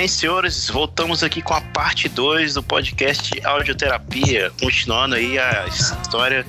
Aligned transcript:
Bem, 0.00 0.08
senhores, 0.08 0.70
voltamos 0.70 1.22
aqui 1.22 1.42
com 1.42 1.52
a 1.52 1.60
parte 1.60 2.08
2 2.08 2.54
do 2.54 2.62
podcast 2.62 3.38
Audioterapia, 3.44 4.50
continuando 4.58 5.14
aí 5.14 5.38
a 5.38 5.66
história 5.66 6.46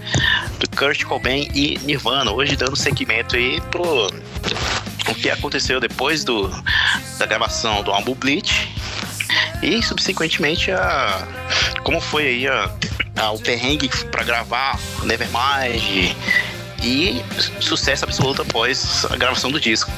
do 0.57 0.69
Kurt 0.69 1.04
Cobain 1.04 1.50
e 1.54 1.77
Nirvana, 1.79 2.32
hoje 2.32 2.55
dando 2.55 2.77
seguimento 2.77 3.36
aí 3.36 3.60
pro 3.69 4.07
o 4.07 5.15
que 5.15 5.29
aconteceu 5.29 5.82
depois 5.82 6.24
do, 6.24 6.50
da 7.19 7.25
gravação 7.25 7.83
do 7.83 7.91
álbum 7.91 8.15
Bleach 8.15 8.69
e 9.61 9.83
subsequentemente 9.83 10.71
a 10.71 11.27
como 11.83 11.99
foi 11.99 12.27
aí 12.27 12.47
a, 12.47 12.71
a 13.18 13.32
o 13.32 13.39
perrengue 13.39 13.89
para 14.05 14.24
gravar 14.24 14.79
Nevermind 15.04 16.15
e 16.82 17.21
sucesso 17.60 18.05
absoluto 18.05 18.43
após 18.43 19.05
a 19.11 19.18
gravação 19.18 19.52
do 19.52 19.60
disco. 19.60 19.91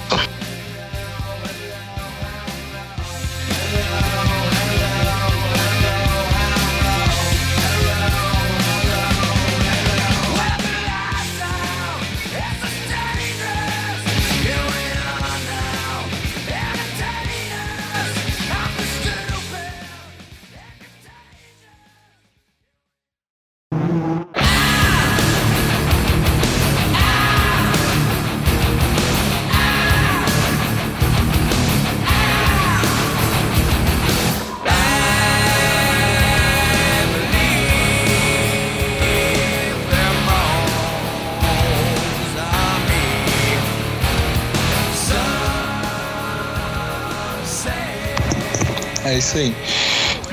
Isso 49.24 49.38
aí. 49.38 49.56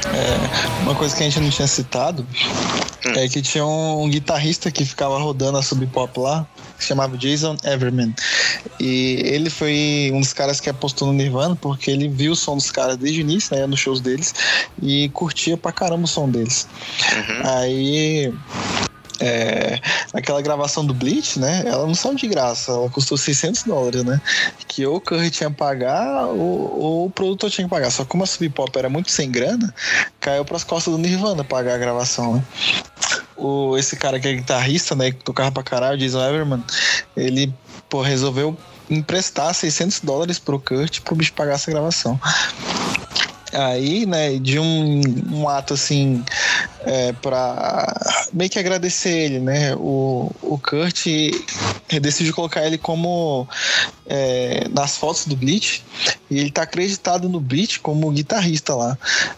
É, 0.07 0.83
uma 0.83 0.95
coisa 0.95 1.15
que 1.15 1.23
a 1.23 1.27
gente 1.27 1.41
não 1.41 1.51
tinha 1.51 1.69
citado 1.69 2.27
Hum. 3.07 3.13
é 3.17 3.29
que 3.29 3.41
tinha 3.41 3.65
um, 3.65 4.09
guitarrista 4.11 4.71
que 4.71 4.85
ficava 4.85 5.19
rodando 5.19 5.57
a 5.57 5.63
Sub 5.63 5.87
Pop 5.87 6.19
lá, 6.21 6.47
que 6.77 6.83
se 6.83 6.89
chamava 6.89 7.17
Jason 7.17 7.57
Everman. 7.65 8.15
E 8.79 9.23
ele 9.25 9.49
foi 9.49 10.11
um 10.13 10.21
dos 10.21 10.33
caras 10.33 10.61
que 10.61 10.69
apostou 10.69 11.09
no 11.09 11.15
Nirvana, 11.15 11.57
porque 11.57 11.91
ele 11.91 12.09
viu 12.09 12.33
o 12.33 12.37
som 12.37 12.57
dos 12.57 12.71
caras 12.71 12.97
desde 12.99 13.21
o 13.21 13.23
início, 13.23 13.57
né, 13.57 13.67
nos 13.67 13.81
shows 13.81 14.01
deles, 14.01 14.35
e 14.83 15.09
curtia 15.11 15.57
pra 15.57 15.73
caramba 15.73 16.05
o 16.05 16.09
som 16.09 16.29
deles. 16.29 16.69
Uhum. 17.13 17.51
Aí. 17.51 18.35
É, 19.21 19.79
aquela 20.15 20.41
gravação 20.41 20.85
do 20.85 20.95
Bleach, 20.95 21.39
né? 21.39 21.63
Ela 21.67 21.87
não 21.87 21.95
saiu 21.95 22.15
de 22.15 22.27
graça, 22.27 22.73
ela 22.73 22.89
custou 22.89 23.19
600 23.19 23.65
dólares, 23.65 24.03
né? 24.03 24.21
Que 24.67 24.87
ou 24.87 24.97
o 24.97 25.01
Curry 25.01 25.31
tinha 25.31 25.51
que 25.51 25.57
pagar 25.57 26.27
ou, 26.27 26.81
ou 26.81 27.07
o 27.07 27.11
produtor 27.11 27.51
tinha 27.51 27.67
que 27.67 27.71
pagar. 27.71 27.91
Só 27.91 28.03
que 28.03 28.09
como 28.09 28.25
a 28.25 28.27
Sub 28.27 28.49
Pop 28.49 28.77
era 28.79 28.89
muito 28.89 29.11
sem 29.11 29.31
grana, 29.31 29.75
caiu 30.19 30.45
pras 30.45 30.65
costas 30.65 30.93
do 30.93 30.99
Nirvana 30.99 31.45
pagar 31.45 31.75
a 31.75 31.79
gravação, 31.79 32.37
né? 32.37 32.45
O, 33.37 33.77
esse 33.77 33.97
cara 33.97 34.19
que 34.19 34.29
é 34.29 34.35
guitarrista, 34.35 34.95
né? 34.95 35.11
Que 35.11 35.23
tocava 35.23 35.53
pra 35.53 35.63
caralho, 35.63 35.99
Jason 35.99 36.23
Everman, 36.23 36.65
ele, 37.15 37.53
pô, 37.89 38.01
resolveu 38.01 38.57
emprestar 38.89 39.55
600 39.55 40.01
dólares 40.01 40.39
pro 40.39 40.59
Kurt 40.59 41.01
pro 41.01 41.15
bicho 41.15 41.33
pagar 41.33 41.55
essa 41.55 41.71
gravação. 41.71 42.19
Aí, 43.53 44.07
né, 44.07 44.39
de 44.39 44.59
um, 44.59 45.01
um 45.33 45.49
ato 45.49 45.75
assim, 45.75 46.25
é, 46.85 47.13
pra 47.13 47.95
meio 48.33 48.51
que 48.51 48.59
agradecer 48.59 49.11
ele, 49.11 49.41
né? 49.41 49.75
O, 49.75 50.31
o 50.43 50.59
Kurt 50.59 51.07
decidiu 52.01 52.35
colocar 52.35 52.67
ele 52.67 52.79
como 52.79 53.47
é, 54.07 54.67
nas 54.71 54.97
fotos 54.97 55.27
do 55.27 55.37
Bleach 55.37 55.85
e 56.31 56.39
ele 56.39 56.51
tá 56.51 56.63
acreditado 56.63 57.29
no 57.29 57.41
Bleach 57.41 57.81
como 57.81 58.11
guitarrista 58.11 58.75
lá. 58.75 58.97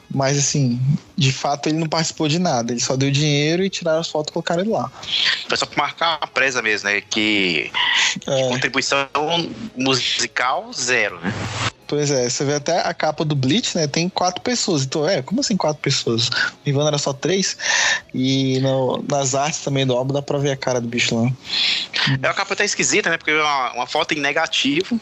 Mas 0.08 0.38
assim, 0.38 0.80
de 1.16 1.32
fato 1.32 1.68
ele 1.68 1.78
não 1.78 1.88
participou 1.88 2.28
de 2.28 2.38
nada, 2.38 2.72
ele 2.72 2.80
só 2.80 2.96
deu 2.96 3.10
dinheiro 3.10 3.64
e 3.64 3.70
tiraram 3.70 4.00
as 4.00 4.08
fotos 4.08 4.30
e 4.30 4.32
colocaram 4.32 4.62
ele 4.62 4.70
lá. 4.70 4.90
Foi 5.48 5.56
só 5.56 5.66
pra 5.66 5.84
marcar 5.84 6.18
a 6.20 6.26
presa 6.26 6.62
mesmo, 6.62 6.88
né? 6.88 7.00
Que 7.00 7.70
É, 8.26 8.48
contribuição 8.48 9.08
musical 9.76 10.70
zero, 10.72 11.20
né? 11.20 11.32
pois 11.92 12.10
é, 12.10 12.26
você 12.26 12.42
vê 12.42 12.54
até 12.54 12.80
a 12.80 12.94
capa 12.94 13.22
do 13.22 13.36
Bleach, 13.36 13.76
né? 13.76 13.86
Tem 13.86 14.08
quatro 14.08 14.40
pessoas. 14.40 14.82
Então, 14.84 15.06
é, 15.06 15.20
como 15.20 15.42
assim 15.42 15.58
quatro 15.58 15.82
pessoas? 15.82 16.28
O 16.28 16.32
Nirvana 16.64 16.88
era 16.88 16.96
só 16.96 17.12
três. 17.12 17.31
E 18.14 18.58
no- 18.60 19.04
nas 19.08 19.34
artes 19.34 19.60
também 19.60 19.86
do 19.86 19.94
álbum 19.94 20.12
dá 20.14 20.22
pra 20.22 20.38
ver 20.38 20.50
a 20.52 20.56
cara 20.56 20.80
do 20.80 20.88
bicho 20.88 21.14
lá. 21.14 21.30
É 22.22 22.26
uma 22.28 22.34
capa 22.34 22.54
até 22.54 22.64
esquisita, 22.64 23.10
né? 23.10 23.16
Porque 23.16 23.30
é 23.30 23.40
uma, 23.42 23.72
uma 23.74 23.86
foto 23.86 24.12
em 24.14 24.20
negativo 24.20 25.00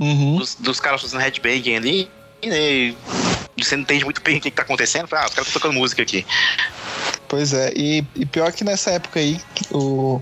Uhum. 0.00 0.36
dos, 0.36 0.54
dos 0.56 0.80
caras 0.80 1.00
fazendo 1.00 1.20
headbanging 1.20 1.76
ali. 1.76 2.10
E 2.42 2.94
você 3.56 3.76
não 3.76 3.82
entende 3.82 4.04
muito 4.04 4.20
bem 4.22 4.38
o 4.38 4.40
que, 4.40 4.50
que 4.50 4.56
tá 4.56 4.62
acontecendo. 4.62 5.04
Ah, 5.12 5.26
os 5.26 5.34
caras 5.34 5.46
estão 5.46 5.60
tocando 5.60 5.74
música 5.74 6.02
aqui. 6.02 6.26
Pois 7.32 7.54
é, 7.54 7.72
e, 7.74 8.06
e 8.14 8.26
pior 8.26 8.52
que 8.52 8.62
nessa 8.62 8.90
época 8.90 9.18
aí, 9.18 9.40
o, 9.70 10.20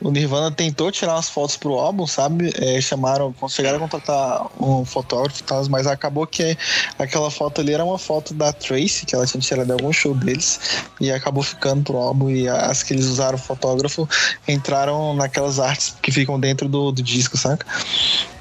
o 0.00 0.10
Nirvana 0.10 0.50
tentou 0.50 0.90
tirar 0.90 1.14
umas 1.14 1.28
fotos 1.28 1.56
pro 1.56 1.74
álbum, 1.74 2.04
sabe? 2.04 2.52
É, 2.56 2.80
chamaram, 2.80 3.32
a 3.40 3.78
contratar 3.78 4.44
um 4.60 4.84
fotógrafo 4.84 5.40
e 5.40 5.44
tal, 5.44 5.64
mas 5.68 5.86
acabou 5.86 6.26
que 6.26 6.58
aquela 6.98 7.30
foto 7.30 7.60
ali 7.60 7.74
era 7.74 7.84
uma 7.84 7.96
foto 7.96 8.34
da 8.34 8.52
Tracy, 8.52 9.06
que 9.06 9.14
ela 9.14 9.24
tinha 9.24 9.40
tirado 9.40 9.66
de 9.66 9.72
algum 9.72 9.92
show 9.92 10.16
deles, 10.16 10.58
e 11.00 11.12
acabou 11.12 11.44
ficando 11.44 11.84
pro 11.84 11.96
álbum. 11.96 12.28
E 12.28 12.48
as 12.48 12.82
que 12.82 12.92
eles 12.92 13.06
usaram 13.06 13.38
fotógrafo 13.38 14.08
entraram 14.48 15.14
naquelas 15.14 15.60
artes 15.60 15.94
que 16.02 16.10
ficam 16.10 16.40
dentro 16.40 16.68
do, 16.68 16.90
do 16.90 17.00
disco, 17.04 17.36
saca? 17.36 17.64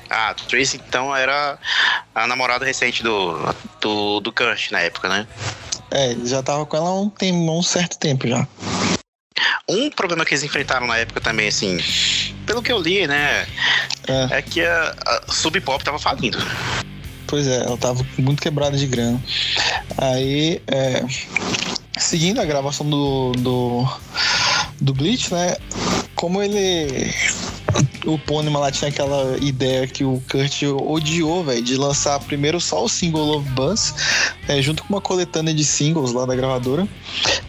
Ah, 0.09 0.33
Tracy 0.33 0.81
então 0.87 1.15
era 1.15 1.57
a 2.15 2.27
namorada 2.27 2.65
recente 2.65 3.03
do, 3.03 3.37
do, 3.81 4.19
do 4.19 4.31
Kurt 4.31 4.71
na 4.71 4.79
época, 4.79 5.09
né? 5.09 5.27
É, 5.91 6.11
ele 6.11 6.27
já 6.27 6.43
tava 6.43 6.65
com 6.65 6.77
ela 6.77 6.89
há 6.89 6.93
um, 6.93 7.09
tem, 7.09 7.33
um 7.33 7.63
certo 7.63 7.97
tempo 7.97 8.27
já. 8.27 8.47
Um 9.69 9.89
problema 9.89 10.25
que 10.25 10.33
eles 10.33 10.43
enfrentaram 10.43 10.87
na 10.87 10.97
época 10.97 11.21
também, 11.21 11.47
assim, 11.47 11.77
pelo 12.45 12.61
que 12.61 12.71
eu 12.71 12.79
li, 12.79 13.05
né? 13.05 13.45
É. 14.07 14.37
É 14.37 14.41
que 14.41 14.61
a, 14.61 14.95
a 15.05 15.31
Sub 15.31 15.59
Pop 15.61 15.83
tava 15.83 15.99
falindo. 15.99 16.37
Pois 17.27 17.45
é, 17.45 17.57
ela 17.57 17.77
tava 17.77 18.05
muito 18.17 18.41
quebrada 18.41 18.77
de 18.77 18.87
grana. 18.87 19.21
Aí, 19.97 20.61
é, 20.67 21.03
seguindo 21.97 22.39
a 22.39 22.45
gravação 22.45 22.89
do, 22.89 23.33
do, 23.33 23.85
do 24.79 24.93
Bleach, 24.93 25.33
né? 25.33 25.57
Como 26.15 26.41
ele. 26.41 27.13
O 28.05 28.17
Pônima 28.17 28.59
lá 28.59 28.71
tinha 28.71 28.89
aquela 28.89 29.37
ideia 29.39 29.85
que 29.85 30.03
o 30.03 30.21
Kurt 30.31 30.63
odiou, 30.63 31.43
velho, 31.43 31.61
de 31.61 31.75
lançar 31.75 32.19
primeiro 32.21 32.59
só 32.59 32.83
o 32.83 32.89
single 32.89 33.25
Love 33.25 33.49
Buzz, 33.49 33.93
é, 34.47 34.61
junto 34.61 34.83
com 34.83 34.93
uma 34.93 35.01
coletânea 35.01 35.53
de 35.53 35.63
singles 35.65 36.13
lá 36.13 36.25
da 36.25 36.35
gravadora. 36.35 36.87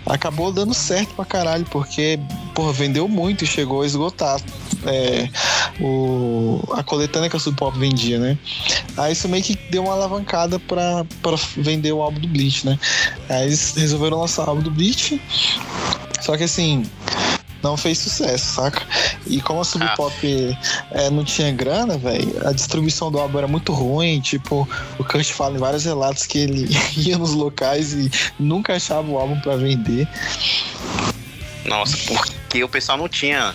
Acabou 0.04 0.50
dando 0.52 0.74
certo 0.74 1.14
pra 1.14 1.24
caralho, 1.24 1.64
porque, 1.70 2.18
porra, 2.54 2.72
vendeu 2.72 3.08
muito 3.08 3.44
e 3.44 3.46
chegou 3.46 3.82
a 3.82 3.86
esgotar 3.86 4.40
é, 4.84 5.28
o, 5.80 6.60
a 6.72 6.82
coletânea 6.82 7.30
que 7.30 7.36
a 7.36 7.40
Sub 7.40 7.56
Pop 7.56 7.78
vendia, 7.78 8.18
né? 8.18 8.38
Aí 8.96 9.12
isso 9.12 9.28
meio 9.28 9.42
que 9.42 9.54
deu 9.70 9.84
uma 9.84 9.92
alavancada 9.92 10.58
pra, 10.58 11.04
pra 11.22 11.36
vender 11.56 11.92
o 11.92 12.02
álbum 12.02 12.20
do 12.20 12.28
Bleach, 12.28 12.66
né? 12.66 12.78
Aí 13.28 13.46
eles 13.46 13.74
resolveram 13.76 14.18
lançar 14.20 14.46
o 14.46 14.50
álbum 14.50 14.62
do 14.62 14.70
Bleach. 14.70 15.20
Só 16.20 16.36
que 16.36 16.44
assim, 16.44 16.84
não 17.62 17.76
fez 17.76 17.98
sucesso, 17.98 18.54
saca? 18.54 18.82
E 19.26 19.40
como 19.40 19.60
a 19.60 19.64
Sub. 19.64 19.84
Pop 19.96 20.56
é, 20.92 21.10
não 21.10 21.24
tinha 21.24 21.50
grana, 21.52 21.98
velho, 21.98 22.46
a 22.46 22.52
distribuição 22.52 23.10
do 23.10 23.18
álbum 23.18 23.38
era 23.38 23.48
muito 23.48 23.72
ruim. 23.72 24.20
Tipo, 24.20 24.68
o 24.98 25.04
Kurt 25.04 25.30
fala 25.30 25.56
em 25.56 25.58
vários 25.58 25.84
relatos 25.84 26.26
que 26.26 26.38
ele 26.38 26.68
ia 26.96 27.18
nos 27.18 27.32
locais 27.32 27.92
e 27.92 28.10
nunca 28.38 28.76
achava 28.76 29.08
o 29.10 29.18
álbum 29.18 29.40
pra 29.40 29.56
vender. 29.56 30.06
Nossa, 31.64 31.96
porque 32.06 32.64
o 32.64 32.68
pessoal 32.68 32.96
não 32.96 33.08
tinha 33.08 33.54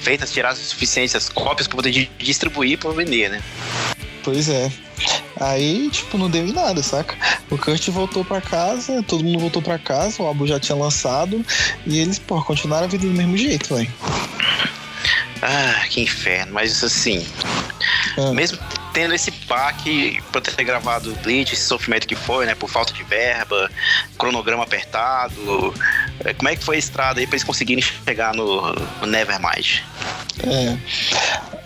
feito 0.00 0.24
as 0.24 0.30
tiradas 0.32 0.58
suficientes, 0.58 1.28
cópias 1.28 1.66
pra 1.68 1.76
poder 1.76 1.90
di- 1.90 2.10
distribuir 2.18 2.78
pra 2.78 2.90
vender, 2.92 3.28
né? 3.28 3.42
Pois 4.22 4.48
é. 4.48 4.70
Aí, 5.40 5.88
tipo, 5.90 6.18
não 6.18 6.28
deu 6.28 6.46
em 6.46 6.52
nada, 6.52 6.82
saca? 6.82 7.16
O 7.50 7.56
Kurt 7.56 7.88
voltou 7.88 8.24
pra 8.24 8.40
casa, 8.40 9.02
todo 9.02 9.24
mundo 9.24 9.38
voltou 9.40 9.62
pra 9.62 9.78
casa, 9.78 10.22
o 10.22 10.26
álbum 10.26 10.46
já 10.46 10.60
tinha 10.60 10.76
lançado 10.76 11.44
e 11.86 11.98
eles, 11.98 12.18
pô, 12.18 12.42
continuaram 12.42 12.84
a 12.84 12.88
vida 12.88 13.06
do 13.06 13.12
mesmo 13.12 13.36
jeito, 13.36 13.74
velho. 13.74 13.90
Ah, 15.42 15.82
que 15.88 16.02
inferno. 16.02 16.52
Mas 16.52 16.84
assim, 16.84 17.26
Ah. 18.18 18.32
mesmo 18.32 18.58
tendo 18.92 19.14
esse 19.14 19.30
baque 19.30 20.20
por 20.32 20.42
ter 20.42 20.62
gravado 20.64 21.12
o 21.12 21.16
Bleach, 21.16 21.54
esse 21.54 21.62
sofrimento 21.64 22.06
que 22.06 22.14
foi, 22.16 22.44
né? 22.44 22.54
Por 22.54 22.68
falta 22.68 22.92
de 22.92 23.02
verba, 23.04 23.70
cronograma 24.18 24.64
apertado. 24.64 25.72
Como 26.36 26.48
é 26.48 26.56
que 26.56 26.64
foi 26.64 26.76
a 26.76 26.78
estrada 26.78 27.20
aí 27.20 27.26
pra 27.26 27.36
eles 27.36 27.44
conseguirem 27.44 27.82
chegar 27.82 28.34
no, 28.34 28.72
no 29.00 29.06
Nevermind? 29.06 29.80
É. 30.42 30.76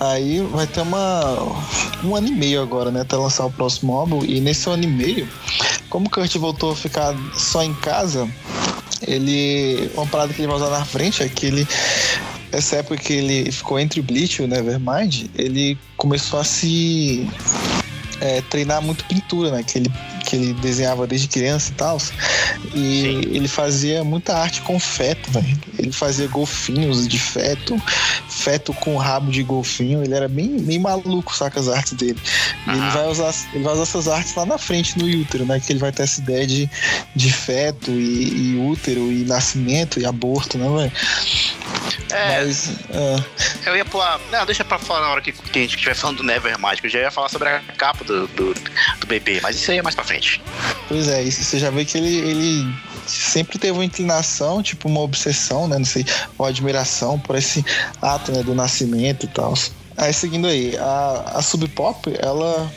Aí 0.01 0.41
vai 0.41 0.67
ter 0.67 0.81
uma 0.81 1.37
um 2.03 2.15
ano 2.15 2.29
e 2.29 2.33
meio 2.33 2.63
agora, 2.63 2.91
né? 2.91 3.01
Até 3.01 3.17
lançar 3.17 3.47
o 3.47 3.51
próximo 3.51 3.95
álbum. 3.95 4.25
E 4.25 4.41
nesse 4.41 4.69
ano 4.69 4.85
e 4.85 4.87
meio, 4.87 5.29
como 5.89 6.07
o 6.07 6.11
Kurt 6.11 6.35
voltou 6.37 6.73
a 6.73 6.77
ficar 6.77 7.15
só 7.37 7.63
em 7.63 7.75
casa, 7.75 8.29
ele. 9.07 9.91
Uma 9.95 10.07
parada 10.07 10.33
que 10.33 10.41
ele 10.41 10.49
vai 10.49 10.57
usar 10.57 10.71
na 10.71 10.85
frente 10.85 11.23
é 11.23 11.29
que 11.29 11.47
ele. 11.47 11.67
Essa 12.53 12.77
época 12.77 12.97
que 12.97 13.13
ele 13.13 13.51
ficou 13.51 13.81
entre 13.81 13.99
o 13.99 14.03
Bleach 14.03 14.41
e 14.41 14.45
o 14.45 14.49
Nevermind, 14.49 15.27
ele 15.35 15.77
começou 15.97 16.39
a 16.39 16.45
se 16.45 17.29
é, 18.21 18.41
treinar 18.43 18.81
muito 18.81 19.05
pintura, 19.07 19.51
né? 19.51 19.63
Que 19.63 19.79
ele, 19.79 19.93
que 20.25 20.37
ele 20.37 20.55
desenhava 20.55 21.07
desde 21.07 21.29
criança 21.29 21.71
e 21.71 21.75
tal. 21.75 21.99
E 22.75 23.03
Sim. 23.03 23.21
ele 23.31 23.49
fazia 23.49 24.03
muita 24.03 24.37
arte 24.37 24.61
com 24.63 24.79
feto, 24.81 25.31
velho. 25.31 25.59
Ele 25.79 25.93
fazia 25.93 26.27
golfinhos 26.27 27.07
de 27.07 27.19
feto, 27.19 27.81
feto 28.29 28.73
com 28.75 28.97
rabo 28.97 29.31
de 29.31 29.43
golfinho. 29.43 30.03
Ele 30.03 30.15
era 30.15 30.29
bem, 30.29 30.59
bem 30.61 30.79
maluco, 30.79 31.35
saca 31.35 31.61
as 31.61 31.69
artes 31.69 31.93
dele. 31.93 32.19
E 32.67 32.71
ele 32.71 32.91
vai, 32.91 33.07
usar, 33.09 33.35
ele 33.53 33.65
vai 33.65 33.73
usar 33.75 33.83
essas 33.83 34.09
artes 34.09 34.35
lá 34.35 34.47
na 34.47 34.59
frente 34.59 34.99
no 34.99 35.05
útero, 35.05 35.45
né? 35.45 35.61
Que 35.61 35.73
ele 35.73 35.81
vai 35.81 35.93
ter 35.93 36.03
essa 36.03 36.21
ideia 36.21 36.47
de, 36.47 36.71
de 37.15 37.33
feto 37.33 37.91
e, 37.91 38.53
e 38.53 38.69
útero 38.71 39.13
e 39.13 39.25
nascimento 39.25 40.01
e 40.01 40.07
aborto, 40.07 40.59
né, 40.59 40.69
velho? 40.69 40.93
É, 42.11 42.45
Mas, 42.45 42.69
uh... 42.69 43.25
Eu 43.67 43.77
ia 43.77 43.85
pular. 43.85 44.21
Não, 44.31 44.45
deixa 44.47 44.65
pra 44.65 44.79
falar 44.79 45.01
na 45.01 45.09
hora 45.11 45.21
que, 45.21 45.33
que 45.33 45.59
a 45.59 45.63
gente 45.63 45.75
estiver 45.75 45.95
falando 45.95 46.19
do 46.19 46.23
Nevermind, 46.23 46.81
que 46.81 46.87
eu 46.87 46.91
já 46.91 47.01
ia 47.01 47.11
falar 47.11 47.29
sobre 47.29 47.49
a 47.49 47.61
capa 47.77 48.05
do, 48.05 48.27
do, 48.29 48.55
do 48.55 49.07
bebê, 49.07 49.41
mas 49.43 49.57
isso 49.57 49.71
aí 49.71 49.79
é 49.79 49.83
mais 49.83 49.95
pra 49.95 50.05
frente. 50.05 50.43
Pois 50.89 51.09
é, 51.09 51.23
isso 51.23 51.43
você 51.43 51.59
já 51.59 51.71
vê 51.71 51.85
que 51.85 51.99
ele, 51.99 52.17
ele 52.17 52.75
sempre 53.07 53.59
teve 53.59 53.73
uma 53.73 53.85
inclinação, 53.85 54.63
tipo 54.63 54.89
uma 54.89 55.01
obsessão, 55.01 55.69
né? 55.69 55.79
Não 55.79 55.85
sei, 55.85 56.05
uma 56.39 56.49
admiração 56.49 57.19
por 57.19 57.37
esse 57.37 57.65
ato 58.01 58.33
né, 58.33 58.43
do 58.43 58.55
nascimento 58.55 59.25
e 59.25 59.29
tal. 59.29 59.55
Aí 59.97 60.13
seguindo 60.13 60.47
aí, 60.47 60.77
a, 60.77 61.33
a 61.37 61.43
Sub 61.43 61.67
Pop, 61.69 62.13
ela, 62.19 62.71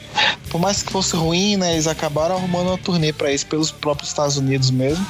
por 0.50 0.62
mais 0.62 0.84
que 0.84 0.92
fosse 0.92 1.16
ruim, 1.16 1.58
né, 1.58 1.74
eles 1.74 1.88
acabaram 1.88 2.36
arrumando 2.36 2.68
uma 2.68 2.78
turnê 2.78 3.12
para 3.12 3.32
isso 3.32 3.46
pelos 3.48 3.72
próprios 3.72 4.10
Estados 4.10 4.38
Unidos 4.38 4.70
mesmo. 4.70 5.06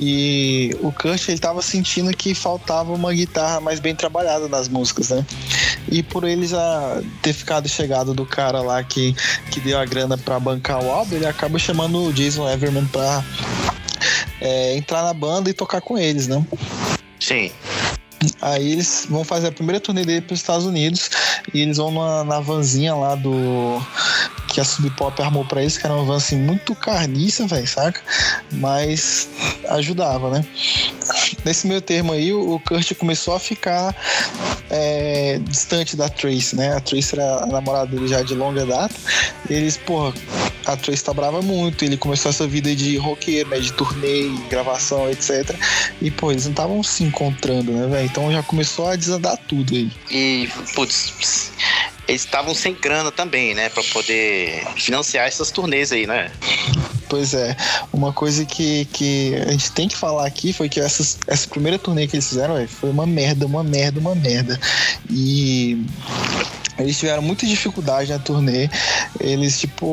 E 0.00 0.76
o 0.82 0.92
Kurt 0.92 1.28
ele 1.28 1.38
tava 1.38 1.62
sentindo 1.62 2.14
que 2.14 2.34
faltava 2.34 2.92
uma 2.92 3.12
guitarra 3.12 3.60
mais 3.60 3.80
bem 3.80 3.94
trabalhada 3.94 4.48
nas 4.48 4.68
músicas, 4.68 5.10
né? 5.10 5.24
E 5.90 6.02
por 6.02 6.24
ele 6.24 6.46
já 6.46 7.00
ter 7.22 7.32
ficado 7.32 7.68
chegado 7.68 8.12
do 8.12 8.26
cara 8.26 8.60
lá 8.60 8.82
que, 8.82 9.14
que 9.50 9.60
deu 9.60 9.78
a 9.78 9.84
grana 9.84 10.18
para 10.18 10.38
bancar 10.40 10.82
o 10.82 10.90
álbum, 10.90 11.14
ele 11.14 11.26
acaba 11.26 11.58
chamando 11.58 12.02
o 12.02 12.12
Jason 12.12 12.48
Everman 12.48 12.86
pra 12.86 13.24
é, 14.40 14.76
entrar 14.76 15.02
na 15.04 15.14
banda 15.14 15.48
e 15.48 15.54
tocar 15.54 15.80
com 15.80 15.96
eles, 15.96 16.26
né? 16.26 16.44
Sim. 17.20 17.50
Aí 18.40 18.72
eles 18.72 19.06
vão 19.08 19.24
fazer 19.24 19.48
a 19.48 19.52
primeira 19.52 19.80
turnê 19.80 20.04
dele 20.04 20.20
para 20.20 20.34
os 20.34 20.40
Estados 20.40 20.66
Unidos 20.66 21.10
e 21.52 21.60
eles 21.60 21.76
vão 21.76 21.90
na, 21.90 22.24
na 22.24 22.40
vanzinha 22.40 22.94
lá 22.94 23.14
do. 23.14 23.80
Que 24.56 24.60
a 24.62 24.64
Sub 24.64 24.88
Pop 24.92 25.20
armou 25.20 25.44
pra 25.44 25.60
eles, 25.60 25.76
que 25.76 25.84
era 25.84 25.94
uma 25.94 26.02
van 26.02 26.16
assim 26.16 26.34
muito 26.34 26.74
carniça, 26.74 27.46
velho, 27.46 27.68
saca? 27.68 28.00
Mas 28.52 29.28
ajudava, 29.68 30.30
né? 30.30 30.46
Nesse 31.44 31.66
meio 31.66 31.82
termo 31.82 32.14
aí, 32.14 32.32
o 32.32 32.58
Kurt 32.60 32.94
começou 32.94 33.34
a 33.34 33.38
ficar 33.38 33.94
é, 34.70 35.38
distante 35.42 35.94
da 35.94 36.08
Trace, 36.08 36.56
né? 36.56 36.74
A 36.74 36.80
Trace 36.80 37.14
era 37.14 37.42
a 37.42 37.46
namorada 37.48 37.88
dele 37.88 38.08
já 38.08 38.22
de 38.22 38.34
longa 38.34 38.64
data. 38.64 38.94
Eles, 39.50 39.76
porra, 39.76 40.14
a 40.64 40.74
Trace 40.74 41.04
tá 41.04 41.12
brava 41.12 41.42
muito. 41.42 41.84
Ele 41.84 41.98
começou 41.98 42.30
essa 42.30 42.46
vida 42.46 42.74
de 42.74 42.96
roqueiro, 42.96 43.50
né? 43.50 43.60
De 43.60 43.74
turnê, 43.74 44.30
gravação, 44.48 45.06
etc. 45.10 45.54
E, 46.00 46.10
pô, 46.10 46.32
eles 46.32 46.44
não 46.44 46.52
estavam 46.52 46.82
se 46.82 47.04
encontrando, 47.04 47.72
né, 47.72 47.86
velho? 47.88 48.06
Então 48.06 48.32
já 48.32 48.42
começou 48.42 48.88
a 48.88 48.96
desandar 48.96 49.36
tudo 49.46 49.74
aí. 49.74 49.92
E, 50.10 50.48
putz, 50.74 51.52
eles 52.08 52.24
estavam 52.24 52.54
sem 52.54 52.74
grana 52.74 53.10
também, 53.10 53.54
né? 53.54 53.68
Pra 53.68 53.82
poder 53.82 54.64
financiar 54.76 55.26
essas 55.26 55.50
turnês 55.50 55.92
aí, 55.92 56.06
né? 56.06 56.30
Pois 57.08 57.34
é, 57.34 57.56
uma 57.92 58.12
coisa 58.12 58.44
que, 58.44 58.84
que 58.86 59.34
a 59.46 59.52
gente 59.52 59.70
tem 59.72 59.88
que 59.88 59.96
falar 59.96 60.26
aqui 60.26 60.52
foi 60.52 60.68
que 60.68 60.80
essas, 60.80 61.18
essa 61.26 61.46
primeira 61.48 61.78
turnê 61.78 62.06
que 62.06 62.16
eles 62.16 62.28
fizeram 62.28 62.54
véio, 62.54 62.68
foi 62.68 62.90
uma 62.90 63.06
merda, 63.06 63.46
uma 63.46 63.62
merda, 63.62 64.00
uma 64.00 64.14
merda. 64.14 64.58
E 65.08 65.84
eles 66.78 66.98
tiveram 66.98 67.22
muita 67.22 67.46
dificuldade 67.46 68.12
na 68.12 68.18
turnê. 68.18 68.68
Eles, 69.20 69.58
tipo, 69.58 69.86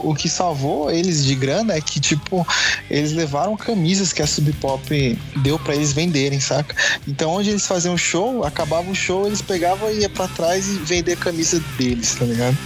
o 0.00 0.14
que 0.14 0.28
salvou 0.28 0.90
eles 0.90 1.24
de 1.24 1.34
grana 1.34 1.74
é 1.74 1.80
que, 1.80 1.98
tipo, 1.98 2.46
eles 2.90 3.12
levaram 3.12 3.56
camisas 3.56 4.12
que 4.12 4.22
a 4.22 4.26
Sub 4.26 4.52
Pop 4.54 5.18
deu 5.42 5.58
para 5.58 5.74
eles 5.74 5.92
venderem, 5.92 6.38
saca? 6.38 6.74
Então, 7.06 7.30
onde 7.30 7.50
eles 7.50 7.66
faziam 7.66 7.96
show, 7.96 8.44
acabava 8.44 8.88
o 8.90 8.94
show, 8.94 9.26
eles 9.26 9.42
pegavam 9.42 9.90
e 9.90 10.00
ia 10.00 10.08
pra 10.08 10.28
trás 10.28 10.68
e 10.68 10.78
vender 10.78 11.14
a 11.14 11.16
camisa 11.16 11.60
deles, 11.76 12.14
tá 12.14 12.24
ligado? 12.24 12.56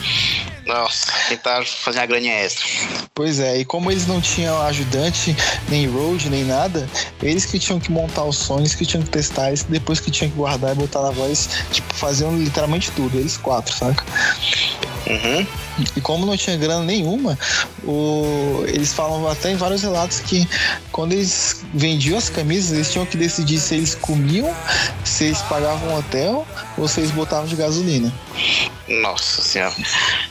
Nossa, 0.67 1.13
tentar 1.29 1.65
fazer 1.65 1.99
uma 1.99 2.07
graninha 2.07 2.35
extra. 2.35 2.65
Pois 3.15 3.41
é, 3.41 3.59
e 3.59 3.65
como 3.65 3.91
eles 3.91 4.07
não 4.07 4.21
tinham 4.21 4.61
ajudante, 4.63 5.37
nem 5.69 5.87
road, 5.89 6.31
nem 6.31 6.45
nada, 6.45 6.89
eles 7.23 7.45
que 7.45 7.59
tinham 7.59 7.81
que 7.81 7.91
montar 7.91 8.25
os 8.25 8.37
sons, 8.37 8.75
que 8.75 8.87
tinham 8.87 9.03
que 9.03 9.11
testar, 9.11 9.49
eles 9.49 9.65
depois 9.65 9.99
que 9.99 10.11
tinham 10.11 10.31
que 10.31 10.37
guardar 10.37 10.73
e 10.73 10.75
botar 10.75 11.03
na 11.03 11.11
voz, 11.11 11.49
tipo, 11.73 11.93
faziam 11.95 12.37
literalmente 12.37 12.91
tudo, 12.93 13.19
eles 13.19 13.37
quatro, 13.37 13.75
saca? 13.75 14.05
Uhum. 15.07 15.47
E 15.97 16.01
como 16.01 16.27
não 16.27 16.37
tinha 16.37 16.57
grana 16.57 16.85
nenhuma, 16.85 17.39
o... 17.85 18.65
eles 18.67 18.93
falam 18.93 19.27
até 19.29 19.51
em 19.51 19.57
vários 19.57 19.83
relatos 19.83 20.21
que 20.21 20.47
quando 20.91 21.13
eles 21.13 21.65
vendiam 21.73 22.19
as 22.19 22.29
camisas, 22.29 22.73
eles 22.73 22.93
tinham 22.93 23.07
que 23.07 23.17
decidir 23.17 23.59
se 23.59 23.75
eles 23.75 23.95
comiam, 23.95 24.55
se 25.05 25.25
eles 25.25 25.41
pagavam 25.43 25.91
um 25.91 25.99
hotel 25.99 26.47
ou 26.77 26.87
se 26.87 27.01
eles 27.01 27.11
botavam 27.11 27.47
de 27.47 27.57
gasolina. 27.57 28.13
Nossa 28.89 29.43
senhora. 29.43 29.75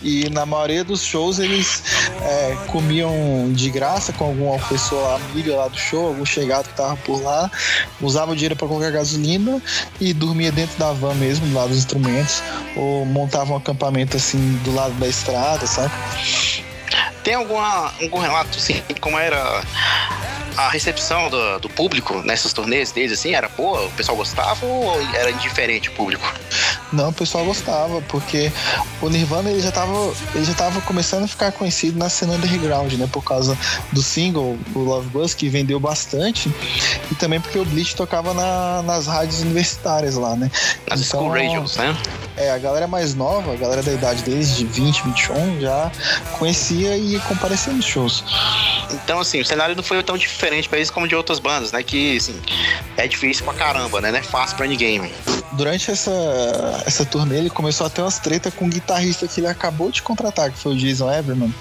E 0.03 0.29
na 0.29 0.45
maioria 0.45 0.83
dos 0.83 1.03
shows 1.03 1.39
eles 1.39 1.81
é, 2.21 2.57
comiam 2.67 3.51
de 3.53 3.69
graça 3.69 4.11
com 4.13 4.25
alguma 4.25 4.59
pessoa 4.67 5.15
amiga 5.15 5.55
lá 5.55 5.67
do 5.67 5.77
show, 5.77 6.07
algum 6.07 6.25
chegado 6.25 6.67
que 6.67 6.75
tava 6.75 6.97
por 6.97 7.21
lá, 7.21 7.49
usava 8.01 8.31
o 8.31 8.35
dinheiro 8.35 8.55
para 8.55 8.67
colocar 8.67 8.91
gasolina 8.91 9.61
e 9.99 10.13
dormia 10.13 10.51
dentro 10.51 10.77
da 10.77 10.91
van 10.91 11.15
mesmo, 11.15 11.47
do 11.47 11.53
lado 11.53 11.69
dos 11.69 11.77
instrumentos, 11.77 12.43
ou 12.75 13.05
montava 13.05 13.53
um 13.53 13.55
acampamento 13.55 14.17
assim 14.17 14.59
do 14.63 14.75
lado 14.75 14.93
da 14.95 15.07
estrada, 15.07 15.30
sabe? 15.67 15.91
Tem 17.23 17.35
alguma, 17.35 17.93
algum 18.01 18.19
relato 18.19 18.57
assim, 18.57 18.81
como 18.99 19.17
era 19.17 19.63
a 20.57 20.69
recepção 20.69 21.29
do, 21.29 21.59
do, 21.59 21.69
público 21.69 22.21
nessas 22.23 22.53
turnês 22.53 22.91
deles, 22.91 23.13
assim, 23.13 23.33
era 23.33 23.47
boa? 23.49 23.85
O 23.85 23.91
pessoal 23.91 24.17
gostava 24.17 24.65
ou 24.65 24.99
era 25.13 25.31
indiferente 25.31 25.89
o 25.89 25.93
público? 25.93 26.23
Não, 26.91 27.09
o 27.09 27.13
pessoal 27.13 27.45
gostava, 27.45 28.01
porque 28.03 28.51
o 29.01 29.09
Nirvana 29.09 29.49
ele 29.49 29.61
já 29.61 29.71
tava, 29.71 30.13
ele 30.35 30.43
já 30.43 30.53
tava 30.53 30.81
começando 30.81 31.23
a 31.23 31.27
ficar 31.27 31.51
conhecido 31.53 31.97
na 31.97 32.09
cena 32.09 32.33
underground, 32.33 32.91
né? 32.93 33.07
Por 33.11 33.23
causa 33.23 33.57
do 33.91 34.01
single, 34.01 34.57
o 34.75 34.79
Love 34.79 35.07
Buzz, 35.09 35.33
que 35.33 35.47
vendeu 35.47 35.79
bastante, 35.79 36.53
e 37.09 37.15
também 37.15 37.39
porque 37.39 37.57
o 37.57 37.65
Bleach 37.65 37.95
tocava 37.95 38.33
na, 38.33 38.81
nas 38.83 39.07
rádios 39.07 39.41
universitárias 39.41 40.15
lá, 40.15 40.35
né? 40.35 40.51
Nas 40.89 41.01
então, 41.01 41.21
school 41.21 41.31
radios, 41.31 41.77
né? 41.77 41.95
É, 42.35 42.51
a 42.51 42.57
galera 42.57 42.87
mais 42.87 43.15
nova, 43.15 43.53
a 43.53 43.55
galera 43.55 43.81
da 43.81 43.93
idade 43.93 44.23
deles, 44.23 44.55
de 44.55 44.65
20, 44.65 45.03
21, 45.03 45.61
já 45.61 45.91
conhecia 46.37 46.97
e 46.97 47.10
comparecia 47.19 47.73
nos 47.73 47.85
shows. 47.85 48.23
Então, 48.91 49.19
assim, 49.19 49.41
o 49.41 49.45
cenário 49.45 49.75
não 49.75 49.83
foi 49.83 50.01
tão 50.03 50.17
diferente 50.17 50.67
para 50.67 50.77
eles 50.77 50.89
como 50.89 51.07
de 51.07 51.15
outras 51.15 51.39
bandas, 51.39 51.71
né? 51.71 51.81
Que, 51.83 52.17
assim, 52.17 52.39
é 52.97 53.07
difícil 53.07 53.45
pra 53.45 53.53
caramba, 53.53 54.01
né? 54.01 54.11
Não 54.11 54.19
é 54.19 54.23
fácil 54.23 54.57
pra 54.57 54.67
ninguém. 54.67 55.11
Durante 55.53 55.91
essa, 55.91 56.11
essa 56.85 57.05
turnê, 57.05 57.37
ele 57.37 57.49
começou 57.49 57.87
a 57.87 57.89
ter 57.89 58.01
umas 58.01 58.19
treta 58.19 58.51
com 58.51 58.65
um 58.65 58.69
guitarrista 58.69 59.27
que 59.27 59.39
ele 59.39 59.47
acabou 59.47 59.91
de 59.91 60.01
contratar, 60.01 60.51
que 60.51 60.57
foi 60.57 60.73
o 60.73 60.77
Jason 60.77 61.11
Everman. 61.11 61.53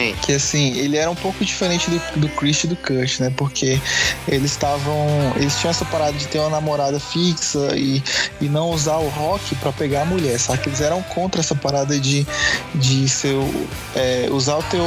Sim. 0.00 0.14
Que 0.22 0.32
assim, 0.32 0.78
ele 0.78 0.96
era 0.96 1.10
um 1.10 1.14
pouco 1.14 1.44
diferente 1.44 1.90
do, 1.90 2.20
do 2.20 2.28
Chris 2.30 2.64
e 2.64 2.66
do 2.68 2.76
Kurt, 2.76 3.20
né? 3.20 3.32
Porque 3.36 3.78
eles 4.26 4.52
estavam. 4.52 5.06
Eles 5.36 5.58
tinham 5.58 5.70
essa 5.70 5.84
parada 5.84 6.12
de 6.12 6.26
ter 6.26 6.38
uma 6.38 6.48
namorada 6.48 6.98
fixa 6.98 7.76
e, 7.76 8.02
e 8.40 8.48
não 8.48 8.70
usar 8.70 8.96
o 8.96 9.08
rock 9.08 9.54
para 9.56 9.72
pegar 9.72 10.02
a 10.02 10.04
mulher, 10.06 10.38
sabe? 10.38 10.62
Eles 10.66 10.80
eram 10.80 11.02
contra 11.02 11.40
essa 11.40 11.54
parada 11.54 11.98
de, 11.98 12.26
de 12.74 13.08
seu, 13.08 13.46
é, 13.94 14.28
usar 14.30 14.56
o 14.56 14.62
teu. 14.64 14.82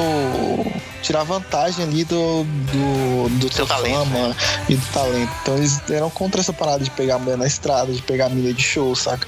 tirar 1.03 1.23
vantagem 1.23 1.85
ali 1.85 2.03
do, 2.05 2.43
do, 2.43 3.29
do 3.39 3.53
seu 3.53 3.67
talento 3.67 3.93
fama 3.93 4.29
né? 4.29 4.35
e 4.69 4.75
do 4.75 4.85
talento. 4.87 5.31
Então 5.41 5.57
eles 5.57 5.79
eram 5.89 6.09
contra 6.09 6.41
essa 6.41 6.53
parada 6.53 6.83
de 6.83 6.89
pegar 6.89 7.15
a 7.15 7.19
mulher 7.19 7.37
na 7.37 7.45
estrada, 7.45 7.91
de 7.91 8.01
pegar 8.01 8.27
a 8.27 8.29
milha 8.29 8.53
de 8.53 8.63
show, 8.63 8.95
saca? 8.95 9.27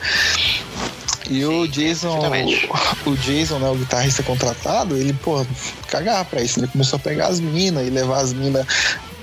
E 1.29 1.41
Sim, 1.41 1.45
o 1.45 1.67
Jason, 1.67 2.19
o, 2.19 3.09
o, 3.11 3.17
Jason, 3.17 3.59
né, 3.59 3.69
o 3.69 3.75
guitarrista 3.75 4.23
contratado, 4.23 4.95
ele, 4.97 5.13
pô, 5.13 5.45
cagava 5.87 6.25
pra 6.25 6.41
isso. 6.41 6.59
Ele 6.59 6.67
começou 6.67 6.97
a 6.97 6.99
pegar 6.99 7.27
as 7.27 7.39
minas 7.39 7.87
e 7.87 7.89
levar 7.89 8.19
as 8.19 8.33
minas 8.33 8.65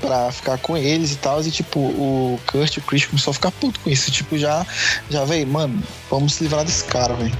pra 0.00 0.32
ficar 0.32 0.58
com 0.58 0.76
eles 0.76 1.12
e 1.12 1.16
tal. 1.16 1.40
E 1.42 1.50
tipo, 1.50 1.78
o 1.78 2.40
Kurt 2.46 2.76
e 2.76 2.78
o 2.80 2.82
Chris 2.82 3.06
começou 3.06 3.30
a 3.30 3.34
ficar 3.34 3.50
puto 3.52 3.80
com 3.80 3.88
isso. 3.90 4.10
Tipo, 4.10 4.36
já, 4.36 4.66
já 5.08 5.24
veio, 5.24 5.46
mano, 5.46 5.82
vamos 6.10 6.34
se 6.34 6.44
livrar 6.44 6.64
desse 6.64 6.84
cara, 6.84 7.14
velho. 7.14 7.32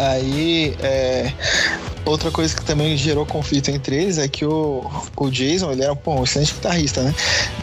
Aí, 0.00 0.74
é, 0.82 1.30
outra 2.06 2.30
coisa 2.30 2.56
que 2.56 2.64
também 2.64 2.96
gerou 2.96 3.26
conflito 3.26 3.70
entre 3.70 3.96
eles 3.96 4.16
é 4.16 4.26
que 4.26 4.46
o, 4.46 4.90
o 5.14 5.30
Jason, 5.30 5.70
ele 5.70 5.84
era 5.84 5.94
pô, 5.94 6.14
um 6.14 6.24
excelente 6.24 6.54
guitarrista, 6.54 7.02
né? 7.02 7.14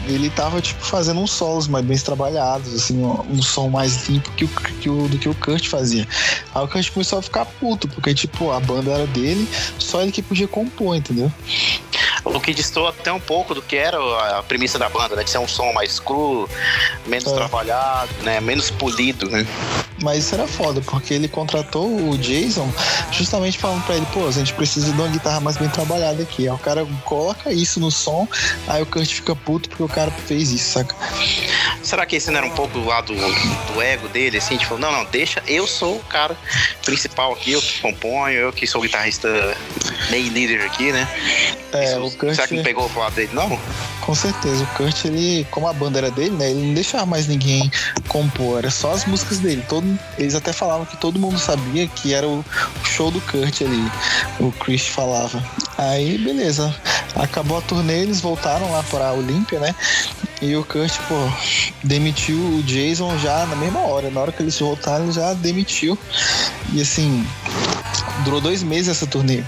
Ele 0.06 0.30
tava, 0.30 0.60
tipo, 0.60 0.80
fazendo 0.84 1.18
uns 1.20 1.32
solos 1.32 1.66
mais 1.66 1.84
bem 1.84 1.98
trabalhados, 1.98 2.72
assim, 2.72 3.02
um, 3.02 3.20
um 3.28 3.42
som 3.42 3.68
mais 3.68 4.08
limpo 4.08 4.30
que 4.32 4.44
o, 4.44 4.48
que 4.48 4.88
o, 4.88 5.08
do 5.08 5.18
que 5.18 5.28
o 5.28 5.34
Kurt 5.34 5.66
fazia. 5.66 6.06
Aí 6.54 6.62
o 6.62 6.68
Kurt 6.68 6.92
começou 6.92 7.18
a 7.18 7.22
ficar 7.22 7.44
puto, 7.44 7.88
porque, 7.88 8.14
tipo, 8.14 8.52
a 8.52 8.60
banda 8.60 8.92
era 8.92 9.06
dele, 9.08 9.48
só 9.76 10.00
ele 10.00 10.12
que 10.12 10.22
podia 10.22 10.46
compor, 10.46 10.94
entendeu? 10.94 11.32
O 12.24 12.38
que 12.38 12.54
distou 12.54 12.86
até 12.86 13.12
um 13.12 13.20
pouco 13.20 13.52
do 13.52 13.62
que 13.62 13.74
era 13.74 13.98
a 14.38 14.44
premissa 14.44 14.78
da 14.78 14.88
banda, 14.88 15.16
né? 15.16 15.24
De 15.24 15.30
ser 15.30 15.38
um 15.38 15.48
som 15.48 15.72
mais 15.72 15.98
cru, 15.98 16.48
menos 17.04 17.26
é. 17.32 17.34
trabalhado, 17.34 18.12
né? 18.22 18.40
Menos 18.40 18.70
polido, 18.70 19.28
né? 19.28 19.44
Mas 20.02 20.24
isso 20.24 20.34
era 20.34 20.46
foda, 20.46 20.80
porque 20.80 21.14
ele 21.14 21.28
contratou 21.28 22.10
o 22.10 22.16
Jason 22.18 22.72
justamente 23.10 23.58
falando 23.58 23.84
pra 23.84 23.96
ele, 23.96 24.06
pô, 24.12 24.26
a 24.26 24.30
gente 24.30 24.52
precisa 24.54 24.92
de 24.92 25.00
uma 25.00 25.08
guitarra 25.08 25.40
mais 25.40 25.56
bem 25.56 25.68
trabalhada 25.68 26.22
aqui. 26.22 26.48
Aí 26.48 26.54
o 26.54 26.58
cara 26.58 26.86
coloca 27.04 27.52
isso 27.52 27.80
no 27.80 27.90
som, 27.90 28.28
aí 28.66 28.82
o 28.82 28.86
Kurt 28.86 29.08
fica 29.08 29.34
puto 29.34 29.68
porque 29.68 29.82
o 29.82 29.88
cara 29.88 30.10
fez 30.10 30.50
isso, 30.50 30.72
saca? 30.72 30.94
Será 31.82 32.06
que 32.06 32.16
esse 32.16 32.30
não 32.30 32.38
era 32.38 32.46
um 32.46 32.50
pouco 32.50 32.78
do 32.78 32.84
lado 32.84 33.12
do 33.14 33.82
ego 33.82 34.08
dele, 34.08 34.38
assim? 34.38 34.56
Tipo, 34.56 34.78
não, 34.78 34.92
não, 34.92 35.04
deixa, 35.06 35.42
eu 35.46 35.66
sou 35.66 35.96
o 35.96 36.04
cara 36.04 36.36
principal 36.84 37.32
aqui, 37.32 37.52
eu 37.52 37.62
que 37.62 37.80
componho, 37.80 38.38
eu 38.38 38.52
que 38.52 38.66
sou 38.66 38.80
o 38.80 38.84
guitarrista 38.84 39.28
main 40.10 40.28
leader 40.30 40.64
aqui, 40.66 40.92
né? 40.92 41.08
É, 41.72 41.84
isso, 41.84 42.04
o 42.04 42.10
Kurt... 42.12 42.34
Será 42.34 42.46
que 42.46 42.54
não 42.54 42.62
pegou 42.62 42.90
o 42.94 42.98
lado 42.98 43.14
dele, 43.14 43.30
não? 43.32 43.58
Com 44.00 44.14
certeza, 44.14 44.64
o 44.64 44.66
Kurt, 44.68 45.04
ele, 45.04 45.46
como 45.50 45.68
a 45.68 45.72
banda 45.72 45.98
era 45.98 46.10
dele, 46.10 46.30
né? 46.30 46.50
Ele 46.50 46.66
não 46.68 46.74
deixava 46.74 47.04
mais 47.04 47.26
ninguém 47.26 47.70
compor, 48.06 48.58
era 48.58 48.70
só 48.70 48.92
as 48.92 49.04
músicas 49.04 49.38
dele. 49.38 49.62
Todo, 49.68 49.86
eles 50.18 50.34
até 50.34 50.52
falavam 50.52 50.84
que 50.86 50.96
todo 50.96 51.18
mundo 51.18 51.38
sabia 51.38 51.86
que 51.86 52.12
era 52.12 52.26
o 52.26 52.44
show 52.84 53.10
do 53.10 53.20
Kurt 53.20 53.62
ali, 53.62 53.90
o 54.40 54.50
Chris 54.52 54.86
falava. 54.86 55.42
Aí, 55.76 56.18
beleza. 56.18 56.74
Acabou 57.14 57.58
a 57.58 57.62
turnê, 57.62 58.02
eles 58.02 58.20
voltaram 58.20 58.70
lá 58.72 58.82
para 58.84 59.08
a 59.08 59.12
Olímpia, 59.12 59.58
né? 59.60 59.74
E 60.40 60.54
o 60.54 60.64
Kurt, 60.64 60.96
pô, 61.08 61.14
demitiu 61.82 62.36
o 62.36 62.62
Jason 62.62 63.18
já 63.18 63.44
na 63.46 63.56
mesma 63.56 63.80
hora. 63.80 64.10
Na 64.10 64.20
hora 64.20 64.32
que 64.32 64.42
eles 64.42 64.58
voltaram, 64.58 65.04
ele 65.04 65.12
já 65.12 65.34
demitiu. 65.34 65.98
E 66.72 66.80
assim, 66.80 67.26
durou 68.24 68.40
dois 68.40 68.62
meses 68.62 68.88
essa 68.88 69.06
turnê. 69.06 69.42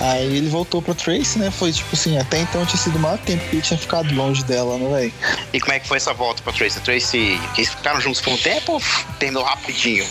Aí 0.00 0.36
ele 0.36 0.48
voltou 0.48 0.82
pra 0.82 0.94
Trace, 0.94 1.38
né? 1.38 1.50
Foi 1.50 1.72
tipo 1.72 1.90
assim, 1.92 2.18
até 2.18 2.40
então 2.40 2.64
tinha 2.66 2.80
sido 2.80 2.96
o 2.96 2.98
maior 2.98 3.18
tempo 3.18 3.44
que 3.48 3.56
ele 3.56 3.62
tinha 3.62 3.78
ficado 3.78 4.14
longe 4.14 4.42
dela, 4.44 4.78
né, 4.78 4.88
velho? 4.88 5.12
E 5.52 5.60
como 5.60 5.72
é 5.72 5.78
que 5.78 5.86
foi 5.86 5.98
essa 5.98 6.12
volta 6.12 6.42
pra 6.42 6.52
Trace? 6.52 6.78
A 6.78 6.80
Trace, 6.80 7.40
eles 7.56 7.68
ficaram 7.68 8.00
juntos 8.00 8.20
por 8.20 8.32
um 8.32 8.38
tempo 8.38 8.72
ou 8.72 8.82
terminou 9.18 9.44
rapidinho? 9.44 10.04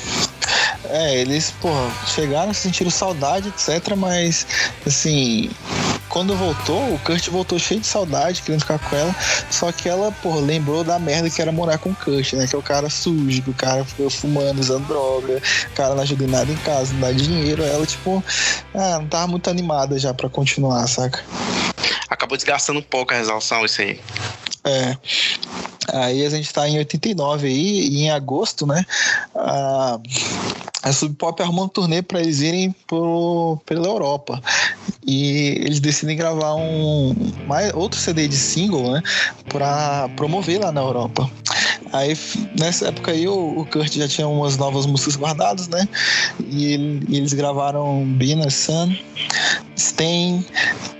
É, 0.85 1.17
eles, 1.17 1.53
pô, 1.61 1.69
chegaram, 2.07 2.53
sentiram 2.53 2.91
saudade, 2.91 3.49
etc, 3.49 3.95
mas, 3.95 4.45
assim, 4.85 5.49
quando 6.13 6.35
voltou, 6.35 6.93
o 6.93 6.99
Kurt 6.99 7.27
voltou 7.29 7.57
cheio 7.57 7.79
de 7.79 7.87
saudade, 7.87 8.43
querendo 8.43 8.61
ficar 8.61 8.77
com 8.77 8.95
ela. 8.95 9.15
Só 9.49 9.71
que 9.71 9.89
ela, 9.89 10.11
pô, 10.11 10.39
lembrou 10.39 10.83
da 10.83 10.99
merda 10.99 11.27
que 11.27 11.41
era 11.41 11.51
morar 11.51 11.79
com 11.79 11.89
o 11.89 11.95
Kurt, 11.95 12.33
né? 12.33 12.45
Que 12.45 12.55
é 12.55 12.59
o 12.59 12.61
cara 12.61 12.87
sujo, 12.87 13.41
que 13.41 13.49
o 13.49 13.53
cara 13.55 13.83
ficou 13.83 14.11
fumando, 14.11 14.59
usando 14.59 14.87
droga, 14.87 15.41
o 15.71 15.75
cara 15.75 15.95
não 15.95 16.03
ajuda 16.03 16.23
em 16.23 16.27
nada 16.27 16.51
em 16.51 16.55
casa, 16.57 16.93
não 16.93 16.99
dá 16.99 17.11
dinheiro. 17.11 17.63
Ela, 17.63 17.83
tipo, 17.87 18.23
ah, 18.75 18.99
não 18.99 19.07
tava 19.07 19.25
muito 19.25 19.49
animada 19.49 19.97
já 19.97 20.13
pra 20.13 20.29
continuar, 20.29 20.85
saca? 20.87 21.19
Acabou 22.13 22.37
desgastando 22.37 22.79
um 22.79 22.83
pouco 22.83 23.13
a 23.13 23.17
resolução, 23.17 23.65
isso 23.65 23.81
aí. 23.81 23.99
É. 24.63 24.95
Aí 25.91 26.25
a 26.25 26.29
gente 26.29 26.45
está 26.45 26.69
em 26.69 26.77
89 26.77 27.47
aí, 27.47 27.87
e 27.87 28.03
em 28.03 28.11
agosto, 28.11 28.65
né? 28.65 28.85
A, 29.35 29.99
a 30.83 30.93
Sub 30.93 31.15
Pop 31.15 31.41
arrumou 31.41 31.65
um 31.65 31.67
turnê 31.67 32.01
para 32.01 32.21
eles 32.21 32.39
irem 32.39 32.71
por, 32.87 33.61
pela 33.65 33.87
Europa. 33.87 34.41
E 35.05 35.59
eles 35.65 35.79
decidem 35.79 36.15
gravar 36.15 36.55
um 36.55 37.13
mais, 37.47 37.73
outro 37.73 37.99
CD 37.99 38.27
de 38.27 38.37
single, 38.37 38.93
né? 38.93 39.01
Para 39.49 40.07
promover 40.15 40.61
lá 40.61 40.71
na 40.71 40.81
Europa. 40.81 41.29
Aí 41.91 42.17
nessa 42.57 42.87
época 42.87 43.11
aí 43.11 43.27
o, 43.27 43.67
Kurt 43.71 43.93
já 43.93 44.07
tinha 44.07 44.27
umas 44.27 44.57
novas 44.57 44.85
músicas 44.85 45.15
guardadas, 45.15 45.67
né? 45.67 45.87
E, 46.47 46.73
ele, 46.73 47.05
e 47.09 47.17
eles 47.17 47.33
gravaram 47.33 48.05
Being 48.05 48.45
a 48.45 48.49
Sun, 48.49 48.95
Stain, 49.77 50.45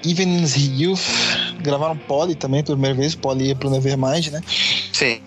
Even 0.06 0.44
Youth, 0.78 1.02
gravaram 1.62 1.98
Polly 1.98 2.36
também 2.36 2.64
pela 2.64 2.78
primeira 2.78 2.96
vez, 2.96 3.16
Polly 3.16 3.48
ia 3.48 3.56
pro 3.56 3.70
Nevermind, 3.70 4.28
né? 4.28 4.42
Sim. 4.92 5.20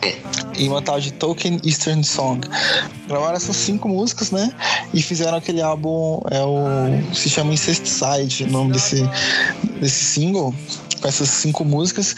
E 0.57 0.69
uma 0.69 0.81
tal 0.81 1.01
de 1.01 1.13
Token 1.13 1.61
Eastern 1.65 2.03
Song. 2.05 2.47
Gravaram 3.09 3.35
essas 3.35 3.57
cinco 3.57 3.89
músicas, 3.89 4.31
né? 4.31 4.53
E 4.95 5.03
fizeram 5.03 5.39
aquele 5.39 5.61
álbum, 5.61 6.21
é 6.31 6.43
o. 6.43 7.15
se 7.15 7.29
chama 7.29 7.53
Incesticide, 7.53 8.45
o 8.45 8.51
nome 8.51 8.73
desse, 8.73 9.03
desse 9.81 10.05
single, 10.05 10.55
com 11.01 11.09
essas 11.09 11.29
cinco 11.29 11.65
músicas. 11.65 12.15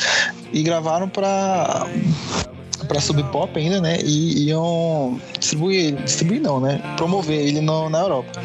E 0.53 0.63
gravaram 0.63 1.09
pra 1.09 1.87
para 2.87 3.01
Sub 3.01 3.23
Pop 3.25 3.59
ainda, 3.59 3.81
né? 3.81 3.99
E 4.03 4.49
iam 4.49 5.21
distribuir, 5.39 5.95
distribuir 6.03 6.41
não, 6.41 6.61
né? 6.61 6.81
Promover 6.97 7.39
ele 7.39 7.61
no, 7.61 7.89
na 7.89 8.01
Europa. 8.01 8.41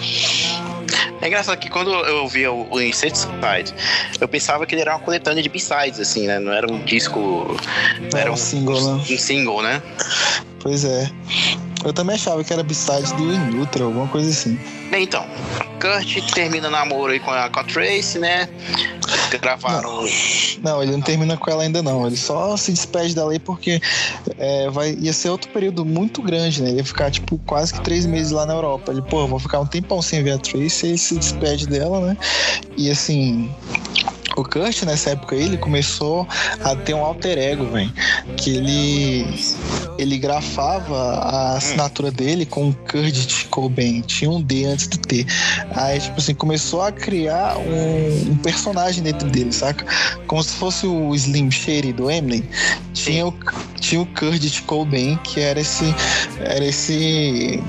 É 1.21 1.27
engraçado 1.27 1.57
que 1.57 1.69
quando 1.69 1.89
eu 1.89 2.27
via 2.27 2.51
o, 2.51 2.67
o 2.69 2.81
Insecticide, 2.81 3.73
eu 4.19 4.27
pensava 4.27 4.65
que 4.65 4.75
ele 4.75 4.81
era 4.81 4.91
uma 4.91 4.99
coletânea 4.99 5.41
de 5.41 5.47
B-sides, 5.47 5.99
assim, 5.99 6.27
né? 6.27 6.37
Não 6.37 6.51
era 6.51 6.71
um 6.71 6.83
disco. 6.83 7.19
Não 8.11 8.19
era 8.19 8.29
um, 8.29 8.33
um 8.33 8.37
single, 8.37 8.81
né? 8.81 9.03
Um 9.09 9.17
single, 9.17 9.61
né? 9.61 9.81
Pois 10.63 10.85
é. 10.85 11.11
Eu 11.83 11.91
também 11.91 12.15
achava 12.15 12.41
que 12.43 12.53
era 12.53 12.63
B-side 12.63 13.13
do 13.15 13.33
Inutra, 13.33 13.83
alguma 13.83 14.07
coisa 14.07 14.29
assim. 14.29 14.57
Bem, 14.89 15.03
então, 15.03 15.25
Kurt 15.81 16.33
termina 16.33 16.69
namoro 16.69 17.11
aí 17.11 17.19
com 17.19 17.29
a, 17.29 17.49
com 17.49 17.59
a 17.59 17.63
Trace, 17.65 18.17
né? 18.17 18.47
Gravaram. 19.41 19.91
Não, 19.91 20.07
não, 20.63 20.83
ele 20.83 20.93
não 20.93 21.01
termina 21.01 21.35
com 21.35 21.51
ela 21.51 21.63
ainda 21.63 21.83
não. 21.83 22.07
Ele 22.07 22.15
só 22.15 22.55
se 22.55 22.71
despede 22.71 23.13
dela 23.13 23.33
aí 23.33 23.39
porque 23.39 23.81
é, 24.37 24.69
vai, 24.69 24.93
ia 24.93 25.11
ser 25.11 25.27
outro 25.29 25.51
período 25.51 25.83
muito 25.83 26.21
grande, 26.21 26.61
né? 26.61 26.69
Ele 26.69 26.77
ia 26.77 26.85
ficar, 26.85 27.11
tipo, 27.11 27.37
quase 27.39 27.73
que 27.73 27.81
três 27.81 28.05
meses 28.05 28.31
lá 28.31 28.45
na 28.45 28.53
Europa. 28.53 28.93
Ele, 28.93 29.01
pô, 29.01 29.27
vou 29.27 29.39
ficar 29.39 29.59
um 29.59 29.65
tempão 29.65 30.01
sem 30.01 30.23
ver 30.23 30.31
a 30.31 30.37
Trace 30.37 30.85
e 30.85 30.89
ele 30.89 30.97
se 30.97 31.17
despede 31.17 31.67
dela, 31.67 31.99
né? 31.99 32.17
E 32.77 32.89
assim 32.89 33.53
o 34.35 34.43
Kurt, 34.43 34.83
nessa 34.83 35.11
época 35.11 35.35
aí, 35.35 35.43
ele 35.43 35.57
começou 35.57 36.27
a 36.63 36.75
ter 36.75 36.93
um 36.93 37.03
alter 37.03 37.37
ego, 37.37 37.65
velho. 37.65 37.91
Que 38.37 38.57
ele 38.57 39.25
ele 39.97 40.17
grafava 40.17 41.19
a 41.19 41.57
assinatura 41.57 42.11
dele 42.11 42.45
com 42.45 42.73
Kurt 42.73 43.47
Cobain. 43.49 44.01
Tinha 44.01 44.29
um 44.29 44.41
D 44.41 44.65
antes 44.65 44.87
do 44.87 44.97
T. 44.97 45.25
Aí, 45.75 45.99
tipo 45.99 46.19
assim, 46.19 46.33
começou 46.33 46.81
a 46.81 46.91
criar 46.91 47.57
um, 47.57 48.31
um 48.31 48.35
personagem 48.37 49.03
dentro 49.03 49.29
dele, 49.29 49.51
saca? 49.51 49.85
Como 50.27 50.43
se 50.43 50.55
fosse 50.55 50.85
o 50.85 51.13
Slim 51.13 51.51
Shady 51.51 51.93
do 51.93 52.09
Eminem. 52.09 52.43
Tinha 52.93 53.27
o, 53.27 53.33
tinha 53.79 54.01
o 54.01 54.05
Kurt 54.07 54.61
Cobain, 54.65 55.17
que 55.23 55.39
era 55.39 55.59
esse. 55.59 55.93
Era 56.39 56.65
esse 56.65 57.61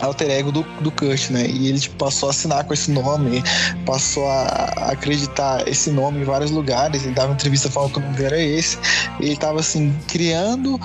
alter 0.00 0.30
ego 0.30 0.52
do, 0.52 0.62
do 0.80 0.90
Kurt, 0.90 1.30
né? 1.30 1.46
E 1.46 1.68
ele 1.68 1.78
tipo, 1.78 1.96
passou 1.96 2.28
a 2.28 2.30
assinar 2.30 2.64
com 2.64 2.74
esse 2.74 2.90
nome, 2.90 3.42
passou 3.84 4.28
a, 4.28 4.90
acreditar 4.90 5.66
esse 5.68 5.90
nome 5.90 6.20
em 6.20 6.24
vários 6.24 6.50
lugares. 6.50 7.04
Ele 7.04 7.14
dava 7.14 7.32
entrevista 7.32 7.70
falando 7.70 7.92
que 7.92 7.98
o 7.98 8.02
nome 8.02 8.14
dele 8.14 8.26
era 8.26 8.40
esse. 8.40 8.78
Ele 9.20 9.36
tava 9.36 9.60
assim, 9.60 9.94
criando 10.08 10.80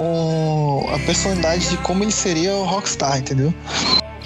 um, 0.00 0.94
a 0.94 0.98
personalidade 1.00 1.68
de 1.68 1.76
como 1.78 2.02
ele 2.04 2.12
seria 2.12 2.54
o 2.54 2.64
rockstar, 2.64 3.18
entendeu? 3.18 3.52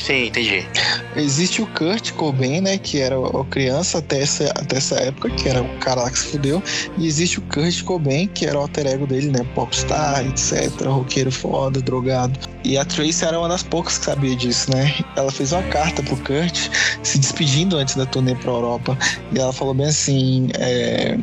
Sim, 0.03 0.27
entendi. 0.27 0.67
Existe 1.15 1.61
o 1.61 1.67
Kurt 1.67 2.13
Cobain, 2.13 2.61
né? 2.61 2.79
Que 2.79 3.01
era 3.01 3.17
a 3.17 3.45
criança 3.45 3.99
até 3.99 4.23
essa, 4.23 4.45
até 4.57 4.77
essa 4.77 4.97
época, 4.97 5.31
que 5.31 5.49
era 5.49 5.63
o 5.63 5.79
cara 5.79 6.03
lá 6.03 6.11
que 6.11 6.19
se 6.19 6.27
fudeu. 6.29 6.63
E 6.97 7.07
existe 7.07 7.39
o 7.39 7.43
Kurt 7.43 7.83
Cobain, 7.83 8.27
que 8.29 8.47
era 8.47 8.59
o 8.59 8.63
alter 8.63 8.87
ego 8.87 9.07
dele, 9.07 9.31
né? 9.31 9.47
Popstar, 9.55 10.25
etc. 10.27 10.71
Roqueiro 10.87 11.31
foda, 11.31 11.81
drogado. 11.83 12.39
E 12.65 12.79
a 12.79 12.85
Tracy 12.85 13.25
era 13.25 13.39
uma 13.39 13.49
das 13.49 13.63
poucas 13.63 13.99
que 13.99 14.05
sabia 14.05 14.35
disso, 14.35 14.71
né? 14.71 14.95
Ela 15.17 15.31
fez 15.31 15.53
uma 15.53 15.63
carta 15.65 16.03
pro 16.03 16.17
Kurt, 16.17 16.71
se 17.03 17.19
despedindo 17.19 17.77
antes 17.77 17.95
da 17.95 18.07
turnê 18.07 18.35
pra 18.35 18.53
Europa. 18.53 18.97
E 19.33 19.39
ela 19.39 19.53
falou 19.53 19.75
bem 19.75 19.87
assim: 19.87 20.49
é, 20.59 21.19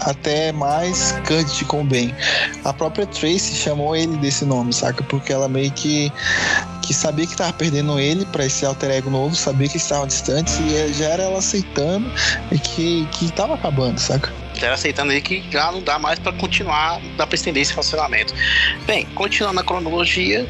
até 0.00 0.52
mais 0.52 1.12
Kurt 1.26 1.64
Cobain. 1.64 2.14
A 2.64 2.72
própria 2.72 3.06
Tracy 3.06 3.54
chamou 3.54 3.96
ele 3.96 4.16
desse 4.18 4.44
nome, 4.44 4.72
saca? 4.72 5.02
Porque 5.04 5.32
ela 5.32 5.48
meio 5.48 5.70
que 5.72 6.12
que 6.84 6.92
sabia 6.94 7.26
que 7.26 7.36
tava 7.36 7.52
perdendo 7.52 7.98
ele 7.98 8.24
para 8.26 8.44
esse 8.44 8.64
alter 8.64 8.90
ego 8.90 9.10
novo, 9.10 9.34
sabia 9.34 9.68
que 9.68 9.76
estavam 9.76 10.06
distantes 10.06 10.58
e 10.60 10.92
já 10.92 11.06
era 11.06 11.22
ela 11.24 11.38
aceitando 11.38 12.10
e 12.52 12.58
que, 12.58 13.06
que 13.12 13.32
tava 13.32 13.54
acabando, 13.54 13.98
saca? 13.98 14.32
Já 14.54 14.66
era 14.66 14.74
aceitando 14.74 15.10
aí 15.10 15.20
que 15.20 15.42
já 15.50 15.72
não 15.72 15.82
dá 15.82 15.98
mais 15.98 16.18
para 16.18 16.32
continuar, 16.32 17.00
dá 17.16 17.26
pra 17.26 17.34
estender 17.34 17.62
esse 17.62 17.72
relacionamento. 17.72 18.34
Bem, 18.86 19.04
continuando 19.14 19.60
a 19.60 19.64
cronologia, 19.64 20.48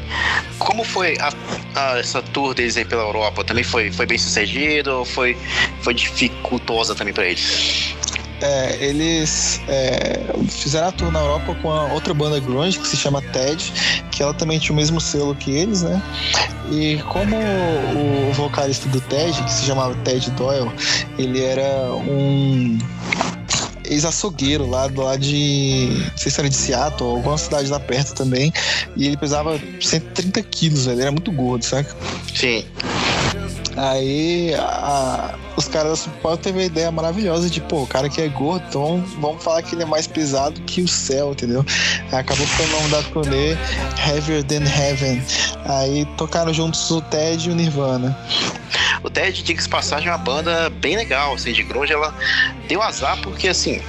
como 0.59 0.83
foi 0.83 1.17
a, 1.19 1.33
a, 1.75 1.99
essa 1.99 2.21
tour 2.21 2.53
deles 2.53 2.77
aí 2.77 2.85
pela 2.85 3.01
Europa? 3.01 3.43
Também 3.43 3.63
foi, 3.63 3.91
foi 3.91 4.05
bem 4.05 4.17
sucedido 4.17 5.05
foi, 5.05 5.37
foi 5.81 5.93
dificultosa 5.93 6.95
também 6.95 7.13
para 7.13 7.25
eles? 7.25 7.95
É, 8.41 8.77
eles 8.83 9.61
é, 9.67 10.19
fizeram 10.49 10.87
a 10.87 10.91
tour 10.91 11.11
na 11.11 11.19
Europa 11.19 11.55
com 11.61 11.71
a 11.71 11.93
outra 11.93 12.13
banda 12.13 12.39
grunge 12.39 12.79
que 12.79 12.87
se 12.87 12.97
chama 12.97 13.21
Ted, 13.21 13.71
que 14.11 14.21
ela 14.21 14.33
também 14.33 14.59
tinha 14.59 14.73
o 14.73 14.75
mesmo 14.75 14.99
selo 14.99 15.35
que 15.35 15.51
eles, 15.51 15.83
né? 15.83 16.01
E 16.71 16.97
como 17.09 17.35
o 17.37 18.33
vocalista 18.33 18.89
do 18.89 18.99
Ted, 19.01 19.41
que 19.43 19.51
se 19.51 19.65
chamava 19.65 19.95
Ted 20.03 20.29
Doyle, 20.31 20.71
ele 21.17 21.43
era 21.43 21.93
um 21.93 22.77
ex-açougueiro 23.89 24.67
lá 24.69 24.87
do 24.87 25.01
lado 25.01 25.19
de. 25.19 25.89
Não 26.11 26.17
sei 26.17 26.31
se 26.31 26.39
era 26.39 26.49
de 26.49 26.55
Seattle, 26.55 27.09
alguma 27.09 27.37
cidade 27.37 27.69
lá 27.69 27.79
perto 27.79 28.13
também. 28.13 28.51
E 28.95 29.05
ele 29.05 29.17
pesava 29.17 29.59
130 29.79 30.41
quilos. 30.43 30.87
Ele 30.87 31.01
era 31.01 31.11
muito 31.11 31.31
gordo, 31.31 31.63
saca? 31.63 31.95
Sim. 32.33 32.65
Aí 33.77 34.53
a, 34.55 35.35
os 35.55 35.67
caras 35.67 35.91
da 35.91 35.95
Sub 35.95 36.37
teve 36.41 36.61
a 36.61 36.65
ideia 36.65 36.91
maravilhosa 36.91 37.49
de, 37.49 37.61
pô, 37.61 37.83
o 37.83 37.87
cara 37.87 38.09
que 38.09 38.21
é 38.21 38.27
gordo, 38.27 38.65
vamos 39.19 39.43
falar 39.43 39.61
que 39.61 39.75
ele 39.75 39.83
é 39.83 39.85
mais 39.85 40.07
pesado 40.07 40.59
que 40.61 40.81
o 40.81 40.87
céu, 40.87 41.31
entendeu? 41.31 41.65
Acabou 42.11 42.45
ficando 42.45 42.69
o 42.69 42.81
nome 42.81 42.89
da 42.89 43.03
turnê 43.03 43.57
Heavier 44.07 44.43
Than 44.43 44.63
Heaven. 44.63 45.23
Aí 45.65 46.05
tocaram 46.17 46.53
juntos 46.53 46.89
o 46.91 47.01
Ted 47.01 47.49
e 47.49 47.51
o 47.51 47.55
Nirvana. 47.55 48.17
O 49.03 49.09
Ted, 49.09 49.43
diga-se 49.43 49.69
passagem, 49.69 50.07
é 50.07 50.11
uma 50.11 50.17
banda 50.17 50.69
bem 50.69 50.95
legal, 50.95 51.33
assim, 51.33 51.53
de 51.53 51.63
grunge. 51.63 51.93
Ela 51.93 52.13
deu 52.67 52.81
azar 52.81 53.17
porque, 53.21 53.47
assim, 53.47 53.81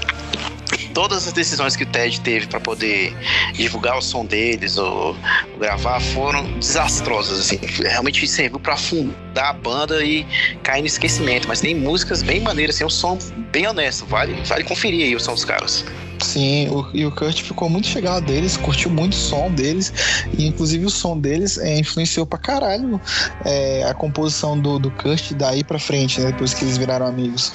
todas 0.96 1.26
as 1.26 1.32
decisões 1.34 1.76
que 1.76 1.82
o 1.82 1.86
Ted 1.86 2.18
teve 2.22 2.46
para 2.46 2.58
poder 2.58 3.14
divulgar 3.52 3.98
o 3.98 4.00
som 4.00 4.24
deles 4.24 4.78
ou, 4.78 5.08
ou, 5.08 5.16
gravar 5.58 6.00
foram 6.00 6.50
desastrosas, 6.58 7.38
assim. 7.38 7.60
Realmente 7.82 8.26
serviu 8.26 8.58
para 8.58 8.72
afundar 8.72 9.50
a 9.50 9.52
banda 9.52 10.02
e 10.02 10.26
cair 10.62 10.80
no 10.80 10.86
esquecimento. 10.86 11.46
Mas 11.48 11.60
tem 11.60 11.74
músicas 11.74 12.22
bem 12.22 12.40
maneiras, 12.40 12.76
assim, 12.76 12.86
um 12.86 12.88
som 12.88 13.18
bem 13.52 13.66
honesto. 13.66 14.06
Vale, 14.06 14.40
vale 14.46 14.64
conferir 14.64 15.04
aí 15.04 15.14
o 15.14 15.20
som 15.20 15.34
dos 15.34 15.44
caras. 15.44 15.84
Sim, 16.22 16.70
o, 16.70 16.88
e 16.94 17.04
o 17.04 17.12
Kurt 17.12 17.42
ficou 17.42 17.68
muito 17.68 17.86
chegado 17.86 18.24
deles, 18.24 18.56
curtiu 18.56 18.90
muito 18.90 19.12
o 19.12 19.16
som 19.16 19.50
deles, 19.50 19.92
e 20.38 20.46
inclusive 20.46 20.86
o 20.86 20.90
som 20.90 21.18
deles 21.18 21.58
é, 21.58 21.78
influenciou 21.78 22.24
pra 22.24 22.38
caralho 22.38 22.98
é, 23.44 23.84
a 23.84 23.92
composição 23.92 24.58
do, 24.58 24.78
do 24.78 24.90
Kurt 24.92 25.32
daí 25.32 25.62
pra 25.62 25.78
frente, 25.78 26.18
né, 26.22 26.32
depois 26.32 26.54
que 26.54 26.64
eles 26.64 26.78
viraram 26.78 27.06
amigos. 27.06 27.52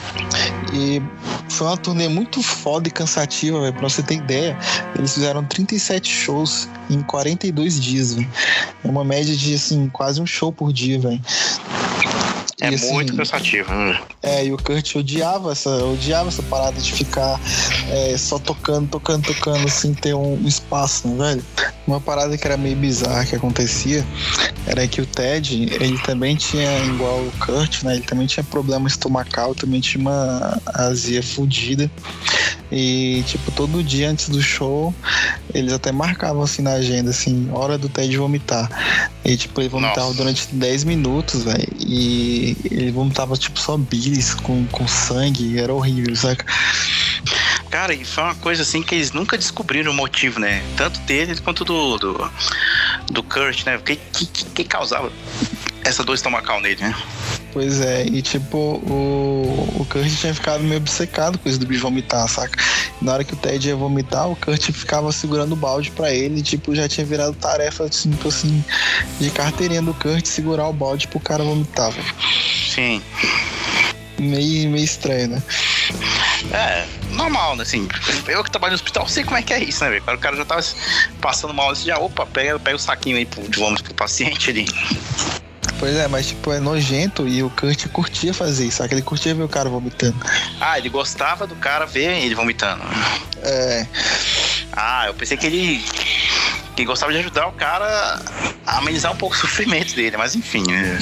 E 0.72 1.02
foi 1.48 1.66
uma 1.66 1.76
turnê 1.76 2.08
muito 2.08 2.42
foda 2.42 2.88
e 2.88 2.90
cansativa, 2.90 3.60
velho. 3.60 3.72
Pra 3.72 3.88
você 3.88 4.02
ter 4.02 4.16
ideia, 4.16 4.56
eles 4.96 5.14
fizeram 5.14 5.42
37 5.44 6.10
shows 6.10 6.68
em 6.90 7.00
42 7.02 7.80
dias, 7.80 8.14
velho. 8.14 8.28
É 8.84 8.88
uma 8.88 9.04
média 9.04 9.34
de, 9.34 9.54
assim, 9.54 9.88
quase 9.88 10.20
um 10.20 10.26
show 10.26 10.52
por 10.52 10.72
dia, 10.72 10.98
velho. 11.00 11.20
É 12.60 12.68
assim, 12.68 12.92
muito 12.92 13.14
cansativo. 13.14 13.72
Né? 13.72 14.00
É, 14.22 14.44
e 14.46 14.52
o 14.52 14.56
Kurt 14.56 14.96
odiava 14.96 15.52
essa, 15.52 15.70
odiava 15.84 16.28
essa 16.28 16.42
parada 16.42 16.80
de 16.80 16.92
ficar 16.92 17.40
é, 17.88 18.16
só 18.18 18.38
tocando, 18.38 18.88
tocando, 18.88 19.26
tocando, 19.26 19.68
sem 19.68 19.94
ter 19.94 20.14
um, 20.14 20.34
um 20.34 20.48
espaço, 20.48 21.06
né, 21.06 21.34
velho? 21.34 21.44
Uma 21.86 22.00
parada 22.00 22.36
que 22.36 22.44
era 22.44 22.56
meio 22.56 22.76
bizarra 22.76 23.24
que 23.24 23.36
acontecia 23.36 24.04
era 24.66 24.86
que 24.86 25.00
o 25.00 25.06
Ted, 25.06 25.72
ele 25.80 25.98
também 25.98 26.36
tinha, 26.36 26.84
igual 26.84 27.20
o 27.20 27.32
Kurt, 27.38 27.84
né? 27.84 27.94
Ele 27.94 28.02
também 28.02 28.26
tinha 28.26 28.44
problema 28.44 28.86
estomacal, 28.86 29.54
também 29.54 29.80
tinha 29.80 30.00
uma 30.00 30.60
azia 30.66 31.22
fodida. 31.22 31.90
E, 32.70 33.24
tipo, 33.26 33.50
todo 33.52 33.82
dia 33.82 34.10
antes 34.10 34.28
do 34.28 34.42
show, 34.42 34.94
eles 35.54 35.72
até 35.72 35.90
marcavam 35.90 36.42
assim 36.42 36.60
na 36.60 36.72
agenda, 36.72 37.10
assim, 37.10 37.48
hora 37.50 37.78
do 37.78 37.88
Ted 37.88 38.14
vomitar. 38.18 38.68
E, 39.24 39.36
tipo, 39.38 39.58
ele 39.60 39.70
vomitava 39.70 40.08
Nossa. 40.08 40.16
durante 40.18 40.46
10 40.52 40.84
minutos, 40.84 41.44
velho. 41.44 41.68
E 41.80 42.47
ele 42.70 42.90
vomitava, 42.90 43.36
tipo, 43.36 43.58
só 43.58 43.76
bilis 43.76 44.34
com, 44.34 44.66
com 44.66 44.86
sangue. 44.86 45.58
Era 45.58 45.72
horrível, 45.72 46.14
saca? 46.14 46.44
Cara, 47.70 47.94
e 47.94 48.04
foi 48.04 48.24
uma 48.24 48.34
coisa 48.36 48.62
assim 48.62 48.82
que 48.82 48.94
eles 48.94 49.12
nunca 49.12 49.36
descobriram 49.36 49.92
o 49.92 49.94
motivo, 49.94 50.40
né? 50.40 50.62
Tanto 50.76 50.98
dele 51.00 51.36
quanto 51.40 51.64
do, 51.64 51.98
do, 51.98 52.30
do 53.10 53.22
Kurt, 53.22 53.64
né? 53.66 53.76
O 53.76 53.80
que, 53.80 53.96
que, 53.96 54.26
que 54.26 54.64
causava 54.64 55.12
essa 55.88 56.04
dor 56.04 56.14
estomacal 56.14 56.60
nele, 56.60 56.82
né? 56.82 56.94
Pois 57.52 57.80
é, 57.80 58.04
e 58.04 58.20
tipo, 58.20 58.56
o, 58.58 59.80
o 59.80 59.86
Kurt 59.86 60.08
tinha 60.14 60.34
ficado 60.34 60.62
meio 60.62 60.76
obcecado 60.76 61.38
com 61.38 61.48
isso 61.48 61.58
do 61.58 61.66
bicho 61.66 61.82
vomitar, 61.82 62.28
saca? 62.28 62.62
Na 63.00 63.14
hora 63.14 63.24
que 63.24 63.32
o 63.32 63.36
Ted 63.36 63.68
ia 63.68 63.74
vomitar, 63.74 64.28
o 64.28 64.36
Kurt 64.36 64.70
ficava 64.70 65.10
segurando 65.12 65.52
o 65.52 65.56
balde 65.56 65.90
para 65.90 66.12
ele, 66.12 66.42
tipo, 66.42 66.74
já 66.74 66.88
tinha 66.88 67.06
virado 67.06 67.34
tarefa, 67.34 67.88
tipo 67.88 68.28
assim, 68.28 68.62
de 69.18 69.30
carteirinha 69.30 69.82
do 69.82 69.94
Kurt 69.94 70.26
segurar 70.26 70.68
o 70.68 70.72
balde 70.72 71.08
pro 71.08 71.18
cara 71.18 71.42
vomitar, 71.42 71.90
velho. 71.90 72.14
Sim. 72.74 73.02
Meio, 74.18 74.70
meio 74.70 74.84
estranho, 74.84 75.28
né? 75.28 75.42
É, 76.52 76.86
normal, 77.10 77.56
né? 77.56 77.62
Assim, 77.62 77.88
eu 78.26 78.44
que 78.44 78.50
trabalho 78.50 78.72
no 78.72 78.76
hospital 78.76 79.08
sei 79.08 79.24
como 79.24 79.36
é 79.36 79.42
que 79.42 79.52
é 79.52 79.62
isso, 79.62 79.82
né, 79.82 79.90
velho? 79.90 80.02
O 80.06 80.18
cara 80.18 80.36
já 80.36 80.44
tava 80.44 80.62
passando 81.20 81.54
mal, 81.54 81.70
assim, 81.70 81.86
já, 81.86 81.98
opa, 81.98 82.26
pega, 82.26 82.58
pega 82.58 82.76
o 82.76 82.78
saquinho 82.78 83.16
aí 83.16 83.24
de 83.24 83.58
vômito 83.58 83.84
pro 83.84 83.94
paciente 83.94 84.50
ali. 84.50 84.66
Pois 85.78 85.94
é, 85.94 86.08
mas 86.08 86.26
tipo, 86.26 86.52
é 86.52 86.58
nojento 86.58 87.28
e 87.28 87.42
o 87.42 87.50
Kurt 87.50 87.86
curtia 87.88 88.34
fazer 88.34 88.66
isso, 88.66 88.78
sabe? 88.78 88.94
Ele 88.94 89.02
curtia 89.02 89.34
ver 89.34 89.44
o 89.44 89.48
cara 89.48 89.68
vomitando. 89.68 90.16
Ah, 90.60 90.76
ele 90.76 90.88
gostava 90.88 91.46
do 91.46 91.54
cara 91.56 91.86
ver 91.86 92.18
ele 92.18 92.34
vomitando. 92.34 92.82
É. 93.42 93.86
Ah, 94.72 95.06
eu 95.06 95.14
pensei 95.14 95.36
que 95.36 95.46
ele 95.46 95.84
que 96.78 96.84
gostava 96.84 97.10
de 97.10 97.18
ajudar 97.18 97.48
o 97.48 97.52
cara 97.52 98.20
a 98.64 98.78
amenizar 98.78 99.12
um 99.12 99.16
pouco 99.16 99.34
o 99.34 99.38
sofrimento 99.38 99.96
dele, 99.96 100.16
mas 100.16 100.36
enfim. 100.36 100.62
Né? 100.70 100.96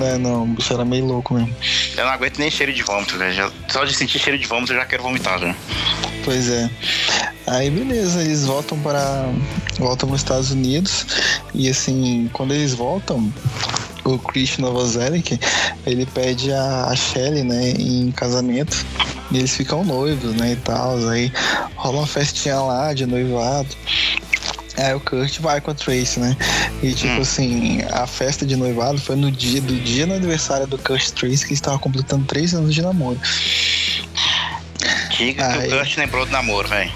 É, 0.00 0.16
não, 0.16 0.44
o 0.44 0.46
bicho 0.46 0.72
era 0.72 0.86
meio 0.86 1.04
louco 1.04 1.34
mesmo. 1.34 1.54
Eu 1.98 2.06
não 2.06 2.12
aguento 2.12 2.38
nem 2.38 2.50
cheiro 2.50 2.72
de 2.72 2.82
vômito, 2.82 3.18
velho. 3.18 3.52
Só 3.68 3.84
de 3.84 3.94
sentir 3.94 4.18
cheiro 4.18 4.38
de 4.38 4.46
vômito 4.46 4.72
eu 4.72 4.78
já 4.78 4.86
quero 4.86 5.02
vomitar, 5.02 5.38
velho. 5.38 5.54
Pois 6.24 6.48
é. 6.48 6.70
Aí 7.46 7.68
beleza, 7.68 8.22
eles 8.22 8.46
voltam 8.46 8.78
para. 8.78 9.26
voltam 9.78 10.08
para 10.08 10.16
os 10.16 10.22
Estados 10.22 10.50
Unidos. 10.50 11.06
E 11.52 11.68
assim, 11.68 12.30
quando 12.32 12.54
eles 12.54 12.72
voltam, 12.72 13.30
o 14.04 14.18
Chris 14.18 14.56
Novoselic, 14.56 15.38
ele 15.86 16.06
pede 16.06 16.54
a, 16.54 16.86
a 16.86 16.96
Shelly, 16.96 17.42
né, 17.42 17.72
em 17.72 18.10
casamento. 18.12 18.82
E 19.30 19.36
eles 19.36 19.54
ficam 19.54 19.84
noivos, 19.84 20.34
né, 20.36 20.52
e 20.52 20.56
tal. 20.56 21.06
Aí 21.10 21.30
rola 21.76 21.98
uma 21.98 22.06
festinha 22.06 22.58
lá 22.60 22.94
de 22.94 23.04
noivado. 23.04 23.68
É, 24.78 24.94
o 24.94 25.00
Kurt 25.00 25.40
vai 25.40 25.60
com 25.60 25.72
a 25.72 25.74
Trace, 25.74 26.20
né? 26.20 26.36
E 26.80 26.92
tipo 26.92 27.14
hum. 27.14 27.20
assim, 27.20 27.82
a 27.90 28.06
festa 28.06 28.46
de 28.46 28.54
noivado 28.54 28.98
foi 28.98 29.16
no 29.16 29.28
dia 29.30 29.60
do 29.60 29.74
dia 29.74 30.06
no 30.06 30.14
aniversário 30.14 30.68
do 30.68 30.78
Kurt 30.78 31.10
Trace, 31.10 31.44
que 31.44 31.52
estava 31.52 31.78
completando 31.80 32.24
três 32.24 32.54
anos 32.54 32.72
de 32.72 32.80
namoro. 32.80 33.18
Diga 35.18 35.52
que 35.52 35.66
o 35.66 35.70
Kurt 35.70 35.96
lembrou 35.96 36.24
do 36.24 36.30
namoro, 36.30 36.68
velho. 36.68 36.92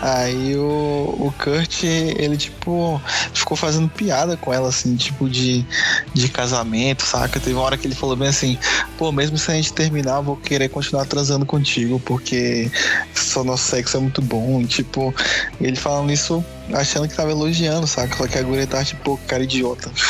Aí 0.00 0.56
o, 0.56 1.14
o 1.16 1.34
Kurt, 1.38 1.84
ele, 1.84 2.36
tipo, 2.36 3.00
ficou 3.32 3.56
fazendo 3.56 3.88
piada 3.88 4.36
com 4.36 4.52
ela, 4.52 4.68
assim, 4.68 4.96
tipo, 4.96 5.30
de, 5.30 5.64
de 6.12 6.28
casamento, 6.28 7.06
saca? 7.06 7.38
Teve 7.38 7.54
uma 7.54 7.62
hora 7.62 7.78
que 7.78 7.86
ele 7.86 7.94
falou 7.94 8.16
bem 8.16 8.26
assim, 8.26 8.58
pô, 8.98 9.12
mesmo 9.12 9.38
se 9.38 9.48
a 9.52 9.54
gente 9.54 9.72
terminar, 9.72 10.16
eu 10.16 10.24
vou 10.24 10.36
querer 10.36 10.68
continuar 10.70 11.04
transando 11.04 11.46
contigo, 11.46 12.00
porque 12.00 12.68
só 13.14 13.44
nosso 13.44 13.70
sexo 13.70 13.96
é 13.96 14.00
muito 14.00 14.20
bom. 14.20 14.60
E, 14.60 14.66
tipo, 14.66 15.14
ele 15.60 15.76
falando 15.76 16.12
isso 16.12 16.44
achando 16.74 17.06
que 17.06 17.14
tava 17.14 17.30
elogiando, 17.30 17.86
saca? 17.86 18.16
Só 18.16 18.26
que 18.26 18.38
a 18.38 18.42
guria 18.42 18.66
tava, 18.66 18.84
tipo, 18.84 19.16
cara 19.28 19.44
idiota. 19.44 19.88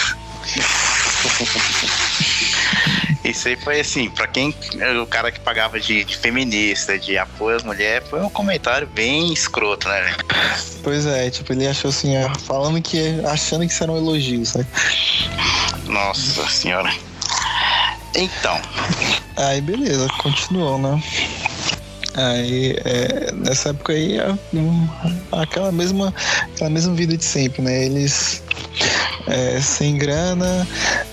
Isso 3.24 3.46
aí 3.46 3.56
foi 3.56 3.80
assim, 3.80 4.10
pra 4.10 4.26
quem 4.26 4.54
o 5.00 5.06
cara 5.06 5.30
que 5.30 5.38
pagava 5.38 5.78
de, 5.78 6.04
de 6.04 6.16
feminista, 6.16 6.98
de 6.98 7.16
apoio 7.16 7.56
às 7.56 7.62
mulheres, 7.62 8.08
foi 8.08 8.20
um 8.20 8.28
comentário 8.28 8.86
bem 8.86 9.32
escroto, 9.32 9.88
né? 9.88 10.16
Pois 10.82 11.06
é, 11.06 11.30
tipo, 11.30 11.52
ele 11.52 11.66
achou 11.66 11.90
assim, 11.90 12.16
é, 12.16 12.28
falando 12.40 12.82
que. 12.82 13.20
achando 13.24 13.64
que 13.64 13.72
isso 13.72 13.82
era 13.82 13.92
um 13.92 13.96
elogio, 13.96 14.44
sabe? 14.44 14.66
Nossa 15.86 16.48
senhora. 16.48 16.92
Então. 18.16 18.60
Aí 19.36 19.60
beleza, 19.60 20.08
continuou, 20.18 20.78
né? 20.78 21.02
Aí, 22.14 22.76
é, 22.84 23.32
nessa 23.32 23.70
época 23.70 23.92
aí, 23.92 24.18
é, 24.18 24.34
aquela 25.32 25.72
mesma, 25.72 26.12
aquela 26.54 26.68
mesma 26.68 26.94
vida 26.94 27.16
de 27.16 27.24
sempre, 27.24 27.62
né? 27.62 27.86
Eles 27.86 28.42
é, 29.28 29.60
sem 29.60 29.96
grana, 29.96 30.66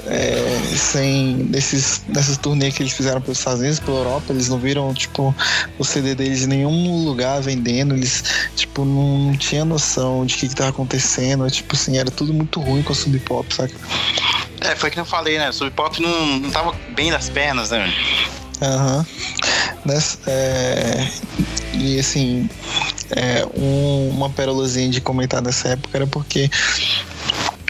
é, 0.10 0.76
sem 0.76 1.36
nesses, 1.50 2.02
nessas 2.08 2.38
turnês 2.38 2.76
que 2.76 2.82
eles 2.82 2.94
fizeram 2.94 3.22
pelos 3.22 3.38
Estados 3.38 3.60
Unidos, 3.60 3.80
pela 3.80 4.00
Europa, 4.00 4.34
eles 4.34 4.50
não 4.50 4.58
viram 4.58 4.92
tipo 4.94 5.34
o 5.78 5.86
CD 5.86 6.16
deles 6.16 6.44
em 6.44 6.48
nenhum 6.48 7.06
lugar 7.06 7.42
vendendo, 7.42 7.96
eles 7.96 8.24
tipo 8.56 8.84
não, 8.84 9.18
não 9.20 9.38
tinham 9.38 9.66
noção 9.66 10.26
de 10.26 10.36
o 10.36 10.38
que, 10.38 10.46
estava 10.48 10.72
acontecendo, 10.72 11.50
tipo 11.50 11.76
assim, 11.76 11.98
era 11.98 12.10
tudo 12.10 12.34
muito 12.34 12.60
ruim 12.60 12.82
com 12.82 12.92
o 12.92 12.96
Sub 12.96 13.18
Pop, 13.20 13.54
saca? 13.54 13.74
É, 14.62 14.76
foi 14.76 14.90
que 14.90 15.00
eu 15.00 15.06
falei, 15.06 15.38
né? 15.38 15.52
Sub 15.52 15.70
Pop 15.72 16.02
não, 16.02 16.40
não 16.40 16.50
tava 16.50 16.76
bem 16.96 17.12
nas 17.12 17.30
pernas, 17.30 17.70
né? 17.70 17.94
Aham. 18.62 18.98
Uhum. 18.98 19.06
É, 20.28 21.08
e 21.74 22.00
assim, 22.00 22.50
é, 23.12 23.46
um, 23.56 24.10
uma 24.10 24.30
perolazinha 24.30 24.90
de 24.90 25.02
comentar 25.02 25.42
nessa 25.42 25.70
época 25.70 25.98
era 25.98 26.08
porque 26.08 26.50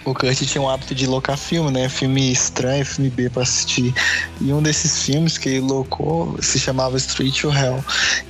o 0.10 0.14
Kurt 0.14 0.38
tinha 0.46 0.62
um 0.62 0.70
hábito 0.70 0.96
de 0.96 1.06
locar 1.06 1.38
filme, 1.38 1.72
né? 1.72 1.88
Filme 1.88 2.32
estranho, 2.32 2.86
filme 2.86 3.10
B 3.10 3.30
pra 3.30 3.44
assistir. 3.44 3.94
E 4.42 4.52
um 4.52 4.62
desses 4.62 5.04
filmes 5.04 5.38
que 5.38 5.50
ele 5.50 5.60
locou 5.62 6.38
se 6.42 6.60
chamava 6.60 6.98
Street 6.98 7.42
to 7.42 7.52
Hell. 7.52 7.84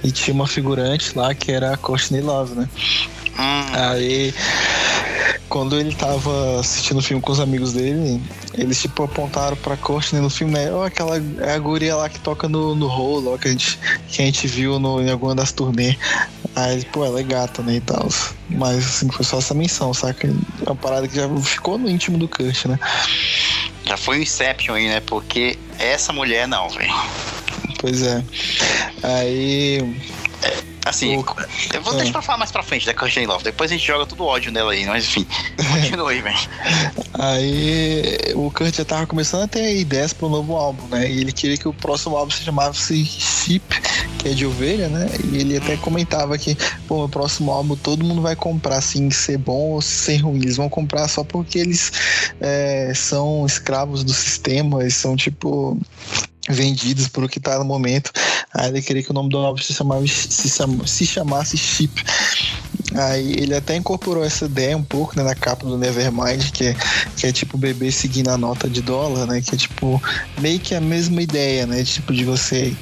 E 0.03 0.11
tinha 0.11 0.33
uma 0.33 0.47
figurante 0.47 1.17
lá 1.17 1.33
que 1.33 1.51
era 1.51 1.73
a 1.73 1.77
Courtney 1.77 2.21
Love, 2.21 2.55
né? 2.55 2.69
Hum. 3.39 3.63
Aí 3.73 4.33
quando 5.49 5.79
ele 5.79 5.93
tava 5.95 6.59
assistindo 6.59 6.99
o 6.99 7.01
filme 7.01 7.21
com 7.21 7.31
os 7.31 7.39
amigos 7.39 7.73
dele, 7.73 8.21
eles 8.53 8.79
tipo 8.81 9.03
apontaram 9.03 9.57
pra 9.57 9.75
Courtney 9.75 10.21
no 10.21 10.29
filme, 10.29 10.53
né? 10.53 10.71
Oh, 10.71 10.83
aquela 10.83 11.17
é 11.39 11.53
a 11.53 11.59
guria 11.59 11.95
lá 11.95 12.07
que 12.07 12.19
toca 12.19 12.47
no, 12.47 12.75
no 12.75 12.87
rolo, 12.87 13.33
ó, 13.33 13.37
que 13.37 13.47
a 13.47 13.51
gente, 13.51 13.79
que 14.07 14.21
a 14.21 14.25
gente 14.25 14.47
viu 14.47 14.79
no, 14.79 15.01
em 15.01 15.09
alguma 15.09 15.33
das 15.33 15.51
turnês. 15.51 15.97
Aí, 16.55 16.85
pô, 16.85 17.03
ela 17.03 17.19
é 17.19 17.23
gata, 17.23 17.61
né, 17.63 17.75
e 17.75 17.81
tal. 17.81 18.07
Mas, 18.49 18.85
assim, 18.85 19.09
foi 19.09 19.25
só 19.25 19.39
essa 19.39 19.53
menção, 19.53 19.93
saca? 19.93 20.27
É 20.27 20.69
uma 20.69 20.75
parada 20.75 21.07
que 21.07 21.15
já 21.15 21.27
ficou 21.39 21.77
no 21.77 21.89
íntimo 21.89 22.17
do 22.17 22.27
Kurt, 22.27 22.65
né? 22.65 22.79
Já 23.85 23.97
foi 23.97 24.19
um 24.19 24.21
Inception 24.21 24.75
aí, 24.75 24.87
né? 24.87 24.99
Porque 24.99 25.57
essa 25.79 26.13
mulher 26.13 26.47
não, 26.47 26.69
velho. 26.69 26.93
Pois 27.79 28.01
é. 28.01 28.23
Aí. 29.01 29.95
Assim, 30.89 31.17
o... 31.17 31.25
eu 31.73 31.81
vou 31.81 31.93
é. 31.93 31.97
deixar 31.97 32.13
pra 32.13 32.21
falar 32.21 32.37
mais 32.39 32.51
pra 32.51 32.63
frente 32.63 32.85
da 32.85 32.93
Courtney 32.93 33.27
Love. 33.27 33.43
Depois 33.43 33.71
a 33.71 33.75
gente 33.75 33.85
joga 33.85 34.05
todo 34.05 34.23
o 34.23 34.25
ódio 34.25 34.51
nela 34.51 34.71
aí, 34.71 34.85
mas 34.85 35.05
enfim. 35.05 35.25
Continua 35.71 36.11
aí, 36.11 36.21
velho. 36.21 36.37
Aí 37.21 38.17
o 38.33 38.49
Kurt 38.49 38.73
já 38.73 38.85
tava 38.85 39.05
começando 39.05 39.43
a 39.43 39.47
ter 39.47 39.77
ideias 39.77 40.13
pro 40.13 40.29
novo 40.29 40.55
álbum, 40.55 40.87
né? 40.87 41.09
E 41.09 41.19
ele 41.19 41.33
queria 41.33 41.57
que 41.57 41.67
o 41.67 41.73
próximo 41.73 42.15
álbum 42.15 42.31
se 42.31 42.43
chamasse 42.43 43.03
Chip, 43.03 43.61
que 44.17 44.29
é 44.29 44.31
de 44.31 44.45
ovelha, 44.45 44.87
né? 44.87 45.09
E 45.25 45.37
ele 45.37 45.57
até 45.57 45.75
comentava 45.75 46.37
que, 46.37 46.55
pô, 46.87 47.03
o 47.03 47.09
próximo 47.09 47.51
álbum 47.51 47.75
todo 47.75 48.05
mundo 48.05 48.21
vai 48.21 48.37
comprar, 48.37 48.77
assim, 48.77 49.11
ser 49.11 49.37
bom 49.37 49.71
ou 49.71 49.81
ser 49.81 50.17
ruim. 50.17 50.37
Eles 50.37 50.55
vão 50.55 50.69
comprar 50.69 51.09
só 51.09 51.21
porque 51.21 51.59
eles 51.59 51.91
é, 52.39 52.93
são 52.95 53.45
escravos 53.45 54.01
do 54.01 54.13
sistema, 54.13 54.81
eles 54.81 54.95
são 54.95 55.17
tipo 55.17 55.77
vendidos 56.49 57.07
por 57.07 57.23
o 57.23 57.29
que 57.29 57.37
está 57.37 57.57
no 57.59 57.65
momento. 57.65 58.11
Aí 58.53 58.69
ele 58.69 58.81
queria 58.81 59.03
que 59.03 59.11
o 59.11 59.13
nome 59.13 59.29
do 59.29 59.37
álbum 59.37 59.61
se, 59.61 59.73
chamava, 59.73 60.05
se, 60.07 60.49
se 60.85 61.05
chamasse 61.05 61.57
Chip. 61.57 62.03
Aí 62.95 63.33
ele 63.33 63.55
até 63.55 63.75
incorporou 63.75 64.23
essa 64.23 64.45
ideia 64.45 64.75
um 64.75 64.83
pouco 64.83 65.15
né, 65.15 65.23
na 65.23 65.35
capa 65.35 65.65
do 65.65 65.77
Nevermind, 65.77 66.51
que 66.51 66.65
é, 66.65 66.75
que 67.15 67.27
é 67.27 67.31
tipo 67.31 67.55
o 67.55 67.59
bebê 67.59 67.91
seguindo 67.91 68.29
a 68.29 68.37
nota 68.37 68.67
de 68.67 68.81
dólar, 68.81 69.27
né? 69.27 69.41
Que 69.41 69.53
é 69.53 69.57
tipo 69.57 70.01
meio 70.39 70.59
que 70.59 70.73
a 70.73 70.81
mesma 70.81 71.21
ideia, 71.21 71.67
né? 71.67 71.83
Tipo 71.83 72.11
de 72.11 72.25
você 72.25 72.75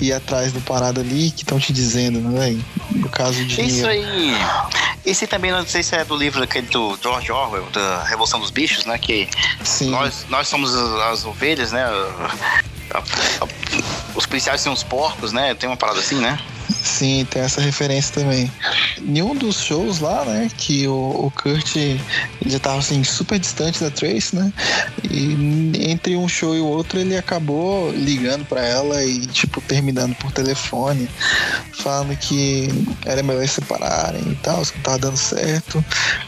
ir 0.00 0.12
atrás 0.12 0.52
do 0.52 0.60
parado 0.62 1.00
ali 1.00 1.30
que 1.30 1.42
estão 1.42 1.58
te 1.58 1.72
dizendo, 1.72 2.20
né? 2.20 2.58
No 2.90 3.08
caso 3.10 3.44
de. 3.44 3.60
Isso 3.60 3.86
aí. 3.86 4.32
Esse 5.04 5.26
também 5.26 5.52
não 5.52 5.66
sei 5.66 5.82
se 5.82 5.94
é 5.94 6.02
do 6.02 6.16
livro 6.16 6.40
daquele 6.40 6.66
do 6.68 6.98
George 7.02 7.30
Orwell, 7.30 7.68
da 7.70 8.02
Revolução 8.04 8.40
dos 8.40 8.50
Bichos, 8.50 8.86
né? 8.86 8.96
Que 8.96 9.28
Sim. 9.62 9.90
Nós, 9.90 10.24
nós 10.30 10.48
somos 10.48 10.74
as 10.74 11.26
ovelhas, 11.26 11.72
né? 11.72 11.84
Os 14.14 14.26
policiais 14.26 14.60
são 14.60 14.72
os 14.72 14.82
porcos, 14.82 15.32
né? 15.32 15.54
Tem 15.54 15.68
uma 15.68 15.76
parada 15.76 15.98
assim, 15.98 16.20
né? 16.20 16.38
Sim, 16.70 17.26
tem 17.30 17.42
essa 17.42 17.60
referência 17.60 18.14
também. 18.14 18.50
Em 19.00 19.22
um 19.22 19.34
dos 19.34 19.60
shows 19.60 20.00
lá, 20.00 20.24
né, 20.24 20.50
que 20.56 20.86
o, 20.86 20.92
o 21.26 21.32
Kurt 21.34 21.76
já 22.46 22.58
tava 22.58 22.78
assim 22.78 23.02
super 23.04 23.38
distante 23.38 23.80
da 23.82 23.90
Trace, 23.90 24.34
né? 24.34 24.52
E 25.10 25.90
entre 25.90 26.16
um 26.16 26.28
show 26.28 26.54
e 26.54 26.60
o 26.60 26.66
outro 26.66 26.98
ele 26.98 27.16
acabou 27.16 27.90
ligando 27.92 28.44
para 28.44 28.62
ela 28.62 29.04
e 29.04 29.26
tipo 29.26 29.60
terminando 29.60 30.14
por 30.16 30.32
telefone, 30.32 31.08
falando 31.72 32.16
que 32.16 32.68
era 33.04 33.22
melhor 33.22 33.46
se 33.46 33.54
separarem 33.54 34.22
e 34.22 34.34
tal, 34.36 34.62
que 34.62 34.78
tava 34.80 34.98
dando 34.98 35.16
certo. 35.16 35.84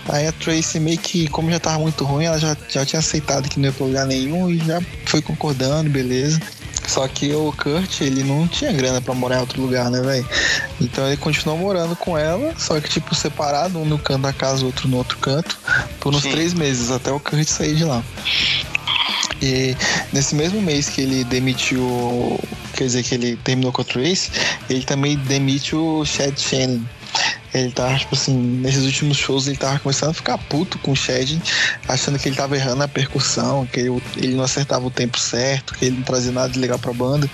Aí 0.09 0.27
a 0.27 0.33
Trace 0.33 0.79
meio 0.79 0.99
que, 0.99 1.29
como 1.29 1.51
já 1.51 1.61
tava 1.61 1.79
muito 1.79 2.05
ruim, 2.05 2.25
ela 2.25 2.39
já, 2.39 2.57
já 2.69 2.85
tinha 2.85 3.01
aceitado 3.01 3.49
que 3.49 3.59
não 3.59 3.67
ia 3.67 3.73
pra 3.73 3.87
lugar 3.87 4.07
nenhum 4.07 4.51
e 4.51 4.59
já 4.59 4.81
foi 5.07 5.23
concordando, 5.23 5.91
beleza. 5.91 6.41
Só 6.87 7.07
que 7.09 7.33
o 7.35 7.53
Kurt, 7.53 8.01
ele 8.01 8.23
não 8.23 8.47
tinha 8.47 8.73
grana 8.73 9.01
para 9.01 9.15
morar 9.15 9.37
em 9.37 9.41
outro 9.41 9.61
lugar, 9.61 9.91
né, 9.91 10.01
velho? 10.01 10.27
Então 10.81 11.07
ele 11.07 11.17
continuou 11.17 11.59
morando 11.59 11.97
com 11.97 12.17
ela, 12.17 12.55
só 12.57 12.81
que, 12.81 12.89
tipo, 12.89 13.15
separado, 13.15 13.79
um 13.79 13.85
no 13.85 13.99
canto 13.99 14.23
da 14.23 14.33
casa, 14.33 14.65
outro 14.65 14.89
no 14.89 14.99
outro 14.99 15.19
canto, 15.19 15.59
por 16.01 16.15
uns 16.15 16.23
Sim. 16.23 16.31
três 16.31 16.55
meses, 16.55 16.91
até 16.91 17.11
o 17.11 17.21
Kurt 17.21 17.47
sair 17.47 17.75
de 17.75 17.85
lá. 17.85 18.03
E 19.43 19.77
nesse 20.13 20.35
mesmo 20.35 20.63
mês 20.63 20.89
que 20.89 21.03
ele 21.03 21.25
demitiu, 21.25 22.41
quer 22.75 22.85
dizer, 22.85 23.03
que 23.03 23.15
ele 23.15 23.37
terminou 23.37 23.73
com 23.73 23.83
a 23.83 23.85
Trace, 23.85 24.31
ele 24.71 24.83
também 24.83 25.17
demite 25.17 25.77
o 25.77 26.05
Chad 26.05 26.39
Shannon, 26.39 26.81
ele 27.61 27.73
tava, 27.73 27.97
tipo 27.97 28.15
assim, 28.15 28.37
nesses 28.37 28.85
últimos 28.85 29.17
shows 29.17 29.47
ele 29.47 29.57
tava 29.57 29.79
começando 29.79 30.11
a 30.11 30.15
ficar 30.15 30.39
puto 30.39 30.79
com 30.79 30.93
o 30.93 30.97
Shed, 30.97 31.41
achando 31.89 32.19
que 32.19 32.29
ele 32.29 32.37
tava 32.37 32.57
errando 32.57 32.83
a 32.83 32.89
percussão, 32.89 33.67
que 33.67 33.81
ele, 33.81 34.03
ele 34.17 34.35
não 34.35 34.45
acertava 34.45 34.87
o 34.87 34.91
tempo 34.91 35.19
certo, 35.19 35.75
que 35.75 35.87
ele 35.87 35.97
não 35.97 36.03
trazia 36.03 36.33
nada 36.33 36.49
de 36.49 36.59
legal 36.59 36.79
pra 36.79 36.93
banda. 36.93 37.29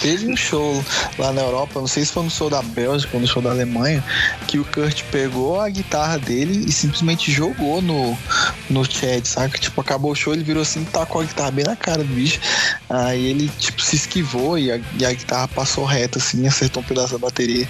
Teve 0.00 0.30
um 0.30 0.36
show 0.36 0.84
lá 1.18 1.32
na 1.32 1.40
Europa, 1.40 1.80
não 1.80 1.86
sei 1.86 2.04
se 2.04 2.12
foi 2.12 2.24
no 2.24 2.30
show 2.30 2.50
da 2.50 2.60
Bélgica 2.60 3.16
ou 3.16 3.20
no 3.20 3.26
show 3.26 3.40
da 3.40 3.50
Alemanha, 3.50 4.04
que 4.46 4.58
o 4.58 4.64
Kurt 4.64 5.02
pegou 5.04 5.60
a 5.60 5.68
guitarra 5.68 6.18
dele 6.18 6.64
e 6.66 6.72
simplesmente 6.72 7.32
jogou 7.32 7.80
no, 7.80 8.16
no 8.68 8.84
Chad, 8.84 9.24
saca? 9.24 9.58
Tipo, 9.58 9.80
acabou 9.80 10.12
o 10.12 10.14
show, 10.14 10.34
ele 10.34 10.44
virou 10.44 10.62
assim, 10.62 10.84
tacou 10.84 11.22
a 11.22 11.24
guitarra 11.24 11.50
bem 11.50 11.64
na 11.64 11.76
cara 11.76 12.04
do 12.04 12.14
bicho. 12.14 12.38
Aí 12.90 13.26
ele, 13.26 13.50
tipo, 13.58 13.80
se 13.80 13.96
esquivou 13.96 14.58
e 14.58 14.70
a, 14.70 14.80
e 14.98 15.06
a 15.06 15.12
guitarra 15.12 15.48
passou 15.48 15.84
reto, 15.84 16.18
assim, 16.18 16.46
acertou 16.46 16.82
um 16.82 16.86
pedaço 16.86 17.12
da 17.12 17.18
bateria 17.18 17.66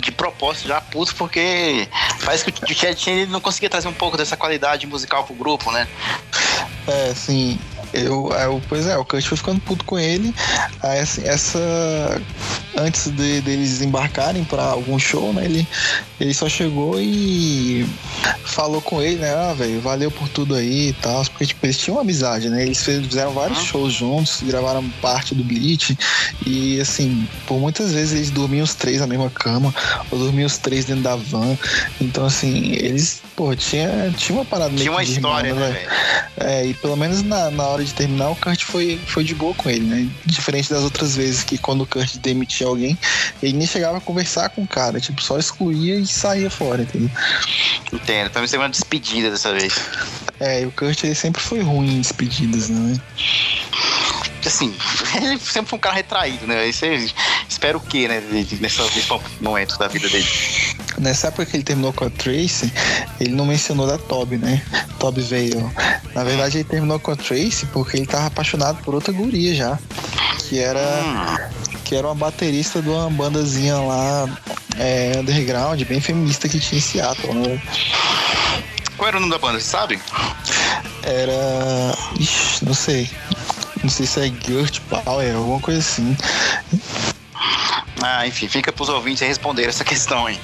de 0.00 0.12
propósito 0.12 0.68
já 0.68 0.80
puto, 0.80 1.14
porque 1.14 1.88
parece 2.24 2.44
que 2.44 2.72
o 2.72 2.74
Chad 2.74 3.06
não 3.28 3.40
conseguia 3.40 3.70
trazer 3.70 3.88
um 3.88 3.92
pouco 3.92 4.16
dessa 4.16 4.36
qualidade 4.36 4.86
musical 4.86 5.24
pro 5.24 5.34
grupo, 5.34 5.70
né? 5.70 5.88
É, 6.86 7.14
sim. 7.14 7.58
Eu, 7.92 8.30
eu, 8.32 8.62
pois 8.68 8.86
é, 8.86 8.96
o 8.96 9.04
Kurt 9.04 9.24
foi 9.26 9.36
ficando 9.36 9.60
puto 9.60 9.84
com 9.84 9.98
ele. 9.98 10.34
Aí, 10.82 11.00
assim, 11.00 11.22
essa. 11.24 11.58
Antes 12.76 13.08
de, 13.10 13.40
deles 13.40 13.80
embarcarem 13.80 14.44
para 14.44 14.62
algum 14.62 14.98
show, 14.98 15.32
né? 15.32 15.44
Ele, 15.44 15.66
ele 16.20 16.32
só 16.32 16.48
chegou 16.48 17.00
e 17.00 17.86
falou 18.44 18.80
com 18.80 19.02
ele, 19.02 19.16
né? 19.16 19.34
Ah, 19.34 19.54
velho, 19.54 19.80
valeu 19.80 20.10
por 20.10 20.28
tudo 20.28 20.54
aí 20.54 20.88
e 20.88 20.92
tal. 20.92 21.24
Porque, 21.24 21.46
tipo, 21.46 21.64
eles 21.64 21.78
tinham 21.78 21.96
uma 21.96 22.02
amizade, 22.02 22.48
né? 22.48 22.62
Eles 22.62 22.84
fizeram 22.84 23.32
vários 23.32 23.62
shows 23.64 23.92
juntos, 23.92 24.42
gravaram 24.42 24.88
parte 25.00 25.34
do 25.34 25.42
Bleach. 25.42 25.98
E, 26.46 26.80
assim, 26.80 27.26
por 27.46 27.58
muitas 27.58 27.92
vezes 27.92 28.12
eles 28.12 28.30
dormiam 28.30 28.64
os 28.64 28.74
três 28.74 29.00
na 29.00 29.06
mesma 29.06 29.30
cama, 29.30 29.74
ou 30.10 30.18
dormiam 30.18 30.46
os 30.46 30.58
três 30.58 30.84
dentro 30.84 31.02
da 31.02 31.16
van. 31.16 31.56
Então, 32.00 32.26
assim, 32.26 32.72
eles, 32.72 33.22
pô, 33.34 33.56
tinha, 33.56 34.12
tinha 34.16 34.38
uma 34.38 34.44
parada 34.44 34.70
meio 34.70 34.82
Tinha 34.82 34.92
uma 34.92 35.02
história, 35.02 35.48
irmão, 35.48 35.68
né, 35.68 35.72
velho? 35.72 35.90
É, 36.36 36.66
e 36.66 36.74
pelo 36.74 36.96
menos 36.96 37.22
na, 37.22 37.50
na 37.50 37.64
hora 37.64 37.77
de 37.84 37.94
terminar, 37.94 38.30
o 38.30 38.36
Kurt 38.36 38.64
foi, 38.64 39.00
foi 39.06 39.24
de 39.24 39.34
boa 39.34 39.54
com 39.54 39.68
ele, 39.68 39.84
né? 39.84 40.08
Diferente 40.24 40.70
das 40.70 40.82
outras 40.82 41.16
vezes 41.16 41.42
que 41.42 41.58
quando 41.58 41.82
o 41.82 41.86
Kurt 41.86 42.16
demitia 42.16 42.66
alguém, 42.66 42.98
ele 43.42 43.52
nem 43.54 43.66
chegava 43.66 43.98
a 43.98 44.00
conversar 44.00 44.48
com 44.50 44.62
o 44.62 44.66
cara, 44.66 45.00
tipo, 45.00 45.22
só 45.22 45.38
excluía 45.38 45.96
e 45.96 46.06
saía 46.06 46.50
fora, 46.50 46.82
entendeu? 46.82 47.10
Entendo, 47.92 48.30
pra 48.30 48.40
mim 48.40 48.48
ser 48.48 48.58
uma 48.58 48.68
despedida 48.68 49.30
dessa 49.30 49.52
vez. 49.52 49.74
É, 50.40 50.62
e 50.62 50.66
o 50.66 50.72
Kurt 50.72 51.02
ele 51.04 51.14
sempre 51.14 51.42
foi 51.42 51.60
ruim 51.60 51.96
em 51.96 52.00
despedidas, 52.00 52.68
né? 52.68 53.00
Assim, 54.46 54.74
ele 55.20 55.38
sempre 55.38 55.68
foi 55.68 55.76
um 55.76 55.80
cara 55.80 55.96
retraído, 55.96 56.46
né? 56.46 56.60
Aí 56.60 56.72
você 56.72 57.08
espera 57.48 57.76
o 57.76 57.80
quê, 57.80 58.08
né? 58.08 58.20
Nesse, 58.20 58.56
nesse 58.56 58.80
momento 59.40 59.78
da 59.78 59.88
vida 59.88 60.08
dele. 60.08 60.26
Nessa 61.00 61.28
época 61.28 61.46
que 61.46 61.56
ele 61.56 61.62
terminou 61.62 61.92
com 61.92 62.04
a 62.04 62.10
Tracy, 62.10 62.72
ele 63.20 63.34
não 63.34 63.46
mencionou 63.46 63.86
da 63.86 63.98
Toby, 63.98 64.36
né? 64.36 64.62
Toby 64.98 65.20
veio. 65.20 65.72
Na 66.14 66.24
verdade, 66.24 66.58
ele 66.58 66.64
terminou 66.64 66.98
com 66.98 67.12
a 67.12 67.16
Tracy 67.16 67.66
porque 67.66 67.96
ele 67.96 68.06
tava 68.06 68.26
apaixonado 68.26 68.82
por 68.82 68.94
outra 68.94 69.12
guria 69.12 69.54
já. 69.54 69.78
Que 70.48 70.58
era. 70.58 71.50
Que 71.84 71.94
era 71.94 72.06
uma 72.06 72.14
baterista 72.14 72.82
de 72.82 72.88
uma 72.88 73.08
bandazinha 73.08 73.76
lá 73.76 74.28
é, 74.76 75.12
underground, 75.18 75.80
bem 75.84 76.00
feminista 76.00 76.48
que 76.48 76.58
tinha 76.58 76.78
em 76.78 76.82
Seattle, 76.82 77.34
né? 77.34 77.62
Qual 78.96 79.08
era 79.08 79.16
o 79.16 79.20
nome 79.20 79.32
da 79.32 79.38
banda, 79.38 79.60
você 79.60 79.66
sabe? 79.66 80.00
Era. 81.02 81.96
Ixi, 82.18 82.64
não 82.64 82.74
sei. 82.74 83.08
Não 83.82 83.88
sei 83.88 84.06
se 84.06 84.20
é 84.20 84.24
Gert 84.26 84.80
Power, 84.90 85.36
alguma 85.36 85.60
coisa 85.60 85.78
assim. 85.78 86.16
Ah, 88.02 88.26
enfim, 88.26 88.48
fica 88.48 88.72
pros 88.72 88.88
ouvintes 88.88 89.26
responder 89.26 89.68
essa 89.68 89.84
questão 89.84 90.26
aí. 90.26 90.38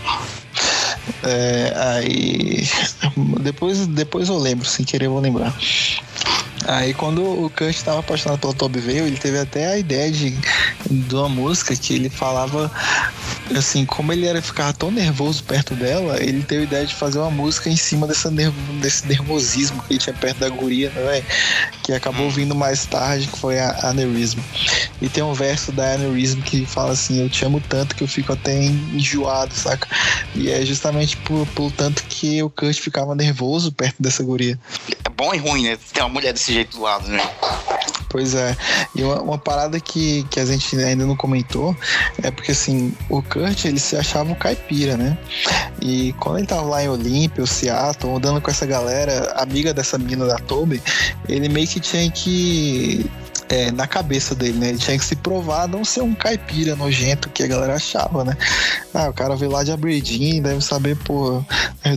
É, 1.23 1.73
aí. 1.77 2.69
Depois, 3.40 3.87
depois 3.87 4.29
eu 4.29 4.38
lembro, 4.38 4.67
sem 4.67 4.85
querer 4.85 5.07
eu 5.07 5.12
vou 5.12 5.21
lembrar. 5.21 5.55
Aí 6.67 6.95
quando 6.95 7.23
o 7.23 7.51
Kurt 7.51 7.77
estava 7.77 8.01
apaixonado 8.01 8.38
pelo 8.38 8.55
Toby 8.55 8.81
veio, 8.81 9.07
ele 9.07 9.19
teve 9.19 9.38
até 9.38 9.67
a 9.67 9.79
ideia 9.79 10.11
de, 10.11 10.37
de 10.90 11.14
uma 11.14 11.29
música 11.29 11.77
que 11.77 11.95
ele 11.95 12.09
falava 12.09 12.71
assim, 13.54 13.85
como 13.85 14.12
ele 14.12 14.26
era 14.26 14.40
ficar 14.40 14.72
tão 14.72 14.90
nervoso 14.90 15.44
perto 15.44 15.74
dela, 15.74 16.22
ele 16.22 16.42
teve 16.42 16.62
a 16.62 16.64
ideia 16.64 16.87
de 16.87 16.94
fazer 16.94 17.18
uma 17.18 17.30
música 17.30 17.68
em 17.68 17.76
cima 17.76 18.07
dessa 18.07 18.30
nervo, 18.30 18.57
desse 18.80 19.07
nervosismo 19.07 19.83
que 19.83 19.94
ele 19.94 20.00
tinha 20.00 20.14
perto 20.14 20.38
da 20.38 20.48
guria, 20.48 20.90
né? 20.90 21.22
Que 21.83 21.92
acabou 21.92 22.30
vindo 22.30 22.54
mais 22.54 22.87
tarde, 22.87 23.26
que 23.26 23.38
foi 23.38 23.59
a 23.59 23.88
Aneurism. 23.88 24.38
E 25.00 25.09
tem 25.09 25.22
um 25.22 25.35
verso 25.35 25.72
da 25.72 25.94
Aneurism 25.94 26.40
que 26.40 26.64
fala 26.64 26.92
assim: 26.92 27.20
Eu 27.20 27.28
te 27.28 27.44
amo 27.44 27.61
tanto 27.61 27.94
que 27.94 28.02
eu 28.02 28.09
fico 28.09 28.33
até 28.33 28.64
enjoado, 28.64 29.54
saca? 29.54 29.88
E 30.35 30.50
é 30.50 30.64
justamente 30.64 31.16
por, 31.18 31.46
por 31.48 31.70
tanto 31.72 32.02
que 32.04 32.42
o 32.42 32.50
Kurt 32.50 32.78
ficava 32.78 33.14
nervoso 33.14 33.72
perto 33.72 33.96
dessa 34.00 34.22
guria. 34.22 34.59
bom 35.16 35.35
e 35.35 35.38
ruim, 35.38 35.64
né? 35.64 35.78
Ter 35.92 36.00
uma 36.00 36.09
mulher 36.09 36.33
desse 36.33 36.52
jeito 36.52 36.76
do 36.76 36.83
lado, 36.83 37.09
né? 37.09 37.22
Pois 38.14 38.33
é. 38.33 38.57
E 38.94 39.02
uma, 39.02 39.20
uma, 39.20 39.38
parada 39.38 39.80
que, 39.80 40.22
que 40.30 40.38
a 40.38 40.46
gente 40.46 40.76
ainda 40.76 41.04
não 41.04 41.16
comentou 41.16 41.76
é 42.22 42.30
porque, 42.30 42.52
assim, 42.52 42.94
o 43.09 43.20
Kurt, 43.35 43.64
ele 43.64 43.81
se 43.81 43.97
achava 43.97 44.31
um 44.31 44.35
caipira, 44.35 44.97
né? 44.97 45.18
E 45.83 46.12
quando 46.20 46.38
ele 46.38 46.47
tava 46.47 46.62
lá 46.62 46.85
em 46.85 46.88
Olímpia, 46.88 47.42
o 47.42 47.47
Seattle, 47.47 48.16
andando 48.16 48.40
com 48.40 48.49
essa 48.49 48.64
galera, 48.64 49.33
amiga 49.37 49.75
dessa 49.75 49.99
menina 49.99 50.25
da 50.25 50.37
Toby, 50.37 50.81
ele 51.29 51.49
meio 51.49 51.66
que 51.66 51.81
tinha 51.81 52.09
que 52.12 53.11
é, 53.49 53.73
na 53.73 53.88
cabeça 53.88 54.37
dele, 54.37 54.59
né? 54.59 54.68
Ele 54.68 54.79
tinha 54.79 54.97
que 54.97 55.05
se 55.05 55.16
provar 55.16 55.66
não 55.66 55.85
ser 55.85 56.03
um 56.03 56.14
caipira 56.14 56.77
nojento 56.77 57.29
que 57.29 57.42
a 57.42 57.47
galera 57.49 57.75
achava, 57.75 58.25
né? 58.25 58.37
Ah, 58.94 59.09
o 59.09 59.12
cara 59.12 59.35
veio 59.35 59.51
lá 59.51 59.64
de 59.64 59.73
Aberdeen, 59.73 60.40
deve 60.40 60.61
saber, 60.61 60.97
pô, 60.97 61.44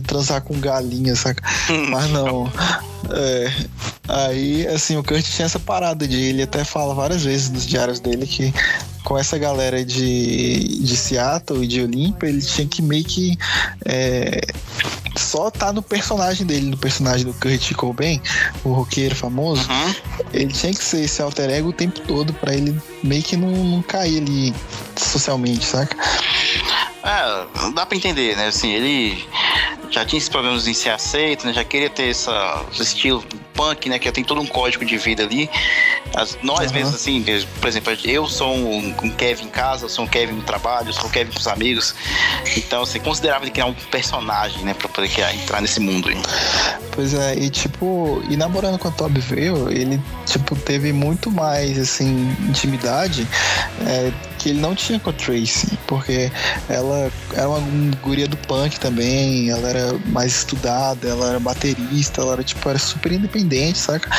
transar 0.06 0.42
com 0.42 0.58
galinha, 0.58 1.14
saca? 1.14 1.42
Mas 1.88 2.10
não. 2.10 2.50
É, 3.10 3.52
aí, 4.08 4.66
assim, 4.66 4.96
o 4.96 5.04
Kurt 5.04 5.24
tinha 5.24 5.46
essa 5.46 5.60
parada 5.60 6.06
de. 6.06 6.16
Ele 6.16 6.42
até 6.42 6.64
fala 6.64 6.94
várias 6.94 7.24
vezes 7.24 7.48
nos 7.48 7.64
diários 7.64 8.00
dele 8.00 8.26
que 8.26 8.52
com 9.04 9.18
essa 9.18 9.38
galera 9.38 9.84
de, 9.84 10.80
de 10.80 10.96
Seattle 10.96 11.64
e 11.64 11.66
de 11.66 11.82
Olympia, 11.82 12.28
ele 12.28 12.42
tinha 12.42 12.66
que 12.66 12.82
meio 12.82 13.04
que 13.04 13.38
é, 13.84 14.40
só 15.16 15.50
tá 15.50 15.72
no 15.72 15.82
personagem 15.82 16.46
dele, 16.46 16.70
no 16.70 16.76
personagem 16.76 17.26
do 17.26 17.34
Kurt 17.34 17.72
Cobain, 17.74 18.20
o 18.64 18.72
roqueiro 18.72 19.14
famoso. 19.14 19.68
Uhum. 19.70 19.94
Ele 20.32 20.52
tinha 20.52 20.72
que 20.72 20.82
ser 20.82 21.04
esse 21.04 21.20
alter 21.20 21.50
ego 21.50 21.68
o 21.68 21.72
tempo 21.72 22.00
todo 22.00 22.32
para 22.32 22.54
ele 22.54 22.80
meio 23.02 23.22
que 23.22 23.36
não, 23.36 23.50
não 23.50 23.82
cair 23.82 24.18
ali 24.22 24.54
socialmente, 24.96 25.64
saca? 25.64 25.96
É, 27.02 27.70
dá 27.74 27.86
pra 27.86 27.96
entender, 27.96 28.36
né? 28.36 28.48
Assim, 28.48 28.70
ele 28.70 29.24
já 29.90 30.04
tinha 30.04 30.18
esses 30.18 30.28
problemas 30.28 30.66
em 30.66 30.74
ser 30.74 30.90
aceito, 30.90 31.46
né? 31.46 31.52
Já 31.52 31.64
queria 31.64 31.90
ter 31.90 32.10
essa, 32.10 32.64
esse 32.72 32.82
estilo 32.82 33.24
punk, 33.54 33.88
né? 33.88 33.98
Que 33.98 34.10
tem 34.12 34.22
todo 34.22 34.40
um 34.40 34.46
código 34.46 34.84
de 34.84 34.96
vida 34.96 35.24
ali. 35.24 35.50
As, 36.14 36.38
nós 36.42 36.68
uhum. 36.68 36.76
mesmos, 36.76 36.94
assim, 36.94 37.24
por 37.60 37.68
exemplo, 37.68 37.92
eu 38.04 38.26
sou 38.26 38.54
um, 38.54 38.94
um, 39.02 39.10
Kevin 39.10 39.46
em 39.46 39.50
casa, 39.50 39.84
eu 39.84 39.88
sou 39.88 40.04
um 40.04 40.08
Kevin 40.08 40.34
no 40.34 40.42
trabalho, 40.42 40.88
eu 40.88 40.92
sou 40.92 41.06
um 41.06 41.10
Kevin 41.10 41.32
com 41.32 41.38
os 41.38 41.48
amigos. 41.48 41.94
Então, 42.56 42.84
você 42.84 42.98
assim, 42.98 43.06
considerava 43.06 43.44
ele 43.44 43.50
criar 43.50 43.66
um 43.66 43.74
personagem, 43.74 44.64
né? 44.64 44.74
Pra 44.74 44.88
poder 44.88 45.08
criar, 45.08 45.34
entrar 45.34 45.60
nesse 45.60 45.80
mundo 45.80 46.08
aí. 46.08 46.16
Pois 46.92 47.14
é, 47.14 47.36
e 47.36 47.48
tipo, 47.48 48.22
e 48.28 48.36
namorando 48.36 48.78
com 48.78 48.88
a 48.88 48.90
Toby 48.90 49.20
Veil, 49.20 49.70
ele, 49.70 50.00
tipo, 50.26 50.56
teve 50.56 50.92
muito 50.92 51.30
mais, 51.30 51.78
assim, 51.78 52.36
intimidade 52.48 53.26
é, 53.86 54.12
que 54.38 54.50
ele 54.50 54.60
não 54.60 54.74
tinha 54.74 54.98
com 54.98 55.10
a 55.10 55.12
Tracy, 55.12 55.78
porque 55.86 56.30
ela 56.68 57.10
era 57.32 57.48
uma 57.48 57.60
guria 58.02 58.26
do 58.26 58.36
punk 58.36 58.78
também, 58.80 59.50
ela 59.50 59.68
era 59.68 59.77
mais 60.06 60.36
estudada, 60.36 61.08
ela 61.08 61.30
era 61.30 61.40
baterista, 61.40 62.20
ela 62.20 62.34
era, 62.34 62.44
tipo, 62.44 62.68
era 62.68 62.78
super 62.78 63.12
independente, 63.12 63.78
saca? 63.78 64.10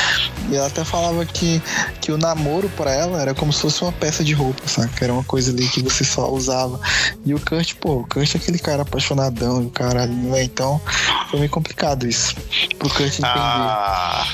E 0.49 0.55
ela 0.55 0.67
até 0.67 0.83
falava 0.83 1.25
que, 1.25 1.61
que 2.01 2.11
o 2.11 2.17
namoro 2.17 2.69
para 2.69 2.91
ela 2.91 3.21
era 3.21 3.33
como 3.33 3.53
se 3.53 3.61
fosse 3.61 3.81
uma 3.81 3.91
peça 3.91 4.23
de 4.23 4.33
roupa, 4.33 4.67
saca? 4.67 5.03
Era 5.03 5.13
uma 5.13 5.23
coisa 5.23 5.51
ali 5.51 5.67
que 5.69 5.81
você 5.81 6.03
só 6.03 6.29
usava. 6.31 6.79
E 7.25 7.33
o 7.33 7.39
Kurt, 7.39 7.75
pô, 7.75 7.97
o 7.97 8.07
Kurt 8.07 8.35
é 8.35 8.37
aquele 8.37 8.59
cara 8.59 8.81
apaixonadão, 8.81 9.63
o 9.63 9.69
cara 9.69 10.03
ali, 10.03 10.13
né? 10.13 10.43
Então 10.43 10.81
foi 11.29 11.39
meio 11.39 11.51
complicado 11.51 12.07
isso. 12.07 12.35
Pro 12.77 12.89
Kurt 12.89 13.19
entender. 13.19 13.25
Ah, 13.25 14.25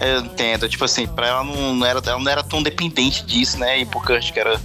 eu 0.00 0.20
entendo. 0.20 0.68
Tipo 0.68 0.84
assim, 0.84 1.06
pra 1.06 1.28
ela 1.28 1.44
não, 1.44 1.84
era, 1.84 2.00
ela 2.04 2.18
não 2.18 2.30
era 2.30 2.42
tão 2.42 2.62
dependente 2.62 3.24
disso, 3.24 3.58
né? 3.58 3.80
E 3.80 3.86
pro 3.86 4.00
Kurt, 4.00 4.32
que 4.32 4.40
era 4.40 4.60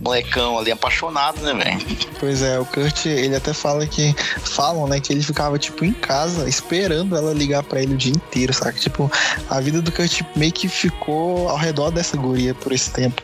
molecão 0.00 0.58
ali, 0.58 0.70
apaixonado, 0.70 1.40
né, 1.40 1.52
velho? 1.54 1.98
Pois 2.18 2.42
é, 2.42 2.58
o 2.58 2.64
Kurt, 2.64 3.06
ele 3.06 3.36
até 3.36 3.52
fala 3.52 3.86
que. 3.86 4.14
Falam, 4.42 4.86
né, 4.86 5.00
que 5.00 5.12
ele 5.12 5.22
ficava, 5.22 5.47
tipo, 5.56 5.84
em 5.84 5.92
casa, 5.92 6.48
esperando 6.48 7.16
ela 7.16 7.32
ligar 7.32 7.62
para 7.62 7.80
ele 7.80 7.94
o 7.94 7.96
dia 7.96 8.12
inteiro, 8.12 8.52
saca? 8.52 8.78
Tipo, 8.78 9.10
a 9.48 9.60
vida 9.60 9.80
do 9.80 9.92
Kurt 9.92 10.22
meio 10.34 10.52
que 10.52 10.68
ficou 10.68 11.48
ao 11.48 11.56
redor 11.56 11.90
dessa 11.90 12.16
guria 12.16 12.54
por 12.54 12.72
esse 12.72 12.90
tempo. 12.90 13.22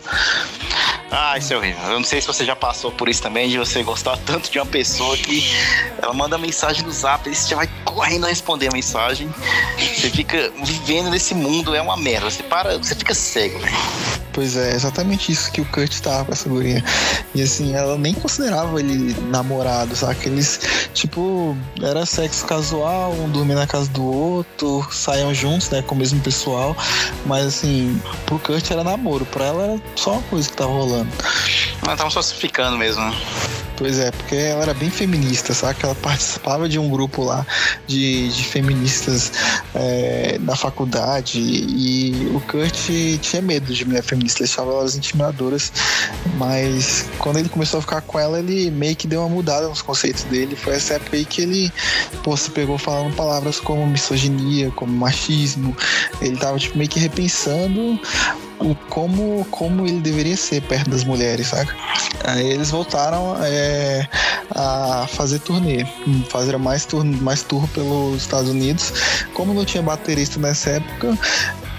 Ah, 1.16 1.38
isso 1.38 1.53
é 1.53 1.57
horrível. 1.57 1.81
Eu 1.85 1.98
não 2.00 2.05
sei 2.05 2.20
se 2.20 2.27
você 2.27 2.44
já 2.44 2.57
passou 2.57 2.90
por 2.90 3.09
isso 3.09 3.22
também, 3.22 3.48
de 3.48 3.57
você 3.57 3.85
gostar 3.85 4.16
tanto 4.18 4.50
de 4.50 4.59
uma 4.59 4.66
pessoa 4.66 5.16
que 5.16 5.48
ela 6.03 6.12
manda 6.12 6.37
mensagem 6.37 6.83
no 6.83 6.90
zap 6.90 7.29
e 7.31 7.35
você 7.35 7.50
já 7.50 7.57
vai 7.57 7.68
correndo 7.85 8.27
a 8.27 8.29
responder 8.29 8.68
a 8.68 8.72
mensagem. 8.72 9.33
Você 9.79 10.11
fica 10.11 10.53
vivendo 10.64 11.11
nesse 11.11 11.33
mundo, 11.33 11.72
é 11.74 11.81
uma 11.81 11.96
merda. 11.96 12.29
Você 12.29 12.42
para, 12.42 12.77
você 12.77 12.96
fica 12.96 13.14
cego, 13.14 13.61
velho. 13.61 13.77
Pois 14.35 14.57
é, 14.57 14.74
exatamente 14.74 15.31
isso 15.31 15.50
que 15.53 15.61
o 15.61 15.64
Kurt 15.66 16.00
tava 16.00 16.24
com 16.24 16.33
essa 16.33 16.48
guria. 16.48 16.83
E 17.37 17.40
assim, 17.40 17.72
ela 17.72 17.96
nem 17.96 18.12
considerava 18.12 18.81
ele 18.81 19.14
namorado, 19.31 19.94
sabe? 19.94 20.27
Eles, 20.27 20.88
tipo, 20.92 21.57
era 21.81 22.05
sexo 22.05 22.44
casual, 22.44 23.12
um 23.12 23.31
dormia 23.31 23.55
na 23.55 23.66
casa 23.66 23.88
do 23.90 24.05
outro, 24.05 24.85
saiam 24.90 25.33
juntos, 25.33 25.70
né, 25.70 25.83
com 25.83 25.94
o 25.94 25.98
mesmo 25.98 26.20
pessoal. 26.20 26.77
Mas 27.24 27.46
assim, 27.46 28.03
pro 28.27 28.40
Kurt 28.40 28.68
era 28.72 28.83
namoro, 28.83 29.24
pra 29.24 29.44
ela 29.44 29.62
era 29.62 29.83
só 29.94 30.14
uma 30.14 30.22
coisa 30.22 30.48
que 30.48 30.57
tava 30.57 30.72
rolando. 30.72 31.03
Só 32.10 32.22
se 32.22 32.34
ficando 32.34 32.76
mesmo, 32.76 33.02
né? 33.02 33.14
Pois 33.76 33.98
é, 33.98 34.10
porque 34.12 34.36
ela 34.36 34.62
era 34.62 34.74
bem 34.74 34.88
feminista, 34.88 35.52
sabe? 35.52 35.80
Ela 35.82 35.96
participava 35.96 36.68
de 36.68 36.78
um 36.78 36.88
grupo 36.88 37.24
lá 37.24 37.44
de, 37.88 38.28
de 38.28 38.44
feministas 38.44 39.32
é, 39.74 40.38
na 40.40 40.54
faculdade 40.54 41.40
e 41.40 42.30
o 42.32 42.40
Kurt 42.40 42.88
tinha 43.20 43.42
medo 43.42 43.74
de 43.74 43.84
mulher 43.84 44.02
feminista, 44.02 44.44
achava 44.44 44.70
elas 44.70 44.94
intimidadoras, 44.94 45.72
mas 46.36 47.06
quando 47.18 47.38
ele 47.38 47.48
começou 47.48 47.78
a 47.78 47.82
ficar 47.82 48.00
com 48.02 48.18
ela, 48.18 48.38
ele 48.38 48.70
meio 48.70 48.94
que 48.94 49.08
deu 49.08 49.20
uma 49.20 49.28
mudada 49.28 49.68
nos 49.68 49.82
conceitos 49.82 50.22
dele. 50.24 50.54
Foi 50.54 50.74
essa 50.74 50.94
época 50.94 51.16
aí 51.16 51.24
que 51.24 51.42
ele, 51.42 51.72
pô, 52.22 52.36
se 52.36 52.50
pegou 52.50 52.78
falando 52.78 53.14
palavras 53.16 53.58
como 53.58 53.84
misoginia, 53.86 54.70
como 54.70 54.92
machismo. 54.92 55.76
Ele 56.20 56.36
tava 56.36 56.58
tipo, 56.58 56.78
meio 56.78 56.88
que 56.88 57.00
repensando 57.00 57.98
o 58.60 58.74
como, 58.88 59.44
como 59.50 59.86
ele 59.86 60.00
deveria 60.00 60.36
ser 60.36 60.62
perto 60.62 60.90
das 60.90 61.04
mulheres, 61.04 61.48
saca? 61.48 61.74
Aí 62.24 62.46
eles 62.52 62.70
voltaram 62.70 63.36
é, 63.42 64.08
a 64.50 65.06
fazer 65.08 65.40
turnê, 65.40 65.84
fazer 66.28 66.56
mais 66.56 66.84
tour, 66.84 67.04
mais 67.04 67.42
tour 67.42 67.66
pelos 67.68 68.22
Estados 68.22 68.50
Unidos. 68.50 68.92
Como 69.34 69.52
não 69.52 69.64
tinha 69.64 69.82
baterista 69.82 70.38
nessa 70.38 70.70
época, 70.70 71.18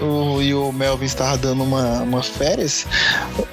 o, 0.00 0.42
e 0.42 0.54
o 0.54 0.72
Melvin 0.72 1.06
estava 1.06 1.36
dando 1.38 1.62
uma, 1.62 2.02
uma 2.02 2.22
férias, 2.22 2.86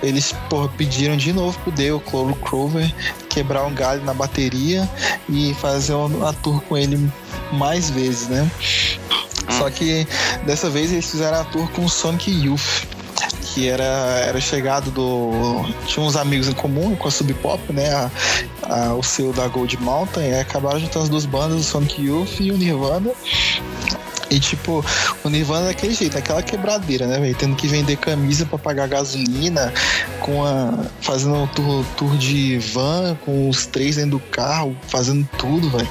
eles 0.01 0.35
pediram 0.77 1.15
de 1.15 1.31
novo 1.31 1.57
pro 1.59 1.71
Dale, 1.71 1.91
o 1.91 1.99
Crover, 1.99 2.93
quebrar 3.29 3.63
um 3.65 3.73
galho 3.73 4.03
na 4.03 4.13
bateria 4.13 4.87
e 5.29 5.53
fazer 5.55 5.93
uma 5.93 6.33
tour 6.33 6.61
com 6.63 6.77
ele 6.77 7.11
mais 7.53 7.89
vezes, 7.89 8.27
né? 8.27 8.49
Só 9.57 9.69
que 9.69 10.07
dessa 10.45 10.69
vez 10.69 10.91
eles 10.91 11.09
fizeram 11.09 11.41
a 11.41 11.43
tour 11.45 11.69
com 11.71 11.87
Sonic 11.87 12.31
Youth 12.31 12.92
que 13.53 13.69
era, 13.69 13.83
era 13.83 14.41
chegado 14.41 14.89
do. 14.89 15.63
Tinha 15.85 16.05
uns 16.05 16.15
amigos 16.15 16.47
em 16.47 16.53
comum 16.53 16.95
com 16.95 17.07
a 17.07 17.11
Sub 17.11 17.31
Pop, 17.35 17.61
né? 17.71 17.93
A, 17.93 18.11
a, 18.63 18.95
o 18.95 19.03
seu 19.03 19.31
da 19.31 19.47
Gold 19.47 19.77
Mountain, 19.77 20.29
e 20.29 20.39
acabaram 20.39 20.79
juntando 20.79 21.03
as 21.03 21.09
duas 21.09 21.25
bandas, 21.25 21.61
o 21.61 21.63
Sonic 21.63 22.01
Youth 22.01 22.39
e 22.39 22.51
o 22.51 22.57
Nirvana. 22.57 23.11
E 24.29 24.39
tipo, 24.39 24.83
o 25.23 25.29
Nirvana 25.29 25.65
é 25.65 25.67
daquele 25.67 25.93
jeito, 25.93 26.17
aquela 26.17 26.41
quebradeira, 26.41 27.05
né, 27.05 27.19
velho? 27.19 27.35
Tendo 27.35 27.55
que 27.55 27.67
vender 27.67 27.97
camisa 27.97 28.45
para 28.47 28.57
pagar 28.57 28.87
gasolina, 28.87 29.71
com 30.19 30.43
a. 30.43 30.85
fazendo 31.01 31.35
um 31.35 31.47
tour, 31.47 31.85
tour 31.95 32.17
de 32.17 32.57
van, 32.57 33.15
com 33.23 33.47
os 33.47 33.67
três 33.67 33.97
dentro 33.97 34.11
do 34.11 34.19
carro, 34.19 34.75
fazendo 34.87 35.27
tudo, 35.37 35.69
velho. 35.69 35.87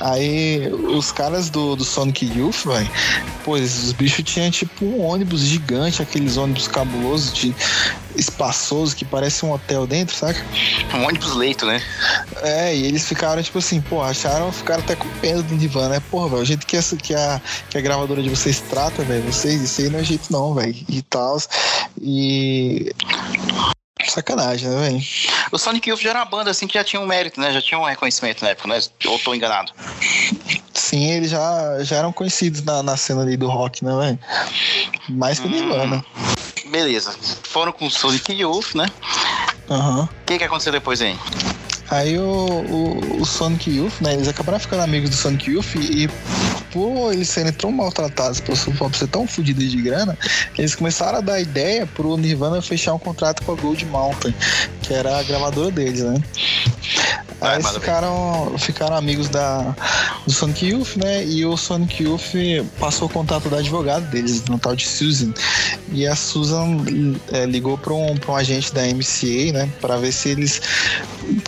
Aí 0.00 0.68
os 0.72 1.10
caras 1.10 1.50
do, 1.50 1.76
do 1.76 1.84
Sonic 1.84 2.26
Youth, 2.26 2.64
velho, 2.64 2.90
pois 3.44 3.84
os 3.84 3.92
bichos 3.92 4.24
tinham 4.24 4.50
tipo 4.50 4.84
um 4.84 5.04
ônibus 5.04 5.40
gigante, 5.40 6.02
aqueles 6.02 6.36
ônibus 6.36 6.68
cabulosos 6.68 7.32
de 7.32 7.54
espaçoso 8.16 8.96
que 8.96 9.04
parece 9.04 9.44
um 9.44 9.52
hotel 9.52 9.86
dentro, 9.86 10.14
saca? 10.14 10.44
Um 10.94 11.04
ônibus 11.04 11.34
leito, 11.34 11.64
né? 11.66 11.82
É, 12.42 12.74
e 12.74 12.84
eles 12.84 13.06
ficaram 13.06 13.42
tipo 13.42 13.58
assim, 13.58 13.80
pô, 13.80 14.02
acharam, 14.02 14.50
ficaram 14.52 14.82
até 14.82 14.96
com 14.96 15.08
pena 15.20 15.42
do 15.42 15.54
Nirvana, 15.54 15.90
né? 15.90 16.02
Porra, 16.10 16.28
velho, 16.28 16.42
o 16.42 16.44
jeito 16.44 16.66
que, 16.66 16.76
essa, 16.76 16.96
que, 16.96 17.14
a, 17.14 17.40
que 17.70 17.78
a 17.78 17.80
gravadora 17.80 18.22
de 18.22 18.28
vocês 18.28 18.60
trata, 18.60 19.02
velho, 19.02 19.22
vocês, 19.22 19.60
isso 19.60 19.80
aí 19.80 19.90
não 19.90 19.98
é 19.98 20.04
jeito 20.04 20.32
não, 20.32 20.54
velho, 20.54 20.74
e 20.88 21.02
tal. 21.02 21.38
E 22.00 22.92
Sacanagem, 24.12 24.68
né, 24.68 24.88
velho? 24.88 25.02
O 25.52 25.58
Sonic 25.58 25.88
Youth 25.88 26.00
já 26.00 26.10
era 26.10 26.18
uma 26.20 26.24
banda 26.24 26.50
assim 26.50 26.66
que 26.66 26.74
já 26.74 26.84
tinha 26.84 27.00
um 27.00 27.06
mérito, 27.06 27.40
né? 27.40 27.52
Já 27.52 27.62
tinha 27.62 27.78
um 27.78 27.84
reconhecimento 27.84 28.42
na 28.42 28.50
época, 28.50 28.68
né? 28.68 28.80
Ou 29.06 29.18
tô 29.18 29.34
enganado? 29.34 29.72
Sim, 30.74 31.10
eles 31.10 31.30
já, 31.30 31.82
já 31.82 31.96
eram 31.96 32.12
conhecidos 32.12 32.62
na, 32.62 32.82
na 32.82 32.96
cena 32.96 33.22
ali 33.22 33.36
do 33.36 33.48
rock, 33.48 33.84
né, 33.84 33.94
velho? 33.96 34.18
Mais 35.08 35.38
que 35.38 35.46
hum, 35.46 35.50
Nirvana. 35.50 36.04
Beleza. 36.70 37.14
Foram 37.42 37.72
com 37.72 37.86
o 37.86 37.90
Sonic 37.90 38.32
Youth, 38.32 38.74
né? 38.74 38.86
Aham. 39.70 39.98
Uhum. 39.98 40.04
O 40.04 40.08
que, 40.26 40.38
que 40.38 40.44
aconteceu 40.44 40.72
depois 40.72 41.00
aí? 41.00 41.16
Aí 41.90 42.18
o, 42.18 42.22
o, 42.22 43.22
o, 43.22 43.24
Sonic 43.24 43.70
Youth, 43.70 44.00
né? 44.00 44.14
Eles 44.14 44.28
acabaram 44.28 44.58
ficando 44.58 44.82
amigos 44.82 45.08
do 45.08 45.16
Sonic 45.16 45.50
Youth 45.50 45.74
e, 45.74 46.04
e 46.04 46.10
por 46.72 47.12
eles 47.12 47.28
serem 47.28 47.52
tão 47.52 47.70
maltratados 47.70 48.40
por 48.40 48.56
ser 48.56 49.08
tão 49.08 49.26
fodidos 49.26 49.70
de 49.70 49.80
grana, 49.82 50.16
eles 50.56 50.74
começaram 50.74 51.18
a 51.18 51.20
dar 51.20 51.40
ideia 51.40 51.86
pro 51.86 52.16
Nirvana 52.16 52.60
fechar 52.62 52.94
um 52.94 52.98
contrato 52.98 53.42
com 53.42 53.52
a 53.52 53.54
Gold 53.54 53.84
Mountain, 53.86 54.34
que 54.82 54.92
era 54.92 55.18
a 55.18 55.22
gravadora 55.22 55.70
deles, 55.70 56.02
né? 56.02 56.22
Aí 57.40 57.54
eles 57.54 57.70
ficaram, 57.70 58.54
ficaram 58.58 58.96
amigos 58.96 59.28
da, 59.28 59.74
do 60.26 60.32
Sonic 60.32 60.66
Youth, 60.66 60.96
né? 60.96 61.24
E 61.24 61.46
o 61.46 61.56
Sonic 61.56 62.02
Youth 62.02 62.32
passou 62.80 63.06
o 63.06 63.10
contato 63.10 63.48
da 63.48 63.58
advogada 63.58 64.04
deles, 64.06 64.44
no 64.46 64.58
tal 64.58 64.74
de 64.74 64.86
Susan. 64.86 65.32
E 65.92 66.04
a 66.06 66.16
Susan 66.16 66.78
é, 67.32 67.46
ligou 67.46 67.78
para 67.78 67.94
um, 67.94 68.16
pra 68.16 68.32
um 68.32 68.36
agente 68.36 68.74
da 68.74 68.82
MCA, 68.82 69.52
né? 69.52 69.70
Para 69.80 69.96
ver 69.98 70.12
se 70.12 70.30
eles 70.30 70.60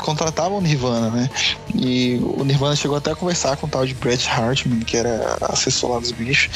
contratavam 0.01 0.59
o 0.59 0.61
Nirvana, 0.61 1.11
né? 1.11 1.31
E 1.75 2.21
o 2.23 2.45
Nirvana 2.45 2.77
chegou 2.77 2.97
até 2.97 3.11
a 3.11 3.17
conversar 3.17 3.57
com 3.57 3.67
o 3.67 3.71
tal 3.71 3.85
de 3.85 3.95
Brett 3.95 4.29
Hartman, 4.29 4.81
que 4.81 4.97
era 4.97 5.10
assessor 5.43 5.93
lá 5.93 6.01
dos 6.01 6.13
bichos, 6.13 6.51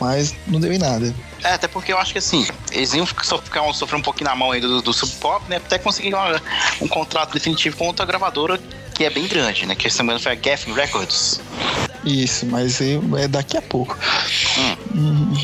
mas 0.00 0.34
não 0.46 0.60
deu 0.60 0.72
em 0.72 0.78
nada. 0.78 1.14
É, 1.44 1.52
até 1.52 1.68
porque 1.68 1.92
eu 1.92 1.98
acho 1.98 2.12
que 2.12 2.18
assim, 2.18 2.46
eles 2.72 2.92
iam 2.94 3.06
ficar, 3.06 3.24
sofrer 3.72 3.96
um 3.96 4.02
pouquinho 4.02 4.30
na 4.30 4.36
mão 4.36 4.52
aí 4.52 4.60
do, 4.60 4.82
do 4.82 4.92
Sub 4.92 5.12
Pop, 5.20 5.44
né? 5.48 5.56
Até 5.56 5.78
conseguir 5.78 6.14
uma, 6.14 6.40
um 6.80 6.88
contrato 6.88 7.32
definitivo 7.32 7.76
com 7.76 7.86
outra 7.86 8.04
gravadora 8.04 8.60
que 8.94 9.04
é 9.04 9.10
bem 9.10 9.26
grande, 9.26 9.66
né? 9.66 9.74
Que 9.74 9.86
essa 9.86 9.98
semana 9.98 10.18
foi 10.18 10.32
a 10.32 10.34
Geffen 10.34 10.72
Records. 10.74 11.40
Isso, 12.04 12.46
mas 12.46 12.80
é 12.80 13.28
daqui 13.28 13.56
a 13.56 13.62
pouco. 13.62 13.98
Hum. 14.94 15.34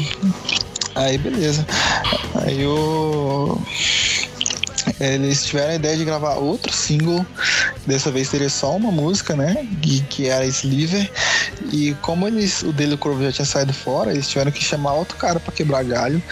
Aí 0.94 1.18
beleza. 1.18 1.66
Aí 2.44 2.66
o. 2.66 3.60
Eles 5.02 5.44
tiveram 5.44 5.72
a 5.72 5.74
ideia 5.74 5.96
de 5.96 6.04
gravar 6.04 6.34
outro 6.34 6.72
single, 6.72 7.26
dessa 7.84 8.08
vez 8.08 8.30
teria 8.30 8.48
só 8.48 8.76
uma 8.76 8.92
música, 8.92 9.34
né? 9.34 9.66
Que, 9.82 10.00
que 10.02 10.28
era 10.28 10.46
Sliver. 10.46 11.10
E 11.72 11.94
como 12.02 12.28
eles, 12.28 12.62
o 12.62 12.72
Daily 12.72 12.96
Crow 12.96 13.20
já 13.20 13.32
tinha 13.32 13.44
saído 13.44 13.72
fora, 13.72 14.12
eles 14.12 14.28
tiveram 14.28 14.52
que 14.52 14.62
chamar 14.62 14.94
outro 14.94 15.16
cara 15.16 15.40
para 15.40 15.52
quebrar 15.52 15.82
galho. 15.82 16.22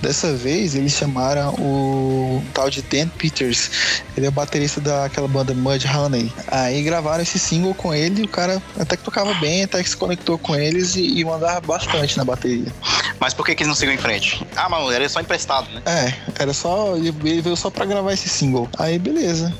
Dessa 0.00 0.34
vez 0.34 0.74
eles 0.74 0.92
chamaram 0.92 1.54
o 1.54 2.42
tal 2.52 2.70
de 2.70 2.82
Dan 2.82 3.08
Peters. 3.08 3.70
Ele 4.16 4.26
é 4.26 4.28
o 4.28 4.32
baterista 4.32 4.80
daquela 4.80 5.28
banda 5.28 5.54
Mud 5.54 5.84
Honey. 5.86 6.32
Aí 6.48 6.82
gravaram 6.82 7.22
esse 7.22 7.38
single 7.38 7.74
com 7.74 7.94
ele 7.94 8.22
e 8.22 8.24
o 8.24 8.28
cara 8.28 8.62
até 8.78 8.96
que 8.96 9.02
tocava 9.02 9.32
bem, 9.34 9.64
até 9.64 9.82
que 9.82 9.88
se 9.88 9.96
conectou 9.96 10.38
com 10.38 10.54
eles 10.54 10.96
e, 10.96 11.20
e 11.20 11.24
mandava 11.24 11.60
bastante 11.60 12.16
na 12.16 12.24
bateria. 12.24 12.72
Mas 13.18 13.34
por 13.34 13.44
que, 13.46 13.54
que 13.54 13.62
eles 13.62 13.68
não 13.68 13.74
seguiu 13.74 13.94
em 13.94 13.98
frente? 13.98 14.46
Ah, 14.54 14.68
mano, 14.68 14.90
era 14.90 15.08
só 15.08 15.20
emprestado, 15.20 15.68
né? 15.70 15.82
É, 15.86 16.42
era 16.42 16.52
só. 16.52 16.96
Ele 16.96 17.12
veio 17.40 17.56
só 17.56 17.70
pra 17.70 17.84
gravar 17.84 18.12
esse 18.12 18.28
single. 18.28 18.68
Aí 18.78 18.98
beleza 18.98 19.52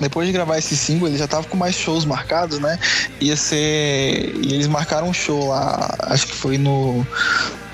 depois 0.00 0.26
de 0.26 0.32
gravar 0.32 0.58
esse 0.58 0.76
single, 0.76 1.08
ele 1.08 1.18
já 1.18 1.28
tava 1.28 1.46
com 1.46 1.56
mais 1.56 1.74
shows 1.74 2.04
marcados, 2.04 2.58
né? 2.58 2.78
Ia 3.20 3.36
ser. 3.36 4.34
E 4.42 4.52
eles 4.52 4.66
marcaram 4.66 5.08
um 5.08 5.14
show 5.14 5.48
lá, 5.48 5.94
acho 6.00 6.26
que 6.26 6.34
foi 6.34 6.58
no 6.58 7.06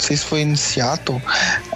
não 0.00 0.06
sei 0.06 0.16
se 0.16 0.24
foi 0.24 0.40
em 0.40 0.56
Seattle, 0.56 1.20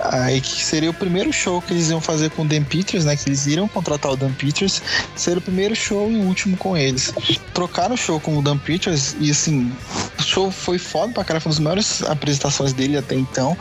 aí 0.00 0.40
que 0.40 0.64
seria 0.64 0.88
o 0.88 0.94
primeiro 0.94 1.30
show 1.30 1.60
que 1.60 1.74
eles 1.74 1.90
iam 1.90 2.00
fazer 2.00 2.30
com 2.30 2.42
o 2.42 2.48
Dan 2.48 2.62
Peters, 2.62 3.04
né? 3.04 3.14
Que 3.16 3.28
eles 3.28 3.46
iriam 3.46 3.68
contratar 3.68 4.10
o 4.10 4.16
Dan 4.16 4.32
Peters, 4.32 4.80
seria 5.14 5.38
o 5.38 5.42
primeiro 5.42 5.76
show 5.76 6.10
e 6.10 6.16
o 6.16 6.22
último 6.22 6.56
com 6.56 6.74
eles. 6.74 7.12
Trocaram 7.52 7.94
o 7.94 7.98
show 7.98 8.18
com 8.18 8.38
o 8.38 8.42
Dan 8.42 8.56
Peters 8.56 9.14
e 9.20 9.30
assim, 9.30 9.70
o 10.18 10.22
show 10.22 10.50
foi 10.50 10.78
foda 10.78 11.12
pra 11.12 11.22
cara, 11.22 11.38
foi 11.38 11.50
uma 11.50 11.54
das 11.54 11.62
maiores 11.62 12.02
apresentações 12.04 12.72
dele 12.72 12.96
até 12.96 13.14
então. 13.14 13.56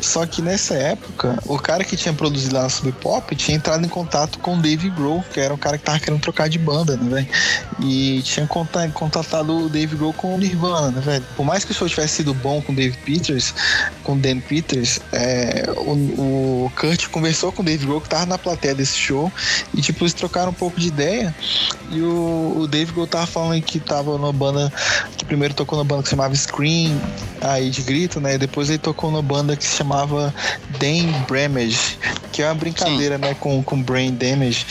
Só 0.00 0.26
que 0.26 0.42
nessa 0.42 0.74
época, 0.74 1.38
o 1.46 1.56
cara 1.56 1.84
que 1.84 1.96
tinha 1.96 2.12
produzido 2.12 2.56
lá 2.56 2.62
na 2.62 2.68
Sub 2.68 2.90
Pop 2.92 3.36
tinha 3.36 3.56
entrado 3.56 3.86
em 3.86 3.88
contato 3.88 4.40
com 4.40 4.56
o 4.56 4.60
Dave 4.60 4.90
Grohl, 4.90 5.24
que 5.32 5.38
era 5.38 5.54
o 5.54 5.58
cara 5.58 5.78
que 5.78 5.84
tava 5.84 6.00
querendo 6.00 6.20
trocar 6.20 6.48
de 6.48 6.58
banda, 6.58 6.96
né, 6.96 7.08
velho? 7.08 7.28
E 7.80 8.20
tinha 8.22 8.48
contatado 8.48 9.66
o 9.66 9.68
Dave 9.68 9.94
Grohl 9.94 10.12
com 10.12 10.34
o 10.34 10.38
Nirvana, 10.38 10.90
né, 10.90 11.00
velho? 11.00 11.24
Por 11.36 11.46
mais 11.46 11.64
que 11.64 11.70
o 11.70 11.74
show 11.74 11.88
tivesse 11.88 12.16
sido 12.16 12.34
bom 12.34 12.60
com 12.60 12.72
o 12.72 12.74
Dave 12.74 12.96
Peters, 12.98 13.54
com 14.08 14.14
o 14.14 14.16
Dan 14.16 14.40
Peters, 14.40 15.00
é, 15.12 15.66
o, 15.76 15.92
o, 15.92 16.72
Kurt 16.74 17.08
conversou 17.08 17.52
com 17.52 17.60
o 17.60 17.64
Dave 17.64 17.84
Grohl, 17.84 18.00
que 18.00 18.08
tava 18.08 18.24
na 18.24 18.38
plateia 18.38 18.74
desse 18.74 18.96
show, 18.96 19.30
e 19.74 19.82
tipo, 19.82 20.02
eles 20.02 20.14
trocaram 20.14 20.48
um 20.48 20.54
pouco 20.54 20.80
de 20.80 20.88
ideia. 20.88 21.36
E 21.90 22.00
o, 22.00 22.54
o 22.60 22.66
Dave 22.66 22.90
Grohl 22.90 23.06
tava 23.06 23.26
falando 23.26 23.60
que 23.60 23.78
tava 23.78 24.16
numa 24.16 24.32
banda, 24.32 24.72
que 25.18 25.26
primeiro 25.26 25.52
tocou 25.52 25.76
na 25.76 25.84
banda 25.84 26.04
que 26.04 26.08
se 26.08 26.12
chamava 26.12 26.34
Scream, 26.34 26.98
aí 27.42 27.68
de 27.68 27.82
grito, 27.82 28.18
né? 28.18 28.36
E 28.36 28.38
depois 28.38 28.70
ele 28.70 28.78
tocou 28.78 29.10
numa 29.10 29.20
banda 29.20 29.54
que 29.54 29.66
se 29.66 29.76
chamava 29.76 30.34
Dan 30.78 31.12
Bramage, 31.28 31.98
que 32.32 32.40
é 32.40 32.46
uma 32.46 32.54
brincadeira, 32.54 33.16
Sim. 33.16 33.20
né, 33.20 33.34
com, 33.34 33.62
com 33.62 33.82
Brain 33.82 34.14
Damage. 34.14 34.64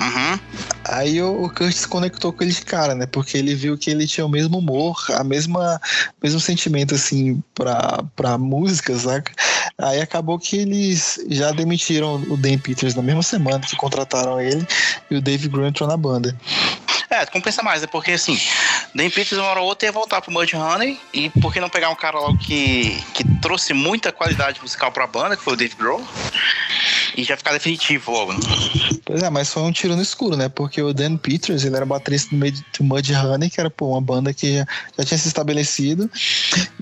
Uhum. 0.00 0.38
Aí 0.84 1.22
o, 1.22 1.44
o 1.44 1.50
Kurt 1.50 1.72
se 1.72 1.86
conectou 1.88 2.32
com 2.32 2.42
ele 2.42 2.52
de 2.52 2.62
cara, 2.62 2.94
né? 2.94 3.06
Porque 3.06 3.38
ele 3.38 3.54
viu 3.54 3.78
que 3.78 3.90
ele 3.90 4.06
tinha 4.06 4.26
o 4.26 4.28
mesmo 4.28 4.58
humor, 4.58 4.96
a 5.10 5.22
mesma 5.22 5.80
mesmo 6.22 6.40
sentimento 6.40 6.94
assim 6.94 7.42
pra, 7.54 8.02
pra 8.16 8.36
música, 8.52 8.94
saca? 8.98 9.32
Aí 9.78 10.00
acabou 10.00 10.38
que 10.38 10.58
eles 10.58 11.18
já 11.28 11.50
demitiram 11.52 12.16
o 12.28 12.36
Dan 12.36 12.58
Peters 12.58 12.94
na 12.94 13.02
mesma 13.02 13.22
semana 13.22 13.60
que 13.60 13.76
contrataram 13.76 14.40
ele 14.40 14.66
e 15.10 15.16
o 15.16 15.22
Dave 15.22 15.48
Grohl 15.48 15.66
entrou 15.66 15.88
na 15.88 15.96
banda. 15.96 16.36
É, 17.08 17.26
compensa 17.26 17.62
mais, 17.62 17.82
é 17.82 17.86
porque 17.86 18.12
assim, 18.12 18.38
Dan 18.94 19.10
Peters 19.10 19.32
uma 19.32 19.48
hora 19.48 19.60
ou 19.60 19.66
outra 19.66 19.86
ia 19.86 19.92
voltar 19.92 20.20
pro 20.20 20.32
Mud 20.32 20.54
Honey 20.54 20.98
e 21.12 21.30
por 21.30 21.52
que 21.52 21.60
não 21.60 21.68
pegar 21.68 21.90
um 21.90 21.94
cara 21.94 22.18
logo 22.18 22.38
que, 22.38 23.02
que 23.14 23.24
trouxe 23.40 23.72
muita 23.72 24.12
qualidade 24.12 24.60
musical 24.60 24.92
pra 24.92 25.06
banda, 25.06 25.36
que 25.36 25.42
foi 25.42 25.54
o 25.54 25.56
Dave 25.56 25.74
Grohl? 25.74 26.06
E 27.16 27.24
já 27.24 27.36
ficar 27.36 27.52
definitivo 27.52 28.10
logo. 28.10 28.34
Pois 29.04 29.22
é, 29.22 29.30
mas 29.30 29.52
foi 29.52 29.62
um 29.62 29.72
tiro 29.72 29.96
no 29.96 30.02
escuro, 30.02 30.36
né? 30.36 30.48
Porque 30.48 30.80
o 30.80 30.92
Dan 30.92 31.16
Peters, 31.16 31.64
ele 31.64 31.76
era 31.76 31.84
baterista 31.84 32.34
do 32.34 32.84
Mud 32.84 33.14
Honey, 33.14 33.50
que 33.50 33.60
era 33.60 33.70
pô, 33.70 33.90
uma 33.90 34.00
banda 34.00 34.32
que 34.32 34.64
já 34.96 35.04
tinha 35.04 35.18
se 35.18 35.28
estabelecido. 35.28 36.10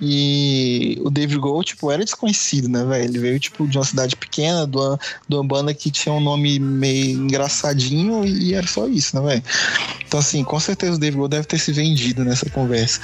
E 0.01 0.99
o 1.03 1.11
Dave 1.11 1.39
Grohl, 1.39 1.65
tipo, 1.65 1.91
era 1.91 2.05
desconhecido, 2.05 2.69
né, 2.69 2.85
velho? 2.85 3.05
Ele 3.05 3.19
veio, 3.19 3.41
tipo, 3.41 3.67
de 3.67 3.79
uma 3.79 3.85
cidade 3.85 4.17
pequena, 4.17 4.67
de 4.67 4.77
uma, 4.77 5.01
de 5.29 5.35
uma 5.35 5.45
banda 5.45 5.75
que 5.75 5.91
tinha 5.91 6.13
um 6.13 6.21
nome 6.21 6.59
meio 6.59 7.23
engraçadinho 7.23 8.25
e 8.25 8.55
era 8.55 8.67
só 8.67 8.87
isso, 8.87 9.21
né, 9.21 9.29
velho? 9.29 9.45
Então, 10.07 10.21
assim, 10.21 10.45
com 10.45 10.61
certeza 10.61 10.95
o 10.95 10.99
Dave 10.99 11.17
Grohl 11.17 11.29
deve 11.29 11.47
ter 11.47 11.59
se 11.59 11.73
vendido 11.73 12.25
nessa 12.25 12.49
conversa. 12.51 13.01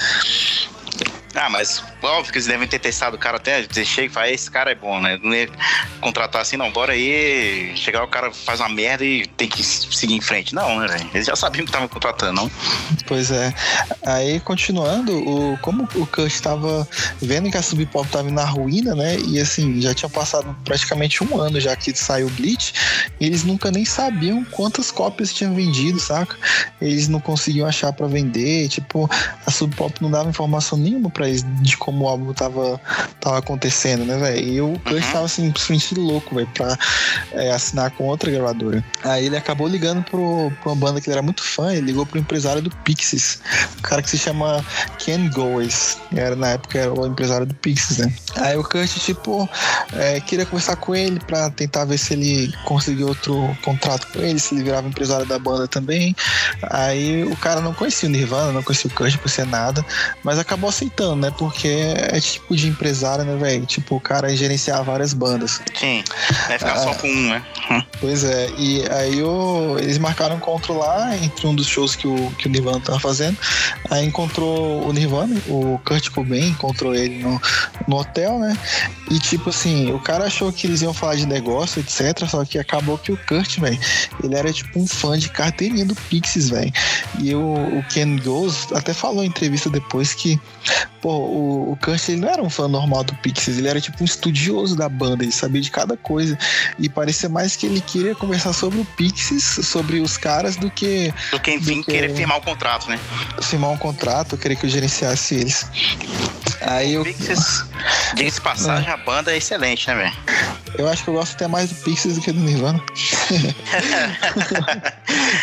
Ah, 1.36 1.50
mas 1.50 1.84
óbvio 2.02 2.32
que 2.32 2.38
eles 2.38 2.46
devem 2.46 2.66
ter 2.66 2.78
testado 2.78 3.16
o 3.16 3.18
cara 3.18 3.36
até, 3.36 3.62
chega 3.84 4.06
e 4.06 4.08
fala, 4.08 4.30
esse 4.30 4.50
cara 4.50 4.70
é 4.70 4.74
bom, 4.74 5.00
né? 5.00 5.18
Não 5.22 5.34
ia 5.34 5.48
contratar 6.00 6.40
assim, 6.40 6.56
não, 6.56 6.70
bora 6.72 6.94
aí, 6.94 7.72
chegar 7.76 8.02
o 8.02 8.08
cara 8.08 8.32
faz 8.32 8.58
uma 8.60 8.70
merda 8.70 9.04
e 9.04 9.26
tem 9.26 9.48
que 9.48 9.62
seguir 9.62 10.14
em 10.14 10.20
frente. 10.20 10.54
Não, 10.54 10.80
né, 10.80 10.88
velho? 10.88 11.10
Eles 11.12 11.26
já 11.26 11.36
sabiam 11.36 11.64
que 11.64 11.70
estavam 11.70 11.88
contratando, 11.88 12.32
não? 12.32 12.50
Pois 13.06 13.30
é. 13.30 13.52
Aí, 14.04 14.40
continuando, 14.40 15.12
o, 15.16 15.58
como 15.58 15.84
o 15.94 16.06
Kurt 16.06 16.32
estava 16.32 16.88
vendo 17.20 17.50
que 17.50 17.56
a 17.56 17.62
Sub 17.62 17.84
Pop 17.86 18.06
estava 18.06 18.30
na 18.30 18.44
ruína, 18.44 18.94
né? 18.94 19.18
E 19.18 19.40
assim, 19.40 19.80
já 19.80 19.92
tinha 19.92 20.08
passado 20.08 20.56
praticamente 20.64 21.22
um 21.22 21.38
ano 21.40 21.60
já 21.60 21.76
que 21.76 21.96
saiu 21.96 22.28
o 22.28 22.30
Bleach, 22.30 22.72
eles 23.20 23.44
nunca 23.44 23.70
nem 23.70 23.84
sabiam 23.84 24.44
quantas 24.44 24.90
cópias 24.90 25.32
tinham 25.32 25.54
vendido, 25.54 26.00
saca? 26.00 26.36
Eles 26.80 27.08
não 27.08 27.20
conseguiam 27.20 27.68
achar 27.68 27.92
para 27.92 28.06
vender, 28.06 28.68
tipo, 28.68 29.08
a 29.46 29.50
Sub 29.50 29.74
Pop 29.76 30.00
não 30.00 30.10
dava 30.10 30.28
informação 30.28 30.78
nenhuma 30.78 31.10
para 31.10 31.25
eles 31.28 31.44
de 31.62 31.76
como 31.76 32.04
o 32.04 32.08
álbum 32.08 32.32
tava, 32.32 32.80
tava 33.20 33.38
acontecendo, 33.38 34.04
né, 34.04 34.16
velho? 34.18 34.48
E 34.48 34.60
o 34.60 34.80
Kurt 34.80 35.04
uhum. 35.04 35.12
tava 35.12 35.24
assim, 35.24 35.46
simplesmente 35.46 35.94
louco, 35.94 36.34
velho, 36.34 36.48
pra 36.54 36.78
é, 37.32 37.50
assinar 37.50 37.90
com 37.92 38.04
outra 38.04 38.30
gravadora. 38.30 38.84
Aí 39.04 39.26
ele 39.26 39.36
acabou 39.36 39.68
ligando 39.68 40.02
pro, 40.04 40.52
pra 40.62 40.72
uma 40.72 40.76
banda 40.76 41.00
que 41.00 41.08
ele 41.08 41.14
era 41.14 41.22
muito 41.22 41.42
fã, 41.42 41.72
ele 41.72 41.86
ligou 41.86 42.06
pro 42.06 42.18
empresário 42.18 42.62
do 42.62 42.70
Pixies, 42.70 43.40
um 43.78 43.82
cara 43.82 44.02
que 44.02 44.10
se 44.10 44.18
chama 44.18 44.64
Ken 44.98 45.28
Goes, 45.30 45.98
era 46.14 46.36
na 46.36 46.50
época 46.50 46.78
era 46.78 46.92
o 46.92 47.06
empresário 47.06 47.46
do 47.46 47.54
Pixies, 47.54 47.98
né? 47.98 48.12
Aí 48.36 48.56
o 48.56 48.62
Kurt, 48.62 48.90
tipo, 48.98 49.48
é, 49.92 50.20
queria 50.20 50.44
conversar 50.44 50.76
com 50.76 50.94
ele 50.94 51.20
pra 51.20 51.50
tentar 51.50 51.84
ver 51.84 51.98
se 51.98 52.12
ele 52.12 52.52
conseguia 52.64 53.06
outro 53.06 53.56
contrato 53.62 54.06
com 54.12 54.20
ele, 54.20 54.38
se 54.38 54.54
ele 54.54 54.64
virava 54.64 54.88
empresário 54.88 55.26
da 55.26 55.38
banda 55.38 55.66
também. 55.66 56.14
Aí 56.70 57.24
o 57.24 57.36
cara 57.36 57.60
não 57.60 57.72
conhecia 57.72 58.08
o 58.08 58.12
Nirvana, 58.12 58.52
não 58.52 58.62
conhecia 58.62 58.90
o 58.90 58.94
Kurt, 58.94 59.12
não 59.12 59.18
conhecia 59.18 59.44
nada, 59.44 59.84
mas 60.22 60.38
acabou 60.38 60.68
aceitando 60.68 61.15
né? 61.16 61.32
Porque 61.36 61.68
é 61.68 62.20
tipo 62.20 62.54
de 62.54 62.68
empresário, 62.68 63.24
né, 63.24 63.36
velho? 63.36 63.66
Tipo, 63.66 63.96
o 63.96 64.00
cara 64.00 64.34
gerenciar 64.34 64.82
várias 64.84 65.12
bandas. 65.12 65.60
Sim, 65.74 66.02
vai 66.48 66.58
ficar 66.58 66.72
ah, 66.72 66.78
só 66.78 66.94
com 66.94 67.08
um, 67.08 67.30
né? 67.30 67.42
Pois 68.00 68.24
é, 68.24 68.50
e 68.58 68.84
aí 68.90 69.22
o, 69.22 69.78
eles 69.78 69.96
marcaram 69.98 70.34
um 70.34 70.38
encontro 70.38 70.76
lá 70.76 71.16
entre 71.16 71.46
um 71.46 71.54
dos 71.54 71.66
shows 71.66 71.96
que 71.96 72.06
o, 72.06 72.30
que 72.32 72.46
o 72.46 72.50
Nirvana 72.50 72.78
tava 72.80 73.00
fazendo. 73.00 73.36
Aí 73.90 74.04
encontrou 74.04 74.86
o 74.86 74.92
Nirvana, 74.92 75.34
o 75.48 75.80
Kurt 75.84 76.10
Cobain 76.10 76.50
encontrou 76.50 76.94
ele 76.94 77.22
no, 77.22 77.40
no 77.88 77.96
hotel, 77.96 78.38
né? 78.38 78.56
E 79.10 79.18
tipo 79.18 79.50
assim, 79.50 79.92
o 79.92 79.98
cara 79.98 80.24
achou 80.24 80.52
que 80.52 80.66
eles 80.66 80.82
iam 80.82 80.92
falar 80.92 81.14
de 81.14 81.26
negócio, 81.26 81.80
etc. 81.80 82.26
Só 82.28 82.44
que 82.44 82.58
acabou 82.58 82.98
que 82.98 83.12
o 83.12 83.16
Kurt, 83.26 83.58
velho, 83.58 83.78
ele 84.22 84.34
era 84.34 84.52
tipo 84.52 84.78
um 84.78 84.86
fã 84.86 85.18
de 85.18 85.30
carteirinha 85.30 85.84
do 85.84 85.94
Pixies, 85.94 86.50
velho. 86.50 86.72
E 87.18 87.34
o, 87.34 87.78
o 87.78 87.82
Ken 87.88 88.16
Goes 88.16 88.68
até 88.72 88.92
falou 88.92 89.24
em 89.24 89.28
entrevista 89.28 89.70
depois 89.70 90.14
que 90.14 90.40
pô, 91.06 91.18
o, 91.18 91.70
o 91.70 91.76
Kurt 91.76 92.08
ele 92.08 92.22
não 92.22 92.28
era 92.28 92.42
um 92.42 92.50
fã 92.50 92.66
normal 92.66 93.04
do 93.04 93.14
Pixies, 93.14 93.58
ele 93.58 93.68
era 93.68 93.80
tipo 93.80 94.02
um 94.02 94.04
estudioso 94.04 94.74
da 94.74 94.88
banda, 94.88 95.22
ele 95.22 95.30
sabia 95.30 95.60
de 95.60 95.70
cada 95.70 95.96
coisa. 95.96 96.36
E 96.80 96.88
parecia 96.88 97.28
mais 97.28 97.54
que 97.54 97.64
ele 97.64 97.80
queria 97.80 98.12
conversar 98.12 98.52
sobre 98.52 98.80
o 98.80 98.84
Pixies, 98.84 99.44
sobre 99.44 100.00
os 100.00 100.16
caras, 100.16 100.56
do 100.56 100.68
que. 100.68 101.14
Do 101.30 101.38
que, 101.38 101.52
enfim, 101.52 101.78
do 101.78 101.84
que, 101.84 101.92
querer 101.92 102.12
firmar 102.12 102.38
o 102.38 102.40
contrato, 102.40 102.90
né? 102.90 102.98
Firmar 103.40 103.70
um 103.70 103.76
contrato, 103.76 104.36
querer 104.36 104.56
que 104.56 104.66
eu 104.66 104.70
gerenciasse 104.70 105.36
eles. 105.36 105.70
Aí 106.60 106.94
eu. 106.94 107.04
Pixies, 107.04 107.64
diga-se 108.16 108.40
passagem, 108.40 108.90
é. 108.90 108.92
a 108.92 108.96
banda 108.96 109.32
é 109.32 109.36
excelente, 109.36 109.86
né, 109.86 109.94
velho? 109.94 110.12
Eu 110.78 110.88
acho 110.88 111.04
que 111.04 111.10
eu 111.10 111.14
gosto 111.14 111.34
até 111.34 111.46
mais 111.46 111.70
do 111.70 111.76
Pixies 111.76 112.16
do 112.16 112.20
que 112.20 112.32
do 112.32 112.40
Nirvana. 112.40 112.82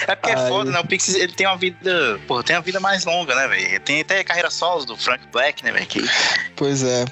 é 0.08 0.16
porque 0.16 0.32
é 0.32 0.36
Aí... 0.36 0.46
é 0.46 0.48
foda, 0.48 0.72
né? 0.72 0.80
O 0.80 0.86
Pixies 0.86 1.16
ele 1.16 1.34
tem 1.34 1.48
uma 1.48 1.58
vida. 1.58 2.20
Pô, 2.28 2.44
tem 2.44 2.56
uma 2.56 2.62
vida 2.62 2.80
mais 2.80 3.04
longa, 3.06 3.34
né, 3.34 3.48
velho? 3.48 3.80
Tem 3.80 4.02
até 4.02 4.24
carreira 4.24 4.52
solos 4.52 4.86
do 4.86 4.96
Frank 4.96 5.24
Black, 5.32 5.43
né, 5.64 5.72
velho? 5.72 5.86
Que... 5.86 6.02
Pois 6.56 6.84
é. 6.84 7.06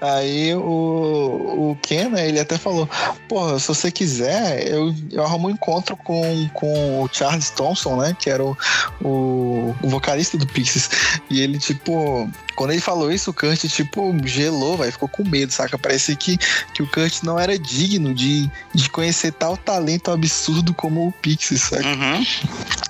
Aí 0.00 0.54
o, 0.54 1.70
o 1.70 1.78
Ken, 1.82 2.08
né, 2.08 2.28
ele 2.28 2.38
até 2.38 2.56
falou: 2.56 2.88
Porra, 3.28 3.58
se 3.58 3.66
você 3.66 3.90
quiser, 3.90 4.68
eu, 4.68 4.94
eu 5.10 5.24
arrumo 5.24 5.48
um 5.48 5.50
encontro 5.50 5.96
com, 5.96 6.48
com 6.54 7.02
o 7.02 7.08
Charles 7.12 7.50
Thompson, 7.50 7.96
né? 7.96 8.16
Que 8.18 8.30
era 8.30 8.44
o, 8.44 8.56
o, 9.02 9.74
o 9.82 9.88
vocalista 9.88 10.38
do 10.38 10.46
Pixies. 10.46 10.88
E 11.28 11.40
ele, 11.40 11.58
tipo, 11.58 12.30
quando 12.58 12.72
ele 12.72 12.80
falou 12.80 13.12
isso, 13.12 13.30
o 13.30 13.32
Kurt, 13.32 13.68
tipo, 13.68 14.12
gelou, 14.24 14.76
vai, 14.76 14.90
ficou 14.90 15.08
com 15.08 15.22
medo, 15.22 15.52
saca? 15.52 15.78
Parecia 15.78 16.16
que, 16.16 16.36
que 16.74 16.82
o 16.82 16.88
Kurt 16.88 17.22
não 17.22 17.38
era 17.38 17.56
digno 17.56 18.12
de, 18.12 18.50
de 18.74 18.90
conhecer 18.90 19.30
tal 19.30 19.56
talento 19.56 20.10
absurdo 20.10 20.74
como 20.74 21.06
o 21.06 21.12
Pixies, 21.12 21.62
saca? 21.62 21.86
Uhum. 21.86 22.26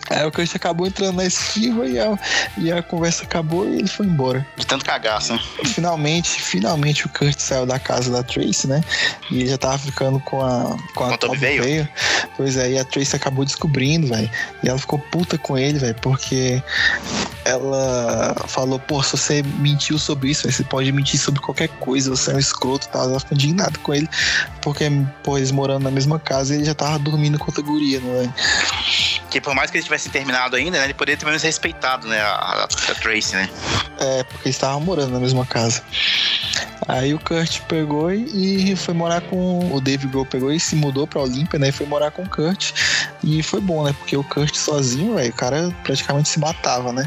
Aí 0.09 0.25
o 0.25 0.33
Kurt 0.33 0.55
acabou 0.55 0.87
entrando 0.87 1.17
na 1.17 1.27
esquiva 1.27 1.87
e 1.87 2.01
a, 2.01 2.19
e 2.57 2.73
a 2.73 2.83
conversa 2.83 3.25
acabou 3.25 3.69
e 3.69 3.81
ele 3.81 3.89
foi 3.89 4.07
embora. 4.07 4.47
De 4.57 4.67
tanto 4.67 4.87
cagaço, 4.87 5.35
né? 5.35 5.41
Finalmente, 5.67 6.41
finalmente 6.41 7.05
o 7.05 7.11
Kurt 7.11 7.39
saiu 7.39 7.67
da 7.67 7.79
casa 7.79 8.11
da 8.11 8.23
Tracy, 8.23 8.67
né? 8.67 8.81
E 9.31 9.41
ele 9.41 9.51
já 9.51 9.59
tava 9.59 9.77
ficando 9.77 10.19
com 10.21 10.43
a. 10.43 10.79
Com 10.95 11.05
a 11.05 11.19
Top 11.19 11.37
veio. 11.37 11.63
veio. 11.63 11.89
Pois 12.39 12.57
é, 12.57 12.71
e 12.71 12.79
a 12.79 12.85
Tracy 12.87 13.17
acabou 13.17 13.45
descobrindo, 13.45 14.07
velho. 14.07 14.31
E 14.63 14.69
ela 14.71 14.79
ficou 14.79 14.99
puta 14.99 15.37
com 15.37 15.59
ele, 15.59 15.79
velho, 15.79 15.97
porque 15.97 16.63
ela 17.45 18.35
falou, 18.47 18.79
pô, 18.79 19.03
se 19.03 19.13
você 19.13 19.43
mentiu 19.59 19.99
sobre 19.99 20.31
isso, 20.31 20.51
você 20.51 20.65
pode 20.65 20.91
mentir 20.93 21.19
sobre 21.19 21.41
qualquer 21.41 21.69
coisa, 21.69 22.11
você 22.11 22.31
é 22.31 22.35
um 22.35 22.39
escroto 22.39 22.87
e 22.87 22.91
tal. 22.91 23.05
Ela 23.05 23.21
ficou 23.21 23.37
indignada 23.37 23.79
com 23.79 23.95
ele, 23.95 24.09
porque, 24.63 24.91
pô, 25.23 25.37
eles 25.37 25.51
morando 25.51 25.83
na 25.83 25.91
mesma 25.91 26.19
casa, 26.19 26.55
ele 26.55 26.65
já 26.65 26.75
tava 26.75 26.99
dormindo 26.99 27.39
com 27.39 27.47
outra 27.47 27.63
guria, 27.63 28.01
né? 28.01 28.33
Que 29.31 29.41
por 29.41 29.55
mais 29.55 29.71
que 29.71 29.77
ele 29.77 29.85
tivesse 29.85 30.09
terminado 30.09 30.57
ainda, 30.57 30.79
né, 30.79 30.85
ele 30.85 30.95
poderia 30.95 31.19
ter 31.19 31.27
menos 31.27 31.43
respeitado, 31.43 32.07
né, 32.07 32.21
a, 32.21 32.65
a 32.65 32.95
Tracy, 32.95 33.35
né? 33.35 33.51
É, 33.99 34.23
porque 34.25 34.49
eles 34.49 34.57
estavam 34.57 34.81
morando 34.81 35.13
na 35.13 35.21
mesma 35.21 35.45
casa. 35.45 35.83
Aí 36.89 37.13
o 37.13 37.19
Kurt 37.19 37.61
pegou 37.69 38.11
e 38.11 38.75
foi 38.75 38.95
morar 38.95 39.21
com. 39.21 39.71
O 39.75 39.79
Dave 39.79 40.07
Grohl 40.07 40.25
pegou 40.25 40.51
e 40.51 40.59
se 40.59 40.75
mudou 40.75 41.07
pra 41.07 41.21
Olímpia, 41.21 41.59
né? 41.59 41.69
E 41.69 41.73
foi 41.73 41.87
morar 41.87 42.11
com 42.11 42.23
o 42.23 42.29
Kurt. 42.29 42.73
E 43.23 43.43
foi 43.43 43.61
bom, 43.61 43.85
né? 43.85 43.93
Porque 43.93 44.17
o 44.17 44.25
Kurt 44.25 44.55
sozinho, 44.55 45.17
velho, 45.17 45.29
o 45.29 45.35
cara 45.35 45.71
praticamente 45.85 46.31
se 46.31 46.41
matava, 46.41 46.91
né? 46.91 47.07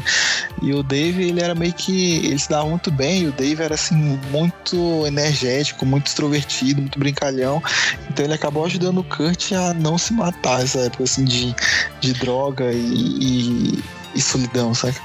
E 0.62 0.72
o 0.72 0.84
Dave, 0.84 1.28
ele 1.28 1.42
era 1.42 1.52
meio 1.52 1.72
que. 1.72 2.18
Ele 2.26 2.38
se 2.42 2.50
dava 2.50 2.68
muito 2.68 2.90
bem. 2.90 3.22
E 3.22 3.28
o 3.28 3.32
Dave 3.32 3.62
era, 3.62 3.74
assim, 3.74 4.18
muito 4.30 5.06
energético, 5.06 5.86
muito 5.86 6.06
extrovertido, 6.06 6.80
muito 6.80 6.98
brincalhão. 6.98 7.62
Então 8.08 8.24
ele 8.24 8.34
acabou 8.34 8.64
ajudando 8.64 8.98
o 8.98 9.04
Kurt 9.04 9.52
a 9.52 9.74
não 9.74 9.96
se 9.98 10.12
matar 10.12 10.58
nessa 10.58 10.80
época, 10.80 11.04
assim, 11.04 11.24
de, 11.24 11.54
de 12.00 12.12
droga 12.14 12.72
e, 12.72 12.78
e 12.78 13.84
e 14.14 14.20
solidão, 14.20 14.74
sabe? 14.74 14.96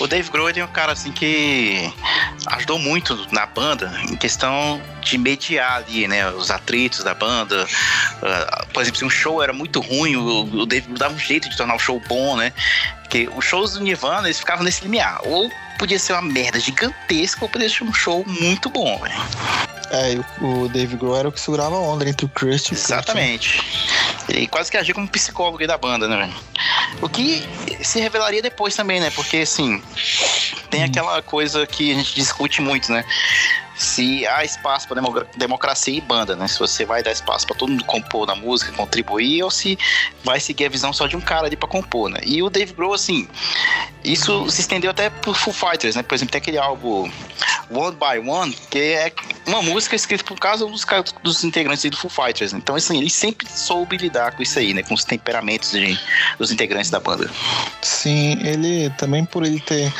O 0.00 0.06
Dave 0.06 0.30
Grohl 0.30 0.50
é 0.50 0.64
um 0.64 0.68
cara 0.68 0.92
assim 0.92 1.12
que 1.12 1.92
ajudou 2.46 2.78
muito 2.78 3.26
na 3.32 3.46
banda 3.46 3.92
em 4.08 4.16
questão 4.16 4.80
de 5.00 5.18
mediar 5.18 5.76
ali, 5.76 6.06
né, 6.06 6.30
os 6.30 6.50
atritos 6.50 7.02
da 7.02 7.14
banda. 7.14 7.64
Uh, 7.64 8.66
por 8.72 8.82
exemplo, 8.82 8.98
se 8.98 9.04
um 9.04 9.10
show 9.10 9.42
era 9.42 9.52
muito 9.52 9.80
ruim, 9.80 10.16
o, 10.16 10.44
o 10.44 10.66
Dave 10.66 10.86
dava 10.94 11.14
um 11.14 11.18
jeito 11.18 11.48
de 11.48 11.56
tornar 11.56 11.74
o 11.74 11.78
show 11.78 12.00
bom, 12.08 12.36
né? 12.36 12.52
Porque 13.02 13.28
os 13.34 13.44
shows 13.44 13.72
do 13.72 13.80
Nirvana, 13.80 14.26
eles 14.26 14.38
ficavam 14.38 14.64
nesse 14.64 14.82
limiar. 14.82 15.20
Ou 15.24 15.50
podia 15.78 15.98
ser 15.98 16.12
uma 16.12 16.22
merda 16.22 16.60
gigantesca, 16.60 17.44
ou 17.44 17.48
podia 17.48 17.68
ser 17.68 17.84
um 17.84 17.92
show 17.92 18.24
muito 18.26 18.68
bom, 18.68 18.98
velho. 18.98 19.77
É, 19.90 20.44
o 20.44 20.68
Dave 20.68 20.96
Grohl 20.96 21.16
era 21.16 21.28
o 21.28 21.32
que 21.32 21.40
segurava 21.40 21.76
a 21.76 21.78
onda 21.78 22.08
entre 22.08 22.26
o 22.26 22.28
Crust 22.28 22.70
e 22.70 22.74
o 22.74 22.74
Exatamente. 22.74 23.62
Ele 24.28 24.46
quase 24.46 24.70
que 24.70 24.76
agia 24.76 24.94
como 24.94 25.08
psicólogo 25.08 25.66
da 25.66 25.78
banda, 25.78 26.06
né, 26.06 26.16
velho? 26.16 26.34
O 27.00 27.08
que 27.08 27.48
se 27.82 28.00
revelaria 28.00 28.42
depois 28.42 28.74
também, 28.74 29.00
né? 29.00 29.10
Porque, 29.10 29.38
assim, 29.38 29.82
tem 30.70 30.82
hum. 30.82 30.86
aquela 30.86 31.22
coisa 31.22 31.66
que 31.66 31.92
a 31.92 31.94
gente 31.94 32.14
discute 32.14 32.60
muito, 32.60 32.92
né? 32.92 33.04
Se 33.78 34.26
há 34.26 34.44
espaço 34.44 34.88
para 34.88 35.00
democracia 35.36 35.96
e 35.96 36.00
banda, 36.00 36.34
né? 36.34 36.48
Se 36.48 36.58
você 36.58 36.84
vai 36.84 37.02
dar 37.02 37.12
espaço 37.12 37.46
para 37.46 37.56
todo 37.56 37.70
mundo 37.70 37.84
compor 37.84 38.26
na 38.26 38.34
música, 38.34 38.72
contribuir, 38.72 39.42
ou 39.44 39.50
se 39.50 39.78
vai 40.24 40.40
seguir 40.40 40.66
a 40.66 40.68
visão 40.68 40.92
só 40.92 41.06
de 41.06 41.16
um 41.16 41.20
cara 41.20 41.46
ali 41.46 41.56
para 41.56 41.68
compor, 41.68 42.10
né? 42.10 42.18
E 42.24 42.42
o 42.42 42.50
Dave 42.50 42.72
Grohl, 42.72 42.92
assim, 42.92 43.28
isso 44.02 44.50
se 44.50 44.60
estendeu 44.60 44.90
até 44.90 45.08
pro 45.08 45.32
Foo 45.32 45.52
Fighters, 45.52 45.94
né? 45.94 46.02
Por 46.02 46.14
exemplo, 46.14 46.32
tem 46.32 46.40
aquele 46.40 46.58
álbum 46.58 47.10
One 47.70 47.96
by 47.96 48.28
One, 48.28 48.56
que 48.70 48.78
é 48.78 49.12
uma 49.46 49.62
música 49.62 49.94
escrita 49.94 50.24
por 50.24 50.38
causa 50.38 50.66
dos, 50.66 50.84
dos 51.22 51.44
integrantes 51.44 51.88
do 51.90 51.96
Foo 51.96 52.10
Fighters. 52.10 52.52
Né? 52.52 52.58
Então, 52.58 52.74
assim, 52.74 52.98
ele 52.98 53.10
sempre 53.10 53.48
soube 53.48 53.96
lidar 53.96 54.32
com 54.32 54.42
isso 54.42 54.58
aí, 54.58 54.74
né? 54.74 54.82
Com 54.82 54.94
os 54.94 55.04
temperamentos 55.04 55.70
de, 55.70 55.98
dos 56.38 56.50
integrantes 56.50 56.90
da 56.90 56.98
banda. 56.98 57.30
Sim, 57.82 58.38
ele 58.42 58.90
também 58.90 59.24
por 59.24 59.44
ele 59.44 59.60
ter, 59.60 59.92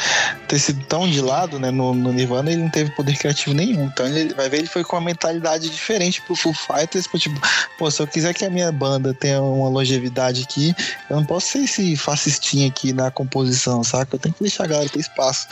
ter 0.48 0.58
sido 0.58 0.84
tão 0.86 1.08
de 1.08 1.20
lado, 1.20 1.58
né, 1.58 1.70
no, 1.70 1.94
no 1.94 2.12
Nirvana, 2.12 2.50
ele 2.50 2.62
não 2.62 2.70
teve 2.70 2.90
poder 2.90 3.16
criativo 3.16 3.54
nenhum. 3.68 3.86
Então 3.86 4.06
ele 4.06 4.34
vai 4.34 4.48
ver, 4.48 4.58
ele 4.58 4.66
foi 4.66 4.84
com 4.84 4.96
uma 4.96 5.02
mentalidade 5.02 5.68
diferente 5.68 6.20
pro 6.22 6.34
Foo 6.34 6.52
Fighters, 6.52 7.06
pro 7.06 7.18
tipo, 7.18 7.40
pô, 7.78 7.90
se 7.90 8.00
eu 8.00 8.06
quiser 8.06 8.34
que 8.34 8.44
a 8.44 8.50
minha 8.50 8.72
banda 8.72 9.14
tenha 9.14 9.40
uma 9.40 9.68
longevidade 9.68 10.42
aqui, 10.42 10.74
eu 11.08 11.16
não 11.16 11.24
posso 11.24 11.48
ser 11.48 11.58
esse 11.60 11.96
fascistinho 11.96 12.68
aqui 12.68 12.92
na 12.92 13.10
composição, 13.10 13.82
saca? 13.84 14.16
Eu 14.16 14.18
tenho 14.18 14.34
que 14.34 14.42
deixar 14.42 14.64
a 14.64 14.68
galera 14.68 14.88
ter 14.88 15.00
espaço. 15.00 15.46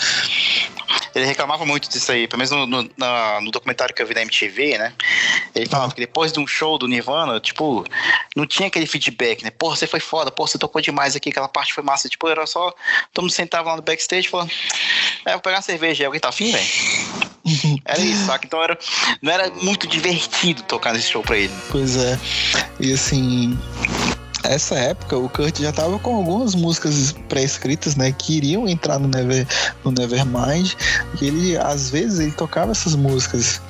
Ele 1.14 1.24
reclamava 1.24 1.64
muito 1.64 1.88
disso 1.88 2.12
aí, 2.12 2.28
pelo 2.28 2.38
menos 2.38 2.50
no, 2.50 2.66
no, 2.66 3.40
no 3.40 3.50
documentário 3.50 3.94
que 3.94 4.02
eu 4.02 4.06
vi 4.06 4.12
da 4.12 4.20
MTV, 4.20 4.76
né? 4.76 4.92
Ele 5.56 5.66
falava 5.66 5.92
que 5.94 6.00
depois 6.00 6.32
de 6.32 6.38
um 6.38 6.46
show 6.46 6.78
do 6.78 6.86
Nirvana, 6.86 7.40
tipo, 7.40 7.84
não 8.36 8.46
tinha 8.46 8.68
aquele 8.68 8.86
feedback, 8.86 9.42
né? 9.42 9.50
Porra, 9.50 9.76
você 9.76 9.86
foi 9.86 10.00
foda, 10.00 10.30
porra, 10.30 10.48
você 10.48 10.58
tocou 10.58 10.82
demais 10.82 11.16
aqui, 11.16 11.30
aquela 11.30 11.48
parte 11.48 11.72
foi 11.72 11.82
massa. 11.82 12.08
Tipo, 12.08 12.28
era 12.28 12.46
só. 12.46 12.72
Todo 13.12 13.24
mundo 13.24 13.32
sentava 13.32 13.70
lá 13.70 13.76
no 13.76 13.82
backstage 13.82 14.26
e 14.26 14.30
falando: 14.30 14.50
É, 15.24 15.32
vou 15.32 15.40
pegar 15.40 15.56
uma 15.56 15.62
cerveja, 15.62 16.04
alguém 16.04 16.20
tá 16.20 16.28
afim, 16.28 16.52
velho? 16.52 16.66
era 17.84 18.00
isso, 18.00 18.26
saca? 18.26 18.46
Então 18.46 18.62
era, 18.62 18.78
não 19.22 19.32
era 19.32 19.50
muito 19.62 19.86
divertido 19.86 20.62
tocar 20.64 20.92
nesse 20.92 21.10
show 21.10 21.22
pra 21.22 21.38
ele. 21.38 21.52
Pois 21.70 21.96
é. 21.96 22.18
E 22.78 22.92
assim, 22.92 23.58
essa 24.48 24.74
época 24.76 25.16
o 25.16 25.28
Kurt 25.28 25.60
já 25.60 25.72
tava 25.72 25.98
com 25.98 26.16
algumas 26.16 26.54
músicas 26.54 27.12
pré-escritas, 27.28 27.96
né, 27.96 28.12
que 28.12 28.36
iriam 28.36 28.68
entrar 28.68 28.98
no 28.98 29.08
Never 29.08 29.46
no 29.84 29.90
Nevermind, 29.90 30.74
e 31.20 31.26
ele 31.26 31.56
às 31.58 31.90
vezes 31.90 32.20
ele 32.20 32.32
tocava 32.32 32.72
essas 32.72 32.94
músicas. 32.94 33.60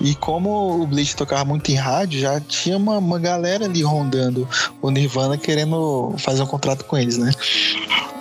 E 0.00 0.14
como 0.14 0.82
o 0.82 0.86
Bleach 0.86 1.16
tocava 1.16 1.44
muito 1.44 1.70
em 1.70 1.76
rádio, 1.76 2.20
já 2.20 2.40
tinha 2.40 2.76
uma, 2.76 2.98
uma 2.98 3.18
galera 3.18 3.64
ali 3.64 3.82
rondando 3.82 4.48
o 4.82 4.90
Nirvana 4.90 5.38
querendo 5.38 6.14
fazer 6.18 6.42
um 6.42 6.46
contrato 6.46 6.84
com 6.84 6.96
eles, 6.96 7.16
né? 7.16 7.30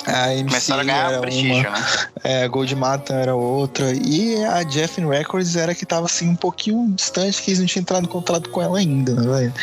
A 0.06 0.34
MC 0.34 0.49
Começaram 0.49 0.82
a 0.82 0.84
ganhar 0.84 1.22
prestígio, 1.22 1.70
uma, 1.70 1.80
né? 1.80 1.86
É, 2.24 2.43
a 2.43 2.47
Gold 2.47 2.76
Matan 2.76 3.16
era 3.16 3.36
outra. 3.36 3.91
E 3.93 4.43
a 4.43 4.64
Jeff 4.64 4.99
Records 5.01 5.56
era 5.56 5.74
que 5.74 5.86
tava 5.86 6.06
assim 6.06 6.30
um 6.30 6.36
pouquinho 6.36 6.89
distante, 6.89 7.41
que 7.41 7.51
eles 7.51 7.60
não 7.60 7.66
tinham 7.66 7.82
entrado 7.82 8.04
em 8.04 8.10
contrato 8.10 8.49
com 8.49 8.62
ela 8.62 8.78
ainda, 8.78 9.14
né, 9.14 9.28
velho? 9.28 9.54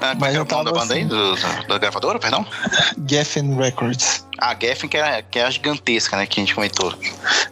Ah, 0.00 0.14
Mas 0.18 0.34
é 0.34 0.40
o 0.40 0.46
nome 0.46 0.64
da 0.64 0.72
banda 0.72 0.94
assim, 0.94 1.02
aí? 1.02 1.04
Do, 1.04 1.36
da 1.68 1.78
gravadora, 1.78 2.18
perdão? 2.18 2.46
Geffen 3.06 3.54
Records. 3.54 4.24
Ah, 4.38 4.56
Geffen 4.58 4.88
que 4.88 4.96
é, 4.96 5.22
que 5.22 5.38
é 5.38 5.44
a 5.44 5.50
gigantesca, 5.50 6.16
né? 6.16 6.26
Que 6.26 6.40
a 6.40 6.42
gente 6.42 6.54
comentou. 6.54 6.94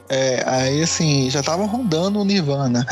É, 0.09 0.43
aí 0.47 0.83
assim, 0.83 1.29
já 1.29 1.43
tava 1.43 1.67
rondando 1.67 2.19
o 2.19 2.25
Nirvana. 2.25 2.87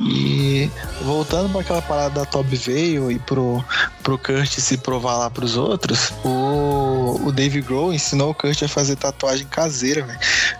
E 0.00 0.70
voltando 1.02 1.50
para 1.50 1.60
aquela 1.60 1.82
parada 1.82 2.20
da 2.20 2.24
Top 2.24 2.48
Veil 2.56 3.10
e 3.12 3.18
pro, 3.18 3.62
pro 4.02 4.16
Kurt 4.16 4.58
se 4.58 4.78
provar 4.78 5.18
lá 5.18 5.28
pros 5.28 5.58
outros, 5.58 6.12
o, 6.24 7.20
o 7.26 7.32
Dave 7.32 7.60
Grohl 7.60 7.92
ensinou 7.92 8.21
o 8.30 8.34
Kurt 8.34 8.62
a 8.62 8.68
fazer 8.68 8.96
tatuagem 8.96 9.46
caseira, 9.46 10.06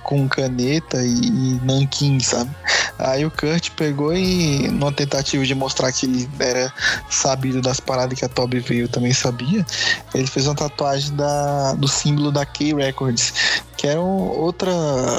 com 0.02 0.28
caneta 0.28 1.02
e, 1.02 1.26
e 1.26 1.60
nanquim, 1.64 2.20
sabe? 2.20 2.50
Aí 2.98 3.24
o 3.24 3.30
Kurt 3.30 3.70
pegou 3.70 4.14
e, 4.14 4.68
numa 4.68 4.92
tentativa 4.92 5.44
de 5.44 5.54
mostrar 5.54 5.92
que 5.92 6.06
ele 6.06 6.28
era 6.38 6.72
sabido 7.10 7.60
das 7.60 7.80
paradas 7.80 8.18
que 8.18 8.24
a 8.24 8.28
Toby 8.28 8.60
veio 8.60 8.88
também 8.88 9.12
sabia, 9.12 9.64
ele 10.14 10.26
fez 10.26 10.46
uma 10.46 10.54
tatuagem 10.54 11.14
da, 11.16 11.74
do 11.74 11.88
símbolo 11.88 12.30
da 12.30 12.46
K 12.46 12.74
Records, 12.74 13.32
que 13.76 13.86
era 13.86 14.00
um, 14.00 14.28
outra, 14.38 14.72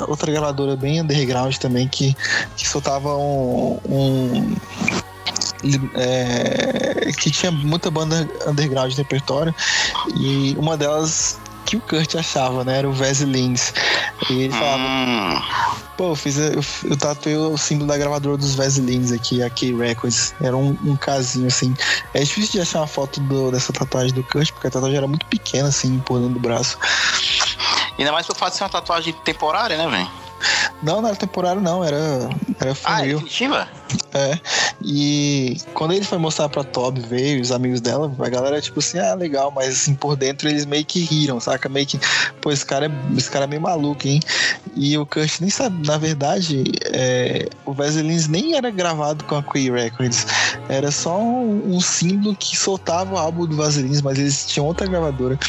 outra 0.08 0.32
gravadora 0.32 0.76
bem 0.76 1.02
underground 1.02 1.56
também, 1.58 1.88
que, 1.88 2.16
que 2.56 2.68
soltava 2.68 3.16
um, 3.18 3.80
um 3.90 4.56
é, 5.96 7.12
que 7.18 7.32
tinha 7.32 7.52
muita 7.52 7.90
banda 7.90 8.28
underground 8.48 8.92
de 8.92 8.98
repertório 8.98 9.54
e 10.16 10.56
uma 10.58 10.76
delas 10.76 11.40
que 11.74 11.78
o 11.78 11.82
Kurt 11.82 12.16
achava, 12.16 12.64
né? 12.64 12.80
Era 12.80 12.90
o 12.90 12.94
Veslins. 12.94 13.74
E 14.30 14.44
ele 14.44 14.54
falava: 14.54 14.84
hum. 14.84 15.42
Pô, 15.98 16.10
eu, 16.10 16.16
fiz, 16.16 16.38
eu, 16.38 16.64
eu 16.86 16.98
tatuei 16.98 17.36
o 17.38 17.58
símbolo 17.58 17.88
da 17.88 17.98
gravadora 17.98 18.38
dos 18.38 18.56
Veslins 18.56 19.12
aqui, 19.12 19.42
a 19.44 19.50
K 19.50 19.76
Records. 19.76 20.34
Era 20.42 20.56
um, 20.56 20.78
um 20.84 20.96
casinho 20.96 21.48
assim. 21.48 21.74
É 22.14 22.20
difícil 22.20 22.54
de 22.54 22.62
achar 22.62 22.80
uma 22.80 22.88
foto 22.88 23.20
do, 23.22 23.52
dessa 23.52 23.72
tatuagem 23.72 24.14
do 24.14 24.24
Kurt, 24.24 24.52
porque 24.52 24.68
a 24.68 24.72
tatuagem 24.72 24.98
era 24.98 25.08
muito 25.08 25.26
pequena, 25.28 25.70
assim, 25.70 26.00
por 26.00 26.20
dentro 26.20 26.34
do 26.36 26.40
braço. 26.40 26.78
Ainda 27.98 28.12
mais 28.12 28.26
pelo 28.26 28.38
fato 28.38 28.52
de 28.52 28.58
ser 28.58 28.64
uma 28.64 28.70
tatuagem 28.70 29.14
temporária, 29.24 29.78
né, 29.78 29.88
velho? 29.88 30.12
Não, 30.82 31.02
não 31.02 31.08
era 31.08 31.16
temporário, 31.16 31.62
não, 31.62 31.84
era, 31.84 32.30
era 32.60 32.76
funil. 32.76 32.98
Ah, 32.98 33.06
é 33.06 33.14
definitiva? 33.14 33.68
É. 34.14 34.40
E 34.84 35.58
quando 35.74 35.94
ele 35.94 36.06
foi 36.06 36.18
mostrar 36.18 36.48
pra 36.50 36.64
Toby, 36.64 37.02
veio, 37.02 37.42
os 37.42 37.52
amigos 37.52 37.82
dela, 37.82 38.14
a 38.20 38.30
galera, 38.30 38.62
tipo 38.62 38.80
assim, 38.80 39.00
ah, 39.00 39.16
legal, 39.16 39.52
mas 39.52 39.70
assim, 39.70 39.96
por 39.96 40.16
dentro 40.16 40.48
eles 40.48 40.66
meio 40.66 40.86
que 40.86 41.00
riram, 41.00 41.40
saca? 41.40 41.68
Meio 41.68 41.88
que, 41.88 42.00
pô, 42.42 42.52
esse 42.52 42.66
cara 42.66 42.86
é, 42.86 43.18
esse 43.18 43.30
cara 43.32 43.46
é 43.46 43.48
meio 43.48 43.62
maluco, 43.62 44.08
hein? 44.08 44.20
E 44.76 44.98
o 44.98 45.06
Kurt 45.06 45.40
nem 45.40 45.50
sabe, 45.50 45.88
na 45.88 45.98
verdade, 45.98 46.64
é, 46.86 47.48
o 47.66 47.74
Vaselines 47.74 48.28
nem 48.28 48.56
era 48.56 48.70
gravado 48.70 49.24
com 49.24 49.36
a 49.36 49.44
Queen 49.44 49.72
Records, 49.72 50.28
era 50.70 50.92
só 50.92 51.20
um, 51.20 51.76
um 51.76 51.82
símbolo 51.82 52.36
que 52.36 52.56
soltava 52.56 53.16
o 53.16 53.18
álbum 53.18 53.48
do 53.48 53.56
Vaselines, 53.56 54.02
mas 54.02 54.20
eles 54.20 54.46
tinham 54.46 54.68
outra 54.68 54.86
gravadora. 54.86 55.40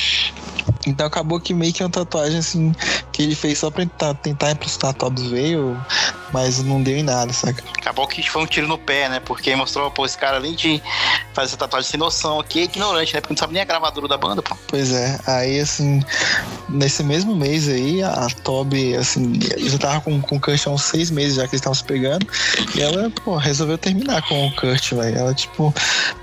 Então 0.87 1.07
acabou 1.07 1.41
que 1.41 1.55
meio 1.55 1.73
que 1.73 1.83
é 1.83 1.87
uma 1.87 1.91
tatuagem 1.91 2.39
assim 2.39 2.73
que 3.13 3.23
ele 3.23 3.35
fez 3.35 3.59
só 3.59 3.71
pra 3.71 3.85
tentar, 3.85 4.15
tentar 4.15 4.51
impressionar 4.51 4.95
todos 4.95 5.31
veio, 5.31 5.77
mas 6.33 6.63
não 6.63 6.83
deu 6.83 6.97
em 6.97 7.03
nada, 7.03 7.33
saca? 7.33 7.63
Acabou 7.79 8.07
que 8.07 8.23
foi 8.35 8.43
um 8.43 8.47
tiro 8.47 8.67
no 8.67 8.77
pé, 8.77 9.09
né? 9.09 9.21
Porque 9.21 9.55
mostrou, 9.55 9.89
pô, 9.93 10.05
esse 10.05 10.19
cara 10.19 10.39
além 10.39 10.55
de 10.55 10.83
fazer 11.33 11.51
essa 11.51 11.57
tatuagem 11.57 11.89
sem 11.89 12.01
noção 12.01 12.41
aqui, 12.41 12.59
é 12.59 12.63
ignorante, 12.65 13.15
né? 13.15 13.21
Porque 13.21 13.33
não 13.33 13.39
sabe 13.39 13.53
nem 13.53 13.63
a 13.63 13.65
gravadora 13.65 14.09
da 14.09 14.17
banda, 14.17 14.43
pô. 14.43 14.57
Pois 14.67 14.93
é, 14.93 15.21
aí 15.25 15.61
assim, 15.61 16.03
nesse 16.69 17.05
mesmo 17.05 17.37
mês 17.37 17.69
aí, 17.69 18.03
a 18.03 18.27
Toby, 18.43 18.97
assim, 18.97 19.39
já 19.57 19.79
tava 19.79 20.01
com, 20.01 20.21
com 20.21 20.35
o 20.35 20.41
Kurt 20.41 20.67
há 20.67 20.71
uns 20.71 20.83
seis 20.83 21.13
meses 21.13 21.37
já 21.37 21.43
que 21.43 21.51
eles 21.51 21.61
estavam 21.61 21.77
se 21.77 21.85
pegando, 21.85 22.27
e 22.75 22.83
ela, 22.83 23.09
pô, 23.25 23.37
resolveu 23.37 23.79
terminar 23.79 24.21
com 24.27 24.49
o 24.49 24.57
Kurt, 24.57 24.95
velho. 24.95 25.17
Ela, 25.17 25.33
tipo, 25.33 25.73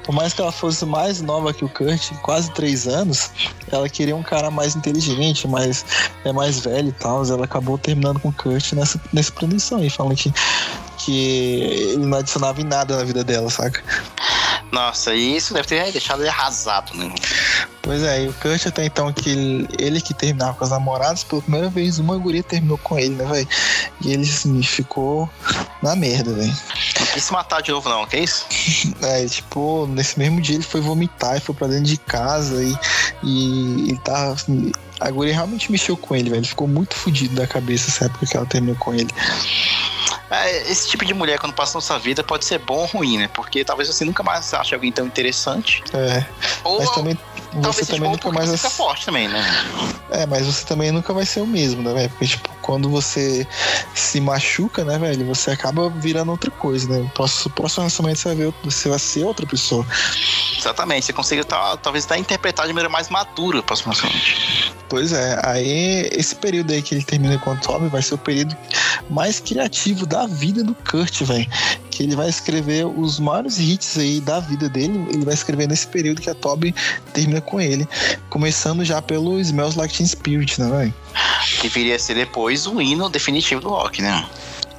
por 0.04 0.14
mais 0.14 0.34
que 0.34 0.42
ela 0.42 0.52
fosse 0.52 0.86
mais 0.86 1.22
nova 1.22 1.54
que 1.54 1.64
o 1.64 1.70
Kurt, 1.70 2.12
quase 2.24 2.52
três 2.52 2.90
anos, 2.90 3.32
ela 3.72 3.88
queria 3.88 4.18
um 4.18 4.24
cara 4.24 4.52
mais 4.52 4.76
inteligente, 4.76 5.48
mais, 5.48 5.86
é 6.26 6.34
mais 6.34 6.60
velho 6.60 6.90
e 6.90 6.92
tal. 6.92 7.24
Ela 7.24 7.46
acabou 7.46 7.78
terminando 7.78 8.20
com 8.20 8.28
o 8.28 8.34
Kurt 8.34 8.74
nessa, 8.74 9.00
nessa 9.14 9.32
produção 9.32 9.78
aí, 9.78 9.90
falando 9.90 10.18
que, 10.18 10.34
que 11.06 11.62
ele 11.94 12.06
não 12.06 12.18
adicionava 12.18 12.62
em 12.62 12.64
nada 12.64 12.98
na 12.98 13.04
vida 13.04 13.24
dela, 13.24 13.50
saca? 13.50 13.84
Nossa, 14.72 15.14
e 15.14 15.36
isso 15.36 15.54
deve 15.54 15.68
ter 15.68 15.92
deixado 15.92 16.22
ele 16.22 16.30
arrasado, 16.30 16.96
né? 16.96 17.14
Pois 17.82 18.04
é, 18.04 18.24
e 18.24 18.30
o 18.30 18.34
Kurt 18.34 18.68
até 18.68 18.86
então 18.86 19.12
que 19.12 19.30
ele, 19.30 19.68
ele, 19.78 20.02
que 20.02 20.14
terminava 20.14 20.54
com 20.54 20.64
as 20.64 20.70
namoradas, 20.70 21.24
pela 21.24 21.42
primeira 21.42 21.68
vez 21.68 22.00
uma 22.00 22.18
guria 22.18 22.42
terminou 22.42 22.78
com 22.78 22.98
ele, 22.98 23.16
né, 23.16 23.26
velho? 23.26 23.48
E 24.00 24.14
ele 24.14 24.24
assim, 24.24 24.62
ficou 24.64 25.30
na 25.82 25.96
merda, 25.96 26.32
velho. 26.32 26.56
Não 27.00 27.06
quis 27.08 27.24
se 27.24 27.34
matar 27.34 27.62
de 27.62 27.72
novo, 27.72 27.90
não, 27.90 28.06
que 28.06 28.18
é 28.18 28.24
isso? 28.24 28.46
É, 29.02 29.26
tipo, 29.26 29.88
nesse 29.88 30.18
mesmo 30.18 30.40
dia 30.40 30.56
ele 30.56 30.64
foi 30.64 30.80
vomitar 30.80 31.36
e 31.36 31.40
foi 31.40 31.56
pra 31.56 31.68
dentro 31.68 31.86
de 31.86 31.98
casa 31.98 32.64
e, 32.64 32.78
e 33.24 33.90
ele 33.90 34.00
tava 34.04 34.34
assim, 34.34 34.72
a 35.00 35.10
guria 35.10 35.34
realmente 35.34 35.72
mexeu 35.72 35.98
com 35.98 36.16
ele, 36.16 36.30
velho. 36.30 36.40
Ele 36.40 36.48
ficou 36.48 36.68
muito 36.68 36.96
fodido 36.96 37.36
da 37.36 37.48
cabeça 37.48 37.90
essa 37.90 38.06
época 38.06 38.28
que 38.28 38.38
ela 38.38 38.46
terminou 38.46 38.76
com 38.76 38.94
ele. 38.94 39.10
É, 40.32 40.72
esse 40.72 40.88
tipo 40.88 41.04
de 41.04 41.14
mulher, 41.14 41.38
quando 41.38 41.54
passa 41.54 41.78
na 41.78 41.82
sua 41.82 41.98
vida, 41.98 42.24
pode 42.24 42.46
ser 42.46 42.60
bom 42.60 42.78
ou 42.78 42.86
ruim, 42.86 43.18
né? 43.18 43.28
Porque 43.28 43.66
talvez 43.66 43.90
você 43.90 44.06
nunca 44.06 44.24
mais 44.24 44.54
ache 44.54 44.74
alguém 44.74 44.92
tão 44.92 45.06
interessante. 45.06 45.84
É. 45.94 46.26
Ou 46.64 46.80
mas 46.80 46.90
também, 46.92 47.18
você 47.54 47.86
também 47.86 48.10
nunca 48.12 48.32
mais. 48.32 48.52
Fica 48.52 48.70
forte 48.70 49.06
também, 49.06 49.28
né? 49.28 49.44
É, 50.10 50.26
mas 50.26 50.46
você 50.46 50.66
também 50.66 50.92
nunca 50.92 51.14
vai 51.14 51.26
ser 51.26 51.42
o 51.42 51.48
mesmo, 51.48 51.82
né, 51.82 51.94
velho? 51.94 52.10
Porque, 52.10 52.28
tipo, 52.28 52.50
quando 52.62 52.90
você 52.90 53.48
se 53.94 54.22
machuca, 54.22 54.84
né, 54.86 54.98
velho, 54.98 55.26
você 55.26 55.52
acaba 55.52 55.90
virando 55.90 56.32
outra 56.32 56.52
coisa, 56.52 56.88
né? 56.88 57.00
O 57.00 57.10
próximo, 57.10 57.54
próximo 57.54 57.82
relacionamento 57.82 58.20
você 58.20 58.28
vai, 58.30 58.38
ver, 58.38 58.54
você 58.64 58.90
vai 58.90 59.00
ser 59.00 59.24
outra 59.24 59.46
pessoa. 59.46 59.86
Exatamente, 60.58 61.06
você 61.06 61.14
consegue 61.14 61.44
tá, 61.44 61.76
talvez 61.78 62.06
até 62.06 62.18
interpretar 62.18 62.68
de 62.68 62.74
maneira 62.74 62.90
mais 62.90 63.10
madura 63.10 63.60
o 63.60 63.64
próximo 63.64 63.92
relacionamento. 63.92 64.72
Pois 64.88 65.14
é, 65.14 65.40
aí 65.44 66.10
esse 66.12 66.36
período 66.36 66.72
aí 66.72 66.82
que 66.82 66.94
ele 66.94 67.04
termina 67.04 67.38
com 67.40 67.52
o 67.52 67.58
Toby 67.58 67.88
vai 67.88 68.02
ser 68.02 68.16
o 68.16 68.18
período 68.18 68.56
mais 69.10 69.40
criativo 69.40 70.06
da 70.06 70.28
vida 70.28 70.64
do 70.64 70.76
Kurt, 70.76 71.22
velho. 71.24 71.48
Que 72.02 72.08
ele 72.08 72.16
vai 72.16 72.30
escrever 72.30 72.84
os 72.88 73.20
maiores 73.20 73.60
hits 73.60 73.96
aí 73.96 74.20
da 74.20 74.40
vida 74.40 74.68
dele, 74.68 75.06
ele 75.10 75.24
vai 75.24 75.36
escrever 75.36 75.68
nesse 75.68 75.86
período 75.86 76.20
que 76.20 76.32
a 76.32 76.34
Toby 76.34 76.74
termina 77.14 77.40
com 77.40 77.62
ele. 77.62 77.88
Começando 78.28 78.84
já 78.84 79.00
pelo 79.04 79.40
Smells 79.40 79.78
Like 79.78 79.96
Teen 79.96 80.08
Spirit, 80.08 80.60
né, 80.60 80.68
velho? 80.68 80.94
Que 81.62 81.70
viria 81.70 81.96
a 81.96 82.00
ser 82.00 82.16
depois 82.16 82.66
o 82.66 82.82
hino 82.82 83.08
definitivo 83.08 83.62
do 83.62 83.70
rock, 83.70 84.02
né? 84.02 84.26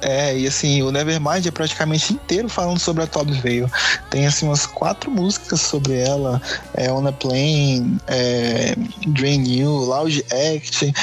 É, 0.01 0.37
e 0.37 0.45
assim, 0.45 0.81
o 0.81 0.91
Nevermind 0.91 1.45
é 1.45 1.51
praticamente 1.51 2.11
inteiro 2.11 2.49
falando 2.49 2.79
sobre 2.79 3.03
a 3.03 3.07
Toby 3.07 3.39
Veil. 3.39 3.71
Tem 4.09 4.27
assim 4.27 4.45
umas 4.45 4.65
quatro 4.65 5.09
músicas 5.09 5.61
sobre 5.61 5.93
ela. 5.93 6.41
É 6.73 6.91
On 6.91 7.07
a 7.07 7.11
Plane, 7.13 8.01
é, 8.07 8.75
Drain 9.07 9.47
You, 9.47 9.71
Loud 9.71 10.25
Act 10.29 10.93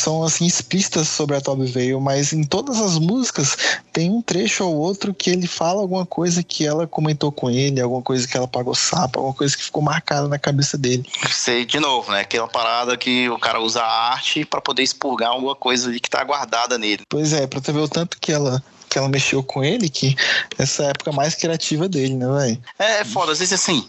são 0.00 0.22
assim 0.22 0.46
explícitas 0.46 1.08
sobre 1.08 1.36
a 1.36 1.40
Toby 1.40 1.66
Veil, 1.66 2.00
mas 2.00 2.32
em 2.32 2.44
todas 2.44 2.80
as 2.80 2.98
músicas 2.98 3.56
tem 3.92 4.10
um 4.10 4.22
trecho 4.22 4.64
ou 4.64 4.76
outro 4.76 5.12
que 5.12 5.30
ele 5.30 5.46
fala 5.46 5.80
alguma 5.80 6.06
coisa 6.06 6.42
que 6.42 6.66
ela 6.66 6.86
comentou 6.86 7.32
com 7.32 7.50
ele, 7.50 7.80
alguma 7.80 8.02
coisa 8.02 8.26
que 8.26 8.36
ela 8.36 8.48
pagou 8.48 8.74
sapo, 8.74 9.18
alguma 9.18 9.34
coisa 9.34 9.56
que 9.56 9.64
ficou 9.64 9.82
marcada 9.82 10.28
na 10.28 10.38
cabeça 10.38 10.78
dele. 10.78 11.04
Sei 11.30 11.64
de 11.64 11.80
novo, 11.80 12.12
né? 12.12 12.20
Aquela 12.20 12.48
parada 12.48 12.96
que 12.96 13.28
o 13.28 13.38
cara 13.38 13.60
usa 13.60 13.82
a 13.82 14.12
arte 14.12 14.44
para 14.44 14.60
poder 14.60 14.82
expurgar 14.82 15.30
alguma 15.30 15.54
coisa 15.54 15.88
ali 15.88 16.00
que 16.00 16.10
tá 16.10 16.22
guardada 16.24 16.78
nele. 16.78 17.02
Pois 17.08 17.32
é, 17.32 17.46
pra 17.46 17.60
tu 17.60 17.72
ver 17.72 17.80
o 17.80 17.88
tanto 17.88 18.18
que 18.20 18.32
ela 18.32 18.62
que 18.88 18.98
ela 18.98 19.08
mexeu 19.08 19.42
com 19.42 19.62
ele, 19.62 19.88
que 19.88 20.16
essa 20.58 20.84
época 20.84 21.12
mais 21.12 21.34
criativa 21.34 21.88
dele, 21.88 22.14
né, 22.14 22.26
velho? 22.26 22.62
É, 22.78 23.00
é 23.00 23.04
foda, 23.04 23.32
às 23.32 23.38
vezes 23.38 23.52
assim, 23.52 23.86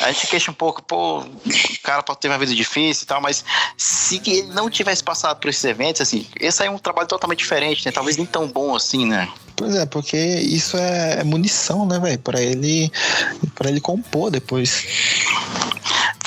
a 0.00 0.12
gente 0.12 0.26
queixa 0.26 0.50
um 0.50 0.54
pouco, 0.54 0.82
pô, 0.82 1.20
o 1.20 1.30
cara 1.82 2.02
pode 2.02 2.20
ter 2.20 2.28
uma 2.28 2.38
vida 2.38 2.54
difícil 2.54 3.04
e 3.04 3.06
tal, 3.06 3.20
mas 3.20 3.44
se 3.76 4.20
ele 4.26 4.42
não 4.54 4.70
tivesse 4.70 5.02
passado 5.02 5.38
por 5.38 5.48
esses 5.48 5.64
eventos, 5.64 6.00
assim, 6.00 6.26
esse 6.38 6.62
aí 6.62 6.68
é 6.68 6.70
um 6.70 6.78
trabalho 6.78 7.08
totalmente 7.08 7.38
diferente, 7.38 7.84
né? 7.84 7.92
Talvez 7.92 8.16
nem 8.16 8.26
tão 8.26 8.48
bom 8.48 8.74
assim, 8.74 9.06
né? 9.06 9.28
Pois 9.56 9.74
é, 9.74 9.86
porque 9.86 10.16
isso 10.16 10.76
é 10.76 11.22
munição, 11.24 11.86
né, 11.86 11.98
velho? 11.98 12.18
Pra 12.18 12.40
ele, 12.40 12.90
pra 13.54 13.68
ele 13.68 13.80
compor 13.80 14.30
depois 14.30 14.86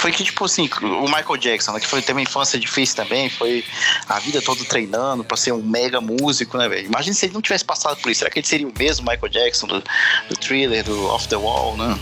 foi 0.05 0.11
que, 0.11 0.23
tipo 0.23 0.45
assim, 0.45 0.69
o 0.83 1.05
Michael 1.05 1.37
Jackson, 1.37 1.71
né, 1.71 1.79
que 1.79 1.87
foi 1.87 1.99
ter 1.99 2.11
uma 2.11 2.21
infância 2.21 2.59
difícil 2.59 2.95
também, 2.95 3.27
foi 3.27 3.65
a 4.07 4.19
vida 4.19 4.39
toda 4.39 4.63
treinando 4.63 5.23
pra 5.23 5.35
ser 5.35 5.51
um 5.51 5.63
mega 5.63 5.99
músico, 5.99 6.59
né, 6.59 6.69
velho? 6.69 6.85
Imagina 6.85 7.15
se 7.15 7.25
ele 7.25 7.33
não 7.33 7.41
tivesse 7.41 7.65
passado 7.65 7.99
por 7.99 8.11
isso. 8.11 8.19
Será 8.19 8.29
que 8.29 8.37
ele 8.37 8.45
seria 8.45 8.67
o 8.67 8.73
mesmo 8.77 9.03
Michael 9.09 9.31
Jackson 9.31 9.65
do, 9.65 9.83
do 10.29 10.37
thriller, 10.37 10.83
do 10.83 11.07
Off 11.07 11.27
the 11.27 11.35
Wall, 11.35 11.75
né? 11.75 11.97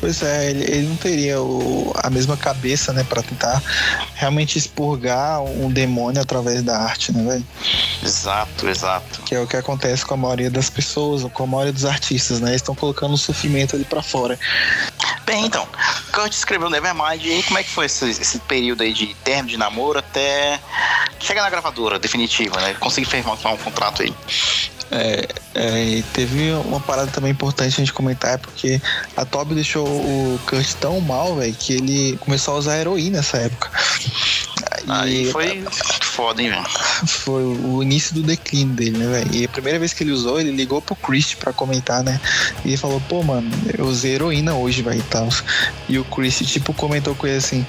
Pois 0.00 0.22
é, 0.22 0.50
ele, 0.50 0.64
ele 0.64 0.88
não 0.88 0.96
teria 0.96 1.40
o, 1.42 1.92
a 1.94 2.08
mesma 2.08 2.34
cabeça, 2.34 2.90
né, 2.90 3.04
pra 3.04 3.22
tentar 3.22 3.62
realmente 4.14 4.56
expurgar 4.56 5.42
um 5.42 5.70
demônio 5.70 6.22
através 6.22 6.62
da 6.62 6.78
arte, 6.78 7.12
né, 7.12 7.22
velho? 7.22 7.46
Exato, 8.02 8.66
exato. 8.66 9.20
Que 9.22 9.34
é 9.34 9.40
o 9.40 9.46
que 9.46 9.56
acontece 9.56 10.04
com 10.06 10.14
a 10.14 10.16
maioria 10.16 10.50
das 10.50 10.70
pessoas, 10.70 11.30
com 11.32 11.42
a 11.42 11.46
maioria 11.46 11.72
dos 11.72 11.84
artistas, 11.84 12.40
né? 12.40 12.50
Eles 12.50 12.62
estão 12.62 12.74
colocando 12.74 13.12
o 13.12 13.18
sofrimento 13.18 13.76
ali 13.76 13.84
pra 13.84 14.02
fora. 14.02 14.38
Bem, 15.26 15.44
então, 15.44 15.68
Kurt 16.12 16.32
escreveu 16.32 16.70
Nevermind 16.70 17.22
e 17.22 17.42
como 17.42 17.58
é 17.58 17.62
que 17.62 17.70
foi 17.70 17.86
esse, 17.86 18.08
esse, 18.08 18.38
período 18.40 18.82
aí 18.82 18.92
de 18.92 19.14
termo 19.22 19.48
de 19.48 19.56
namoro 19.56 19.98
até 19.98 20.58
chegar 21.20 21.42
na 21.42 21.50
gravadora 21.50 21.98
definitiva, 21.98 22.58
né? 22.60 22.74
Conseguir 22.80 23.06
firmar 23.06 23.34
um 23.34 23.56
contrato 23.58 24.02
aí. 24.02 24.14
É, 24.90 25.28
é, 25.54 26.02
teve 26.12 26.52
uma 26.64 26.80
parada 26.80 27.10
também 27.10 27.30
importante 27.30 27.74
a 27.74 27.78
gente 27.78 27.92
comentar, 27.92 28.34
é 28.34 28.38
porque 28.38 28.80
a 29.16 29.24
Toby 29.24 29.54
deixou 29.54 29.86
o 29.86 30.40
Kurt 30.46 30.74
tão 30.80 31.00
mal, 31.00 31.36
velho, 31.36 31.54
que 31.54 31.74
ele 31.74 32.16
começou 32.18 32.54
a 32.54 32.58
usar 32.58 32.78
heroína 32.78 33.18
nessa 33.18 33.38
época. 33.38 33.70
Aí 34.88 35.28
e, 35.28 35.32
foi 35.32 35.64
foda, 36.02 36.42
hein, 36.42 36.50
velho? 36.50 36.66
Foi 37.06 37.42
o 37.42 37.82
início 37.82 38.14
do 38.14 38.22
declínio 38.22 38.74
dele, 38.74 38.98
né, 38.98 39.06
velho? 39.06 39.34
E 39.34 39.44
a 39.44 39.48
primeira 39.48 39.78
vez 39.78 39.92
que 39.92 40.02
ele 40.02 40.12
usou, 40.12 40.40
ele 40.40 40.50
ligou 40.50 40.80
pro 40.80 40.96
Chris 40.96 41.34
pra 41.34 41.52
comentar, 41.52 42.02
né? 42.02 42.20
E 42.64 42.68
ele 42.68 42.76
falou, 42.76 43.00
pô, 43.08 43.22
mano, 43.22 43.50
eu 43.76 43.86
usei 43.86 44.14
heroína 44.14 44.54
hoje, 44.54 44.82
velho, 44.82 45.00
e 45.00 45.02
tal. 45.04 45.28
E 45.88 45.98
o 45.98 46.04
Chris, 46.04 46.38
tipo, 46.38 46.72
comentou 46.72 47.14
com 47.14 47.26
ele 47.26 47.36
assim: 47.36 47.66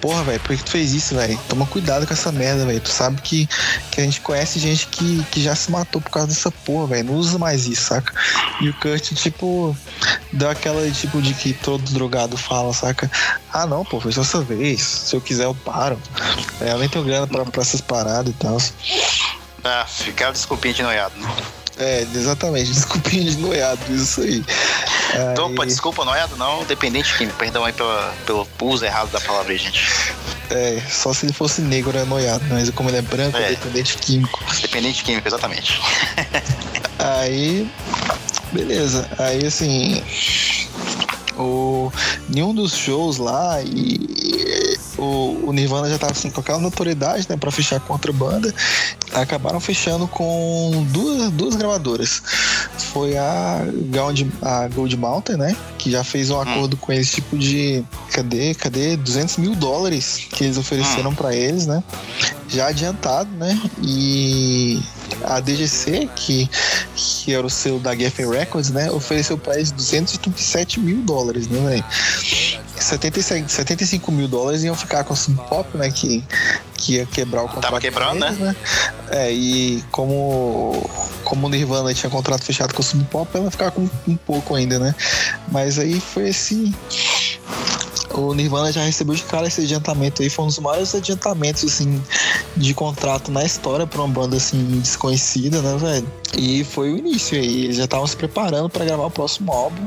Porra, 0.00 0.24
velho, 0.24 0.40
por 0.40 0.56
que 0.56 0.64
tu 0.64 0.70
fez 0.70 0.92
isso, 0.92 1.14
velho? 1.14 1.38
Toma 1.48 1.66
cuidado 1.66 2.06
com 2.06 2.14
essa 2.14 2.32
merda, 2.32 2.64
velho. 2.64 2.80
Tu 2.80 2.88
sabe 2.88 3.20
que, 3.20 3.48
que 3.90 4.00
a 4.00 4.04
gente 4.04 4.20
conhece 4.20 4.58
gente 4.58 4.86
que, 4.86 5.22
que 5.30 5.42
já 5.42 5.54
se 5.54 5.70
matou 5.70 6.00
por 6.00 6.10
causa 6.10 6.28
dessa 6.28 6.50
porra, 6.50 6.86
velho. 6.86 7.04
Não 7.08 7.14
usa 7.14 7.38
mais 7.38 7.66
isso, 7.66 7.82
saca? 7.82 8.12
E 8.60 8.68
o 8.68 8.74
Kurt, 8.74 9.12
tipo, 9.14 9.76
deu 10.32 10.48
aquela 10.48 10.90
tipo 10.90 11.20
de 11.20 11.34
que 11.34 11.52
todo 11.52 11.82
drogado 11.92 12.36
fala, 12.36 12.72
saca? 12.72 13.10
Ah, 13.52 13.66
não, 13.66 13.84
pô, 13.84 14.00
foi 14.00 14.12
só 14.12 14.20
essa 14.20 14.40
vez. 14.40 14.80
Se 14.82 15.16
eu 15.16 15.20
quiser, 15.20 15.44
eu 15.44 15.54
paro. 15.54 15.98
É, 16.60 16.72
eu 16.72 16.78
nem 16.78 16.88
tenho 16.88 17.04
grana 17.04 17.26
pra, 17.26 17.44
pra 17.44 17.62
essas 17.62 17.80
paradas 17.80 18.32
e 18.32 18.36
tal. 18.36 18.58
Ah, 19.64 19.84
ficar 19.86 20.32
desculpinha 20.32 20.74
de 20.74 20.82
noiado, 20.82 21.14
né? 21.18 21.28
É, 21.78 22.06
exatamente, 22.14 22.70
desculpinha 22.72 23.24
de 23.24 23.38
noiado, 23.38 23.80
isso 23.90 24.20
aí. 24.20 24.44
Então, 25.32 25.48
aí... 25.48 25.66
Desculpa, 25.66 26.04
noiado 26.04 26.36
não, 26.36 26.64
dependente 26.64 27.16
químico, 27.16 27.38
perdão 27.38 27.64
aí 27.64 27.72
pela, 27.72 28.14
pelo 28.26 28.46
uso 28.62 28.84
errado 28.84 29.10
da 29.10 29.20
palavra 29.20 29.52
aí, 29.52 29.58
gente. 29.58 30.14
É, 30.50 30.80
só 30.88 31.12
se 31.14 31.26
ele 31.26 31.32
fosse 31.32 31.62
negro 31.62 31.96
é 31.96 32.04
noiado, 32.04 32.44
mas 32.50 32.68
como 32.70 32.90
ele 32.90 32.98
é 32.98 33.02
branco, 33.02 33.36
é, 33.38 33.44
é 33.44 33.48
dependente 33.50 33.96
químico. 33.96 34.38
Dependente 34.60 35.02
químico, 35.02 35.26
exatamente. 35.26 35.80
aí, 36.98 37.70
beleza, 38.52 39.08
aí 39.18 39.46
assim, 39.46 40.02
o, 41.40 41.92
nenhum 42.28 42.54
dos 42.54 42.74
shows 42.74 43.18
lá 43.18 43.62
e 43.62 44.78
o, 45.00 45.48
o 45.48 45.52
Nirvana 45.52 45.88
já 45.88 45.98
tava 45.98 46.12
assim 46.12 46.30
com 46.30 46.40
aquela 46.40 46.58
notoriedade, 46.58 47.26
né, 47.28 47.36
para 47.36 47.50
fechar 47.50 47.80
com 47.80 47.92
outra 47.94 48.12
banda, 48.12 48.54
acabaram 49.12 49.58
fechando 49.58 50.06
com 50.06 50.86
duas, 50.90 51.30
duas 51.30 51.56
gravadoras. 51.56 52.22
foi 52.92 53.16
a 53.16 53.64
Gold, 53.90 54.30
a 54.42 54.68
Gold 54.68 54.96
Mountain, 54.96 55.36
né? 55.36 55.56
Que 55.78 55.90
já 55.90 56.04
fez 56.04 56.30
um 56.30 56.40
acordo 56.40 56.76
com 56.76 56.92
eles, 56.92 57.10
tipo 57.10 57.38
de. 57.38 57.84
Cadê? 58.12 58.54
Cadê? 58.54 58.96
200 58.96 59.38
mil 59.38 59.54
dólares 59.54 60.26
que 60.30 60.44
eles 60.44 60.58
ofereceram 60.58 61.14
para 61.14 61.34
eles, 61.34 61.66
né? 61.66 61.82
Já 62.48 62.68
adiantado, 62.68 63.30
né? 63.36 63.58
E 63.82 64.82
a 65.24 65.40
DGC, 65.40 66.08
que, 66.14 66.48
que 66.94 67.34
era 67.34 67.46
o 67.46 67.50
selo 67.50 67.78
da 67.78 67.94
Geffen 67.94 68.28
Records, 68.28 68.70
né? 68.70 68.90
Ofereceu 68.90 69.38
para 69.38 69.56
eles 69.56 69.70
237 69.72 70.80
mil 70.80 71.02
dólares, 71.02 71.48
né, 71.48 71.60
velho? 71.68 71.84
75 72.82 74.12
mil 74.12 74.28
dólares 74.28 74.62
iam 74.62 74.74
ficar 74.74 75.04
com 75.04 75.14
o 75.14 75.16
Sub 75.16 75.36
Pop, 75.48 75.76
né? 75.76 75.90
Que, 75.90 76.24
que 76.74 76.94
ia 76.94 77.06
quebrar 77.06 77.42
o 77.42 77.46
contrato. 77.46 77.62
Tava 77.62 77.80
quebrando, 77.80 78.24
eles, 78.24 78.38
né? 78.38 78.48
né? 78.48 78.56
É, 79.10 79.32
e 79.32 79.84
como, 79.90 80.88
como 81.24 81.46
o 81.46 81.50
Nirvana 81.50 81.92
tinha 81.94 82.10
contrato 82.10 82.44
fechado 82.44 82.74
com 82.74 82.80
o 82.80 82.84
Sub 82.84 83.04
Pop, 83.04 83.30
ela 83.34 83.44
ia 83.44 83.50
ficar 83.50 83.70
com 83.70 83.88
um 84.06 84.16
pouco 84.16 84.54
ainda, 84.54 84.78
né? 84.78 84.94
Mas 85.50 85.78
aí 85.78 86.00
foi 86.00 86.30
assim 86.30 86.74
o 88.12 88.34
Nirvana 88.34 88.72
já 88.72 88.82
recebeu 88.82 89.14
de 89.14 89.22
cara 89.22 89.46
esse 89.46 89.60
adiantamento 89.62 90.22
aí, 90.22 90.30
foi 90.30 90.44
um 90.44 90.48
dos 90.48 90.58
maiores 90.58 90.94
adiantamentos, 90.94 91.64
assim, 91.64 92.02
de 92.56 92.74
contrato 92.74 93.30
na 93.30 93.44
história 93.44 93.86
pra 93.86 94.00
uma 94.02 94.08
banda, 94.08 94.36
assim, 94.36 94.80
desconhecida, 94.80 95.62
né, 95.62 95.76
velho? 95.76 96.12
E 96.36 96.64
foi 96.64 96.92
o 96.92 96.96
início 96.96 97.38
aí, 97.38 97.64
eles 97.64 97.76
já 97.76 97.84
estavam 97.84 98.06
se 98.06 98.16
preparando 98.16 98.68
para 98.68 98.84
gravar 98.84 99.06
o 99.06 99.10
próximo 99.10 99.52
álbum, 99.52 99.86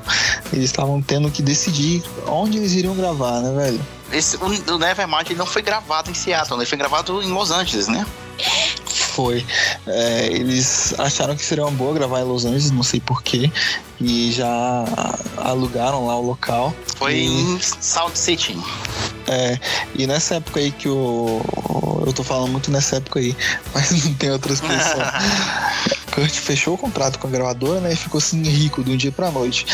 eles 0.52 0.66
estavam 0.66 1.02
tendo 1.02 1.30
que 1.30 1.42
decidir 1.42 2.04
onde 2.28 2.58
eles 2.58 2.74
iriam 2.74 2.96
gravar, 2.96 3.42
né, 3.42 3.54
velho? 3.56 3.82
Esse, 4.12 4.38
o, 4.38 4.74
o 4.74 4.78
Nevermind 4.78 5.32
não 5.32 5.46
foi 5.46 5.62
gravado 5.62 6.10
em 6.10 6.14
Seattle, 6.14 6.60
ele 6.60 6.66
foi 6.66 6.78
gravado 6.78 7.22
em 7.22 7.32
Los 7.32 7.52
Angeles, 7.52 7.88
né? 7.88 8.06
Foi. 9.14 9.46
É, 9.86 10.28
eles 10.28 10.98
acharam 11.00 11.36
que 11.36 11.46
seria 11.46 11.64
uma 11.64 11.72
boa 11.72 11.94
gravar 11.94 12.22
em 12.22 12.24
Los 12.24 12.46
Angeles, 12.46 12.72
não 12.72 12.82
sei 12.82 13.00
porquê. 13.00 13.52
E 14.02 14.32
já 14.32 14.86
alugaram 15.38 16.08
lá 16.08 16.18
o 16.18 16.26
local. 16.26 16.74
Foi 16.98 17.16
e... 17.16 17.26
em 17.26 17.60
South 17.62 18.16
City. 18.16 18.58
É, 19.28 19.60
e 19.96 20.08
nessa 20.08 20.36
época 20.36 20.60
aí 20.60 20.72
que 20.72 20.90
o. 20.90 21.42
Eu 22.06 22.12
tô 22.12 22.24
falando 22.24 22.52
muito 22.52 22.72
nessa 22.72 22.98
época 22.98 23.20
aí, 23.20 23.36
mas 23.74 24.04
não 24.04 24.14
tem 24.16 24.32
outra 24.32 24.52
expressão. 24.52 25.00
Kurt 26.14 26.32
fechou 26.32 26.74
o 26.74 26.78
contrato 26.78 27.18
com 27.20 27.28
a 27.28 27.30
gravadora, 27.30 27.80
né? 27.80 27.94
E 27.94 27.96
ficou 27.96 28.18
assim 28.18 28.42
rico 28.44 28.84
de 28.84 28.92
um 28.92 28.98
dia 28.98 29.12
pra 29.12 29.32
noite 29.32 29.66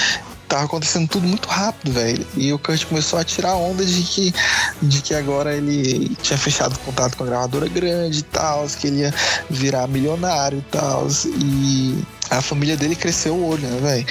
tava 0.49 0.65
acontecendo 0.65 1.07
tudo 1.07 1.27
muito 1.27 1.47
rápido, 1.47 1.93
velho. 1.93 2.25
E 2.35 2.51
o 2.51 2.59
Kurt 2.59 2.85
começou 2.85 3.19
a 3.19 3.23
tirar 3.23 3.55
onda 3.55 3.85
de 3.85 4.01
que, 4.01 4.33
de 4.81 5.01
que 5.01 5.13
agora 5.13 5.55
ele 5.55 6.15
tinha 6.21 6.37
fechado 6.37 6.77
contato 6.79 7.15
com 7.15 7.23
a 7.23 7.27
gravadora 7.27 7.69
grande 7.69 8.19
e 8.19 8.23
tal, 8.23 8.65
que 8.67 8.87
ele 8.87 9.01
ia 9.01 9.13
virar 9.49 9.87
milionário 9.87 10.57
e 10.57 10.71
tal. 10.71 11.07
E 11.25 12.03
a 12.29 12.41
família 12.41 12.77
dele 12.77 12.95
cresceu 12.95 13.35
o 13.35 13.47
olho, 13.47 13.67
né, 13.67 13.79
velho? 13.81 14.05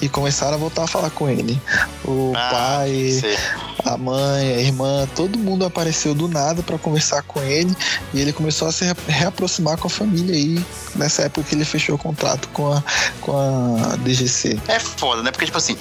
E 0.00 0.08
começaram 0.08 0.54
a 0.54 0.56
voltar 0.56 0.84
a 0.84 0.86
falar 0.86 1.10
com 1.10 1.28
ele. 1.28 1.60
O 2.04 2.32
ah, 2.36 2.48
pai, 2.50 3.20
sim. 3.20 3.36
a 3.84 3.96
mãe, 3.96 4.54
a 4.54 4.60
irmã, 4.60 5.08
todo 5.14 5.38
mundo 5.38 5.64
apareceu 5.64 6.14
do 6.14 6.28
nada 6.28 6.62
para 6.62 6.78
conversar 6.78 7.22
com 7.22 7.42
ele 7.42 7.74
e 8.12 8.20
ele 8.20 8.32
começou 8.32 8.68
a 8.68 8.72
se 8.72 8.84
reaproximar 9.08 9.76
com 9.76 9.88
a 9.88 9.90
família 9.90 10.34
aí 10.34 10.64
nessa 10.94 11.22
época 11.22 11.48
que 11.48 11.54
ele 11.54 11.64
fechou 11.64 11.96
o 11.96 11.98
contrato 11.98 12.48
com 12.48 12.72
a, 12.72 12.82
com 13.20 13.36
a 13.36 13.96
DGC. 13.96 14.58
É 14.68 14.78
foda, 14.78 15.22
né? 15.22 15.30
Porque, 15.30 15.46
tipo 15.46 15.58
assim, 15.58 15.76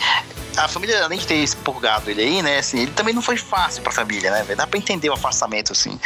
a 0.58 0.68
família, 0.68 1.04
além 1.04 1.20
de 1.20 1.26
ter 1.26 1.36
expurgado 1.36 2.10
ele 2.10 2.22
aí, 2.22 2.42
né, 2.42 2.60
assim, 2.60 2.82
ele 2.82 2.92
também 2.92 3.14
não 3.14 3.22
foi 3.22 3.38
fácil 3.38 3.82
pra 3.82 3.92
família, 3.92 4.32
né, 4.32 4.44
Dá 4.56 4.68
pra 4.68 4.78
entender 4.78 5.10
o 5.10 5.14
afastamento, 5.14 5.72
assim. 5.72 6.00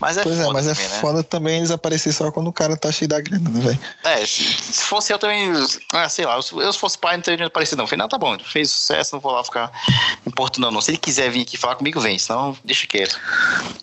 Mas 0.00 0.16
é 0.16 0.22
pois 0.22 0.38
é, 0.38 0.42
foda. 0.42 0.52
Mas 0.52 0.66
é 0.66 0.74
também, 0.74 0.86
é 0.86 0.88
né? 0.88 0.98
foda 1.00 1.22
também 1.22 1.56
eles 1.58 1.70
aparecerem 1.70 2.16
só 2.16 2.30
quando 2.30 2.48
o 2.48 2.52
cara 2.52 2.76
tá 2.76 2.90
cheio 2.90 3.08
da 3.08 3.20
grana, 3.20 3.48
né, 3.48 3.60
velho? 3.60 3.78
É, 4.02 4.26
se, 4.26 4.42
se, 4.44 4.82
fosse 4.82 5.12
eu 5.12 5.18
também, 5.18 5.52
ah, 5.92 6.08
sei 6.08 6.24
lá, 6.26 6.36
eu, 6.36 6.72
se 6.72 6.78
fosse 6.78 6.98
pai, 6.98 7.16
não 7.16 7.22
teria 7.22 7.46
aparecido, 7.46 7.78
não. 7.78 7.84
Eu 7.84 7.88
falei, 7.88 8.02
não, 8.02 8.08
tá 8.08 8.18
bom, 8.18 8.36
fez 8.38 8.70
sucesso, 8.70 9.14
não 9.14 9.20
vou 9.20 9.32
lá 9.32 9.44
ficar 9.44 9.70
importunando, 10.26 10.72
não. 10.72 10.80
Se 10.80 10.90
ele 10.90 10.98
quiser 10.98 11.30
vir 11.30 11.42
aqui 11.42 11.56
falar 11.56 11.76
comigo, 11.76 12.00
vem, 12.00 12.18
senão 12.18 12.56
deixa 12.64 12.86
quieto. 12.86 13.18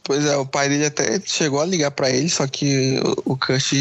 Pois 0.04 0.26
é, 0.26 0.36
o 0.36 0.46
pai 0.46 0.68
dele 0.68 0.86
até 0.86 1.22
chegou 1.26 1.62
a 1.62 1.66
ligar 1.66 1.92
pra 1.92 2.10
ele, 2.10 2.30
só 2.30 2.46
que 2.48 3.00
o, 3.26 3.34
o 3.34 3.38
Kurt 3.38 3.72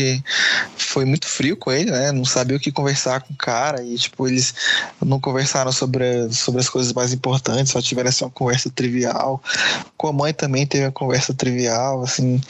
foi 0.76 1.04
muito 1.04 1.26
frio 1.26 1.56
com 1.56 1.72
ele, 1.72 1.90
né? 1.90 2.12
Não 2.12 2.24
sabia 2.24 2.56
o 2.56 2.60
que 2.60 2.70
conversar 2.70 3.20
com 3.22 3.32
o 3.32 3.36
cara 3.36 3.82
e, 3.82 3.96
tipo, 3.96 4.28
eles 4.28 4.54
não 5.04 5.20
conversaram 5.20 5.72
sobre 5.72 6.19
sobre 6.30 6.60
as 6.60 6.68
coisas 6.68 6.92
mais 6.92 7.12
importantes, 7.12 7.72
só 7.72 7.80
tiveram 7.80 8.10
uma 8.22 8.30
conversa 8.30 8.70
trivial. 8.70 9.42
Com 9.96 10.08
a 10.08 10.12
mãe 10.12 10.32
também 10.32 10.66
teve 10.66 10.84
uma 10.84 10.92
conversa 10.92 11.32
trivial, 11.32 12.02
assim. 12.02 12.40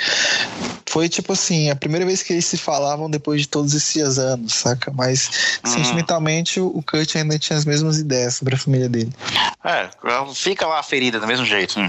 Foi 0.88 1.08
tipo 1.08 1.32
assim, 1.32 1.70
a 1.70 1.76
primeira 1.76 2.04
vez 2.04 2.22
que 2.22 2.32
eles 2.32 2.46
se 2.46 2.56
falavam 2.56 3.08
depois 3.08 3.42
de 3.42 3.48
todos 3.48 3.74
esses 3.74 4.18
anos, 4.18 4.54
saca? 4.54 4.92
Mas 4.92 5.60
uhum. 5.64 5.70
sentimentalmente 5.70 6.60
o 6.60 6.82
Kurt 6.82 7.14
ainda 7.14 7.38
tinha 7.38 7.56
as 7.56 7.64
mesmas 7.64 7.98
ideias 7.98 8.34
sobre 8.34 8.56
a 8.56 8.58
família 8.58 8.88
dele. 8.88 9.12
É, 9.64 9.88
fica 10.34 10.66
lá 10.66 10.80
a 10.80 10.82
ferida 10.82 11.20
do 11.20 11.26
mesmo 11.26 11.46
jeito. 11.46 11.78
Hum. 11.78 11.88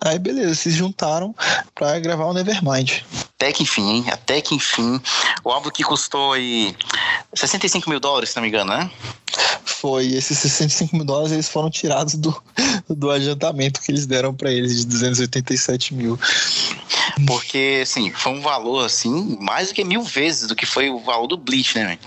Aí 0.00 0.18
beleza, 0.18 0.54
se 0.54 0.70
juntaram 0.70 1.34
pra 1.74 1.98
gravar 2.00 2.24
o 2.24 2.32
Nevermind. 2.32 3.02
Até 3.36 3.52
que 3.52 3.62
enfim, 3.62 3.88
hein? 3.88 4.04
Até 4.10 4.40
que 4.40 4.54
enfim. 4.54 5.00
O 5.44 5.50
álbum 5.50 5.70
que 5.70 5.84
custou 5.84 6.32
aí 6.32 6.74
65 7.34 7.88
mil 7.88 8.00
dólares, 8.00 8.30
se 8.30 8.36
não 8.36 8.42
me 8.42 8.48
engano, 8.48 8.72
né? 8.72 8.90
Foi. 9.80 10.08
Esses 10.08 10.38
65 10.38 10.94
mil 10.94 11.06
dólares 11.06 11.32
eles 11.32 11.48
foram 11.48 11.70
tirados 11.70 12.14
do, 12.14 12.42
do 12.86 13.10
adiantamento 13.10 13.80
que 13.80 13.90
eles 13.90 14.04
deram 14.04 14.34
para 14.34 14.52
eles 14.52 14.80
de 14.80 14.86
287 14.86 15.94
mil. 15.94 16.18
Porque, 17.26 17.80
assim, 17.82 18.12
foi 18.12 18.32
um 18.32 18.42
valor, 18.42 18.84
assim, 18.84 19.38
mais 19.40 19.68
do 19.68 19.74
que 19.74 19.82
mil 19.82 20.02
vezes 20.02 20.48
do 20.48 20.54
que 20.54 20.66
foi 20.66 20.90
o 20.90 20.98
valor 21.00 21.26
do 21.26 21.36
Bleach, 21.36 21.74
né, 21.76 21.98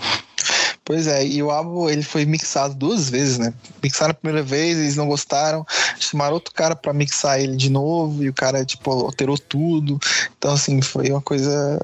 Pois 0.84 1.06
é, 1.06 1.26
e 1.26 1.42
o 1.42 1.50
álbum 1.50 1.88
ele 1.88 2.02
foi 2.02 2.26
mixado 2.26 2.74
duas 2.74 3.08
vezes, 3.08 3.38
né? 3.38 3.54
Mixaram 3.82 4.10
a 4.10 4.14
primeira 4.14 4.46
vez, 4.46 4.76
eles 4.76 4.96
não 4.96 5.08
gostaram, 5.08 5.66
chamaram 5.98 6.34
outro 6.34 6.52
cara 6.52 6.76
para 6.76 6.92
mixar 6.92 7.40
ele 7.40 7.56
de 7.56 7.70
novo 7.70 8.22
e 8.22 8.28
o 8.28 8.34
cara 8.34 8.66
tipo 8.66 8.90
alterou 8.90 9.38
tudo. 9.38 9.98
Então 10.36 10.52
assim, 10.52 10.82
foi 10.82 11.08
uma 11.08 11.22
coisa 11.22 11.80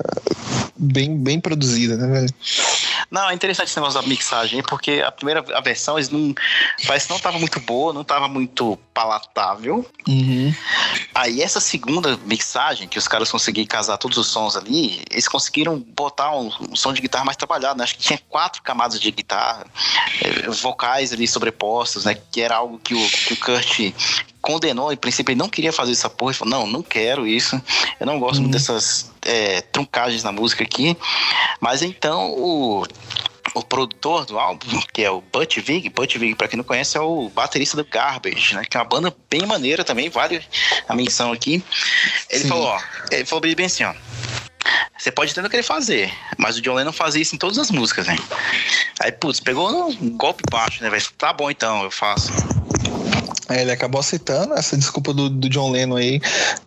bem 0.76 1.16
bem 1.16 1.41
produzida, 1.41 1.97
né, 1.97 2.07
velho? 2.09 2.34
Não, 3.11 3.29
é 3.29 3.35
interessante 3.35 3.69
esse 3.69 3.77
negócio 3.77 4.01
da 4.01 4.07
mixagem, 4.07 4.63
porque 4.63 5.03
a 5.05 5.11
primeira 5.11 5.45
a 5.53 5.61
versão 5.61 5.99
eles 5.99 6.11
não. 6.11 6.33
Parece 6.87 7.07
que 7.07 7.11
não 7.11 7.17
estava 7.17 7.39
muito 7.39 7.59
boa, 7.61 7.93
não 7.93 8.03
estava 8.03 8.29
muito 8.29 8.79
palatável. 8.95 9.85
Uhum. 10.07 10.55
Aí 11.15 11.43
essa 11.43 11.59
segunda 11.59 12.17
mixagem, 12.25 12.87
que 12.87 12.99
os 12.99 13.09
caras 13.09 13.31
conseguiram 13.31 13.67
casar 13.67 13.99
todos 13.99 14.17
os 14.17 14.29
sons 14.29 14.55
ali, 14.55 15.03
eles 15.11 15.27
conseguiram 15.27 15.79
botar 15.79 16.37
um, 16.37 16.53
um 16.71 16.77
som 16.77 16.93
de 16.93 17.01
guitarra 17.01 17.25
mais 17.25 17.37
trabalhado, 17.37 17.79
né? 17.79 17.85
Acho 17.85 17.97
que 17.97 18.03
tinha 18.03 18.21
quatro 18.29 18.63
camadas 18.63 19.01
de 19.01 19.11
guitarra, 19.11 19.67
eh, 20.23 20.49
vocais 20.51 21.13
ali 21.13 21.27
sobrepostos, 21.27 22.05
né? 22.05 22.17
Que 22.31 22.41
era 22.41 22.57
algo 22.57 22.79
que 22.79 22.95
o, 22.95 23.11
que 23.11 23.33
o 23.35 23.37
Kurt 23.39 23.93
condenou, 24.41 24.93
em 24.93 24.97
princípio 24.97 25.32
ele 25.32 25.38
não 25.38 25.49
queria 25.49 25.72
fazer 25.72 25.93
essa 25.93 26.09
porra, 26.09 26.32
ele 26.32 26.38
falou, 26.38 26.59
não, 26.59 26.66
não 26.66 26.82
quero 26.82 27.26
isso, 27.26 27.61
eu 27.99 28.07
não 28.07 28.18
gosto 28.18 28.36
uhum. 28.36 28.43
muito 28.43 28.53
dessas 28.55 29.11
é, 29.22 29.61
truncagens 29.61 30.22
na 30.22 30.32
música 30.32 30.64
aqui, 30.64 30.97
mas 31.61 31.82
então 31.82 32.30
o 32.32 32.84
o 33.55 33.62
produtor 33.62 34.24
do 34.26 34.38
álbum, 34.38 34.80
que 34.93 35.03
é 35.03 35.11
o 35.11 35.20
Butch 35.20 35.59
Vig, 35.59 35.88
Butch 35.88 36.16
Vig, 36.16 36.34
pra 36.34 36.49
quem 36.49 36.57
não 36.57 36.64
conhece, 36.64 36.97
é 36.97 37.01
o 37.01 37.28
baterista 37.30 37.76
do 37.76 37.84
Garbage, 37.84 38.55
né? 38.55 38.64
Que 38.68 38.76
é 38.76 38.80
uma 38.80 38.86
banda 38.86 39.14
bem 39.28 39.47
maneira 39.47 39.84
também, 39.84 40.09
vale 40.09 40.43
a 40.88 40.95
menção 40.95 41.32
aqui. 41.32 41.62
Ele 42.28 42.43
Sim. 42.43 42.49
falou, 42.49 42.66
ó, 42.66 42.80
ele 43.11 43.24
falou 43.24 43.41
bem 43.41 43.66
assim, 43.66 43.84
ó. 43.84 43.95
Você 44.97 45.11
pode 45.11 45.32
até 45.32 45.41
não 45.41 45.49
querer 45.49 45.62
fazer, 45.62 46.12
mas 46.36 46.59
o 46.59 46.61
John 46.61 46.74
Lennon 46.74 46.93
fazia 46.93 47.22
isso 47.22 47.34
em 47.34 47.38
todas 47.38 47.59
as 47.59 47.70
músicas, 47.70 48.07
né? 48.07 48.16
Aí, 49.01 49.11
putz, 49.11 49.41
pegou 49.41 49.88
um 49.88 50.11
golpe 50.16 50.43
baixo, 50.51 50.82
né, 50.82 50.91
velho? 50.91 51.03
Tá 51.16 51.32
bom 51.32 51.51
então, 51.51 51.82
eu 51.82 51.91
faço. 51.91 52.30
É, 53.51 53.62
ele 53.62 53.72
acabou 53.72 54.01
aceitando 54.01 54.55
essa 54.55 54.76
desculpa 54.76 55.12
do, 55.12 55.28
do 55.28 55.48
John 55.48 55.70
Lennon 55.70 55.96
aí, 55.96 56.20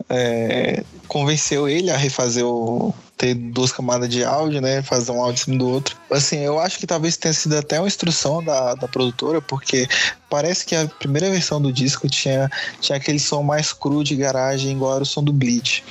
é, 0.08 0.84
convenceu 1.08 1.66
ele 1.66 1.90
a 1.90 1.96
refazer 1.96 2.44
o, 2.44 2.94
ter 3.16 3.34
duas 3.34 3.72
camadas 3.72 4.08
de 4.08 4.24
áudio, 4.24 4.60
né? 4.60 4.82
Fazer 4.82 5.12
um 5.12 5.22
áudio 5.22 5.40
em 5.40 5.44
cima 5.44 5.58
do 5.58 5.68
outro. 5.68 5.96
Assim, 6.10 6.40
eu 6.40 6.58
acho 6.58 6.78
que 6.78 6.86
talvez 6.86 7.16
tenha 7.16 7.32
sido 7.32 7.56
até 7.56 7.78
uma 7.78 7.86
instrução 7.86 8.42
da, 8.42 8.74
da 8.74 8.88
produtora, 8.88 9.40
porque 9.40 9.88
parece 10.28 10.66
que 10.66 10.74
a 10.74 10.86
primeira 10.86 11.30
versão 11.30 11.60
do 11.60 11.72
disco 11.72 12.08
tinha, 12.08 12.50
tinha 12.80 12.96
aquele 12.96 13.18
som 13.18 13.42
mais 13.42 13.72
cru 13.72 14.02
de 14.02 14.16
garagem, 14.16 14.72
igual 14.72 14.94
era 14.94 15.02
o 15.02 15.06
som 15.06 15.22
do 15.22 15.32
Bleach. 15.32 15.84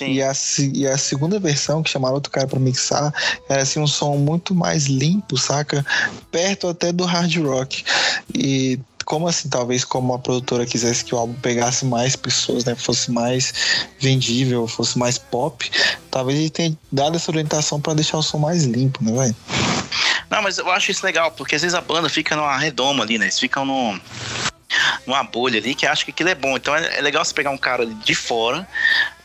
E 0.00 0.22
a, 0.22 0.32
e 0.72 0.86
a 0.86 0.96
segunda 0.96 1.38
versão, 1.38 1.82
que 1.82 1.90
chamaram 1.90 2.14
outro 2.14 2.32
cara 2.32 2.46
pra 2.46 2.58
mixar, 2.58 3.12
era 3.48 3.62
assim 3.62 3.80
um 3.80 3.86
som 3.86 4.16
muito 4.16 4.54
mais 4.54 4.86
limpo, 4.86 5.36
saca? 5.36 5.84
Perto 6.30 6.68
até 6.68 6.92
do 6.92 7.04
hard 7.04 7.36
rock. 7.36 7.84
E 8.34 8.78
como 9.10 9.26
assim, 9.26 9.48
talvez 9.48 9.84
como 9.84 10.14
a 10.14 10.20
produtora 10.20 10.64
quisesse 10.64 11.04
que 11.04 11.12
o 11.12 11.18
álbum 11.18 11.34
pegasse 11.40 11.84
mais 11.84 12.14
pessoas, 12.14 12.64
né, 12.64 12.76
fosse 12.76 13.10
mais 13.10 13.52
vendível, 13.98 14.68
fosse 14.68 14.96
mais 14.96 15.18
pop, 15.18 15.68
talvez 16.12 16.38
ele 16.38 16.48
tenha 16.48 16.78
dado 16.92 17.16
essa 17.16 17.28
orientação 17.28 17.80
para 17.80 17.94
deixar 17.94 18.18
o 18.18 18.22
som 18.22 18.38
mais 18.38 18.62
limpo, 18.62 19.02
né, 19.02 19.10
velho? 19.10 19.36
Não, 20.30 20.40
mas 20.40 20.58
eu 20.58 20.70
acho 20.70 20.92
isso 20.92 21.04
legal, 21.04 21.32
porque 21.32 21.56
às 21.56 21.62
vezes 21.62 21.74
a 21.74 21.80
banda 21.80 22.08
fica 22.08 22.36
numa 22.36 22.56
redoma 22.56 23.02
ali, 23.02 23.18
né? 23.18 23.24
Eles 23.24 23.40
ficam 23.40 23.64
num, 23.64 24.00
numa 25.04 25.24
bolha 25.24 25.58
ali 25.58 25.74
que 25.74 25.86
acha 25.86 26.04
que 26.04 26.12
aquilo 26.12 26.28
é 26.28 26.34
bom. 26.36 26.56
Então 26.56 26.72
é, 26.76 26.98
é 26.98 27.00
legal 27.00 27.24
você 27.24 27.34
pegar 27.34 27.50
um 27.50 27.58
cara 27.58 27.84
de 27.84 28.14
fora 28.14 28.64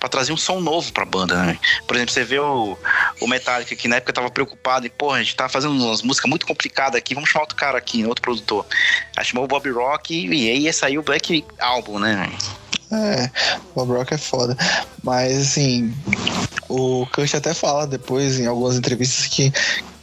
para 0.05 0.09
trazer 0.09 0.31
um 0.31 0.37
som 0.37 0.59
novo 0.59 0.93
pra 0.93 1.03
banda, 1.03 1.35
né? 1.43 1.59
Por 1.87 1.95
exemplo, 1.95 2.13
você 2.13 2.23
vê 2.23 2.37
o, 2.39 2.77
o 3.19 3.27
Metallica, 3.27 3.75
que 3.75 3.87
na 3.87 3.95
época 3.95 4.13
tava 4.13 4.29
preocupado 4.29 4.85
e, 4.85 4.89
porra, 4.89 5.17
a 5.17 5.23
gente 5.23 5.35
tá 5.35 5.49
fazendo 5.49 5.73
umas 5.73 6.03
músicas 6.03 6.29
muito 6.29 6.45
complicadas 6.45 6.95
aqui, 6.95 7.15
vamos 7.15 7.29
chamar 7.29 7.43
outro 7.43 7.55
cara 7.55 7.77
aqui, 7.77 8.05
outro 8.05 8.21
produtor. 8.21 8.65
Aí 9.17 9.25
chamou 9.25 9.45
o 9.45 9.47
Bob 9.47 9.67
Rock 9.71 10.13
e 10.13 10.49
aí 10.49 10.59
ia 10.59 10.73
sair 10.73 10.99
o 10.99 11.01
Black 11.01 11.43
Album, 11.59 11.97
né? 11.97 12.31
É, 12.91 13.31
Bob 13.75 13.93
Rock 13.93 14.13
é 14.13 14.17
foda. 14.17 14.55
Mas 15.03 15.35
assim, 15.37 15.91
o 16.69 17.07
Kurt 17.07 17.33
até 17.33 17.55
fala 17.55 17.87
depois 17.87 18.39
em 18.39 18.45
algumas 18.45 18.75
entrevistas 18.75 19.25
que 19.25 19.51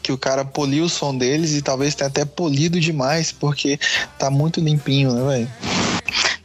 que 0.03 0.11
o 0.11 0.19
cara 0.19 0.45
poliu 0.45 0.87
o 0.87 0.89
som 0.89 1.17
deles 1.17 1.53
e 1.53 1.63
talvez 1.63 1.95
tenha 1.95 2.09
até 2.09 2.25
polido 2.25 2.81
demais, 2.81 3.31
porque 3.31 3.79
tá 4.19 4.29
muito 4.29 4.61
limpinho, 4.61 5.13
né, 5.13 5.33
velho? 5.33 5.53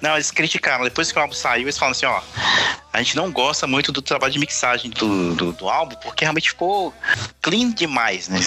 Não, 0.02 0.14
eles 0.14 0.32
criticaram. 0.32 0.84
Depois 0.84 1.12
que 1.12 1.18
o 1.18 1.22
álbum 1.22 1.34
saiu, 1.34 1.64
eles 1.64 1.78
falam 1.78 1.92
assim, 1.92 2.06
ó. 2.06 2.22
A 2.98 3.04
gente 3.04 3.16
não 3.16 3.32
gosta 3.32 3.68
muito 3.68 3.92
do 3.92 4.02
trabalho 4.02 4.34
de 4.34 4.40
mixagem 4.40 4.90
do, 4.90 5.36
do, 5.36 5.52
do 5.52 5.70
álbum, 5.70 5.96
porque 6.02 6.26
realmente 6.26 6.50
ficou 6.50 6.92
clean 7.44 7.70
demais, 7.70 8.28
né? 8.28 8.40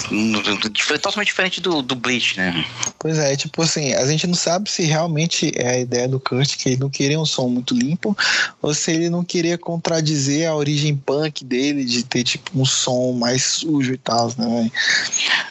Totalmente 1.01 1.27
diferente 1.27 1.61
do, 1.61 1.81
do 1.81 1.95
Bleach, 1.95 2.35
né? 2.35 2.65
Pois 2.99 3.17
é, 3.17 3.33
tipo 3.37 3.61
assim, 3.61 3.93
a 3.93 4.05
gente 4.05 4.27
não 4.27 4.33
sabe 4.33 4.69
se 4.69 4.83
realmente 4.83 5.53
é 5.55 5.69
a 5.69 5.79
ideia 5.79 6.05
do 6.05 6.19
Kurt 6.19 6.57
que 6.57 6.67
ele 6.67 6.77
não 6.77 6.89
queria 6.89 7.17
um 7.17 7.25
som 7.25 7.47
muito 7.47 7.73
limpo, 7.73 8.15
ou 8.61 8.73
se 8.73 8.91
ele 8.91 9.09
não 9.09 9.23
queria 9.23 9.57
contradizer 9.57 10.49
a 10.49 10.53
origem 10.53 10.97
punk 10.97 11.45
dele 11.45 11.85
de 11.85 12.03
ter, 12.03 12.25
tipo, 12.25 12.51
um 12.53 12.65
som 12.65 13.13
mais 13.13 13.43
sujo 13.43 13.93
e 13.93 13.97
tal, 13.97 14.33
né? 14.37 14.69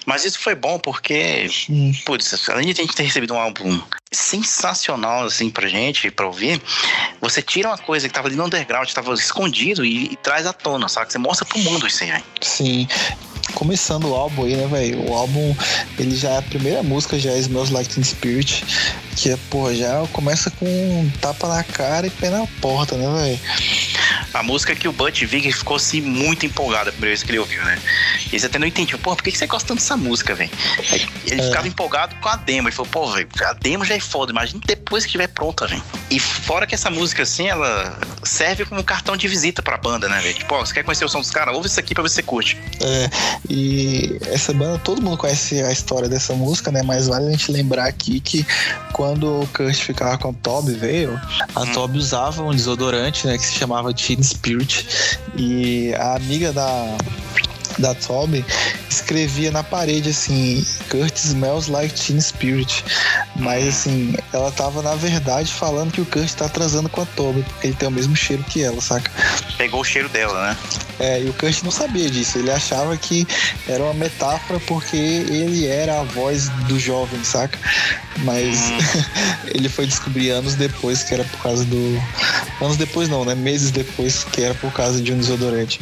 Mas 0.05 0.27
isso 0.27 0.39
foi 0.39 0.55
bom 0.55 0.79
porque, 0.79 1.49
hum. 1.71 1.91
putz, 2.05 2.51
além 2.51 2.67
de 2.67 2.83
a 2.83 2.85
gente 2.85 2.95
ter 2.95 3.05
recebido 3.05 3.33
um 3.33 3.39
álbum 3.39 3.81
sensacional, 4.13 5.25
assim, 5.25 5.51
pra 5.51 5.69
gente, 5.69 6.11
pra 6.11 6.27
ouvir, 6.27 6.61
você 7.21 7.41
tira 7.41 7.69
uma 7.69 7.79
coisa 7.79 8.09
que 8.09 8.15
tava 8.15 8.29
ali 8.29 8.37
no 8.37 8.45
underground, 8.45 8.91
tava 8.91 9.15
escondido 9.15 9.85
e, 9.85 10.13
e 10.13 10.17
traz 10.17 10.47
à 10.47 10.53
tona, 10.53 10.89
sabe? 10.89 11.13
Você 11.13 11.19
mostra 11.19 11.47
pro 11.47 11.59
mundo 11.59 11.87
isso 11.87 12.03
aí. 12.03 12.23
Sim 12.41 12.89
começando 13.55 14.05
o 14.09 14.15
álbum 14.15 14.45
aí, 14.45 14.57
né, 14.57 14.67
velho? 14.67 15.11
O 15.11 15.15
álbum, 15.15 15.55
ele 15.99 16.17
já, 16.17 16.39
a 16.39 16.43
primeira 16.43 16.83
música 16.83 17.19
já 17.19 17.31
é 17.31 17.39
Smells 17.39 17.73
Like 17.73 17.91
Teen 17.91 18.05
Spirit, 18.05 18.65
que 19.17 19.31
é, 19.31 19.39
porra, 19.51 19.75
já 19.75 20.07
começa 20.13 20.51
com 20.51 20.67
um 20.67 21.11
tapa 21.21 21.49
na 21.49 21.63
cara 21.63 22.07
e 22.07 22.11
pé 22.11 22.31
na 22.31 22.47
porta, 22.61 22.97
né, 22.97 23.07
velho? 23.23 23.41
A 24.33 24.43
música 24.43 24.75
que 24.77 24.87
o 24.87 24.93
Butch 24.93 25.25
Vig 25.25 25.53
ficou 25.53 25.77
assim 25.77 26.01
muito 26.01 26.47
empolgado 26.47 26.91
a 26.91 26.93
primeira 26.93 27.11
vez 27.11 27.23
que 27.23 27.31
ele 27.31 27.39
ouviu, 27.39 27.63
né? 27.65 27.79
E 28.33 28.39
você 28.39 28.47
até 28.47 28.59
não 28.59 28.67
entendeu, 28.67 28.99
porra, 28.99 29.17
por 29.17 29.25
que 29.25 29.33
você 29.33 29.47
gosta 29.47 29.69
tanto 29.69 29.81
dessa 29.81 29.97
música, 29.97 30.35
velho? 30.35 30.51
Ele 31.27 31.41
é. 31.41 31.45
ficava 31.45 31.67
empolgado 31.67 32.15
com 32.17 32.29
a 32.29 32.37
demo. 32.37 32.69
Ele 32.69 32.75
falou, 32.75 32.91
pô, 32.91 33.13
velho, 33.13 33.29
a 33.45 33.53
demo 33.55 33.85
já 33.85 33.97
é 33.97 34.01
foda, 34.01 34.31
imagina 34.31 34.61
depois 34.65 35.05
que 35.05 35.09
estiver 35.09 35.29
pronta, 35.29 35.67
velho. 35.67 35.83
E 36.11 36.19
fora 36.19 36.67
que 36.67 36.75
essa 36.75 36.91
música, 36.91 37.25
assim, 37.25 37.49
ela 37.49 37.99
serve 38.23 38.65
como 38.65 38.83
cartão 38.85 39.17
de 39.17 39.27
visita 39.27 39.63
pra 39.63 39.77
banda, 39.77 40.09
né, 40.09 40.21
velho? 40.21 40.35
Tipo, 40.35 40.55
ó, 40.55 40.65
você 40.65 40.75
quer 40.75 40.85
conhecer 40.85 41.05
o 41.05 41.09
som 41.09 41.21
dos 41.21 41.31
caras? 41.31 41.55
Ouve 41.55 41.69
isso 41.69 41.81
aqui 41.81 41.95
pra 41.95 42.03
ver 42.03 42.09
se 42.09 42.17
você 42.17 42.23
curte. 42.23 42.57
É, 42.81 43.11
e 43.49 44.19
essa 44.27 44.53
banda, 44.53 44.79
todo 44.79 45.03
mundo 45.03 45.17
conhece 45.17 45.63
a 45.63 45.73
história 45.73 46.09
dessa 46.09 46.35
música, 46.35 46.71
né? 46.71 46.83
Mas 46.83 47.09
vale 47.09 47.29
a 47.29 47.31
gente 47.31 47.51
lembrar 47.53 47.87
aqui 47.87 48.21
que 48.21 48.47
quando 48.93 49.43
o 49.43 49.47
Kurt 49.49 49.77
ficava 49.77 50.19
com 50.19 50.31
a 50.31 50.33
Toby 50.33 50.73
veio, 50.73 51.21
a 51.55 51.63
hum. 51.63 51.73
Toby 51.73 51.99
usava 51.99 52.43
um 52.43 52.53
desodorante, 52.53 53.27
né? 53.27 53.37
Que 53.37 53.45
se 53.45 53.55
chamava 53.55 53.93
Teen 53.93 54.23
Spirit. 54.23 54.87
E 55.37 55.95
a 55.95 56.17
amiga 56.17 56.53
da 56.53 56.97
da 57.79 57.95
Toby 57.95 58.45
escrevia 58.89 59.51
na 59.51 59.63
parede 59.63 60.11
assim: 60.11 60.65
Kurt 60.89 61.17
smells 61.17 61.71
like 61.71 61.95
Teen 61.95 62.21
Spirit. 62.21 62.85
Mas 63.37 63.69
assim, 63.69 64.15
ela 64.33 64.51
tava 64.51 64.83
na 64.83 64.95
verdade 64.95 65.53
falando 65.53 65.93
que 65.93 66.01
o 66.01 66.07
Kurt 66.07 66.33
tá 66.35 66.49
transando 66.49 66.89
com 66.89 67.03
a 67.03 67.07
Toby, 67.07 67.43
porque 67.43 67.69
ele 67.69 67.77
tem 67.77 67.89
o 67.89 67.93
mesmo 67.93 68.15
cheiro 68.15 68.43
que 68.45 68.63
ela, 68.63 68.81
saca? 68.81 69.11
Pegou 69.57 69.81
o 69.81 69.85
cheiro 69.85 70.09
dela, 70.09 70.49
né? 70.49 70.57
É, 70.99 71.23
e 71.23 71.29
o 71.29 71.33
Kurt 71.33 71.63
não 71.63 71.71
sabia 71.71 72.11
disso. 72.11 72.39
Ele 72.39 72.51
achava 72.51 72.97
que 72.97 73.27
era 73.69 73.83
uma 73.83 73.95
metáfora 73.95 74.61
porque 74.61 74.97
ele 74.97 75.67
era 75.67 76.01
a 76.01 76.05
voz 76.05 76.49
do 76.69 76.79
jovem, 76.79 77.23
saca? 77.25 77.59
Mas 78.19 78.59
hum. 78.59 78.79
ele 79.55 79.69
foi 79.69 79.87
descobrir 79.87 80.31
anos 80.31 80.55
depois 80.55 81.03
que 81.03 81.15
era 81.15 81.25
por 81.25 81.41
causa 81.41 81.65
do. 81.65 82.03
Anos 82.61 82.77
depois 82.77 83.09
não, 83.09 83.25
né? 83.25 83.35
Meses 83.35 83.71
depois 83.71 84.25
que 84.25 84.43
era 84.43 84.55
por 84.55 84.73
causa 84.73 85.01
de 85.01 85.13
um 85.13 85.19
desodorante. 85.19 85.81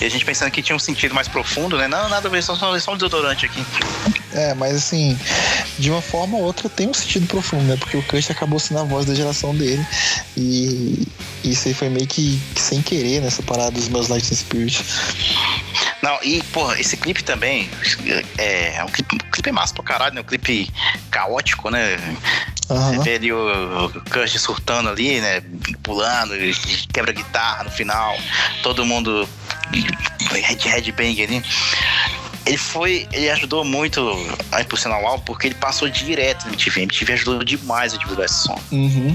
E 0.00 0.04
a 0.04 0.08
gente 0.08 0.24
pensando 0.24 0.50
que 0.50 0.62
tinha 0.62 0.76
um 0.76 0.80
sentido 0.80 1.14
mais 1.14 1.28
profundo, 1.28 1.76
né? 1.76 1.88
Não, 1.88 2.08
nada 2.08 2.28
a 2.28 2.30
ver, 2.30 2.42
só, 2.42 2.54
só 2.54 2.92
um 2.92 2.96
desodorante 2.96 3.46
aqui. 3.46 3.64
É, 4.32 4.54
mas 4.54 4.76
assim, 4.76 5.18
de 5.78 5.90
uma 5.90 6.00
forma 6.00 6.36
ou 6.36 6.44
outra 6.44 6.68
tem 6.68 6.88
um 6.88 6.94
sentido 6.94 7.26
profundo, 7.26 7.64
né? 7.64 7.76
Porque 7.76 7.96
o 7.96 8.02
Kurt 8.02 8.30
acabou 8.30 8.58
sendo 8.58 8.80
a 8.80 8.84
voz 8.84 9.06
da 9.06 9.14
geração 9.14 9.54
dele. 9.54 9.84
E 10.36 11.06
isso 11.42 11.68
aí 11.68 11.74
foi 11.74 11.88
meio 11.88 12.06
que, 12.06 12.40
que 12.54 12.60
sem 12.60 12.82
querer 12.82 13.20
nessa 13.20 13.42
parada 13.42 13.72
dos 13.72 13.88
meus 13.88 14.08
Lightning 14.08 14.36
Spirit. 14.36 14.84
Não, 16.02 16.18
e, 16.22 16.42
porra, 16.44 16.80
esse 16.80 16.96
clipe 16.96 17.22
também 17.22 17.68
é, 18.38 18.76
é 18.76 18.84
um 18.84 18.88
clipe, 18.88 19.16
um 19.16 19.30
clipe 19.30 19.52
massa 19.52 19.74
pra 19.74 19.84
caralho, 19.84 20.14
né? 20.14 20.20
Um 20.20 20.24
clipe 20.24 20.70
caótico, 21.10 21.70
né? 21.70 21.98
Uhum. 22.70 22.94
Você 22.94 22.98
vê 23.00 23.14
ali 23.16 23.32
o, 23.32 23.86
o 23.86 23.90
Kurt 24.10 24.36
surtando 24.38 24.88
ali, 24.88 25.20
né? 25.20 25.42
Pulando, 25.82 26.34
quebra 26.92 27.12
guitarra 27.12 27.64
no 27.64 27.70
final, 27.70 28.16
todo 28.62 28.86
mundo 28.86 29.28
de 29.70 30.68
headbang 30.68 31.22
ali. 31.22 31.42
Ele 32.46 32.56
foi, 32.56 33.06
ele 33.12 33.30
ajudou 33.30 33.64
muito 33.64 34.00
a 34.50 34.62
impulsionar 34.62 35.00
o 35.02 35.06
álbum 35.06 35.22
porque 35.24 35.48
ele 35.48 35.54
passou 35.54 35.88
direto 35.88 36.44
no 36.46 36.52
MTV. 36.52 36.80
A 36.80 36.82
MTV 36.84 37.12
ajudou 37.12 37.44
demais 37.44 37.94
a 37.94 37.98
divulgar 37.98 38.26
esse 38.26 38.42
som. 38.44 38.58
Uhum. 38.72 39.14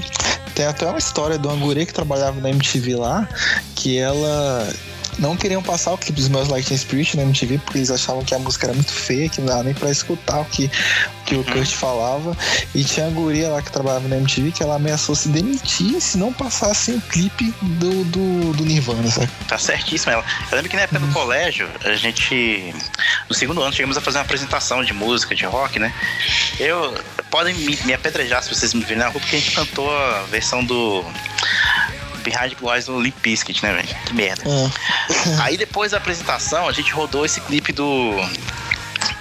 Tem 0.54 0.64
até 0.64 0.86
uma 0.86 0.98
história 0.98 1.38
de 1.38 1.46
uma 1.46 1.56
guria 1.56 1.84
que 1.84 1.92
trabalhava 1.92 2.40
na 2.40 2.50
MTV 2.50 2.94
lá, 2.94 3.28
que 3.74 3.98
ela 3.98 4.72
não 5.18 5.36
queriam 5.36 5.62
passar 5.62 5.92
o 5.92 5.98
clipe 5.98 6.20
dos 6.20 6.28
meus 6.28 6.48
Teen 6.48 6.76
Spirit 6.76 7.16
na 7.16 7.22
MTV 7.22 7.58
porque 7.58 7.78
eles 7.78 7.90
achavam 7.90 8.24
que 8.24 8.34
a 8.34 8.38
música 8.38 8.66
era 8.66 8.74
muito 8.74 8.92
feia, 8.92 9.28
que 9.28 9.40
não 9.40 9.48
dava 9.48 9.62
nem 9.62 9.74
pra 9.74 9.90
escutar 9.90 10.40
o 10.40 10.44
que, 10.44 10.70
que 11.24 11.34
o 11.34 11.44
Kurt 11.44 11.72
falava. 11.72 12.36
E 12.74 12.84
tinha 12.84 13.06
a 13.06 13.10
guria 13.10 13.48
lá 13.48 13.62
que 13.62 13.70
trabalhava 13.70 14.08
na 14.08 14.16
MTV 14.16 14.52
que 14.52 14.62
ela 14.62 14.76
ameaçou 14.76 15.14
se 15.14 15.28
demitir 15.28 16.00
se 16.00 16.18
não 16.18 16.32
passasse 16.32 16.92
o 16.92 17.00
clipe 17.00 17.54
do, 17.62 18.04
do, 18.04 18.52
do 18.52 18.64
Nirvana, 18.64 19.10
sabe? 19.10 19.30
Tá 19.48 19.58
certíssimo 19.58 20.12
ela. 20.12 20.24
Eu 20.50 20.56
lembro 20.56 20.70
que 20.70 20.76
na 20.76 20.82
época 20.82 21.00
uhum. 21.00 21.06
do 21.08 21.12
colégio, 21.12 21.68
a 21.84 21.94
gente. 21.94 22.74
No 23.28 23.34
segundo 23.34 23.62
ano, 23.62 23.72
chegamos 23.72 23.96
a 23.96 24.00
fazer 24.00 24.18
uma 24.18 24.24
apresentação 24.24 24.84
de 24.84 24.92
música, 24.92 25.34
de 25.34 25.44
rock, 25.44 25.78
né? 25.78 25.92
Eu. 26.58 26.94
Podem 27.30 27.54
me, 27.54 27.76
me 27.84 27.92
apedrejar 27.92 28.42
se 28.42 28.54
vocês 28.54 28.72
me 28.72 28.82
virem 28.82 28.98
na 28.98 29.08
rua, 29.08 29.20
porque 29.20 29.36
a 29.36 29.38
gente 29.38 29.50
cantou 29.50 29.90
a 29.90 30.22
versão 30.30 30.64
do 30.64 31.04
Behind 32.26 32.56
Eyes 32.60 32.88
no 32.88 33.00
Limp 33.00 33.14
Bizkit, 33.22 33.62
né, 33.62 33.72
velho? 33.72 33.88
Que 34.04 34.14
merda. 34.14 34.42
É. 34.44 34.70
Aí 35.42 35.56
depois 35.56 35.92
da 35.92 35.98
apresentação, 35.98 36.68
a 36.68 36.72
gente 36.72 36.92
rodou 36.92 37.24
esse 37.24 37.40
clipe 37.40 37.72
do 37.72 38.16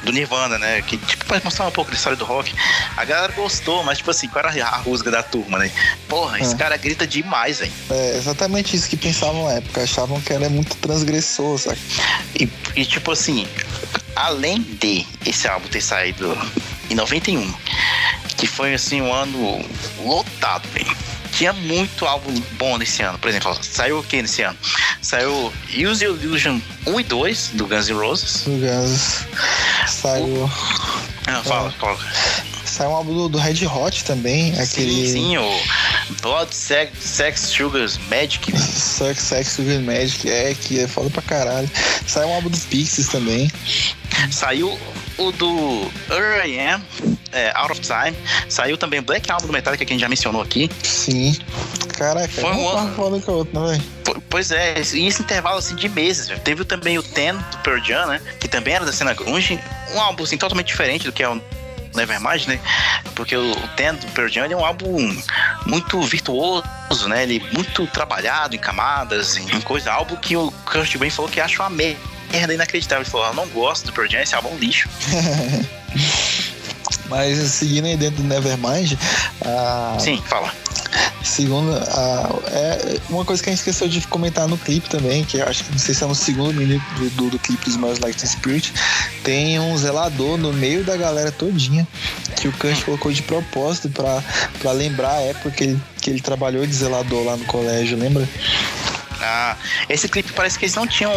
do 0.04 0.12
Nirvana, 0.12 0.58
né? 0.60 0.82
Que, 0.84 0.98
tipo, 0.98 1.26
pra 1.26 1.42
mostrar 1.44 1.68
um 1.68 1.72
pouco 1.72 1.90
da 1.90 1.98
história 1.98 2.16
do 2.16 2.24
rock. 2.26 2.54
A 2.96 3.04
galera 3.04 3.34
gostou, 3.34 3.84
mas, 3.84 3.98
tipo 3.98 4.12
assim, 4.12 4.28
qual 4.28 4.46
era 4.46 4.66
a 4.66 4.78
rusga 4.78 5.10
da 5.10 5.24
turma, 5.24 5.58
né? 5.58 5.72
Porra, 6.08 6.40
esse 6.40 6.54
é. 6.54 6.58
cara 6.58 6.78
grita 6.78 7.08
demais, 7.08 7.60
velho. 7.60 7.72
É 7.90 8.18
exatamente 8.18 8.76
isso 8.76 8.88
que 8.88 8.96
pensavam 8.96 9.46
na 9.46 9.54
época. 9.54 9.82
Achavam 9.82 10.22
que 10.22 10.32
era 10.32 10.48
muito 10.48 10.76
transgressor, 10.78 11.58
sabe? 11.58 11.80
E, 12.40 12.48
e, 12.76 12.86
tipo 12.86 13.12
assim, 13.12 13.48
além 14.16 14.62
de 14.62 15.06
esse 15.26 15.48
álbum 15.48 15.68
ter 15.68 15.82
saído 15.82 16.38
em 16.90 16.94
91, 16.94 17.52
que 18.38 18.46
foi, 18.46 18.76
assim, 18.76 19.02
um 19.02 19.12
ano 19.12 19.66
lotado, 20.04 20.68
velho 20.70 20.96
tinha 21.36 21.52
muito 21.52 22.06
álbum 22.06 22.34
bom 22.58 22.78
nesse 22.78 23.04
ano. 23.04 23.20
Por 23.20 23.30
exemplo, 23.30 23.56
saiu 23.62 24.00
o 24.00 24.04
que 24.04 24.22
nesse 24.22 24.42
ano? 24.42 24.58
Saiu 25.02 25.54
Use 25.70 26.04
Your 26.04 26.18
Illusion 26.22 26.60
1 26.88 27.00
e 27.00 27.04
2 27.04 27.50
do 27.54 27.68
Guns 27.68 27.90
N' 27.90 27.98
Roses. 27.98 28.42
Do 28.46 28.52
Guns. 28.52 29.26
Saiu. 29.88 30.50
Ah, 31.28 31.44
fala, 31.44 31.72
fala. 31.72 31.98
Saiu 32.66 32.90
um 32.90 32.96
álbum 32.96 33.14
do, 33.14 33.30
do, 33.30 33.38
Red 33.38 33.66
Hot 33.68 34.04
também, 34.06 34.58
aquele. 34.60 35.08
Sim, 35.08 35.14
sim, 35.14 35.38
o 35.38 35.62
Blood, 36.22 36.54
Sex, 36.54 36.92
Sex 37.00 37.40
Sugars 37.42 38.00
Magic. 38.10 38.52
Sex, 38.58 39.20
Sex 39.20 39.48
Sugars 39.50 39.82
Magic, 39.82 40.30
é, 40.30 40.54
que 40.54 40.80
é 40.80 40.88
foda 40.88 41.10
pra 41.10 41.22
caralho. 41.22 41.70
Saiu 42.08 42.30
um 42.30 42.34
álbum 42.34 42.50
do 42.50 42.58
Pixies 42.58 43.08
também. 43.08 43.52
Saiu 44.32 44.78
o 45.18 45.32
do 45.32 45.92
R.I.M., 46.10 46.84
é, 47.32 47.52
Out 47.56 47.74
of 47.74 47.82
Time. 47.82 48.18
Saiu 48.48 48.78
também 48.78 49.00
o 49.00 49.04
Black 49.04 49.30
Album 49.30 49.48
do 49.48 49.54
Metallica, 49.54 49.84
que 49.84 49.92
a 49.92 49.94
gente 49.94 50.02
já 50.02 50.10
mencionou 50.10 50.42
aqui. 50.42 50.70
Sim. 50.84 51.38
Caraca, 51.98 52.30
foi 52.30 52.52
um 52.52 52.70
ano. 52.70 53.22
Que 53.22 53.30
outro, 53.30 53.60
né, 53.60 53.82
Pois 54.30 54.52
é, 54.52 54.76
e 54.94 55.08
esse 55.08 55.22
intervalo 55.22 55.58
assim 55.58 55.76
de 55.76 55.90
meses. 55.90 56.28
Teve 56.44 56.64
também 56.64 56.98
o 56.98 57.04
Ten 57.04 57.34
do 57.34 57.58
Pearl 57.64 57.84
Jam, 57.84 58.08
né? 58.08 58.22
Que 58.40 58.48
também 58.48 58.74
era 58.74 58.86
da 58.86 58.94
cena 58.94 59.14
grunge. 59.14 59.60
Um 59.94 60.02
álbum 60.02 60.24
assim 60.24 60.38
totalmente 60.38 60.68
diferente 60.68 61.06
do 61.06 61.12
que 61.12 61.24
é 61.24 61.30
o 61.30 61.42
Nevermind, 61.94 62.48
né? 62.48 62.60
Porque 63.16 63.36
o 63.36 63.56
Ten 63.76 63.96
do 63.96 64.08
Pearl 64.08 64.30
Jam 64.30 64.46
é 64.46 64.56
um 64.56 64.66
álbum 64.66 65.16
muito 65.66 66.02
virtuoso, 66.02 67.08
né? 67.08 67.24
Ele 67.24 67.44
muito 67.54 67.88
trabalhado 67.88 68.56
em 68.56 68.60
camadas, 68.60 69.38
em 69.38 69.62
coisa. 69.62 69.92
Álbum 69.92 70.16
que 70.18 70.36
o 70.36 70.52
Kurt 70.66 70.98
bem 70.98 71.10
falou 71.10 71.32
que 71.32 71.40
acha 71.40 71.62
uma 71.62 71.70
merda 72.36 72.54
inacreditável. 72.54 73.04
Ele 73.04 73.10
falou, 73.10 73.28
eu 73.28 73.34
não 73.34 73.48
gosto 73.48 73.86
do 73.86 73.94
Pearl 73.94 74.10
Jam, 74.10 74.22
esse 74.22 74.36
álbum 74.36 74.50
é 74.50 74.52
um 74.54 74.58
lixo. 74.58 74.90
Mas 77.08 77.38
seguindo 77.52 77.86
aí 77.86 77.96
dentro 77.96 78.22
do 78.22 78.28
Nevermind. 78.28 78.94
A... 79.42 79.98
Sim, 80.00 80.22
fala. 80.28 80.52
Segunda, 81.24 81.84
a, 81.92 82.30
é 82.52 83.00
uma 83.10 83.26
coisa 83.26 83.42
que 83.42 83.50
a 83.50 83.52
gente 83.52 83.60
esqueceu 83.60 83.88
de 83.88 84.06
comentar 84.08 84.48
no 84.48 84.58
clipe 84.58 84.88
também, 84.90 85.24
que 85.24 85.38
eu 85.38 85.48
acho 85.48 85.64
que 85.64 85.72
não 85.72 85.80
sei 85.80 85.94
se 85.94 86.04
é 86.04 86.08
no 86.08 86.16
segundo 86.16 86.54
minuto 86.54 86.84
do, 86.96 87.10
do, 87.10 87.30
do 87.32 87.40
clipe 87.40 87.66
dos 87.66 88.00
Like 88.00 88.18
Teen 88.18 88.30
Spirit, 88.30 88.74
tem 89.24 89.60
um 89.60 89.76
zelador 89.78 90.38
no 90.38 90.54
meio 90.54 90.84
da 90.84 90.96
galera 90.96 91.32
todinha 91.32 91.88
que 92.36 92.48
o 92.48 92.54
Kurt 92.54 92.84
colocou 92.84 93.12
de 93.12 93.24
propósito 93.24 93.90
pra, 93.90 94.24
pra 94.60 94.72
lembrar 94.72 95.16
a 95.16 95.22
época 95.22 95.52
que 95.52 95.64
ele, 95.64 95.82
que 96.00 96.10
ele 96.12 96.22
trabalhou 96.22 96.66
de 96.66 96.74
zelador 96.74 97.26
lá 97.26 97.36
no 97.36 97.46
colégio, 97.46 97.98
lembra? 97.98 98.28
Ah, 99.22 99.56
esse 99.90 100.08
clipe 100.08 100.34
parece 100.34 100.58
que 100.58 100.66
eles 100.66 100.76
não 100.76 100.88
tinham 100.88 101.14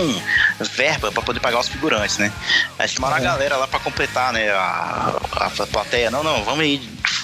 verba 0.75 1.11
para 1.11 1.23
poder 1.23 1.41
pagar 1.41 1.61
os 1.61 1.69
figurantes, 1.69 2.19
né? 2.19 2.33
Aí 2.79 2.89
chamaram 2.89 3.17
é. 3.17 3.21
a 3.21 3.23
galera 3.23 3.57
lá 3.57 3.67
para 3.67 3.81
completar, 3.81 4.33
né? 4.33 4.51
A, 4.51 5.21
a, 5.33 5.47
a, 5.47 5.67
plateia. 5.67 6.11
Não, 6.11 6.23
não, 6.23 6.45
vamos 6.45 6.61
aí 6.61 6.81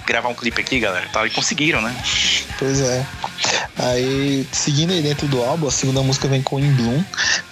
gravar 0.07 0.29
um 0.29 0.35
clipe 0.35 0.61
aqui, 0.61 0.81
galera. 0.81 1.09
E 1.27 1.31
conseguiram, 1.31 1.81
né? 1.81 1.95
Pois 2.59 2.81
é. 2.81 3.07
Aí, 3.77 4.47
seguindo 4.53 4.93
aí 4.93 5.03
dentro 5.03 5.27
do 5.27 5.43
álbum, 5.43 5.68
a 5.68 5.70
segunda 5.70 6.03
música 6.03 6.29
vem 6.29 6.43
com 6.43 6.61
In 6.61 6.72
Bloom, 6.75 7.05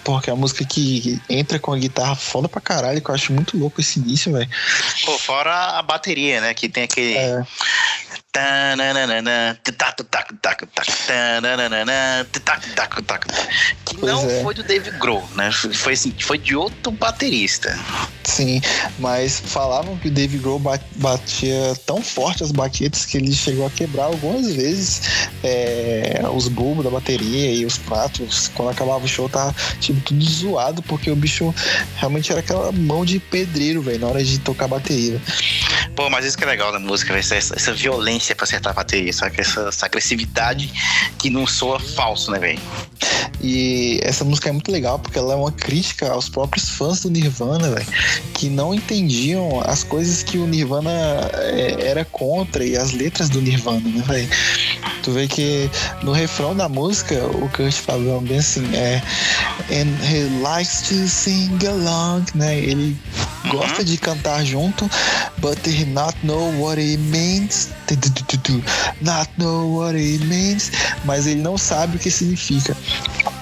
porque 0.05 0.31
é 0.31 0.33
a 0.33 0.37
música 0.37 0.65
que 0.65 1.21
entra 1.29 1.59
com 1.59 1.73
a 1.73 1.79
guitarra 1.79 2.15
foda 2.15 2.49
pra 2.49 2.61
caralho, 2.61 3.01
que 3.01 3.11
eu 3.11 3.15
acho 3.15 3.33
muito 3.33 3.59
louco 3.59 3.81
esse 3.81 3.99
início, 3.99 4.33
velho. 4.33 4.49
Pô, 5.05 5.19
fora 5.19 5.79
a 5.79 5.83
bateria, 5.83 6.41
né? 6.41 6.55
Que 6.55 6.69
tem 6.69 6.85
aquele. 6.85 7.17
É. 7.17 7.43
Que 13.85 13.99
não 13.99 14.25
é. 14.25 14.43
foi 14.43 14.55
do 14.55 14.63
Dave 14.63 14.91
Grohl, 14.93 15.23
né? 15.35 15.51
Foi 15.53 15.93
assim, 15.93 16.15
foi 16.19 16.39
de 16.39 16.57
outro 16.57 16.91
baterista. 16.93 17.79
Sim, 18.25 18.63
mas 18.99 19.39
falavam 19.39 19.99
que 19.99 20.09
o 20.09 20.11
Dave 20.11 20.39
Grohl 20.39 20.59
batia 20.97 21.77
tão 21.85 22.01
forte 22.01 22.43
as 22.43 22.53
baquetas 22.53 23.05
que 23.05 23.19
ele 23.19 23.35
chegou 23.35 23.67
a 23.67 23.71
quebrar 23.71 24.05
algumas 24.05 24.51
vezes 24.51 25.03
é, 25.45 26.23
os 26.33 26.49
bulbos 26.49 26.85
da 26.85 26.91
bateria 26.91 27.53
e 27.53 27.67
os 27.67 27.77
pratos. 27.77 28.51
Quando 28.55 28.71
acabava 28.71 29.05
o 29.05 29.09
show, 29.09 29.29
tava 29.29 29.55
tipo 29.79 30.01
tudo 30.01 30.25
zoado, 30.25 30.83
porque 30.83 31.11
o 31.11 31.17
bicho 31.17 31.55
realmente 31.97 32.33
era 32.33 32.41
aquela 32.41 32.73
mão 32.73 33.05
de 33.05 33.19
pedreiro, 33.19 33.83
velho, 33.83 33.99
na 33.99 34.07
hora 34.07 34.25
de 34.25 34.39
tocar 34.39 34.69
bateria. 34.69 35.21
Pô, 35.95 36.09
mas 36.09 36.25
isso 36.25 36.39
que 36.39 36.45
é 36.45 36.47
legal 36.47 36.73
da 36.73 36.79
música, 36.79 37.15
essa, 37.15 37.35
essa 37.35 37.73
violência 37.75 38.22
pra 38.35 38.45
acertar 38.45 38.73
a 38.73 38.75
bateria, 38.75 39.13
sabe? 39.13 39.41
Essa, 39.41 39.69
essa 39.69 39.87
agressividade 39.87 40.73
que 41.19 41.31
não 41.31 41.47
soa 41.47 41.79
falso, 41.79 42.31
né, 42.31 42.39
velho? 42.39 42.61
E 43.43 43.99
essa 44.03 44.25
música 44.25 44.49
é 44.49 44.53
muito 44.53 44.71
legal 44.71 44.99
porque 44.99 45.19
ela 45.19 45.33
é 45.33 45.37
uma 45.37 45.51
crítica 45.51 46.11
aos 46.11 46.29
próprios 46.29 46.69
fãs 46.69 47.01
do 47.01 47.11
Nirvana, 47.11 47.71
velho, 47.71 47.87
que 48.35 48.49
não 48.49 48.73
entendiam 48.73 49.61
as 49.67 49.83
coisas 49.83 50.23
que 50.23 50.39
o 50.39 50.47
Nirvana 50.47 50.91
é, 51.35 51.89
era 51.89 52.05
contra 52.05 52.65
e 52.65 52.77
as 52.77 52.93
letras 52.93 53.29
do 53.29 53.41
Nirvana, 53.41 53.81
né, 53.81 54.05
velho? 54.07 54.29
Tu 55.03 55.11
vê 55.11 55.27
que 55.27 55.69
no 56.03 56.13
refrão 56.13 56.55
da 56.55 56.69
música 56.69 57.15
o 57.27 57.49
Kurt 57.49 57.73
fala 57.73 58.21
bem 58.21 58.39
assim, 58.39 58.65
é 58.77 59.03
and 59.71 59.97
he 60.05 60.29
likes 60.43 60.83
to 60.83 61.09
sing 61.09 61.59
along, 61.67 62.25
né? 62.35 62.59
Ele 62.59 62.97
uhum. 63.45 63.51
gosta 63.51 63.85
de 63.85 63.97
cantar 63.97 64.45
junto, 64.45 64.89
but 65.39 65.59
he 65.67 65.85
not 65.87 66.17
know 66.25 66.53
what 66.61 66.81
it 66.81 66.99
means, 66.99 67.71
not 69.01 69.29
know 69.39 69.79
what 69.79 69.97
it 69.97 70.25
means, 70.25 70.71
mas 71.05 71.27
ele 71.27 71.41
não 71.41 71.57
sabe 71.59 71.97
o 71.97 71.99
que 72.01 72.11
significa. 72.11 72.77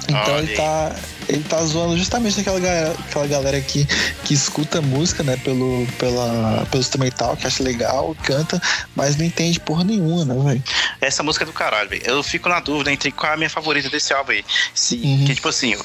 Então 0.09 0.39
ele 0.39 0.55
tá, 0.55 0.95
ele 1.31 1.45
tá 1.45 1.65
zoando 1.65 1.97
justamente 1.97 2.41
aquela 2.41 2.59
galera, 2.59 2.91
aquela 2.91 3.27
galera 3.27 3.61
que, 3.61 3.87
que 4.25 4.35
escuta 4.35 4.83
música, 4.83 5.23
né, 5.23 5.37
pelo, 5.37 5.87
pela, 5.99 6.67
pelo 6.71 6.81
instrumental, 6.81 7.37
que 7.37 7.47
acha 7.47 7.63
legal, 7.63 8.17
canta, 8.25 8.61
mas 8.95 9.17
não 9.17 9.25
entende 9.25 9.61
porra 9.61 9.85
nenhuma, 9.85 10.25
né, 10.25 10.35
velho? 10.35 10.65
Essa 11.01 11.23
música 11.23 11.45
é 11.45 11.47
do 11.47 11.53
caralho, 11.53 11.89
velho. 11.89 12.03
Eu 12.05 12.23
fico 12.23 12.49
na 12.49 12.61
dúvida 12.61 12.93
entre 12.93 13.13
qual 13.13 13.31
é 13.31 13.35
a 13.35 13.39
minha 13.39 13.51
favorita 13.51 13.89
desse 13.89 14.13
álbum 14.13 14.33
aí. 14.33 14.45
Se, 14.75 14.97
uhum. 14.97 15.25
Que, 15.25 15.35
tipo 15.35 15.49
assim, 15.49 15.77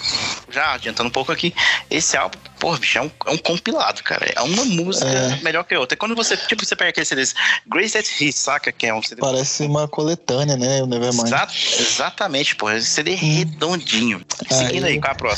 já 0.50 0.74
adiantando 0.74 1.10
um 1.10 1.12
pouco 1.12 1.32
aqui, 1.32 1.54
esse 1.90 2.18
álbum, 2.18 2.38
porra, 2.60 2.80
bicho, 2.80 2.98
é 2.98 3.02
um, 3.02 3.12
é 3.28 3.32
um 3.32 3.38
compilado, 3.38 4.02
cara. 4.04 4.26
É 4.36 4.42
uma 4.42 4.66
música 4.66 5.08
é. 5.08 5.40
melhor 5.42 5.64
que 5.64 5.76
a 5.76 5.80
outra. 5.80 5.96
quando 5.98 6.16
você, 6.16 6.36
tipo, 6.36 6.66
você 6.66 6.76
pega 6.76 6.90
aquele 6.90 7.06
CD 7.06 7.24
Greatest 7.68 8.20
Hits, 8.20 8.40
saca? 8.40 8.72
Que 8.72 8.88
é 8.88 8.94
um 8.94 9.02
CD. 9.02 9.22
Parece 9.22 9.64
uma 9.64 9.88
coletânea, 9.88 10.58
né? 10.58 10.82
O 10.82 10.88
Nevermind. 10.88 11.28
Exa 11.28 11.48
exatamente, 11.80 12.56
porra. 12.56 12.80
CD 12.82 13.14
hum. 13.14 13.38
redondinho. 13.38 14.22
Seguindo 14.50 14.86
aí, 14.86 14.94
aí, 14.94 15.00
qual 15.00 15.10
é 15.10 15.14
a 15.14 15.16
próxima? 15.16 15.35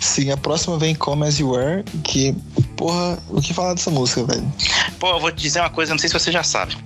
Sim, 0.00 0.30
a 0.30 0.36
próxima 0.36 0.78
vem 0.78 0.94
Come 0.94 1.26
As 1.26 1.38
You 1.38 1.50
Were, 1.50 1.84
que, 2.04 2.34
porra, 2.76 3.18
o 3.28 3.40
que 3.40 3.54
falar 3.54 3.74
dessa 3.74 3.90
música, 3.90 4.24
velho? 4.24 4.52
Pô, 4.98 5.10
eu 5.10 5.20
vou 5.20 5.30
te 5.30 5.40
dizer 5.42 5.60
uma 5.60 5.70
coisa, 5.70 5.92
não 5.92 5.98
sei 5.98 6.08
se 6.08 6.12
você 6.12 6.32
já 6.32 6.42
sabe. 6.42 6.76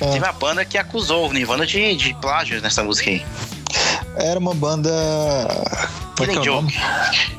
Ah. 0.00 0.06
Teve 0.06 0.18
uma 0.18 0.32
banda 0.32 0.64
que 0.64 0.78
acusou 0.78 1.28
o 1.28 1.32
Nirvana 1.32 1.66
de, 1.66 1.96
de 1.96 2.14
plágio 2.14 2.60
nessa 2.60 2.82
música 2.82 3.10
aí. 3.10 3.24
Era 4.16 4.38
uma 4.38 4.54
banda. 4.54 4.90
Killing 6.16 6.36
é, 6.36 6.38
é 6.38 6.42
Joke. 6.42 6.74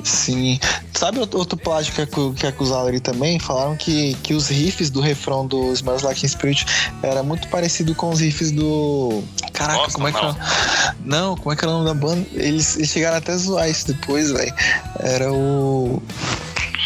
Sim. 0.04 0.60
Sabe 0.94 1.20
outro 1.20 1.58
plágio 1.58 1.94
que, 1.94 2.06
que 2.40 2.48
acusaram 2.48 2.88
ali 2.88 3.00
também? 3.00 3.40
Falaram 3.40 3.76
que, 3.76 4.14
que 4.24 4.34
os 4.34 4.48
riffs 4.48 4.90
do 4.90 5.02
refrão 5.02 5.46
do 5.48 5.74
Smells 5.74 6.06
Like 6.06 6.20
Teen 6.20 6.30
Spirit 6.30 6.66
era 7.02 7.24
muito 7.24 7.48
parecido 7.50 7.96
com 7.96 8.12
os 8.12 8.20
riffs 8.20 8.52
do. 8.52 9.24
Caraca, 9.54 9.80
Nossa, 9.80 9.96
como 9.96 10.08
é 10.08 10.12
que 10.12 10.22
não. 10.22 10.30
era? 10.30 10.96
Não, 11.04 11.36
como 11.36 11.54
é 11.54 11.56
que 11.56 11.66
era 11.66 11.72
o 11.72 11.84
nome 11.84 11.88
da 11.88 11.94
banda? 11.94 12.28
Eles, 12.34 12.78
eles 12.78 12.90
chegaram 12.90 13.18
até 13.18 13.32
a 13.32 13.38
zoar 13.38 13.70
isso 13.70 13.88
depois, 13.88 14.32
velho. 14.32 14.54
Era 15.00 15.32
o. 15.32 16.02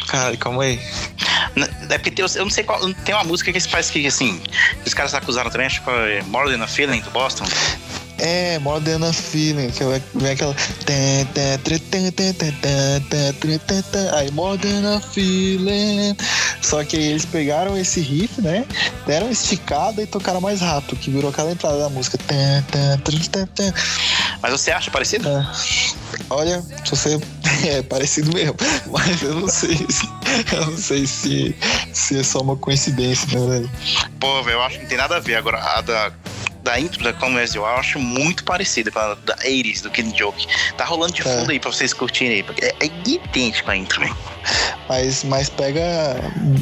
Cara, 0.07 0.35
calma 0.37 0.63
aí. 0.63 0.79
É 1.89 1.97
porque 1.97 2.11
tem, 2.11 2.25
eu 2.25 2.43
não 2.43 2.51
sei 2.51 2.63
qual. 2.63 2.79
Tem 3.05 3.13
uma 3.13 3.23
música 3.23 3.51
que 3.51 3.69
parece 3.69 3.91
que, 3.91 4.05
assim, 4.07 4.41
os 4.85 4.93
caras 4.93 5.13
acusaram 5.13 5.49
também, 5.49 5.67
acho 5.67 5.79
que 5.79 5.85
foi 5.85 6.21
More 6.23 6.49
Than 6.49 6.63
a 6.63 6.67
Feeling 6.67 7.01
do 7.01 7.11
Boston. 7.11 7.45
É, 8.23 8.59
Modern 8.59 9.11
Feeling, 9.11 9.71
que 9.71 9.83
vem 10.13 10.31
aquela. 10.31 10.55
Aí, 14.13 14.29
Modern 14.31 15.01
Feeling. 15.01 16.15
Só 16.61 16.83
que 16.83 16.95
eles 16.95 17.25
pegaram 17.25 17.75
esse 17.75 17.99
riff, 17.99 18.39
né? 18.39 18.63
Deram 19.07 19.31
esticada 19.31 20.03
e 20.03 20.05
tocaram 20.05 20.39
mais 20.39 20.61
rápido, 20.61 20.99
que 20.99 21.09
virou 21.09 21.31
aquela 21.31 21.51
entrada 21.51 21.79
da 21.79 21.89
música. 21.89 22.19
Mas 24.39 24.51
você 24.51 24.69
acha 24.69 24.91
parecido? 24.91 25.27
É. 25.27 25.47
Olha, 26.29 26.61
se 26.85 26.91
você. 26.91 27.19
É 27.63 27.83
parecido 27.83 28.33
mesmo. 28.33 28.55
Mas 28.89 29.21
eu 29.21 29.35
não 29.35 29.47
sei 29.47 29.75
se. 29.75 30.09
Eu 30.55 30.65
não 30.65 30.77
sei 30.77 31.05
se, 31.05 31.55
se 31.93 32.19
é 32.19 32.23
só 32.23 32.39
uma 32.39 32.55
coincidência, 32.55 33.27
né, 33.37 33.47
velho? 33.47 33.71
Pô, 34.19 34.41
velho, 34.43 34.55
eu 34.55 34.61
acho 34.63 34.77
que 34.77 34.83
não 34.83 34.89
tem 34.89 34.97
nada 34.97 35.17
a 35.17 35.19
ver. 35.19 35.35
Agora, 35.35 35.57
a 35.59 35.81
da 35.81 36.11
da 36.63 36.79
intro 36.79 37.03
da 37.03 37.13
Come 37.13 37.39
As 37.39 37.53
You 37.53 37.65
Are, 37.65 37.75
eu 37.75 37.79
acho 37.79 37.99
muito 37.99 38.43
parecida 38.43 38.91
com 38.91 38.99
a 38.99 39.15
da 39.15 39.35
80 39.43 39.81
do 39.83 39.89
Killing 39.89 40.17
Joke. 40.17 40.47
Tá 40.77 40.85
rolando 40.85 41.13
de 41.13 41.21
é. 41.21 41.23
fundo 41.23 41.51
é. 41.51 41.53
aí 41.53 41.59
pra 41.59 41.71
vocês 41.71 41.93
curtirem 41.93 42.35
aí, 42.35 42.43
porque 42.43 42.65
é, 42.65 42.75
é 42.79 42.85
idêntico 43.05 43.71
a 43.71 43.75
intro, 43.75 43.99
velho. 43.99 44.15
Mas, 44.89 45.23
mas 45.23 45.49
pega. 45.49 45.81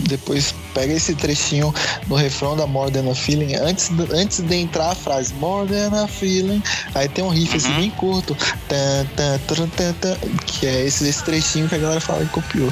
Depois 0.08 0.54
pega 0.74 0.94
esse 0.94 1.16
trechinho 1.16 1.74
no 2.08 2.16
refrão 2.16 2.56
da 2.56 2.68
More 2.68 2.92
Than 2.92 3.10
a 3.10 3.16
Feeling. 3.16 3.56
Antes, 3.56 3.90
antes 4.14 4.40
de 4.40 4.56
entrar 4.56 4.92
a 4.92 4.96
frase 4.96 5.34
More 5.36 5.68
Than 5.68 6.04
a 6.04 6.08
Feeling, 6.08 6.62
aí 6.94 7.08
tem 7.10 7.24
um 7.24 7.30
riff 7.30 7.56
assim, 7.56 7.68
uhum. 7.68 7.74
assim 7.74 7.82
bem 7.82 7.92
curto. 7.92 8.38
Tan, 8.68 9.06
tan, 9.16 9.68
tan, 9.94 10.18
que 10.46 10.68
é 10.68 10.86
esse, 10.86 11.08
esse 11.08 11.24
trechinho 11.24 11.68
que 11.68 11.76
a 11.76 11.80
galera 11.80 12.02
fala 12.02 12.24
que 12.26 12.32
copiou. 12.32 12.72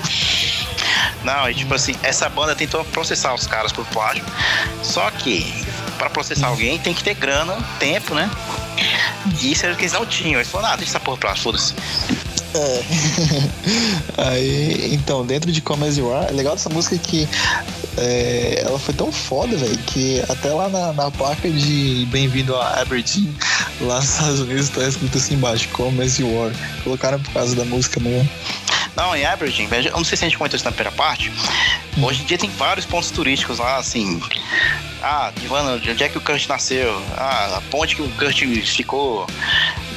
Não, 1.24 1.50
e 1.50 1.54
tipo 1.54 1.74
assim, 1.74 1.96
essa 2.04 2.30
banda 2.30 2.56
tentou 2.56 2.84
processar 2.86 3.34
os 3.34 3.48
caras 3.48 3.72
por 3.72 3.86
plágio. 3.88 4.24
Só 4.84 5.10
que 5.12 5.66
para 5.98 6.10
processar 6.10 6.48
alguém 6.48 6.78
tem 6.80 6.94
que 6.94 7.04
ter 7.04 7.16
grana, 7.16 7.58
tempo, 7.80 8.14
né? 8.14 8.30
E 9.42 9.52
isso 9.52 9.66
era 9.66 9.74
o 9.74 9.78
que 9.78 9.84
eles 9.84 9.94
não 9.94 10.06
tinham. 10.06 10.40
Eles 10.40 10.50
falaram, 10.50 10.74
ah, 10.74 10.78
deixa 10.78 10.92
essa 10.92 11.00
porra 11.00 11.18
pra 11.18 11.30
lá, 11.32 11.36
foda-se. 11.36 11.74
É. 12.54 12.84
Aí, 14.30 14.94
então, 14.94 15.26
dentro 15.26 15.52
de 15.52 15.62
Come 15.62 15.88
As 15.88 15.98
You 15.98 16.14
Are, 16.14 16.28
é 16.28 16.32
legal 16.32 16.56
dessa 16.56 16.70
música 16.70 16.98
que 16.98 17.28
é, 17.98 18.64
ela 18.66 18.80
foi 18.80 18.94
tão 18.94 19.12
foda, 19.12 19.56
velho, 19.58 19.78
que 19.80 20.22
até 20.30 20.52
lá 20.52 20.70
na, 20.70 20.94
na 20.94 21.12
placa 21.12 21.50
de 21.50 22.08
Bem-vindo 22.12 22.56
a 22.56 22.82
Aberdeen, 22.82 23.36
lá 23.82 23.96
nos 23.98 24.10
Estados 24.10 24.40
Unidos, 24.40 24.70
tá 24.70 24.88
escrito 24.88 25.18
assim 25.18 25.34
embaixo, 25.36 25.68
Come 25.70 26.04
As 26.04 26.20
You 26.20 26.46
Are. 26.46 26.56
Colocaram 26.84 27.20
por 27.20 27.34
causa 27.34 27.56
da 27.56 27.66
música 27.66 28.00
mesmo. 28.00 28.30
Não, 28.98 29.16
em 29.16 29.24
Aberdeen, 29.24 29.70
eu 29.86 29.92
não 29.92 30.04
sei 30.04 30.18
se 30.18 30.26
a 30.26 30.28
gente 30.28 30.40
comentou 30.40 30.56
isso 30.56 30.66
na 30.66 30.72
primeira 30.72 30.92
parte. 30.92 31.32
Hoje 32.02 32.24
em 32.24 32.26
dia 32.26 32.36
tem 32.36 32.50
vários 32.50 32.84
pontos 32.84 33.12
turísticos 33.12 33.60
lá, 33.60 33.78
assim. 33.78 34.20
Ah, 35.04 35.32
Ivana, 35.44 35.74
onde 35.74 36.04
é 36.04 36.10
que 36.10 36.18
o 36.18 36.22
Kurt 36.22 36.48
nasceu? 36.48 37.00
Ah, 37.16 37.58
a 37.58 37.62
ponte 37.70 37.96
que 37.96 38.02
o 38.02 38.10
Kurt 38.10 38.42
ficou. 38.66 39.28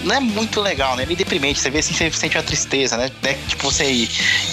Não 0.05 0.17
é 0.17 0.21
muito 0.21 0.61
legal, 0.61 0.97
né? 0.97 1.05
É 1.05 1.07
meio 1.07 1.17
deprimente. 1.17 1.59
Você 1.59 1.71
vê 1.71 1.79
assim, 1.79 1.95
você 1.95 2.11
sente 2.11 2.37
uma 2.37 2.43
tristeza, 2.43 2.99
né? 2.99 3.11
É 3.23 3.33
tipo 3.49 3.71
você 3.71 3.91
ir 3.91 4.11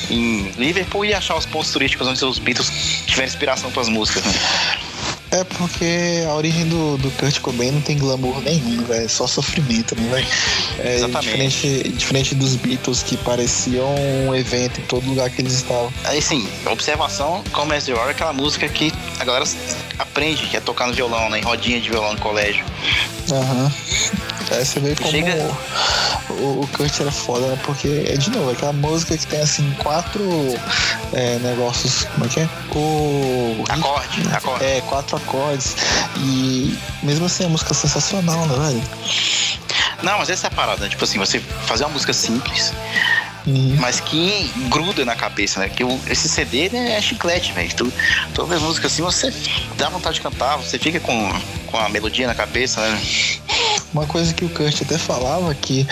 em 0.09 0.49
Liverpool 0.51 1.03
e 1.03 1.13
achar 1.13 1.35
os 1.35 1.45
pontos 1.45 1.71
turísticos 1.73 2.07
onde 2.07 2.23
os 2.23 2.39
Beatles 2.39 2.69
tiveram 3.05 3.27
inspiração 3.27 3.69
para 3.69 3.81
as 3.81 3.89
músicas, 3.89 4.23
né? 4.23 4.33
É 5.31 5.43
porque 5.43 6.23
a 6.27 6.33
origem 6.33 6.67
do, 6.67 6.97
do 6.97 7.11
Kurt 7.11 7.39
Cobain 7.39 7.71
não 7.71 7.81
tem 7.81 7.97
glamour 7.97 8.41
nenhum, 8.41 8.83
velho. 8.83 9.05
É 9.05 9.07
só 9.07 9.27
sofrimento, 9.27 9.95
né, 9.99 10.07
velho? 10.09 10.27
É 10.79 10.95
Exatamente. 10.95 11.25
Diferente, 11.27 11.89
diferente 11.89 12.35
dos 12.35 12.55
Beatles 12.55 13.03
que 13.03 13.17
pareciam 13.17 13.93
um 14.25 14.35
evento 14.35 14.79
em 14.79 14.83
todo 14.83 15.07
lugar 15.07 15.29
que 15.29 15.41
eles 15.41 15.53
estavam. 15.53 15.91
Aí 16.05 16.21
sim, 16.21 16.47
observação, 16.65 17.43
como 17.51 17.73
é 17.73 17.77
é 17.77 18.09
aquela 18.09 18.33
música 18.33 18.67
que 18.67 18.91
a 19.19 19.23
galera 19.23 19.45
aprende 19.99 20.45
que 20.47 20.57
é 20.57 20.59
tocar 20.59 20.87
no 20.87 20.93
violão, 20.93 21.29
né? 21.29 21.39
Em 21.39 21.43
rodinha 21.43 21.79
de 21.79 21.89
violão 21.89 22.13
no 22.13 22.19
colégio. 22.19 22.63
Aham. 23.31 23.63
Uhum. 23.65 23.71
Aí 24.49 24.63
você 24.65 24.79
vê 24.79 24.95
como 24.95 25.11
Chega- 25.11 25.51
o, 26.29 26.61
o 26.61 26.69
Kurt 26.71 26.99
era 27.01 27.11
foda, 27.11 27.47
né? 27.47 27.59
Porque, 27.63 28.05
é 28.07 28.15
de 28.15 28.29
novo, 28.29 28.49
aquela 28.51 28.71
música 28.71 29.17
que 29.17 29.27
tem 29.27 29.41
assim 29.41 29.69
quatro 29.83 30.23
é, 31.11 31.37
negócios. 31.39 32.05
Como 32.13 32.25
é 32.25 32.29
que 32.29 32.39
é? 32.39 32.49
O. 32.73 33.63
Acorde, 33.67 34.21
acorde. 34.31 34.63
É, 34.63 34.81
quatro 34.81 35.17
acordes. 35.17 35.75
E 36.17 36.77
mesmo 37.03 37.25
assim 37.25 37.43
a 37.45 37.49
música 37.49 37.73
é 37.73 37.75
sensacional, 37.75 38.45
né, 38.45 38.67
velho? 38.67 38.83
Não, 40.03 40.19
mas 40.19 40.29
essa 40.29 40.47
é 40.47 40.49
a 40.49 40.51
parada, 40.51 40.83
né? 40.83 40.89
Tipo 40.89 41.03
assim, 41.03 41.17
você 41.17 41.39
fazer 41.39 41.83
uma 41.83 41.89
música 41.91 42.13
simples, 42.13 42.71
Uhum. 43.47 43.77
mas 43.79 44.01
que 44.01 44.51
gruda 44.69 45.05
na 45.05 45.15
cabeça, 45.15 45.61
né? 45.61 45.69
Que 45.69 45.83
o- 45.83 45.99
esse 46.09 46.27
CD 46.27 46.69
né, 46.69 46.97
é 46.97 47.01
chiclete, 47.01 47.53
velho. 47.53 47.73
Tu, 47.73 47.93
toda 48.33 48.49
vez 48.49 48.61
música 48.61 48.87
assim, 48.87 49.01
você 49.01 49.33
dá 49.77 49.87
vontade 49.89 50.15
de 50.15 50.21
cantar, 50.21 50.57
você 50.57 50.77
fica 50.77 50.99
com, 50.99 51.31
com 51.67 51.77
a 51.77 51.87
melodia 51.87 52.27
na 52.27 52.35
cabeça, 52.35 52.81
né? 52.81 53.01
Uma 53.93 54.05
coisa 54.05 54.33
que 54.33 54.43
o 54.43 54.49
Kurt 54.49 54.81
até 54.81 54.97
falava 54.97 55.55
que 55.55 55.87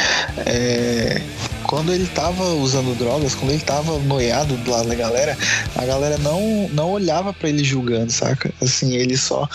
é, 0.46 1.22
quando 1.64 1.92
ele 1.94 2.06
tava 2.08 2.44
usando 2.54 2.96
drogas, 2.98 3.34
quando 3.34 3.52
ele 3.52 3.62
tava 3.62 3.98
noiado 4.00 4.56
do 4.58 4.70
lado 4.72 4.88
da 4.88 4.96
galera, 4.96 5.38
a 5.76 5.86
galera 5.86 6.18
não, 6.18 6.70
não 6.74 6.92
olhava 6.92 7.34
pra 7.34 7.50
ele 7.50 7.64
julgando, 7.64 8.12
saca? 8.12 8.54
Assim, 8.62 8.94
ele 8.96 9.18
só 9.18 9.48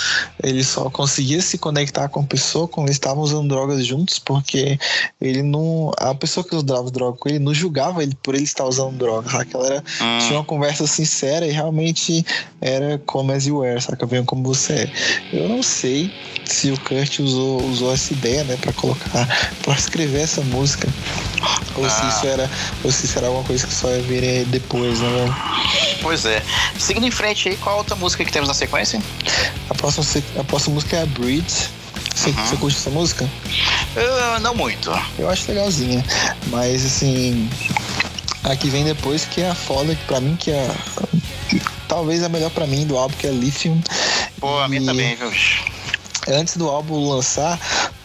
ele 0.42 0.64
só 0.64 0.88
conseguia 0.90 1.40
se 1.40 1.59
conectar 1.59 2.09
com 2.09 2.20
a 2.20 2.24
pessoa 2.24 2.66
quando 2.66 2.86
eles 2.88 2.96
estavam 2.96 3.22
usando 3.22 3.48
drogas 3.48 3.84
juntos, 3.86 4.18
porque 4.18 4.78
ele 5.20 5.42
não 5.42 5.92
a 5.98 6.14
pessoa 6.14 6.42
que 6.42 6.55
usava 6.57 6.90
droga 6.90 7.18
com 7.18 7.28
ele 7.28 7.38
não 7.38 7.55
julgava 7.55 7.89
ele 7.99 8.14
por 8.22 8.34
ele 8.34 8.45
estar 8.45 8.64
usando 8.66 8.97
droga, 8.99 9.30
saca? 9.30 9.57
Ela 9.57 9.66
era 9.66 9.84
Hum, 10.01 10.18
tinha 10.18 10.38
uma 10.38 10.45
conversa 10.45 10.86
sincera 10.86 11.47
e 11.47 11.51
realmente 11.51 12.24
era 12.61 12.99
como 13.07 13.32
as 13.32 13.47
you 13.47 13.59
were, 13.59 13.80
saca? 13.80 14.05
Venha 14.07 14.24
como 14.24 14.43
você 14.43 14.72
é. 14.72 14.93
Eu 15.32 15.49
não 15.49 15.62
sei 15.62 16.12
se 16.45 16.70
o 16.70 16.78
Kurt 16.80 17.20
usou, 17.20 17.62
usou 17.64 17.93
essa 17.95 18.12
ideia, 18.12 18.45
né, 18.45 18.57
pra 18.61 18.72
colocar, 18.72 19.26
pra 19.62 19.74
escrever 19.74 20.20
essa 20.22 20.43
música. 20.43 20.88
Ou 21.76 21.88
se 21.88 21.97
Ah. 22.03 22.09
isso 22.09 22.26
era, 22.26 22.51
ou 22.84 22.91
se 22.93 23.07
isso 23.07 23.16
era 23.18 23.28
alguma 23.28 23.45
coisa 23.45 23.66
que 23.66 23.72
só 23.72 23.88
ia 23.91 24.03
vir 24.03 24.22
eh, 24.24 24.45
depois, 24.49 25.01
né, 25.01 25.09
velho? 25.09 25.36
pois 26.03 26.24
é. 26.26 26.43
Seguindo 26.78 27.07
em 27.07 27.11
frente 27.11 27.49
aí, 27.49 27.57
qual 27.57 27.76
a 27.76 27.78
outra 27.78 27.95
música 27.97 28.24
que 28.24 28.32
temos 28.32 28.49
na 28.49 28.55
sequência? 28.55 29.01
A 29.68 29.74
próxima, 29.74 30.05
se- 30.05 30.24
a 30.38 30.45
próxima 30.45 30.74
música 30.74 30.97
é 30.97 31.03
a 31.03 31.07
Breed. 31.07 31.47
Você, 32.15 32.31
Uhum. 32.31 32.47
você 32.47 32.57
curte 32.57 32.77
essa 32.79 32.91
música? 32.91 33.29
Não 34.43 34.55
muito. 34.55 34.91
Eu 35.19 35.29
acho 35.31 35.49
legalzinha. 35.49 36.05
Mas 36.49 36.85
assim. 36.85 37.49
A 38.45 38.57
que 38.57 38.71
vem 38.71 38.85
depois, 38.85 39.25
que 39.27 39.43
é 39.43 39.51
a 39.51 39.55
foda, 39.55 39.95
que 39.95 40.05
pra 40.05 40.21
mim 40.21 40.37
que 40.37 40.51
é. 40.51 40.71
Talvez 41.89 42.23
a 42.23 42.29
melhor 42.29 42.51
pra 42.51 42.67
mim 42.67 42.87
do 42.87 42.97
álbum, 42.97 43.15
que 43.17 43.27
é 43.27 43.31
Lithium. 43.31 43.81
Pô, 44.41 44.59
a 44.61 44.69
minha 44.69 44.81
E- 44.83 44.87
também, 44.87 45.17
viu? 45.17 45.31
antes 46.29 46.57
do 46.57 46.69
álbum 46.69 47.09
lançar, 47.09 47.59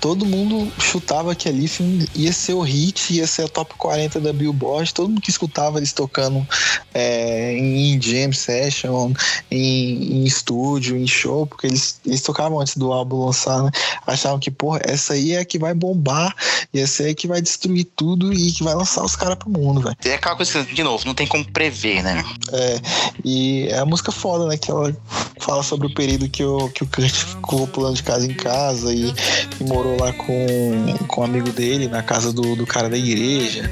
todo 0.05 0.23
mundo 0.23 0.71
chutava 0.79 1.33
que 1.33 1.49
a 1.49 1.51
Lithium 1.51 2.05
ia 2.13 2.31
ser 2.31 2.53
o 2.53 2.61
hit, 2.61 3.11
ia 3.11 3.25
ser 3.25 3.45
a 3.45 3.47
top 3.47 3.73
40 3.73 4.19
da 4.19 4.31
Billboard. 4.31 4.93
Todo 4.93 5.09
mundo 5.09 5.19
que 5.19 5.31
escutava 5.31 5.79
eles 5.79 5.93
tocando 5.93 6.47
é, 6.93 7.57
em 7.57 7.99
jam 7.99 8.31
session, 8.31 9.11
em, 9.49 10.19
em 10.19 10.23
estúdio, 10.23 10.95
em 10.95 11.07
show, 11.07 11.47
porque 11.47 11.65
eles, 11.65 11.99
eles 12.05 12.21
tocavam 12.21 12.59
antes 12.59 12.77
do 12.77 12.93
álbum 12.93 13.25
lançar, 13.25 13.63
né? 13.63 13.71
Achavam 14.05 14.37
que, 14.37 14.51
porra, 14.51 14.79
essa 14.83 15.13
aí 15.13 15.31
é 15.31 15.39
a 15.39 15.45
que 15.45 15.57
vai 15.57 15.73
bombar, 15.73 16.35
e 16.71 16.79
essa 16.79 17.01
aí 17.01 17.09
é 17.09 17.13
que 17.15 17.27
vai 17.27 17.41
destruir 17.41 17.87
tudo 17.95 18.31
e 18.31 18.51
que 18.51 18.63
vai 18.63 18.75
lançar 18.75 19.03
os 19.03 19.15
caras 19.15 19.39
pro 19.39 19.49
mundo, 19.49 19.81
velho. 19.81 19.97
É 20.05 20.13
aquela 20.13 20.35
coisa 20.35 20.63
que, 20.63 20.75
de 20.75 20.83
novo, 20.83 21.03
não 21.03 21.15
tem 21.15 21.25
como 21.25 21.43
prever, 21.51 22.03
né? 22.03 22.23
É, 22.53 22.79
e 23.23 23.69
é 23.69 23.79
a 23.79 23.85
música 23.87 24.11
foda, 24.11 24.45
né? 24.45 24.55
Que 24.55 24.69
ela 24.69 24.95
fala 25.39 25.63
sobre 25.63 25.87
o 25.87 25.93
período 25.95 26.29
que 26.29 26.43
o, 26.43 26.69
que 26.69 26.83
o 26.83 26.87
Kurt 26.87 27.11
ficou 27.11 27.67
pulando 27.67 27.95
de 27.95 28.03
casa 28.03 28.27
em 28.27 28.35
casa 28.35 28.93
e, 28.93 29.11
e 29.59 29.63
morou 29.63 29.94
lá 29.99 30.13
com, 30.13 30.97
com 31.07 31.21
um 31.21 31.23
amigo 31.23 31.51
dele, 31.51 31.87
na 31.87 32.03
casa 32.03 32.31
do, 32.31 32.55
do 32.55 32.65
cara 32.65 32.89
da 32.89 32.97
igreja. 32.97 33.69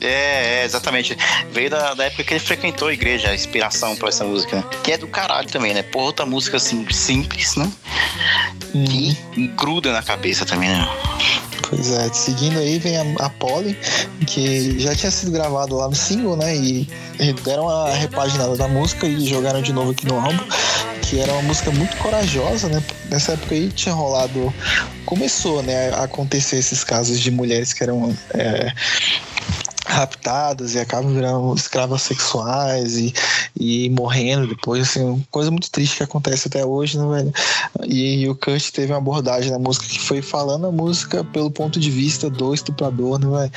É, 0.00 0.62
é, 0.62 0.64
exatamente. 0.64 1.16
Veio 1.52 1.70
da, 1.70 1.94
da 1.94 2.04
época 2.04 2.24
que 2.24 2.34
ele 2.34 2.40
frequentou 2.40 2.88
a 2.88 2.92
igreja, 2.92 3.28
a 3.30 3.34
inspiração 3.34 3.94
pra 3.94 4.08
essa 4.08 4.24
música, 4.24 4.56
né? 4.56 4.64
Que 4.82 4.92
é 4.92 4.98
do 4.98 5.06
caralho 5.06 5.48
também, 5.48 5.72
né? 5.72 5.82
Por 5.82 6.02
outra 6.02 6.26
música 6.26 6.56
assim, 6.56 6.84
simples, 6.90 7.54
né? 7.54 7.70
Hum, 8.74 8.84
Que 8.84 9.46
gruda 9.48 9.92
na 9.92 10.02
cabeça 10.02 10.44
também, 10.44 10.68
né? 10.68 10.88
Pois 11.72 11.90
é, 11.90 12.12
seguindo 12.12 12.58
aí 12.58 12.78
vem 12.78 12.98
a, 12.98 13.04
a 13.24 13.30
Polly, 13.30 13.74
que 14.26 14.78
já 14.78 14.94
tinha 14.94 15.10
sido 15.10 15.32
gravado 15.32 15.74
lá 15.74 15.88
no 15.88 15.94
single, 15.94 16.36
né? 16.36 16.54
E, 16.54 16.86
e 17.18 17.32
deram 17.32 17.66
a 17.66 17.94
repaginada 17.94 18.54
da 18.56 18.68
música 18.68 19.06
e 19.06 19.26
jogaram 19.26 19.62
de 19.62 19.72
novo 19.72 19.92
aqui 19.92 20.06
no 20.06 20.20
álbum. 20.20 20.44
Que 21.00 21.18
era 21.18 21.32
uma 21.32 21.42
música 21.42 21.70
muito 21.70 21.96
corajosa, 21.96 22.68
né? 22.68 22.82
Nessa 23.10 23.32
época 23.32 23.54
aí 23.54 23.70
tinha 23.70 23.94
rolado. 23.94 24.52
Começou, 25.06 25.62
né, 25.62 25.90
a 25.90 26.04
acontecer 26.04 26.56
esses 26.56 26.84
casos 26.84 27.18
de 27.20 27.30
mulheres 27.30 27.72
que 27.72 27.82
eram 27.82 28.16
é, 28.34 28.72
raptadas 29.92 30.74
e 30.74 30.78
acabam 30.80 31.12
virando 31.12 31.54
escravas 31.54 32.02
sexuais 32.02 32.96
e, 32.96 33.12
e 33.58 33.90
morrendo 33.90 34.46
depois, 34.46 34.88
assim, 34.88 35.24
coisa 35.30 35.50
muito 35.50 35.70
triste 35.70 35.98
que 35.98 36.02
acontece 36.02 36.48
até 36.48 36.64
hoje, 36.64 36.98
né, 36.98 37.06
velho? 37.06 37.32
E, 37.84 38.28
o 38.28 38.34
Kurt 38.34 38.70
teve 38.70 38.92
uma 38.92 38.98
abordagem 38.98 39.50
na 39.50 39.58
música 39.58 39.86
que 39.86 40.00
foi 40.00 40.22
falando 40.22 40.66
a 40.66 40.72
música 40.72 41.22
pelo 41.24 41.50
ponto 41.50 41.78
de 41.78 41.90
vista 41.90 42.30
do 42.30 42.54
estuprador, 42.54 43.18
né, 43.18 43.26
velho? 43.28 43.52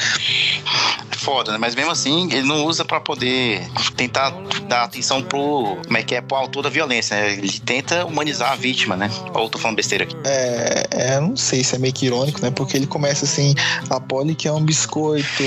Foda, 1.26 1.52
né? 1.52 1.58
Mas 1.58 1.74
mesmo 1.74 1.90
assim, 1.90 2.32
ele 2.32 2.48
não 2.48 2.64
usa 2.66 2.86
pra 2.86 3.00
poder 3.00 3.68
tentar 3.98 4.30
dar 4.68 4.84
atenção 4.84 5.24
pro. 5.24 5.76
Como 5.84 5.98
é 5.98 6.04
que 6.04 6.14
é? 6.14 6.22
Pro 6.22 6.38
autor 6.38 6.62
da 6.62 6.70
violência, 6.70 7.18
né? 7.18 7.34
Ele 7.34 7.60
tenta 7.60 8.06
humanizar 8.06 8.52
a 8.52 8.56
vítima, 8.56 8.96
né? 8.96 9.10
Ou 9.34 9.46
eu 9.46 9.50
tô 9.50 9.58
falando 9.58 9.76
besteira 9.76 10.04
aqui. 10.04 10.16
É, 10.24 10.88
é, 10.92 11.20
não 11.20 11.36
sei 11.36 11.64
se 11.64 11.76
é 11.76 11.80
meio 11.80 11.92
que 11.92 12.06
irônico, 12.06 12.40
né? 12.44 12.52
Porque 12.52 12.78
ele 12.78 12.86
começa 12.86 13.26
assim, 13.26 13.56
a 13.90 14.00
Polly 14.00 14.36
que 14.36 14.48
é 14.48 14.52
um 14.52 14.62
biscoito. 14.62 15.44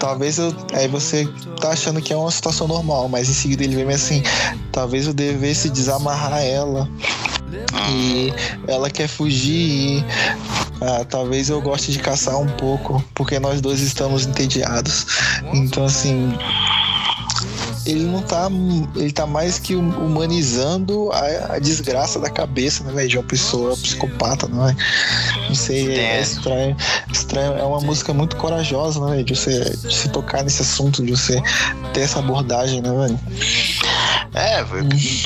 Talvez 0.00 0.38
eu. 0.38 0.52
Aí 0.72 0.88
você 0.88 1.24
tá 1.60 1.70
achando 1.70 2.02
que 2.02 2.12
é 2.12 2.16
uma 2.16 2.32
situação 2.32 2.66
normal, 2.66 3.08
mas 3.08 3.28
em 3.28 3.34
seguida 3.34 3.62
ele 3.62 3.76
vem 3.76 3.94
assim, 3.94 4.24
talvez 4.72 5.06
eu 5.06 5.14
devesse 5.14 5.70
desamarrar 5.70 6.42
ela. 6.42 6.90
E 7.92 8.32
ela 8.66 8.90
quer 8.90 9.06
fugir 9.06 9.52
e 9.52 10.04
ah, 10.86 11.04
talvez 11.04 11.48
eu 11.48 11.60
goste 11.60 11.92
de 11.92 11.98
caçar 11.98 12.38
um 12.38 12.46
pouco, 12.46 13.02
porque 13.14 13.38
nós 13.38 13.60
dois 13.60 13.80
estamos 13.80 14.26
entediados. 14.26 15.06
Então 15.52 15.84
assim. 15.84 16.36
Ele 17.86 18.04
não 18.04 18.22
tá. 18.22 18.48
Ele 18.96 19.12
tá 19.12 19.26
mais 19.26 19.58
que 19.58 19.74
humanizando 19.74 21.10
a, 21.12 21.54
a 21.56 21.58
desgraça 21.58 22.18
da 22.18 22.30
cabeça, 22.30 22.82
né? 22.84 23.06
De 23.06 23.18
uma 23.18 23.24
pessoa 23.24 23.76
psicopata, 23.76 24.48
não 24.48 24.66
é? 24.68 24.76
Não 25.48 25.54
sei, 25.54 25.94
é, 25.94 26.16
É. 26.16 26.20
estranho. 26.22 26.74
Estranho. 27.12 27.52
É 27.52 27.62
uma 27.62 27.80
música 27.80 28.14
muito 28.14 28.36
corajosa, 28.36 29.04
né? 29.06 29.22
De 29.22 29.34
você 29.34 29.68
de 29.76 29.94
se 29.94 30.08
tocar 30.08 30.42
nesse 30.42 30.62
assunto, 30.62 31.04
de 31.04 31.10
você 31.10 31.38
ter 31.92 32.00
essa 32.00 32.20
abordagem, 32.20 32.80
né, 32.80 32.90
velho? 32.90 33.20
É, 34.32 34.60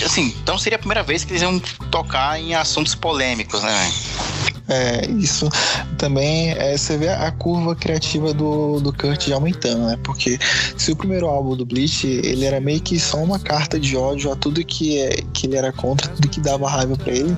assim, 0.04 0.34
então 0.42 0.58
seria 0.58 0.76
a 0.76 0.78
primeira 0.80 1.04
vez 1.04 1.24
que 1.24 1.32
eles 1.32 1.42
iam 1.42 1.60
tocar 1.90 2.40
em 2.40 2.54
assuntos 2.54 2.94
polêmicos, 2.94 3.62
né? 3.62 3.70
velho? 3.72 4.57
É, 4.68 5.06
isso 5.10 5.48
também 5.96 6.50
é, 6.50 6.76
você 6.76 6.96
vê 6.98 7.08
a 7.08 7.30
curva 7.32 7.74
criativa 7.74 8.34
do, 8.34 8.80
do 8.80 8.92
Kurt 8.92 9.30
aumentando, 9.30 9.86
né? 9.86 9.98
Porque 10.04 10.38
se 10.76 10.92
o 10.92 10.96
primeiro 10.96 11.26
álbum 11.26 11.56
do 11.56 11.64
Bleach, 11.64 12.06
ele 12.06 12.44
era 12.44 12.60
meio 12.60 12.80
que 12.80 12.98
só 13.00 13.16
uma 13.18 13.38
carta 13.38 13.80
de 13.80 13.96
ódio 13.96 14.30
a 14.30 14.36
tudo 14.36 14.64
que, 14.64 14.98
é, 14.98 15.22
que 15.32 15.46
ele 15.46 15.56
era 15.56 15.72
contra, 15.72 16.08
tudo 16.08 16.28
que 16.28 16.40
dava 16.40 16.68
raiva 16.68 16.96
pra 16.96 17.12
ele, 17.12 17.34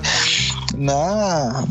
na 0.75 1.65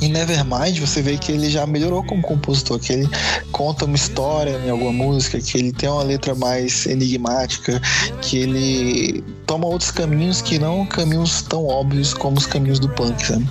em 0.00 0.10
Nevermind 0.10 0.78
você 0.80 1.00
vê 1.00 1.16
que 1.16 1.32
ele 1.32 1.48
já 1.48 1.66
melhorou 1.66 2.04
como 2.04 2.20
compositor, 2.20 2.78
que 2.78 2.92
ele 2.92 3.08
conta 3.52 3.86
uma 3.86 3.96
história 3.96 4.60
em 4.64 4.68
alguma 4.68 4.92
música, 4.92 5.40
que 5.40 5.56
ele 5.56 5.72
tem 5.72 5.88
uma 5.88 6.02
letra 6.02 6.34
mais 6.34 6.84
enigmática, 6.84 7.80
que 8.20 8.38
ele 8.38 9.24
toma 9.46 9.66
outros 9.66 9.90
caminhos 9.90 10.42
que 10.42 10.58
não 10.58 10.84
caminhos 10.84 11.42
tão 11.42 11.66
óbvios 11.66 12.12
como 12.12 12.36
os 12.36 12.46
caminhos 12.46 12.78
do 12.78 12.88
punk, 12.90 13.26
sabe? 13.26 13.48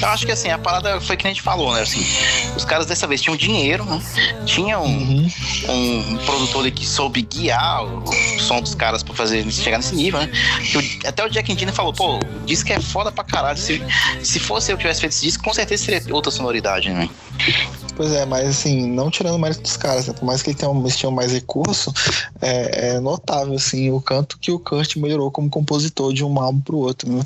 Eu 0.00 0.08
acho 0.08 0.24
que 0.26 0.32
assim, 0.32 0.48
a 0.48 0.58
parada 0.58 1.00
foi 1.00 1.16
que 1.16 1.26
a 1.26 1.30
gente 1.30 1.42
falou, 1.42 1.74
né? 1.74 1.82
Assim, 1.82 2.04
os 2.56 2.64
caras 2.64 2.86
dessa 2.86 3.06
vez 3.06 3.20
tinham 3.20 3.36
dinheiro, 3.36 3.84
né? 3.84 4.00
Tinham 4.46 4.84
Uhum. 4.84 5.28
um 5.68 6.16
produtor 6.24 6.62
ali 6.62 6.70
que 6.70 6.86
soube 6.86 7.22
guiar 7.22 7.84
o, 7.84 8.04
som 8.38 8.60
dos 8.60 8.74
caras 8.74 9.02
pra 9.02 9.14
fazer 9.14 9.38
eles 9.38 9.54
chegar 9.54 9.76
nesse 9.78 9.94
nível, 9.94 10.20
né? 10.20 10.30
O- 10.74 11.08
até 11.08 11.24
o 11.24 11.28
Jack 11.28 11.52
Endino 11.52 11.72
falou, 11.72 11.92
pô, 11.92 12.16
o 12.18 12.20
disco 12.46 12.72
é 12.72 12.80
foda 12.80 13.12
pra 13.12 13.22
caralho. 13.24 13.58
Se, 13.58 13.82
se 14.22 14.38
fosse 14.40 14.72
eu 14.72 14.76
que 14.76 14.82
tivesse 14.82 15.00
feito 15.00 15.12
esse 15.12 15.24
disco, 15.26 15.44
com 15.44 15.52
certeza 15.52 15.84
seria 15.84 16.14
outra 16.14 16.30
sonoridade, 16.30 16.90
né? 16.90 17.08
Pois 17.96 18.12
é, 18.12 18.24
mas 18.24 18.48
assim, 18.48 18.90
não 18.90 19.10
tirando 19.10 19.34
o 19.34 19.38
mérito 19.38 19.60
dos 19.62 19.76
caras, 19.76 20.06
né? 20.06 20.14
por 20.14 20.24
mais 20.24 20.42
que 20.42 20.50
eles 20.50 20.58
tenham 20.60 21.12
mais 21.12 21.32
recurso, 21.32 21.92
é, 22.40 22.90
é 22.94 23.00
notável 23.00 23.54
assim, 23.54 23.90
o 23.90 24.00
canto 24.00 24.38
que 24.38 24.50
o 24.50 24.58
Kurt 24.58 24.96
melhorou 24.96 25.30
como 25.30 25.50
compositor 25.50 26.12
de 26.12 26.24
um 26.24 26.38
álbum 26.40 26.60
pro 26.60 26.78
outro. 26.78 27.10
Né? 27.12 27.22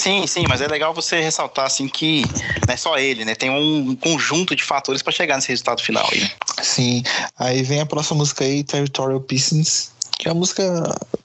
Sim, 0.00 0.26
sim, 0.26 0.46
mas 0.48 0.62
é 0.62 0.66
legal 0.66 0.94
você 0.94 1.20
ressaltar 1.20 1.66
assim 1.66 1.86
que 1.86 2.22
não 2.66 2.72
é 2.72 2.76
só 2.76 2.96
ele, 2.96 3.22
né? 3.22 3.34
Tem 3.34 3.50
um 3.50 3.94
conjunto 3.94 4.56
de 4.56 4.64
fatores 4.64 5.02
pra 5.02 5.12
chegar 5.12 5.36
nesse 5.36 5.48
resultado 5.48 5.82
final 5.82 6.08
aí. 6.10 6.20
né? 6.22 6.30
Sim, 6.62 7.02
aí 7.38 7.62
vem 7.62 7.82
a 7.82 7.86
próxima 7.86 8.16
música 8.16 8.42
aí, 8.42 8.64
Territorial 8.64 9.20
Pieces, 9.20 9.90
que 10.18 10.26
é 10.26 10.30
a 10.30 10.34
música, 10.34 10.64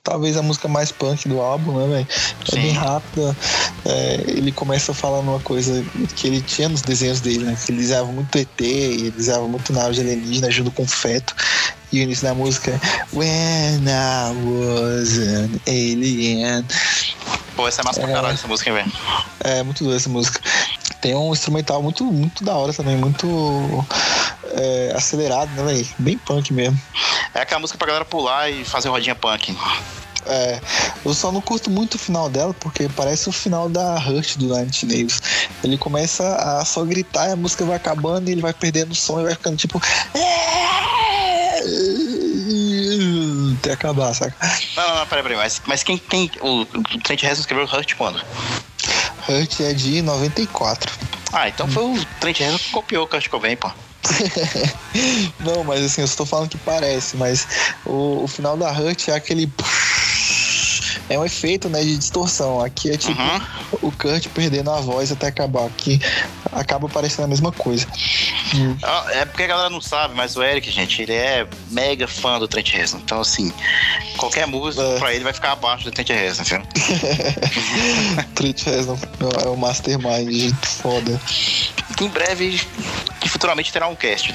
talvez 0.04 0.36
a 0.36 0.42
música 0.42 0.68
mais 0.68 0.92
punk 0.92 1.26
do 1.30 1.40
álbum, 1.40 1.80
né, 1.80 1.88
velho? 1.88 2.08
É 2.52 2.56
bem 2.56 2.72
rápida. 2.74 3.38
É, 3.86 4.24
ele 4.28 4.52
começa 4.52 4.94
falando 4.94 5.30
uma 5.30 5.40
coisa 5.40 5.82
que 6.14 6.28
ele 6.28 6.42
tinha 6.42 6.68
nos 6.68 6.82
desenhos 6.82 7.22
dele, 7.22 7.46
né? 7.46 7.58
Que 7.66 7.72
ele 7.72 7.80
desenhava 7.80 8.12
muito 8.12 8.38
ET, 8.38 8.60
ele 8.60 9.12
desenhava 9.12 9.48
muito 9.48 9.72
nave 9.72 10.02
alienígena 10.02 10.52
junto 10.52 10.72
com 10.72 10.86
feto. 10.86 11.34
E 11.94 12.00
o 12.00 12.04
início 12.04 12.28
da 12.28 12.34
música 12.34 12.72
é 12.72 13.16
When 13.16 13.86
I 13.88 14.34
was 14.44 15.18
an 15.18 15.62
alien. 15.66 16.66
Pô, 17.56 17.68
essa 17.68 17.82
é 17.82 17.86
massa 17.86 18.02
é, 18.02 18.04
pra 18.04 18.14
caralho 18.14 18.34
essa 18.34 18.48
música, 18.48 18.74
velho. 18.74 18.92
É, 19.40 19.64
muito 19.64 19.84
doida 19.84 19.98
essa 19.98 20.10
música. 20.10 20.40
Tem 21.02 21.16
um 21.16 21.32
instrumental 21.32 21.82
muito, 21.82 22.04
muito 22.04 22.44
da 22.44 22.54
hora 22.56 22.74
também, 22.74 22.98
muito 22.98 23.86
é, 24.52 24.94
acelerado, 24.96 25.50
né, 25.52 25.64
velho? 25.64 25.88
Bem 25.98 26.18
punk 26.18 26.52
mesmo. 26.54 26.80
É 27.34 27.42
aquela 27.42 27.60
música 27.60 27.78
pra 27.78 27.88
galera 27.88 28.06
pular 28.06 28.50
e 28.50 28.66
fazer 28.66 28.90
rodinha 28.90 29.16
punk. 29.16 29.56
É, 30.28 30.60
eu 31.06 31.14
só 31.14 31.32
não 31.32 31.40
curto 31.40 31.70
muito 31.70 31.96
o 31.96 32.00
final 32.00 32.30
dela, 32.30 32.54
porque 32.54 32.90
parece 32.90 33.30
o 33.30 33.32
final 33.32 33.70
da 33.70 34.00
Rush 34.00 34.36
do 34.38 34.48
Nine 34.48 34.72
Nails. 34.84 35.22
Ele 35.64 35.78
começa 35.78 36.36
a 36.36 36.66
só 36.66 36.84
gritar, 36.84 37.32
a 37.32 37.36
música 37.36 37.64
vai 37.64 37.76
acabando 37.76 38.28
e 38.28 38.32
ele 38.32 38.42
vai 38.42 38.54
perdendo 38.54 38.92
o 38.92 38.96
som 38.96 39.20
e 39.20 39.24
vai 39.24 39.34
ficando 39.34 39.56
tipo. 39.56 39.80
Até 43.58 43.74
acabar, 43.74 44.14
saca? 44.14 44.36
Não, 44.76 44.88
não, 44.88 44.96
não, 44.96 45.08
peraí, 45.08 45.24
peraí. 45.24 45.38
Mas, 45.38 45.62
mas 45.66 45.84
quem 45.84 45.98
tem. 45.98 46.32
O, 46.42 46.62
o 46.62 46.84
Trent 47.04 47.22
Reznor 47.22 47.40
escreveu 47.40 47.66
Hurt 47.66 47.96
quando? 47.96 48.22
Hurt 49.28 49.60
é 49.62 49.74
de 49.74 50.02
94. 50.02 50.94
Ah, 51.34 51.50
então 51.50 51.68
foi 51.68 51.84
o 51.84 52.06
Trent 52.20 52.40
Reznor 52.40 52.60
que 52.60 52.72
copiou 52.72 53.04
o 53.06 53.08
Kurt 53.08 53.28
Cobain, 53.30 53.56
pô. 53.56 53.72
não, 55.40 55.64
mas 55.64 55.84
assim, 55.84 56.02
eu 56.02 56.06
estou 56.06 56.26
falando 56.26 56.50
que 56.50 56.58
parece, 56.60 57.18
mas 57.18 57.48
o, 57.86 58.24
o 58.24 58.28
final 58.28 58.56
da 58.56 58.72
Hurt 58.72 59.08
é 59.08 59.14
aquele. 59.14 59.52
É 61.10 61.20
um 61.20 61.26
efeito 61.26 61.70
né, 61.70 61.82
de 61.82 61.98
distorção. 61.98 62.62
Aqui 62.62 62.92
é 62.92 62.98
tipo 62.98 63.22
uhum. 63.22 63.42
o 63.84 63.92
Kurt 63.92 64.28
perdendo 64.30 64.72
a 64.72 64.82
voz 64.82 65.12
até 65.12 65.28
acabar. 65.28 65.66
Aqui 65.66 66.00
acaba 66.52 66.90
parecendo 66.90 67.24
a 67.24 67.28
mesma 67.28 67.52
coisa. 67.52 67.88
Hum. 68.56 68.76
É 69.12 69.26
porque 69.26 69.44
a 69.44 69.48
galera 69.48 69.70
não 69.70 69.82
sabe, 69.82 70.16
mas 70.16 70.36
o 70.36 70.44
Eric, 70.44 70.70
gente, 70.72 71.02
ele 71.02 71.14
é 71.14 71.48
mega 71.70 72.08
fã 72.08 72.40
do 72.40 72.48
Trent 72.48 72.72
Reznor. 72.72 73.02
Então, 73.04 73.22
assim, 73.22 73.54
qualquer 74.18 74.48
música 74.48 74.84
é. 74.84 75.00
pra 75.00 75.14
ele 75.14 75.24
vai 75.24 75.34
ficar 75.34 75.52
abaixo 75.52 75.84
do 75.84 75.92
Trent 75.92 76.10
Reznor, 76.10 76.46
viu? 76.46 76.62
Trent 78.34 78.64
Reznor 78.64 78.98
é 79.44 79.48
o 79.48 79.56
mastermind 79.56 80.54
foda. 80.64 81.20
Em 82.02 82.10
breve, 82.10 82.60
futuramente 83.28 83.72
terá 83.72 83.88
um 83.88 83.96
cast. 83.96 84.34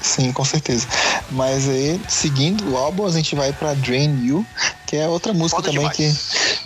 Sim, 0.00 0.32
com 0.32 0.44
certeza. 0.44 0.86
Mas 1.30 1.68
aí, 1.68 2.00
seguindo 2.08 2.72
o 2.72 2.76
álbum, 2.76 3.06
a 3.06 3.10
gente 3.10 3.34
vai 3.34 3.52
pra 3.52 3.72
Drain 3.74 4.26
You, 4.26 4.44
que 4.92 4.98
é 4.98 5.08
outra 5.08 5.32
música 5.32 5.62
Foda 5.62 5.72
também 5.72 5.88
que, 5.88 6.14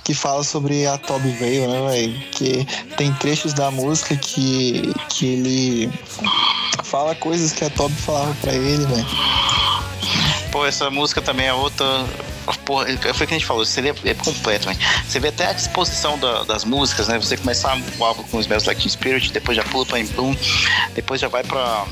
que 0.03 0.12
fala 0.12 0.43
sobre 0.43 0.85
a 0.85 0.99
Toby 0.99 1.31
Veil, 1.31 1.70
né, 1.70 1.89
velho? 1.89 2.18
Que 2.33 2.66
tem 2.97 3.12
trechos 3.14 3.53
da 3.53 3.70
música 3.70 4.16
que, 4.16 4.93
que 5.09 5.27
ele 5.27 5.93
fala 6.83 7.14
coisas 7.14 7.53
que 7.53 7.64
a 7.64 7.70
Toby 7.70 7.95
falava 7.95 8.35
pra 8.41 8.53
ele, 8.53 8.85
velho. 8.85 9.07
Pô, 10.51 10.66
essa 10.66 10.91
música 10.91 11.22
também 11.22 11.47
é 11.47 11.53
outra. 11.53 11.87
Porra, 12.64 12.87
foi 13.14 13.27
o 13.27 13.29
que 13.29 13.35
a 13.35 13.39
gente 13.39 13.47
falou, 13.47 13.64
seria 13.64 13.95
é 14.05 14.14
completo, 14.14 14.66
velho. 14.66 14.79
Você 15.09 15.20
vê 15.20 15.29
até 15.29 15.47
a 15.47 15.53
disposição 15.53 16.18
da, 16.18 16.43
das 16.43 16.64
músicas, 16.64 17.07
né? 17.07 17.20
Você 17.20 17.37
começar 17.37 17.81
o 17.97 18.05
álbum 18.05 18.24
com 18.24 18.39
os 18.39 18.47
Bells 18.47 18.66
Like 18.66 18.91
Spirit, 18.91 19.33
depois 19.33 19.57
já 19.57 19.62
pula 19.62 19.87
pra 19.87 20.01
In 20.01 20.07
Bloom, 20.07 20.35
depois 20.97 21.20
já 21.20 21.29
vai 21.29 21.45
pra 21.45 21.87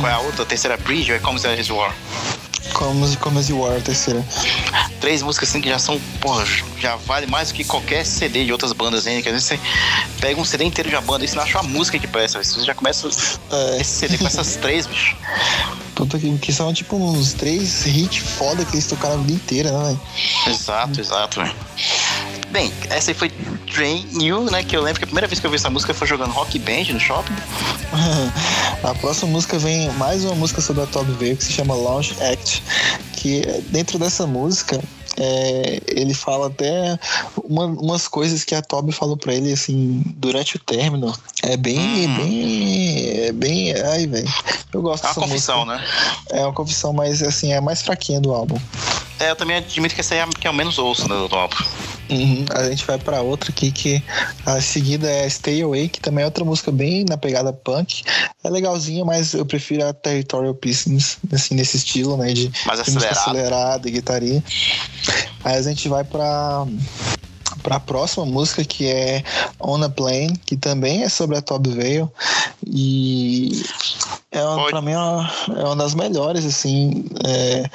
qual 0.00 0.10
é 0.10 0.14
a 0.14 0.18
outra? 0.18 0.42
A 0.42 0.46
terceira 0.46 0.76
Bridge 0.76 1.12
é 1.12 1.20
Comes 1.20 1.44
As 1.44 1.70
War? 1.70 1.94
Comes, 2.78 3.16
Comes 3.16 3.50
War, 3.50 3.76
a 3.76 3.80
terceira. 3.80 4.24
Três 5.00 5.20
músicas 5.20 5.48
assim 5.48 5.60
que 5.60 5.68
já 5.68 5.80
são, 5.80 6.00
porra, 6.20 6.44
já 6.78 6.94
vale 6.94 7.26
mais 7.26 7.48
do 7.48 7.54
que 7.54 7.64
qualquer 7.64 8.06
CD 8.06 8.44
de 8.44 8.52
outras 8.52 8.72
bandas 8.72 9.04
aí, 9.04 9.20
que 9.20 9.28
às 9.28 9.34
vezes 9.34 9.48
você 9.48 9.60
pega 10.20 10.40
um 10.40 10.44
CD 10.44 10.64
inteiro 10.64 10.88
de 10.88 10.94
uma 10.94 11.02
banda 11.02 11.24
e 11.24 11.28
você 11.28 11.34
não 11.34 11.42
acha 11.42 11.60
uma 11.60 11.68
música 11.68 11.98
que 11.98 12.06
presta, 12.06 12.42
você 12.42 12.64
já 12.64 12.74
começa 12.76 13.08
é. 13.50 13.80
esse 13.80 13.90
CD 13.90 14.16
com 14.16 14.28
essas 14.28 14.54
três, 14.56 14.86
bicho. 14.86 15.16
Puta 15.96 16.20
que, 16.20 16.38
que 16.38 16.52
são 16.52 16.72
tipo 16.72 16.96
uns 16.96 17.32
três 17.32 17.84
hits 17.84 18.18
foda 18.18 18.64
que 18.64 18.76
eles 18.76 18.86
tocaram 18.86 19.14
a 19.14 19.18
vida 19.18 19.32
inteira, 19.32 19.72
né, 19.72 19.84
velho? 19.84 20.00
Exato, 20.54 21.00
exato, 21.00 21.40
velho. 21.42 21.56
Bem, 22.50 22.72
essa 22.88 23.10
aí 23.10 23.14
foi 23.14 23.30
Drain 23.74 24.06
You, 24.20 24.50
né? 24.50 24.62
Que 24.62 24.76
eu 24.76 24.82
lembro 24.82 24.98
que 24.98 25.04
a 25.04 25.06
primeira 25.06 25.26
vez 25.26 25.38
que 25.38 25.46
eu 25.46 25.50
vi 25.50 25.56
essa 25.56 25.70
música 25.70 25.92
foi 25.92 26.06
jogando 26.06 26.32
Rock 26.32 26.58
Band 26.58 26.92
no 26.92 27.00
shopping. 27.00 27.34
a 28.82 28.94
próxima 28.94 29.30
música 29.30 29.58
vem 29.58 29.90
mais 29.92 30.24
uma 30.24 30.34
música 30.34 30.60
sobre 30.60 30.82
a 30.82 30.86
Toby 30.86 31.12
Veio 31.12 31.36
que 31.36 31.44
se 31.44 31.52
chama 31.52 31.74
Launch 31.74 32.14
Act. 32.22 32.62
Que 33.12 33.42
dentro 33.70 33.98
dessa 33.98 34.26
música 34.26 34.80
é, 35.18 35.80
ele 35.88 36.14
fala 36.14 36.46
até 36.46 36.98
uma, 37.44 37.66
umas 37.66 38.06
coisas 38.06 38.44
que 38.44 38.54
a 38.54 38.62
Toby 38.62 38.92
falou 38.92 39.16
para 39.16 39.34
ele 39.34 39.52
assim 39.52 40.02
durante 40.16 40.56
o 40.56 40.58
término. 40.58 41.12
É 41.42 41.56
bem, 41.56 42.08
hum. 42.08 42.16
bem, 42.16 43.20
é 43.26 43.32
bem, 43.32 43.74
ai 43.74 44.06
velho. 44.06 44.28
Eu 44.72 44.80
gosto 44.80 45.04
é 45.04 45.08
uma 45.08 45.14
confissão, 45.14 45.66
música. 45.66 45.76
né? 45.76 45.88
É 46.30 46.42
uma 46.42 46.52
confissão, 46.52 46.92
mas 46.92 47.22
assim 47.22 47.52
é 47.52 47.60
mais 47.60 47.82
fraquinha 47.82 48.20
do 48.20 48.32
álbum. 48.32 48.58
É, 49.20 49.30
eu 49.30 49.36
também 49.36 49.56
admito 49.56 49.94
que 49.94 50.00
essa 50.00 50.14
é 50.14 50.22
a 50.22 50.28
que 50.28 50.46
eu 50.46 50.52
menos 50.52 50.78
ouço 50.78 51.08
né, 51.08 51.28
do 51.28 51.34
álbum. 51.34 51.56
Uhum. 52.10 52.44
A 52.54 52.64
gente 52.64 52.86
vai 52.86 52.98
para 52.98 53.20
outra 53.20 53.50
aqui 53.50 53.70
que 53.70 54.02
a 54.46 54.60
seguida 54.60 55.10
é 55.10 55.28
Stay 55.28 55.60
Away, 55.62 55.88
que 55.88 56.00
também 56.00 56.22
é 56.22 56.26
outra 56.26 56.44
música 56.44 56.70
bem 56.70 57.04
na 57.08 57.18
pegada 57.18 57.52
punk. 57.52 58.02
É 58.42 58.48
legalzinha, 58.48 59.04
mas 59.04 59.34
eu 59.34 59.44
prefiro 59.44 59.86
a 59.86 59.92
Territorial 59.92 60.54
Pieces, 60.54 61.18
assim, 61.32 61.54
nesse 61.54 61.76
estilo, 61.76 62.16
né? 62.16 62.32
De, 62.32 62.50
mais 62.66 62.80
acelerado. 62.80 63.18
acelerada 63.18 63.88
e 63.88 63.92
guitarria. 63.92 64.44
Aí 65.44 65.56
a 65.56 65.62
gente 65.62 65.88
vai 65.88 66.04
para 66.04 66.66
para 67.62 67.76
a 67.76 67.80
próxima 67.80 68.24
música 68.24 68.64
que 68.64 68.86
é 68.86 69.22
On 69.60 69.82
a 69.82 69.88
Plane, 69.88 70.36
que 70.46 70.56
também 70.56 71.02
é 71.02 71.08
sobre 71.08 71.36
a 71.36 71.42
Top 71.42 71.68
Veil 71.68 72.10
e 72.66 73.62
é 74.30 74.40
para 74.70 74.80
mim 74.80 74.92
é 74.92 74.98
uma, 74.98 75.32
é 75.56 75.64
uma 75.64 75.76
das 75.76 75.94
melhores 75.94 76.44
assim 76.44 77.04
é, 77.26 77.68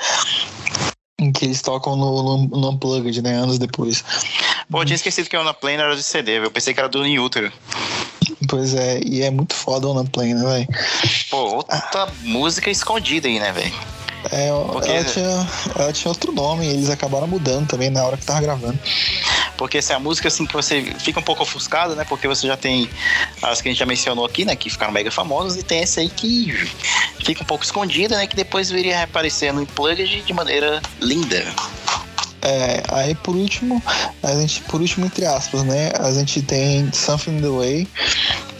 em 1.19 1.31
que 1.31 1.45
eles 1.45 1.61
tocam 1.61 1.95
no, 1.95 2.23
no, 2.23 2.47
no 2.47 2.69
Unplugged, 2.71 3.21
né? 3.21 3.35
Anos 3.35 3.59
depois. 3.59 4.03
Pô, 4.69 4.81
eu 4.81 4.85
tinha 4.85 4.95
esquecido 4.95 5.29
que 5.29 5.37
o 5.37 5.53
Plane 5.53 5.77
era 5.77 5.95
de 5.95 6.03
CD, 6.03 6.39
eu 6.39 6.51
pensei 6.51 6.73
que 6.73 6.79
era 6.79 6.89
do 6.89 7.03
Newton. 7.03 7.51
Pois 8.47 8.73
é, 8.73 8.99
e 9.03 9.21
é 9.21 9.29
muito 9.29 9.53
foda 9.53 9.87
o 9.87 10.05
Plane, 10.05 10.33
né, 10.33 10.43
velho? 10.43 10.67
Pô, 11.29 11.55
outra 11.55 11.83
ah. 11.93 12.07
música 12.21 12.69
escondida 12.69 13.27
aí, 13.27 13.39
né, 13.39 13.51
velho? 13.51 13.73
É, 14.31 14.49
Porque... 14.71 14.89
ela, 14.89 15.03
tinha, 15.03 15.47
ela 15.77 15.93
tinha 15.93 16.09
outro 16.09 16.31
nome, 16.31 16.65
e 16.65 16.69
eles 16.69 16.89
acabaram 16.89 17.27
mudando 17.27 17.67
também 17.67 17.89
na 17.89 18.03
hora 18.03 18.17
que 18.17 18.25
tava 18.25 18.41
gravando. 18.41 18.79
Porque 19.63 19.77
essa 19.77 19.93
é 19.93 19.95
a 19.95 19.99
música 19.99 20.27
assim 20.27 20.45
que 20.45 20.53
você 20.53 20.81
fica 20.99 21.21
um 21.21 21.23
pouco 21.23 21.41
ofuscado, 21.41 21.95
né? 21.95 22.03
Porque 22.03 22.27
você 22.27 22.45
já 22.45 22.57
tem 22.57 22.89
as 23.41 23.61
que 23.61 23.69
a 23.69 23.71
gente 23.71 23.79
já 23.79 23.85
mencionou 23.85 24.25
aqui, 24.25 24.43
né? 24.43 24.57
Que 24.57 24.69
ficaram 24.69 24.91
mega 24.91 25.09
famosas, 25.09 25.57
e 25.57 25.63
tem 25.63 25.79
essa 25.79 26.01
aí 26.01 26.09
que 26.09 26.51
fica 27.23 27.43
um 27.43 27.45
pouco 27.45 27.63
escondida, 27.63 28.17
né? 28.17 28.27
Que 28.27 28.35
depois 28.35 28.69
viria 28.69 28.93
a 28.93 28.97
reaparecer 28.97 29.53
no 29.53 29.61
Unplugged 29.61 30.21
de 30.21 30.33
maneira 30.33 30.81
linda. 30.99 31.45
É, 32.43 32.83
aí 32.89 33.15
por 33.15 33.35
último, 33.35 33.81
a 34.21 34.35
gente, 34.35 34.61
por 34.63 34.81
último, 34.81 35.05
entre 35.05 35.25
aspas, 35.25 35.63
né? 35.63 35.93
A 35.97 36.11
gente 36.11 36.41
tem 36.41 36.91
Something 36.91 37.41
the 37.41 37.47
Way. 37.47 37.87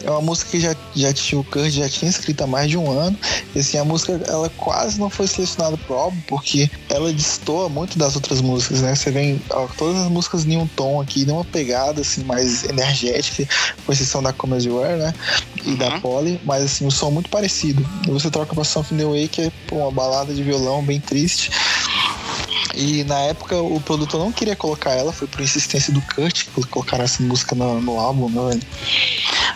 É 0.04 0.10
uma 0.10 0.22
música 0.22 0.52
que 0.52 0.60
já, 0.60 0.76
já 0.94 1.14
tinha, 1.14 1.40
o 1.40 1.44
Kurt 1.44 1.70
já 1.70 1.88
tinha 1.88 2.10
escrito 2.10 2.44
há 2.44 2.48
mais 2.48 2.70
de 2.70 2.78
um 2.78 2.90
ano. 2.92 3.18
E 3.56 3.60
assim, 3.60 3.78
a 3.78 3.86
música 3.86 4.22
ela 4.28 4.50
quase 4.50 5.00
não 5.00 5.10
foi 5.10 5.28
selecionada 5.28 5.78
pro 5.78 5.96
álbum, 5.96 6.18
porque 6.28 6.70
ela 6.90 7.12
destoa 7.12 7.70
muito 7.70 7.98
das 7.98 8.16
outras 8.16 8.42
músicas, 8.42 8.82
né? 8.82 8.96
Você 8.96 9.12
vem 9.12 9.42
ó, 9.50 9.68
todas 9.78 10.02
as 10.02 10.10
músicas 10.10 10.46
em 10.46 10.58
um 10.58 10.68
tom 10.68 11.02
aqui, 11.02 11.26
numa 11.26 11.46
pegada 11.46 12.02
assim, 12.02 12.24
mais 12.24 12.66
energética, 12.66 13.48
com 13.86 13.92
exceção 13.94 14.22
da 14.22 14.34
Come 14.34 14.58
As 14.58 14.66
You 14.66 14.82
né? 14.82 15.14
E 15.64 15.70
uhum. 15.70 15.76
da 15.78 16.00
Polly, 16.02 16.40
mas 16.44 16.64
assim, 16.64 16.86
o 16.86 16.92
som 16.92 17.10
muito 17.10 17.30
parecido. 17.30 17.86
E 18.06 18.12
você 18.12 18.30
troca 18.30 18.54
pra 18.54 18.64
Something 18.64 18.98
the 18.98 19.06
Way, 19.06 19.28
que 19.30 19.42
é 19.44 19.52
pô, 19.68 19.78
uma 19.78 19.92
balada 19.92 20.34
de 20.34 20.44
violão 20.44 20.84
bem 20.84 21.00
triste. 21.00 21.50
E 22.74 23.04
na 23.04 23.20
época 23.20 23.56
o 23.58 23.80
produtor 23.82 24.20
não 24.20 24.32
queria 24.32 24.56
colocar 24.56 24.92
ela, 24.92 25.12
foi 25.12 25.28
por 25.28 25.42
insistência 25.42 25.94
do 25.94 26.02
Kurt 26.02 26.46
que 26.46 26.66
colocaram 26.68 27.04
essa 27.04 27.22
música 27.22 27.56
no, 27.56 27.82
no 27.82 28.00
álbum, 28.00 28.30
né, 28.30 28.50
velho? 28.50 28.64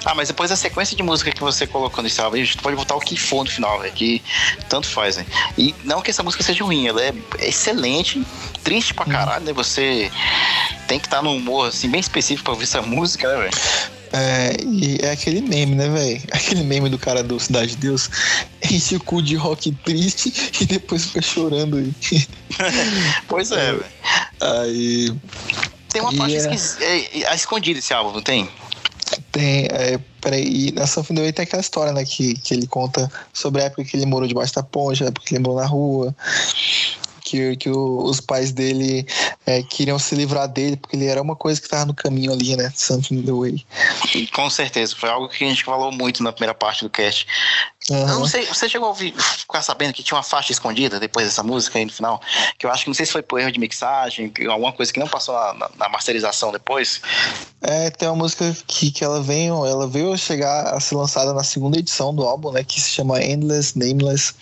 Ah, 0.06 0.14
mas 0.14 0.28
depois 0.28 0.50
da 0.50 0.56
sequência 0.56 0.96
de 0.96 1.04
música 1.04 1.32
que 1.32 1.42
você 1.42 1.66
colocou 1.66 2.04
nesse 2.04 2.22
álbum, 2.22 2.36
a 2.36 2.40
gente 2.40 2.58
pode 2.58 2.76
botar 2.76 2.96
o 2.96 3.00
que 3.00 3.18
for 3.18 3.44
no 3.44 3.50
final, 3.50 3.80
velho, 3.80 3.94
que 3.94 4.22
tanto 4.70 4.88
faz, 4.88 5.18
né? 5.18 5.26
E 5.58 5.74
não 5.84 6.02
que 6.02 6.12
essa 6.12 6.24
música 6.24 6.44
seja 6.44 6.64
ruim, 6.64 6.88
ela 6.88 7.02
é 7.02 7.14
excelente, 7.40 8.26
triste 8.64 8.94
pra 8.94 9.06
caralho, 9.06 9.46
né? 9.46 9.54
Você 9.54 10.12
tem 10.88 11.00
que 11.00 11.08
estar 11.08 11.18
tá 11.18 11.24
num 11.24 11.36
humor, 11.36 11.70
assim, 11.70 11.90
bem 11.90 12.00
específico 12.00 12.44
pra 12.44 12.54
ouvir 12.54 12.64
essa 12.64 12.82
música, 12.82 13.28
né, 13.28 13.44
velho? 13.44 13.97
É, 14.14 14.56
e 14.64 14.98
é 15.02 15.12
aquele 15.12 15.42
meme, 15.42 15.76
né, 15.76 15.90
velho? 15.90 16.22
Aquele 16.32 16.64
meme 16.64 16.90
do 16.90 16.98
cara 16.98 17.24
do 17.24 17.40
Cidade 17.40 17.72
de 17.72 17.78
Deus. 17.78 18.10
Enche 18.64 18.96
o 18.96 19.00
cu 19.00 19.22
de 19.22 19.36
rock 19.36 19.72
triste 19.84 20.34
e 20.62 20.66
depois 20.66 21.06
fica 21.06 21.22
chorando 21.22 21.78
aí. 21.78 21.94
pois 23.28 23.52
é, 23.52 23.74
velho. 23.74 23.86
Aí. 24.40 25.14
Tem 25.90 26.02
uma 26.02 26.14
parte 26.14 26.36
é... 26.36 26.84
é, 26.84 27.24
é, 27.24 27.36
escondida 27.36 27.80
esse 27.80 27.94
álbum, 27.94 28.14
não 28.14 28.22
tem? 28.22 28.50
Tem, 29.32 29.68
é, 29.72 30.00
peraí, 30.22 30.68
e 30.68 30.72
na 30.74 30.86
São 30.86 31.04
Way 31.04 31.32
tem 31.32 31.44
aquela 31.44 31.62
história, 31.62 31.94
né, 31.94 32.04
que, 32.04 32.36
que 32.36 32.54
ele 32.54 32.68
conta 32.68 33.10
sobre 33.32 33.62
a 33.62 33.66
época 33.66 33.86
que 33.86 33.96
ele 33.96 34.06
morou 34.06 34.28
debaixo 34.28 34.54
da 34.54 34.64
ponte, 34.64 35.04
a 35.04 35.08
época 35.08 35.26
que 35.26 35.36
ele 35.36 35.44
morou 35.44 35.62
na 35.62 35.66
rua, 35.66 36.16
que, 37.28 37.58
que 37.58 37.70
o, 37.70 38.04
os 38.04 38.22
pais 38.22 38.52
dele 38.52 39.06
é, 39.46 39.62
queriam 39.62 40.00
se 40.00 40.16
livrar 40.16 40.48
dele, 40.48 40.78
porque 40.78 40.96
ele 40.96 41.06
era 41.06 41.22
uma 41.22 41.36
coisa 41.36 41.60
que 41.60 41.68
tava 41.68 41.86
no 41.86 41.94
caminho 41.94 42.32
ali, 42.32 42.56
né? 42.56 42.72
Something 42.74 43.16
in 43.16 43.24
the 43.24 43.32
way. 43.32 43.66
Com 44.34 44.50
certeza, 44.50 44.96
foi 44.96 45.10
algo 45.10 45.28
que 45.28 45.44
a 45.44 45.50
gente 45.50 45.64
falou 45.64 45.92
muito 45.92 46.24
na 46.24 46.32
primeira 46.32 46.54
parte 46.54 46.84
do 46.84 46.90
cast. 46.90 47.28
Uhum. 47.90 48.00
Eu 48.00 48.20
não 48.20 48.28
sei, 48.28 48.46
você 48.46 48.68
chegou 48.68 48.88
a 48.88 48.90
ouvir, 48.90 49.14
ficar 49.14 49.62
sabendo 49.62 49.94
que 49.94 50.04
tinha 50.04 50.18
uma 50.18 50.24
faixa 50.24 50.52
escondida 50.52 51.00
depois 51.00 51.26
dessa 51.26 51.44
música 51.44 51.78
aí 51.78 51.86
no 51.86 51.92
final? 51.92 52.22
Que 52.58 52.66
eu 52.66 52.72
acho 52.72 52.84
que 52.84 52.90
não 52.90 52.94
sei 52.94 53.06
se 53.06 53.12
foi 53.12 53.22
por 53.22 53.40
erro 53.40 53.52
de 53.52 53.60
mixagem, 53.60 54.32
alguma 54.50 54.72
coisa 54.72 54.92
que 54.92 55.00
não 55.00 55.08
passou 55.08 55.36
na, 55.36 55.70
na 55.78 55.90
masterização 55.90 56.52
depois. 56.52 57.02
É, 57.62 57.90
tem 57.90 58.08
uma 58.08 58.18
música 58.18 58.56
que, 58.68 58.92
que 58.92 59.04
ela 59.04 59.22
veio, 59.22 59.66
ela 59.66 59.88
veio 59.88 60.18
chegar 60.18 60.74
a 60.74 60.80
ser 60.80 60.96
lançada 60.96 61.34
na 61.34 61.44
segunda 61.44 61.80
edição 61.80 62.14
do 62.14 62.24
álbum, 62.24 62.52
né? 62.52 62.64
Que 62.64 62.80
se 62.80 62.90
chama 62.90 63.22
Endless 63.22 63.78
Nameless. 63.78 64.34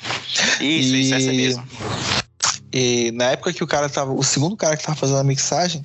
Isso, 0.59 0.61
e... 0.61 1.01
isso, 1.01 1.13
essa 1.15 1.31
mesmo. 1.31 1.67
E 2.77 3.09
na 3.11 3.31
época 3.31 3.53
que 3.53 3.63
o 3.63 3.67
cara 3.67 3.87
tava, 3.87 4.11
o 4.11 4.21
segundo 4.21 4.57
cara 4.57 4.75
que 4.75 4.83
tava 4.83 4.97
fazendo 4.97 5.19
a 5.19 5.23
mixagem, 5.23 5.81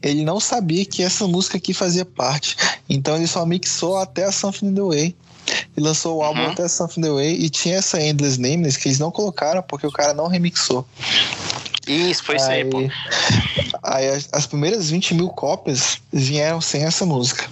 ele 0.00 0.22
não 0.22 0.38
sabia 0.38 0.84
que 0.84 1.02
essa 1.02 1.26
música 1.26 1.56
aqui 1.56 1.74
fazia 1.74 2.04
parte. 2.04 2.56
Então 2.88 3.16
ele 3.16 3.26
só 3.26 3.44
mixou 3.44 3.98
até 3.98 4.22
a 4.22 4.30
Something 4.30 4.68
in 4.68 4.74
the 4.74 4.82
Way. 4.82 5.16
E 5.76 5.80
lançou 5.80 6.18
o 6.18 6.22
álbum 6.22 6.42
uhum. 6.42 6.52
até 6.52 6.68
Something 6.68 7.00
in 7.00 7.02
the 7.02 7.10
Way. 7.10 7.40
E 7.40 7.50
tinha 7.50 7.74
essa 7.78 8.00
Endless 8.00 8.40
Nameless 8.40 8.78
que 8.78 8.86
eles 8.86 9.00
não 9.00 9.10
colocaram 9.10 9.64
porque 9.64 9.84
o 9.84 9.90
cara 9.90 10.14
não 10.14 10.28
remixou. 10.28 10.86
Isso, 11.88 12.22
foi 12.22 12.36
isso 12.36 12.50
aí, 12.50 12.64
pô. 12.64 12.78
Aí 13.82 14.08
as, 14.08 14.28
as, 14.32 14.46
primeiras 14.46 14.90
20 14.90 15.14
mil 15.14 15.28
cópias 15.30 15.98
vieram 16.12 16.60
sem 16.60 16.84
essa 16.84 17.06
música. 17.06 17.48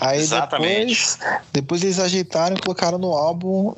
Aí 0.00 0.20
Exatamente. 0.20 0.86
depois, 0.94 1.18
depois 1.52 1.82
eles 1.82 1.98
ajeitaram 1.98 2.56
e 2.56 2.60
colocaram 2.60 2.98
no 2.98 3.12
álbum 3.12 3.72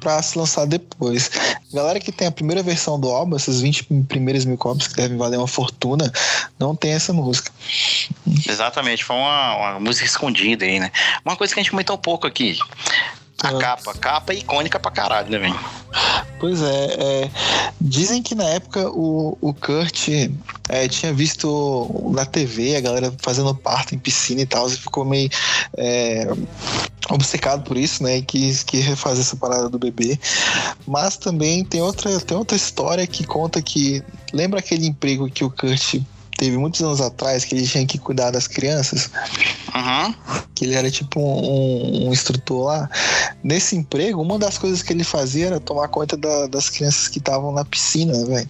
pra 0.00 0.22
se 0.22 0.38
lançar 0.38 0.66
depois. 0.66 1.30
Galera 1.72 1.98
que 1.98 2.12
tem 2.12 2.28
a 2.28 2.32
primeira 2.32 2.62
versão 2.62 3.00
do 3.00 3.08
álbum, 3.08 3.34
essas 3.34 3.60
20 3.60 3.84
primeiras 4.08 4.44
mil 4.44 4.58
cópias 4.58 4.88
que 4.88 4.94
devem 4.94 5.16
valer 5.16 5.38
uma 5.38 5.48
fortuna, 5.48 6.12
não 6.58 6.76
tem 6.76 6.92
essa 6.92 7.12
música. 7.12 7.50
Exatamente, 8.48 9.04
foi 9.04 9.16
uma, 9.16 9.56
uma 9.56 9.80
música 9.80 10.06
escondida 10.06 10.64
aí, 10.64 10.78
né? 10.78 10.92
Uma 11.24 11.36
coisa 11.36 11.54
que 11.54 11.60
a 11.60 11.62
gente 11.62 11.70
comentou 11.70 11.96
um 11.96 12.00
pouco 12.00 12.26
aqui. 12.26 12.58
A 13.42 13.52
é. 13.52 13.58
capa, 13.58 13.94
capa 13.94 14.32
é 14.32 14.36
icônica 14.36 14.78
pra 14.78 14.90
caralho, 14.90 15.30
né, 15.30 15.38
velho? 15.38 15.60
Pois 16.38 16.60
é, 16.60 16.84
é, 16.98 17.30
dizem 17.80 18.22
que 18.22 18.34
na 18.34 18.44
época 18.44 18.90
o, 18.90 19.38
o 19.40 19.54
Kurt 19.54 20.08
é, 20.68 20.88
tinha 20.88 21.12
visto 21.12 22.10
na 22.12 22.26
TV 22.26 22.76
a 22.76 22.80
galera 22.80 23.12
fazendo 23.22 23.54
parto 23.54 23.94
em 23.94 23.98
piscina 23.98 24.42
e 24.42 24.46
tal, 24.46 24.68
e 24.68 24.76
ficou 24.76 25.04
meio 25.04 25.30
é, 25.76 26.26
obcecado 27.10 27.62
por 27.62 27.76
isso, 27.76 28.02
né? 28.02 28.18
E 28.18 28.22
quis, 28.22 28.62
quis 28.62 28.84
refazer 28.84 29.22
essa 29.22 29.36
parada 29.36 29.68
do 29.68 29.78
bebê. 29.78 30.18
Mas 30.86 31.16
também 31.16 31.64
tem 31.64 31.80
outra, 31.80 32.18
tem 32.20 32.36
outra 32.36 32.56
história 32.56 33.06
que 33.06 33.24
conta 33.24 33.62
que. 33.62 34.02
Lembra 34.32 34.58
aquele 34.58 34.86
emprego 34.86 35.30
que 35.30 35.44
o 35.44 35.50
Kurt 35.50 36.02
teve 36.36 36.56
muitos 36.56 36.80
anos 36.82 37.00
atrás 37.00 37.44
que 37.44 37.54
ele 37.54 37.66
tinha 37.66 37.86
que 37.86 37.98
cuidar 37.98 38.30
das 38.30 38.46
crianças. 38.46 39.10
Uhum. 39.74 40.14
Que 40.54 40.64
ele 40.64 40.74
era 40.74 40.90
tipo 40.90 41.20
um, 41.20 42.06
um, 42.06 42.12
instrutor 42.12 42.66
lá. 42.66 42.90
Nesse 43.42 43.76
emprego, 43.76 44.22
uma 44.22 44.38
das 44.38 44.58
coisas 44.58 44.82
que 44.82 44.92
ele 44.92 45.04
fazia 45.04 45.46
era 45.46 45.60
tomar 45.60 45.88
conta 45.88 46.16
da, 46.16 46.46
das 46.46 46.70
crianças 46.70 47.08
que 47.08 47.18
estavam 47.18 47.52
na 47.52 47.64
piscina, 47.64 48.24
velho. 48.24 48.48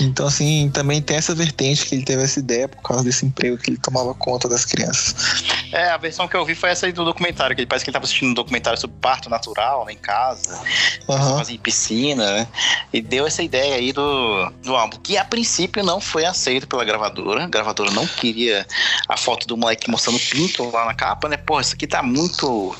Então, 0.00 0.26
assim, 0.26 0.70
também 0.72 1.00
tem 1.00 1.16
essa 1.16 1.34
vertente 1.34 1.86
que 1.86 1.94
ele 1.94 2.04
teve 2.04 2.22
essa 2.22 2.38
ideia 2.38 2.68
por 2.68 2.82
causa 2.82 3.04
desse 3.04 3.24
emprego 3.24 3.58
que 3.58 3.70
ele 3.70 3.78
tomava 3.78 4.14
conta 4.14 4.48
das 4.48 4.64
crianças. 4.64 5.44
É, 5.72 5.90
a 5.90 5.96
versão 5.96 6.26
que 6.26 6.36
eu 6.36 6.44
vi 6.44 6.54
foi 6.54 6.70
essa 6.70 6.86
aí 6.86 6.92
do 6.92 7.04
documentário, 7.04 7.54
que 7.54 7.62
ele 7.62 7.66
parece 7.66 7.84
que 7.84 7.90
ele 7.90 7.92
estava 7.92 8.04
assistindo 8.04 8.30
um 8.30 8.34
documentário 8.34 8.78
sobre 8.78 8.96
parto 9.00 9.30
natural, 9.30 9.84
né, 9.86 9.92
em 9.92 9.96
casa, 9.96 10.60
uhum. 11.08 11.42
em 11.48 11.58
piscina, 11.58 12.30
né? 12.32 12.48
E 12.92 13.00
deu 13.00 13.26
essa 13.26 13.42
ideia 13.42 13.76
aí 13.76 13.92
do, 13.92 14.50
do 14.62 14.74
álbum, 14.74 14.98
que 14.98 15.16
a 15.16 15.24
princípio 15.24 15.82
não 15.82 16.00
foi 16.00 16.24
aceito 16.24 16.66
pela 16.66 16.84
gravadora. 16.92 17.44
A 17.44 17.48
gravadora 17.48 17.90
não 17.90 18.06
queria 18.06 18.66
a 19.08 19.16
foto 19.16 19.46
do 19.46 19.56
moleque 19.56 19.90
mostrando 19.90 20.18
pinto 20.18 20.70
lá 20.70 20.84
na 20.84 20.94
capa, 20.94 21.28
né? 21.28 21.36
Pô, 21.36 21.60
isso 21.60 21.74
aqui 21.74 21.86
tá 21.86 22.02
muito 22.02 22.74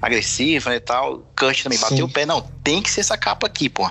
agressivo, 0.00 0.70
né, 0.70 0.80
tal. 0.80 1.24
Kurt 1.36 1.62
também 1.62 1.78
Sim. 1.78 1.84
bateu 1.84 2.06
o 2.06 2.08
pé. 2.08 2.26
Não, 2.26 2.42
tem 2.62 2.82
que 2.82 2.90
ser 2.90 3.00
essa 3.00 3.16
capa 3.16 3.46
aqui, 3.46 3.68
pô. 3.68 3.90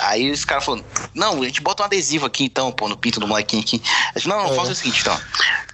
Aí 0.00 0.30
os 0.30 0.44
caras 0.44 0.64
falaram, 0.64 0.84
não, 1.14 1.42
a 1.42 1.44
gente 1.44 1.60
bota 1.60 1.82
um 1.82 1.86
adesivo 1.86 2.26
aqui 2.26 2.44
então, 2.44 2.70
pô, 2.70 2.88
no 2.88 2.96
pinto 2.96 3.18
do 3.18 3.26
molequinho 3.26 3.62
aqui. 3.62 3.82
A 4.14 4.18
gente, 4.18 4.28
não, 4.28 4.42
não, 4.42 4.52
é. 4.52 4.56
faz 4.56 4.68
o 4.68 4.74
seguinte, 4.74 5.00
então. 5.00 5.18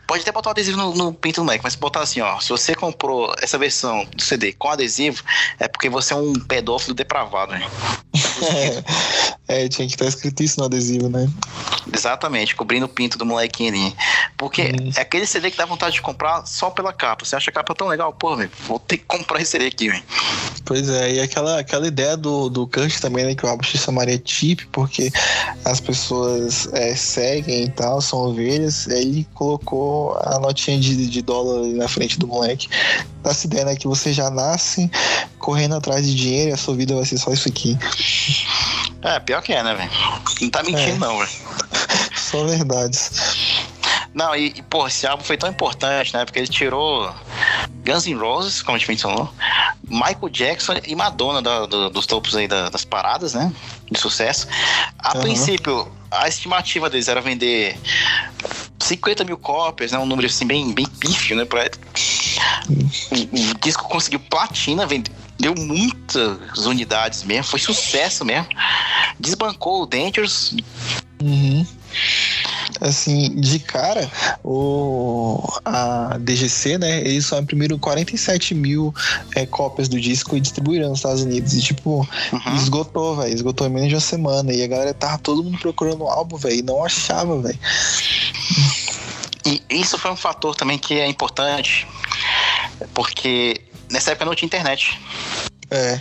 Pode 0.07 0.23
até 0.23 0.33
botar 0.33 0.51
um 0.51 0.53
adesivo 0.53 0.77
no, 0.77 0.95
no 0.95 1.15
pinto 1.15 1.41
do 1.41 1.45
moleque, 1.45 1.65
mas 1.65 1.75
botar 1.75 2.01
assim, 2.01 2.21
ó. 2.21 2.39
Se 2.39 2.51
você 2.51 2.75
comprou 2.75 3.35
essa 3.41 3.57
versão 3.59 4.05
do 4.15 4.23
CD 4.23 4.53
com 4.53 4.69
adesivo, 4.69 5.23
é 5.59 5.69
porque 5.69 5.89
você 5.89 6.13
é 6.13 6.17
um 6.17 6.35
pedófilo 6.35 6.95
depravado, 6.95 7.53
né? 7.53 7.67
É, 9.49 9.69
tinha 9.69 9.87
que 9.87 9.95
estar 9.95 10.07
escrito 10.07 10.43
isso 10.43 10.59
no 10.59 10.65
adesivo, 10.65 11.11
né? 11.11 11.29
Exatamente, 11.93 12.55
cobrindo 12.55 12.87
o 12.87 12.89
pinto 12.89 13.19
do 13.19 13.27
molequinho 13.27 13.71
ali. 13.71 13.95
Porque 14.39 14.63
hum. 14.63 14.91
é 14.97 15.01
aquele 15.03 15.27
CD 15.27 15.51
que 15.51 15.59
dá 15.59 15.67
vontade 15.67 15.95
de 15.95 16.01
comprar 16.01 16.47
só 16.47 16.71
pela 16.71 16.91
capa. 16.91 17.25
Você 17.25 17.37
acha 17.37 17.51
a 17.51 17.53
capa 17.53 17.75
tão 17.75 17.89
legal, 17.89 18.13
pô, 18.15 18.35
velho, 18.35 18.51
vou 18.67 18.79
ter 18.79 18.97
que 18.97 19.05
comprar 19.05 19.43
esse 19.43 19.51
CD 19.51 19.67
aqui, 19.67 19.91
velho. 19.91 20.03
Pois 20.65 20.89
é, 20.89 21.15
e 21.15 21.21
aquela, 21.21 21.59
aquela 21.59 21.87
ideia 21.87 22.17
do, 22.17 22.49
do 22.49 22.67
Kant 22.67 22.99
também, 23.01 23.27
né, 23.27 23.35
que 23.35 23.45
o 23.45 23.49
álbum 23.49 23.65
se 23.65 23.77
chamaria 23.77 24.17
Tip, 24.17 24.61
porque 24.71 25.11
as 25.65 25.81
pessoas 25.81 26.69
é, 26.73 26.95
seguem 26.95 27.65
e 27.65 27.69
tal, 27.69 28.01
são 28.01 28.21
ovelhas, 28.21 28.89
aí 28.89 29.03
ele 29.03 29.29
colocou 29.35 30.17
a 30.23 30.39
notinha 30.39 30.79
de, 30.79 31.07
de 31.07 31.21
dólar 31.21 31.67
na 31.75 31.89
frente 31.89 32.19
do 32.19 32.27
moleque. 32.27 32.69
Essa 33.25 33.47
ideia, 33.47 33.65
né, 33.65 33.77
que 33.77 33.87
você 33.87 34.13
já 34.13 34.31
nasce 34.31 34.91
correndo 35.39 35.75
atrás 35.75 36.07
de 36.07 36.15
dinheiro 36.15 36.51
e 36.51 36.53
a 36.53 36.57
sua 36.57 36.75
vida 36.75 36.95
vai 36.95 37.05
ser 37.05 37.19
só 37.19 37.33
isso 37.33 37.49
aqui. 37.49 37.77
É, 39.03 39.21
pior 39.21 39.43
que 39.43 39.53
é, 39.53 39.63
né, 39.63 39.75
velho? 39.75 39.91
Não 40.41 40.51
tá 40.51 40.63
mentindo, 40.63 40.97
é. 40.97 40.99
não, 40.99 41.19
velho. 41.19 41.31
Só 42.15 42.45
verdades. 42.45 43.11
Não, 44.15 44.35
e, 44.37 44.49
e, 44.49 44.63
pô, 44.63 44.87
esse 44.87 45.07
álbum 45.07 45.25
foi 45.25 45.37
tão 45.37 45.49
importante, 45.49 46.15
né? 46.15 46.25
Porque 46.25 46.39
ele 46.39 46.49
tirou 46.49 47.13
Guns 47.85 48.07
N' 48.07 48.15
Roses, 48.15 48.63
como 48.63 48.77
a 48.77 48.79
gente 48.79 48.89
mencionou, 48.89 49.33
Michael 49.89 50.29
Jackson 50.31 50.75
e 50.87 50.95
Madonna 50.95 51.41
do, 51.67 51.91
dos 51.91 52.07
topos 52.07 52.37
aí 52.37 52.47
da, 52.47 52.69
das 52.69 52.85
paradas, 52.85 53.35
né? 53.35 53.53
De 53.91 53.99
sucesso. 53.99 54.47
A 54.99 55.17
uhum. 55.17 55.23
princípio, 55.23 55.91
a 56.11 56.29
estimativa 56.29 56.91
deles 56.91 57.09
era 57.09 57.21
vender 57.21 57.79
50 58.79 59.25
mil 59.25 59.39
cópias, 59.39 59.93
né? 59.93 59.99
Um 59.99 60.07
número 60.07 60.27
assim 60.27 60.47
bem, 60.47 60.73
bem 60.73 60.87
pífio, 60.87 61.37
né? 61.37 61.45
Pra... 61.45 61.71
O, 62.69 63.51
o 63.51 63.55
disco 63.61 63.89
conseguiu 63.89 64.21
platina, 64.21 64.87
vendeu 64.87 65.22
deu 65.43 65.57
muitas 65.57 66.65
unidades 66.65 67.25
mesmo, 67.25 67.45
foi 67.45 67.59
sucesso 67.59 68.25
mesmo. 68.25 68.47
Desbancou 69.19 69.83
o 69.83 69.87
Dangerous. 69.87 70.55
Uhum. 71.21 71.67
Assim, 72.81 73.35
de 73.41 73.59
cara, 73.59 74.11
o, 74.45 75.43
a 75.65 76.17
DGC, 76.21 76.79
né, 76.79 77.01
eles 77.01 77.27
só 77.27 77.39
imprimiram 77.39 77.77
47 77.77 78.55
mil 78.55 78.95
é, 79.35 79.45
cópias 79.45 79.89
do 79.89 80.01
disco 80.01 80.37
e 80.37 80.41
distribuíram 80.41 80.89
nos 80.89 81.01
Estados 81.01 81.23
Unidos. 81.23 81.55
E, 81.55 81.61
tipo, 81.61 82.09
uhum. 82.33 82.57
esgotou, 82.57 83.17
velho. 83.17 83.35
Esgotou 83.35 83.67
em 83.67 83.71
menos 83.71 83.89
de 83.89 83.95
uma 83.97 84.01
semana. 84.01 84.53
E 84.53 84.63
a 84.63 84.67
galera 84.69 84.95
tava 84.95 85.19
todo 85.19 85.43
mundo 85.43 85.59
procurando 85.59 86.05
o 86.05 86.09
álbum, 86.09 86.37
velho, 86.37 86.57
e 86.57 86.63
não 86.63 86.85
achava, 86.85 87.41
velho. 87.43 87.59
E 89.45 89.61
isso 89.71 89.99
foi 89.99 90.13
um 90.13 90.17
fator 90.17 90.55
também 90.55 90.79
que 90.79 90.95
é 90.95 91.07
importante, 91.09 91.87
porque 92.95 93.61
nessa 93.93 94.11
época 94.11 94.25
não 94.25 94.35
tinha 94.35 94.47
internet. 94.47 94.99
É. 95.71 96.01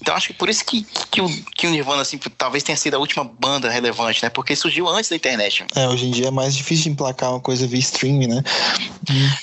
Então 0.00 0.16
acho 0.16 0.28
que 0.28 0.32
por 0.32 0.48
isso 0.48 0.64
que, 0.64 0.84
que, 1.10 1.20
o, 1.20 1.28
que 1.54 1.66
o 1.66 1.70
Nirvana, 1.70 2.02
assim, 2.02 2.18
talvez 2.36 2.64
tenha 2.64 2.76
sido 2.76 2.94
a 2.94 2.98
última 2.98 3.22
banda 3.22 3.70
relevante, 3.70 4.20
né? 4.20 4.28
Porque 4.28 4.56
surgiu 4.56 4.88
antes 4.88 5.08
da 5.08 5.14
internet. 5.14 5.64
É, 5.76 5.86
hoje 5.86 6.06
em 6.06 6.10
dia 6.10 6.26
é 6.26 6.30
mais 6.30 6.56
difícil 6.56 6.84
de 6.84 6.90
emplacar 6.90 7.30
uma 7.30 7.38
coisa 7.40 7.68
via 7.68 7.78
streaming, 7.78 8.26
né? 8.26 8.42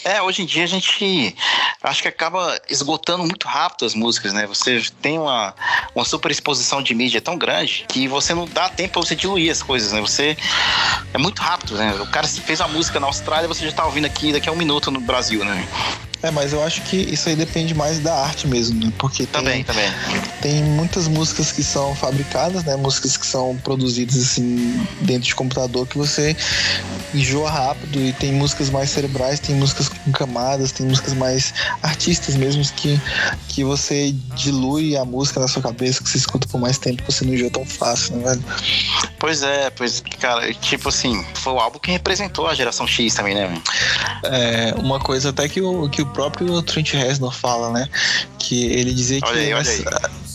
É, 0.03 0.21
hoje 0.21 0.41
em 0.41 0.45
dia 0.45 0.65
a 0.65 0.67
gente 0.67 1.33
acho 1.81 2.01
que 2.01 2.07
acaba 2.09 2.59
esgotando 2.69 3.23
muito 3.23 3.47
rápido 3.47 3.85
as 3.85 3.95
músicas, 3.95 4.33
né? 4.33 4.45
Você 4.47 4.83
tem 5.01 5.17
uma, 5.17 5.55
uma 5.95 6.03
super 6.03 6.29
exposição 6.29 6.81
de 6.81 6.93
mídia 6.93 7.21
tão 7.21 7.37
grande 7.37 7.85
que 7.87 8.05
você 8.07 8.33
não 8.33 8.45
dá 8.45 8.67
tempo 8.67 8.93
pra 8.93 9.01
você 9.01 9.15
diluir 9.15 9.49
as 9.49 9.63
coisas, 9.63 9.93
né? 9.93 10.01
Você. 10.01 10.35
É 11.13 11.17
muito 11.17 11.41
rápido, 11.41 11.75
né? 11.75 11.93
O 12.01 12.07
cara 12.07 12.27
fez 12.27 12.59
uma 12.59 12.67
música 12.67 12.99
na 12.99 13.07
Austrália, 13.07 13.47
você 13.47 13.65
já 13.65 13.71
tá 13.71 13.85
ouvindo 13.85 14.05
aqui 14.05 14.33
daqui 14.33 14.49
a 14.49 14.51
um 14.51 14.57
minuto 14.57 14.91
no 14.91 14.99
Brasil, 14.99 15.45
né? 15.45 15.65
É, 16.21 16.29
mas 16.31 16.51
eu 16.51 16.61
acho 16.61 16.81
que 16.81 16.97
isso 16.97 17.29
aí 17.29 17.35
depende 17.35 17.73
mais 17.73 17.99
da 17.99 18.13
arte 18.13 18.45
mesmo, 18.47 18.83
né? 18.83 18.91
Porque 18.97 19.25
também, 19.25 19.63
tem, 19.63 19.63
também. 19.63 19.89
tem 20.41 20.63
muitas 20.63 21.07
músicas 21.07 21.51
que 21.51 21.63
são 21.63 21.95
fabricadas, 21.95 22.63
né? 22.65 22.75
Músicas 22.75 23.15
que 23.15 23.25
são 23.25 23.55
produzidas 23.63 24.17
assim 24.17 24.85
dentro 25.01 25.27
de 25.27 25.35
computador 25.35 25.87
que 25.87 25.97
você 25.97 26.35
enjoa 27.13 27.49
rápido 27.49 27.99
e 27.99 28.11
tem 28.13 28.33
músicas 28.33 28.69
mais 28.69 28.89
cerebrais, 28.89 29.39
tem 29.39 29.55
músicas 29.55 29.87
com 29.87 30.11
camadas, 30.11 30.71
tem 30.71 30.85
músicas 30.85 31.13
mais 31.13 31.53
artistas 31.81 32.35
mesmo 32.35 32.63
que, 32.75 32.99
que 33.47 33.63
você 33.63 34.13
dilui 34.35 34.97
a 34.97 35.05
música 35.05 35.39
na 35.39 35.47
sua 35.47 35.61
cabeça, 35.61 36.03
que 36.03 36.09
você 36.09 36.17
escuta 36.17 36.47
por 36.47 36.59
mais 36.59 36.77
tempo, 36.77 37.01
você 37.09 37.23
não 37.23 37.33
enjoa 37.33 37.49
tão 37.49 37.65
fácil, 37.65 38.17
né, 38.17 38.29
velho? 38.29 38.43
Pois 39.17 39.41
é, 39.41 39.69
pois, 39.69 40.03
cara, 40.19 40.53
tipo 40.53 40.89
assim, 40.89 41.25
foi 41.35 41.53
o 41.53 41.59
álbum 41.59 41.79
que 41.79 41.91
representou 41.91 42.47
a 42.47 42.53
geração 42.53 42.85
X 42.85 43.13
também, 43.13 43.35
né? 43.35 43.61
É, 44.23 44.73
uma 44.77 44.99
coisa 44.99 45.29
até 45.29 45.47
que 45.47 45.61
o, 45.61 45.89
que 45.89 46.01
o 46.01 46.08
próprio 46.09 46.61
Trent 46.61 46.93
Reznor 46.93 47.33
fala, 47.33 47.71
né? 47.71 47.89
Que 48.37 48.65
ele 48.65 48.93
dizia 48.93 49.21
que 49.21 49.27
olha 49.27 49.41
aí, 49.41 49.53
olha 49.53 49.71
aí. 49.71 49.83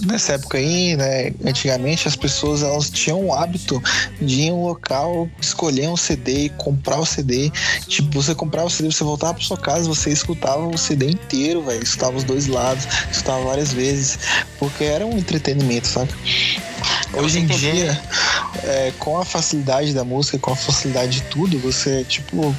Nessa 0.07 0.35
época 0.35 0.59
aí, 0.59 0.97
né, 0.97 1.33
antigamente 1.45 2.07
as 2.09 2.17
pessoas 2.17 2.63
elas 2.63 2.91
tinham 2.91 3.25
o 3.27 3.35
hábito 3.35 3.83
de 4.21 4.41
ir 4.41 4.43
em 4.47 4.53
um 4.53 4.67
local, 4.67 5.29
escolher 5.41 5.89
um 5.89 5.97
CD 5.97 6.47
e 6.47 6.49
comprar 6.51 6.99
o 6.99 7.07
CD. 7.07 7.51
Tipo, 7.89 8.23
você 8.23 8.35
comprava 8.35 8.67
o 8.67 8.71
CD, 8.71 8.93
você 8.93 9.05
voltava 9.05 9.35
para 9.35 9.43
sua 9.43 9.57
casa, 9.57 9.89
você 9.89 10.11
escutava 10.11 10.67
o 10.67 10.77
CD 10.77 11.11
inteiro, 11.11 11.63
velho, 11.63 11.83
escutava 11.83 12.17
os 12.17 12.25
dois 12.25 12.47
lados, 12.47 12.87
escutava 13.11 13.45
várias 13.45 13.73
vezes, 13.73 14.19
porque 14.59 14.85
era 14.85 15.07
um 15.07 15.17
entretenimento, 15.17 15.87
sabe? 15.87 16.13
Hoje 17.15 17.39
em 17.39 17.47
dia, 17.47 18.01
é, 18.65 18.93
com 18.99 19.19
a 19.19 19.25
facilidade 19.25 19.95
da 19.95 20.05
música, 20.05 20.39
com 20.39 20.51
a 20.51 20.57
facilidade 20.57 21.21
de 21.21 21.23
tudo, 21.23 21.59
você, 21.59 22.05
tipo, 22.05 22.55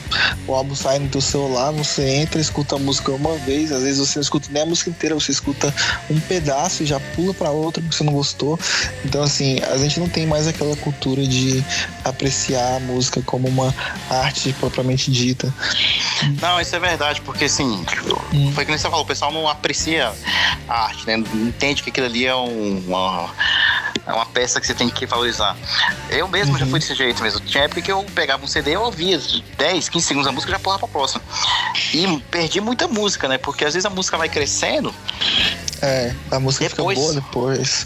o 0.48 0.54
álbum 0.54 0.74
sai 0.74 0.98
no 1.00 1.10
teu 1.10 1.20
celular, 1.20 1.72
você 1.72 2.08
entra, 2.08 2.40
escuta 2.40 2.76
a 2.76 2.80
música 2.80 3.12
uma 3.12 3.36
vez, 3.40 3.72
às 3.72 3.84
vezes 3.84 4.00
você 4.00 4.18
não 4.18 4.24
escuta 4.24 4.48
nem 4.52 4.64
a 4.64 4.66
música 4.66 4.90
inteira, 4.90 5.14
você 5.14 5.32
escuta 5.32 5.74
um 6.10 6.20
pedaço 6.22 6.84
e 6.84 6.86
já 6.86 7.00
pula 7.00 7.34
para 7.36 7.50
outro 7.50 7.82
porque 7.82 7.96
você 7.96 8.04
não 8.04 8.14
gostou. 8.14 8.60
Então, 9.04 9.24
assim, 9.24 9.60
a 9.62 9.78
gente 9.78 10.00
não 10.00 10.10
tem 10.10 10.26
mais 10.26 10.48
aquela 10.48 10.76
cultura 10.78 11.26
de 11.26 11.64
apreciar 12.04 12.78
a 12.78 12.80
música 12.80 13.22
como 13.22 13.48
uma 13.48 13.74
arte 14.10 14.54
propriamente 14.54 15.12
dita. 15.12 15.54
Não, 16.42 16.60
isso 16.60 16.76
é 16.76 16.80
verdade, 16.80 17.22
porque 17.22 17.46
assim, 17.46 17.86
hum. 18.34 18.52
foi 18.54 18.66
que 18.66 18.72
você 18.72 18.84
falou, 18.84 19.02
o 19.02 19.08
pessoal 19.08 19.32
não 19.32 19.48
aprecia 19.48 20.12
a 20.68 20.86
arte, 20.86 21.06
né? 21.06 21.18
Não 21.18 21.48
entende 21.48 21.84
que 21.84 21.90
aquilo 21.90 22.08
ali 22.08 22.26
é 22.26 22.36
um, 22.36 22.84
uma 22.88 23.30
é 24.06 24.14
uma 24.14 24.26
peça 24.26 24.62
que 24.62 24.68
você 24.68 24.74
tem 24.74 24.88
que 24.88 25.06
valorizar. 25.06 25.58
Eu 26.10 26.28
mesmo 26.28 26.54
uhum. 26.54 26.60
já 26.60 26.66
fui 26.68 26.80
desse 26.80 26.94
jeito 26.94 27.24
mesmo. 27.24 27.40
Tinha 27.40 27.64
época 27.64 27.82
que 27.82 27.92
eu 27.92 28.04
pegava 28.14 28.44
um 28.44 28.48
CD, 28.48 28.76
eu 28.76 28.82
ouvia 28.82 29.20
10, 29.58 29.90
15 29.90 30.06
segundos 30.06 30.28
a 30.28 30.32
música 30.32 30.52
e 30.52 30.54
já 30.54 30.60
pulava 30.60 30.80
pra 30.80 30.88
próxima. 30.88 31.22
E 31.94 32.20
perdi 32.30 32.62
muita 32.62 32.88
música, 32.88 33.28
né? 33.28 33.38
Porque 33.38 33.66
às 33.66 33.74
vezes 33.74 33.86
a 33.86 33.90
música 33.90 34.18
vai 34.18 34.30
crescendo. 34.30 34.94
É, 35.86 36.16
a 36.32 36.40
música 36.40 36.68
depois. 36.68 36.98
fica 36.98 37.14
boa 37.14 37.22
depois. 37.22 37.86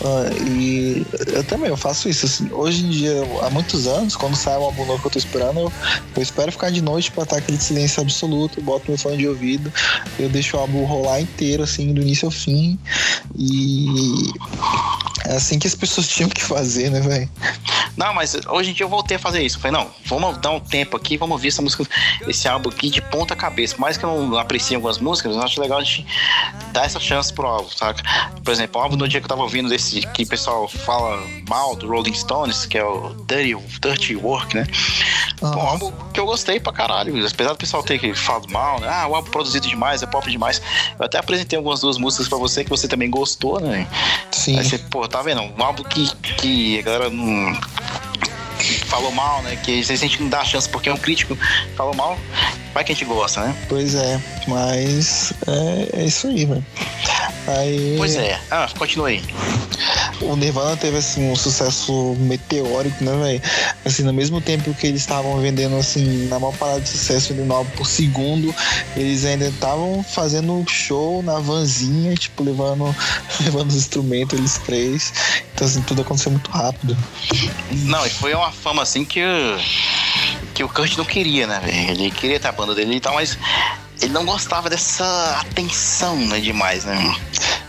Uh, 0.00 0.48
e 0.48 1.06
eu 1.28 1.44
também, 1.44 1.68
eu 1.68 1.76
faço 1.76 2.08
isso. 2.08 2.26
Assim, 2.26 2.48
hoje 2.52 2.84
em 2.84 2.90
dia, 2.90 3.14
há 3.42 3.50
muitos 3.50 3.86
anos, 3.86 4.16
quando 4.16 4.34
sai 4.34 4.58
um 4.58 4.64
álbum 4.64 4.84
novo 4.84 5.00
que 5.00 5.06
eu 5.06 5.12
tô 5.12 5.18
esperando, 5.20 5.60
eu, 5.60 5.72
eu 6.16 6.22
espero 6.22 6.50
ficar 6.50 6.70
de 6.70 6.82
noite 6.82 7.12
pra 7.12 7.22
estar 7.22 7.36
aquele 7.36 7.58
silêncio 7.58 8.02
absoluto, 8.02 8.60
boto 8.60 8.86
meu 8.88 8.98
fone 8.98 9.18
de 9.18 9.28
ouvido, 9.28 9.72
eu 10.18 10.28
deixo 10.28 10.56
o 10.56 10.60
álbum 10.60 10.84
rolar 10.84 11.20
inteiro, 11.20 11.62
assim, 11.62 11.94
do 11.94 12.02
início 12.02 12.26
ao 12.26 12.32
fim. 12.32 12.76
E 13.36 14.32
é 15.26 15.36
assim 15.36 15.60
que 15.60 15.68
as 15.68 15.76
pessoas 15.76 16.08
tinham 16.10 16.28
que 16.28 16.42
fazer, 16.42 16.90
né, 16.90 17.00
velho? 17.00 17.30
Não, 17.98 18.14
mas 18.14 18.36
hoje 18.46 18.70
em 18.70 18.72
dia 18.72 18.84
eu 18.84 18.88
voltei 18.88 19.16
a 19.16 19.18
fazer 19.18 19.42
isso. 19.42 19.56
Eu 19.56 19.60
falei, 19.60 19.76
não, 19.76 19.90
vamos 20.06 20.38
dar 20.38 20.52
um 20.52 20.60
tempo 20.60 20.96
aqui, 20.96 21.16
vamos 21.16 21.32
ouvir 21.32 21.48
essa 21.48 21.60
música, 21.60 21.84
esse 22.28 22.46
álbum 22.46 22.70
aqui 22.70 22.90
de 22.90 23.02
ponta 23.02 23.34
cabeça. 23.34 23.74
Mais 23.76 23.96
que 23.96 24.04
eu 24.04 24.24
não 24.24 24.38
aprecie 24.38 24.76
algumas 24.76 24.98
músicas, 24.98 25.34
eu 25.34 25.42
acho 25.42 25.60
legal 25.60 25.78
a 25.78 25.82
gente 25.82 26.06
dar 26.72 26.84
essa 26.84 27.00
chance 27.00 27.32
pro 27.32 27.48
álbum, 27.48 27.68
saca? 27.68 28.00
Por 28.44 28.52
exemplo, 28.52 28.80
o 28.80 28.84
álbum 28.84 28.94
no 28.94 29.08
dia 29.08 29.20
que 29.20 29.24
eu 29.24 29.28
tava 29.28 29.42
ouvindo 29.42 29.68
desse 29.68 30.00
que 30.12 30.22
o 30.22 30.28
pessoal 30.28 30.68
fala 30.68 31.20
mal 31.48 31.74
do 31.74 31.88
Rolling 31.88 32.14
Stones, 32.14 32.66
que 32.66 32.78
é 32.78 32.84
o 32.84 33.16
Dirty, 33.26 33.56
Dirty 33.80 34.14
Work, 34.14 34.54
né? 34.54 34.64
Um 35.42 35.60
álbum 35.60 35.92
que 36.14 36.20
eu 36.20 36.26
gostei 36.26 36.60
pra 36.60 36.72
caralho. 36.72 37.14
Apesar 37.26 37.52
do 37.52 37.58
pessoal 37.58 37.82
ter 37.82 38.14
falado 38.14 38.48
mal, 38.48 38.78
né? 38.78 38.88
Ah, 38.88 39.08
o 39.08 39.16
álbum 39.16 39.28
produzido 39.30 39.66
demais, 39.66 40.04
é 40.04 40.06
pop 40.06 40.30
demais. 40.30 40.62
Eu 40.96 41.04
até 41.04 41.18
apresentei 41.18 41.56
algumas 41.56 41.80
duas 41.80 41.98
músicas 41.98 42.28
pra 42.28 42.38
você 42.38 42.62
que 42.62 42.70
você 42.70 42.86
também 42.86 43.10
gostou, 43.10 43.58
né? 43.58 43.88
Sim. 44.30 44.56
Aí 44.56 44.64
você, 44.64 44.78
pô, 44.78 45.06
tá 45.08 45.20
vendo? 45.20 45.42
Um 45.42 45.62
álbum 45.62 45.82
que, 45.82 46.14
que 46.36 46.78
a 46.78 46.82
galera 46.82 47.10
não 47.10 47.58
falou 48.86 49.10
mal, 49.10 49.42
né? 49.42 49.56
Que 49.56 49.80
a 49.80 49.96
gente 49.96 50.22
não 50.22 50.28
dá 50.28 50.44
chance 50.44 50.68
porque 50.68 50.88
é 50.88 50.94
um 50.94 50.96
crítico 50.96 51.36
falou 51.76 51.94
mal, 51.94 52.18
vai 52.74 52.84
que 52.84 52.92
a 52.92 52.94
gente 52.94 53.04
gosta, 53.04 53.40
né? 53.42 53.54
Pois 53.68 53.94
é, 53.94 54.20
mas 54.46 55.32
é, 55.46 56.00
é 56.00 56.04
isso 56.04 56.26
aí, 56.26 56.44
velho. 56.44 56.64
Aí... 57.46 57.94
Pois 57.96 58.16
é. 58.16 58.38
Ah, 58.50 58.68
continua 58.76 59.08
aí. 59.08 59.22
O 60.20 60.34
Nirvana 60.34 60.76
teve 60.76 60.96
assim 60.98 61.30
um 61.30 61.36
sucesso 61.36 62.16
meteórico, 62.18 63.02
né, 63.04 63.16
velho? 63.16 63.42
Assim, 63.84 64.02
no 64.02 64.12
mesmo 64.12 64.40
tempo 64.40 64.74
que 64.74 64.86
eles 64.86 65.00
estavam 65.00 65.40
vendendo 65.40 65.76
assim, 65.76 66.26
na 66.26 66.38
maior 66.38 66.54
parada 66.56 66.80
de 66.80 66.88
sucesso, 66.88 67.32
vendendo 67.32 67.54
álbum 67.54 67.70
por 67.70 67.86
segundo, 67.86 68.54
eles 68.96 69.24
ainda 69.24 69.46
estavam 69.46 70.02
fazendo 70.02 70.64
show 70.68 71.22
na 71.22 71.38
vanzinha, 71.38 72.14
tipo, 72.14 72.42
levando, 72.42 72.94
levando 73.40 73.70
os 73.70 73.76
instrumentos, 73.76 74.38
eles 74.38 74.58
três. 74.58 75.12
Então, 75.58 75.66
assim, 75.66 75.82
tudo 75.82 76.02
aconteceu 76.02 76.30
muito 76.30 76.52
rápido. 76.52 76.96
Não, 77.84 78.06
e 78.06 78.10
foi 78.10 78.32
uma 78.32 78.52
fama 78.52 78.80
assim 78.80 79.04
que 79.04 79.20
que 80.54 80.62
o 80.62 80.68
Kurt 80.68 80.96
não 80.96 81.04
queria, 81.04 81.48
né? 81.48 81.60
Ele 81.88 82.12
queria 82.12 82.38
ter 82.38 82.46
a 82.46 82.52
banda 82.52 82.76
dele 82.76 82.94
e 82.94 83.00
tal, 83.00 83.14
mas 83.14 83.36
ele 84.00 84.12
não 84.12 84.24
gostava 84.24 84.70
dessa 84.70 85.38
atenção, 85.40 86.16
né, 86.16 86.38
demais, 86.38 86.84
né? 86.84 87.16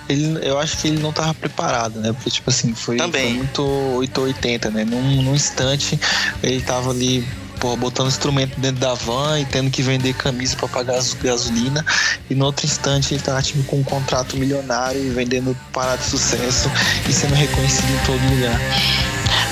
Ele, 0.08 0.38
eu 0.48 0.60
acho 0.60 0.78
que 0.78 0.88
ele 0.88 1.00
não 1.00 1.12
tava 1.12 1.34
preparado, 1.34 2.00
né? 2.00 2.14
Porque, 2.14 2.30
tipo 2.30 2.52
assim, 2.52 2.76
foi, 2.76 2.98
Também. 2.98 3.30
foi 3.30 3.38
muito 3.38 3.64
880, 3.64 4.70
né? 4.70 4.86
Num, 4.86 5.24
num 5.24 5.34
instante, 5.34 6.00
ele 6.44 6.62
tava 6.62 6.92
ali 6.92 7.28
porra, 7.60 7.76
botando 7.76 8.08
instrumento 8.08 8.60
dentro 8.60 8.80
da 8.80 8.94
van 8.94 9.40
e 9.40 9.46
tendo 9.46 9.70
que 9.70 9.82
vender 9.82 10.14
camisa 10.14 10.56
para 10.56 10.68
pagar 10.68 10.98
as 10.98 11.14
gasolina. 11.14 11.86
E 12.30 12.36
no 12.36 12.46
outro 12.46 12.66
instante 12.66 13.14
ele 13.14 13.22
tava 13.22 13.42
tipo, 13.42 13.64
com 13.64 13.78
um 13.78 13.84
contrato 13.84 14.38
milionário 14.38 15.02
e 15.04 15.10
vendendo 15.10 15.56
parada 15.72 15.98
de 15.98 16.06
sucesso 16.06 16.72
e 17.08 17.14
sendo 17.14 17.36
reconhecido 17.36 17.90
em 17.90 18.06
todo 18.06 18.36
lugar. 18.36 18.60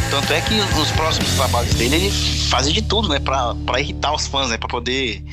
Tanto 0.09 0.33
é 0.33 0.41
que 0.41 0.55
os 0.81 0.91
próximos 0.91 1.29
trabalhos 1.33 1.73
dele 1.73 1.95
ele 1.95 2.11
fazia 2.49 2.73
de 2.73 2.81
tudo, 2.81 3.09
né? 3.09 3.19
Pra, 3.19 3.53
pra 3.65 3.79
irritar 3.79 4.13
os 4.13 4.25
fãs, 4.25 4.49
né? 4.49 4.57
Pra 4.57 4.67
poder 4.67 5.23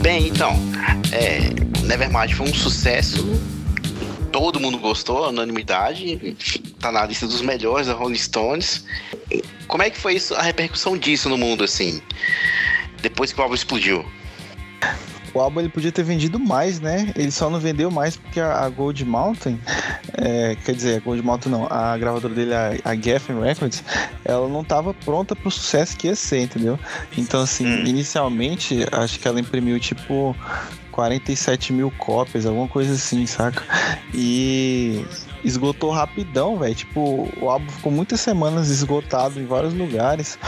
Bem, 0.00 0.26
então, 0.28 0.52
é, 1.12 1.71
Nevermind 1.92 2.32
foi 2.32 2.48
um 2.48 2.54
sucesso. 2.54 3.22
Todo 4.32 4.58
mundo 4.58 4.78
gostou, 4.78 5.28
unanimidade. 5.28 6.34
Tá 6.80 6.90
na 6.90 7.04
lista 7.04 7.26
dos 7.26 7.42
melhores 7.42 7.86
da 7.86 7.92
Rolling 7.92 8.16
Stones. 8.16 8.86
Como 9.66 9.82
é 9.82 9.90
que 9.90 9.98
foi 9.98 10.14
isso, 10.14 10.34
a 10.34 10.40
repercussão 10.40 10.96
disso 10.96 11.28
no 11.28 11.36
mundo, 11.36 11.62
assim? 11.62 12.00
Depois 13.02 13.30
que 13.30 13.38
o 13.38 13.42
álbum 13.42 13.54
explodiu? 13.54 14.06
o 15.34 15.40
álbum 15.40 15.60
ele 15.60 15.68
podia 15.68 15.92
ter 15.92 16.02
vendido 16.02 16.38
mais, 16.38 16.80
né? 16.80 17.12
Ele 17.16 17.30
só 17.30 17.48
não 17.48 17.58
vendeu 17.58 17.90
mais 17.90 18.16
porque 18.16 18.40
a, 18.40 18.68
Gold 18.68 19.04
Mountain, 19.04 19.58
é, 20.14 20.56
quer 20.64 20.74
dizer, 20.74 20.96
a 20.96 21.00
Gold 21.00 21.22
Mountain 21.22 21.52
não, 21.52 21.66
a 21.70 21.96
gravadora 21.96 22.34
dele, 22.34 22.54
a, 22.54 22.72
a 22.84 22.94
Geffen 22.94 23.40
Records, 23.40 23.82
ela 24.24 24.48
não 24.48 24.60
estava 24.60 24.92
pronta 24.92 25.34
para 25.34 25.48
o 25.48 25.50
sucesso 25.50 25.96
que 25.96 26.06
ia 26.06 26.14
ser, 26.14 26.40
entendeu? 26.40 26.78
Então, 27.16 27.40
assim, 27.40 27.66
hum. 27.66 27.84
inicialmente, 27.86 28.86
acho 28.92 29.18
que 29.18 29.26
ela 29.26 29.40
imprimiu 29.40 29.80
tipo 29.80 30.36
47 30.92 31.72
mil 31.72 31.90
cópias, 31.98 32.46
alguma 32.46 32.68
coisa 32.68 32.92
assim, 32.94 33.26
saca? 33.26 33.64
E 34.14 35.04
esgotou 35.44 35.90
rapidão, 35.90 36.58
velho. 36.58 36.74
Tipo, 36.74 37.28
o 37.40 37.50
álbum 37.50 37.68
ficou 37.68 37.90
muitas 37.90 38.20
semanas 38.20 38.68
esgotado 38.68 39.40
em 39.40 39.46
vários 39.46 39.74
lugares, 39.74 40.38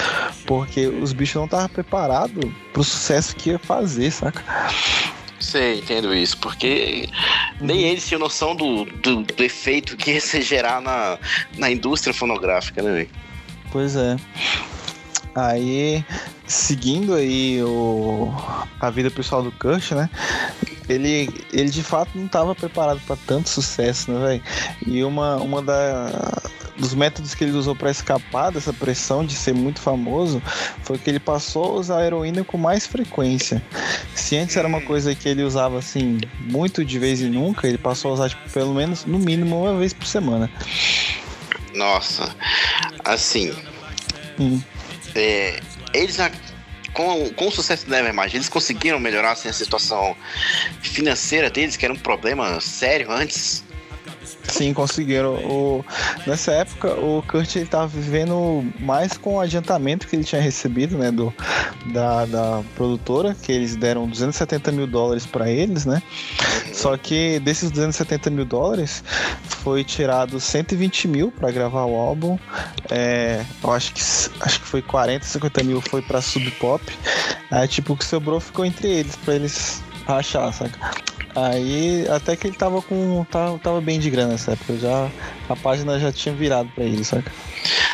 porque 0.47 0.87
os 0.87 1.13
bichos 1.13 1.37
não 1.37 1.47
estavam 1.47 1.69
preparados 1.69 2.45
pro 2.73 2.85
sucesso 2.85 3.35
que 3.35 3.51
ia 3.51 3.59
fazer, 3.59 4.11
saca? 4.11 4.45
Sei, 5.41 5.81
entendo 5.81 6.15
isso, 6.15 6.39
porque 6.39 7.09
nem 7.61 7.83
eles 7.83 8.07
tinham 8.07 8.21
noção 8.21 8.55
do, 8.55 8.85
do, 8.85 9.23
do 9.23 9.45
efeito 9.45 9.97
que 9.97 10.13
ia 10.13 10.21
se 10.21 10.41
gerar 10.41 10.81
na, 10.81 11.19
na 11.59 11.71
indústria 11.71 12.15
fonográfica, 12.15 12.83
né, 12.83 12.93
velho? 12.93 13.11
Pois 13.71 13.97
é. 13.97 14.17
Aí, 15.35 16.05
seguindo 16.47 17.15
aí 17.15 17.61
o, 17.63 18.33
a 18.81 18.89
vida 18.89 19.11
pessoal 19.11 19.43
do 19.43 19.51
Kurt, 19.51 19.91
né? 19.91 20.09
Ele, 20.89 21.29
ele 21.53 21.71
de 21.71 21.83
fato 21.83 22.11
não 22.15 22.27
estava 22.27 22.55
preparado 22.55 23.01
para 23.07 23.17
tanto 23.27 23.49
sucesso, 23.49 24.13
né, 24.13 24.27
velho? 24.27 24.43
E 24.87 25.03
uma, 25.03 25.37
uma 25.37 25.61
da, 25.61 26.41
dos 26.79 26.95
métodos 26.95 27.35
que 27.35 27.43
ele 27.43 27.57
usou 27.57 27.75
para 27.75 27.91
escapar 27.91 28.53
dessa 28.53 28.73
pressão 28.73 29.25
de 29.25 29.35
ser 29.35 29.55
muito 29.55 29.81
famoso 29.81 30.41
foi 30.83 30.99
que 30.99 31.11
ele 31.11 31.19
passou 31.19 31.65
a 31.65 31.73
usar 31.81 32.05
heroína 32.05 32.45
com 32.45 32.57
mais 32.57 32.87
frequência. 32.87 33.61
Se 34.15 34.37
antes 34.37 34.57
era 34.57 34.69
uma 34.69 34.83
coisa 34.83 35.17
que 35.17 35.29
ele 35.29 35.43
usava 35.43 35.79
assim 35.79 36.21
muito 36.41 36.85
de 36.85 36.99
vez 36.99 37.21
em 37.21 37.31
nunca, 37.31 37.67
ele 37.67 37.79
passou 37.79 38.13
a 38.13 38.15
usar 38.15 38.29
tipo, 38.29 38.49
pelo 38.51 38.73
menos 38.73 39.05
no 39.05 39.19
mínimo 39.19 39.63
uma 39.63 39.77
vez 39.77 39.93
por 39.93 40.07
semana. 40.07 40.49
Nossa, 41.75 42.33
assim. 43.05 43.53
Hum 44.39 44.61
é, 45.15 45.61
eles 45.93 46.19
com, 46.93 47.29
com 47.31 47.49
o 47.49 47.51
sucesso 47.51 47.85
do 47.85 47.91
Nevermind, 47.91 48.33
eles 48.35 48.49
conseguiram 48.49 49.01
melhorar 49.01 49.33
assim, 49.33 49.49
a 49.49 49.53
situação 49.53 50.17
financeira 50.81 51.51
deles, 51.51 51.77
que 51.77 51.85
era 51.85 51.93
um 51.93 51.99
problema 51.99 52.61
sério 52.61 53.11
antes? 53.11 53.64
Sim, 54.49 54.73
conseguiram. 54.75 55.35
O, 55.35 55.85
nessa 56.27 56.53
época, 56.53 56.89
o 56.95 57.23
Kurt 57.23 57.57
ele 57.57 57.67
tava 57.67 57.87
vivendo 57.87 58.65
mais 58.79 59.17
com 59.17 59.37
o 59.37 59.41
adiantamento 59.41 60.07
que 60.07 60.17
ele 60.17 60.25
tinha 60.25 60.41
recebido, 60.41 60.97
né, 60.97 61.11
do, 61.11 61.33
da, 61.87 62.25
da 62.27 62.63
produtora, 62.75 63.35
que 63.35 63.51
eles 63.51 63.77
deram 63.77 64.07
270 64.07 64.71
mil 64.73 64.87
dólares 64.87 65.27
para 65.27 65.51
eles, 65.51 65.87
né? 65.87 66.03
Só 66.73 66.97
que 66.97 67.39
desses 67.41 67.71
270 67.71 68.31
mil 68.31 68.45
dólares, 68.45 69.03
foi 69.65 69.83
tirado 69.83 70.39
120 70.39 71.09
mil 71.09 71.33
para 71.33 71.51
gravar 71.51 71.87
o 71.87 71.97
álbum. 71.97 72.39
É, 72.91 73.45
eu 73.63 73.73
acho 73.73 73.95
que, 73.95 74.01
acho 74.41 74.61
que 74.61 74.67
foi 74.67 74.83
40, 74.83 75.25
50 75.25 75.63
mil 75.63 75.81
foi 75.81 76.03
para 76.03 76.21
Sub 76.21 76.51
Pop. 76.53 76.85
Aí, 77.51 77.67
tipo, 77.67 77.95
o 77.95 77.97
que 77.97 78.05
sobrou 78.05 78.41
ficou 78.41 78.65
entre 78.65 78.89
eles, 78.89 79.17
para 79.17 79.37
eles 79.37 79.83
rachar, 80.07 80.53
saca? 80.53 80.79
Aí 81.35 82.07
até 82.09 82.37
que 82.37 82.47
ele 82.47 82.57
tava 82.57 82.81
com. 82.81 83.25
Tava, 83.31 83.59
tava 83.59 83.81
bem 83.81 83.99
de 83.99 84.09
grana 84.11 84.33
nessa 84.33 84.53
época. 84.53 84.77
Já, 84.79 85.11
a 85.49 85.57
página 85.57 85.99
já 85.99 86.13
tinha 86.13 86.35
virado 86.35 86.69
pra 86.75 86.85
ele, 86.85 87.03
saca? 87.05 87.31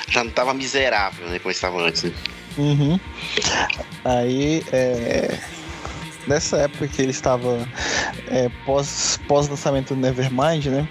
Já 0.09 0.23
não 0.25 0.31
tava 0.31 0.53
miserável, 0.53 1.27
né? 1.29 1.39
Como 1.39 1.51
estava 1.51 1.81
antes, 1.81 2.05
né? 2.05 2.13
Uhum. 2.59 3.01
Aí 4.05 4.63
é. 4.73 5.39
Nessa 6.27 6.59
época 6.59 6.87
que 6.87 7.01
ele 7.01 7.13
estava 7.13 7.67
é, 8.29 8.51
pós, 8.67 9.19
pós 9.27 9.49
lançamento 9.49 9.95
do 9.95 10.01
Nevermind, 10.01 10.67
né? 10.67 10.87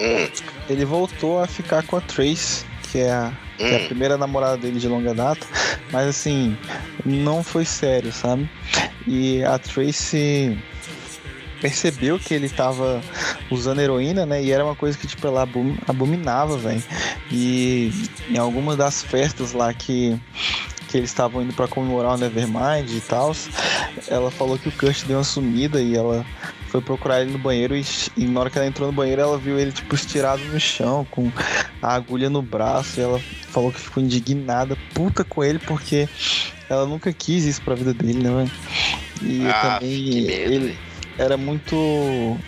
Hum. 0.00 0.28
Ele 0.68 0.84
voltou 0.84 1.40
a 1.40 1.46
ficar 1.46 1.84
com 1.84 1.96
a 1.96 2.00
Trace, 2.00 2.64
que 2.90 2.98
é 2.98 3.10
a, 3.12 3.32
que 3.56 3.62
é 3.62 3.76
a 3.76 3.78
Hum. 3.78 3.86
primeira 3.86 4.18
namorada 4.18 4.56
dele 4.56 4.80
de 4.80 4.88
longa 4.88 5.14
data, 5.14 5.46
mas 5.92 6.08
assim, 6.08 6.58
não 7.04 7.42
foi 7.44 7.64
sério, 7.64 8.12
sabe? 8.12 8.50
E 9.06 9.44
a 9.44 9.58
Tracy 9.60 10.58
percebeu 11.64 12.18
que 12.18 12.34
ele 12.34 12.50
tava 12.50 13.00
usando 13.50 13.80
heroína, 13.80 14.26
né? 14.26 14.42
E 14.42 14.52
era 14.52 14.62
uma 14.62 14.74
coisa 14.76 14.98
que, 14.98 15.06
tipo, 15.06 15.26
ela 15.26 15.42
abom- 15.44 15.76
abominava, 15.88 16.58
velho. 16.58 16.82
E 17.32 17.90
em 18.28 18.36
algumas 18.36 18.76
das 18.76 19.02
festas 19.02 19.52
lá 19.54 19.72
que, 19.72 20.14
que 20.88 20.98
eles 20.98 21.08
estavam 21.08 21.40
indo 21.42 21.54
pra 21.54 21.66
comemorar 21.66 22.12
o 22.12 22.18
Nevermind 22.18 22.90
e 22.90 23.00
tal, 23.00 23.34
ela 24.08 24.30
falou 24.30 24.58
que 24.58 24.68
o 24.68 24.72
Kurt 24.72 25.04
deu 25.06 25.16
uma 25.16 25.24
sumida 25.24 25.80
e 25.80 25.96
ela 25.96 26.22
foi 26.68 26.82
procurar 26.82 27.22
ele 27.22 27.30
no 27.32 27.38
banheiro 27.38 27.74
e, 27.74 27.82
e 28.14 28.26
na 28.26 28.40
hora 28.40 28.50
que 28.50 28.58
ela 28.58 28.66
entrou 28.66 28.88
no 28.88 28.92
banheiro 28.94 29.22
ela 29.22 29.38
viu 29.38 29.58
ele 29.58 29.72
tipo 29.72 29.94
estirado 29.94 30.44
no 30.46 30.58
chão 30.60 31.06
com 31.10 31.30
a 31.80 31.94
agulha 31.94 32.28
no 32.28 32.42
braço 32.42 32.98
e 32.98 33.02
ela 33.02 33.18
falou 33.48 33.70
que 33.72 33.80
ficou 33.80 34.02
indignada, 34.02 34.76
puta 34.92 35.22
com 35.24 35.42
ele 35.42 35.60
porque 35.60 36.08
ela 36.68 36.84
nunca 36.84 37.10
quis 37.12 37.44
isso 37.44 37.62
pra 37.62 37.74
vida 37.76 37.94
dele, 37.94 38.22
né, 38.24 38.30
velho? 38.30 38.50
E 39.22 39.46
Ah, 39.48 39.78
também 39.78 40.18
ele. 40.28 40.78
Era 41.18 41.36
muito 41.36 42.38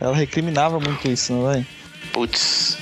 ela 0.00 0.14
recriminava 0.14 0.78
muito 0.78 1.08
isso, 1.08 1.32
não 1.32 1.50
é? 1.50 1.64
Putz. 2.12 2.78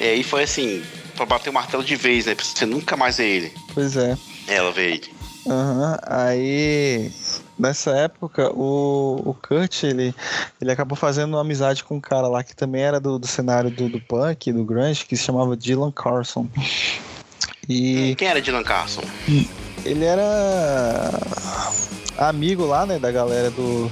E 0.00 0.04
aí 0.04 0.22
foi 0.22 0.42
assim, 0.44 0.82
pra 1.16 1.26
bater 1.26 1.50
o 1.50 1.52
martelo 1.52 1.84
de 1.84 1.96
vez, 1.96 2.26
né? 2.26 2.34
Pra 2.34 2.44
você 2.44 2.66
nunca 2.66 2.96
mais 2.96 3.18
ver 3.18 3.28
ele. 3.28 3.52
Pois 3.72 3.96
é. 3.96 4.16
Ela 4.48 4.72
vê 4.72 4.92
ele. 4.92 5.14
Aham, 5.46 5.98
aí 6.06 7.12
nessa 7.58 7.90
época 7.90 8.50
o, 8.52 9.22
o 9.26 9.34
Kurt 9.34 9.84
ele, 9.84 10.14
ele 10.60 10.72
acabou 10.72 10.96
fazendo 10.96 11.34
uma 11.34 11.42
amizade 11.42 11.84
com 11.84 11.96
um 11.96 12.00
cara 12.00 12.26
lá 12.26 12.42
que 12.42 12.56
também 12.56 12.82
era 12.82 12.98
do, 12.98 13.18
do 13.18 13.26
cenário 13.26 13.70
do, 13.70 13.88
do 13.88 14.00
punk, 14.00 14.50
do 14.52 14.64
grunge, 14.64 15.04
que 15.04 15.16
se 15.16 15.24
chamava 15.24 15.54
Dylan 15.56 15.92
Carson. 15.92 16.48
E 17.68 18.14
Quem 18.16 18.28
era 18.28 18.40
Dylan 18.40 18.62
Carson? 18.62 19.02
ele 19.84 20.04
era 20.04 21.10
amigo 22.16 22.64
lá, 22.64 22.86
né, 22.86 22.98
da 22.98 23.12
galera 23.12 23.50
do, 23.50 23.90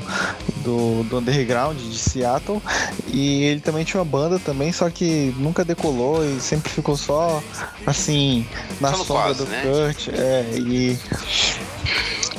do, 0.62 1.02
do 1.04 1.18
underground 1.18 1.78
de 1.78 1.98
Seattle 1.98 2.62
e 3.08 3.44
ele 3.44 3.60
também 3.60 3.84
tinha 3.84 4.00
uma 4.00 4.08
banda 4.08 4.38
também, 4.38 4.72
só 4.72 4.88
que 4.90 5.34
nunca 5.36 5.64
decolou 5.64 6.24
e 6.24 6.40
sempre 6.40 6.70
ficou 6.70 6.96
só 6.96 7.42
assim 7.86 8.46
na 8.80 8.90
Só 8.92 9.04
sombra 9.04 9.22
quase, 9.24 9.44
do 9.44 9.50
né? 9.50 9.62
Kurt, 9.62 10.08
é, 10.08 10.46
e 10.56 10.98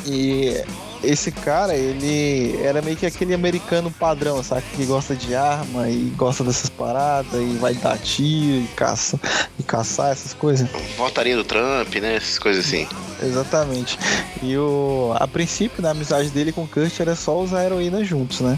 e 0.05 0.63
esse 1.03 1.31
cara, 1.31 1.75
ele 1.75 2.57
era 2.63 2.81
meio 2.81 2.95
que 2.95 3.05
aquele 3.05 3.34
americano 3.34 3.91
padrão, 3.91 4.41
sabe? 4.41 4.63
Que 4.75 4.85
gosta 4.85 5.15
de 5.15 5.35
arma 5.35 5.89
e 5.89 6.13
gosta 6.15 6.43
dessas 6.43 6.69
paradas 6.69 7.41
e 7.41 7.57
vai 7.57 7.73
dar 7.73 7.97
tiro 7.97 8.63
e 8.63 8.67
caça 8.75 9.19
e 9.59 9.63
caçar 9.63 10.11
essas 10.11 10.34
coisas. 10.34 10.67
Votaria 10.97 11.35
do 11.35 11.43
Trump, 11.43 11.93
né? 11.95 12.15
Essas 12.15 12.39
coisas 12.39 12.65
assim. 12.65 12.88
Exatamente. 13.21 13.99
E 14.41 14.57
o 14.57 15.13
a 15.15 15.27
princípio, 15.27 15.81
né, 15.81 15.89
a 15.89 15.91
amizade 15.91 16.30
dele 16.30 16.51
com 16.51 16.63
o 16.63 16.67
Kurt 16.67 16.99
era 16.99 17.15
só 17.15 17.39
usar 17.39 17.65
heroína 17.65 18.03
juntos, 18.03 18.39
né? 18.41 18.57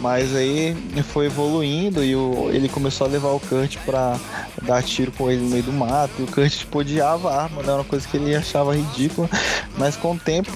Mas 0.00 0.34
aí 0.34 0.76
foi 1.12 1.26
evoluindo 1.26 2.04
e 2.04 2.14
o, 2.14 2.50
ele 2.52 2.68
começou 2.68 3.06
a 3.06 3.10
levar 3.10 3.30
o 3.30 3.40
Kurt 3.40 3.76
pra 3.84 4.18
dar 4.62 4.82
tiro 4.82 5.12
com 5.12 5.30
ele 5.30 5.42
no 5.42 5.50
meio 5.50 5.62
do 5.62 5.72
mato. 5.72 6.12
E 6.18 6.22
o 6.22 6.26
Kurt 6.26 6.52
tipo, 6.52 6.78
odiava 6.78 7.30
a 7.30 7.42
arma, 7.44 7.62
né? 7.62 7.72
Uma 7.72 7.84
coisa 7.84 8.06
que 8.06 8.16
ele 8.16 8.34
achava 8.34 8.74
ridícula. 8.74 9.28
Mas 9.78 9.96
com 9.96 10.12
o 10.12 10.18
tempo 10.18 10.50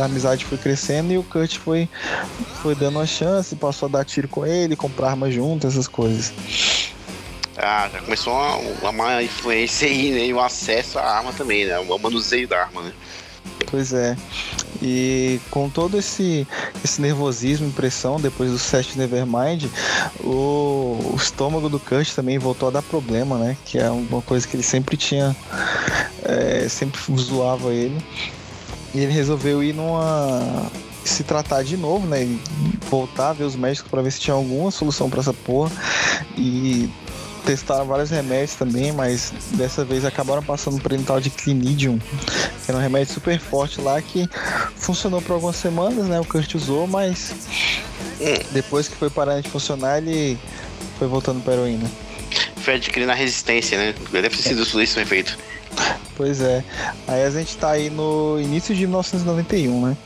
a 0.00 0.04
amizade 0.04 0.44
foi 0.44 0.58
crescendo 0.58 0.71
e 1.12 1.18
o 1.18 1.22
Kurt 1.22 1.56
foi, 1.58 1.88
foi 2.62 2.74
dando 2.74 2.98
uma 2.98 3.06
chance, 3.06 3.54
passou 3.56 3.88
a 3.88 3.92
dar 3.92 4.04
tiro 4.04 4.28
com 4.28 4.46
ele, 4.46 4.76
comprar 4.76 5.10
arma 5.10 5.30
junto, 5.30 5.66
essas 5.66 5.88
coisas. 5.88 6.32
Ah, 7.56 7.88
já 7.92 8.00
começou 8.00 8.32
uma, 8.32 8.90
uma 8.90 9.22
influência 9.22 9.86
aí, 9.86 10.10
né? 10.10 10.26
E 10.26 10.34
o 10.34 10.40
acesso 10.40 10.98
à 10.98 11.18
arma 11.18 11.32
também, 11.32 11.66
né? 11.66 11.78
O 11.78 11.98
manuseio 11.98 12.48
da 12.48 12.60
arma, 12.60 12.82
né? 12.82 12.92
Pois 13.66 13.92
é. 13.92 14.16
E 14.80 15.40
com 15.50 15.68
todo 15.68 15.98
esse, 15.98 16.46
esse 16.84 17.00
nervosismo 17.00 17.68
e 17.68 17.72
pressão 17.72 18.20
depois 18.20 18.50
do 18.50 18.58
set 18.58 18.98
Nevermind, 18.98 19.66
o, 20.20 21.12
o 21.12 21.16
estômago 21.16 21.68
do 21.68 21.78
Kurt 21.78 22.12
também 22.14 22.38
voltou 22.38 22.68
a 22.68 22.72
dar 22.72 22.82
problema, 22.82 23.38
né? 23.38 23.56
Que 23.64 23.78
é 23.78 23.90
uma 23.90 24.22
coisa 24.22 24.46
que 24.46 24.56
ele 24.56 24.62
sempre 24.62 24.96
tinha. 24.96 25.36
é, 26.24 26.68
sempre 26.68 27.00
zoava 27.16 27.72
ele. 27.72 27.96
E 28.94 29.00
ele 29.00 29.12
resolveu 29.12 29.62
ir 29.62 29.74
numa. 29.74 30.70
se 31.04 31.24
tratar 31.24 31.62
de 31.62 31.76
novo, 31.76 32.06
né? 32.06 32.28
Voltar 32.90 33.30
a 33.30 33.32
ver 33.32 33.44
os 33.44 33.56
médicos 33.56 33.90
para 33.90 34.02
ver 34.02 34.10
se 34.12 34.20
tinha 34.20 34.34
alguma 34.34 34.70
solução 34.70 35.08
para 35.08 35.20
essa 35.20 35.32
porra. 35.32 35.72
E 36.36 36.90
testaram 37.44 37.84
vários 37.86 38.10
remédios 38.10 38.54
também, 38.54 38.92
mas 38.92 39.32
dessa 39.52 39.84
vez 39.84 40.04
acabaram 40.04 40.42
passando 40.42 40.80
por 40.80 40.92
um 40.92 41.02
tal 41.02 41.20
de 41.20 41.28
Clinidium, 41.28 41.98
que 41.98 42.70
era 42.70 42.78
um 42.78 42.80
remédio 42.80 43.12
super 43.12 43.38
forte 43.40 43.80
lá 43.80 44.00
que 44.00 44.28
funcionou 44.76 45.20
por 45.20 45.32
algumas 45.32 45.56
semanas, 45.56 46.06
né? 46.06 46.20
O 46.20 46.24
Kurt 46.24 46.54
usou, 46.54 46.86
mas 46.86 47.34
depois 48.52 48.88
que 48.88 48.94
foi 48.94 49.10
parando 49.10 49.42
de 49.42 49.50
funcionar, 49.50 49.98
ele 49.98 50.38
foi 50.98 51.08
voltando 51.08 51.42
para 51.42 51.54
heroína. 51.54 51.90
Foi 52.58 52.74
adquirindo 52.74 53.10
a 53.10 53.14
resistência, 53.14 53.76
né? 53.76 53.94
Deve 54.12 54.30
ter 54.30 54.42
sido 54.42 54.64
tudo 54.64 54.82
isso 54.82 55.00
efeito. 55.00 55.36
Pois 56.14 56.40
é. 56.40 56.64
Aí 57.08 57.24
a 57.24 57.30
gente 57.30 57.56
tá 57.56 57.70
aí 57.70 57.88
no 57.90 58.38
início 58.40 58.74
de 58.74 58.86
1991, 58.86 59.86
né? 59.88 59.96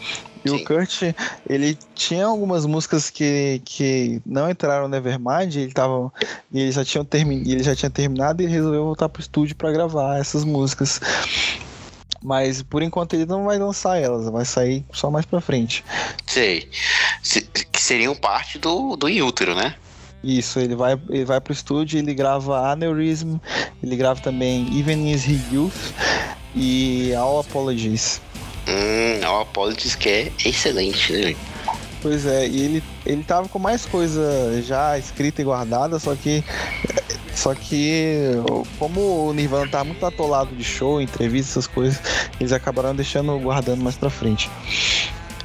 E 0.45 0.49
Sim. 0.49 0.57
o 0.57 0.65
Kurt, 0.65 1.03
ele 1.49 1.77
tinha 1.95 2.25
algumas 2.27 2.65
músicas 2.65 3.11
que, 3.11 3.61
que 3.65 4.23
não 4.25 4.49
entraram 4.49 4.85
no 4.85 4.89
Nevermind, 4.89 5.57
ele 5.57 5.73
tava, 5.73 6.13
e 6.53 6.61
ele 6.61 6.71
já 6.71 6.85
tinha 6.85 7.05
termi, 7.05 7.43
ele 7.51 7.65
já 7.65 7.75
tinha 7.75 7.91
terminado 7.91 8.41
e 8.43 8.47
resolveu 8.47 8.85
voltar 8.85 9.09
pro 9.09 9.21
estúdio 9.21 9.57
para 9.57 9.73
gravar 9.73 10.19
essas 10.21 10.45
músicas. 10.45 11.01
Mas 12.23 12.63
por 12.63 12.83
enquanto 12.83 13.15
ele 13.15 13.27
não 13.27 13.45
vai 13.45 13.59
lançar 13.59 14.01
elas, 14.01 14.29
vai 14.31 14.45
sair 14.45 14.85
só 14.93 15.11
mais 15.11 15.27
pra 15.27 15.41
frente. 15.41 15.85
Sei. 16.27 16.69
Se- 17.23 17.43
que 17.43 17.83
seriam 17.83 18.15
parte 18.15 18.59
do, 18.59 18.97
do 18.97 19.09
Inútero, 19.09 19.55
né? 19.55 19.75
Isso, 20.27 20.59
ele 20.59 20.75
vai, 20.75 20.99
ele 21.09 21.25
vai 21.25 21.41
pro 21.41 21.53
estúdio, 21.53 22.01
ele 22.01 22.13
grava 22.13 22.73
Aneurism, 22.73 23.37
ele 23.81 23.95
grava 23.95 24.21
também 24.21 24.67
Even 24.77 25.13
Is 25.13 25.25
He 25.29 25.39
Youth 25.53 25.95
e 26.53 27.15
All 27.15 27.39
Apologies. 27.39 28.21
Hum, 28.67 29.25
o 29.25 29.41
Apologies 29.43 29.95
que 29.95 30.09
é 30.09 30.33
excelente, 30.45 31.13
né? 31.13 31.37
Pois 32.03 32.27
é, 32.27 32.45
e 32.49 32.61
ele, 32.61 32.85
ele 33.05 33.23
tava 33.23 33.49
com 33.49 33.61
mais 33.61 33.87
coisa 33.87 34.61
já 34.63 34.99
escrita 34.99 35.41
e 35.41 35.45
guardada, 35.45 35.99
só 36.01 36.17
que. 36.17 36.43
Só 37.33 37.55
que, 37.55 38.31
como 38.79 39.29
o 39.29 39.33
Nirvana 39.33 39.71
tá 39.71 39.85
muito 39.85 40.05
atolado 40.05 40.57
de 40.57 40.65
show, 40.65 41.01
entrevista, 41.01 41.53
essas 41.53 41.67
coisas, 41.67 42.01
eles 42.41 42.51
acabaram 42.51 42.97
deixando 42.97 43.39
guardando 43.39 43.83
mais 43.83 43.95
pra 43.95 44.09
frente. 44.09 44.51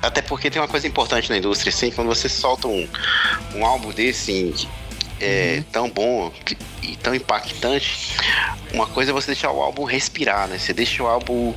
Até 0.01 0.21
porque 0.21 0.49
tem 0.49 0.61
uma 0.61 0.67
coisa 0.67 0.87
importante 0.87 1.29
na 1.29 1.37
indústria, 1.37 1.69
assim, 1.69 1.91
quando 1.91 2.07
você 2.07 2.27
solta 2.27 2.67
um, 2.67 2.87
um 3.55 3.65
álbum 3.65 3.91
desse 3.91 4.51
assim, 4.51 4.67
é, 5.19 5.63
tão 5.71 5.89
bom 5.89 6.33
e 6.81 6.95
tão 6.95 7.13
impactante, 7.13 8.17
uma 8.73 8.87
coisa 8.87 9.11
é 9.11 9.13
você 9.13 9.27
deixar 9.27 9.51
o 9.51 9.61
álbum 9.61 9.83
respirar, 9.83 10.47
né? 10.47 10.57
Você 10.57 10.73
deixa 10.73 11.03
o 11.03 11.07
álbum 11.07 11.53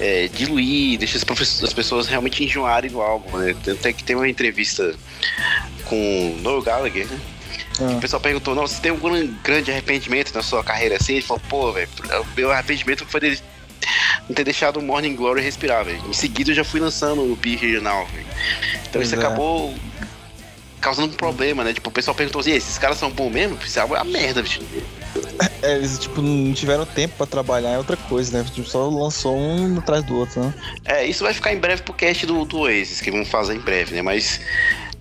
é, 0.00 0.28
diluir, 0.28 0.98
deixa 0.98 1.16
as, 1.16 1.62
as 1.62 1.72
pessoas 1.72 2.08
realmente 2.08 2.42
enjoarem 2.42 2.90
do 2.90 3.00
álbum, 3.00 3.38
né? 3.38 3.54
Tanto 3.62 3.86
é 3.86 3.92
que 3.92 4.02
tem 4.02 4.16
uma 4.16 4.28
entrevista 4.28 4.94
com 5.84 6.34
o 6.36 6.42
Noel 6.42 6.62
Gallagher, 6.62 7.06
né? 7.06 7.20
O 7.78 7.96
Ah, 7.96 8.00
pessoal 8.00 8.20
perguntou, 8.20 8.54
não, 8.54 8.66
você 8.66 8.80
tem 8.80 8.90
algum 8.90 9.26
grande 9.44 9.70
arrependimento 9.70 10.34
na 10.34 10.42
sua 10.42 10.64
carreira 10.64 10.96
assim? 10.96 11.14
Ele 11.14 11.22
falou, 11.22 11.42
pô, 11.48 11.72
velho, 11.72 11.88
o 12.20 12.26
meu 12.36 12.50
arrependimento 12.50 13.06
foi 13.06 13.20
dele 13.20 13.38
não 14.28 14.34
ter 14.34 14.44
deixado 14.44 14.78
o 14.78 14.82
Morning 14.82 15.14
Glory 15.14 15.40
respirar, 15.40 15.84
velho. 15.84 16.02
Em 16.08 16.12
seguida 16.12 16.50
eu 16.50 16.54
já 16.54 16.64
fui 16.64 16.80
lançando 16.80 17.22
o 17.22 17.36
Be 17.36 17.80
Now, 17.80 18.06
velho. 18.06 18.26
Então 18.74 18.92
Pois 18.92 19.06
isso 19.06 19.16
é. 19.16 19.18
acabou 19.18 19.74
causando 20.80 21.12
um 21.14 21.16
problema, 21.16 21.64
né? 21.64 21.72
Tipo, 21.72 21.88
o 21.88 21.92
pessoal 21.92 22.14
perguntou 22.14 22.40
assim, 22.40 22.52
esses 22.52 22.78
caras 22.78 22.98
são 22.98 23.10
bons 23.10 23.30
mesmo? 23.30 23.58
Isso 23.64 23.78
é 23.78 23.84
uma 23.84 24.04
merda, 24.04 24.42
bicho. 24.42 24.60
É, 25.62 25.74
eles, 25.74 25.98
tipo, 25.98 26.22
não 26.22 26.52
tiveram 26.52 26.86
tempo 26.86 27.14
pra 27.16 27.26
trabalhar 27.26 27.74
em 27.74 27.76
outra 27.76 27.96
coisa, 27.96 28.38
né? 28.38 28.48
Tipo, 28.52 28.68
só 28.68 28.88
lançou 28.88 29.36
um 29.36 29.78
atrás 29.78 30.04
do 30.04 30.16
outro, 30.16 30.40
né? 30.40 30.54
É, 30.84 31.04
isso 31.04 31.24
vai 31.24 31.34
ficar 31.34 31.52
em 31.52 31.58
breve 31.58 31.82
pro 31.82 31.92
cast 31.92 32.24
do, 32.26 32.44
do 32.44 32.58
Oasis, 32.58 33.00
que 33.00 33.10
vamos 33.10 33.28
fazer 33.28 33.54
em 33.54 33.60
breve, 33.60 33.94
né? 33.94 34.02
Mas 34.02 34.40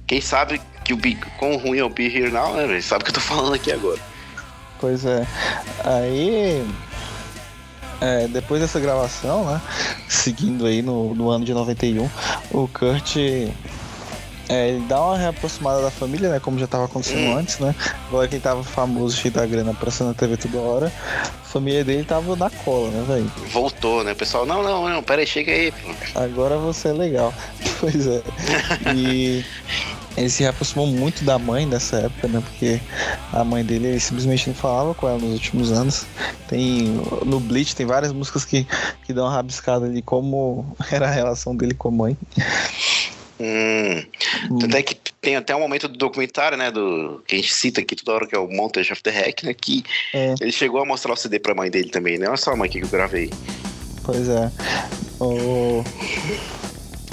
quem 0.08 0.22
sabe 0.22 0.62
que 0.84 0.94
o 0.94 0.98
Be, 0.98 1.16
quão 1.38 1.58
ruim 1.58 1.80
é 1.80 1.84
o 1.84 1.90
Be 1.90 2.06
Here 2.06 2.32
Now, 2.32 2.54
né? 2.56 2.82
Sabe 2.82 3.02
o 3.02 3.06
que 3.06 3.12
eu 3.12 3.16
tô 3.16 3.22
falando 3.22 3.54
aqui 3.54 3.72
agora. 3.72 4.00
Pois 4.80 5.06
é. 5.06 5.26
Aí. 5.84 6.66
É, 8.02 8.28
depois 8.28 8.62
dessa 8.62 8.80
gravação, 8.80 9.46
né? 9.46 9.62
Seguindo 10.08 10.66
aí 10.66 10.82
no, 10.82 11.16
no 11.16 11.30
ano 11.30 11.46
de 11.46 11.54
91, 11.54 12.10
o 12.52 12.68
Kurt 12.68 13.18
é, 14.48 14.70
ele 14.70 14.86
dá 14.88 15.02
uma 15.02 15.18
reaproximada 15.18 15.82
da 15.82 15.90
família, 15.90 16.30
né? 16.30 16.40
Como 16.40 16.60
já 16.60 16.68
tava 16.68 16.86
acontecendo 16.86 17.32
hum. 17.32 17.38
antes, 17.38 17.58
né? 17.60 17.74
Agora 18.08 18.28
quem 18.28 18.40
tava 18.40 18.64
famoso, 18.64 19.18
cheio 19.18 19.34
da 19.34 19.46
grana, 19.46 19.72
aparecendo 19.72 20.08
na 20.08 20.14
TV 20.14 20.38
toda 20.38 20.60
hora, 20.60 20.94
a 21.22 21.46
família 21.46 21.84
dele 21.84 22.04
tava 22.04 22.36
na 22.36 22.50
cola, 22.50 22.90
né, 22.90 23.04
velho? 23.08 23.32
Voltou, 23.52 24.04
né? 24.04 24.12
O 24.12 24.16
pessoal, 24.16 24.46
não, 24.46 24.62
não, 24.62 24.88
não, 24.88 25.02
peraí, 25.02 25.26
chega 25.26 25.52
aí. 25.52 25.74
Agora 26.14 26.58
você 26.58 26.90
é 26.90 26.94
legal. 26.94 27.34
pois 27.80 28.06
é. 28.06 28.22
E 28.96 29.44
ele 30.18 30.30
se 30.30 30.44
reaproximou 30.44 30.88
muito 30.88 31.24
da 31.24 31.38
mãe 31.38 31.66
nessa 31.66 31.98
época, 31.98 32.28
né? 32.28 32.42
Porque 32.42 32.80
a 33.34 33.44
mãe 33.44 33.64
dele 33.64 33.88
ele 33.88 34.00
simplesmente 34.00 34.48
não 34.48 34.56
falava 34.56 34.94
com 34.94 35.08
ela 35.08 35.20
nos 35.20 35.34
últimos 35.34 35.72
anos. 35.72 36.06
Tem 36.48 36.84
no 37.26 37.40
Bleach 37.40 37.76
tem 37.76 37.86
várias 37.86 38.14
músicas 38.14 38.46
que, 38.46 38.66
que 39.06 39.14
dão 39.14 39.26
uma 39.26 39.34
rabiscada 39.34 39.90
de 39.90 40.02
como 40.02 40.76
era 40.92 41.08
a 41.08 41.12
relação 41.12 41.56
dele 41.56 41.74
com 41.74 41.90
a 41.90 41.92
mãe. 41.92 42.18
Hum. 43.40 44.04
hum. 44.50 44.60
Tanto 44.60 44.78
é 44.78 44.84
que 44.84 44.96
tem 45.22 45.36
até 45.36 45.56
um 45.56 45.60
momento 45.60 45.88
do 45.88 45.98
documentário, 45.98 46.58
né? 46.58 46.72
Do, 46.72 47.24
que 47.28 47.36
a 47.36 47.38
gente 47.38 47.54
cita 47.54 47.82
aqui 47.82 47.96
toda 47.96 48.16
hora, 48.16 48.28
que 48.28 48.36
é 48.36 48.40
o 48.40 48.48
Montage 48.48 48.94
of 48.94 49.02
the 49.02 49.10
Hack, 49.10 49.44
né? 49.44 49.54
Que 49.54 49.84
é. 50.14 50.36
ele 50.40 50.52
chegou 50.52 50.82
a 50.82 50.86
mostrar 50.86 51.14
o 51.14 51.16
CD 51.16 51.40
pra 51.40 51.56
mãe 51.56 51.70
dele 51.70 51.90
também, 51.90 52.18
né? 52.18 52.28
Olha 52.28 52.38
só 52.38 52.52
a 52.52 52.56
mãe 52.56 52.70
que 52.70 52.80
eu 52.80 52.88
gravei. 52.88 53.32
Pois 54.04 54.30
é. 54.30 54.52
O... 55.20 55.84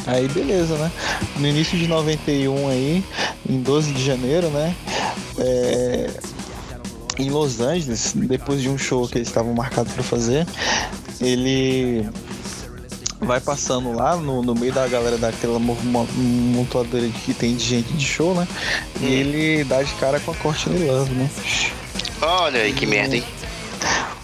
Aí 0.07 0.29
beleza, 0.29 0.77
né? 0.77 0.91
No 1.37 1.47
início 1.47 1.79
de 1.79 1.87
91 1.87 2.69
aí, 2.69 3.05
em 3.49 3.63
12 3.63 3.93
de 3.93 4.05
janeiro, 4.05 4.49
né? 4.51 4.75
É... 5.39 6.11
Em 7.19 7.31
Los 7.31 7.61
Angeles, 7.61 8.13
depois 8.15 8.63
de 8.63 8.69
um 8.69 8.79
show 8.79 9.07
que 9.07 9.19
eles 9.19 9.29
estavam 9.29 9.53
marcados 9.53 9.93
para 9.93 10.03
fazer, 10.03 10.47
ele 11.21 12.09
vai 13.21 13.41
passando 13.41 13.93
lá 13.93 14.17
no, 14.17 14.43
no 14.43 14.55
meio 14.55 14.73
da 14.73 14.87
galera 14.89 15.17
daquela 15.17 15.59
montoadeira 15.59 17.09
que 17.25 17.33
tem 17.33 17.55
de 17.55 17.65
gente 17.65 17.93
de 17.93 18.05
show, 18.05 18.35
né? 18.35 18.49
Hum. 19.01 19.07
E 19.07 19.13
ele 19.13 19.65
dá 19.65 19.83
de 19.83 19.93
cara 19.95 20.19
com 20.21 20.33
a 20.33 20.35
Courtney 20.35 20.89
Love, 20.89 21.13
né? 21.13 21.31
Olha 22.21 22.63
aí 22.63 22.73
que 22.73 22.87
merda, 22.87 23.17
hein? 23.17 23.25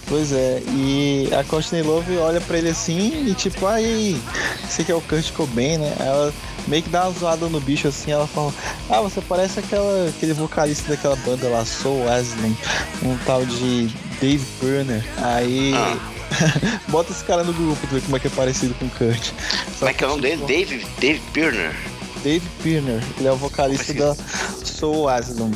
Pois 0.09 0.32
é, 0.32 0.62
e 0.68 1.28
a 1.39 1.44
Courtney 1.44 1.82
Love 1.82 2.16
olha 2.16 2.40
pra 2.40 2.56
ele 2.56 2.70
assim 2.70 3.28
e 3.28 3.35
tipo, 3.35 3.66
aí, 3.66 4.18
você 4.66 4.82
que 4.82 4.90
é 4.90 4.94
o 4.94 5.02
Kurt 5.02 5.32
Cobain, 5.32 5.76
né? 5.76 5.94
Ela 6.01 6.32
meio 6.66 6.82
que 6.82 6.89
dá 6.89 7.05
uma 7.05 7.18
zoada 7.18 7.47
no 7.47 7.60
bicho 7.60 7.89
assim, 7.89 8.10
ela 8.10 8.26
fala, 8.26 8.52
ah, 8.89 9.01
você 9.02 9.20
parece 9.20 9.60
aquela, 9.60 10.09
aquele 10.09 10.32
vocalista 10.32 10.89
daquela 10.89 11.16
banda 11.16 11.48
lá, 11.48 11.64
Soul 11.64 12.09
Aslan, 12.09 12.55
um 13.02 13.18
tal 13.26 13.44
de 13.44 13.89
Dave 14.20 14.44
Burner. 14.60 15.05
Aí. 15.18 15.74
Ah 15.74 16.18
Bota 16.89 17.12
esse 17.12 17.24
cara 17.24 17.43
no 17.43 17.52
grupo 17.52 17.80
pra 17.86 17.98
ver 17.98 18.02
como 18.02 18.16
é 18.16 18.20
que 18.20 18.26
é 18.26 18.30
parecido 18.30 18.74
com 18.74 18.86
o 18.86 18.90
Kurt. 18.90 19.30
Como 19.78 19.90
é 19.90 19.94
que 19.94 20.05
é 20.05 20.06
o 20.06 20.10
nome 20.10 20.22
dele? 20.22 20.47
Dave, 20.47 20.86
Dave 21.01 21.20
Pirner. 21.32 21.74
Dave 22.22 22.46
Pirner, 22.62 23.02
ele 23.18 23.28
é 23.28 23.32
o 23.32 23.36
vocalista 23.36 23.94
da 23.94 24.16
Soul 24.64 25.08
Asylum. 25.08 25.50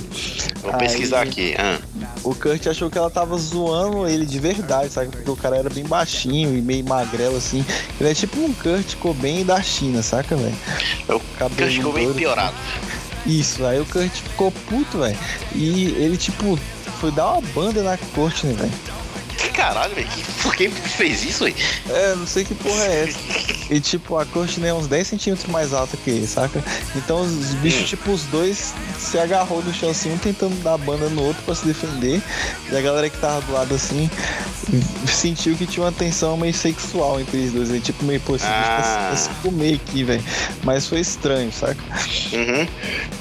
Vou 0.62 0.72
pesquisar 0.74 1.22
aqui. 1.22 1.54
Ah. 1.58 1.78
O 2.22 2.34
Kurt 2.34 2.66
achou 2.66 2.88
que 2.88 2.96
ela 2.96 3.10
tava 3.10 3.36
zoando 3.36 4.06
ele 4.06 4.24
de 4.24 4.38
verdade, 4.38 4.90
sabe? 4.90 5.08
Porque 5.08 5.30
o 5.30 5.36
cara 5.36 5.56
era 5.56 5.68
bem 5.68 5.84
baixinho 5.84 6.56
e 6.56 6.62
meio 6.62 6.84
magrelo 6.84 7.36
assim. 7.36 7.64
Ele 8.00 8.10
é 8.10 8.14
tipo 8.14 8.40
um 8.40 8.52
Kurt 8.54 8.94
Cobain 8.96 9.44
da 9.44 9.60
China, 9.60 10.02
saca, 10.02 10.36
velho? 10.36 10.56
É 11.08 11.14
o 11.14 11.20
Kurt 11.20 11.82
Cobain 11.82 12.12
piorado. 12.14 12.54
Isso, 13.26 13.64
aí 13.64 13.80
o 13.80 13.86
Kurt 13.86 14.10
ficou 14.10 14.52
puto, 14.68 14.98
velho. 14.98 15.18
E 15.54 15.94
ele, 15.98 16.16
tipo, 16.16 16.58
foi 17.00 17.10
dar 17.10 17.32
uma 17.32 17.42
banda 17.52 17.82
na 17.82 17.96
Courtney, 17.96 18.54
velho. 18.54 18.72
Caralho, 19.50 19.94
velho. 19.94 20.08
Por 20.42 20.54
que 20.54 20.68
fez 20.68 21.24
isso, 21.24 21.44
aí? 21.44 21.54
É, 21.88 22.14
não 22.14 22.26
sei 22.26 22.44
que 22.44 22.54
porra 22.54 22.84
é 22.84 23.08
essa. 23.08 23.18
E 23.70 23.80
tipo, 23.80 24.16
a 24.16 24.26
Courtney 24.26 24.68
é 24.68 24.74
uns 24.74 24.86
10 24.86 25.06
centímetros 25.06 25.50
mais 25.50 25.72
alta 25.72 25.96
que 25.96 26.10
ele, 26.10 26.26
saca? 26.26 26.62
Então 26.96 27.22
os 27.22 27.54
bichos, 27.54 27.82
hum. 27.82 27.84
tipo, 27.84 28.10
os 28.12 28.24
dois 28.24 28.74
se 28.98 29.18
agarrou 29.18 29.62
no 29.62 29.72
chão 29.72 29.90
assim, 29.90 30.12
um 30.12 30.18
tentando 30.18 30.54
dar 30.62 30.76
banda 30.78 31.08
no 31.08 31.22
outro 31.22 31.42
pra 31.42 31.54
se 31.54 31.64
defender. 31.64 32.22
E 32.70 32.76
a 32.76 32.80
galera 32.80 33.08
que 33.08 33.18
tava 33.18 33.40
do 33.42 33.52
lado 33.52 33.74
assim 33.74 34.10
sentiu 35.06 35.56
que 35.56 35.66
tinha 35.66 35.84
uma 35.84 35.92
tensão 35.92 36.36
meio 36.36 36.54
sexual 36.54 37.20
entre 37.20 37.38
eles 37.38 37.52
dois. 37.52 37.70
Aí, 37.70 37.80
tipo, 37.80 38.04
meio, 38.04 38.20
pô, 38.20 38.36
esse 38.36 38.46
ah. 38.46 38.76
bicho 38.76 39.08
vai 39.08 39.16
se 39.16 39.42
comer 39.42 39.74
aqui, 39.74 40.04
velho. 40.04 40.24
Mas 40.62 40.86
foi 40.86 41.00
estranho, 41.00 41.52
saca? 41.52 41.82
Uhum. 42.32 42.68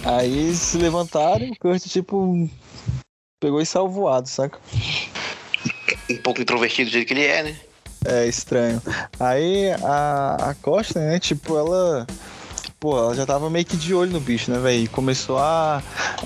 Aí 0.03 0.55
se 0.55 0.77
levantaram 0.77 1.45
e 1.45 1.51
o 1.51 1.55
Kurt, 1.59 1.83
tipo, 1.83 2.49
pegou 3.39 3.61
e 3.61 3.65
saiu 3.65 3.89
voado, 3.89 4.27
saca? 4.27 4.59
Um 6.13 6.17
pouco 6.17 6.41
introvertido 6.41 6.89
do 6.89 6.93
jeito 6.93 7.07
que 7.07 7.13
ele 7.13 7.25
é, 7.25 7.43
né? 7.43 7.55
É 8.05 8.25
estranho. 8.25 8.81
Aí 9.19 9.71
a, 9.83 10.49
a 10.49 10.55
Costa, 10.55 10.99
né, 10.99 11.19
tipo, 11.19 11.57
ela. 11.57 12.07
Pô, 12.79 12.97
ela 12.97 13.13
já 13.13 13.27
tava 13.27 13.47
meio 13.47 13.63
que 13.63 13.77
de 13.77 13.93
olho 13.93 14.11
no 14.11 14.19
bicho, 14.19 14.49
né, 14.49 14.57
velho? 14.57 14.89
Começou 14.89 15.37
a, 15.37 15.83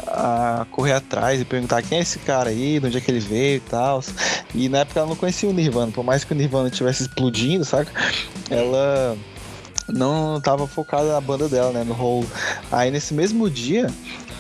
a 0.08 0.66
correr 0.72 0.94
atrás 0.94 1.42
e 1.42 1.44
perguntar 1.44 1.82
quem 1.82 1.98
é 1.98 2.02
esse 2.02 2.18
cara 2.20 2.50
aí, 2.50 2.80
de 2.80 2.88
onde 2.88 2.98
é 2.98 3.02
que 3.02 3.12
ele 3.12 3.20
veio 3.20 3.58
e 3.58 3.60
tal. 3.60 4.02
E 4.54 4.70
na 4.70 4.80
época 4.80 5.02
ela 5.02 5.10
não 5.10 5.18
conhecia 5.18 5.50
o 5.50 5.54
Nirvana, 5.54 5.92
por 5.92 6.04
mais 6.04 6.24
que 6.24 6.32
o 6.32 6.36
Nirvana 6.36 6.70
estivesse 6.70 7.04
explodindo, 7.04 7.66
saca? 7.66 7.92
Ela 8.50 9.18
não 9.90 10.40
tava 10.40 10.66
focada 10.66 11.12
na 11.12 11.20
banda 11.20 11.50
dela, 11.50 11.72
né, 11.72 11.84
no 11.84 11.94
rolo. 11.94 12.26
Aí 12.72 12.90
nesse 12.90 13.14
mesmo 13.14 13.50
dia, 13.50 13.88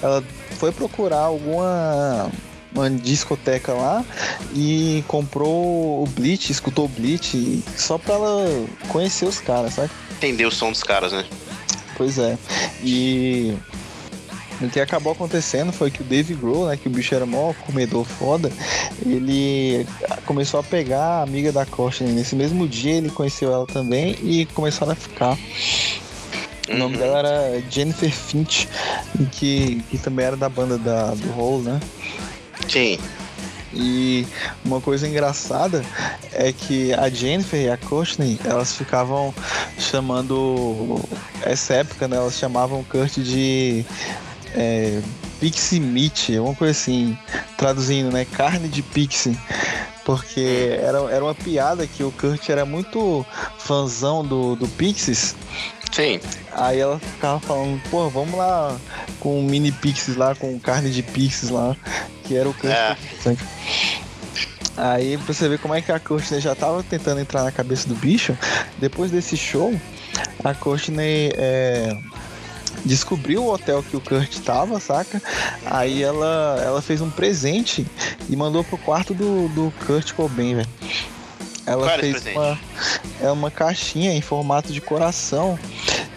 ela 0.01 0.23
foi 0.57 0.71
procurar 0.71 1.19
alguma 1.19 2.31
uma 2.75 2.89
discoteca 2.89 3.73
lá 3.73 4.03
e 4.53 5.03
comprou 5.07 6.03
o 6.03 6.07
Bleach, 6.07 6.51
escutou 6.51 6.85
o 6.85 6.89
Bleach 6.89 7.63
só 7.75 7.97
pra 7.97 8.15
ela 8.15 8.45
conhecer 8.89 9.25
os 9.25 9.39
caras, 9.39 9.73
sabe? 9.73 9.89
Entender 10.17 10.45
o 10.45 10.51
som 10.51 10.71
dos 10.71 10.83
caras, 10.83 11.11
né? 11.11 11.25
Pois 11.95 12.17
é. 12.17 12.37
E 12.83 13.57
o 14.61 14.69
que 14.69 14.79
acabou 14.79 15.13
acontecendo 15.13 15.71
foi 15.71 15.91
que 15.91 16.01
o 16.01 16.03
Dave 16.03 16.33
Grohl, 16.33 16.67
né, 16.67 16.77
que 16.77 16.87
o 16.87 16.91
bicho 16.91 17.13
era 17.15 17.25
mó 17.25 17.53
comedor 17.65 18.05
foda, 18.05 18.51
ele 19.05 19.85
começou 20.25 20.59
a 20.59 20.63
pegar 20.63 21.01
a 21.01 21.23
amiga 21.23 21.51
da 21.51 21.65
Courtney. 21.65 22.11
Nesse 22.11 22.35
mesmo 22.35 22.67
dia 22.67 22.95
ele 22.95 23.09
conheceu 23.09 23.51
ela 23.51 23.65
também 23.65 24.17
e 24.21 24.45
começaram 24.47 24.91
a 24.91 24.95
ficar. 24.95 25.37
O 26.69 26.77
nome 26.77 26.95
uhum. 26.95 27.01
dela 27.01 27.19
era 27.19 27.63
Jennifer 27.69 28.11
Finch, 28.11 28.67
que, 29.33 29.83
que 29.89 29.97
também 29.99 30.25
era 30.25 30.35
da 30.35 30.49
banda 30.49 30.77
da, 30.77 31.13
do 31.13 31.39
Hole, 31.39 31.63
né? 31.63 31.79
Sim. 32.67 32.99
E 33.73 34.25
uma 34.63 34.79
coisa 34.79 35.05
engraçada 35.05 35.83
é 36.31 36.53
que 36.53 36.93
a 36.93 37.09
Jennifer 37.09 37.59
e 37.59 37.69
a 37.69 37.75
Courtney, 37.75 38.39
elas 38.45 38.73
ficavam 38.73 39.33
chamando. 39.77 41.01
Essa 41.41 41.75
época, 41.75 42.07
né? 42.07 42.15
Elas 42.15 42.37
chamavam 42.37 42.79
o 42.79 42.85
Kurt 42.85 43.17
de. 43.17 43.85
É, 44.53 45.01
Pixie 45.41 45.81
Meat, 45.81 46.39
uma 46.39 46.55
coisa 46.55 46.71
assim, 46.71 47.17
traduzindo, 47.57 48.11
né? 48.11 48.25
Carne 48.25 48.69
de 48.69 48.81
Pixie. 48.81 49.37
Porque 50.05 50.77
era, 50.81 50.99
era 51.11 51.23
uma 51.23 51.35
piada 51.35 51.85
que 51.85 52.03
o 52.03 52.11
Kurt 52.11 52.47
era 52.47 52.65
muito 52.65 53.25
fãzão 53.57 54.23
do, 54.23 54.55
do 54.55 54.67
Pixies. 54.69 55.35
Sim. 55.91 56.19
Aí 56.51 56.79
ela 56.79 56.99
ficava 56.99 57.39
falando, 57.39 57.81
pô, 57.89 58.09
vamos 58.09 58.37
lá 58.37 58.77
com 59.19 59.41
mini 59.41 59.71
pixies 59.71 60.15
lá, 60.15 60.35
com 60.35 60.59
carne 60.59 60.89
de 60.89 61.01
pixies 61.01 61.49
lá, 61.49 61.75
que 62.23 62.35
era 62.35 62.47
o 62.47 62.53
Kurt. 62.53 62.73
É. 62.73 62.97
Aí 64.77 65.17
pra 65.17 65.33
você 65.33 65.47
ver 65.47 65.59
como 65.59 65.73
é 65.73 65.81
que 65.81 65.91
a 65.91 65.99
Courtney 65.99 66.41
já 66.41 66.53
tava 66.53 66.83
tentando 66.83 67.21
entrar 67.21 67.43
na 67.43 67.51
cabeça 67.51 67.87
do 67.87 67.95
bicho, 67.95 68.37
depois 68.77 69.09
desse 69.09 69.37
show, 69.37 69.73
a 70.43 70.53
Courtney 70.53 71.31
é, 71.35 71.97
descobriu 72.83 73.43
o 73.43 73.53
hotel 73.53 73.81
que 73.81 73.95
o 73.95 74.01
Kurt 74.01 74.37
tava, 74.39 74.79
saca? 74.79 75.21
Aí 75.65 76.03
ela, 76.03 76.61
ela 76.63 76.81
fez 76.81 76.99
um 76.99 77.09
presente 77.09 77.85
e 78.29 78.35
mandou 78.35 78.63
pro 78.63 78.77
quarto 78.77 79.13
do, 79.13 79.47
do 79.49 79.73
Kurt 79.85 80.11
Cobain, 80.13 80.55
velho. 80.55 80.69
Ela 81.65 81.87
Qual 81.87 81.99
fez 81.99 82.25
uma, 82.27 82.59
é 83.21 83.31
uma 83.31 83.51
caixinha 83.51 84.13
em 84.13 84.21
formato 84.21 84.71
de 84.71 84.81
coração. 84.81 85.57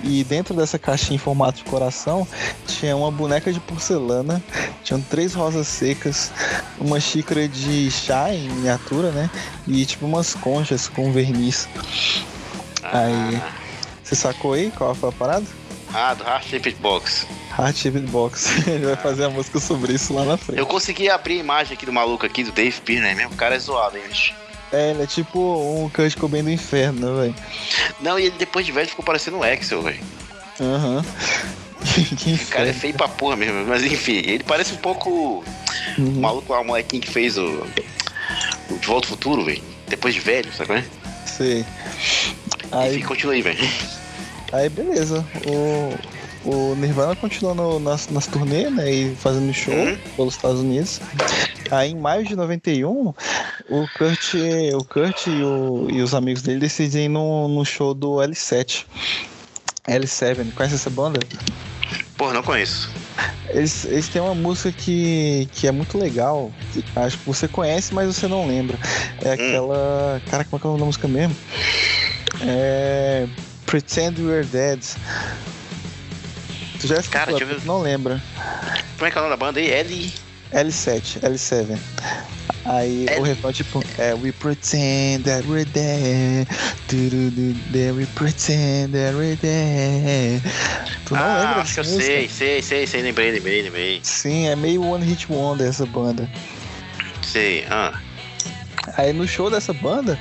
E 0.04 0.22
dentro 0.22 0.54
dessa 0.54 0.78
caixinha 0.78 1.16
em 1.16 1.18
formato 1.18 1.58
de 1.58 1.64
coração 1.64 2.26
tinha 2.66 2.96
uma 2.96 3.10
boneca 3.10 3.52
de 3.52 3.58
porcelana, 3.58 4.40
tinham 4.84 5.00
três 5.00 5.34
rosas 5.34 5.66
secas, 5.66 6.30
uma 6.78 7.00
xícara 7.00 7.48
de 7.48 7.90
chá 7.90 8.32
em 8.32 8.48
miniatura, 8.48 9.10
né? 9.10 9.28
E 9.66 9.84
tipo 9.84 10.06
umas 10.06 10.34
conchas 10.34 10.88
com 10.88 11.10
verniz. 11.10 11.68
Ah. 12.82 13.00
Aí. 13.00 13.42
Você 14.04 14.14
sacou 14.14 14.54
aí 14.54 14.70
qual 14.70 14.94
foi 14.94 15.08
a 15.10 15.12
parada? 15.12 15.44
Ah, 15.92 16.14
do 16.14 16.24
Heart 16.24 16.48
Shaped 16.48 16.76
Box. 16.80 17.26
Heart 17.58 17.76
Shaped 17.76 18.06
Box. 18.10 18.48
Ele 18.68 18.86
vai 18.86 18.96
fazer 18.96 19.24
a 19.24 19.30
música 19.30 19.58
sobre 19.58 19.94
isso 19.94 20.14
lá 20.14 20.24
na 20.24 20.36
frente. 20.36 20.58
Eu 20.58 20.66
consegui 20.66 21.10
abrir 21.10 21.34
a 21.34 21.40
imagem 21.40 21.74
aqui 21.74 21.84
do 21.84 21.92
maluco 21.92 22.24
aqui, 22.24 22.44
do 22.44 22.52
Dave 22.52 22.80
Pirner 22.80 23.16
mesmo. 23.16 23.32
O 23.32 23.36
cara 23.36 23.54
é 23.54 23.58
zoado, 23.58 23.96
hein, 23.96 24.04
bicho. 24.08 24.34
É, 24.72 24.90
ele 24.90 25.02
é 25.02 25.06
tipo 25.06 25.38
um 25.84 25.88
Kurt 25.88 26.16
Cobain 26.16 26.42
do 26.44 26.50
inferno, 26.50 27.00
né, 27.14 27.22
velho? 27.22 27.34
Não, 28.00 28.18
e 28.18 28.24
ele 28.26 28.34
depois 28.38 28.66
de 28.66 28.72
velho 28.72 28.88
ficou 28.88 29.04
parecendo 29.04 29.38
o 29.38 29.42
Axel, 29.42 29.82
velho. 29.82 30.00
Aham. 30.60 31.04
que 32.18 32.34
O 32.34 32.46
cara 32.48 32.68
é 32.68 32.72
feio 32.72 32.94
pra 32.94 33.08
porra 33.08 33.36
mesmo. 33.36 33.64
Mas 33.66 33.82
enfim, 33.84 34.16
ele 34.24 34.44
parece 34.44 34.72
um 34.74 34.78
pouco 34.78 35.10
o 35.10 35.44
Uhum. 35.96 36.20
maluco 36.20 36.52
lá, 36.52 36.60
o 36.60 36.64
molequinho 36.64 37.02
que 37.02 37.10
fez 37.10 37.38
o. 37.38 37.64
o 38.70 38.78
De 38.78 38.86
Volta 38.86 39.06
ao 39.06 39.10
Futuro, 39.10 39.44
velho. 39.44 39.62
Depois 39.88 40.12
de 40.14 40.20
velho, 40.20 40.52
sabe 40.52 40.66
qual 40.66 40.78
é? 40.78 40.84
Sei. 41.26 41.64
Aí, 42.70 42.96
Enfim, 42.96 43.06
continua 43.06 43.34
aí, 43.34 43.40
velho. 43.42 43.58
aí 44.52 44.68
beleza. 44.68 45.24
O, 45.46 45.94
o 46.50 46.74
Nirvana 46.76 47.16
continua 47.16 47.54
no- 47.54 47.80
nas, 47.80 48.08
nas 48.10 48.26
turnês, 48.26 48.70
né? 48.74 48.90
E 48.92 49.14
fazendo 49.16 49.52
show 49.54 49.72
Uhum. 49.74 49.96
pelos 50.16 50.34
Estados 50.34 50.60
Unidos. 50.60 51.00
Aí 51.70 51.90
em 51.92 51.96
maio 51.96 52.24
de 52.24 52.36
91, 52.36 53.14
o 53.68 53.86
Kurt, 53.88 54.34
o 54.74 54.84
Kurt 54.84 55.26
e, 55.26 55.42
o- 55.44 55.86
e 55.90 56.00
os 56.00 56.14
amigos 56.14 56.42
dele 56.42 56.58
decidem 56.58 57.04
ir 57.04 57.08
no, 57.08 57.46
no 57.48 57.64
show 57.64 57.94
do 57.94 58.16
L7. 58.16 58.84
L7, 59.86 60.52
conhece 60.54 60.74
essa 60.74 60.90
banda? 60.90 61.20
Porra, 62.16 62.34
não 62.34 62.42
conheço. 62.42 62.90
Eles, 63.50 63.84
eles 63.84 64.08
têm 64.08 64.20
uma 64.20 64.34
música 64.34 64.70
que, 64.72 65.48
que 65.52 65.66
é 65.66 65.70
muito 65.72 65.96
legal. 65.96 66.52
que 66.72 66.84
acho 66.96 67.16
que 67.18 67.24
você 67.26 67.46
conhece, 67.48 67.94
mas 67.94 68.06
você 68.14 68.26
não 68.28 68.46
lembra. 68.46 68.78
É 69.22 69.32
aquela. 69.32 70.20
Cara, 70.30 70.44
como 70.44 70.56
é 70.56 70.60
que 70.60 70.66
é 70.66 70.68
o 70.68 70.72
nome 70.72 70.80
da 70.80 70.86
música 70.86 71.08
mesmo? 71.08 71.36
É. 72.42 73.26
Pretend 73.66 74.20
We're 74.20 74.46
Dead. 74.46 74.80
Tu 76.80 76.86
já 76.86 76.96
escutou, 77.00 77.20
Cara, 77.20 77.32
eu 77.32 77.60
não 77.64 77.80
lembra. 77.82 78.22
Como 78.96 79.06
é 79.06 79.10
que 79.10 79.18
é 79.18 79.20
o 79.20 79.24
nome 79.24 79.36
da 79.36 79.36
banda 79.36 79.60
aí? 79.60 79.70
L. 79.70 80.12
L7, 80.52 81.20
L7. 81.20 81.78
Aí 82.70 83.06
L- 83.08 83.20
o 83.20 83.22
refrão 83.22 83.50
tipo, 83.52 83.82
é 83.96 84.14
We 84.14 84.30
pretend 84.32 85.24
that 85.24 85.46
we're 85.48 85.64
there. 85.70 86.46
Du-du-du, 86.88 87.54
there 87.72 87.92
we 87.92 88.04
pretend 88.14 88.92
that 88.92 89.14
we're 89.16 89.36
there. 89.38 90.40
Tu 91.06 91.14
não 91.14 91.22
ah, 91.22 91.38
lembra 91.40 91.60
acho 91.62 91.74
que 91.74 91.80
eu 91.80 91.84
música? 91.84 92.02
sei, 92.02 92.28
sei, 92.28 92.62
sei, 92.62 92.86
sei, 92.86 93.02
lembrei, 93.02 93.30
lembrei, 93.32 93.62
lembrei. 93.62 94.00
Sim, 94.02 94.48
é 94.48 94.54
meio 94.56 94.82
One 94.84 95.04
Hit 95.04 95.26
Wonder 95.32 95.66
essa 95.66 95.86
banda. 95.86 96.28
Sei, 97.22 97.64
ah. 97.70 97.98
Aí 98.96 99.12
no 99.12 99.26
show 99.28 99.50
dessa 99.50 99.72
banda, 99.74 100.18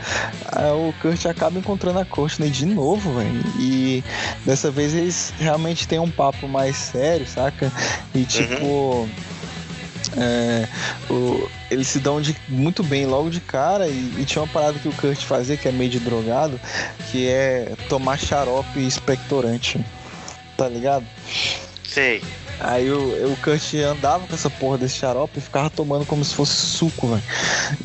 o 0.75 0.93
Kurt 1.01 1.25
acaba 1.25 1.57
encontrando 1.57 1.99
a 1.99 2.05
Courtney 2.05 2.49
de 2.49 2.65
novo, 2.65 3.13
velho. 3.13 3.41
E 3.59 4.03
dessa 4.45 4.69
vez 4.69 4.93
eles 4.93 5.33
realmente 5.39 5.87
têm 5.87 5.99
um 5.99 6.11
papo 6.11 6.47
mais 6.47 6.75
sério, 6.77 7.25
saca? 7.27 7.71
E 8.13 8.23
tipo. 8.25 9.07
é, 10.17 10.67
o- 11.09 11.49
eles 11.69 11.87
se 11.87 11.99
dão 11.99 12.21
de, 12.21 12.35
muito 12.47 12.83
bem 12.83 13.05
logo 13.05 13.29
de 13.29 13.39
cara 13.41 13.87
e, 13.87 14.13
e 14.17 14.25
tinha 14.25 14.41
uma 14.41 14.51
parada 14.51 14.79
que 14.79 14.87
o 14.87 14.93
Kurt 14.93 15.21
fazia, 15.23 15.57
que 15.57 15.67
é 15.67 15.71
meio 15.71 15.89
de 15.89 15.99
drogado, 15.99 16.59
que 17.11 17.27
é 17.27 17.73
tomar 17.89 18.17
xarope 18.17 18.79
expectorante. 18.79 19.83
Tá 20.55 20.67
ligado? 20.67 21.05
Sei. 21.83 22.23
Aí 22.59 22.89
o, 22.89 23.31
o 23.31 23.37
Kurt 23.43 23.75
andava 23.75 24.25
com 24.25 24.33
essa 24.33 24.49
porra 24.49 24.79
desse 24.79 24.95
xarope 24.97 25.37
e 25.37 25.41
ficava 25.41 25.69
tomando 25.69 26.05
como 26.05 26.25
se 26.25 26.33
fosse 26.33 26.53
suco, 26.53 27.07
velho. 27.07 27.21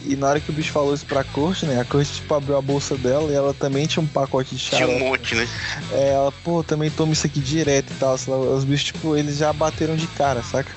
E 0.06 0.16
na 0.16 0.28
hora 0.28 0.40
que 0.40 0.48
o 0.48 0.52
bicho 0.52 0.72
falou 0.72 0.94
isso 0.94 1.04
pra 1.04 1.22
Kurt, 1.24 1.64
né? 1.64 1.78
A 1.78 1.84
Kurt, 1.84 2.08
tipo, 2.08 2.34
abriu 2.34 2.56
a 2.56 2.62
bolsa 2.62 2.96
dela 2.96 3.30
e 3.30 3.34
ela 3.34 3.52
também 3.52 3.86
tinha 3.86 4.02
um 4.02 4.06
pacote 4.06 4.54
de 4.54 4.62
Tinha 4.62 4.86
um 4.86 4.92
xarope. 4.92 5.04
monte, 5.04 5.34
né? 5.34 5.46
É, 5.92 6.12
ela, 6.14 6.32
pô, 6.42 6.62
também 6.62 6.90
toma 6.90 7.12
isso 7.12 7.26
aqui 7.26 7.40
direto 7.40 7.92
e 7.92 7.96
tal. 7.96 8.14
Os 8.14 8.64
bichos, 8.64 8.86
tipo, 8.86 9.14
eles 9.14 9.36
já 9.36 9.52
bateram 9.52 9.94
de 9.94 10.06
cara, 10.06 10.42
saca? 10.42 10.70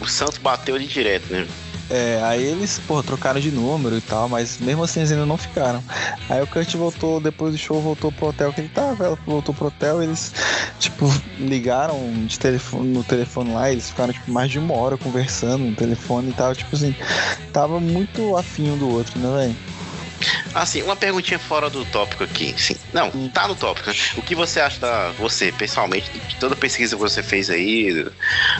O 0.00 0.06
Santos 0.06 0.38
bateu 0.38 0.76
ali 0.76 0.86
direto, 0.86 1.32
né? 1.32 1.48
É, 1.90 2.20
aí 2.22 2.44
eles, 2.44 2.80
pô, 2.86 3.02
trocaram 3.02 3.40
de 3.40 3.50
número 3.50 3.96
e 3.98 4.00
tal, 4.00 4.28
mas 4.28 4.58
mesmo 4.58 4.84
assim 4.84 5.00
eles 5.00 5.10
ainda 5.10 5.26
não 5.26 5.36
ficaram. 5.36 5.82
Aí 6.28 6.40
o 6.40 6.46
Kurt 6.46 6.72
voltou, 6.76 7.20
depois 7.20 7.52
do 7.52 7.58
show, 7.58 7.80
voltou 7.80 8.12
pro 8.12 8.28
hotel 8.28 8.52
que 8.52 8.60
ele 8.60 8.68
tava, 8.68 9.04
ela 9.06 9.18
voltou 9.26 9.52
pro 9.52 9.66
hotel, 9.66 10.00
eles, 10.00 10.32
tipo, 10.78 11.06
ligaram 11.38 11.98
de 12.26 12.38
telefone, 12.38 12.88
no 12.92 13.02
telefone 13.02 13.52
lá, 13.52 13.72
eles 13.72 13.90
ficaram, 13.90 14.12
tipo, 14.12 14.30
mais 14.30 14.50
de 14.50 14.58
uma 14.60 14.74
hora 14.76 14.96
conversando 14.96 15.64
no 15.64 15.74
telefone 15.74 16.30
e 16.30 16.32
tal, 16.32 16.54
tipo 16.54 16.76
assim, 16.76 16.94
tava 17.52 17.80
muito 17.80 18.36
afim 18.36 18.70
um 18.70 18.78
do 18.78 18.88
outro, 18.88 19.18
né, 19.18 19.28
velho? 19.46 19.56
Assim, 20.54 20.82
uma 20.82 20.94
perguntinha 20.96 21.38
fora 21.38 21.70
do 21.70 21.84
tópico 21.86 22.22
aqui. 22.24 22.54
Sim. 22.58 22.76
Não, 22.92 23.08
Hum. 23.14 23.30
tá 23.32 23.48
no 23.48 23.54
tópico. 23.54 23.90
O 24.16 24.22
que 24.22 24.34
você 24.34 24.60
acha 24.60 24.78
da. 24.78 25.12
Você, 25.12 25.50
pessoalmente, 25.52 26.10
de 26.28 26.36
toda 26.36 26.54
a 26.54 26.56
pesquisa 26.58 26.94
que 26.94 27.00
você 27.00 27.22
fez 27.22 27.48
aí, 27.48 27.92
do, 27.92 28.12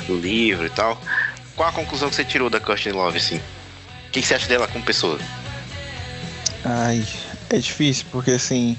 do 0.07 0.17
livro 0.17 0.65
e 0.67 0.71
tal, 0.71 0.99
qual 1.61 1.69
a 1.69 1.73
conclusão 1.73 2.09
que 2.09 2.17
você 2.17 2.25
tirou 2.25 2.49
da 2.49 2.59
Kirsten 2.59 2.95
Love, 2.95 3.19
assim? 3.19 3.37
O 3.37 4.11
que, 4.13 4.23
você 4.23 4.35
acha 4.35 4.49
dela 4.49 4.67
como 4.67 4.83
pessoa? 4.83 5.19
Ai, 6.65 7.07
é 7.51 7.59
difícil, 7.59 8.07
porque 8.11 8.31
assim, 8.31 8.79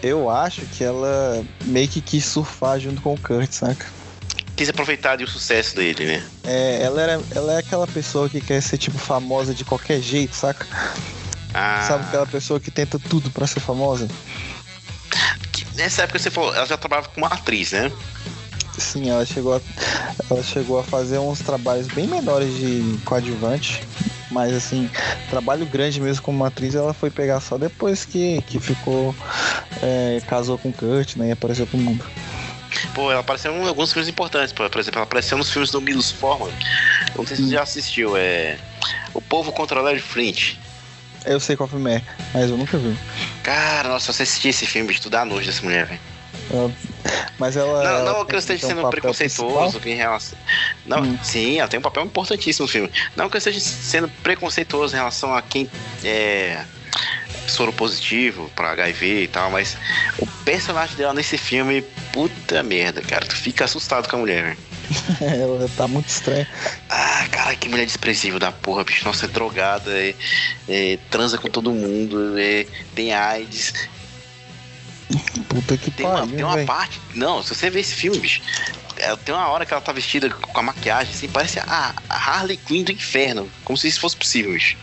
eu 0.00 0.30
acho 0.30 0.60
que 0.66 0.84
ela 0.84 1.44
meio 1.64 1.88
que 1.88 2.00
quis 2.00 2.24
surfar 2.26 2.78
junto 2.78 3.02
com 3.02 3.14
o 3.14 3.20
Kurt, 3.20 3.50
saca? 3.50 3.86
Quis 4.54 4.68
aproveitar 4.68 5.16
do 5.16 5.26
sucesso 5.26 5.74
dele, 5.74 6.06
né? 6.06 6.24
É, 6.44 6.80
ela, 6.80 7.02
era, 7.02 7.20
ela 7.34 7.54
é 7.54 7.58
aquela 7.58 7.88
pessoa 7.88 8.30
que 8.30 8.40
quer 8.40 8.62
ser, 8.62 8.78
tipo, 8.78 8.96
famosa 8.96 9.52
de 9.52 9.64
qualquer 9.64 10.00
jeito, 10.00 10.36
saca? 10.36 10.64
Ah, 11.52 11.86
Sabe 11.88 12.04
aquela 12.04 12.26
pessoa 12.26 12.60
que 12.60 12.70
tenta 12.70 13.00
tudo 13.00 13.32
pra 13.32 13.48
ser 13.48 13.58
famosa? 13.58 14.06
nessa 15.74 16.02
época 16.02 16.20
você 16.20 16.30
falou, 16.30 16.54
ela 16.54 16.66
já 16.66 16.76
trabalhava 16.76 17.08
como 17.08 17.26
atriz, 17.26 17.72
né? 17.72 17.90
Sim, 18.78 19.10
ela 19.10 19.24
chegou 19.24 19.54
a, 19.56 19.60
ela 20.30 20.42
chegou 20.42 20.78
a 20.78 20.84
fazer 20.84 21.18
uns 21.18 21.40
trabalhos 21.40 21.86
bem 21.88 22.06
menores 22.06 22.54
de 22.54 22.98
coadjuvante. 23.04 23.82
Mas 24.30 24.52
assim, 24.52 24.90
trabalho 25.30 25.64
grande 25.66 26.00
mesmo 26.00 26.22
como 26.22 26.44
atriz, 26.44 26.74
ela 26.74 26.92
foi 26.92 27.10
pegar 27.10 27.40
só 27.40 27.56
depois 27.56 28.04
que, 28.04 28.42
que 28.42 28.58
ficou. 28.58 29.14
é, 29.82 30.20
casou 30.26 30.58
com 30.58 30.70
o 30.70 30.72
Kurt, 30.72 31.16
né? 31.16 31.28
E 31.28 31.32
apareceu 31.32 31.66
pro 31.66 31.78
mundo. 31.78 32.04
Pô, 32.94 33.10
ela 33.10 33.20
apareceu 33.20 33.52
em 33.52 33.68
alguns 33.68 33.92
filmes 33.92 34.08
importantes, 34.08 34.52
por 34.52 34.64
exemplo, 34.64 34.98
ela 34.98 35.04
apareceu 35.04 35.38
nos 35.38 35.50
filmes 35.50 35.70
do 35.70 35.80
Milos 35.80 36.10
Forman. 36.10 36.52
Não 37.16 37.26
sei 37.26 37.36
se 37.36 37.44
você 37.44 37.50
já 37.50 37.62
assistiu, 37.62 38.16
é. 38.16 38.58
O 39.12 39.20
Povo 39.20 39.52
contra 39.52 39.80
Larry 39.80 40.00
Flint. 40.00 40.56
Eu 41.24 41.40
sei 41.40 41.56
qual 41.56 41.68
filme 41.68 41.92
é, 41.94 42.02
mas 42.32 42.50
eu 42.50 42.56
nunca 42.56 42.76
vi. 42.76 42.96
Cara, 43.42 43.88
nossa, 43.88 44.12
você 44.12 44.24
assistir 44.24 44.48
esse 44.48 44.66
filme, 44.66 44.94
tu 44.98 45.08
dá 45.08 45.24
nojo 45.24 45.46
dessa 45.46 45.62
mulher, 45.62 45.86
velho. 45.86 46.00
Ela- 46.50 46.72
mas 47.38 47.56
ela. 47.56 47.82
Não, 47.82 47.90
ela 47.90 48.12
não 48.12 48.24
que 48.24 48.34
eu 48.34 48.38
esteja 48.38 48.66
um 48.66 48.68
sendo 48.70 48.82
papel 48.82 49.00
preconceituoso 49.00 49.80
em 49.84 49.94
relação. 49.94 50.38
Não, 50.86 51.00
Hum. 51.02 51.18
sim, 51.22 51.58
ela 51.58 51.68
tem 51.68 51.78
um 51.78 51.82
papel 51.82 52.04
importantíssimo 52.04 52.66
no 52.66 52.72
filme. 52.72 52.90
Não 53.16 53.28
que 53.28 53.36
eu 53.36 53.38
esteja 53.38 53.60
sendo 53.60 54.08
preconceituoso 54.22 54.94
em 54.94 54.98
relação 54.98 55.34
a 55.34 55.42
quem 55.42 55.68
é 56.04 56.64
soro 57.46 57.72
positivo 57.72 58.50
pra 58.56 58.70
HIV 58.72 59.24
e 59.24 59.28
tal, 59.28 59.50
mas 59.50 59.76
o 60.18 60.26
personagem 60.44 60.96
dela 60.96 61.12
nesse 61.12 61.36
filme, 61.36 61.82
puta 62.12 62.62
merda, 62.62 63.02
cara. 63.02 63.26
Tu 63.26 63.36
fica 63.36 63.64
assustado 63.64 64.08
com 64.08 64.16
a 64.16 64.18
mulher, 64.20 64.42
velho. 64.44 64.58
ela 65.20 65.68
tá 65.76 65.88
muito 65.88 66.08
estranha. 66.08 66.46
Ah, 66.88 67.26
cara, 67.30 67.54
que 67.56 67.68
mulher 67.68 67.84
desprezível 67.86 68.38
da 68.38 68.52
porra, 68.52 68.84
bicho. 68.84 69.04
Nossa, 69.04 69.24
é 69.26 69.28
drogada, 69.28 69.90
é, 69.90 70.14
é, 70.68 70.98
transa 71.10 71.36
com 71.38 71.48
todo 71.48 71.72
mundo, 71.72 72.38
é, 72.38 72.66
tem 72.94 73.12
AIDS. 73.12 73.72
Puta 75.48 75.76
que 75.76 75.90
Tem 75.90 76.06
uma, 76.06 76.18
pariu, 76.20 76.36
tem 76.36 76.44
uma 76.44 76.64
parte. 76.64 77.00
Não, 77.14 77.42
se 77.42 77.54
você 77.54 77.70
ver 77.70 77.80
esse 77.80 77.94
filme, 77.94 78.18
bicho. 78.18 78.40
é, 78.96 79.14
tem 79.16 79.34
uma 79.34 79.48
hora 79.48 79.66
que 79.66 79.72
ela 79.72 79.80
tá 79.82 79.92
vestida 79.92 80.30
com 80.30 80.58
a 80.58 80.62
maquiagem, 80.62 81.12
assim, 81.14 81.28
parece 81.28 81.58
a, 81.60 81.94
Harley 82.08 82.56
Quinn 82.56 82.84
do 82.84 82.92
inferno. 82.92 83.50
Como 83.64 83.76
se 83.76 83.88
isso 83.88 84.00
fosse 84.00 84.16
possível, 84.16 84.52
bicho. 84.52 84.76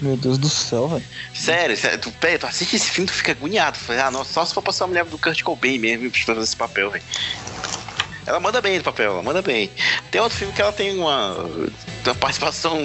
Meu 0.00 0.16
Deus 0.16 0.36
do 0.36 0.48
céu, 0.50 0.88
velho. 0.88 1.04
Sério, 1.32 1.76
sério 1.76 1.98
tu, 1.98 2.12
tu 2.12 2.46
assiste 2.46 2.76
esse 2.76 2.90
filme, 2.90 3.06
tu 3.08 3.14
fica 3.14 3.32
agoniado. 3.32 3.78
Ah, 4.02 4.10
nossa, 4.10 4.32
só 4.32 4.44
se 4.44 4.52
for 4.52 4.62
passar 4.62 4.84
a 4.84 4.88
mulher 4.88 5.04
do 5.06 5.16
Kurt 5.16 5.42
Cobain 5.42 5.78
mesmo, 5.78 6.10
pra 6.10 6.20
fazer 6.20 6.40
esse 6.42 6.56
papel, 6.56 6.90
velho. 6.90 7.04
Ela 8.26 8.40
manda 8.40 8.60
bem 8.60 8.76
no 8.78 8.84
papel, 8.84 9.12
ela 9.12 9.22
manda 9.22 9.40
bem. 9.40 9.70
Tem 10.10 10.20
outro 10.20 10.36
filme 10.36 10.52
que 10.52 10.60
ela 10.60 10.72
tem 10.72 10.98
uma, 10.98 11.36
uma 12.04 12.14
participação 12.16 12.80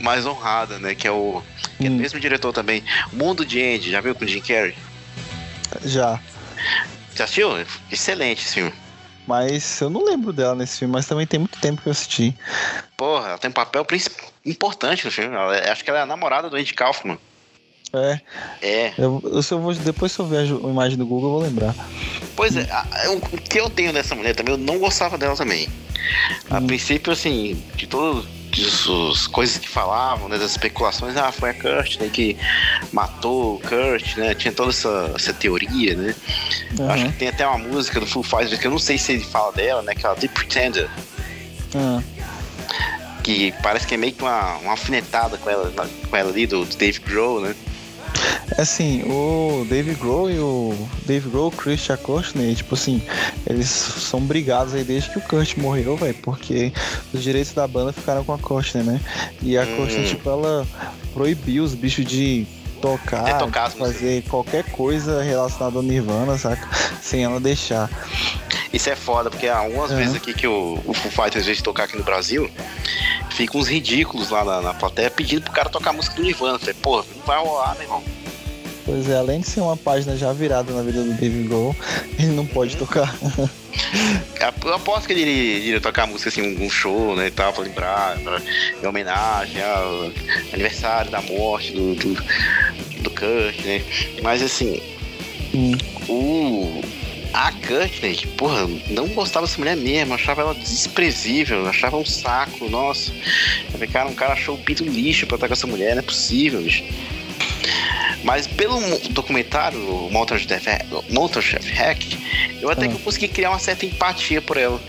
mais 0.00 0.26
honrada, 0.26 0.78
né? 0.80 0.94
Que 0.96 1.06
é 1.06 1.12
o. 1.12 1.42
Que 1.78 1.86
é 1.86 1.90
Hum. 1.90 1.94
mesmo 1.96 2.18
diretor 2.18 2.52
também. 2.52 2.82
Mundo 3.12 3.46
de 3.46 3.62
Andy, 3.62 3.90
já 3.90 4.00
viu 4.00 4.14
com 4.16 4.24
o 4.24 4.28
Jim 4.28 4.40
Carrey? 4.40 4.74
Já. 5.84 6.20
Já 7.14 7.24
assistiu? 7.24 7.50
Excelente 7.90 8.44
esse 8.44 8.54
filme. 8.54 8.72
Mas 9.26 9.80
eu 9.80 9.90
não 9.90 10.04
lembro 10.04 10.32
dela 10.32 10.54
nesse 10.54 10.78
filme, 10.78 10.92
mas 10.92 11.06
também 11.06 11.26
tem 11.26 11.38
muito 11.38 11.58
tempo 11.60 11.80
que 11.82 11.88
eu 11.88 11.92
assisti. 11.92 12.36
Porra, 12.96 13.28
ela 13.28 13.38
tem 13.38 13.50
um 13.50 13.52
papel 13.52 13.86
importante 14.44 15.04
no 15.04 15.10
filme. 15.12 15.34
Ela 15.34 15.56
é- 15.56 15.70
acho 15.70 15.84
que 15.84 15.90
ela 15.90 16.00
é 16.00 16.02
a 16.02 16.06
namorada 16.06 16.50
do 16.50 16.56
Andy 16.56 16.74
Kaufman. 16.74 17.18
É, 17.92 18.20
É. 18.62 18.92
eu, 18.98 19.20
eu, 19.24 19.42
se 19.42 19.52
eu 19.52 19.58
vou, 19.60 19.74
depois 19.74 20.12
se 20.12 20.18
eu 20.20 20.26
ver 20.26 20.38
a 20.38 20.44
imagem 20.44 20.96
do 20.96 21.04
Google, 21.06 21.28
eu 21.30 21.32
vou 21.34 21.42
lembrar. 21.42 21.74
Pois 22.36 22.56
é, 22.56 22.62
a- 22.70 22.86
a- 23.06 23.10
o 23.10 23.20
que 23.20 23.58
eu 23.58 23.68
tenho 23.68 23.92
dessa 23.92 24.14
mulher 24.14 24.34
também, 24.34 24.54
eu 24.54 24.58
não 24.58 24.78
gostava 24.78 25.18
dela 25.18 25.34
também. 25.36 25.68
A 26.48 26.58
hum. 26.58 26.66
princípio, 26.66 27.12
assim, 27.12 27.60
de 27.76 27.86
todas 27.86 28.24
as 29.12 29.26
coisas 29.26 29.58
que 29.58 29.68
falavam, 29.68 30.28
né, 30.28 30.38
das 30.38 30.52
especulações, 30.52 31.16
ah, 31.16 31.30
foi 31.32 31.50
a 31.50 31.54
Kurt 31.54 31.98
né, 32.00 32.08
que 32.12 32.36
matou 32.92 33.56
o 33.56 33.60
Kurt, 33.60 34.16
né? 34.16 34.34
Tinha 34.34 34.52
toda 34.52 34.70
essa, 34.70 35.12
essa 35.14 35.32
teoria, 35.32 35.94
né? 35.96 36.14
Uhum. 36.78 36.90
Acho 36.90 37.04
que 37.06 37.12
tem 37.12 37.28
até 37.28 37.46
uma 37.46 37.58
música 37.58 38.00
do 38.00 38.06
Full 38.06 38.22
Fighters 38.24 38.58
que 38.58 38.66
eu 38.66 38.70
não 38.70 38.78
sei 38.78 38.98
se 38.98 39.12
ele 39.12 39.24
fala 39.24 39.52
dela, 39.52 39.82
né? 39.82 39.94
Que 39.94 40.06
é 40.06 40.14
The 40.14 40.28
Pretender. 40.28 40.88
Uhum. 41.74 42.02
Que 43.22 43.52
parece 43.62 43.86
que 43.86 43.94
é 43.94 43.96
meio 43.96 44.12
que 44.14 44.22
uma, 44.22 44.56
uma 44.56 44.70
alfinetada 44.72 45.36
com 45.36 45.48
ela, 45.50 45.70
com 46.08 46.16
ela 46.16 46.30
ali, 46.30 46.46
do, 46.46 46.64
do 46.64 46.76
Dave 46.76 46.98
Grohl, 47.00 47.40
né? 47.42 47.54
Assim, 48.58 49.02
o 49.04 49.64
Dave 49.68 49.94
Grohl 49.94 50.30
e 50.30 50.38
o 50.38 50.88
Dave 51.06 51.28
Grohl, 51.28 51.50
Christian 51.50 51.96
Courtney, 51.96 52.54
tipo 52.54 52.74
assim, 52.74 53.02
eles 53.46 53.68
são 53.68 54.20
brigados 54.20 54.74
aí 54.74 54.84
desde 54.84 55.10
que 55.10 55.18
o 55.18 55.22
Kurt 55.22 55.56
morreu, 55.56 55.96
velho, 55.96 56.14
porque 56.22 56.72
os 57.12 57.22
direitos 57.22 57.52
da 57.52 57.66
banda 57.66 57.92
ficaram 57.92 58.24
com 58.24 58.32
a 58.32 58.38
Courtney, 58.38 58.82
né? 58.82 59.00
E 59.42 59.56
a 59.56 59.62
hum. 59.62 60.04
Tipo, 60.06 60.30
ela 60.30 60.66
proibiu 61.12 61.64
os 61.64 61.74
bichos 61.74 62.04
de 62.04 62.46
tocar, 62.80 63.38
tocar 63.38 63.70
fazer 63.70 64.22
qualquer 64.28 64.64
coisa 64.70 65.22
relacionada 65.22 65.76
ao 65.76 65.82
Nirvana, 65.82 66.36
saca? 66.36 66.68
Sem 67.00 67.24
ela 67.24 67.38
deixar. 67.38 67.88
Isso 68.72 68.88
é 68.88 68.96
foda, 68.96 69.30
porque 69.30 69.48
algumas 69.48 69.90
é. 69.90 69.96
vezes 69.96 70.14
aqui 70.14 70.32
que 70.32 70.46
o, 70.46 70.80
o 70.84 70.94
Foo 70.94 71.10
Fighters 71.10 71.46
veio 71.46 71.62
tocar 71.62 71.84
aqui 71.84 71.96
no 71.96 72.04
Brasil, 72.04 72.50
fica 73.30 73.56
uns 73.58 73.68
ridículos 73.68 74.30
lá 74.30 74.44
na, 74.44 74.60
na 74.60 74.74
plateia 74.74 75.10
pedindo 75.10 75.42
pro 75.42 75.52
cara 75.52 75.68
tocar 75.68 75.90
a 75.90 75.92
música 75.92 76.16
do 76.16 76.22
Nirvana. 76.22 76.58
falei, 76.58 76.74
pô, 76.74 76.96
não 76.96 77.24
vai 77.26 77.38
rolar, 77.38 77.74
meu 77.74 77.82
irmão. 77.82 78.02
Pois 78.90 79.08
é, 79.08 79.14
além 79.14 79.38
de 79.38 79.46
ser 79.46 79.60
uma 79.60 79.76
página 79.76 80.16
já 80.16 80.32
virada 80.32 80.72
na 80.72 80.82
vida 80.82 81.04
do 81.04 81.12
David 81.12 81.46
Grohl, 81.46 81.76
ele 82.18 82.32
não 82.32 82.44
pode 82.44 82.76
tocar. 82.76 83.16
Eu 84.64 84.74
aposto 84.74 85.06
que 85.06 85.12
ele 85.12 85.22
iria, 85.22 85.80
tocar 85.80 86.08
música 86.08 86.28
assim, 86.28 86.58
um 86.60 86.68
show, 86.68 87.14
né, 87.14 87.28
e 87.28 87.30
tal, 87.30 87.52
pra 87.52 87.62
lembrar, 87.62 88.18
pra, 88.18 88.42
em 88.82 88.84
homenagem 88.84 89.62
ao 89.62 90.10
aniversário 90.52 91.08
da 91.08 91.22
morte 91.22 91.70
do, 91.72 91.94
do, 91.94 92.14
do 92.14 93.10
Kurt, 93.10 93.64
né? 93.64 93.80
Mas 94.22 94.42
assim, 94.42 94.82
hum. 95.54 95.78
o 96.08 96.82
a 97.32 97.52
Courtney, 97.52 98.26
porra, 98.36 98.68
não 98.88 99.06
gostava 99.08 99.46
dessa 99.46 99.58
mulher 99.58 99.76
mesmo, 99.76 100.14
achava 100.14 100.42
ela 100.42 100.54
desprezível, 100.54 101.64
achava 101.68 101.96
um 101.96 102.04
saco, 102.04 102.68
nossa. 102.68 103.12
Cara, 103.92 104.08
um 104.08 104.14
cara 104.14 104.32
achou 104.32 104.56
o 104.56 104.58
pinto 104.58 104.82
lixo 104.82 105.28
pra 105.28 105.36
estar 105.36 105.46
com 105.46 105.54
essa 105.54 105.66
mulher, 105.68 105.94
não 105.94 106.00
é 106.00 106.04
possível, 106.04 106.60
bicho. 106.60 106.82
Mas 108.22 108.46
pelo 108.46 108.80
documentário, 109.10 109.78
Motorchef 110.10 111.72
Hack, 111.72 112.18
eu 112.60 112.70
até 112.70 112.86
ah. 112.86 112.88
que 112.88 112.94
eu 112.94 113.00
consegui 113.00 113.28
criar 113.28 113.50
uma 113.50 113.58
certa 113.58 113.86
empatia 113.86 114.42
por 114.42 114.56
ela. 114.56 114.80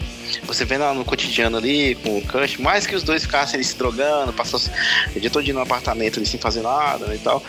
Você 0.44 0.64
vendo 0.64 0.84
ela 0.84 0.94
no 0.94 1.04
cotidiano 1.04 1.58
ali, 1.58 1.96
com 1.96 2.18
o 2.18 2.22
Kurt, 2.22 2.58
mais 2.58 2.88
que 2.88 2.96
os 2.96 3.04
dois 3.04 3.24
ficassem 3.24 3.56
ali 3.56 3.64
se 3.64 3.76
drogando, 3.76 4.32
passou 4.32 4.62
o 5.14 5.20
dia 5.20 5.30
todo 5.30 5.46
no 5.52 5.60
apartamento 5.60 6.18
ali 6.20 6.26
sem 6.26 6.40
fazer 6.40 6.62
nada 6.62 7.14
e 7.14 7.18
tal. 7.18 7.44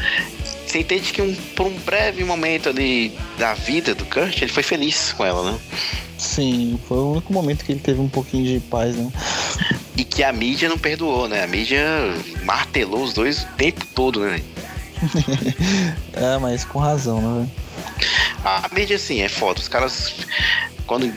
Você 0.66 0.80
entende 0.80 1.12
que 1.12 1.22
um, 1.22 1.34
por 1.54 1.66
um 1.66 1.76
breve 1.80 2.24
momento 2.24 2.68
ali 2.68 3.12
da 3.38 3.54
vida 3.54 3.94
do 3.94 4.04
Kurt, 4.06 4.42
ele 4.42 4.50
foi 4.50 4.62
feliz 4.62 5.12
com 5.12 5.24
ela, 5.24 5.52
né? 5.52 5.58
Sim, 6.18 6.78
foi 6.88 6.98
o 6.98 7.12
único 7.12 7.32
momento 7.32 7.64
que 7.64 7.72
ele 7.72 7.80
teve 7.80 8.00
um 8.00 8.08
pouquinho 8.08 8.44
de 8.44 8.60
paz, 8.60 8.96
né? 8.96 9.10
E 9.96 10.04
que 10.04 10.22
a 10.22 10.32
mídia 10.32 10.68
não 10.68 10.78
perdoou, 10.78 11.28
né? 11.28 11.42
A 11.44 11.46
mídia 11.46 11.84
martelou 12.44 13.02
os 13.02 13.12
dois 13.12 13.42
o 13.42 13.46
tempo 13.56 13.84
todo, 13.94 14.20
né? 14.20 14.40
é, 16.12 16.38
mas 16.38 16.64
com 16.64 16.78
razão, 16.78 17.20
né? 17.20 17.48
A 18.44 18.68
mídia, 18.72 18.96
assim, 18.96 19.20
é 19.20 19.28
foda. 19.28 19.60
Os 19.60 19.68
caras, 19.68 20.14
quando 20.86 21.12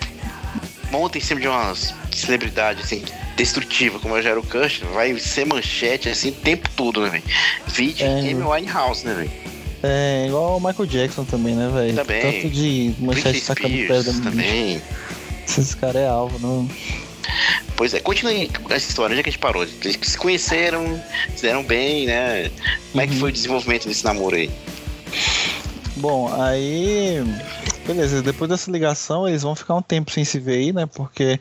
montam 0.92 1.20
em 1.20 1.24
cima 1.24 1.42
de 1.42 1.48
umas 1.48 1.94
celebridades, 2.12 2.86
assim, 2.86 3.04
destrutiva, 3.36 4.00
como 4.00 4.20
já 4.22 4.30
era 4.30 4.40
o 4.40 4.44
Custer, 4.44 4.88
vai 4.94 5.18
ser 5.20 5.46
manchete, 5.46 6.10
assim, 6.10 6.30
o 6.30 6.34
tempo 6.34 6.70
todo, 6.76 7.02
né, 7.02 7.10
velho? 7.10 7.24
Vídeo 7.68 8.06
é, 8.06 8.20
Amy 8.20 8.44
Winehouse, 8.44 9.06
né, 9.06 9.14
velho? 9.14 9.32
É, 9.84 10.26
igual 10.28 10.58
o 10.58 10.60
Michael 10.60 10.88
Jackson 10.88 11.26
também, 11.26 11.56
né, 11.56 11.70
velho? 11.74 11.96
Também. 11.96 12.42
Tanto 12.42 12.50
de 12.50 12.96
manchete 13.00 13.42
sacando 13.42 13.76
o 13.76 13.88
pé 13.88 14.04
da 14.04 14.14
também. 14.14 14.82
Esse 15.48 15.78
cara 15.78 16.00
é 16.00 16.08
alvo, 16.08 16.40
não... 16.40 16.68
Pois 17.76 17.94
é, 17.94 18.00
continue 18.00 18.50
essa 18.70 18.90
história, 18.90 19.14
onde 19.14 19.20
é 19.20 19.24
que 19.24 19.30
a 19.30 19.32
gente 19.32 19.42
parou? 19.42 19.64
Eles 19.64 20.00
se 20.02 20.18
conheceram, 20.18 21.02
se 21.36 21.44
deram 21.44 21.64
bem, 21.64 22.06
né? 22.06 22.52
Como 22.92 23.02
é 23.02 23.08
que 23.08 23.16
foi 23.18 23.30
o 23.30 23.34
desenvolvimento 23.34 23.88
desse 23.88 24.04
namoro 24.04 24.36
aí? 24.36 24.50
Bom, 25.98 26.34
aí. 26.42 27.24
Beleza, 27.86 28.22
depois 28.22 28.50
dessa 28.50 28.72
ligação 28.72 29.28
eles 29.28 29.44
vão 29.44 29.56
ficar 29.56 29.76
um 29.76 29.82
tempo 29.82 30.12
sem 30.12 30.26
se 30.26 30.40
ver 30.40 30.56
aí, 30.56 30.74
né? 30.74 30.86
Porque 30.86 31.40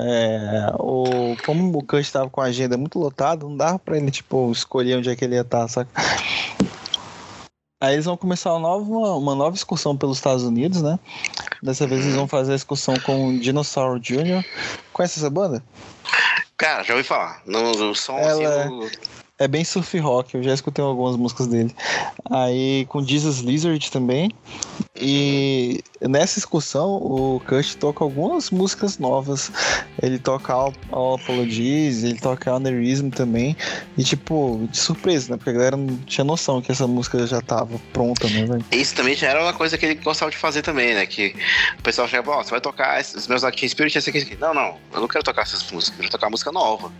é, 0.00 0.72
o, 0.78 1.36
como 1.44 1.76
o 1.76 1.84
Kurt 1.84 2.02
estava 2.02 2.30
com 2.30 2.40
a 2.40 2.44
agenda 2.44 2.76
muito 2.76 2.98
lotada, 2.98 3.44
não 3.44 3.56
dava 3.56 3.78
pra 3.78 3.96
ele, 3.96 4.10
tipo, 4.10 4.50
escolher 4.52 4.96
onde 4.96 5.10
é 5.10 5.16
que 5.16 5.24
ele 5.24 5.34
ia 5.34 5.40
estar, 5.40 5.66
saca? 5.66 5.90
Aí 7.80 7.94
eles 7.94 8.06
vão 8.06 8.16
começar 8.16 8.52
uma 8.52 8.58
nova, 8.58 8.84
uma 9.16 9.34
nova 9.36 9.54
excursão 9.54 9.96
pelos 9.96 10.18
Estados 10.18 10.42
Unidos, 10.42 10.82
né? 10.82 10.98
Dessa 11.62 11.86
vez 11.86 12.02
eles 12.02 12.16
vão 12.16 12.26
fazer 12.26 12.52
a 12.52 12.56
excursão 12.56 12.98
com 12.98 13.28
o 13.28 13.38
Dinosaur 13.38 14.00
Jr. 14.00 14.44
Conhece 14.92 15.20
essa 15.20 15.30
banda? 15.30 15.62
Cara, 16.56 16.82
já 16.82 16.94
ouvi 16.94 17.06
falar. 17.06 17.40
No, 17.46 17.72
no 17.72 17.94
som 17.94 18.18
Ela... 18.18 18.64
assim, 18.64 18.90
é 19.38 19.46
bem 19.46 19.64
surf 19.64 19.96
rock, 19.98 20.34
eu 20.34 20.42
já 20.42 20.52
escutei 20.52 20.84
algumas 20.84 21.16
músicas 21.16 21.46
dele. 21.46 21.74
Aí 22.30 22.84
com 22.86 23.04
Jesus 23.04 23.38
Lizard 23.38 23.90
também. 23.90 24.30
E 25.00 25.80
nessa 26.00 26.40
excursão 26.40 26.96
o 26.96 27.40
Kurt 27.46 27.74
toca 27.76 28.02
algumas 28.02 28.50
músicas 28.50 28.98
novas. 28.98 29.52
Ele 30.02 30.18
toca 30.18 30.52
All 30.52 31.14
Apologies, 31.14 32.02
ele 32.02 32.18
toca 32.18 32.52
Aneurysm 32.52 33.10
também. 33.10 33.56
E 33.96 34.02
tipo, 34.02 34.68
de 34.70 34.76
surpresa, 34.76 35.30
né? 35.30 35.36
Porque 35.36 35.50
a 35.50 35.52
galera 35.52 35.76
não 35.76 35.96
tinha 35.98 36.24
noção 36.24 36.60
que 36.60 36.72
essa 36.72 36.86
música 36.86 37.24
já 37.26 37.40
tava 37.40 37.78
pronta, 37.92 38.28
né, 38.28 38.44
velho? 38.44 38.64
Isso 38.72 38.94
também 38.96 39.14
já 39.14 39.28
era 39.28 39.42
uma 39.42 39.52
coisa 39.52 39.78
que 39.78 39.86
ele 39.86 39.94
gostava 39.96 40.32
de 40.32 40.36
fazer 40.36 40.62
também, 40.62 40.94
né? 40.94 41.06
Que 41.06 41.34
o 41.78 41.82
pessoal 41.82 42.08
chegava, 42.08 42.32
ó, 42.32 42.40
oh, 42.40 42.44
você 42.44 42.50
vai 42.50 42.60
tocar 42.60 43.00
os 43.00 43.28
meus 43.28 43.44
Active 43.44 43.68
Spirit, 43.68 43.98
esse 43.98 44.10
aqui, 44.10 44.18
esse 44.18 44.26
aqui. 44.26 44.40
Não, 44.40 44.52
não, 44.52 44.76
eu 44.92 45.00
não 45.00 45.08
quero 45.08 45.22
tocar 45.22 45.42
essas 45.42 45.62
músicas, 45.70 45.90
eu 45.90 46.02
quero 46.02 46.10
tocar 46.10 46.28
música 46.28 46.50
nova. 46.50 46.90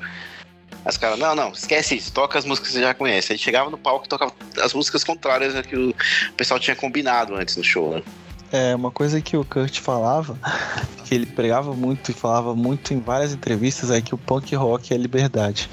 As 0.85 0.97
caras, 0.97 1.19
não, 1.19 1.35
não, 1.35 1.51
esquece 1.51 1.97
isso, 1.97 2.13
toca 2.13 2.39
as 2.39 2.45
músicas 2.45 2.69
que 2.69 2.75
você 2.75 2.83
já 2.83 2.95
conhece. 2.95 3.33
Aí 3.33 3.39
chegava 3.39 3.69
no 3.69 3.77
palco 3.77 4.07
e 4.07 4.09
tocava 4.09 4.33
as 4.63 4.73
músicas 4.73 5.05
contrárias 5.05 5.55
que 5.67 5.77
o 5.77 5.95
pessoal 6.37 6.59
tinha 6.59 6.75
combinado 6.75 7.35
antes 7.35 7.57
no 7.57 7.65
show, 7.65 7.95
né? 7.95 8.03
É, 8.51 8.75
uma 8.75 8.91
coisa 8.91 9.21
que 9.21 9.37
o 9.37 9.45
Kurt 9.45 9.79
falava, 9.81 10.39
que 11.05 11.15
ele 11.15 11.27
pregava 11.27 11.75
muito 11.75 12.11
e 12.11 12.15
falava 12.15 12.55
muito 12.55 12.95
em 12.95 13.01
várias 13.01 13.35
entrevistas, 13.35 13.91
é 13.91 14.01
que 14.01 14.15
o 14.15 14.19
punk 14.19 14.55
rock 14.55 14.95
é 14.95 14.97
liberdade. 14.97 15.69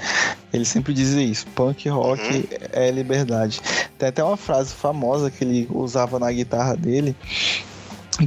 Ele 0.52 0.64
sempre 0.64 0.92
dizia 0.92 1.22
isso, 1.22 1.46
punk 1.54 1.88
rock 1.88 2.20
uhum. 2.20 2.44
é 2.72 2.90
liberdade. 2.90 3.60
Tem 3.98 4.08
até 4.08 4.22
uma 4.22 4.36
frase 4.36 4.74
famosa 4.74 5.30
que 5.30 5.42
ele 5.42 5.66
usava 5.70 6.18
na 6.18 6.30
guitarra 6.30 6.76
dele, 6.76 7.16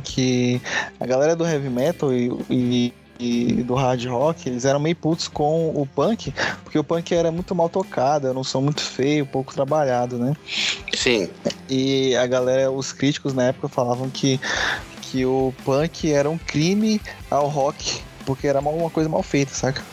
que 0.04 0.60
a 1.00 1.06
galera 1.06 1.36
do 1.36 1.46
heavy 1.46 1.70
metal 1.70 2.12
e, 2.12 2.32
e 2.50 2.94
e 3.20 3.64
do 3.64 3.76
hard 3.76 4.06
rock, 4.06 4.48
eles 4.48 4.64
eram 4.64 4.80
meio 4.80 4.96
putos 4.96 5.28
com 5.28 5.70
o 5.70 5.86
punk, 5.86 6.34
porque 6.64 6.80
o 6.80 6.84
punk 6.84 7.14
era 7.14 7.32
muito 7.32 7.54
mal 7.54 7.68
tocado, 7.68 8.28
era 8.28 8.40
um 8.40 8.44
som 8.44 8.62
muito 8.62 8.82
feio, 8.82 9.26
pouco 9.26 9.54
trabalhado, 9.54 10.18
né? 10.18 10.36
Sim. 10.96 11.30
E 11.70 12.16
a 12.16 12.26
galera, 12.26 12.72
os 12.72 12.94
críticos 12.94 13.34
na 13.34 13.44
época 13.46 13.68
falavam 13.68 14.10
que, 14.10 14.40
que 15.02 15.26
o 15.26 15.54
punk 15.66 16.12
era 16.12 16.30
um 16.30 16.38
crime 16.38 17.02
ao 17.30 17.48
rock, 17.48 18.02
porque 18.26 18.48
era 18.48 18.60
uma 18.60 18.90
coisa 18.90 19.10
mal 19.10 19.22
feita, 19.22 19.54
saca? 19.54 19.84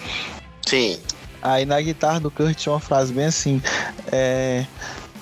Sim. 0.64 0.98
Aí 1.42 1.64
na 1.64 1.80
guitarra 1.80 2.20
do 2.20 2.30
Kurt 2.30 2.56
tinha 2.56 2.72
uma 2.72 2.80
frase 2.80 3.12
bem 3.12 3.26
assim: 3.26 3.62
é, 4.10 4.64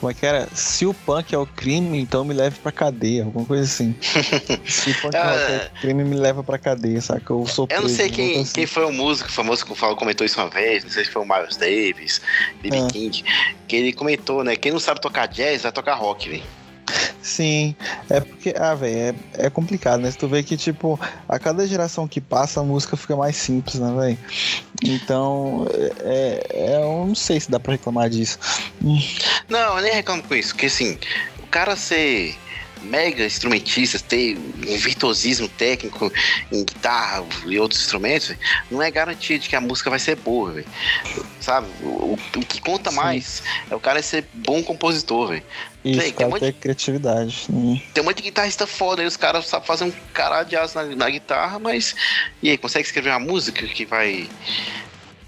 como 0.05 0.11
é 0.11 0.15
que 0.15 0.27
era? 0.27 0.47
Se 0.55 0.85
o 0.85 0.93
punk 0.93 1.35
é 1.35 1.39
o 1.39 1.47
crime, 1.47 1.99
então 1.99 2.27
me 2.27 2.35
leve 2.35 2.59
pra 2.59 2.71
cadeia, 2.71 3.25
alguma 3.25 3.47
coisa 3.47 3.65
assim. 3.65 3.97
Se 4.69 4.91
o 4.91 5.01
punk 5.01 5.15
é 5.15 5.71
o 5.75 5.81
crime, 5.81 6.05
me 6.05 6.17
leva 6.17 6.45
pra 6.45 6.59
cadeia, 6.59 7.01
saca? 7.01 7.33
Eu 7.33 7.47
sou 7.47 7.67
Eu 7.71 7.81
não 7.81 7.89
sei 7.89 8.11
quem, 8.11 8.43
assim. 8.43 8.53
quem 8.53 8.67
foi 8.67 8.85
o 8.85 8.93
músico 8.93 9.33
famoso 9.33 9.65
que 9.65 9.75
falou, 9.75 9.97
comentou 9.97 10.27
isso 10.27 10.39
uma 10.39 10.51
vez, 10.51 10.85
não 10.85 10.91
sei 10.91 11.07
se 11.07 11.11
foi 11.11 11.23
o 11.23 11.27
Miles 11.27 11.57
Davis, 11.57 12.21
B.B. 12.61 12.77
Ah. 12.77 12.89
King, 12.93 13.25
que 13.67 13.77
ele 13.77 13.95
comentou, 13.95 14.45
né? 14.45 14.57
Quem 14.57 14.73
não 14.73 14.79
sabe 14.79 15.01
tocar 15.01 15.27
jazz 15.27 15.63
vai 15.63 15.73
tocar 15.73 15.95
rock, 15.95 16.29
velho. 16.29 16.43
Sim, 17.23 17.75
é 18.11 18.21
porque, 18.21 18.55
ah, 18.59 18.75
velho, 18.75 19.17
é, 19.39 19.47
é 19.47 19.51
complicado, 19.51 20.01
né? 20.01 20.11
Se 20.11 20.19
tu 20.19 20.29
vê 20.29 20.43
que, 20.43 20.57
tipo, 20.57 21.01
a 21.29 21.39
cada 21.39 21.67
geração 21.67 22.07
que 22.07 22.21
passa, 22.21 22.61
a 22.61 22.63
música 22.63 22.97
fica 22.97 23.17
mais 23.17 23.37
simples, 23.37 23.77
né, 23.77 23.95
velho? 23.99 24.19
Então, 24.85 25.67
é, 26.01 26.47
é, 26.51 26.77
eu 26.77 27.07
não 27.07 27.15
sei 27.15 27.41
se 27.41 27.51
dá 27.51 27.59
pra 27.59 27.73
reclamar 27.73 28.11
disso. 28.11 28.39
Não, 29.49 29.79
eu 29.79 29.83
nem 29.83 29.95
reclamo 29.95 30.23
com 30.23 30.35
isso, 30.35 30.51
porque, 30.51 30.67
assim, 30.67 30.99
o 31.43 31.47
cara 31.47 31.75
ser 31.77 32.37
mega 32.85 33.25
instrumentistas, 33.25 34.03
ter 34.03 34.37
um 34.37 34.77
virtuosismo 34.77 35.49
técnico 35.49 36.13
em 36.53 36.65
guitarra 36.65 37.25
e 37.47 37.59
outros 37.59 37.81
instrumentos, 37.81 38.35
não 38.71 38.83
é 38.83 38.91
garantido 38.91 39.47
que 39.47 39.57
a 39.57 39.61
música 39.61 39.91
vai 39.91 39.99
ser 39.99 40.17
boa, 40.17 40.53
véio. 40.53 40.67
sabe? 41.41 41.67
O, 41.83 42.19
o, 42.37 42.41
que 42.41 42.61
conta 42.61 42.91
Sim. 42.91 42.97
mais 42.97 43.43
é 43.71 43.75
o 43.75 43.81
cara 43.81 44.03
ser 44.03 44.27
bom 44.33 44.63
compositor, 44.63 45.29
velho. 45.29 45.43
Isso, 45.85 46.01
Véi, 46.01 46.13
tem, 46.13 46.31
ter 46.31 46.53
criatividade. 46.55 47.47
Hum. 47.51 47.79
Tem 47.93 48.03
um 48.03 48.07
monte 48.07 48.17
de 48.17 48.23
guitarrista 48.23 48.67
foda 48.67 49.03
aí, 49.03 49.07
os 49.07 49.19
caras 49.19 49.47
sabem 49.47 49.67
fazer 49.67 49.85
um 49.85 49.93
caralho 50.15 50.49
de 50.49 50.57
asa 50.57 50.83
na, 50.83 50.97
na, 50.97 51.11
guitarra, 51.11 51.59
mas. 51.59 51.95
E 52.43 52.49
aí, 52.49 52.57
consegue 52.57 52.87
escrever 52.87 53.11
uma 53.11 53.19
música 53.19 53.67
que 53.67 53.85
vai 53.85 54.29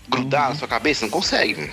grudar 0.08 0.44
uhum. 0.44 0.48
na 0.50 0.54
sua 0.54 0.68
cabeça? 0.68 1.04
Não 1.04 1.10
consegue, 1.10 1.54
velho. 1.54 1.72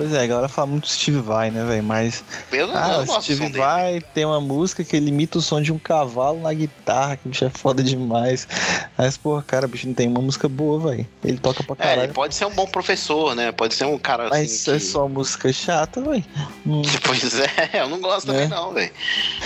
Pois 0.00 0.14
é, 0.14 0.22
a 0.22 0.26
galera 0.26 0.48
fala 0.48 0.66
muito 0.66 0.88
Steve 0.88 1.20
Vai, 1.20 1.50
né, 1.50 1.62
velho? 1.62 1.82
Mas. 1.82 2.24
Eu 2.50 2.68
não, 2.68 2.74
ah, 2.74 3.04
eu 3.06 3.20
Steve 3.20 3.50
Vai 3.50 4.00
tem 4.14 4.24
uma 4.24 4.40
música 4.40 4.82
que 4.82 4.96
ele 4.96 5.10
imita 5.10 5.36
o 5.36 5.42
som 5.42 5.60
de 5.60 5.70
um 5.70 5.78
cavalo 5.78 6.40
na 6.40 6.54
guitarra, 6.54 7.18
que 7.18 7.26
o 7.26 7.28
bicho 7.28 7.44
é 7.44 7.50
foda 7.50 7.82
demais. 7.82 8.48
Mas, 8.96 9.18
pô, 9.18 9.42
cara, 9.42 9.66
o 9.66 9.68
bicho 9.68 9.86
não 9.86 9.92
tem 9.92 10.08
uma 10.08 10.22
música 10.22 10.48
boa, 10.48 10.90
velho. 10.90 11.06
Ele 11.22 11.36
toca 11.36 11.62
pra 11.62 11.76
caralho. 11.76 12.00
É, 12.00 12.04
ele 12.04 12.14
pode 12.14 12.34
ser 12.34 12.46
um 12.46 12.54
bom 12.54 12.66
professor, 12.66 13.34
né? 13.34 13.52
Pode 13.52 13.74
ser 13.74 13.84
um 13.84 13.98
cara 13.98 14.30
Mas 14.30 14.50
assim. 14.50 14.70
Mas 14.70 14.82
é 14.82 14.86
que... 14.86 14.90
só 14.90 15.06
música 15.06 15.52
chata, 15.52 16.00
velho. 16.00 16.24
Hum. 16.66 16.80
Pois 17.04 17.38
é, 17.38 17.70
eu 17.74 17.88
não 17.88 18.00
gosto 18.00 18.28
também, 18.28 18.44
é. 18.44 18.48
não, 18.48 18.72
velho. 18.72 18.92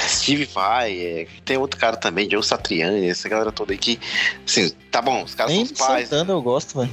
Steve 0.07 0.45
Vai, 0.45 0.93
é... 0.97 1.27
tem 1.45 1.57
outro 1.57 1.81
cara 1.81 1.97
também, 1.97 2.31
Joe 2.31 2.45
Satriani, 2.45 3.09
essa 3.09 3.29
galera 3.29 3.51
toda 3.51 3.73
aí 3.73 3.79
que. 3.79 3.99
Assim, 4.47 4.71
tá 4.91 5.03
bom, 5.03 5.25
os 5.25 5.35
caras 5.35 5.53
Nem 5.53 5.65
são 5.65 5.73
os 5.73 5.79
pais. 5.81 6.09
Santana 6.09 6.33
eu 6.33 6.43
gosto, 6.43 6.79
velho. 6.79 6.93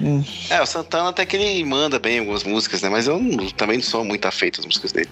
Hum. 0.00 0.24
É, 0.48 0.62
o 0.62 0.66
Santana 0.66 1.10
até 1.10 1.26
que 1.26 1.36
ele 1.36 1.62
manda 1.64 1.98
bem 1.98 2.20
algumas 2.20 2.44
músicas, 2.44 2.80
né? 2.80 2.88
Mas 2.88 3.01
eu 3.06 3.18
não, 3.18 3.48
também 3.50 3.78
não 3.78 3.84
sou 3.84 4.04
muito 4.04 4.26
afeito 4.26 4.60
às 4.60 4.66
músicas 4.66 4.92
dele. 4.92 5.08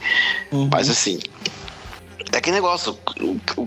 Uhum. 0.53 0.69
Mas 0.73 0.89
assim. 0.89 1.19
É 2.33 2.37
aquele 2.37 2.55
negócio, 2.55 2.97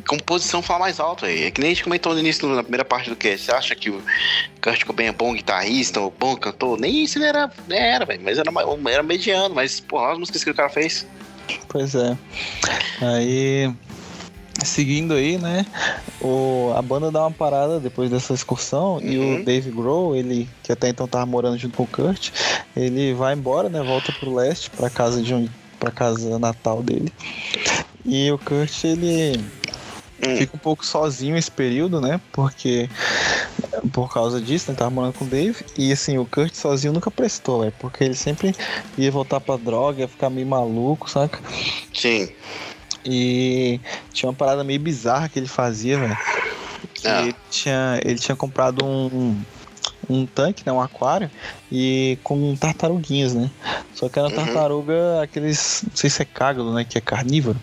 composição 0.07 0.61
fala 0.61 0.79
mais 0.79 0.97
alto 0.97 1.25
aí. 1.25 1.43
É 1.43 1.51
que 1.51 1.59
nem 1.59 1.71
a 1.71 1.73
gente 1.73 1.83
comentou 1.83 2.13
no 2.13 2.19
início, 2.19 2.47
na 2.47 2.63
primeira 2.63 2.85
parte 2.85 3.09
do 3.09 3.15
cast. 3.15 3.45
Você 3.45 3.51
acha 3.51 3.75
que 3.75 3.89
o 3.89 4.01
Kurt 4.61 4.85
Cobain 4.85 5.07
é 5.07 5.11
bom 5.11 5.33
guitarrista 5.33 5.99
ou 5.99 6.09
bom 6.17 6.37
cantor? 6.37 6.79
Nem 6.79 7.03
isso 7.03 7.17
ele 7.17 7.25
era, 7.25 7.51
era 7.69 8.05
velho. 8.05 8.21
Mas 8.23 8.37
era, 8.37 8.49
era 8.89 9.03
mediano. 9.03 9.53
Mas, 9.53 9.81
porra, 9.81 10.13
as 10.13 10.17
músicas 10.17 10.45
que 10.45 10.49
o 10.49 10.55
cara 10.55 10.69
fez. 10.69 11.05
Pois 11.67 11.93
é. 11.93 12.17
Aí 13.01 13.73
seguindo 14.63 15.13
aí, 15.13 15.37
né? 15.37 15.65
O, 16.21 16.73
a 16.75 16.81
banda 16.81 17.11
dá 17.11 17.21
uma 17.21 17.31
parada 17.31 17.79
depois 17.79 18.09
dessa 18.09 18.33
excursão 18.33 18.95
uhum. 18.95 19.01
e 19.01 19.17
o 19.17 19.21
uhum. 19.21 19.43
Dave 19.43 19.71
Grohl, 19.71 20.15
ele 20.15 20.47
que 20.61 20.71
até 20.71 20.89
então 20.89 21.07
tava 21.07 21.25
morando 21.25 21.57
junto 21.57 21.75
com 21.75 21.83
o 21.83 21.87
Kurt, 21.87 22.31
ele 22.75 23.13
vai 23.13 23.33
embora, 23.33 23.69
né? 23.69 23.81
Volta 23.81 24.11
pro 24.11 24.33
leste, 24.33 24.69
para 24.69 24.89
casa 24.89 25.21
de 25.21 25.33
onde, 25.33 25.51
para 25.79 25.91
casa 25.91 26.37
natal 26.37 26.83
dele. 26.83 27.11
E 28.05 28.31
o 28.31 28.37
Kurt 28.37 28.83
ele 28.83 29.37
hum. 30.25 30.37
fica 30.37 30.55
um 30.55 30.59
pouco 30.59 30.85
sozinho 30.85 31.35
esse 31.35 31.51
período, 31.51 31.99
né? 31.99 32.19
Porque 32.31 32.89
por 33.91 34.11
causa 34.11 34.39
disso, 34.39 34.71
né? 34.71 34.77
Tava 34.77 34.91
morando 34.91 35.13
com 35.13 35.25
o 35.25 35.27
Dave. 35.27 35.65
E 35.77 35.91
assim, 35.91 36.17
o 36.17 36.25
Kurt 36.25 36.53
sozinho 36.53 36.93
nunca 36.93 37.09
prestou, 37.09 37.61
velho. 37.61 37.73
Porque 37.79 38.03
ele 38.03 38.15
sempre 38.15 38.55
ia 38.97 39.11
voltar 39.11 39.39
pra 39.39 39.57
droga, 39.57 40.01
ia 40.01 40.07
ficar 40.07 40.29
meio 40.29 40.47
maluco, 40.47 41.09
saca? 41.09 41.39
Sim. 41.93 42.29
E 43.05 43.79
tinha 44.11 44.29
uma 44.29 44.35
parada 44.35 44.63
meio 44.63 44.79
bizarra 44.79 45.29
que 45.29 45.37
ele 45.39 45.47
fazia, 45.47 45.97
velho. 45.99 46.17
Ah. 47.05 47.21
Ele, 47.21 47.35
tinha, 47.49 47.99
ele 48.03 48.17
tinha 48.17 48.35
comprado 48.35 48.85
um, 48.85 49.41
um 50.09 50.25
tanque, 50.25 50.63
né, 50.65 50.71
um 50.71 50.81
aquário, 50.81 51.29
e 51.71 52.17
com 52.23 52.55
tartaruguinhas, 52.55 53.33
né? 53.33 53.49
Só 53.93 54.09
que 54.09 54.19
era 54.19 54.29
uhum. 54.29 54.35
tartaruga, 54.35 55.21
aqueles, 55.21 55.83
não 55.87 55.95
sei 55.95 56.09
se 56.09 56.21
é 56.21 56.25
cágalo, 56.25 56.73
né, 56.73 56.85
que 56.85 56.97
é 56.97 57.01
carnívoro. 57.01 57.59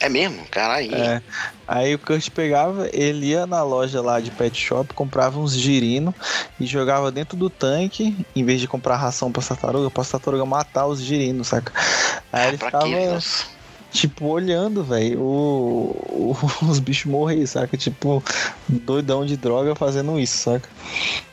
É 0.00 0.08
mesmo? 0.08 0.44
Caralho. 0.50 0.92
É. 0.92 1.22
Aí 1.66 1.94
o 1.94 1.98
Kurt 1.98 2.28
pegava, 2.30 2.88
ele 2.92 3.26
ia 3.26 3.46
na 3.46 3.62
loja 3.62 4.02
lá 4.02 4.18
de 4.20 4.32
pet 4.32 4.58
shop, 4.58 4.92
comprava 4.94 5.38
uns 5.38 5.54
girino 5.54 6.12
e 6.58 6.66
jogava 6.66 7.12
dentro 7.12 7.36
do 7.36 7.48
tanque, 7.48 8.16
em 8.34 8.44
vez 8.44 8.60
de 8.60 8.66
comprar 8.66 8.96
ração 8.96 9.30
pra 9.30 9.40
tartaruga, 9.40 9.88
pra 9.90 10.04
tartaruga 10.04 10.44
matar 10.44 10.86
os 10.86 11.00
girinos, 11.00 11.46
saca? 11.46 11.72
Aí 12.32 12.48
ele 12.48 12.58
pra 12.58 12.66
ficava... 12.66 12.86
Quê, 12.86 13.18
tipo, 13.92 14.26
olhando, 14.26 14.82
velho, 14.82 15.20
os 16.68 16.78
bichos 16.78 17.10
morrer, 17.10 17.46
saca? 17.46 17.76
Tipo, 17.76 18.22
doidão 18.68 19.24
de 19.24 19.36
droga 19.36 19.74
fazendo 19.74 20.18
isso, 20.18 20.38
saca? 20.38 20.68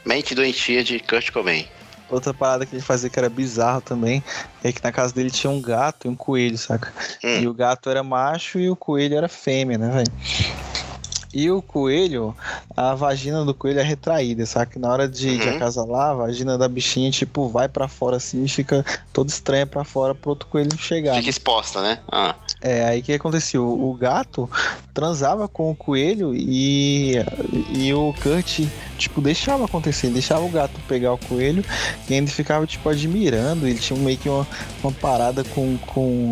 Mente 0.06 0.36
doentia 0.36 0.84
de 0.84 0.99
Kurt 0.99 1.31
Cobain. 1.31 1.65
Outra 2.10 2.34
parada 2.34 2.65
que 2.65 2.76
ele 2.76 2.81
fazia 2.81 3.10
que 3.10 3.19
era 3.19 3.30
bizarro 3.30 3.81
também 3.81 4.23
é 4.64 4.72
que 4.72 4.84
na 4.84 4.91
casa 4.91 5.14
dele 5.14 5.30
tinha 5.30 5.52
um 5.52 5.61
gato 5.61 6.07
e 6.07 6.10
um 6.10 6.15
coelho, 6.15 6.57
saca? 6.57 6.91
Hum. 7.23 7.41
E 7.41 7.48
o 7.48 7.53
gato 7.53 7.90
era 7.90 8.03
macho 8.03 8.60
e 8.60 8.69
o 8.69 8.76
coelho 8.76 9.15
era 9.15 9.27
fêmea, 9.27 9.77
né, 9.77 9.90
velho? 9.90 10.11
E 11.31 11.51
o 11.51 11.61
coelho, 11.61 12.35
a 12.76 12.95
vagina 12.95 13.45
do 13.45 13.53
coelho 13.53 13.80
é 13.80 13.84
retraída, 13.84 14.45
sabe? 14.45 14.72
Que 14.72 14.80
na 14.80 14.91
hora 14.91 15.07
de, 15.07 15.30
uhum. 15.30 15.38
de 15.38 15.49
acasalar, 15.49 16.10
a 16.10 16.14
vagina 16.15 16.57
da 16.57 16.68
bichinha, 16.68 17.11
tipo, 17.11 17.47
vai 17.47 17.68
para 17.68 17.88
fora 17.88 18.18
assim 18.18 18.43
e 18.43 18.49
fica 18.49 18.84
toda 19.14 19.30
estranha 19.30 19.68
para 19.68 19.84
fora 19.84 20.15
pro 20.15 20.31
outro 20.31 20.47
coelho 20.47 20.76
chegar. 20.77 21.15
Fica 21.15 21.30
exposta, 21.30 21.81
né? 21.81 21.99
Ah. 22.11 22.35
É, 22.61 22.85
aí 22.85 22.99
o 22.99 23.03
que 23.03 23.14
aconteceu? 23.14 23.64
O 23.64 23.93
gato 23.93 24.49
transava 24.93 25.47
com 25.47 25.69
o 25.72 25.76
coelho 25.76 26.34
e, 26.35 27.14
e 27.73 27.93
o 27.93 28.14
Kurt, 28.22 28.61
tipo, 28.97 29.22
deixava 29.22 29.65
acontecer, 29.65 30.10
deixava 30.10 30.43
o 30.43 30.49
gato 30.49 30.80
pegar 30.88 31.14
o 31.14 31.18
coelho 31.18 31.64
e 32.10 32.14
ainda 32.14 32.31
ficava, 32.31 32.65
tipo, 32.65 32.89
admirando. 32.89 33.68
Ele 33.68 33.77
tinha 33.77 33.97
meio 33.99 34.18
que 34.18 34.27
uma, 34.27 34.47
uma 34.84 34.91
parada 34.91 35.43
com, 35.43 35.77
com, 35.88 36.30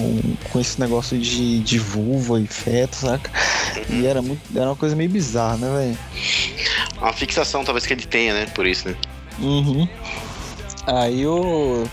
com 0.52 0.60
esse 0.60 0.80
negócio 0.80 1.18
de, 1.19 1.60
de 1.60 1.78
vulva 1.78 2.40
e 2.41 2.48
feto, 2.48 2.95
saca? 2.95 3.30
Uhum. 3.90 4.02
E 4.02 4.06
era, 4.06 4.22
muito, 4.22 4.41
era 4.56 4.65
uma 4.65 4.76
coisa 4.76 4.86
meio 4.95 5.09
bizarra, 5.09 5.57
né, 5.57 5.69
velho? 5.69 5.97
Uma 6.99 7.14
fixação, 7.14 7.64
talvez, 7.64 7.85
que 7.85 7.93
ele 7.93 8.05
tenha, 8.05 8.34
né? 8.34 8.45
Por 8.47 8.65
isso, 8.65 8.89
né? 8.89 8.95
Uhum. 9.39 9.88
Aí 10.88 11.27
o. 11.27 11.84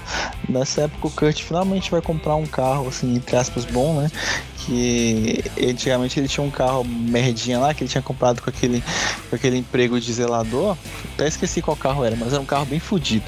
Nessa 0.49 0.83
época 0.83 1.09
o 1.09 1.11
Kurt 1.11 1.43
finalmente 1.43 1.91
vai 1.91 2.01
comprar 2.01 2.37
um 2.37 2.47
carro, 2.47 2.87
assim, 2.87 3.17
entre 3.17 3.35
aspas, 3.37 3.65
bom, 3.65 4.01
né? 4.01 4.11
Que 4.59 5.43
antigamente 5.61 6.21
ele 6.21 6.29
tinha 6.29 6.47
um 6.47 6.51
carro 6.51 6.85
merdinha 6.85 7.59
lá, 7.59 7.75
que 7.75 7.83
ele 7.83 7.91
tinha 7.91 8.01
comprado 8.01 8.41
com 8.41 8.49
aquele, 8.49 8.85
com 9.29 9.35
aquele 9.35 9.59
emprego 9.59 9.99
de 10.01 10.13
zelador. 10.13 10.77
Até 11.15 11.27
esqueci 11.27 11.61
qual 11.61 11.77
carro 11.77 12.05
era, 12.05 12.15
mas 12.15 12.33
era 12.33 12.41
um 12.41 12.47
carro 12.47 12.67
bem 12.67 12.79
fodido. 12.79 13.25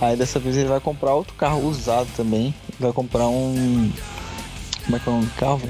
Aí 0.00 0.16
dessa 0.16 0.40
vez 0.40 0.56
ele 0.56 0.68
vai 0.68 0.80
comprar 0.80 1.14
outro 1.14 1.34
carro 1.34 1.64
usado 1.68 2.08
também. 2.16 2.52
Vai 2.80 2.92
comprar 2.92 3.28
um. 3.28 3.92
Como 4.84 4.96
é 4.96 4.98
que 4.98 5.08
é 5.08 5.12
o 5.12 5.14
nome 5.14 5.26
do 5.26 5.34
carro? 5.36 5.62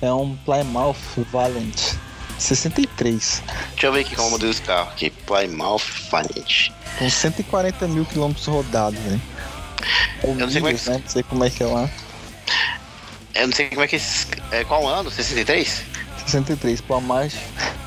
É 0.00 0.12
um 0.12 0.36
Plymouth 0.36 1.26
Valiant 1.32 1.96
63. 2.42 3.42
Deixa 3.70 3.86
eu 3.86 3.92
ver 3.92 4.00
aqui 4.00 4.14
qual 4.14 4.26
é 4.26 4.28
o 4.28 4.32
modelo 4.32 4.50
desse 4.50 4.62
carro 4.62 4.90
aqui. 4.90 5.10
Plymouth 5.10 5.82
Valiant. 6.10 6.70
Com 6.98 7.08
140 7.08 7.88
mil 7.88 8.04
quilômetros 8.04 8.46
rodados, 8.46 8.98
velho. 9.00 9.20
Eu 10.22 10.34
não 10.34 10.50
sei 10.50 10.60
como 10.60 10.68
é 10.68 10.74
que... 10.74 10.90
Né? 10.90 10.98
Não 10.98 11.08
sei 11.08 11.22
como 11.22 11.44
é 11.44 11.50
que 11.50 11.62
é 11.62 11.66
lá. 11.66 11.90
Eu 13.34 13.46
não 13.46 13.54
sei 13.54 13.68
como 13.68 13.82
é 13.82 13.88
que... 13.88 14.00
É, 14.50 14.64
qual 14.64 14.86
ano? 14.86 15.10
63? 15.10 15.82
63. 16.26 16.80
Plymouth, 16.80 17.32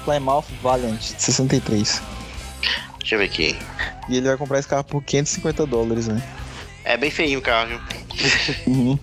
Plymouth 0.04 0.46
Valiant 0.62 1.02
63. 1.02 2.02
Deixa 3.00 3.16
eu 3.16 3.20
ver 3.20 3.26
aqui. 3.26 3.58
E 4.10 4.18
ele 4.18 4.28
vai 4.28 4.38
comprar 4.38 4.60
esse 4.60 4.68
carro 4.68 4.84
por 4.84 5.04
550 5.04 5.66
dólares, 5.66 6.08
né? 6.08 6.22
É 6.84 6.98
bem 6.98 7.10
feinho 7.10 7.40
o 7.40 7.42
carro, 7.42 7.70
viu? 7.70 7.80
uhum. 8.68 9.00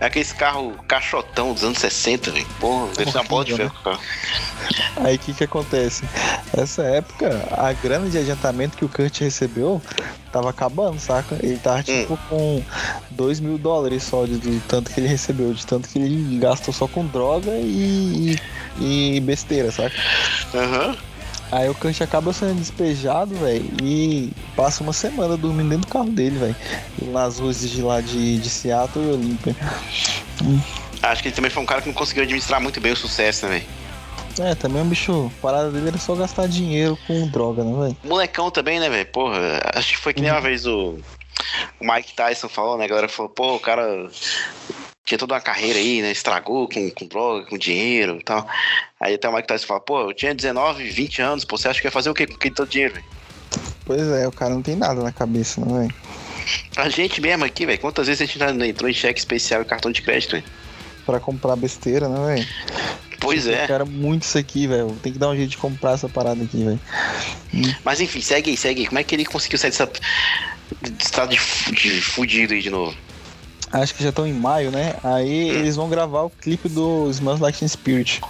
É 0.00 0.06
aqueles 0.06 0.32
carro 0.32 0.74
caixotão 0.88 1.52
dos 1.52 1.62
anos 1.64 1.78
60, 1.78 2.30
velho. 2.30 2.46
Porra, 2.58 2.88
deve 2.96 3.10
uma 3.10 3.22
bola 3.24 3.44
de 3.44 3.54
ferro 3.54 3.74
carro. 3.82 4.00
Aí 4.96 5.16
o 5.16 5.18
que 5.18 5.34
que 5.34 5.44
acontece? 5.44 6.04
Nessa 6.56 6.82
época, 6.82 7.48
a 7.52 7.72
grana 7.72 8.08
de 8.08 8.18
adiantamento 8.18 8.76
que 8.76 8.84
o 8.84 8.88
Kurt 8.88 9.20
recebeu 9.20 9.80
tava 10.32 10.50
acabando, 10.50 10.98
saca? 10.98 11.36
Ele 11.42 11.58
tava 11.58 11.80
hum. 11.80 11.82
tipo 11.82 12.14
hum. 12.14 12.18
com 12.28 12.64
2 13.10 13.40
mil 13.40 13.58
dólares 13.58 14.02
só 14.02 14.24
de, 14.24 14.38
do 14.38 14.60
tanto 14.66 14.90
que 14.90 15.00
ele 15.00 15.08
recebeu, 15.08 15.52
de 15.52 15.66
tanto 15.66 15.88
que 15.88 15.98
ele 15.98 16.38
gastou 16.38 16.72
só 16.72 16.86
com 16.88 17.06
droga 17.06 17.50
e, 17.52 18.38
e, 18.78 19.16
e 19.16 19.20
besteira, 19.20 19.70
saca? 19.70 19.94
Aham. 20.54 20.88
Uhum. 20.88 21.11
Aí 21.52 21.68
o 21.68 21.74
Kant 21.74 22.02
acaba 22.02 22.32
sendo 22.32 22.54
despejado, 22.54 23.34
velho, 23.34 23.70
e 23.82 24.32
passa 24.56 24.82
uma 24.82 24.94
semana 24.94 25.36
dormindo 25.36 25.68
dentro 25.68 25.86
do 25.86 25.92
carro 25.92 26.08
dele, 26.08 26.38
velho. 26.38 26.56
Nas 27.12 27.38
ruas 27.38 27.60
de 27.60 27.82
lá 27.82 28.00
de, 28.00 28.38
de 28.38 28.48
Seattle 28.48 29.04
e 29.04 29.12
Olímpia. 29.12 29.54
Acho 31.02 31.20
que 31.20 31.28
ele 31.28 31.36
também 31.36 31.50
foi 31.50 31.62
um 31.62 31.66
cara 31.66 31.82
que 31.82 31.88
não 31.88 31.94
conseguiu 31.94 32.22
administrar 32.22 32.58
muito 32.58 32.80
bem 32.80 32.92
o 32.92 32.96
sucesso, 32.96 33.44
né, 33.46 33.58
velho? 33.58 34.48
É, 34.48 34.54
também 34.54 34.80
o 34.80 34.84
bicho, 34.86 35.30
a 35.38 35.42
parada 35.42 35.70
dele 35.70 35.88
era 35.88 35.98
só 35.98 36.14
gastar 36.14 36.48
dinheiro 36.48 36.98
com 37.06 37.28
droga, 37.28 37.62
né, 37.62 37.82
velho? 37.82 37.96
Molecão 38.02 38.50
também, 38.50 38.80
né, 38.80 38.88
velho? 38.88 39.06
Porra, 39.06 39.60
acho 39.74 39.92
que 39.92 39.98
foi 39.98 40.14
que 40.14 40.22
nem 40.22 40.30
uma 40.30 40.38
uhum. 40.38 40.42
vez 40.42 40.66
o, 40.66 40.98
o 41.78 41.92
Mike 41.92 42.14
Tyson 42.14 42.48
falou, 42.48 42.78
né? 42.78 42.86
A 42.86 42.88
galera 42.88 43.08
falou, 43.10 43.28
pô, 43.28 43.56
o 43.56 43.60
cara 43.60 44.08
tinha 45.04 45.18
toda 45.18 45.34
uma 45.34 45.40
carreira 45.40 45.78
aí, 45.78 46.00
né? 46.00 46.12
Estragou 46.12 46.68
com, 46.68 46.90
com 46.90 47.06
droga, 47.06 47.46
com 47.46 47.58
dinheiro 47.58 48.18
e 48.20 48.22
tal. 48.22 48.46
Aí 49.00 49.14
até 49.14 49.28
o 49.28 49.34
Mike 49.34 49.48
Tyson 49.48 49.66
fala, 49.66 49.80
pô, 49.80 50.00
eu 50.02 50.14
tinha 50.14 50.34
19, 50.34 50.88
20 50.88 51.22
anos, 51.22 51.44
pô, 51.44 51.56
você 51.56 51.68
acha 51.68 51.80
que 51.80 51.86
ia 51.86 51.90
fazer 51.90 52.10
o 52.10 52.14
quê 52.14 52.26
com 52.26 52.34
aquele 52.34 52.54
todo 52.54 52.68
dinheiro, 52.68 52.94
velho? 52.94 53.06
Pois 53.84 54.08
é, 54.08 54.26
o 54.28 54.32
cara 54.32 54.54
não 54.54 54.62
tem 54.62 54.76
nada 54.76 55.02
na 55.02 55.12
cabeça, 55.12 55.60
não, 55.60 55.78
velho? 55.78 55.94
A 56.76 56.88
gente 56.88 57.20
mesmo 57.20 57.44
aqui, 57.44 57.66
velho, 57.66 57.78
quantas 57.78 58.06
vezes 58.06 58.22
a 58.22 58.24
gente 58.24 58.38
já 58.38 58.50
entrou 58.50 58.88
em 58.88 58.94
cheque 58.94 59.18
especial 59.18 59.62
e 59.62 59.64
cartão 59.64 59.90
de 59.90 60.02
crédito, 60.02 60.32
velho? 60.32 60.44
Pra 61.04 61.18
comprar 61.18 61.56
besteira, 61.56 62.08
né, 62.08 62.34
velho? 62.34 62.48
Pois 63.20 63.42
tipo, 63.42 63.54
é. 63.54 63.64
Eu 63.64 63.66
quero 63.66 63.86
muito 63.86 64.22
isso 64.22 64.38
aqui, 64.38 64.66
velho. 64.66 64.96
Tem 65.02 65.12
que 65.12 65.18
dar 65.18 65.28
um 65.28 65.36
jeito 65.36 65.50
de 65.50 65.56
comprar 65.56 65.92
essa 65.92 66.08
parada 66.08 66.42
aqui, 66.42 66.64
velho. 66.64 66.80
Mas 67.84 68.00
enfim, 68.00 68.20
segue 68.20 68.50
aí, 68.50 68.56
segue 68.56 68.80
aí. 68.82 68.86
Como 68.86 68.98
é 68.98 69.04
que 69.04 69.14
ele 69.14 69.24
conseguiu 69.24 69.58
sair 69.58 69.70
dessa 69.70 69.88
estado 71.00 71.30
de, 71.30 71.72
de 71.72 72.00
fudido 72.00 72.54
aí 72.54 72.60
de 72.60 72.70
novo? 72.70 72.96
Acho 73.72 73.94
que 73.94 74.02
já 74.02 74.10
estão 74.10 74.26
em 74.26 74.32
maio, 74.34 74.70
né? 74.70 74.94
Aí 75.02 75.50
Hum. 75.50 75.54
eles 75.60 75.76
vão 75.76 75.88
gravar 75.88 76.22
o 76.22 76.30
clipe 76.30 76.68
do 76.68 77.08
Smells 77.10 77.42
Like 77.42 77.58
Teen 77.58 77.68
Spirit. 77.68 78.20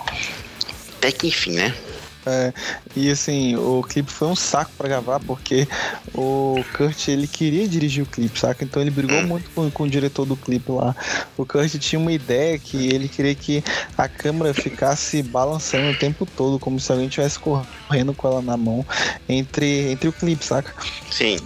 Até 0.98 1.10
que 1.10 1.26
enfim, 1.26 1.52
né? 1.52 1.74
É, 2.24 2.52
e 2.94 3.10
assim, 3.10 3.56
o 3.56 3.82
clipe 3.82 4.10
foi 4.10 4.28
um 4.28 4.36
saco 4.36 4.70
pra 4.78 4.88
gravar 4.88 5.18
porque 5.20 5.66
o 6.14 6.64
Kurt 6.76 7.08
ele 7.08 7.26
queria 7.26 7.66
dirigir 7.66 8.04
o 8.04 8.06
clipe, 8.06 8.38
saca? 8.38 8.64
Então 8.64 8.80
ele 8.80 8.90
brigou 8.90 9.18
Hum. 9.18 9.26
muito 9.26 9.50
com, 9.50 9.70
com 9.70 9.82
o 9.84 9.88
diretor 9.88 10.24
do 10.24 10.36
clipe 10.36 10.70
lá. 10.70 10.94
O 11.36 11.44
Kurt 11.44 11.76
tinha 11.78 11.98
uma 11.98 12.12
ideia 12.12 12.58
que 12.58 12.88
ele 12.88 13.08
queria 13.08 13.34
que 13.34 13.62
a 13.98 14.08
câmera 14.08 14.54
ficasse 14.54 15.22
balançando 15.22 15.90
o 15.90 15.94
tempo 15.96 16.24
todo, 16.24 16.58
como 16.58 16.78
se 16.78 16.90
alguém 16.92 17.08
estivesse 17.08 17.38
correndo 17.38 18.14
com 18.14 18.28
ela 18.28 18.42
na 18.42 18.56
mão 18.56 18.86
entre, 19.28 19.90
entre 19.92 20.08
o 20.08 20.12
clipe, 20.12 20.44
saca? 20.44 20.72
Sim. 21.10 21.36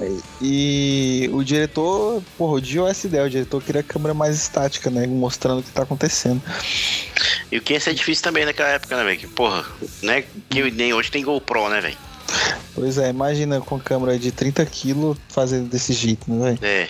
E 0.40 1.28
o 1.32 1.42
diretor, 1.42 2.22
porra, 2.36 2.54
odiou 2.54 2.86
essa 2.86 3.06
ideia. 3.06 3.24
O 3.24 3.30
diretor 3.30 3.62
queria 3.62 3.80
a 3.80 3.84
câmera 3.84 4.14
mais 4.14 4.36
estática, 4.36 4.90
né? 4.90 5.06
Mostrando 5.06 5.60
o 5.60 5.62
que 5.62 5.70
tá 5.70 5.82
acontecendo. 5.82 6.42
E 7.50 7.58
o 7.58 7.62
que 7.62 7.72
ia 7.74 7.80
ser 7.80 7.94
difícil 7.94 8.22
também 8.24 8.44
naquela 8.44 8.68
época, 8.70 8.96
né, 8.96 9.04
velho? 9.04 9.18
Que, 9.18 9.26
porra, 9.26 9.64
né? 10.02 10.24
Que 10.50 10.70
nem 10.70 10.92
hoje 10.92 11.10
tem 11.10 11.22
GoPro, 11.24 11.68
né, 11.68 11.80
velho? 11.80 11.96
Pois 12.74 12.98
é, 12.98 13.10
imagina 13.10 13.60
com 13.60 13.78
câmera 13.78 14.18
de 14.18 14.32
30 14.32 14.64
kg 14.66 15.16
fazendo 15.28 15.68
desse 15.68 15.92
jeito, 15.92 16.30
né, 16.32 16.50
velho? 16.52 16.58
É. 16.62 16.88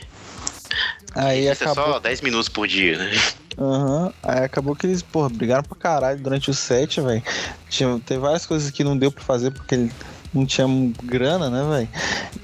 Aí 1.15 1.49
Isso 1.49 1.65
é 1.65 1.67
acabou. 1.69 1.95
só 1.95 1.99
10 1.99 2.21
minutos 2.21 2.49
por 2.49 2.67
dia, 2.67 2.99
né? 2.99 3.11
Aham. 3.59 4.13
Aí 4.23 4.45
acabou 4.45 4.77
que 4.77 4.87
eles, 4.87 5.03
porra, 5.03 5.29
brigaram 5.31 5.63
pra 5.63 5.77
caralho 5.77 6.19
durante 6.21 6.51
o 6.51 6.55
set, 6.55 7.01
velho. 7.01 7.23
Tinha- 7.71 7.99
Teve 8.05 8.21
várias 8.21 8.45
coisas 8.45 8.71
que 8.71 8.85
não 8.85 8.97
deu 8.97 9.11
pra 9.11 9.25
fazer 9.25 9.51
porque 9.51 9.75
ele 9.75 9.93
não 10.37 10.47
tinha 10.47 10.67
grana, 11.03 11.49
né, 11.51 11.65
velho? 11.77 11.89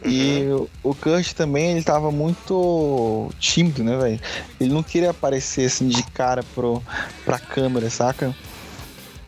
E 0.04 0.42
Uhum. 0.50 0.66
o 0.82 0.94
Kurt 0.94 1.32
também, 1.32 1.72
ele 1.72 1.82
tava 1.82 2.10
muito 2.10 3.30
tímido, 3.38 3.84
né, 3.84 3.96
velho? 3.96 4.20
Ele 4.60 4.72
não 4.72 4.82
queria 4.82 5.10
aparecer 5.10 5.66
assim 5.66 5.88
de 5.88 6.02
cara 6.10 6.42
pro, 6.54 6.82
pra 7.24 7.38
câmera, 7.38 7.88
saca? 7.90 8.34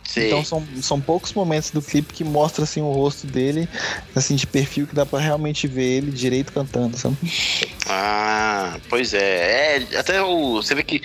Sei. 0.06 0.26
Então 0.26 0.44
são, 0.44 0.62
são 0.80 1.00
poucos 1.00 1.32
momentos 1.32 1.70
do 1.70 1.80
clipe 1.82 2.12
que 2.12 2.22
mostra 2.24 2.64
assim 2.64 2.80
o 2.80 2.90
rosto 2.92 3.26
dele, 3.26 3.68
assim, 4.14 4.36
de 4.36 4.46
perfil 4.46 4.86
que 4.86 4.94
dá 4.94 5.04
pra 5.06 5.18
realmente 5.18 5.66
ver 5.66 5.84
ele 5.96 6.10
direito 6.12 6.52
cantando, 6.52 6.96
sabe? 6.96 7.16
Ah, 7.88 8.76
pois 8.88 9.12
é. 9.14 9.78
É, 9.92 9.98
até 9.98 10.22
o. 10.22 10.56
Você 10.56 10.74
vê 10.74 10.82
que. 10.82 11.00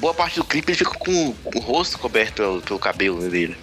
Boa 0.00 0.14
parte 0.14 0.36
do 0.36 0.44
clipe 0.44 0.70
ele 0.70 0.78
fica 0.78 0.92
com 0.92 1.34
o 1.44 1.58
rosto 1.60 1.98
coberto 1.98 2.34
pelo, 2.34 2.60
pelo 2.62 2.78
cabelo 2.78 3.28
dele. 3.28 3.56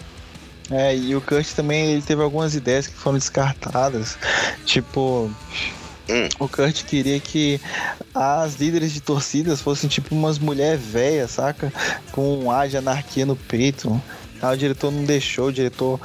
É, 0.72 0.96
e 0.96 1.16
o 1.16 1.22
Kurt 1.22 1.48
também 1.54 1.94
ele 1.94 2.02
teve 2.02 2.22
algumas 2.22 2.56
ideias 2.56 2.88
que 2.88 2.94
foram 2.94 3.18
descartadas. 3.18 4.18
Tipo, 4.66 5.32
Hum. 6.10 6.28
o 6.40 6.48
Kurt 6.48 6.86
queria 6.86 7.20
que 7.20 7.62
as 8.16 8.56
líderes 8.56 8.92
de 8.92 9.00
torcidas 9.00 9.62
fossem 9.62 9.88
tipo 9.88 10.16
umas 10.16 10.40
mulheres 10.40 10.82
velhas, 10.82 11.32
saca? 11.32 11.72
Com 12.12 12.40
um 12.40 12.52
ar 12.52 12.68
de 12.68 12.78
anarquia 12.78 13.26
no 13.26 13.36
peito. 13.36 14.02
Aí 14.42 14.56
o 14.56 14.58
diretor 14.58 14.90
não 14.92 15.04
deixou, 15.04 15.48
o 15.48 15.52
diretor 15.52 16.00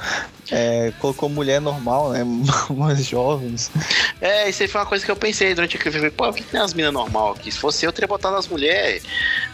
é, 0.51 0.91
colocou 0.99 1.29
mulher 1.29 1.61
normal, 1.61 2.11
né? 2.11 2.21
Umas 2.69 3.03
jovens. 3.05 3.71
É, 4.19 4.49
isso 4.49 4.61
aí 4.61 4.69
foi 4.69 4.81
uma 4.81 4.87
coisa 4.87 5.05
que 5.05 5.09
eu 5.09 5.15
pensei 5.15 5.55
durante 5.55 5.77
aquele 5.77 5.91
filme. 5.91 6.11
Pô, 6.11 6.25
por 6.25 6.35
que 6.35 6.43
tem 6.43 6.59
umas 6.59 6.73
minas 6.73 6.93
normal 6.93 7.31
aqui? 7.31 7.51
Se 7.51 7.57
fosse 7.57 7.85
eu, 7.85 7.89
eu 7.89 7.93
teria 7.93 8.07
botado 8.07 8.35
as 8.35 8.47
mulheres. 8.47 9.03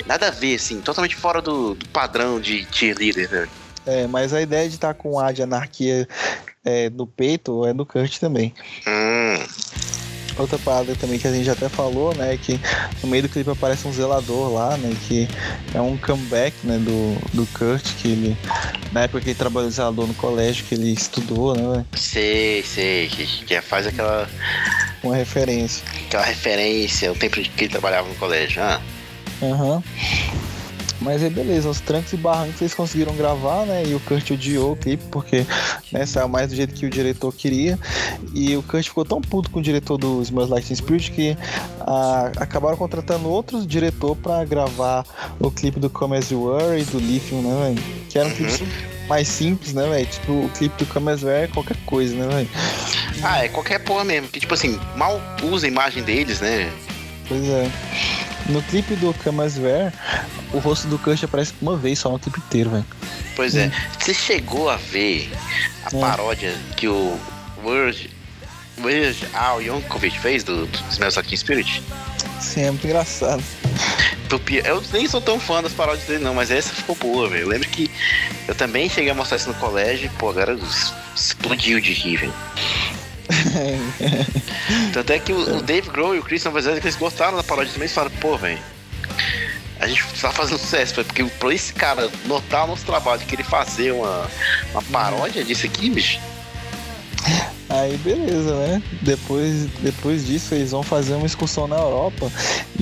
Nada 0.06 0.28
a 0.28 0.32
ver, 0.32 0.56
assim, 0.56 0.82
totalmente 0.82 1.16
fora 1.16 1.42
do, 1.42 1.76
do 1.76 1.88
padrão 1.90 2.40
de 2.42 2.68
cheerleader, 2.72 3.30
né? 3.32 3.48
É, 3.86 4.08
mas 4.08 4.34
a 4.34 4.42
ideia 4.42 4.68
de 4.68 4.76
estar 4.76 4.94
com 4.94 5.14
um 5.14 5.20
ar 5.20 5.34
de 5.34 5.44
anarquia 5.44 6.08
é, 6.64 6.90
no 6.90 7.08
peito 7.08 7.66
é 7.66 7.74
do 7.74 7.86
Kurt 7.86 8.20
também. 8.20 8.54
Hum, 8.88 9.44
Outra 10.38 10.58
parada 10.58 10.96
também 10.96 11.20
que 11.20 11.28
a 11.28 11.32
gente 11.32 11.50
até 11.50 11.68
falou, 11.68 12.16
né, 12.16 12.34
é 12.34 12.38
que 12.38 12.60
no 13.04 13.10
meio 13.10 13.24
do 13.24 13.30
clipe 13.30 13.50
aparece 13.50 13.88
um 13.88 13.94
zelador 13.94 14.52
lá, 14.52 14.78
né, 14.78 14.96
que 15.08 15.28
é 15.74 15.82
um 15.82 15.98
comeback, 15.98 16.56
né, 16.64 16.78
do, 16.78 17.16
do 17.34 17.46
Kurt, 17.48 17.84
que 18.02 18.08
ele, 18.08 18.38
na 18.92 19.02
época 19.02 19.22
que 19.22 19.30
ele 19.30 19.38
trabalhou 19.38 19.70
zelador 19.70 20.08
no 20.08 20.14
colégio, 20.14 20.66
que 20.66 20.76
ele 20.76 20.94
estudou, 20.94 21.56
né, 21.56 21.62
velho? 21.62 21.86
sei, 21.94 22.64
sei. 22.64 23.08
Que, 23.08 23.26
que 23.46 23.62
faz 23.62 23.86
aquela, 23.86 24.28
uma 25.04 25.16
referência. 25.16 25.84
aquela 26.08 26.24
referência, 26.24 27.12
o 27.12 27.16
tempo 27.16 27.36
que 27.36 27.66
ele 27.66 27.72
trabalhava 27.72 28.08
no 28.08 28.16
colégio. 28.16 28.64
Ah, 28.64 28.82
Aham. 29.44 29.84
Mas 31.02 31.24
aí 31.24 31.30
beleza, 31.32 31.68
os 31.68 31.80
trancos 31.82 32.14
e 32.14 32.18
barrancos 32.18 32.62
eles 32.62 32.76
conseguiram 32.76 33.16
gravar, 33.16 33.66
né? 33.66 33.84
E 33.88 33.96
o 33.96 34.00
Kurt 34.02 34.30
odiou 34.32 34.74
o 34.74 34.76
clipe, 34.76 35.04
porque 35.10 35.46
né, 35.92 36.06
saiu 36.06 36.28
mais 36.28 36.50
do 36.50 36.56
jeito 36.56 36.74
que 36.76 36.86
o 36.86 36.90
diretor 36.92 37.34
queria. 37.34 37.78
E 38.36 38.56
o 38.56 38.62
Kurt 38.62 38.86
ficou 38.86 39.04
tão 39.04 39.20
puto 39.20 39.50
com 39.50 39.60
o 39.60 39.62
diretor 39.64 39.98
do 39.98 40.22
Smells 40.22 40.52
Like 40.52 40.68
Teen 40.68 40.76
Spirit 40.78 41.12
que 41.12 41.36
ah, 41.80 42.32
acabaram 42.38 42.78
contratando 42.78 43.28
outro 43.30 43.66
diretor 43.66 44.16
pra 44.16 44.46
gravar 44.46 45.04
o 45.40 45.50
clipe 45.50 45.80
do 45.80 45.90
Come 45.90 46.18
As 46.18 46.30
You 46.30 46.44
Were 46.44 46.80
e 46.80 46.84
do 46.86 47.00
Lithium, 47.00 47.42
né, 47.42 47.66
velho? 47.76 47.84
Que 48.10 48.20
era 48.20 48.28
um 48.30 48.32
clipe 48.32 48.52
Uhum. 48.64 49.08
mais 49.08 49.28
simples, 49.28 49.74
né, 49.74 49.88
velho? 49.90 50.06
Tipo, 50.06 50.32
o 50.34 50.50
clipe 50.56 50.78
do 50.78 50.86
Come 50.94 51.12
As 51.12 51.22
You 51.22 51.30
Were 51.30 51.44
é 51.44 51.48
qualquer 51.48 51.78
coisa, 51.86 52.16
né, 52.16 52.28
velho? 52.28 52.50
Ah, 53.24 53.44
é 53.44 53.48
qualquer 53.50 53.80
porra 53.80 54.04
mesmo. 54.04 54.28
Que 54.30 54.40
tipo 54.40 54.54
assim, 54.54 54.80
mal 54.96 55.20
usa 55.44 55.66
a 55.66 55.70
imagem 55.70 56.04
deles, 56.04 56.40
né? 56.42 56.72
Pois 57.28 57.44
é. 57.48 57.70
No 58.50 58.62
clipe 58.64 58.96
do 58.96 59.14
Come 59.24 59.44
As 59.44 59.56
You 59.58 59.64
Were, 59.64 59.92
o 60.54 60.60
rosto 60.60 60.88
do 60.88 60.98
Kurt 61.00 61.24
aparece 61.24 61.54
uma 61.62 61.78
vez 61.78 62.00
só 62.00 62.10
no 62.10 62.20
clipe 62.20 62.40
inteiro, 62.40 62.70
velho. 62.72 62.86
Pois 63.36 63.56
é. 63.56 63.72
Você 64.00 64.14
chegou 64.14 64.70
a 64.70 64.76
ver 64.76 65.32
a 65.86 65.96
É. 65.96 66.00
paródia 66.00 66.54
que 66.76 66.88
o 66.88 67.18
Word. 67.64 68.10
Word 68.82 69.28
Al 69.34 69.62
Yankovic 69.62 70.20
fez 70.20 70.44
do, 70.44 70.66
do 70.66 70.80
Smells 70.92 71.16
Like 71.18 71.38
Spirit? 71.38 71.84
Sim, 72.40 72.62
é 72.64 72.72
muito 72.72 72.86
engraçado. 72.88 73.44
Eu 74.66 74.82
nem 74.94 75.08
sou 75.08 75.20
tão 75.22 75.38
fã 75.40 75.62
das 75.62 75.74
paródias 75.74 76.08
dele, 76.08 76.24
não, 76.24 76.34
mas 76.34 76.50
essa 76.50 76.74
ficou 76.74 76.96
boa, 76.96 77.28
velho. 77.30 77.44
Eu 77.44 77.48
lembro 77.50 77.68
que 77.68 77.92
eu 78.48 78.56
também 78.56 78.90
cheguei 78.90 79.12
a 79.12 79.14
mostrar 79.14 79.36
isso 79.38 79.50
no 79.50 79.56
colégio 79.56 80.06
e, 80.06 80.10
pô, 80.18 80.30
a 80.30 80.34
galera 80.34 80.54
es- 80.54 80.94
explodiu 81.16 81.80
de 81.82 81.92
rir, 81.94 82.16
velho. 82.18 82.34
Tanto 84.94 85.14
é 85.14 85.20
que 85.20 85.32
o, 85.32 85.58
o 85.58 85.62
Dave 85.62 85.90
Grohl 85.90 86.16
e 86.16 86.20
o 86.20 86.24
Chris 86.24 86.44
Novoselic, 86.44 86.86
eles 86.86 86.96
gostaram 86.96 87.38
da 87.38 87.44
paródia 87.44 87.72
também, 87.72 87.86
eles 87.86 87.94
falaram, 87.94 88.16
pô, 88.18 88.38
velho, 88.38 88.60
a 89.80 89.88
gente 89.88 90.04
tá 90.20 90.32
fazendo 90.32 90.60
sucesso, 90.60 90.96
porque 90.96 91.24
pra 91.24 91.54
esse 91.54 91.74
cara 91.74 92.10
notar 92.26 92.66
o 92.66 92.68
nosso 92.68 92.86
trabalho, 92.86 93.22
querer 93.22 93.44
fazer 93.44 93.92
uma, 93.92 94.28
uma 94.72 94.82
paródia 94.84 95.44
disso 95.44 95.66
aqui, 95.66 95.90
bicho, 95.90 96.20
Aí 97.70 97.96
beleza, 97.98 98.54
né? 98.54 98.84
Depois, 99.02 99.68
depois 99.80 100.26
disso 100.26 100.54
eles 100.54 100.72
vão 100.72 100.84
fazer 100.84 101.14
uma 101.14 101.26
excursão 101.26 101.68
na 101.68 101.78
Europa 101.78 102.30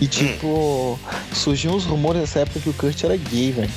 e 0.01 0.07
tipo, 0.07 0.99
surgiu 1.31 1.71
uns 1.71 1.85
rumores 1.85 2.21
nessa 2.21 2.39
época 2.39 2.59
que 2.59 2.69
o 2.69 2.73
Kurt 2.73 3.03
era 3.03 3.15
gay, 3.15 3.51
velho. 3.51 3.71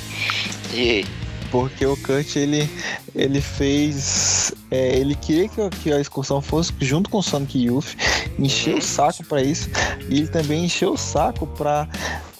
e 0.73 1.05
Porque 1.53 1.85
o 1.85 1.95
Kurt 1.95 2.35
ele, 2.35 2.67
ele 3.13 3.39
fez. 3.39 4.51
é, 4.71 4.97
ele 4.97 5.13
queria 5.13 5.47
que, 5.47 5.61
a- 5.61 5.69
que 5.69 5.93
a 5.93 6.01
excursão 6.01 6.41
fosse 6.41 6.73
junto 6.81 7.11
com 7.11 7.19
o 7.19 7.21
Sonic 7.23 7.63
Youth, 7.63 7.93
encheu 8.39 8.77
o 8.79 8.81
saco 8.81 9.23
pra 9.23 9.39
isso, 9.43 9.69
e 10.09 10.17
ele 10.17 10.27
também 10.29 10.65
encheu 10.65 10.93
o 10.93 10.97
saco 10.97 11.45
pra. 11.45 11.87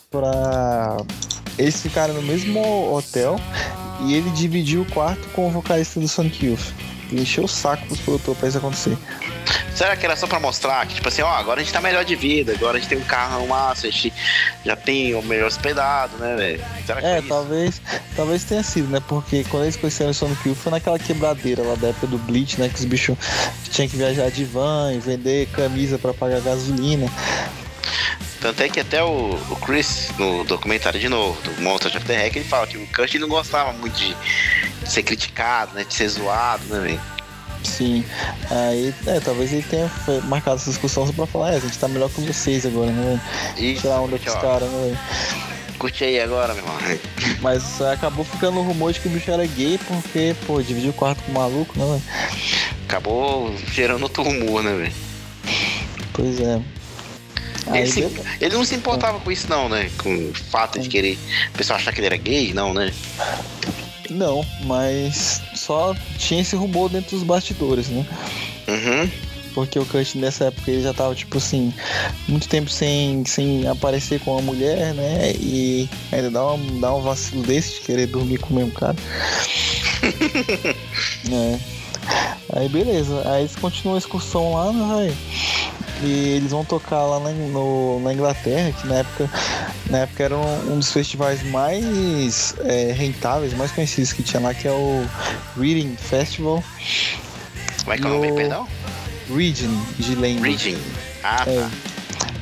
pra 0.10 0.98
eles 1.60 1.80
ficarem 1.80 2.16
no 2.16 2.24
mesmo 2.24 2.60
hotel 2.92 3.40
e 4.08 4.16
ele 4.16 4.32
dividiu 4.32 4.82
o 4.82 4.86
quarto 4.92 5.30
com 5.30 5.48
o 5.48 5.52
vocalista 5.52 6.00
do 6.00 6.08
Sonic 6.08 6.48
Youth. 6.48 6.74
Ele 7.14 7.22
encheu 7.22 7.44
o 7.44 7.48
saco 7.48 7.86
pros 7.86 8.00
produtores 8.00 8.40
pra 8.40 8.50
isso 8.50 8.58
acontecer. 8.58 8.98
será 9.76 9.96
que 9.96 10.06
era 10.06 10.16
só 10.16 10.26
pra 10.26 10.40
mostrar 10.40 10.86
que, 10.88 10.96
tipo 10.96 11.08
assim, 11.08 11.22
ó, 11.22 11.30
agora 11.30 11.62
a 11.62 11.64
gente 11.64 11.72
tá 11.72 11.80
melhor 11.80 12.04
de 12.04 12.16
vida, 12.16 12.54
agora 12.54 12.78
a 12.78 12.80
gente 12.80 12.90
tem 12.90 12.98
um 12.98 13.04
carro 13.04 13.48
massa, 13.48 13.88
a 13.88 13.90
gente 13.90 14.12
já 14.66 14.76
tem 14.76 15.14
o 15.14 15.22
melhor 15.22 15.48
hospedado, 15.48 16.18
né, 16.18 16.36
velho? 16.36 16.64
Será 16.86 17.02
que 17.02 17.08
É, 17.08 17.22
talvez, 17.22 17.82
talvez 18.16 18.44
tenha 18.44 18.64
sido, 18.64 18.90
né? 18.90 19.02
Porque 19.08 19.44
quando 19.46 19.64
eles 19.64 19.76
conheceram 19.76 20.12
o 20.12 20.14
Sonic 20.14 20.48
Youth 20.48 20.58
foi 20.58 20.72
naquela 20.72 20.98
quebradeira 20.98 21.62
lá 21.62 21.76
da 21.76 21.90
época 21.90 22.08
do 22.08 22.18
Bleach, 22.18 22.60
né? 22.60 22.70
Que 22.70 22.80
os 22.80 22.86
bichos 22.86 23.16
tinham 23.70 23.88
que 23.88 23.96
viajar 23.96 24.30
de 24.32 24.44
van 24.44 24.94
e 24.94 25.00
vender 25.00 25.48
camisa 25.48 26.00
pra 26.00 26.14
pagar 26.14 26.42
gasolina. 26.42 27.08
Tanto 28.44 28.62
é 28.62 28.68
que 28.68 28.82
até 28.82 29.02
o, 29.02 29.36
o 29.50 29.56
Chris, 29.56 30.10
no 30.20 30.44
documentário 30.44 31.00
de 31.00 31.08
novo, 31.08 31.42
do 31.44 31.62
Monster 31.62 31.96
of 31.96 32.06
the 32.06 32.26
Hack, 32.26 32.36
ele 32.36 32.44
fala 32.44 32.68
que 32.68 32.76
o 32.76 32.88
ele 33.02 33.20
não 33.20 33.30
gostava 33.30 33.72
muito 33.72 33.98
de, 33.98 34.14
ser 34.86 35.02
criticado, 35.02 35.74
né? 35.74 35.86
De 35.86 35.94
ser 35.94 36.10
zoado, 36.10 36.62
né, 36.66 36.80
velho? 36.82 37.02
Sim. 37.64 38.04
Aí, 38.52 38.94
é, 39.08 39.22
talvez 39.22 39.54
ele 39.54 39.64
tenha 39.64 39.90
marcado 40.26 40.58
essa 40.58 40.70
discussão 40.70 41.08
só 41.08 41.14
pra 41.14 41.26
falar, 41.26 41.54
é, 41.54 41.56
a 41.56 41.60
gente 41.60 41.80
tá 41.80 41.88
melhor 41.88 42.10
que 42.10 42.20
vocês 42.20 42.66
agora, 42.66 42.92
né? 42.92 43.22
velho? 43.56 43.66
E 43.66 43.80
Tirar 43.80 44.02
onda 44.02 44.20
com 44.20 44.30
os 44.30 44.36
caras, 44.36 44.70
né? 44.70 44.98
curte 45.80 46.04
aí 46.04 46.20
agora, 46.20 46.54
meu 46.54 46.66
irmão. 46.66 47.00
Mas 47.42 47.80
é, 47.80 47.94
acabou 47.94 48.26
ficando 48.26 48.60
o 48.60 48.64
rumor 48.64 48.92
de 48.92 49.00
que 49.00 49.08
o 49.08 49.12
bicho 49.12 49.32
era 49.32 49.46
gay 49.46 49.80
porque, 49.88 50.36
pô, 50.46 50.62
dividiu 50.62 50.90
o 50.90 50.94
quarto 50.94 51.24
com 51.24 51.32
o 51.32 51.36
maluco, 51.36 51.80
né, 51.80 51.86
velho? 51.86 52.04
Acabou 52.90 53.56
gerando 53.72 54.04
outro 54.04 54.22
rumor, 54.22 54.62
né, 54.62 54.76
velho? 54.76 54.94
Pois 56.12 56.42
é. 56.42 56.62
Ele, 57.72 57.88
se- 57.88 58.10
ele 58.42 58.56
não 58.56 58.66
se 58.66 58.76
importava 58.76 59.20
com 59.20 59.32
isso, 59.32 59.48
não, 59.50 59.70
né? 59.70 59.90
Com 60.02 60.14
o 60.16 60.34
fato 60.34 60.80
de 60.80 60.90
querer 60.90 61.18
o 61.54 61.58
pessoal 61.58 61.78
achar 61.80 61.92
que 61.94 62.00
ele 62.00 62.08
era 62.08 62.18
gay, 62.18 62.54
não, 62.54 62.74
né? 62.74 62.92
Não, 64.10 64.46
mas 64.66 65.42
só 65.56 65.96
tinha 66.18 66.42
esse 66.42 66.56
rumor 66.56 66.90
dentro 66.90 67.12
dos 67.16 67.24
bastidores, 67.26 67.88
né? 67.88 68.06
Uhum. 68.68 69.10
Porque 69.54 69.78
o 69.78 69.86
Kurt 69.86 70.16
nessa 70.16 70.46
época 70.46 70.72
ele 70.72 70.82
já 70.82 70.94
tava, 70.94 71.14
tipo 71.14 71.38
assim, 71.38 71.72
muito 72.28 72.48
tempo 72.50 72.70
sem, 72.70 73.24
sem 73.26 73.68
aparecer 73.68 74.20
com 74.22 74.38
a 74.38 74.42
mulher, 74.42 74.94
né? 74.96 75.32
E 75.40 75.88
ainda 76.12 76.32
dá 76.32 76.54
um, 76.54 76.80
dá 76.80 76.94
um 76.94 77.02
vacilo 77.02 77.44
desse 77.44 77.76
de 77.76 77.82
querer 77.82 78.08
dormir 78.08 78.40
com 78.40 78.52
o 78.52 78.58
mesmo 78.58 78.72
cara. 78.72 78.96
é. 81.32 81.60
Aí 82.56 82.68
beleza, 82.68 83.22
aí 83.32 83.42
eles 83.44 83.56
continuam 83.56 83.96
a 83.96 84.00
excursão 84.00 84.54
lá, 84.54 84.72
né, 84.74 84.96
velho? 85.06 85.18
E 86.02 86.36
eles 86.38 86.52
vão 86.52 86.66
tocar 86.66 87.02
lá 87.04 87.20
na, 87.20 87.30
no, 87.30 88.00
na 88.02 88.14
Inglaterra, 88.14 88.72
que 88.74 88.88
na 88.88 88.96
época, 88.96 89.30
na 89.90 89.98
época 90.00 90.24
era 90.24 90.36
um, 90.38 90.74
um 90.74 90.80
dos 90.80 90.92
festivais 90.92 91.42
mais 91.44 92.56
é, 92.66 92.92
rentáveis, 92.92 93.54
mais 93.54 93.72
conhecidos 93.72 94.12
que 94.12 94.22
tinha 94.24 94.42
lá, 94.42 94.54
que 94.54 94.68
é 94.68 94.72
o 94.72 95.06
Reading 95.58 95.96
Festival. 95.96 96.64
Como 97.84 97.94
é 97.94 97.98
que 97.98 98.04
é 98.06 98.10
o 98.10 98.14
nome, 98.14 98.32
perdão? 98.34 98.68
Reading, 99.30 99.82
de 100.00 100.16
Lane. 100.16 100.42
Reading. 100.42 100.78
Ah, 101.24 101.44
É. 101.48 101.56
tá. 101.62 101.70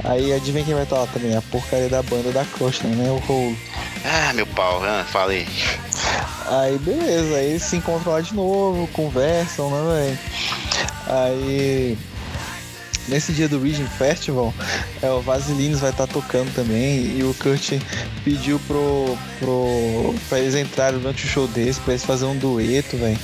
Aí 0.03 0.34
adivinha 0.34 0.65
quem 0.65 0.73
vai 0.73 0.84
estar 0.84 0.98
lá 0.98 1.07
também? 1.07 1.36
A 1.36 1.41
porcaria 1.44 1.88
da 1.88 2.02
banda 2.02 2.32
da 2.32 2.44
Costa, 2.45 2.88
né? 2.88 3.07
O 3.11 3.32
Hole. 3.32 3.56
Ah, 4.03 4.34
meu 4.34 4.48
pau, 4.48 4.84
ah, 4.84 5.06
falei. 5.07 5.48
Aí 6.48 6.78
beleza, 6.80 7.36
aí 7.36 7.60
se 7.60 7.76
encontram 7.76 8.14
lá 8.14 8.22
de 8.22 8.34
novo, 8.34 8.88
conversam, 8.88 9.69
né, 9.69 9.94
velho? 9.94 10.19
Aí 11.07 11.98
nesse 13.07 13.32
dia 13.32 13.48
do 13.48 13.61
Region 13.61 13.86
Festival, 13.86 14.53
é, 15.02 15.10
o 15.10 15.22
Vaselines 15.22 15.80
vai 15.80 15.91
estar 15.91 16.07
tocando 16.07 16.53
também 16.53 17.18
e 17.18 17.23
o 17.23 17.34
Kurt 17.36 17.73
pediu 18.23 18.60
pro, 18.68 19.18
pro 19.40 20.15
pra 20.30 20.40
eles 20.40 20.56
entrarem 20.56 20.99
durante 20.99 21.26
o 21.26 21.28
show 21.28 21.48
desse, 21.48 21.80
pra 21.82 21.94
eles 21.94 22.06
fazerem 22.06 22.36
um 22.36 22.38
dueto, 22.38 22.98
velho. 22.98 23.19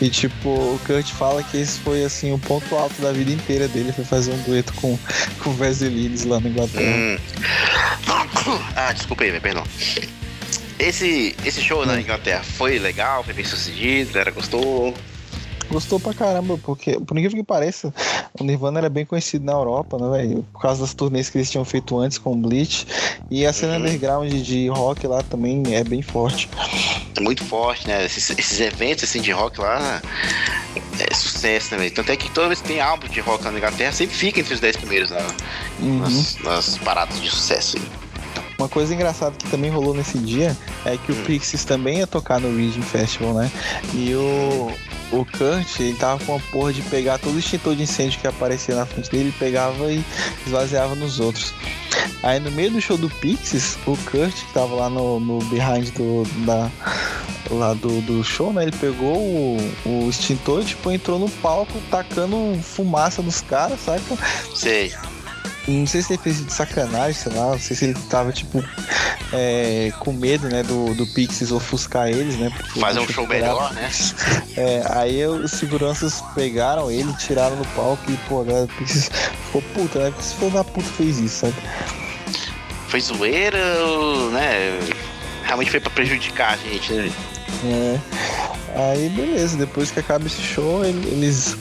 E 0.00 0.08
tipo, 0.08 0.48
o 0.48 0.80
Kurt 0.86 1.10
fala 1.12 1.42
que 1.42 1.56
esse 1.56 1.78
foi 1.80 2.04
assim 2.04 2.32
o 2.32 2.38
ponto 2.38 2.74
alto 2.74 3.00
da 3.00 3.12
vida 3.12 3.30
inteira 3.30 3.68
dele, 3.68 3.92
foi 3.92 4.04
fazer 4.04 4.32
um 4.32 4.42
dueto 4.42 4.72
com, 4.74 4.98
com 5.42 5.50
o 5.50 5.54
Vaselines 5.54 6.24
lá 6.24 6.40
na 6.40 6.48
Inglaterra. 6.48 6.96
Hum. 6.96 7.18
Ah, 8.74 8.92
desculpa 8.92 9.22
aí, 9.22 9.38
perdão. 9.38 9.62
Esse, 10.78 11.36
esse 11.44 11.60
show 11.60 11.84
na 11.84 12.00
Inglaterra 12.00 12.42
foi 12.42 12.78
legal, 12.78 13.22
foi 13.22 13.34
bem 13.34 13.44
sucedido, 13.44 14.10
a 14.10 14.12
galera 14.14 14.30
gostou. 14.30 14.94
Gostou 15.70 16.00
pra 16.00 16.12
caramba, 16.12 16.58
porque, 16.58 16.98
por 16.98 17.16
incrível 17.16 17.38
que 17.38 17.44
pareça, 17.44 17.94
o 18.38 18.42
Nirvana 18.42 18.80
era 18.80 18.88
bem 18.88 19.06
conhecido 19.06 19.44
na 19.44 19.52
Europa, 19.52 19.96
né, 19.98 20.18
velho? 20.18 20.42
Por 20.52 20.60
causa 20.62 20.80
das 20.80 20.94
turnês 20.94 21.30
que 21.30 21.38
eles 21.38 21.48
tinham 21.50 21.64
feito 21.64 21.96
antes 21.98 22.18
com 22.18 22.32
o 22.32 22.36
Bleach. 22.36 22.86
E 23.30 23.46
a 23.46 23.52
cena 23.52 23.74
Uhum. 23.74 23.80
underground 23.80 24.32
de 24.32 24.68
rock 24.68 25.06
lá 25.06 25.22
também 25.22 25.62
é 25.74 25.84
bem 25.84 26.02
forte. 26.02 26.48
É 27.16 27.20
muito 27.20 27.44
forte, 27.44 27.86
né? 27.86 28.04
Esses, 28.04 28.30
esses 28.30 28.58
eventos 28.58 29.04
assim, 29.04 29.20
de 29.20 29.30
rock 29.30 29.60
lá 29.60 30.02
é 30.98 31.14
sucesso, 31.14 31.72
né, 31.72 31.78
velho? 31.78 31.94
Tanto 31.94 32.10
é 32.10 32.16
que 32.16 32.28
toda 32.32 32.48
vez 32.48 32.60
que 32.60 32.66
tem 32.68 32.80
álbum 32.80 33.06
de 33.06 33.20
rock 33.20 33.44
na 33.44 33.52
Inglaterra, 33.52 33.92
sempre 33.92 34.16
fica 34.16 34.40
entre 34.40 34.52
os 34.54 34.60
10 34.60 34.76
primeiros 34.76 35.10
na- 35.10 35.18
Uhum. 35.78 35.98
nas, 36.00 36.36
nas 36.38 36.78
paradas 36.78 37.20
de 37.20 37.30
sucesso. 37.30 37.76
aí. 37.78 38.09
Uma 38.60 38.68
coisa 38.68 38.92
engraçada 38.92 39.34
que 39.38 39.48
também 39.48 39.70
rolou 39.70 39.94
nesse 39.94 40.18
dia 40.18 40.54
é 40.84 40.98
que 40.98 41.10
o 41.10 41.14
Hum. 41.14 41.24
Pixies 41.24 41.64
também 41.64 42.00
ia 42.00 42.06
tocar 42.06 42.38
no 42.38 42.54
Region 42.54 42.82
Festival, 42.82 43.32
né? 43.32 43.50
E 43.94 44.14
o, 44.14 44.70
o 45.12 45.24
Kurt, 45.24 45.80
ele 45.80 45.94
tava 45.94 46.22
com 46.22 46.36
a 46.36 46.38
porra 46.52 46.70
de 46.70 46.82
pegar 46.82 47.16
todo 47.16 47.36
o 47.36 47.38
extintor 47.38 47.74
de 47.74 47.84
incêndio 47.84 48.20
que 48.20 48.26
aparecia 48.26 48.74
na 48.74 48.84
frente 48.84 49.10
dele, 49.10 49.34
pegava 49.38 49.90
e 49.90 50.04
esvaziava 50.46 50.94
nos 50.94 51.20
outros. 51.20 51.54
Aí 52.22 52.38
no 52.38 52.50
meio 52.50 52.70
do 52.70 52.82
show 52.82 52.98
do 52.98 53.08
Pixies, 53.08 53.78
o 53.86 53.96
Kurt, 53.96 54.34
que 54.34 54.52
tava 54.52 54.74
lá 54.74 54.90
no, 54.90 55.18
no 55.18 55.38
behind 55.44 55.88
do, 55.94 56.24
da, 56.44 56.70
lá 57.50 57.72
do, 57.72 58.02
do 58.02 58.22
show, 58.22 58.52
né? 58.52 58.64
Ele 58.64 58.72
pegou 58.72 59.16
o, 59.16 59.56
o 59.86 60.10
extintor 60.10 60.60
e 60.60 60.66
tipo, 60.66 60.90
entrou 60.90 61.18
no 61.18 61.30
palco 61.30 61.72
tacando 61.90 62.60
fumaça 62.62 63.22
nos 63.22 63.40
caras, 63.40 63.80
saca? 63.80 64.02
Sei. 64.54 64.92
Não 65.68 65.86
sei 65.86 66.02
se 66.02 66.14
ele 66.14 66.22
fez 66.22 66.44
de 66.44 66.52
sacanagem, 66.52 67.12
sei 67.14 67.32
lá, 67.32 67.50
não 67.52 67.58
sei 67.58 67.76
se 67.76 67.84
ele 67.84 67.94
tava, 68.08 68.32
tipo, 68.32 68.64
é, 69.32 69.92
com 70.00 70.12
medo, 70.12 70.48
né, 70.48 70.62
do, 70.62 70.94
do 70.94 71.06
Pixies 71.06 71.52
ofuscar 71.52 72.08
eles, 72.08 72.36
né? 72.36 72.50
Fazer 72.80 73.00
um 73.00 73.08
show 73.08 73.26
melhor, 73.26 73.72
né? 73.74 73.88
É, 74.56 74.82
aí 74.90 75.24
os 75.26 75.50
seguranças 75.52 76.22
pegaram 76.34 76.90
ele, 76.90 77.12
tiraram 77.14 77.56
no 77.56 77.64
palco 77.68 78.02
e, 78.10 78.16
pô, 78.28 78.40
a 78.40 78.44
galera 78.44 78.66
do 78.66 78.72
Pixies 78.74 79.10
ficou 79.46 79.62
puta, 79.74 79.98
né? 80.00 80.10
Porque 80.10 80.34
filho 80.34 80.50
da 80.50 80.64
puta 80.64 80.88
fez 80.96 81.18
isso, 81.18 81.40
sabe? 81.46 81.54
Foi 82.88 83.00
zoeira, 83.00 83.58
né? 84.32 84.78
Realmente 85.44 85.70
foi 85.70 85.80
pra 85.80 85.90
prejudicar 85.90 86.54
a 86.54 86.56
gente, 86.56 86.92
né? 86.92 87.12
É. 87.64 87.98
Aí, 88.92 89.08
beleza, 89.10 89.56
depois 89.56 89.90
que 89.90 90.00
acaba 90.00 90.26
esse 90.26 90.40
show, 90.42 90.84
ele- 90.84 91.08
eles 91.08 91.56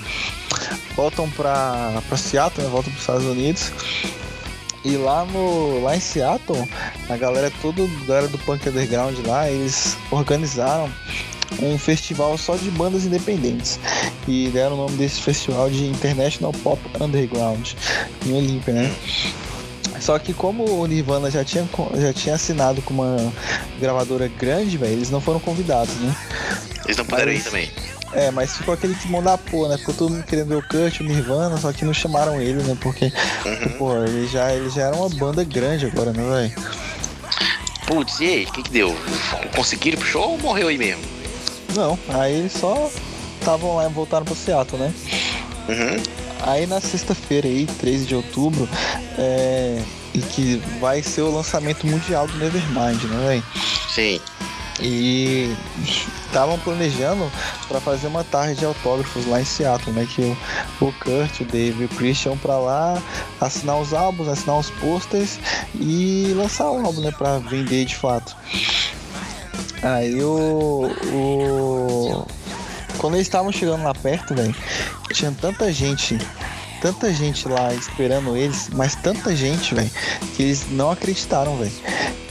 voltam 0.96 1.30
pra, 1.32 2.02
pra 2.08 2.18
Seattle, 2.18 2.64
né? 2.64 2.70
Voltam 2.70 2.92
pros 2.92 3.02
Estados 3.02 3.26
Unidos. 3.26 3.72
E 4.86 4.96
lá 4.96 5.26
no 5.26 5.84
lá 5.84 5.96
em 5.96 6.00
Seattle, 6.00 6.68
a 7.10 7.18
galera 7.18 7.52
toda, 7.62 7.84
a 7.84 8.06
galera 8.06 8.28
do 8.30 8.38
punk 8.40 8.68
underground 8.70 9.18
lá, 9.26 9.50
eles 9.50 9.98
organizaram 10.10 10.90
um 11.62 11.78
festival 11.78 12.38
só 12.38 12.56
de 12.56 12.72
bandas 12.72 13.04
independentes. 13.06 13.78
E 14.28 14.48
deram 14.50 14.76
o 14.76 14.78
nome 14.78 14.96
desse 14.98 15.22
festival 15.22 15.70
de 15.70 15.86
International 15.88 16.54
Pop 16.64 16.80
Underground 17.02 17.72
em 18.26 18.34
Olímpia, 18.34 18.74
né? 18.74 18.96
Só 20.00 20.18
que 20.18 20.34
como 20.34 20.64
o 20.64 20.86
Nirvana 20.86 21.30
já 21.30 21.44
tinha, 21.44 21.68
já 21.98 22.14
tinha 22.14 22.36
assinado 22.36 22.82
com 22.82 22.94
uma 22.94 23.34
gravadora 23.82 24.30
grande, 24.40 24.78
velho, 24.78 24.94
eles 24.94 25.10
não 25.10 25.20
foram 25.20 25.42
convidados, 25.42 25.94
né? 25.96 26.16
Eles 26.86 26.96
não 26.96 27.04
puderam 27.06 27.32
ir 27.32 27.36
Mas- 27.36 27.44
também. 27.44 27.70
É, 28.14 28.32
mas 28.32 28.58
ficou 28.58 28.74
aquele 28.74 28.96
timão 28.96 29.22
da 29.22 29.38
porra, 29.38 29.70
né? 29.70 29.78
Ficou 29.78 29.94
todo 29.94 30.12
mundo 30.12 30.24
querendo 30.24 30.48
ver 30.50 30.56
o 30.56 30.64
Kurt, 30.68 31.00
o 31.00 31.04
Nirvana, 31.04 31.58
só 31.58 31.72
que 31.72 31.86
não 31.86 31.94
chamaram 31.94 32.42
ele, 32.42 32.62
né? 32.64 32.76
Porque, 32.82 33.14
Uhum. 33.46 33.78
pô, 33.78 34.04
ele 34.04 34.28
já, 34.28 34.52
ele 34.54 34.70
já 34.70 34.84
era 34.88 34.96
uma 34.96 35.10
banda 35.10 35.44
grande 35.44 35.86
agora, 35.86 36.12
né, 36.12 36.24
velho? 36.24 36.70
Putz, 37.86 38.20
e 38.20 38.26
aí, 38.26 38.44
o 38.46 38.52
que 38.52 38.64
que 38.64 38.72
deu? 38.72 38.96
Conseguiram 39.56 39.98
ir 39.98 40.00
pro 40.00 40.08
show 40.10 40.32
ou 40.32 40.38
morreu 40.40 40.68
aí 40.68 40.78
mesmo? 40.78 41.02
Não, 41.76 41.98
aí 42.10 42.34
eles 42.40 42.54
só 42.54 42.90
estavam 43.40 43.76
lá 43.76 43.86
e 43.88 43.94
voltaram 43.94 44.26
pro 44.26 44.36
Seattle, 44.36 44.82
né? 44.82 44.94
Uhum. 45.68 46.04
Aí 46.42 46.66
na 46.66 46.80
sexta-feira 46.82 47.48
aí, 47.48 47.68
13 47.80 48.06
de 48.06 48.16
outubro, 48.16 48.68
é. 49.18 49.82
E 50.14 50.20
que 50.20 50.56
vai 50.82 51.04
ser 51.04 51.22
o 51.22 51.32
lançamento 51.32 51.86
mundial 51.86 52.26
do 52.28 52.38
Nevermind, 52.40 53.04
né, 53.04 53.28
velho? 53.28 53.44
Sim. 53.94 54.20
E 54.82 55.56
estavam 56.26 56.58
planejando 56.60 57.30
para 57.68 57.82
fazer 57.82 58.08
uma 58.08 58.24
tarde 58.24 58.56
de 58.56 58.66
autógrafos 58.66 59.26
lá 59.26 59.42
em 59.42 59.46
Seattle, 59.46 59.94
né? 59.94 60.08
Que 60.10 60.36
o, 60.80 60.92
Kurt, 60.94 61.42
o 61.42 61.46
Dave 61.46 61.84
e 61.84 61.86
o 61.86 61.90
Christian 61.90 62.38
pra 62.38 62.58
lá 62.58 63.02
assinar 63.42 63.80
os 63.80 63.94
álbuns, 63.94 64.28
assinar 64.28 64.58
os 64.58 64.70
posters 64.72 65.40
e 65.76 66.34
lançar 66.36 66.70
o 66.72 66.86
álbum, 66.86 67.02
né? 67.02 67.12
Pra 67.12 67.40
vender 67.40 67.86
de 67.86 67.96
fato. 67.96 68.36
Aí 69.82 70.22
o. 70.24 70.92
o... 71.12 72.28
Quando 72.98 73.16
eles 73.16 73.28
estavam 73.28 73.52
chegando 73.52 73.84
lá 73.84 73.94
perto, 73.94 74.36
velho, 74.36 74.54
tinha 75.14 75.32
tanta 75.32 75.72
gente. 75.72 76.18
Tanta 76.82 77.14
gente 77.14 77.48
lá 77.48 77.74
esperando 77.74 78.38
eles, 78.38 78.70
mas 78.74 78.96
tanta 78.96 79.36
gente, 79.36 79.76
velho, 79.76 79.90
que 80.36 80.44
eles 80.44 80.66
não 80.72 80.90
acreditaram, 80.92 81.58
velho. 81.58 81.72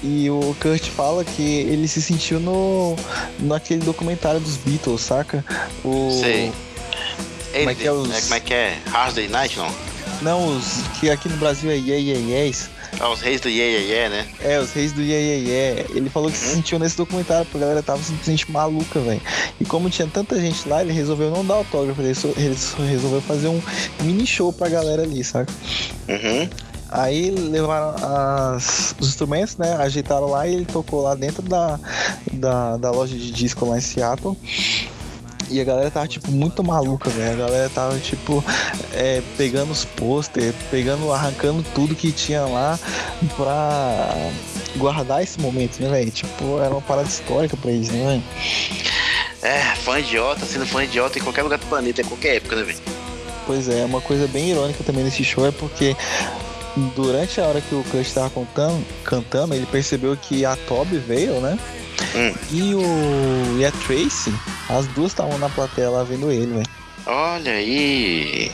E 0.02 0.30
o 0.30 0.56
Kurt 0.60 0.88
fala 0.88 1.24
que 1.24 1.42
ele 1.42 1.86
se 1.88 2.00
sentiu 2.00 2.40
no 2.40 2.96
naquele 3.38 3.80
documentário 3.80 4.40
dos 4.40 4.56
Beatles, 4.56 5.02
saca? 5.02 5.44
O 5.84 6.18
Sei. 6.22 6.52
Como 7.52 7.70
é 7.70 7.74
que 7.74 7.86
é 7.86 7.92
os- 7.92 8.08
né, 8.08 8.20
como 8.22 8.34
é 8.34 8.40
que 8.40 8.54
é? 8.54 8.78
Hard 8.90 9.14
Day 9.14 9.28
Night, 9.28 9.58
não? 9.58 9.74
não 10.22 10.56
os 10.56 10.82
que 10.98 11.10
aqui 11.10 11.28
no 11.28 11.36
Brasil 11.36 11.70
é 11.70 11.74
Yeah 11.76 11.96
Yeah 11.96 12.46
Yes. 12.46 12.70
Ah, 13.00 13.10
os 13.10 13.20
reis 13.20 13.40
do 13.40 13.48
Yeah 13.48 13.78
Yeah 13.78 13.92
Yeah, 14.10 14.16
né? 14.16 14.28
É, 14.40 14.58
os 14.58 14.72
reis 14.72 14.92
do 14.92 15.02
Yeah 15.02 15.48
Yeah. 15.48 15.90
Ele 15.94 16.08
falou 16.10 16.30
que 16.30 16.36
se 16.36 16.54
sentiu 16.54 16.78
nesse 16.78 16.96
documentário, 16.96 17.44
porque 17.46 17.58
a 17.58 17.60
galera 17.60 17.82
tava 17.82 18.02
simplesmente 18.02 18.50
maluca, 18.50 18.98
velho. 19.00 19.20
E 19.60 19.64
como 19.64 19.88
tinha 19.90 20.08
tanta 20.08 20.40
gente 20.40 20.68
lá, 20.68 20.80
ele 20.82 20.92
resolveu 20.92 21.30
não 21.30 21.44
dar 21.44 21.54
autógrafo, 21.54 22.00
ele 22.00 22.14
só- 22.14 22.28
ele 22.36 22.56
só 22.56 22.82
resolveu 22.82 23.20
fazer 23.20 23.48
um 23.48 23.60
mini 24.02 24.26
show 24.26 24.52
pra 24.52 24.68
galera 24.68 25.02
ali, 25.02 25.22
saca? 25.22 25.52
Uhum. 26.08 26.48
Aí 26.90 27.30
levaram 27.30 27.94
as- 28.56 28.94
os 28.98 29.08
instrumentos, 29.08 29.58
né? 29.58 29.74
Ajeitaram 29.76 30.26
lá 30.30 30.46
e 30.48 30.54
ele 30.54 30.64
tocou 30.64 31.02
lá 31.02 31.14
dentro 31.14 31.42
da, 31.42 31.78
da, 32.32 32.76
da 32.78 32.90
loja 32.90 33.14
de 33.14 33.30
disco 33.30 33.66
lá 33.66 33.76
em 33.76 33.80
Seattle. 33.82 34.34
E 35.50 35.60
a 35.60 35.64
galera 35.64 35.90
tava, 35.90 36.06
tipo, 36.06 36.30
muito 36.30 36.62
maluca, 36.62 37.08
velho. 37.10 37.32
A 37.32 37.46
galera 37.46 37.70
tava, 37.70 37.98
tipo, 37.98 38.44
é, 38.92 39.22
pegando 39.36 39.72
os 39.72 39.84
pôster, 39.84 40.52
pegando, 40.70 41.12
arrancando 41.12 41.64
tudo 41.74 41.94
que 41.94 42.12
tinha 42.12 42.42
lá 42.42 42.78
pra 43.36 44.14
guardar 44.76 45.22
esse 45.22 45.40
momento, 45.40 45.80
né, 45.80 45.88
velho? 45.88 46.10
Tipo, 46.10 46.60
era 46.60 46.70
uma 46.70 46.82
parada 46.82 47.08
histórica 47.08 47.56
pra 47.56 47.70
eles, 47.70 47.88
né, 47.88 48.04
velho? 48.04 48.22
É, 49.42 49.74
fã 49.76 49.98
idiota, 49.98 50.44
sendo 50.44 50.66
fã 50.66 50.84
idiota 50.84 51.18
em 51.18 51.22
qualquer 51.22 51.42
lugar 51.42 51.58
do 51.58 51.66
planeta, 51.66 52.02
em 52.02 52.04
qualquer 52.04 52.36
época, 52.36 52.56
né, 52.56 52.62
velho? 52.64 52.78
Pois 53.46 53.68
é, 53.68 53.84
uma 53.84 54.00
coisa 54.00 54.26
bem 54.26 54.50
irônica 54.50 54.84
também 54.84 55.04
nesse 55.04 55.24
show 55.24 55.46
é 55.46 55.50
porque 55.50 55.96
durante 56.94 57.40
a 57.40 57.46
hora 57.46 57.60
que 57.60 57.74
o 57.74 57.82
Kurt 57.84 58.06
estava 58.06 58.28
contando, 58.28 58.84
cantando, 59.04 59.54
ele 59.54 59.66
percebeu 59.66 60.16
que 60.16 60.44
a 60.44 60.54
Toby 60.54 60.98
veio, 60.98 61.40
né? 61.40 61.58
Hum. 62.14 62.34
E 62.50 62.74
o 62.74 63.58
e 63.58 63.64
a 63.64 63.72
Tracy, 63.72 64.32
as 64.68 64.86
duas 64.88 65.12
estavam 65.12 65.38
na 65.38 65.48
plateia 65.48 65.90
lá 65.90 66.04
vendo 66.04 66.30
ele, 66.30 66.52
velho. 66.52 66.68
Olha 67.06 67.52
aí. 67.52 68.52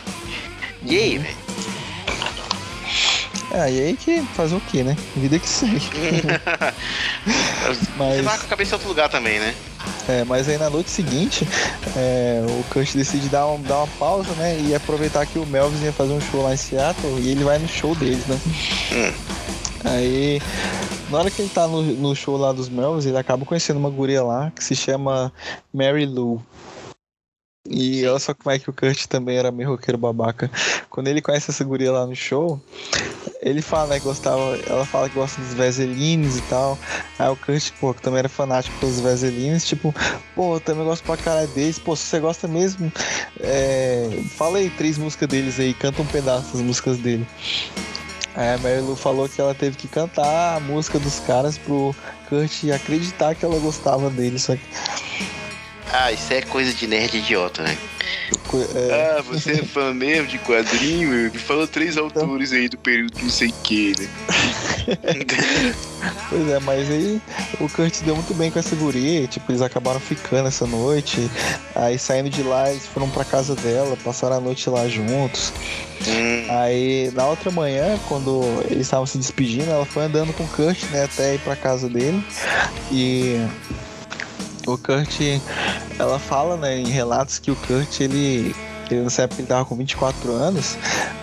E 0.83 0.97
aí, 0.97 1.19
velho? 1.19 1.45
É, 3.55 3.71
e 3.71 3.81
aí 3.83 3.97
que 3.97 4.21
fazer 4.35 4.57
o 4.57 4.61
que, 4.61 4.83
né? 4.83 4.97
Vida 5.15 5.39
que 5.39 5.49
segue. 5.49 5.79
mas... 7.97 8.17
Você 8.17 8.23
vai 8.23 8.39
com 8.39 8.45
a 8.45 8.49
cabeça 8.49 8.73
em 8.73 8.75
outro 8.75 8.89
lugar 8.89 9.09
também, 9.09 9.39
né? 9.39 9.55
É, 10.09 10.25
mas 10.25 10.49
aí 10.49 10.59
na 10.59 10.69
noite 10.69 10.91
seguinte, 10.91 11.47
é, 11.97 12.45
o 12.49 12.65
Kurt 12.65 12.95
decide 12.95 13.29
dar, 13.29 13.47
um, 13.47 13.63
dar 13.63 13.79
uma 13.79 13.87
pausa, 13.99 14.31
né? 14.33 14.59
E 14.61 14.75
aproveitar 14.75 15.25
que 15.25 15.39
o 15.39 15.47
Melvis 15.47 15.83
ia 15.83 15.93
fazer 15.93 16.13
um 16.13 16.21
show 16.21 16.43
lá 16.43 16.53
em 16.53 16.57
Seattle 16.57 17.21
e 17.21 17.31
ele 17.31 17.45
vai 17.45 17.59
no 17.59 17.69
show 17.69 17.95
deles, 17.95 18.27
né? 18.27 18.39
Hum. 18.93 19.13
Aí, 19.85 20.43
na 21.15 21.21
hora 21.21 21.31
que 21.31 21.41
ele 21.41 21.49
tá 21.49 21.69
no, 21.69 21.81
no 21.81 22.15
show 22.15 22.37
lá 22.37 22.53
dos 22.53 22.69
Melvis, 22.69 23.07
ele 23.07 23.17
acaba 23.17 23.47
conhecendo 23.47 23.79
uma 23.79 23.89
guria 23.89 24.23
lá 24.23 24.51
que 24.51 24.65
se 24.65 24.75
chama 24.75 25.33
Mary 25.73 26.07
Lou. 26.07 26.43
E 27.71 28.05
olha 28.07 28.19
só 28.19 28.35
como 28.35 28.55
é 28.55 28.59
que 28.59 28.69
o 28.69 28.73
Kurt 28.73 29.07
também 29.07 29.39
era 29.39 29.51
meio 29.51 29.71
roqueiro 29.71 29.97
babaca. 29.97 30.51
Quando 30.91 31.07
ele 31.09 31.23
conhece 31.23 31.51
essa 31.51 31.65
guria 31.65 31.93
lá 31.93 32.05
no 32.05 32.15
show, 32.15 32.61
ele 33.41 33.63
fala, 33.63 33.95
né, 33.95 34.01
gostava, 34.01 34.59
ela 34.67 34.85
fala 34.85 35.09
que 35.09 35.15
gosta 35.15 35.41
dos 35.41 35.55
Vaselines 35.55 36.37
e 36.37 36.43
tal. 36.43 36.77
Aí 37.19 37.29
o 37.29 37.37
Kurt, 37.37 37.71
pô, 37.81 37.95
que 37.95 38.03
também 38.03 38.19
era 38.19 38.29
fanático 38.29 38.77
pelos 38.81 38.99
Vaselines, 38.99 39.65
tipo, 39.65 39.95
pô, 40.35 40.57
eu 40.57 40.61
também 40.61 40.85
gosto 40.85 41.05
pra 41.05 41.17
cara 41.17 41.47
deles, 41.47 41.79
pô, 41.79 41.95
se 41.95 42.03
você 42.03 42.19
gosta 42.19 42.49
mesmo, 42.49 42.93
é, 43.41 44.11
fala 44.37 44.59
aí 44.59 44.69
três 44.69 44.99
músicas 44.99 45.29
deles 45.29 45.61
aí, 45.61 45.73
canta 45.75 46.03
um 46.03 46.07
pedaço 46.07 46.53
das 46.53 46.61
músicas 46.61 46.99
dele. 46.99 47.25
A 48.35 48.59
Mary 48.59 48.81
Lou 48.81 48.97
falou 48.97 49.29
que 49.29 49.41
ela 49.41 49.55
teve 49.55 49.77
que 49.77 49.87
cantar 49.87 50.57
a 50.57 50.61
música 50.61 50.99
dos 50.99 51.21
caras 51.21 51.57
pro 51.57 51.95
Kurt 52.29 52.65
acreditar 52.75 53.35
que 53.35 53.45
ela 53.45 53.59
gostava 53.61 54.11
dele, 54.11 54.39
só 54.39 54.57
que 54.57 54.63
ah, 55.93 56.13
isso 56.13 56.33
é 56.33 56.43
coisa 56.43 56.73
de 56.73 56.87
nerd 56.87 57.17
idiota, 57.17 57.63
né? 57.63 57.77
É... 58.75 59.19
Ah, 59.19 59.23
você 59.23 59.53
é 59.53 59.65
fã 59.65 59.93
mesmo 59.93 60.29
de 60.29 60.39
quadrinho? 60.39 61.11
Me 61.11 61.39
fala 61.39 61.67
três 61.67 61.97
autores 61.97 62.53
aí 62.53 62.69
do 62.69 62.79
período 62.79 63.19
não 63.21 63.31
sei 63.31 63.53
que, 63.65 63.93
né? 63.99 64.09
pois 66.29 66.49
é, 66.49 66.61
mas 66.61 66.91
aí 66.91 67.21
o 67.61 67.69
Kurt 67.69 68.03
deu 68.03 68.15
muito 68.15 68.35
bem 68.35 68.51
com 68.51 68.59
essa 68.59 68.77
guria, 68.77 69.27
tipo, 69.27 69.51
eles 69.51 69.63
acabaram 69.63 69.99
ficando 69.99 70.47
essa 70.47 70.67
noite. 70.67 71.29
Aí 71.75 71.99
saindo 71.99 72.31
de 72.31 72.43
lá, 72.43 72.71
eles 72.71 72.87
foram 72.87 73.09
pra 73.11 73.25
casa 73.25 73.57
dela, 73.57 73.97
passaram 74.05 74.37
a 74.37 74.41
noite 74.41 74.69
lá 74.71 74.87
juntos. 74.89 75.53
Hum. 76.07 76.47
Aí 76.51 77.11
na 77.13 77.27
outra 77.27 77.51
manhã, 77.51 77.99
quando 78.09 78.43
eles 78.71 78.87
estavam 78.87 79.07
se 79.07 79.19
despedindo, 79.19 79.71
ela 79.71 79.87
foi 79.87 80.05
andando 80.05 80.33
com 80.33 80.45
o 80.45 80.49
Kurt, 80.49 80.83
né, 80.91 81.05
até 81.05 81.35
ir 81.35 81.41
pra 81.41 81.57
casa 81.57 81.89
dele. 81.89 82.23
E 82.93 83.45
o 84.67 84.79
Kurt, 84.79 85.21
ela 85.99 86.19
fala, 86.19 86.57
né, 86.57 86.79
em 86.79 86.89
relatos 86.89 87.39
que 87.39 87.51
o 87.51 87.57
Kurt, 87.57 88.01
ele, 88.01 88.55
ele 88.91 89.03
nessa 89.03 89.23
época 89.23 89.41
ele 89.41 89.49
tava 89.49 89.65
com 89.65 89.77
24 89.77 90.33
anos, 90.33 90.77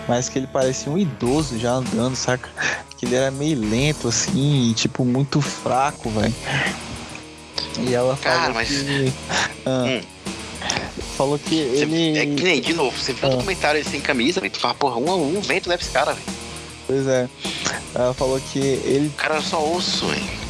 mas 0.08 0.28
que 0.28 0.38
ele 0.38 0.46
parecia 0.46 0.90
um 0.90 0.98
idoso 0.98 1.58
já 1.58 1.72
andando, 1.72 2.16
saca? 2.16 2.48
Que 2.96 3.06
ele 3.06 3.16
era 3.16 3.30
meio 3.30 3.58
lento, 3.58 4.08
assim, 4.08 4.70
e, 4.70 4.74
tipo, 4.74 5.04
muito 5.04 5.40
fraco, 5.40 6.08
velho. 6.10 6.34
E 7.80 7.94
ela 7.94 8.16
Cara, 8.16 8.52
mas... 8.52 8.68
que... 8.68 9.12
Ah, 9.66 9.84
hum. 9.86 10.00
Falou 11.16 11.38
que 11.38 11.56
ele... 11.56 12.18
É 12.18 12.26
que 12.26 12.42
nem, 12.42 12.60
de 12.60 12.74
novo, 12.74 12.96
você 12.96 13.12
viu 13.12 13.28
ah. 13.28 13.32
um 13.32 13.36
documentário 13.36 13.80
ele 13.80 13.88
sem 13.88 14.00
camisa, 14.00 14.44
e 14.44 14.50
tu 14.50 14.58
fala, 14.58 14.74
porra, 14.74 14.96
um 14.96 15.10
a 15.10 15.16
um, 15.16 15.40
vento 15.40 15.68
leva 15.68 15.82
esse 15.82 15.90
cara, 15.90 16.12
velho. 16.12 16.26
Pois 16.86 17.06
é. 17.06 17.28
Ela 17.94 18.14
falou 18.14 18.40
que 18.52 18.58
ele... 18.58 19.08
O 19.08 19.12
cara 19.12 19.34
era 19.34 19.42
só 19.42 19.64
osso, 19.64 20.06
velho 20.06 20.41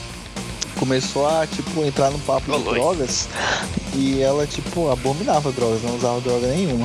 começou 0.83 1.29
a, 1.29 1.47
tipo, 1.47 1.85
entrar 1.85 2.11
no 2.11 2.19
papo 2.19 2.51
de 2.51 2.65
drogas 2.65 3.29
e 3.95 4.21
ela, 4.21 4.45
tipo, 4.49 4.91
abominava 4.91 5.53
drogas, 5.53 5.81
não 5.81 5.95
usava 5.95 6.21
droga 6.21 6.49
nenhuma. 6.49 6.85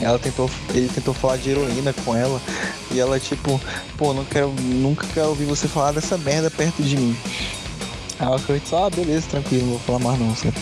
Ela 0.00 0.18
tentou, 0.18 0.50
ele 0.72 0.88
tentou 0.88 1.12
falar 1.12 1.36
de 1.36 1.50
heroína 1.50 1.92
com 2.06 2.16
ela 2.16 2.40
e 2.90 2.98
ela, 2.98 3.20
tipo, 3.20 3.60
pô, 3.98 4.14
não 4.14 4.24
quero, 4.24 4.48
nunca 4.62 5.06
quero 5.12 5.28
ouvir 5.28 5.44
você 5.44 5.68
falar 5.68 5.92
dessa 5.92 6.16
merda 6.16 6.50
perto 6.50 6.82
de 6.82 6.96
mim. 6.96 7.14
Aí 8.18 8.26
ela 8.26 8.38
falou, 8.38 8.86
ah, 8.86 8.88
beleza, 8.88 9.26
tranquilo, 9.28 9.64
não 9.64 9.72
vou 9.72 9.80
falar 9.80 9.98
mais 9.98 10.18
não, 10.18 10.34
certo? 10.34 10.58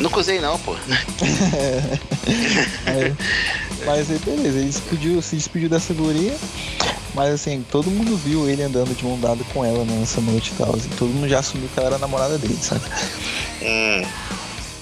Nunca 0.00 0.18
usei 0.18 0.40
não, 0.40 0.58
pô. 0.58 0.74
é, 2.86 3.14
mas 3.86 4.10
aí 4.10 4.18
beleza, 4.18 4.58
ele 4.58 4.66
despediu, 4.66 5.22
se 5.22 5.36
despediu 5.36 5.68
dessa 5.68 5.94
guria 5.94 6.34
mas 7.14 7.34
assim, 7.34 7.64
todo 7.70 7.90
mundo 7.90 8.16
viu 8.16 8.48
ele 8.48 8.62
andando 8.62 8.94
de 8.94 9.04
mão 9.04 9.18
dada 9.18 9.42
com 9.52 9.64
ela 9.64 9.84
nessa 9.84 10.20
noite 10.20 10.52
e 10.52 10.54
tal. 10.56 10.74
Assim, 10.74 10.88
todo 10.90 11.08
mundo 11.08 11.28
já 11.28 11.40
assumiu 11.40 11.68
que 11.68 11.78
ela 11.78 11.88
era 11.88 11.96
a 11.96 11.98
namorada 11.98 12.38
dele, 12.38 12.58
sabe? 12.60 12.84
Hum. 13.62 14.02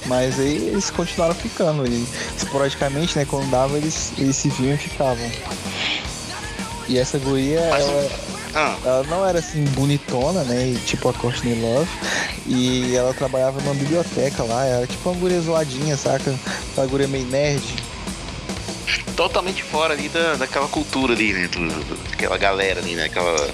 Mas 0.06 0.38
aí 0.38 0.56
eles 0.56 0.90
continuaram 0.90 1.34
ficando. 1.34 1.86
E 1.86 2.06
esporadicamente, 2.36 3.16
né? 3.18 3.24
Quando 3.24 3.50
dava, 3.50 3.76
eles, 3.76 4.12
eles 4.18 4.36
se 4.36 4.48
viam 4.50 4.74
e 4.74 4.78
ficavam. 4.78 5.30
E 6.86 6.98
essa 6.98 7.18
guria, 7.18 7.60
ela, 7.60 8.10
ah. 8.54 8.76
ela 8.84 9.02
não 9.04 9.26
era 9.26 9.38
assim 9.38 9.64
bonitona, 9.64 10.42
né? 10.44 10.76
Tipo 10.86 11.08
a 11.08 11.12
Courtney 11.12 11.60
Love. 11.60 11.90
E 12.46 12.96
ela 12.96 13.12
trabalhava 13.12 13.60
numa 13.60 13.74
biblioteca 13.74 14.42
lá, 14.42 14.64
era 14.64 14.86
tipo 14.86 15.08
uma 15.10 15.18
guria 15.18 15.40
zoadinha, 15.40 15.96
saca? 15.96 16.34
Uma 16.76 16.86
guria 16.86 17.08
meio 17.08 17.26
nerd 17.26 17.62
totalmente 19.18 19.64
fora 19.64 19.94
ali 19.94 20.08
da, 20.08 20.36
daquela 20.36 20.68
cultura 20.68 21.12
ali, 21.12 21.32
né? 21.32 21.48
Do, 21.48 21.58
do, 21.58 22.10
daquela 22.10 22.38
galera 22.38 22.78
ali, 22.78 22.94
né? 22.94 23.06
Aquela, 23.06 23.48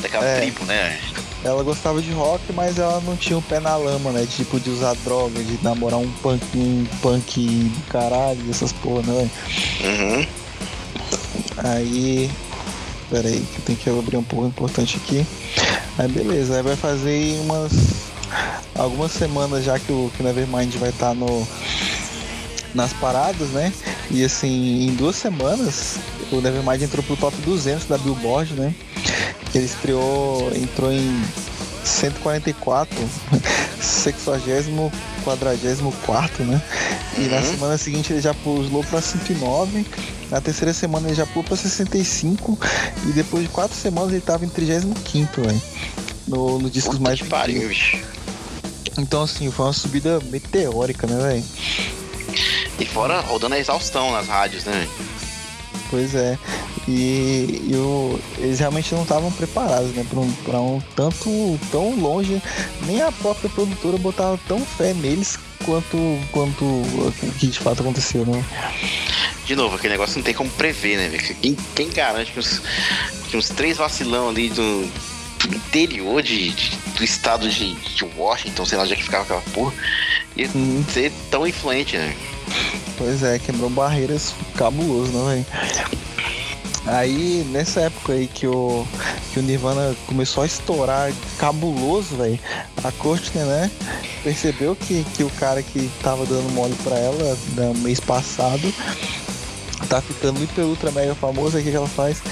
daquela 0.00 0.24
é. 0.24 0.40
tribo, 0.40 0.64
né? 0.64 0.98
Ela 1.44 1.62
gostava 1.62 2.00
de 2.00 2.10
rock, 2.10 2.42
mas 2.54 2.78
ela 2.78 3.02
não 3.02 3.14
tinha 3.14 3.36
o 3.36 3.42
pé 3.42 3.60
na 3.60 3.76
lama, 3.76 4.10
né? 4.12 4.26
Tipo, 4.26 4.58
de 4.58 4.70
usar 4.70 4.94
droga, 5.04 5.44
de 5.44 5.62
namorar 5.62 6.00
um 6.00 6.10
punk, 6.22 6.42
um 6.56 6.86
punk 7.02 7.38
do 7.38 7.82
caralho, 7.90 8.40
essas 8.48 8.72
porra, 8.72 9.02
né? 9.02 9.30
Uhum. 9.82 10.26
Aí. 11.58 12.30
Pera 13.10 13.28
aí, 13.28 13.44
que 13.54 13.62
tenho 13.62 13.78
que 13.78 13.90
abrir 13.90 14.16
um 14.16 14.22
pouco 14.22 14.46
importante 14.46 14.96
aqui. 14.96 15.26
Aí 15.98 16.08
beleza, 16.08 16.56
aí 16.56 16.62
vai 16.62 16.76
fazer 16.76 17.38
umas. 17.40 17.72
Algumas 18.74 19.12
semanas 19.12 19.64
já 19.64 19.78
que 19.78 19.92
o, 19.92 20.10
que 20.16 20.22
Nevermind 20.22 20.74
vai 20.76 20.90
estar 20.90 21.08
tá 21.08 21.14
no 21.14 21.46
nas 22.74 22.92
paradas, 22.94 23.50
né? 23.50 23.72
E 24.10 24.24
assim, 24.24 24.88
em 24.88 24.94
duas 24.94 25.16
semanas, 25.16 25.96
o 26.32 26.40
Nevermind 26.40 26.82
entrou 26.82 27.02
pro 27.04 27.16
top 27.16 27.36
200 27.42 27.86
da 27.86 27.96
Billboard, 27.96 28.54
né? 28.54 28.74
Ele 29.54 29.64
estreou, 29.64 30.50
entrou 30.56 30.92
em 30.92 31.22
144, 31.84 32.96
60 33.80 34.92
44, 35.24 36.44
né? 36.44 36.62
E 37.16 37.22
uhum. 37.22 37.30
na 37.30 37.42
semana 37.42 37.78
seguinte 37.78 38.12
ele 38.12 38.20
já 38.20 38.34
pulou 38.34 38.84
para 38.84 39.00
109, 39.00 39.86
na 40.30 40.40
terceira 40.40 40.74
semana 40.74 41.08
ele 41.08 41.14
já 41.14 41.26
pulou 41.26 41.44
para 41.44 41.56
65 41.56 42.58
e 43.06 43.12
depois 43.12 43.44
de 43.44 43.48
quatro 43.48 43.76
semanas 43.76 44.12
ele 44.12 44.20
tava 44.20 44.44
em 44.44 44.48
35, 44.48 45.42
velho. 45.42 45.62
No, 46.26 46.58
no 46.58 46.70
discos 46.70 46.98
mais 46.98 47.20
pariu, 47.20 47.70
Então 48.98 49.22
assim, 49.22 49.50
foi 49.50 49.66
uma 49.66 49.72
subida 49.72 50.20
meteórica, 50.30 51.06
né, 51.06 51.22
velho? 51.22 51.44
E 52.80 52.86
fora 52.86 53.20
rodando 53.20 53.54
a 53.54 53.58
exaustão 53.58 54.10
nas 54.10 54.26
rádios, 54.26 54.64
né? 54.64 54.88
É. 55.96 56.38
E, 56.86 57.62
e 57.70 57.76
o, 57.76 58.18
eles 58.38 58.58
realmente 58.58 58.94
não 58.94 59.02
estavam 59.02 59.30
preparados, 59.32 59.90
né? 59.92 60.04
Pra 60.08 60.20
um, 60.20 60.32
pra 60.44 60.60
um 60.60 60.82
tanto 60.94 61.58
tão 61.70 61.94
longe. 61.98 62.40
Nem 62.86 63.00
a 63.00 63.10
própria 63.10 63.48
produtora 63.48 63.96
botava 63.98 64.38
tão 64.46 64.60
fé 64.60 64.92
neles 64.92 65.38
quanto, 65.64 65.96
quanto 66.30 66.64
o 66.64 67.12
que 67.38 67.46
de 67.46 67.58
fato 67.58 67.80
aconteceu, 67.80 68.24
né? 68.26 68.44
De 69.46 69.56
novo, 69.56 69.76
aquele 69.76 69.92
negócio 69.94 70.16
não 70.16 70.22
tem 70.22 70.34
como 70.34 70.50
prever, 70.50 70.96
né? 70.96 71.18
Quem, 71.40 71.56
quem 71.74 71.90
garante 71.90 72.32
que 72.32 72.38
uns, 72.38 72.62
que 73.28 73.36
uns 73.36 73.48
três 73.48 73.76
vacilão 73.76 74.28
ali 74.28 74.48
do, 74.48 74.90
do 75.46 75.54
interior 75.54 76.22
de, 76.22 76.50
de, 76.50 76.76
do 76.96 77.04
estado 77.04 77.48
de, 77.48 77.74
de 77.74 78.04
Washington, 78.16 78.64
sei 78.64 78.78
lá 78.78 78.84
onde 78.84 78.94
é 78.94 78.96
que 78.96 79.02
ficava 79.02 79.24
aquela 79.24 79.42
porra, 79.52 79.72
ia 80.36 80.48
hum. 80.54 80.84
ser 80.92 81.12
tão 81.30 81.46
influente, 81.46 81.96
né? 81.96 82.14
Pois 82.96 83.22
é, 83.22 83.38
quebrou 83.38 83.70
barreiras 83.70 84.34
cabuloso, 84.56 85.10
né, 85.12 85.34
velho? 85.34 85.94
Aí, 86.86 87.46
nessa 87.50 87.80
época 87.80 88.12
aí 88.12 88.26
que 88.26 88.46
o, 88.46 88.86
que 89.32 89.38
o 89.38 89.42
Nirvana 89.42 89.96
começou 90.06 90.42
a 90.42 90.46
estourar 90.46 91.10
cabuloso, 91.38 92.16
velho, 92.16 92.38
a 92.82 92.92
Courtney, 92.92 93.42
né, 93.42 93.70
percebeu 94.22 94.76
que, 94.76 95.02
que 95.16 95.24
o 95.24 95.30
cara 95.30 95.62
que 95.62 95.90
tava 96.02 96.26
dando 96.26 96.52
mole 96.52 96.74
pra 96.84 96.96
ela 96.96 97.38
no 97.56 97.74
mês 97.78 98.00
passado 98.00 98.72
tá 99.88 100.00
ficando 100.00 100.42
hiper 100.42 100.64
ultra 100.64 100.90
mega 100.90 101.14
famoso, 101.14 101.56
aí 101.56 101.62
o 101.62 101.64
que, 101.64 101.70
que 101.70 101.76
ela 101.76 101.88
faz? 101.88 102.22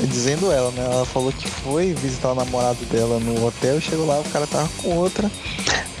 Dizendo 0.00 0.50
ela, 0.50 0.70
né? 0.72 0.84
Ela 0.84 1.06
falou 1.06 1.32
que 1.32 1.48
foi 1.48 1.92
visitar 1.92 2.32
o 2.32 2.34
namorado 2.34 2.84
dela 2.86 3.20
no 3.20 3.46
hotel, 3.46 3.80
chegou 3.80 4.06
lá, 4.06 4.18
o 4.18 4.24
cara 4.30 4.46
tava 4.46 4.68
com 4.78 4.96
outra. 4.96 5.30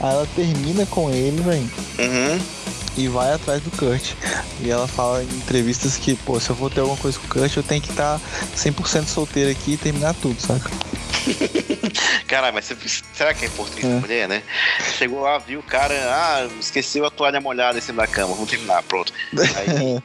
Aí 0.00 0.10
ela 0.10 0.26
termina 0.34 0.84
com 0.86 1.08
ele, 1.10 1.40
velho. 1.42 1.70
Uhum 1.98 2.61
e 2.96 3.08
vai 3.08 3.32
atrás 3.32 3.62
do 3.62 3.70
Kurt. 3.70 4.12
E 4.60 4.70
ela 4.70 4.86
fala 4.86 5.22
em 5.22 5.26
entrevistas 5.26 5.96
que, 5.96 6.14
pô, 6.16 6.38
se 6.38 6.50
eu 6.50 6.56
for 6.56 6.70
ter 6.70 6.80
alguma 6.80 6.98
coisa 6.98 7.18
com 7.18 7.26
o 7.26 7.28
Kurt, 7.28 7.56
eu 7.56 7.62
tenho 7.62 7.80
que 7.80 7.90
estar 7.90 8.18
tá 8.18 8.56
100% 8.56 9.06
solteiro 9.06 9.50
aqui 9.50 9.72
e 9.72 9.76
terminar 9.76 10.14
tudo, 10.14 10.40
saca? 10.40 10.70
Caralho, 12.26 12.54
mas 12.54 12.72
será 13.12 13.34
que 13.34 13.44
é 13.44 13.48
importante 13.48 13.86
é. 13.86 14.00
mulher, 14.00 14.28
né? 14.28 14.42
Chegou 14.96 15.20
lá, 15.20 15.38
viu 15.38 15.60
o 15.60 15.62
cara, 15.62 15.94
ah, 15.94 16.48
esqueceu 16.58 17.04
a 17.04 17.10
toalha 17.10 17.40
molhada 17.40 17.78
em 17.78 17.82
cima 17.82 18.02
da 18.02 18.08
cama, 18.08 18.34
vamos 18.34 18.50
terminar, 18.50 18.82
pronto. 18.84 19.12
Aí, 19.56 20.02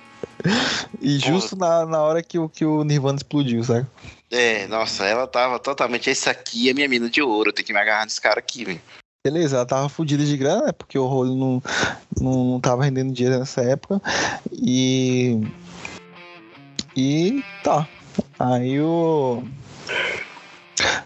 e 1.02 1.18
justo 1.20 1.56
na, 1.56 1.86
na 1.86 2.02
hora 2.02 2.22
que, 2.22 2.38
o, 2.38 2.48
que 2.48 2.66
o 2.66 2.84
Nirvana 2.84 3.18
explodiu, 3.18 3.64
sabe? 3.64 3.88
É, 4.30 4.68
nossa, 4.68 5.06
ela 5.06 5.26
tava 5.26 5.58
totalmente. 5.58 6.10
Esse 6.10 6.30
aqui 6.30 6.70
é 6.70 6.74
minha 6.74 6.88
mina 6.88 7.10
de 7.10 7.22
ouro, 7.22 7.50
eu 7.50 7.54
tenho 7.54 7.66
que 7.66 7.74
me 7.74 7.80
agarrar 7.80 8.04
nesse 8.04 8.20
cara 8.20 8.40
aqui, 8.40 8.66
velho. 8.66 8.82
Beleza, 9.28 9.58
ela 9.58 9.66
tava 9.66 9.90
fodida 9.90 10.24
de 10.24 10.38
grana, 10.38 10.68
né? 10.68 10.72
Porque 10.72 10.98
o 10.98 11.06
rolo 11.06 11.36
não, 11.36 11.64
não, 12.18 12.44
não 12.46 12.60
tava 12.62 12.86
rendendo 12.86 13.12
dinheiro 13.12 13.38
nessa 13.38 13.60
época. 13.60 14.02
E. 14.54 15.46
E 16.96 17.44
tá. 17.62 17.86
Aí 18.40 18.80
o. 18.80 19.44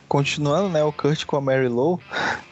Continuando, 0.08 0.70
né, 0.70 0.84
o 0.84 0.92
Kurt 0.92 1.26
com 1.26 1.36
a 1.36 1.42
Mary 1.42 1.68
Lou, 1.68 2.00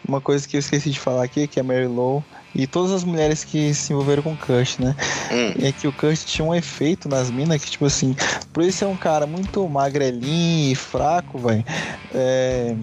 uma 0.07 0.19
coisa 0.19 0.47
que 0.47 0.55
eu 0.55 0.59
esqueci 0.59 0.89
de 0.89 0.99
falar 0.99 1.23
aqui 1.23 1.41
é 1.41 1.47
que 1.47 1.59
a 1.59 1.63
Mary 1.63 1.85
Lou 1.85 2.23
e 2.55 2.65
todas 2.65 2.91
as 2.91 3.03
mulheres 3.03 3.43
que 3.43 3.71
se 3.75 3.93
envolveram 3.93 4.23
com 4.23 4.33
o 4.33 4.37
Kurt, 4.37 4.79
né? 4.79 4.95
Hum. 5.31 5.67
É 5.67 5.71
que 5.71 5.87
o 5.87 5.93
Kurt 5.93 6.25
tinha 6.25 6.47
um 6.47 6.55
efeito 6.55 7.07
nas 7.07 7.29
minas 7.29 7.63
que, 7.63 7.69
tipo 7.69 7.85
assim, 7.85 8.15
por 8.51 8.63
ele 8.63 8.71
ser 8.71 8.85
um 8.85 8.97
cara 8.97 9.27
muito 9.27 9.69
magrelinho 9.69 10.71
e 10.71 10.75
fraco, 10.75 11.37
velho, 11.37 11.63
é, 12.11 12.75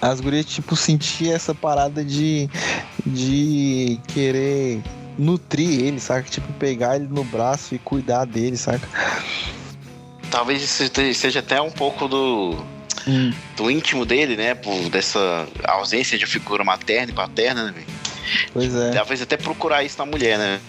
as 0.00 0.20
gurias, 0.20 0.46
tipo, 0.46 0.76
sentiam 0.76 1.34
essa 1.34 1.54
parada 1.54 2.04
de, 2.04 2.48
de 3.04 3.98
querer 4.08 4.82
nutrir 5.18 5.80
ele, 5.80 6.00
saca? 6.00 6.28
Tipo, 6.28 6.52
pegar 6.54 6.96
ele 6.96 7.08
no 7.08 7.24
braço 7.24 7.74
e 7.74 7.78
cuidar 7.78 8.24
dele, 8.24 8.56
saca? 8.56 8.88
Talvez 10.30 10.62
isso 10.62 10.84
seja 11.14 11.40
até 11.40 11.60
um 11.60 11.70
pouco 11.70 12.08
do 12.08 12.56
hum. 13.06 13.32
do 13.56 13.70
íntimo 13.70 14.04
dele, 14.04 14.36
né? 14.36 14.54
Por 14.54 14.90
dessa 14.90 15.46
ausência 15.64 16.18
de 16.18 16.26
figura 16.26 16.64
materna 16.64 17.10
e 17.10 17.14
paterna, 17.14 17.70
né? 17.70 17.84
Pois 18.52 18.74
é. 18.74 18.90
Talvez 18.90 19.22
até 19.22 19.36
procurar 19.36 19.84
isso 19.84 19.98
na 19.98 20.06
mulher, 20.06 20.38
né? 20.38 20.60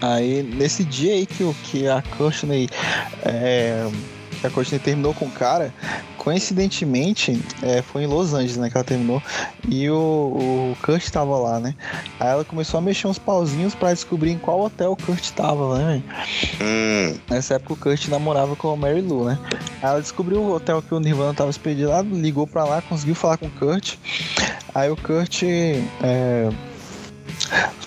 Aí, 0.00 0.42
nesse 0.42 0.84
dia 0.84 1.14
aí 1.14 1.26
que, 1.26 1.42
que 1.64 1.88
a 1.88 2.02
Courtney. 2.16 2.68
É, 3.24 3.88
que 4.40 4.46
a 4.46 4.50
Courtney 4.50 4.78
terminou 4.78 5.14
com 5.14 5.26
o 5.26 5.30
cara, 5.30 5.72
coincidentemente, 6.16 7.40
é, 7.62 7.82
foi 7.82 8.04
em 8.04 8.06
Los 8.06 8.34
Angeles, 8.34 8.56
né, 8.56 8.70
que 8.70 8.76
ela 8.76 8.84
terminou, 8.84 9.22
e 9.68 9.88
o, 9.90 9.94
o 9.94 10.76
Kurt 10.82 11.08
tava 11.10 11.36
lá, 11.38 11.60
né? 11.60 11.74
Aí 12.20 12.28
ela 12.28 12.44
começou 12.44 12.78
a 12.78 12.80
mexer 12.80 13.06
uns 13.06 13.18
pauzinhos 13.18 13.74
para 13.74 13.92
descobrir 13.92 14.30
em 14.30 14.38
qual 14.38 14.60
hotel 14.60 14.92
o 14.92 14.96
Kurt 14.96 15.30
tava, 15.30 15.78
né, 15.78 16.02
hum. 16.60 17.18
Nessa 17.30 17.54
época 17.54 17.72
o 17.72 17.76
Kurt 17.76 18.08
namorava 18.08 18.56
com 18.56 18.70
a 18.70 18.76
Mary 18.76 19.00
Lou, 19.00 19.24
né? 19.24 19.38
Aí 19.82 19.90
ela 19.90 20.00
descobriu 20.00 20.40
o 20.40 20.52
hotel 20.52 20.82
que 20.82 20.94
o 20.94 21.00
Nirvana 21.00 21.34
tava 21.34 21.50
expedido 21.50 21.90
lá, 21.90 22.02
ligou 22.02 22.46
pra 22.46 22.64
lá, 22.64 22.82
conseguiu 22.82 23.14
falar 23.14 23.36
com 23.36 23.46
o 23.46 23.50
Kurt. 23.50 23.96
Aí 24.74 24.90
o 24.90 24.96
Kurt 24.96 25.42
é, 25.42 26.50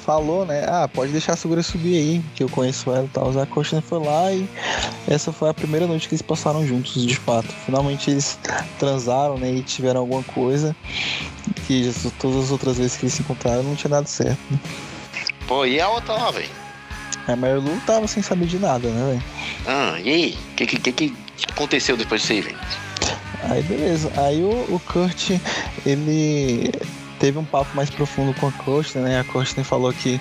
falou, 0.01 0.45
né? 0.45 0.65
Ah, 0.67 0.87
pode 0.87 1.11
deixar 1.11 1.33
a 1.33 1.37
segura 1.37 1.63
subir 1.63 1.95
aí, 1.95 2.21
que 2.35 2.43
eu 2.43 2.49
conheço 2.49 2.91
ela 2.91 3.05
e 3.05 3.09
tal. 3.09 3.39
A 3.39 3.45
Courtney 3.45 3.81
foi 3.81 3.99
lá 3.99 4.31
e 4.31 4.47
essa 5.07 5.31
foi 5.31 5.49
a 5.49 5.53
primeira 5.53 5.87
noite 5.87 6.07
que 6.07 6.15
eles 6.15 6.21
passaram 6.21 6.65
juntos, 6.65 7.05
de 7.05 7.15
fato. 7.15 7.47
Finalmente 7.65 8.11
eles 8.11 8.37
transaram, 8.79 9.37
né? 9.37 9.51
E 9.51 9.61
tiveram 9.61 10.01
alguma 10.01 10.23
coisa 10.23 10.75
que 11.67 11.91
todas 12.19 12.45
as 12.45 12.51
outras 12.51 12.77
vezes 12.77 12.97
que 12.97 13.03
eles 13.03 13.13
se 13.13 13.21
encontraram 13.21 13.63
não 13.63 13.75
tinha 13.75 13.89
dado 13.89 14.07
certo. 14.07 14.39
Né? 14.49 14.59
Pô, 15.47 15.65
e 15.65 15.79
a 15.79 15.87
outra 15.87 16.13
lá, 16.13 16.31
velho? 16.31 16.49
A 17.27 17.35
Mary 17.35 17.59
Lou 17.59 17.77
tava 17.85 18.07
sem 18.07 18.23
saber 18.23 18.47
de 18.47 18.57
nada, 18.57 18.89
né, 18.89 19.11
velho? 19.11 19.23
Ah, 19.67 19.99
e 19.99 20.09
aí? 20.09 20.37
O 20.51 20.55
que, 20.55 20.65
que, 20.65 20.91
que, 20.91 21.15
aconteceu 21.51 21.95
depois 21.95 22.21
disso 22.21 22.33
aí, 22.33 22.41
velho? 22.41 22.57
Aí 23.43 23.61
beleza. 23.63 24.11
Aí 24.17 24.43
o, 24.43 24.49
o 24.73 24.81
Kurt, 24.85 25.31
ele 25.85 26.71
teve 27.21 27.37
um 27.37 27.45
papo 27.45 27.69
mais 27.75 27.87
profundo 27.91 28.33
com 28.39 28.47
a 28.47 28.51
Courtney, 28.51 29.03
né? 29.03 29.19
A 29.19 29.23
Courtney 29.23 29.63
falou 29.63 29.93
que 29.93 30.19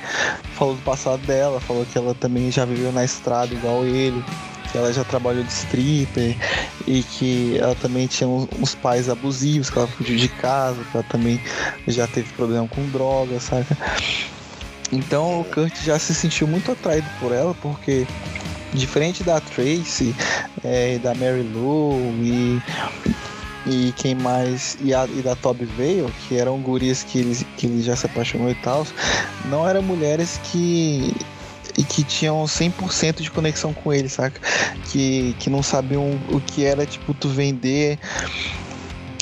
falou 0.54 0.74
do 0.74 0.82
passado 0.82 1.26
dela, 1.26 1.58
falou 1.58 1.86
que 1.86 1.96
ela 1.96 2.14
também 2.14 2.52
já 2.52 2.66
viveu 2.66 2.92
na 2.92 3.02
estrada 3.02 3.54
igual 3.54 3.86
ele, 3.86 4.22
que 4.70 4.76
ela 4.76 4.92
já 4.92 5.02
trabalhou 5.02 5.42
de 5.42 5.50
stripper 5.50 6.36
e 6.86 7.02
que 7.02 7.56
ela 7.58 7.74
também 7.74 8.06
tinha 8.06 8.28
uns, 8.28 8.46
uns 8.60 8.74
pais 8.74 9.08
abusivos, 9.08 9.70
que 9.70 9.78
ela 9.78 9.88
fugiu 9.88 10.18
de 10.18 10.28
casa, 10.28 10.84
que 10.84 10.94
ela 10.94 11.06
também 11.08 11.40
já 11.88 12.06
teve 12.06 12.30
problema 12.34 12.68
com 12.68 12.86
droga, 12.90 13.40
saca? 13.40 13.74
Então 14.92 15.40
o 15.40 15.44
Kurt 15.44 15.74
já 15.82 15.98
se 15.98 16.14
sentiu 16.14 16.46
muito 16.46 16.70
atraído 16.70 17.08
por 17.18 17.32
ela, 17.32 17.54
porque 17.62 18.06
diferente 18.74 19.24
da 19.24 19.40
Tracy 19.40 20.14
é, 20.62 20.98
da 20.98 21.14
Mary 21.14 21.48
Lou 21.54 21.94
e 22.20 22.60
e 23.66 23.92
quem 23.96 24.14
mais. 24.14 24.76
E, 24.80 24.94
a, 24.94 25.06
e 25.06 25.22
da 25.22 25.34
Toby 25.36 25.64
Veio, 25.64 26.10
que 26.26 26.36
eram 26.36 26.60
gurias 26.60 27.02
que 27.02 27.18
ele, 27.18 27.46
que 27.56 27.66
ele 27.66 27.82
já 27.82 27.96
se 27.96 28.06
apaixonou 28.06 28.50
e 28.50 28.54
tal, 28.56 28.86
não 29.46 29.68
eram 29.68 29.82
mulheres 29.82 30.40
que 30.44 31.14
e 31.78 31.84
que 31.84 32.02
tinham 32.02 32.44
100% 32.44 33.22
de 33.22 33.30
conexão 33.30 33.72
com 33.72 33.92
ele, 33.92 34.08
saca? 34.08 34.40
Que, 34.86 35.34
que 35.38 35.48
não 35.48 35.62
sabiam 35.62 36.18
o 36.30 36.40
que 36.40 36.64
era, 36.64 36.84
tipo, 36.84 37.14
tu 37.14 37.28
vender 37.28 37.98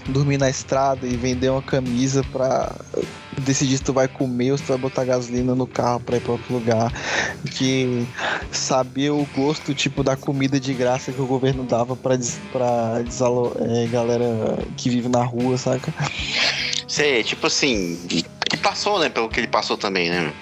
dormir 0.09 0.39
na 0.39 0.49
estrada 0.49 1.07
e 1.07 1.17
vender 1.17 1.51
uma 1.51 1.63
camisa 1.63 2.25
pra 2.33 2.75
decidir 3.41 3.79
se 3.79 3.83
tu 3.83 3.93
vai 3.93 4.09
comer 4.09 4.53
ou 4.53 4.59
se 4.59 4.65
tu 4.65 4.69
vai 4.69 4.79
botar 4.79 5.05
gasolina 5.05 5.55
no 5.55 5.67
carro 5.67 6.01
pra 6.01 6.17
ir 6.17 6.21
pra 6.21 6.33
outro 6.33 6.53
lugar. 6.53 6.93
Que 7.57 8.07
saber 8.51 9.11
o 9.11 9.27
gosto, 9.35 9.75
tipo, 9.75 10.03
da 10.03 10.17
comida 10.17 10.59
de 10.59 10.73
graça 10.75 11.13
que 11.13 11.21
o 11.21 11.27
governo 11.27 11.65
dava 11.65 11.97
pra 11.97 12.17
desalo, 12.17 13.57
é, 13.61 13.87
galera 13.87 14.27
que 14.77 14.91
vive 14.91 15.09
na 15.09 15.23
rua, 15.23 15.57
saca? 15.57 15.93
Sei, 16.87 17.23
tipo 17.23 17.47
assim, 17.47 17.99
que 18.09 18.57
passou, 18.57 18.99
né, 18.99 19.09
pelo 19.09 19.29
que 19.29 19.41
ele 19.41 19.49
passou 19.49 19.77
também, 19.77 20.11
né? 20.11 20.33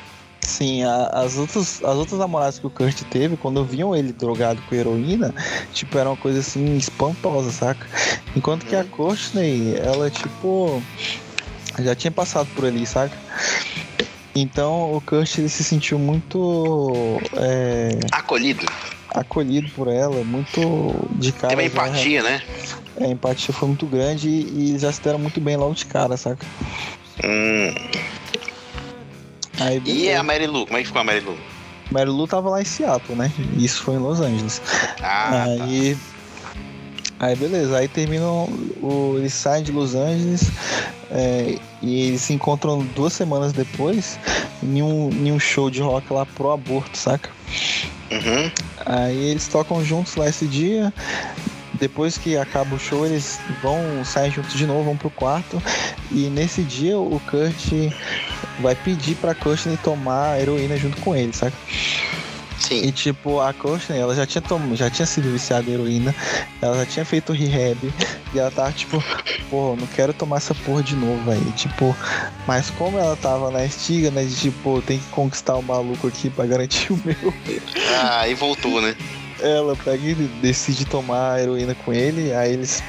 Sim, 0.41 0.85
a, 0.85 1.07
as, 1.09 1.37
outras, 1.37 1.83
as 1.83 1.97
outras 1.97 2.21
namoradas 2.21 2.59
que 2.59 2.67
o 2.67 2.71
Kurt 2.71 3.03
teve, 3.11 3.37
quando 3.37 3.65
viam 3.65 3.97
ele 3.97 4.13
drogado 4.13 4.63
com 4.63 4.75
heroína, 4.77 5.35
tipo, 5.73 5.99
era 5.99 6.09
uma 6.09 6.17
coisa 6.17 6.39
assim 6.39 6.77
espantosa, 6.77 7.51
saca? 7.51 7.87
Enquanto 8.35 8.65
que 8.65 8.77
a 8.77 8.81
uhum. 8.81 8.89
Courtney, 8.89 9.75
ela, 9.75 10.09
tipo, 10.09 10.81
já 11.81 11.95
tinha 11.95 12.11
passado 12.11 12.49
por 12.55 12.65
ali, 12.65 12.87
saca? 12.87 13.17
Então 14.35 14.95
o 14.95 15.01
Kurt 15.01 15.29
se 15.29 15.65
sentiu 15.65 15.99
muito. 15.99 17.21
É, 17.37 17.99
acolhido. 18.13 18.67
Acolhido 19.11 19.71
por 19.71 19.89
ela, 19.89 20.23
muito 20.25 20.61
de 21.13 21.33
cara. 21.33 21.49
Tem 21.49 21.57
uma 21.57 21.65
empatia, 21.65 22.23
né? 22.23 22.43
É, 22.99 23.07
a 23.07 23.09
empatia 23.09 23.55
foi 23.55 23.69
muito 23.69 23.87
grande 23.87 24.29
e, 24.29 24.75
e 24.75 24.79
já 24.79 24.93
se 24.93 25.01
deram 25.01 25.19
muito 25.19 25.41
bem 25.41 25.57
logo 25.57 25.75
de 25.75 25.87
cara, 25.87 26.17
saca? 26.17 26.45
Hum. 27.25 27.75
Aí, 29.59 29.83
e 29.87 30.13
a 30.13 30.23
Mary 30.23 30.47
Lou? 30.47 30.67
Como 30.67 30.77
é 30.77 30.83
que 30.83 30.87
ficou 30.87 31.01
a 31.01 31.05
Mary 31.05 31.21
Lou? 31.21 31.37
Mary 31.91 32.11
Lou 32.11 32.27
tava 32.27 32.51
lá 32.51 32.61
em 32.61 32.65
Seattle, 32.65 33.17
né? 33.17 33.33
Isso 33.57 33.83
foi 33.83 33.95
em 33.95 33.99
Los 33.99 34.21
Angeles. 34.21 34.61
Ah, 35.01 35.45
aí, 35.45 35.95
tá. 35.95 36.16
Aí 37.19 37.37
beleza, 37.37 37.77
aí 37.77 37.89
terminam. 37.89 38.49
O, 38.83 39.15
eles 39.19 39.33
saem 39.33 39.65
de 39.65 39.73
Los 39.73 39.95
Angeles 39.95 40.51
é, 41.11 41.59
e 41.83 42.09
eles 42.09 42.23
se 42.23 42.33
encontram 42.33 42.85
duas 42.95 43.13
semanas 43.13 43.53
depois 43.53 44.19
em 44.63 44.83
um, 44.83 45.11
em 45.11 45.33
um 45.33 45.39
show 45.39 45.71
de 45.71 45.81
rock 45.81 46.13
lá 46.13 46.27
pro 46.27 46.51
aborto, 46.51 46.97
saca? 46.97 47.31
Uhum. 48.11 48.51
Aí 48.85 49.31
eles 49.31 49.49
tocam 49.49 49.85
juntos 49.85 50.17
lá 50.17 50.29
esse 50.29 50.47
dia 50.47 50.93
depois 51.79 52.19
que 52.19 52.37
acaba 52.37 52.75
o 52.75 52.79
show, 52.79 53.07
eles 53.07 53.39
vão 53.63 54.05
sair 54.05 54.31
juntos 54.31 54.55
de 54.55 54.67
novo, 54.67 54.85
vão 54.85 54.97
pro 54.97 55.11
quarto. 55.11 55.63
E 56.11 56.29
nesse 56.29 56.63
dia 56.63 56.99
o 56.99 57.21
Kurt 57.31 57.93
vai 58.61 58.75
pedir 58.75 59.15
pra 59.17 59.35
Courtney 59.35 59.77
tomar 59.83 60.41
heroína 60.41 60.77
junto 60.77 61.01
com 61.01 61.15
ele, 61.15 61.33
saca? 61.33 61.57
Sim. 62.67 62.83
E 62.83 62.91
tipo, 62.91 63.41
a 63.41 63.53
Courtney, 63.53 64.01
ela 64.01 64.13
já 64.15 64.27
tinha, 64.27 64.43
tom... 64.43 64.75
já 64.75 64.91
tinha 64.91 65.07
sido 65.07 65.31
viciada 65.31 65.71
em 65.71 65.75
heroína, 65.75 66.13
ela 66.61 66.79
já 66.79 66.87
tinha 66.87 67.05
feito 67.05 67.33
rehab, 67.33 67.79
e 68.35 68.39
ela 68.39 68.51
tava 68.51 68.73
tipo, 68.73 69.03
pô, 69.49 69.77
não 69.79 69.87
quero 69.87 70.13
tomar 70.13 70.39
essa 70.39 70.53
porra 70.53 70.83
de 70.83 70.97
novo 70.97 71.31
aí. 71.31 71.53
Tipo, 71.53 71.95
mas 72.45 72.69
como 72.71 72.99
ela 72.99 73.15
tava 73.17 73.53
na 73.53 73.65
estiga, 73.65 74.11
né, 74.11 74.25
de 74.25 74.35
tipo, 74.35 74.83
tem 74.83 74.99
que 74.99 75.07
conquistar 75.11 75.55
o 75.55 75.63
maluco 75.63 76.09
aqui 76.09 76.29
pra 76.29 76.45
garantir 76.45 76.91
o 76.93 77.01
meu. 77.05 77.33
Ah, 78.03 78.27
e 78.29 78.35
voltou, 78.35 78.81
né? 78.81 78.97
Ela 79.41 79.77
pega 79.77 80.05
e 80.05 80.15
decide 80.15 80.85
tomar 80.87 81.41
heroína 81.41 81.75
com 81.75 81.93
ele, 81.93 82.33
aí 82.33 82.53
eles 82.53 82.83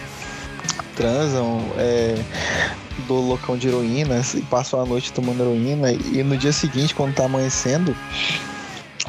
transam 0.96 1.62
é, 1.78 2.16
do 3.06 3.14
locão 3.14 3.56
de 3.56 3.68
heroína 3.68 4.24
e 4.34 4.42
passam 4.44 4.82
a 4.82 4.86
noite 4.86 5.14
tomando 5.14 5.44
heroína. 5.44 5.92
E 5.92 6.24
no 6.24 6.36
dia 6.36 6.52
seguinte, 6.52 6.96
quando 6.96 7.14
tá 7.14 7.26
amanhecendo, 7.26 7.96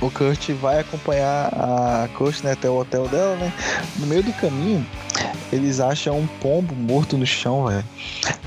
o 0.00 0.10
Kurt 0.10 0.50
vai 0.60 0.80
acompanhar 0.80 1.48
a 1.52 2.08
Courtney 2.16 2.52
até 2.52 2.68
o 2.68 2.78
hotel 2.78 3.08
dela, 3.08 3.36
né? 3.36 3.52
No 3.98 4.06
meio 4.06 4.22
do 4.22 4.32
caminho, 4.34 4.86
eles 5.52 5.80
acham 5.80 6.18
um 6.18 6.26
pombo 6.40 6.74
morto 6.74 7.16
no 7.16 7.26
chão, 7.26 7.66
velho. 7.66 7.84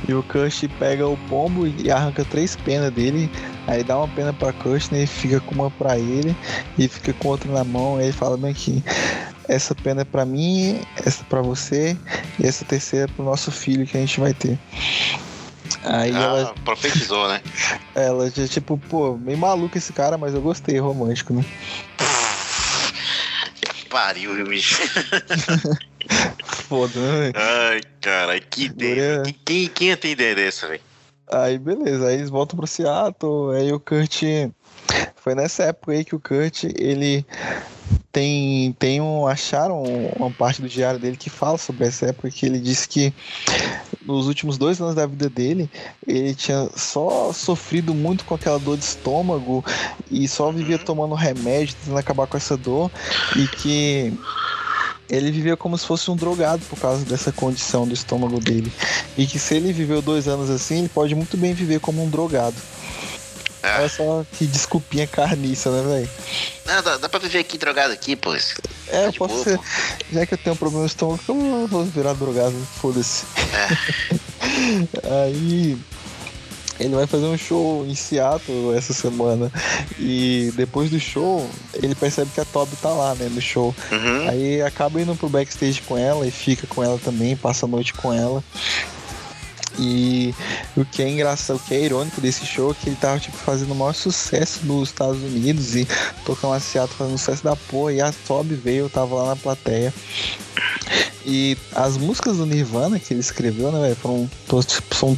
E 0.07 0.13
o 0.13 0.23
Kurt 0.23 0.63
pega 0.79 1.07
o 1.07 1.17
pombo 1.29 1.67
e 1.67 1.91
arranca 1.91 2.23
três 2.25 2.55
penas 2.55 2.91
dele. 2.91 3.29
Aí 3.67 3.83
dá 3.83 3.97
uma 3.97 4.07
pena 4.07 4.33
pra 4.33 4.53
Courtney, 4.53 5.05
fica 5.05 5.39
com 5.39 5.55
uma 5.55 5.71
pra 5.71 5.97
ele 5.97 6.35
e 6.77 6.87
fica 6.87 7.13
com 7.13 7.29
outra 7.29 7.51
na 7.51 7.63
mão. 7.63 7.97
Aí 7.97 8.05
ele 8.05 8.13
fala 8.13 8.37
bem 8.37 8.53
que 8.53 8.83
essa 9.47 9.75
pena 9.75 10.01
é 10.01 10.05
pra 10.05 10.25
mim, 10.25 10.79
essa 11.05 11.23
pra 11.25 11.41
você 11.41 11.97
e 12.39 12.47
essa 12.47 12.63
terceira 12.63 13.05
é 13.05 13.13
pro 13.13 13.25
nosso 13.25 13.51
filho 13.51 13.85
que 13.85 13.97
a 13.97 13.99
gente 13.99 14.19
vai 14.19 14.33
ter. 14.33 14.57
Aí 15.83 16.11
ah, 16.15 16.19
ela, 16.21 16.55
profetizou, 16.63 17.27
né? 17.27 17.41
ela 17.95 18.29
já, 18.29 18.47
tipo, 18.47 18.77
pô, 18.77 19.17
meio 19.17 19.37
maluco 19.37 19.77
esse 19.77 19.91
cara, 19.91 20.17
mas 20.17 20.33
eu 20.33 20.41
gostei, 20.41 20.77
romântico, 20.79 21.33
né? 21.33 21.43
Pariu, 23.89 24.33
viu, 24.35 24.47
bicho? 24.47 24.81
Foda, 26.69 26.99
né? 26.99 27.31
Ai, 27.35 27.81
cara, 27.99 28.39
que 28.39 28.65
ideia. 28.65 29.15
Agora- 29.15 29.33
Quem, 29.43 29.67
quem 29.67 29.87
ia 29.89 29.97
ter 29.97 30.11
ideia 30.11 30.35
dessa, 30.35 30.67
velho? 30.67 30.81
Aí 31.29 31.57
beleza, 31.57 32.07
aí 32.07 32.15
eles 32.15 32.29
voltam 32.29 32.57
pro 32.57 32.67
Seattle, 32.67 33.55
aí 33.55 33.71
o 33.71 33.79
Kurt. 33.79 34.21
Foi 35.15 35.33
nessa 35.35 35.63
época 35.63 35.93
aí 35.93 36.03
que 36.03 36.15
o 36.15 36.19
Kurt, 36.19 36.63
ele 36.75 37.25
tem, 38.11 38.73
tem 38.73 39.01
um. 39.01 39.27
Acharam 39.27 39.83
uma 40.17 40.29
parte 40.31 40.61
do 40.61 40.69
diário 40.69 40.99
dele 40.99 41.17
que 41.17 41.29
fala 41.29 41.57
sobre 41.57 41.87
essa 41.87 42.07
época, 42.07 42.29
que 42.29 42.45
ele 42.45 42.59
disse 42.59 42.87
que 42.87 43.13
nos 44.05 44.27
últimos 44.27 44.57
dois 44.57 44.81
anos 44.81 44.95
da 44.95 45.05
vida 45.05 45.29
dele, 45.29 45.69
ele 46.07 46.33
tinha 46.33 46.69
só 46.75 47.31
sofrido 47.31 47.93
muito 47.93 48.25
com 48.25 48.35
aquela 48.35 48.59
dor 48.59 48.77
de 48.77 48.83
estômago 48.83 49.63
e 50.09 50.27
só 50.27 50.51
vivia 50.51 50.77
Uhum. 50.77 50.83
tomando 50.83 51.15
remédio, 51.15 51.75
tentando 51.75 51.97
acabar 51.97 52.27
com 52.27 52.37
essa 52.37 52.57
dor, 52.57 52.91
e 53.35 53.47
que 53.47 54.13
ele 55.09 55.31
vivia 55.31 55.57
como 55.57 55.77
se 55.77 55.85
fosse 55.85 56.09
um 56.09 56.15
drogado 56.15 56.63
por 56.69 56.79
causa 56.79 57.03
dessa 57.05 57.31
condição 57.31 57.85
do 57.87 57.93
estômago 57.93 58.39
dele. 58.39 58.71
E 59.17 59.25
que 59.27 59.37
se 59.37 59.55
ele 59.55 59.73
viveu 59.73 60.01
dois 60.01 60.27
anos 60.27 60.49
assim, 60.49 60.79
ele 60.79 60.89
pode 60.89 61.13
muito 61.13 61.35
bem 61.35 61.53
viver 61.53 61.79
como 61.79 62.03
um 62.03 62.09
drogado. 62.09 62.55
Ah. 63.63 63.77
Olha 63.79 63.89
só 63.89 64.25
que 64.33 64.45
desculpinha 64.45 65.05
carniça, 65.05 65.69
né, 65.71 65.87
velho? 65.87 66.09
Não, 66.65 66.81
dá, 66.81 66.97
dá 66.97 67.09
pra 67.09 67.19
viver 67.19 67.39
aqui 67.39 67.57
drogado 67.57 67.93
aqui, 67.93 68.15
pô. 68.15 68.33
É, 68.87 69.07
eu 69.07 69.13
posso 69.13 69.33
boa, 69.33 69.43
ser. 69.43 69.57
pô. 69.57 69.63
Já 70.11 70.25
que 70.25 70.33
eu 70.33 70.37
tenho 70.37 70.53
um 70.53 70.57
problema 70.57 70.81
no 70.81 70.87
estômago, 70.87 71.21
eu 71.27 71.67
vou 71.67 71.83
virar 71.85 72.13
drogado, 72.13 72.55
foda-se. 72.81 73.25
É. 73.53 75.27
Aí. 75.27 75.77
Ele 76.79 76.95
vai 76.95 77.05
fazer 77.05 77.25
um 77.25 77.37
show 77.37 77.85
em 77.85 77.93
Seattle 77.93 78.75
essa 78.75 78.91
semana. 78.91 79.51
E 79.99 80.51
depois 80.55 80.89
do 80.89 80.99
show, 80.99 81.47
ele 81.75 81.93
percebe 81.93 82.31
que 82.33 82.41
a 82.41 82.45
Toby 82.45 82.75
tá 82.77 82.89
lá, 82.89 83.13
né, 83.13 83.29
no 83.29 83.39
show. 83.39 83.75
Uhum. 83.91 84.27
Aí 84.27 84.63
acaba 84.63 84.99
indo 84.99 85.15
pro 85.15 85.29
backstage 85.29 85.79
com 85.83 85.95
ela 85.95 86.25
e 86.25 86.31
fica 86.31 86.65
com 86.65 86.83
ela 86.83 86.97
também, 86.97 87.37
passa 87.37 87.67
a 87.67 87.69
noite 87.69 87.93
com 87.93 88.11
ela. 88.11 88.43
E 89.79 90.35
o 90.75 90.83
que 90.83 91.01
é 91.01 91.09
engraçado, 91.09 91.55
o 91.55 91.59
que 91.59 91.73
é 91.73 91.81
irônico 91.81 92.19
desse 92.19 92.45
show 92.45 92.71
é 92.71 92.73
que 92.73 92.89
ele 92.89 92.97
tava 92.97 93.19
tipo, 93.19 93.37
fazendo 93.37 93.71
o 93.71 93.75
maior 93.75 93.93
sucesso 93.93 94.65
nos 94.65 94.89
Estados 94.89 95.21
Unidos 95.21 95.75
e 95.75 95.87
tocando 96.25 96.53
a 96.53 96.59
Seattle 96.59 96.97
fazendo 96.97 97.17
sucesso 97.17 97.43
da 97.43 97.55
porra. 97.55 97.93
E 97.93 98.01
a 98.01 98.13
Toby 98.27 98.55
veio, 98.55 98.85
eu 98.85 98.89
tava 98.89 99.15
lá 99.15 99.29
na 99.29 99.35
plateia. 99.35 99.93
E 101.25 101.57
as 101.73 101.97
músicas 101.97 102.37
do 102.37 102.45
Nirvana 102.45 102.99
que 102.99 103.13
ele 103.13 103.21
escreveu, 103.21 103.71
né, 103.71 103.79
velho, 103.79 103.95
foram 103.95 104.29
tipo, 104.63 104.95
são 104.95 105.17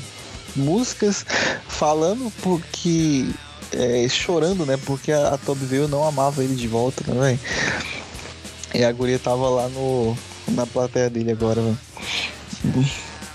músicas 0.55 1.25
falando 1.67 2.31
porque. 2.41 3.27
é, 3.71 4.07
chorando, 4.07 4.65
né? 4.65 4.77
Porque 4.85 5.11
a, 5.11 5.29
a 5.29 5.37
Toby 5.37 5.65
veio 5.65 5.87
não 5.87 6.03
amava 6.03 6.43
ele 6.43 6.55
de 6.55 6.67
volta, 6.67 7.03
né, 7.07 7.19
velho? 7.19 7.39
E 8.75 8.83
a 8.83 8.91
guria 8.91 9.19
tava 9.19 9.49
lá 9.49 9.69
no, 9.69 10.17
na 10.49 10.65
plateia 10.65 11.09
dele 11.09 11.31
agora, 11.31 11.61
velho. 11.61 11.77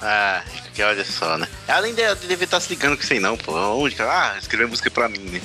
Ah, 0.02 0.42
que 0.78 0.82
olha 0.84 1.04
só, 1.04 1.36
né? 1.36 1.48
Ela 1.66 1.82
nem 1.82 1.92
deve, 1.92 2.44
estar 2.44 2.60
se 2.60 2.68
ligando 2.68 2.96
com 2.96 3.02
isso 3.02 3.12
aí, 3.12 3.18
não, 3.18 3.36
pô. 3.36 3.52
Onde? 3.52 3.96
que 3.96 4.02
Ah, 4.02 4.36
escreveu 4.40 4.68
música 4.68 4.88
pra 4.88 5.08
mim, 5.08 5.18
né? 5.18 5.42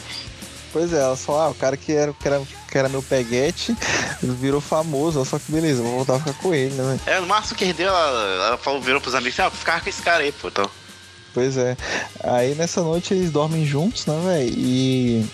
Pois 0.71 0.93
é, 0.93 0.97
ela 0.97 1.15
só, 1.15 1.41
ah, 1.41 1.49
o 1.49 1.55
cara 1.55 1.75
que 1.75 1.91
era, 1.91 2.13
que 2.13 2.27
era, 2.27 2.39
que 2.69 2.77
era 2.77 2.87
meu 2.87 3.01
peguete 3.01 3.75
virou 4.21 4.61
famoso, 4.61 5.25
só 5.25 5.39
que 5.39 5.51
beleza, 5.51 5.81
vou 5.81 5.95
voltar 5.95 6.15
a 6.15 6.19
ficar 6.19 6.33
com 6.33 6.53
ele, 6.53 6.75
né? 6.75 6.99
É, 7.07 7.19
no 7.19 7.25
máximo 7.25 7.57
que 7.57 7.65
rendeu, 7.65 7.87
ela, 7.87 8.45
ela 8.47 8.57
falou, 8.59 8.79
virou 8.79 9.01
pros 9.01 9.15
amigos, 9.15 9.39
ah, 9.39 9.49
ficar 9.49 9.81
com 9.81 9.89
esse 9.89 10.03
cara 10.03 10.21
aí, 10.23 10.31
pô. 10.31 10.49
Então. 10.49 10.69
Pois 11.33 11.57
é. 11.57 11.75
Aí 12.23 12.53
nessa 12.53 12.83
noite 12.83 13.15
eles 13.15 13.31
dormem 13.31 13.65
juntos, 13.65 14.05
né, 14.05 14.21
velho? 14.23 14.53
E 14.55 15.25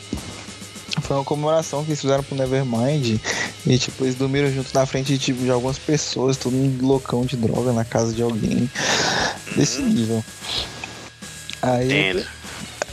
foi 1.02 1.16
uma 1.18 1.26
comemoração 1.26 1.84
que 1.84 1.92
eles 1.92 2.02
fizeram 2.02 2.24
pro 2.24 2.36
Nevermind. 2.36 3.20
E 3.66 3.78
tipo, 3.78 4.04
eles 4.04 4.16
dormiram 4.16 4.52
juntos 4.52 4.74
na 4.74 4.86
frente 4.86 5.14
de, 5.14 5.20
tipo, 5.20 5.44
de 5.44 5.50
algumas 5.50 5.78
pessoas, 5.78 6.38
todo 6.38 6.54
mundo 6.54 6.86
loucão 6.86 7.26
de 7.26 7.36
droga 7.36 7.72
na 7.72 7.86
casa 7.86 8.14
de 8.14 8.22
alguém. 8.22 8.70
Desse 9.56 9.82
nível. 9.82 10.24
Aí, 11.62 12.26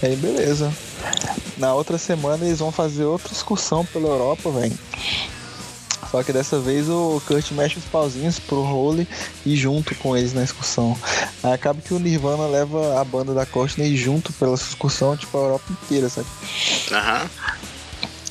aí 0.02 0.16
beleza. 0.16 0.72
Na 1.56 1.74
outra 1.74 1.98
semana 1.98 2.44
eles 2.44 2.58
vão 2.58 2.72
fazer 2.72 3.04
outra 3.04 3.32
excursão 3.32 3.84
pela 3.84 4.08
Europa, 4.08 4.50
velho. 4.50 4.78
Só 6.10 6.22
que 6.22 6.32
dessa 6.32 6.58
vez 6.58 6.88
o 6.88 7.20
Kurt 7.26 7.50
mexe 7.52 7.78
os 7.78 7.84
pauzinhos 7.84 8.38
pro 8.38 8.62
Role 8.62 9.06
e 9.44 9.56
junto 9.56 9.94
com 9.96 10.16
eles 10.16 10.32
na 10.32 10.44
excursão. 10.44 10.96
Aí 11.42 11.52
acaba 11.52 11.80
que 11.80 11.92
o 11.92 11.98
Nirvana 11.98 12.46
leva 12.46 13.00
a 13.00 13.04
banda 13.04 13.34
da 13.34 13.44
Courtney 13.44 13.96
junto 13.96 14.32
pela 14.34 14.54
excursão, 14.54 15.16
tipo, 15.16 15.36
a 15.36 15.42
Europa 15.42 15.64
inteira, 15.70 16.08
sabe? 16.08 16.26
Aham. 16.92 17.30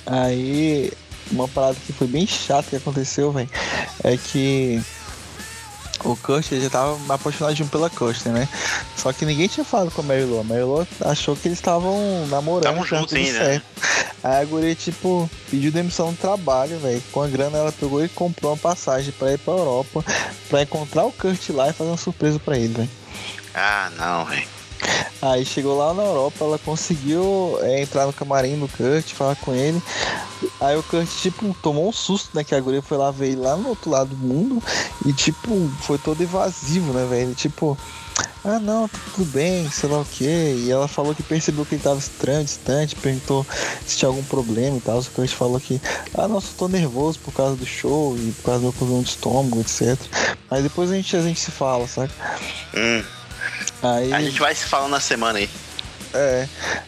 Aí, 0.06 0.92
uma 1.32 1.48
parada 1.48 1.76
que 1.86 1.94
foi 1.94 2.08
bem 2.08 2.28
chata 2.28 2.70
que 2.70 2.76
aconteceu, 2.76 3.32
velho, 3.32 3.50
é 4.04 4.18
que 4.18 4.82
o 6.04 6.18
ele 6.52 6.62
já 6.62 6.70
tava 6.70 7.14
apaixonadinho 7.14 7.68
pela 7.68 7.90
Courtney, 7.90 8.34
né? 8.34 8.50
Só 8.96 9.12
que 9.12 9.26
ninguém 9.26 9.48
tinha 9.48 9.64
falado 9.64 9.90
com 9.92 10.02
a 10.02 10.04
Mary 10.04 10.24
Lou. 10.24 10.42
A 10.42 10.44
Mary 10.44 10.62
Lou 10.62 10.88
achou 11.02 11.36
que 11.36 11.48
eles 11.48 11.58
estavam 11.58 12.28
namorando, 12.28 12.64
Tavam 12.64 12.84
tava 12.84 13.00
juntos 13.00 13.14
ainda, 13.14 13.40
né? 13.40 13.62
Aí 14.24 14.42
a 14.42 14.46
guria, 14.46 14.76
tipo, 14.76 15.30
pediu 15.50 15.72
demissão 15.72 16.12
do 16.12 16.18
trabalho, 16.18 16.78
velho. 16.80 17.02
Com 17.12 17.22
a 17.22 17.28
grana 17.28 17.58
ela 17.58 17.72
pegou 17.72 18.04
e 18.04 18.10
comprou 18.10 18.52
uma 18.52 18.58
passagem 18.58 19.12
pra 19.12 19.34
ir 19.34 19.40
pra 19.40 19.54
Europa 19.54 20.04
pra 20.50 20.62
encontrar 20.62 21.06
o 21.06 21.12
Kurt 21.12 21.50
lá 21.50 21.70
e 21.70 21.74
fazer 21.74 21.90
uma 21.90 21.98
surpresa 21.98 22.40
pra 22.40 22.58
ele, 22.58 22.74
velho. 22.74 22.90
Ah, 23.54 23.90
não, 23.98 24.26
velho. 24.26 24.55
Aí 25.22 25.46
chegou 25.46 25.78
lá 25.78 25.94
na 25.94 26.04
Europa, 26.04 26.44
ela 26.44 26.60
conseguiu 26.60 27.58
é, 27.62 27.82
entrar 27.82 28.06
no 28.06 28.14
camarim 28.14 28.60
do 28.60 28.68
Kurt, 28.68 29.14
falar 29.14 29.36
com 29.38 29.54
ele. 29.54 29.82
Aí 30.60 30.78
o 30.78 30.84
Kurt, 30.84 31.10
tipo, 31.22 31.56
tomou 31.62 31.90
um 31.90 31.92
susto, 31.92 32.30
né? 32.34 32.44
Que 32.44 32.54
a 32.54 32.60
guria 32.60 32.82
foi 32.82 32.98
lá 32.98 33.12
ver 33.12 33.30
ele 33.30 33.42
lá 33.42 33.56
no 33.56 33.70
outro 33.70 33.90
lado 33.90 34.10
do 34.10 34.18
mundo 34.18 34.62
e, 35.06 35.14
tipo, 35.14 35.70
foi 35.82 35.98
todo 35.98 36.22
evasivo, 36.22 36.94
né, 36.94 37.06
velho? 37.10 37.34
Tipo, 37.34 37.78
ah, 38.44 38.60
não, 38.60 38.88
tá 38.88 39.00
tudo 39.16 39.26
bem, 39.32 39.68
sei 39.72 39.90
lá 39.90 40.02
o 40.02 40.06
quê. 40.06 40.56
E 40.60 40.72
ela 40.72 40.88
falou 40.88 41.16
que 41.16 41.24
percebeu 41.24 41.66
que 41.66 41.76
ele 41.76 41.84
tava 41.84 41.98
estranho, 41.98 42.46
distante, 42.46 42.96
perguntou 42.96 43.46
se 43.86 43.98
tinha 43.98 44.08
algum 44.08 44.24
problema 44.24 44.78
e 44.78 44.82
tal. 44.82 45.00
O 45.00 45.06
Kurt 45.06 45.32
falou 45.32 45.60
que, 45.60 45.82
ah, 46.14 46.28
nossa, 46.28 46.50
eu 46.52 46.58
tô 46.58 46.68
nervoso 46.68 47.18
por 47.20 47.34
causa 47.34 47.56
do 47.56 47.66
show 47.66 48.16
e 48.16 48.32
por 48.34 48.44
causa 48.44 48.60
do 48.60 48.64
meu 48.66 48.74
problema 48.74 49.02
de 49.02 49.10
estômago, 49.10 49.60
etc. 49.62 49.98
Mas 50.50 50.62
depois 50.62 50.92
a 50.92 50.96
gente, 50.96 51.18
a 51.18 51.22
gente 51.22 51.40
se 51.40 51.50
fala, 51.50 51.88
saca? 51.88 52.14
Hum. 52.76 53.04
Aí. 53.94 54.14
A 54.14 54.22
gente 54.22 54.40
vai 54.40 54.56
se 54.56 54.66
falando 54.66 54.92
na 54.92 55.00
semana 55.00 55.40
aí. 55.40 55.50
É. 56.14 56.48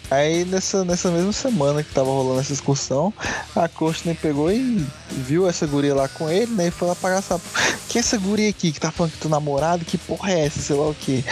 Aí 0.09 0.45
nessa, 0.45 0.85
nessa 0.85 1.11
mesma 1.11 1.33
semana 1.33 1.83
que 1.83 1.93
tava 1.93 2.09
rolando 2.09 2.39
essa 2.39 2.53
excursão, 2.53 3.13
a 3.53 3.67
Courtney 3.67 4.15
pegou 4.15 4.49
e 4.49 4.85
viu 5.11 5.49
essa 5.49 5.67
guria 5.67 5.93
lá 5.93 6.07
com 6.07 6.29
ele, 6.29 6.53
né? 6.53 6.67
E 6.67 6.71
foi 6.71 6.87
lá 6.87 6.95
pagar 6.95 7.17
essa. 7.17 7.39
Que 7.89 7.97
é 7.97 7.99
essa 7.99 8.17
guria 8.17 8.49
aqui 8.49 8.71
que 8.71 8.79
tá 8.79 8.89
falando 8.89 9.11
que 9.11 9.17
tu 9.17 9.27
namorado? 9.27 9.83
Que 9.83 9.97
porra 9.97 10.31
é 10.31 10.45
essa? 10.45 10.61
Sei 10.61 10.75
lá 10.75 10.87
o 10.87 10.95
que. 10.95 11.25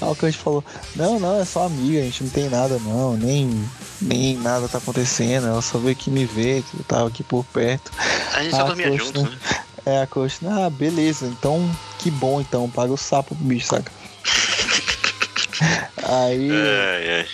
Aí 0.00 0.08
o 0.08 0.14
Kurt 0.14 0.34
falou, 0.34 0.64
não, 0.94 1.18
não, 1.18 1.40
é 1.40 1.44
só 1.44 1.64
amiga, 1.64 1.98
a 1.98 2.02
gente 2.02 2.24
não 2.24 2.30
tem 2.30 2.48
nada 2.48 2.78
não, 2.78 3.16
nem, 3.16 3.68
nem 4.00 4.36
nada 4.36 4.68
tá 4.68 4.78
acontecendo, 4.78 5.48
ela 5.48 5.62
só 5.62 5.78
veio 5.78 5.92
aqui 5.92 6.10
me 6.10 6.24
ver, 6.24 6.62
que 6.62 6.76
eu 6.76 6.84
tava 6.84 7.08
aqui 7.08 7.22
por 7.22 7.44
perto. 7.46 7.90
A 8.34 8.42
gente 8.42 8.54
só 8.54 8.62
Ah, 8.62 8.64
dormia 8.64 8.90
né? 8.90 8.96
né? 8.96 9.38
É, 9.86 10.02
a 10.02 10.06
Courtney, 10.06 10.50
ah, 10.52 10.70
beleza, 10.70 11.26
então 11.26 11.68
que 11.98 12.10
bom 12.10 12.40
então, 12.40 12.68
paga 12.68 12.92
o 12.92 12.96
sapo 12.96 13.34
pro 13.34 13.44
bicho, 13.44 13.66
saca? 13.66 13.90
Aí. 16.04 16.50
É, 16.50 17.20
é. 17.20 17.26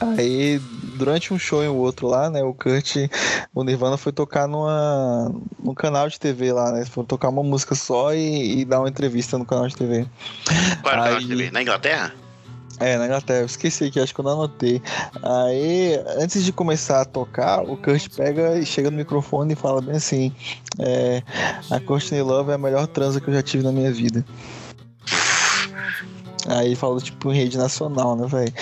Aí, 0.00 0.60
durante 0.96 1.32
um 1.32 1.38
show 1.38 1.64
e 1.64 1.68
o 1.68 1.76
outro 1.76 2.06
lá, 2.06 2.28
né, 2.28 2.42
o 2.42 2.52
Kurt, 2.52 2.96
o 3.54 3.64
Nirvana 3.64 3.96
foi 3.96 4.12
tocar 4.12 4.46
numa, 4.46 5.32
num 5.62 5.74
canal 5.74 6.08
de 6.08 6.18
TV 6.18 6.52
lá, 6.52 6.72
né? 6.72 6.84
Foi 6.84 7.04
tocar 7.04 7.28
uma 7.28 7.42
música 7.42 7.74
só 7.74 8.12
e, 8.12 8.60
e 8.60 8.64
dar 8.64 8.80
uma 8.80 8.88
entrevista 8.88 9.38
no 9.38 9.46
canal 9.46 9.66
de 9.66 9.76
TV. 9.76 10.06
Qual 10.82 10.92
era 10.92 11.02
o 11.02 11.04
canal 11.04 11.20
de 11.20 11.28
TV? 11.28 11.50
Na 11.50 11.62
Inglaterra? 11.62 12.12
É, 12.80 12.98
na 12.98 13.06
Inglaterra, 13.06 13.40
eu 13.40 13.46
esqueci 13.46 13.84
aqui, 13.84 14.00
acho 14.00 14.12
que 14.12 14.20
eu 14.20 14.24
não 14.24 14.32
anotei. 14.32 14.82
Aí, 15.22 16.00
antes 16.18 16.44
de 16.44 16.52
começar 16.52 17.00
a 17.00 17.04
tocar, 17.04 17.62
o 17.62 17.76
Kurt 17.76 18.08
pega 18.16 18.58
e 18.58 18.66
chega 18.66 18.90
no 18.90 18.96
microfone 18.96 19.52
e 19.52 19.56
fala 19.56 19.80
bem 19.80 19.96
assim: 19.96 20.34
é, 20.78 21.22
A 21.70 21.78
Courtney 21.80 22.20
Love 22.20 22.50
é 22.50 22.54
a 22.54 22.58
melhor 22.58 22.86
transa 22.88 23.20
que 23.20 23.28
eu 23.28 23.34
já 23.34 23.42
tive 23.42 23.62
na 23.62 23.70
minha 23.70 23.92
vida. 23.92 24.24
Aí 26.48 26.66
ele 26.66 26.76
falou, 26.76 27.00
tipo, 27.00 27.32
em 27.32 27.36
rede 27.36 27.56
nacional, 27.56 28.14
né, 28.16 28.26
velho? 28.26 28.52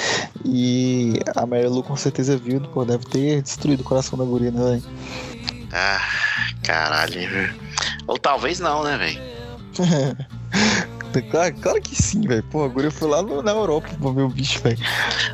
E 0.45 1.19
a 1.35 1.45
Mary 1.47 1.67
Lou 1.67 1.83
com 1.83 1.97
certeza 1.97 2.37
viu, 2.37 2.61
pô, 2.61 2.85
deve 2.85 3.05
ter 3.07 3.43
destruído 3.43 3.81
o 3.81 3.85
coração 3.85 4.19
da 4.19 4.25
guria, 4.25 4.51
né, 4.51 4.61
velho? 4.81 4.83
Ah, 5.73 6.01
caralho. 6.63 7.21
Ou 8.07 8.19
talvez 8.19 8.61
não, 8.61 8.85
né, 8.85 8.97
velho? 8.97 9.21
Claro, 11.31 11.55
claro 11.61 11.79
que 11.83 11.95
sim, 11.95 12.23
velho. 12.23 12.43
Pô, 12.45 12.65
a 12.65 12.69
guria 12.69 12.91
foi 12.91 13.07
lá 13.07 13.21
no- 13.23 13.43
na 13.43 13.51
Europa 13.51 13.87
pra 14.01 14.11
ver 14.13 14.23
o 14.23 14.31
bicho, 14.31 14.59
velho. 14.63 14.79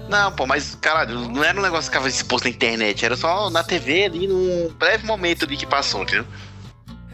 Não, 0.08 0.32
pô, 0.32 0.44
mas, 0.44 0.74
caralho, 0.74 1.28
não 1.28 1.44
era 1.44 1.56
um 1.56 1.62
negócio 1.62 1.84
que 1.88 1.96
ficava 1.96 2.08
exposto 2.08 2.46
na 2.46 2.50
internet, 2.50 3.04
era 3.04 3.16
só 3.16 3.48
na 3.48 3.62
TV 3.62 4.06
ali, 4.06 4.26
num 4.26 4.72
breve 4.76 5.06
momento 5.06 5.44
ali 5.44 5.56
que 5.56 5.66
passou, 5.66 6.02
entendeu? 6.02 6.24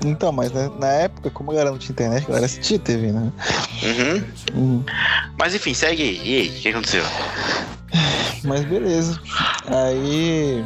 Então, 0.05 0.31
mas 0.33 0.53
né, 0.53 0.71
na 0.79 0.89
época, 0.89 1.31
como 1.31 1.51
a 1.51 1.55
galera 1.55 1.71
não 1.71 1.79
tinha 1.79 1.93
internet, 1.93 2.25
a 2.25 2.29
galera 2.29 2.47
assistia 2.47 2.79
TV, 2.79 3.13
né? 3.13 3.33
Uhum. 3.83 4.61
Uhum. 4.61 4.85
Mas 5.39 5.55
enfim, 5.55 5.75
segue 5.75 6.03
aí. 6.03 6.21
E 6.25 6.41
aí, 6.41 6.49
o 6.49 6.53
que 6.61 6.69
aconteceu? 6.69 7.05
Mas 8.45 8.65
beleza. 8.65 9.21
Aí. 9.67 10.65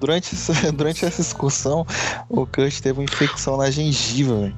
Durante 0.00 0.34
essa, 0.34 0.54
durante 0.72 1.04
essa 1.04 1.20
excursão, 1.20 1.86
o 2.28 2.46
Kurt 2.46 2.80
teve 2.80 2.98
uma 3.00 3.04
infecção 3.04 3.58
na 3.58 3.70
gengiva, 3.70 4.34
velho. 4.40 4.56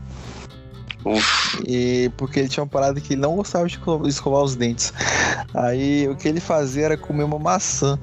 Uf. 1.05 1.63
E 1.67 2.11
porque 2.17 2.39
ele 2.41 2.49
tinha 2.49 2.63
uma 2.63 2.69
parada 2.71 3.01
que 3.01 3.15
ele 3.15 3.21
não 3.23 3.37
gostava 3.37 3.67
de 3.67 3.75
esco- 3.75 4.07
escovar 4.07 4.43
os 4.43 4.55
dentes. 4.55 4.93
Aí 5.55 6.09
o 6.09 6.15
que 6.17 6.29
ele 6.29 6.41
fazia 6.41 6.85
era 6.85 6.97
comer 6.97 7.25
uma 7.25 7.39
maçã. 7.39 7.99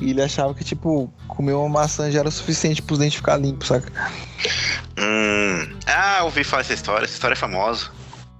E 0.00 0.10
ele 0.10 0.22
achava 0.22 0.54
que, 0.54 0.62
tipo, 0.64 1.12
comer 1.28 1.52
uma 1.54 1.68
maçã 1.68 2.10
já 2.10 2.20
era 2.20 2.28
o 2.28 2.32
suficiente 2.32 2.80
pros 2.82 2.98
dentes 2.98 3.16
ficar 3.16 3.36
limpos, 3.36 3.68
saca? 3.68 3.90
Hum. 4.98 5.74
Ah, 5.86 6.20
ouvi 6.24 6.44
falar 6.44 6.60
essa 6.62 6.74
história. 6.74 7.04
Essa 7.04 7.14
história 7.14 7.34
é 7.34 7.36
famosa. 7.36 7.86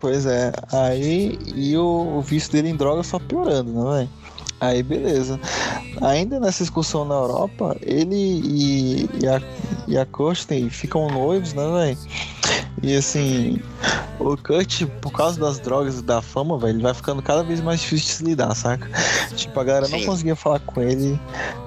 Pois 0.01 0.27
é. 0.27 0.53
Aí 0.73 1.39
e 1.55 1.77
o, 1.77 2.17
o 2.19 2.21
vício 2.23 2.53
dele 2.53 2.69
em 2.69 2.77
droga 2.77 3.03
só 3.03 3.19
piorando, 3.19 3.73
né, 3.73 3.97
velho? 3.99 4.11
Aí 4.67 4.83
beleza. 4.83 5.39
Ainda 6.01 6.41
nessa 6.41 6.63
excursão 6.63 7.05
na 7.05 7.15
Europa, 7.15 7.77
ele 7.83 8.15
e, 8.17 9.09
e 9.23 9.27
a, 9.29 9.41
e 9.87 9.99
a 9.99 10.05
Kirsten 10.07 10.69
ficam 10.71 11.09
noivos, 11.09 11.53
né, 11.55 11.63
velho? 11.73 11.99
E 12.83 12.97
assim, 12.97 13.61
o 14.19 14.37
Kurt, 14.37 14.85
por 15.01 15.11
causa 15.13 15.41
das 15.41 15.59
drogas 15.59 15.99
e 16.01 16.03
da 16.03 16.21
fama, 16.21 16.59
velho, 16.59 16.75
ele 16.77 16.83
vai 16.83 16.93
ficando 16.93 17.23
cada 17.23 17.43
vez 17.43 17.61
mais 17.61 17.81
difícil 17.81 18.07
de 18.07 18.13
se 18.13 18.25
lidar, 18.25 18.55
saca? 18.55 18.89
Tipo, 19.35 19.59
a 19.61 19.65
galera 19.65 19.89
não 19.89 19.99
Sim. 20.01 20.07
conseguia 20.07 20.37
falar 20.37 20.59
com 20.61 20.81
ele, 20.83 21.19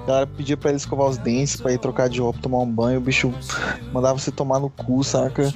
a 0.04 0.06
galera 0.06 0.26
pedia 0.26 0.56
pra 0.56 0.70
ele 0.70 0.76
escovar 0.76 1.08
os 1.08 1.18
dentes, 1.18 1.56
pra 1.56 1.72
ir 1.72 1.78
trocar 1.78 2.08
de 2.08 2.20
roupa, 2.20 2.38
tomar 2.40 2.58
um 2.58 2.70
banho, 2.70 2.98
o 2.98 3.02
bicho 3.02 3.32
mandava 3.92 4.18
você 4.18 4.30
tomar 4.30 4.60
no 4.60 4.70
cu, 4.70 5.02
saca? 5.02 5.52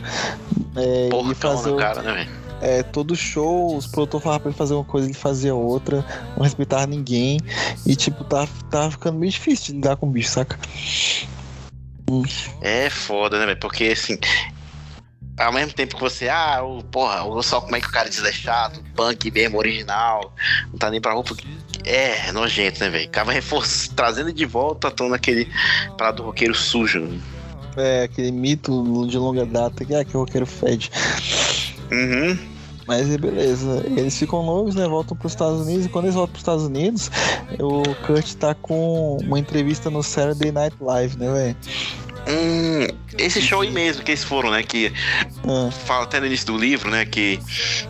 É, 0.75 1.07
e 1.07 1.11
Porcão 1.11 1.57
fazer 1.57 1.69
no 1.71 1.77
o- 1.77 1.79
cara, 1.79 2.03
né, 2.03 2.13
velho? 2.13 2.42
É, 2.63 2.83
todo 2.85 3.17
show, 3.17 3.77
os 3.77 3.89
produtores 3.89 4.23
falavam 4.23 4.43
pra 4.43 4.51
ele 4.51 4.59
fazer 4.59 4.75
uma 4.75 4.85
coisa, 4.85 5.09
ele 5.09 5.15
fazia 5.15 5.53
outra, 5.53 6.05
não 6.37 6.45
respeitava 6.45 6.87
ninguém. 6.87 7.41
E 7.85 7.97
tipo, 7.97 8.23
tá, 8.23 8.47
tá 8.71 8.89
ficando 8.89 9.19
meio 9.19 9.33
difícil 9.33 9.67
de 9.67 9.73
lidar 9.73 9.97
com 9.97 10.07
o 10.07 10.11
bicho, 10.11 10.31
saca? 10.31 10.57
É 12.61 12.89
foda, 12.89 13.39
né, 13.39 13.47
velho? 13.47 13.59
Porque 13.59 13.87
assim. 13.87 14.17
Ao 15.39 15.53
mesmo 15.53 15.73
tempo 15.73 15.97
que 15.97 16.01
você, 16.01 16.29
ah, 16.29 16.63
o, 16.63 16.85
porra, 16.85 17.25
olha 17.25 17.43
só 17.43 17.61
como 17.61 17.75
é 17.75 17.81
que 17.81 17.89
o 17.89 17.91
cara 17.91 18.07
é 18.07 18.11
desleixado, 18.11 18.79
punk 18.95 19.31
mesmo, 19.31 19.59
original, 19.59 20.33
não 20.71 20.79
tá 20.79 20.89
nem 20.91 21.01
pra 21.01 21.15
roupa. 21.15 21.35
É, 21.85 22.29
é 22.29 22.33
nojento, 22.33 22.79
né, 22.81 22.91
velho? 22.91 23.07
Acaba 23.07 23.33
reforçando, 23.33 23.97
trazendo 23.97 24.33
de 24.33 24.45
volta 24.45 24.89
à 24.89 24.91
tona 24.91 25.17
aquele 25.17 25.51
parado 25.99 26.19
do 26.19 26.23
roqueiro 26.25 26.55
sujo. 26.55 27.01
né? 27.01 27.19
É, 27.77 28.03
aquele 28.05 28.31
mito 28.31 29.07
de 29.09 29.17
longa 29.17 29.47
data 29.47 29.85
que 29.85 29.95
é 29.95 30.05
que 30.05 30.17
o 30.17 30.21
roqueiro 30.21 30.47
fede. 30.47 30.91
Uhum. 31.91 32.52
Mas 32.87 33.11
é 33.11 33.19
beleza. 33.19 33.83
Eles 33.87 34.19
ficam 34.19 34.45
noivos, 34.45 34.75
né? 34.75 34.87
Voltam 34.87 35.17
pros 35.17 35.33
Estados 35.33 35.61
Unidos. 35.61 35.87
E 35.87 35.89
quando 35.89 36.07
eles 36.07 36.15
voltam 36.15 36.33
pros 36.33 36.43
Estados 36.43 36.65
Unidos, 36.65 37.11
o 37.61 37.83
Kurt 38.07 38.35
tá 38.35 38.55
com 38.55 39.19
uma 39.23 39.39
entrevista 39.39 39.91
no 39.91 40.03
Saturday 40.03 40.53
Night 40.53 40.77
Live, 40.81 41.19
né, 41.19 41.33
velho? 41.33 41.57
Hum, 42.29 42.87
esse 43.19 43.43
show 43.43 43.63
aí 43.63 43.71
mesmo 43.71 44.03
que 44.05 44.13
eles 44.13 44.23
foram, 44.23 44.51
né? 44.51 44.63
Que 44.63 44.93
Ah, 45.45 45.71
fala 45.71 46.05
até 46.05 46.21
no 46.21 46.27
início 46.27 46.47
do 46.47 46.57
livro, 46.57 46.91
né? 46.91 47.05
Que 47.05 47.39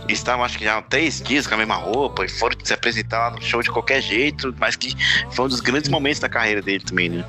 estavam, 0.09 0.45
acho 0.45 0.59
que 0.59 0.65
já 0.65 0.79
há 0.79 0.83
três 0.83 1.21
dias 1.21 1.47
com 1.47 1.55
a 1.55 1.59
mesma 1.59 1.75
roupa 1.75 2.25
e 2.25 2.29
foram 2.29 2.57
se 2.63 2.73
apresentar 2.73 3.19
lá 3.19 3.31
no 3.31 3.43
show 3.43 3.63
de 3.63 3.71
qualquer 3.71 4.01
jeito, 4.01 4.55
mas 4.59 4.75
que 4.75 4.97
foi 5.31 5.45
um 5.45 5.49
dos 5.49 5.61
grandes 5.61 5.91
momentos 5.91 6.19
da 6.19 6.29
carreira 6.29 6.63
dele 6.63 6.83
também, 6.85 7.09
né? 7.11 7.25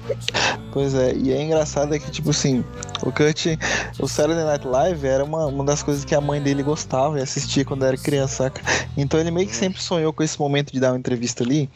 Pois 0.71 0.93
é, 0.95 1.13
e 1.13 1.31
é 1.31 1.41
engraçado 1.41 1.93
é 1.93 1.99
que, 1.99 2.09
tipo 2.09 2.29
assim, 2.29 2.63
o 3.03 3.11
Kurt, 3.11 3.45
o 3.99 4.07
Saturday 4.07 4.43
Night 4.43 4.65
Live 4.65 5.05
era 5.05 5.23
uma, 5.23 5.45
uma 5.45 5.63
das 5.63 5.83
coisas 5.83 6.05
que 6.05 6.15
a 6.15 6.21
mãe 6.21 6.41
dele 6.41 6.63
gostava 6.63 7.19
e 7.19 7.21
assistia 7.21 7.65
quando 7.65 7.85
era 7.85 7.97
criança, 7.97 8.45
saca? 8.45 8.61
Então 8.97 9.19
ele 9.19 9.29
meio 9.29 9.47
que 9.47 9.55
sempre 9.55 9.81
sonhou 9.81 10.13
com 10.13 10.23
esse 10.23 10.39
momento 10.39 10.71
de 10.71 10.79
dar 10.79 10.91
uma 10.91 10.97
entrevista 10.97 11.43
ali. 11.43 11.69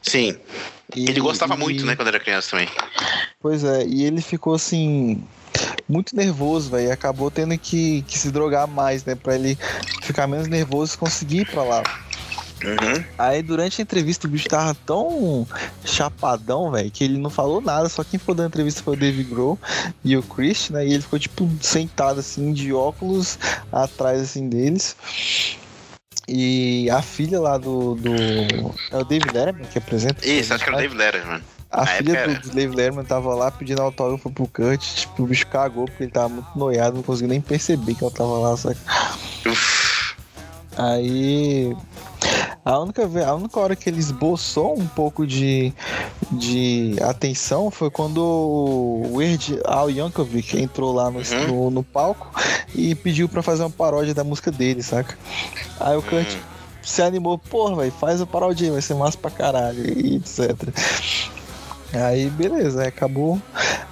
Sim. 0.00 0.36
E, 0.94 1.08
Ele 1.08 1.20
gostava 1.20 1.54
e- 1.54 1.58
muito, 1.58 1.84
né, 1.86 1.96
quando 1.96 2.08
era 2.08 2.20
criança 2.20 2.50
também. 2.50 2.68
Pois 3.40 3.64
é, 3.64 3.84
e 3.86 4.04
ele 4.04 4.20
ficou 4.20 4.54
assim. 4.54 5.22
Muito 5.88 6.16
nervoso, 6.16 6.70
velho. 6.70 6.88
e 6.88 6.90
Acabou 6.90 7.30
tendo 7.30 7.56
que, 7.58 8.02
que 8.02 8.18
se 8.18 8.30
drogar 8.30 8.66
mais, 8.66 9.04
né? 9.04 9.14
Pra 9.14 9.34
ele 9.34 9.58
ficar 10.02 10.26
menos 10.26 10.48
nervoso 10.48 10.94
e 10.94 10.98
conseguir 10.98 11.40
ir 11.40 11.50
pra 11.50 11.62
lá. 11.62 11.82
Uhum. 12.64 13.04
Aí 13.18 13.42
durante 13.42 13.80
a 13.80 13.82
entrevista 13.82 14.26
o 14.26 14.30
bicho 14.30 14.48
tava 14.48 14.74
tão 14.86 15.46
chapadão, 15.84 16.70
velho, 16.70 16.90
que 16.92 17.02
ele 17.02 17.18
não 17.18 17.28
falou 17.28 17.60
nada, 17.60 17.88
só 17.88 18.04
quem 18.04 18.20
ficou 18.20 18.36
dando 18.36 18.46
entrevista 18.48 18.82
foi 18.84 18.94
o 18.94 18.98
Dave 18.98 19.24
Grohl 19.24 19.58
e 20.04 20.16
o 20.16 20.22
Chris, 20.22 20.70
né? 20.70 20.86
E 20.86 20.92
ele 20.92 21.02
ficou 21.02 21.18
tipo 21.18 21.50
sentado 21.60 22.20
assim, 22.20 22.52
de 22.52 22.72
óculos 22.72 23.36
atrás 23.72 24.20
assim 24.22 24.48
deles. 24.48 24.96
E 26.28 26.88
a 26.90 27.02
filha 27.02 27.40
lá 27.40 27.58
do. 27.58 27.94
do 27.96 28.14
é 28.90 28.96
o 28.96 29.04
David 29.04 29.34
Letterman 29.34 29.64
que 29.64 29.78
apresenta? 29.78 30.26
Isso, 30.26 30.54
acho 30.54 30.64
que 30.64 30.70
era 30.70 30.78
o 30.78 30.80
Dave 30.80 30.96
Letterman. 30.96 31.42
A 31.70 31.86
filha 31.86 32.28
do, 32.28 32.40
do 32.40 32.50
Dave 32.50 32.76
Letterman 32.76 33.04
tava 33.04 33.34
lá 33.34 33.50
pedindo 33.50 33.80
autógrafo 33.80 34.30
pro 34.30 34.46
Kurt, 34.46 34.82
tipo, 34.82 35.22
o 35.22 35.26
bicho 35.26 35.46
cagou 35.46 35.86
porque 35.86 36.04
ele 36.04 36.12
tava 36.12 36.28
muito 36.28 36.58
noiado, 36.58 36.96
não 36.96 37.02
conseguiu 37.02 37.30
nem 37.30 37.40
perceber 37.40 37.94
que 37.94 38.04
ela 38.04 38.12
tava 38.12 38.38
lá, 38.38 38.56
saca? 38.56 38.78
Uf. 39.46 40.14
Aí. 40.76 41.74
A 42.64 42.78
única, 42.78 43.02
a 43.26 43.34
única 43.34 43.58
hora 43.60 43.74
que 43.76 43.88
ele 43.88 43.98
esboçou 43.98 44.78
um 44.78 44.86
pouco 44.86 45.26
de, 45.26 45.72
de 46.30 46.94
atenção 47.02 47.70
foi 47.70 47.90
quando 47.90 48.18
o 48.22 49.16
Weird 49.16 49.58
Al 49.64 49.90
Yankovic 49.90 50.56
entrou 50.60 50.92
lá 50.92 51.10
no, 51.10 51.18
Uhum. 51.18 51.46
no, 51.48 51.70
no 51.70 51.82
palco 51.82 52.30
e 52.74 52.94
pediu 52.94 53.28
pra 53.28 53.42
fazer 53.42 53.62
uma 53.62 53.70
paródia 53.70 54.14
da 54.14 54.22
música 54.24 54.50
dele, 54.50 54.82
saca? 54.82 55.16
Aí 55.80 55.96
o 55.96 56.02
Kurt 56.02 56.34
Hum. 56.34 56.38
se 56.82 57.02
animou, 57.02 57.36
porra, 57.38 57.76
velho, 57.76 57.92
faz 57.92 58.20
a 58.20 58.26
paródia 58.26 58.70
vai 58.72 58.82
ser 58.82 58.94
massa 58.94 59.18
pra 59.18 59.30
caralho, 59.30 59.84
e 59.98 60.16
etc. 60.16 60.56
Aí, 61.92 62.30
beleza, 62.30 62.86
acabou. 62.86 63.40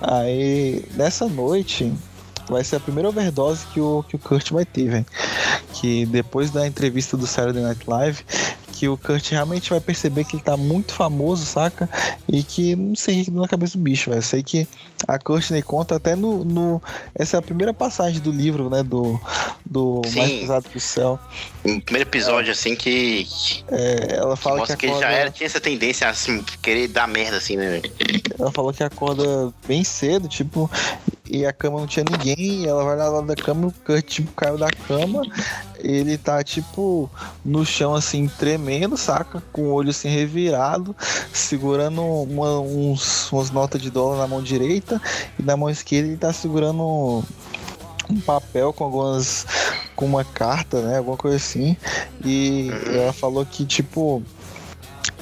Aí, 0.00 0.84
nessa 0.94 1.26
noite, 1.28 1.92
vai 2.50 2.64
ser 2.64 2.76
a 2.76 2.80
primeira 2.80 3.08
overdose 3.08 3.66
que 3.72 3.80
o, 3.80 4.04
que 4.08 4.16
o 4.16 4.18
Kurt 4.18 4.50
vai 4.50 4.64
ter, 4.64 4.88
velho. 4.88 5.06
Que 5.74 6.04
depois 6.06 6.50
da 6.50 6.66
entrevista 6.66 7.16
do 7.16 7.26
Saturday 7.26 7.62
Night 7.62 7.82
Live, 7.86 8.18
que 8.72 8.88
o 8.88 8.96
Kurt 8.96 9.30
realmente 9.30 9.68
vai 9.70 9.80
perceber 9.80 10.24
que 10.24 10.36
ele 10.36 10.42
tá 10.42 10.56
muito 10.56 10.92
famoso, 10.94 11.44
saca? 11.44 11.88
E 12.26 12.42
que 12.42 12.74
não 12.74 12.96
sei 12.96 13.20
o 13.20 13.24
que 13.24 13.30
deu 13.30 13.42
na 13.42 13.48
cabeça 13.48 13.76
do 13.76 13.82
bicho, 13.84 14.08
velho. 14.10 14.18
Eu 14.18 14.22
sei 14.22 14.42
que 14.42 14.66
a 15.06 15.18
Courtney 15.18 15.60
conta 15.62 15.96
até 15.96 16.14
no, 16.16 16.44
no. 16.44 16.82
Essa 17.14 17.36
é 17.36 17.38
a 17.38 17.42
primeira 17.42 17.74
passagem 17.74 18.20
do 18.20 18.30
livro, 18.30 18.70
né? 18.70 18.82
Do, 18.82 19.20
do 19.66 20.00
Sim. 20.06 20.18
Mais 20.18 20.30
Pesado 20.40 20.68
que 20.70 20.78
o 20.78 20.80
Céu. 20.80 21.18
O 21.64 21.80
primeiro 21.82 22.08
episódio, 22.08 22.52
assim, 22.52 22.74
que, 22.74 23.24
que 23.24 23.64
É, 23.68 24.16
ela 24.16 24.34
fala 24.36 24.58
mostra 24.58 24.76
que 24.76 24.86
que 24.86 24.92
ele 24.92 24.98
já 24.98 25.06
acorda- 25.06 25.20
era, 25.20 25.30
tinha 25.30 25.46
essa 25.46 25.60
tendência 25.60 26.06
a 26.06 26.10
assim, 26.10 26.42
querer 26.62 26.88
dar 26.88 27.06
merda, 27.06 27.36
assim, 27.36 27.56
né? 27.56 27.82
Ela 28.38 28.50
falou 28.50 28.72
que 28.72 28.82
acorda 28.82 29.52
bem 29.68 29.84
cedo, 29.84 30.26
tipo, 30.26 30.70
e 31.30 31.46
a 31.46 31.52
cama 31.52 31.78
não 31.78 31.86
tinha 31.86 32.04
ninguém, 32.10 32.66
ela 32.66 32.82
vai 32.82 32.96
lá 32.96 33.06
do 33.06 33.14
lado 33.14 33.26
da 33.28 33.36
cama, 33.36 33.68
o 33.68 33.72
Kurt, 33.72 34.04
tipo, 34.04 34.32
caiu 34.32 34.58
da 34.58 34.68
cama, 34.70 35.22
ele 35.78 36.18
tá, 36.18 36.42
tipo, 36.42 37.08
no 37.44 37.64
chão, 37.64 37.94
assim, 37.94 38.26
tremendo, 38.26 38.96
saca? 38.96 39.40
Com 39.52 39.62
o 39.62 39.72
olho, 39.72 39.90
assim, 39.90 40.08
revirado, 40.08 40.94
segurando 41.32 42.02
uma- 42.02 42.60
uns, 42.60 43.30
umas 43.30 43.50
notas 43.50 43.80
de 43.80 43.90
dólar 43.90 44.18
na 44.18 44.26
mão 44.26 44.42
direita, 44.42 45.00
e 45.38 45.42
na 45.42 45.56
mão 45.56 45.70
esquerda 45.70 46.08
ele 46.08 46.16
tá 46.16 46.32
segurando 46.32 47.24
um 48.10 48.20
papel 48.26 48.72
com 48.72 48.84
algumas 48.84 49.46
com 49.94 50.06
uma 50.06 50.24
carta, 50.24 50.80
né, 50.80 50.96
alguma 50.96 51.16
coisa 51.16 51.36
assim. 51.36 51.76
E 52.24 52.70
ela 52.86 53.12
falou 53.12 53.44
que 53.44 53.64
tipo 53.66 54.22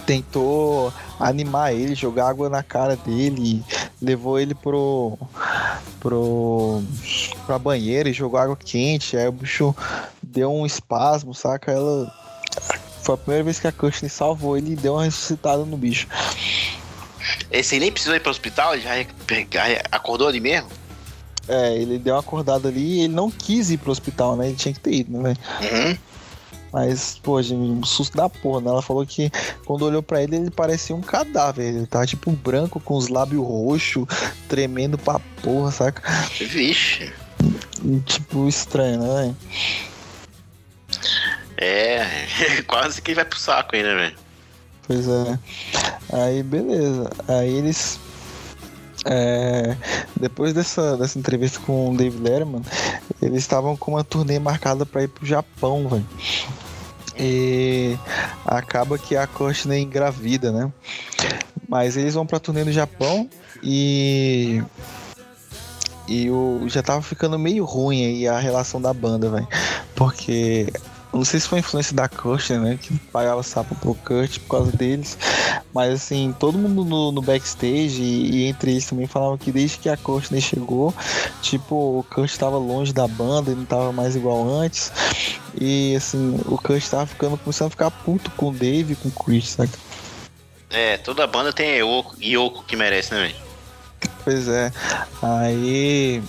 tentou 0.08 0.90
animar 1.20 1.74
ele, 1.74 1.94
jogar 1.94 2.30
água 2.30 2.48
na 2.48 2.62
cara 2.62 2.96
dele, 2.96 3.62
levou 4.00 4.40
ele 4.40 4.54
pro 4.54 5.18
pro 6.00 6.82
pra 7.44 7.58
banheira 7.58 8.08
e 8.08 8.14
jogou 8.14 8.40
água 8.40 8.56
quente, 8.56 9.18
aí 9.18 9.28
o 9.28 9.32
bicho 9.32 9.76
deu 10.22 10.50
um 10.50 10.64
espasmo, 10.64 11.34
saca? 11.34 11.70
Ela 11.70 12.10
foi 13.02 13.16
a 13.16 13.18
primeira 13.18 13.44
vez 13.44 13.60
que 13.60 13.66
a 13.66 13.72
Kirsten 13.72 14.08
salvou 14.08 14.56
ele 14.56 14.72
e 14.72 14.76
deu 14.76 14.94
uma 14.94 15.04
ressuscitada 15.04 15.62
no 15.66 15.76
bicho. 15.76 16.08
Esse 17.50 17.74
aí 17.74 17.80
nem 17.80 17.92
precisou 17.92 18.16
ir 18.16 18.20
pro 18.20 18.30
hospital, 18.30 18.72
ele 18.72 18.82
já, 18.82 18.92
acordou 19.92 20.28
ali 20.28 20.40
mesmo? 20.40 20.70
É, 21.46 21.76
ele 21.76 21.98
deu 21.98 22.14
uma 22.14 22.20
acordada 22.20 22.68
ali 22.68 22.80
e 22.80 23.00
ele 23.04 23.14
não 23.14 23.30
quis 23.30 23.70
ir 23.70 23.76
pro 23.76 23.92
hospital, 23.92 24.36
né? 24.36 24.48
Ele 24.48 24.56
tinha 24.56 24.72
que 24.72 24.80
ter 24.80 24.92
ido, 24.92 25.12
né, 25.12 25.34
velho? 25.34 25.38
Uhum. 25.70 25.98
Mas, 26.72 27.18
pô, 27.22 27.40
gente, 27.40 27.58
um 27.58 27.84
susto 27.84 28.16
da 28.16 28.28
porra, 28.28 28.60
né? 28.60 28.68
Ela 28.68 28.82
falou 28.82 29.06
que 29.06 29.30
quando 29.64 29.84
olhou 29.84 30.02
pra 30.02 30.22
ele, 30.22 30.36
ele 30.36 30.50
parecia 30.50 30.94
um 30.94 31.00
cadáver. 31.00 31.66
Ele 31.66 31.86
tava 31.86 32.06
tipo 32.06 32.30
branco, 32.30 32.80
com 32.80 32.94
os 32.94 33.08
lábios 33.08 33.44
roxos, 33.44 34.06
tremendo 34.48 34.98
pra 34.98 35.20
porra, 35.42 35.70
saca? 35.70 36.02
Vixe. 36.38 37.12
E, 37.84 38.00
tipo, 38.00 38.48
estranho, 38.48 39.00
né, 39.00 39.22
velho? 39.22 39.36
É, 41.56 42.06
quase 42.66 43.02
que 43.02 43.14
vai 43.14 43.24
pro 43.24 43.38
saco 43.38 43.74
aí, 43.74 43.82
né, 43.82 43.94
velho? 43.94 44.16
Pois 44.86 45.06
é. 45.08 45.38
Aí, 46.12 46.42
beleza. 46.42 47.10
Aí 47.28 47.52
eles. 47.52 47.98
É, 49.10 49.74
depois 50.20 50.52
dessa, 50.52 50.94
dessa 50.98 51.18
entrevista 51.18 51.58
com 51.60 51.90
o 51.90 51.96
David 51.96 52.22
Letterman, 52.22 52.62
eles 53.22 53.38
estavam 53.38 53.74
com 53.74 53.92
uma 53.92 54.04
turnê 54.04 54.38
marcada 54.38 54.84
para 54.84 55.02
ir 55.02 55.08
pro 55.08 55.24
Japão, 55.24 55.88
velho. 55.88 56.06
E 57.18 57.96
acaba 58.44 58.98
que 58.98 59.16
a 59.16 59.26
Courtney 59.26 59.80
engravida, 59.80 60.52
né? 60.52 60.70
Mas 61.66 61.96
eles 61.96 62.14
vão 62.14 62.26
pra 62.26 62.38
turnê 62.38 62.64
no 62.64 62.72
Japão 62.72 63.28
e. 63.62 64.62
E 66.06 66.30
o, 66.30 66.62
já 66.68 66.82
tava 66.82 67.02
ficando 67.02 67.38
meio 67.38 67.64
ruim 67.64 68.04
aí 68.04 68.28
a 68.28 68.38
relação 68.38 68.80
da 68.80 68.92
banda, 68.92 69.30
velho. 69.30 69.48
Porque 69.94 70.70
não 71.12 71.24
sei 71.24 71.40
se 71.40 71.48
foi 71.48 71.60
influência 71.60 71.94
da 71.94 72.08
Kirsten, 72.08 72.58
né? 72.58 72.78
Que 72.80 72.96
pagava 73.12 73.42
sapo 73.42 73.74
pro 73.76 73.94
Kurt 73.94 74.38
por 74.40 74.48
causa 74.48 74.72
deles. 74.72 75.18
Mas 75.74 75.94
assim, 75.94 76.34
todo 76.38 76.58
mundo 76.58 76.84
no, 76.84 77.12
no 77.12 77.22
backstage 77.22 78.00
e, 78.00 78.30
e, 78.30 78.44
entre 78.46 78.72
eles 78.72 78.86
também 78.86 79.06
falavam 79.06 79.38
que 79.38 79.50
desde 79.50 79.78
que 79.78 79.88
a 79.88 79.96
Kirsten 79.96 80.40
chegou, 80.40 80.94
tipo, 81.42 81.74
o 82.00 82.02
Kurt 82.04 82.30
estava 82.30 82.58
longe 82.58 82.92
da 82.92 83.06
banda, 83.06 83.50
ele 83.50 83.60
não 83.60 83.66
tava 83.66 83.92
mais 83.92 84.14
igual 84.14 84.48
antes. 84.48 84.92
E 85.60 85.96
assim, 85.96 86.40
o 86.46 86.56
Kurt 86.58 86.86
tava 86.88 87.06
ficando, 87.06 87.36
começando 87.38 87.68
a 87.68 87.70
ficar 87.70 87.90
puto 87.90 88.30
com 88.32 88.50
o 88.50 88.52
Dave 88.52 88.92
e 88.92 88.96
com 88.96 89.08
o 89.08 89.12
Chris, 89.12 89.50
sabe? 89.50 89.70
É, 90.70 90.98
toda 90.98 91.26
banda 91.26 91.52
tem 91.52 91.78
Yoko, 91.78 92.14
Yoko 92.22 92.62
que 92.64 92.76
merece, 92.76 93.14
né, 93.14 93.22
velho? 93.22 93.48
Pois 94.22 94.46
é. 94.48 94.70
Aí 95.22 96.22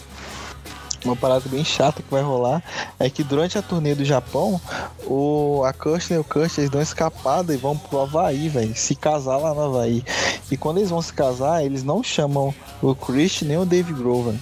uma 1.05 1.15
parada 1.15 1.43
bem 1.49 1.63
chata 1.63 2.01
que 2.01 2.11
vai 2.11 2.21
rolar 2.21 2.61
é 2.99 3.09
que 3.09 3.23
durante 3.23 3.57
a 3.57 3.61
turnê 3.61 3.95
do 3.95 4.03
Japão, 4.03 4.59
o, 5.05 5.63
a 5.65 5.73
Kirsten 5.73 6.17
e 6.17 6.19
o 6.19 6.23
Kurt 6.23 6.57
eles 6.57 6.69
dão 6.69 6.81
escapada 6.81 7.53
e 7.53 7.57
vão 7.57 7.77
pro 7.77 7.99
Havaí, 7.99 8.49
velho. 8.49 8.75
Se 8.75 8.95
casar 8.95 9.37
lá 9.37 9.53
no 9.53 9.61
Havaí. 9.65 10.03
E 10.51 10.57
quando 10.57 10.77
eles 10.77 10.89
vão 10.89 11.01
se 11.01 11.13
casar, 11.13 11.63
eles 11.63 11.83
não 11.83 12.03
chamam 12.03 12.53
o 12.81 12.95
Chris 12.95 13.41
nem 13.41 13.57
o 13.57 13.65
Dave 13.65 13.93
Grover. 13.93 14.35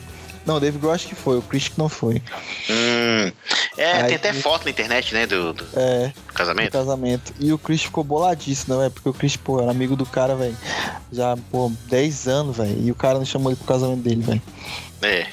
Não, 0.45 0.55
o 0.55 0.59
Dave 0.61 0.77
Grohl 0.77 0.93
acho 0.93 1.09
que 1.09 1.15
foi, 1.15 1.37
o 1.37 1.41
Chris 1.41 1.67
que 1.67 1.77
não 1.77 1.89
foi. 1.89 2.21
Hum, 2.69 3.31
é, 3.77 3.91
Aí, 3.91 4.05
tem 4.05 4.15
até 4.15 4.31
foto 4.31 4.63
na 4.63 4.71
internet, 4.71 5.13
né, 5.13 5.27
do, 5.27 5.51
do, 5.51 5.67
é, 5.75 6.13
do 6.25 6.33
casamento. 6.33 6.71
Do 6.71 6.71
casamento. 6.71 7.33
E 7.37 7.51
o 7.51 7.57
Chris 7.57 7.83
ficou 7.83 8.01
boladíssimo, 8.01 8.77
né, 8.77 8.89
Porque 8.89 9.09
o 9.09 9.13
Chris, 9.13 9.35
pô, 9.35 9.61
era 9.61 9.69
amigo 9.69 9.97
do 9.97 10.05
cara, 10.05 10.35
velho. 10.35 10.55
Já, 11.11 11.35
pô, 11.51 11.69
10 11.89 12.29
anos, 12.29 12.55
velho. 12.55 12.77
E 12.81 12.89
o 12.89 12.95
cara 12.95 13.17
não 13.17 13.25
chamou 13.25 13.51
ele 13.51 13.57
pro 13.57 13.67
casamento 13.67 14.01
dele, 14.01 14.21
velho. 14.21 14.41
É 15.01 15.27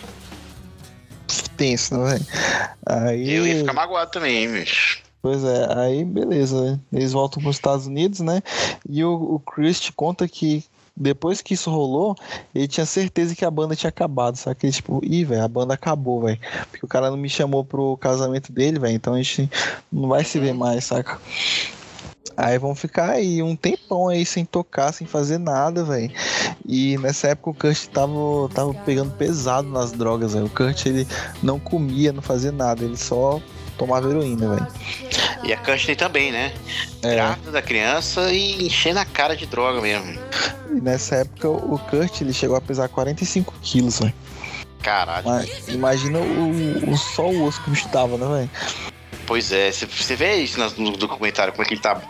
tenso, 1.56 1.96
né, 1.96 2.12
velho? 2.12 2.26
Aí... 2.86 3.34
Eu 3.34 3.46
ia 3.46 3.56
ficar 3.58 3.72
magoado 3.72 4.10
também, 4.10 4.50
bicho. 4.50 5.02
Pois 5.22 5.42
é, 5.42 5.66
aí 5.78 6.04
beleza, 6.04 6.60
né? 6.60 6.80
eles 6.92 7.12
voltam 7.12 7.40
para 7.42 7.48
os 7.48 7.56
Estados 7.56 7.86
Unidos, 7.86 8.20
né? 8.20 8.42
E 8.86 9.02
o, 9.02 9.14
o 9.14 9.40
Chris 9.40 9.88
conta 9.88 10.28
que 10.28 10.64
depois 10.96 11.42
que 11.42 11.54
isso 11.54 11.70
rolou, 11.70 12.14
ele 12.54 12.68
tinha 12.68 12.86
certeza 12.86 13.34
que 13.34 13.44
a 13.44 13.50
banda 13.50 13.74
tinha 13.74 13.88
acabado. 13.88 14.36
Só 14.36 14.54
que, 14.54 14.70
tipo, 14.70 15.00
ih, 15.02 15.24
velho, 15.24 15.42
a 15.42 15.48
banda 15.48 15.74
acabou, 15.74 16.22
velho. 16.22 16.38
Porque 16.70 16.84
o 16.84 16.88
cara 16.88 17.10
não 17.10 17.16
me 17.16 17.28
chamou 17.28 17.64
pro 17.64 17.96
casamento 17.96 18.52
dele, 18.52 18.78
velho. 18.78 18.94
Então 18.94 19.14
a 19.14 19.16
gente 19.16 19.50
não 19.90 20.08
vai 20.08 20.24
se 20.24 20.38
ver 20.38 20.54
mais, 20.54 20.84
saca? 20.84 21.18
Aí 22.36 22.58
vão 22.58 22.74
ficar 22.74 23.10
aí 23.10 23.42
um 23.42 23.54
tempão 23.54 24.08
aí 24.08 24.24
sem 24.26 24.44
tocar, 24.44 24.92
sem 24.92 25.06
fazer 25.06 25.38
nada, 25.38 25.84
velho. 25.84 26.10
E 26.66 26.98
nessa 26.98 27.28
época 27.28 27.50
o 27.50 27.54
Kurt 27.54 27.86
tava, 27.88 28.14
tava 28.52 28.74
pegando 28.84 29.12
pesado 29.12 29.68
nas 29.68 29.92
drogas, 29.92 30.32
velho. 30.32 30.46
O 30.46 30.50
Kurt 30.50 30.86
ele 30.86 31.06
não 31.42 31.60
comia, 31.60 32.12
não 32.12 32.22
fazia 32.22 32.50
nada, 32.50 32.84
ele 32.84 32.96
só 32.96 33.40
tomava 33.76 34.08
heroína, 34.08 34.54
velho. 34.54 34.68
E 35.44 35.52
a 35.52 35.56
Kirsten 35.58 35.94
também, 35.94 36.32
né? 36.32 36.52
É. 37.02 37.14
Grávida 37.14 37.50
da 37.50 37.62
criança 37.62 38.32
e 38.32 38.66
enchendo 38.66 38.98
a 38.98 39.04
cara 39.04 39.36
de 39.36 39.46
droga 39.46 39.80
mesmo. 39.80 40.18
E 40.70 40.80
nessa 40.80 41.16
época 41.16 41.48
o 41.48 41.78
Kurt 41.78 42.20
ele 42.20 42.32
chegou 42.32 42.56
a 42.56 42.60
pesar 42.60 42.88
45 42.88 43.54
quilos, 43.62 44.00
velho. 44.00 44.14
Caralho. 44.82 45.26
Mas, 45.26 45.68
imagina 45.68 46.18
o, 46.18 46.90
o, 46.90 46.96
só 46.96 47.28
o 47.28 47.44
osso 47.44 47.62
que 47.62 47.68
o 47.68 47.72
bicho 47.72 47.88
tava, 47.88 48.18
né, 48.18 48.26
velho? 48.26 48.50
Pois 49.26 49.52
é, 49.52 49.72
você 49.72 50.16
vê 50.16 50.36
isso 50.36 50.58
no 50.78 50.96
documentário, 50.96 51.52
como 51.52 51.64
é 51.64 51.66
que 51.66 51.74
ele 51.74 51.80
tá 51.80 52.00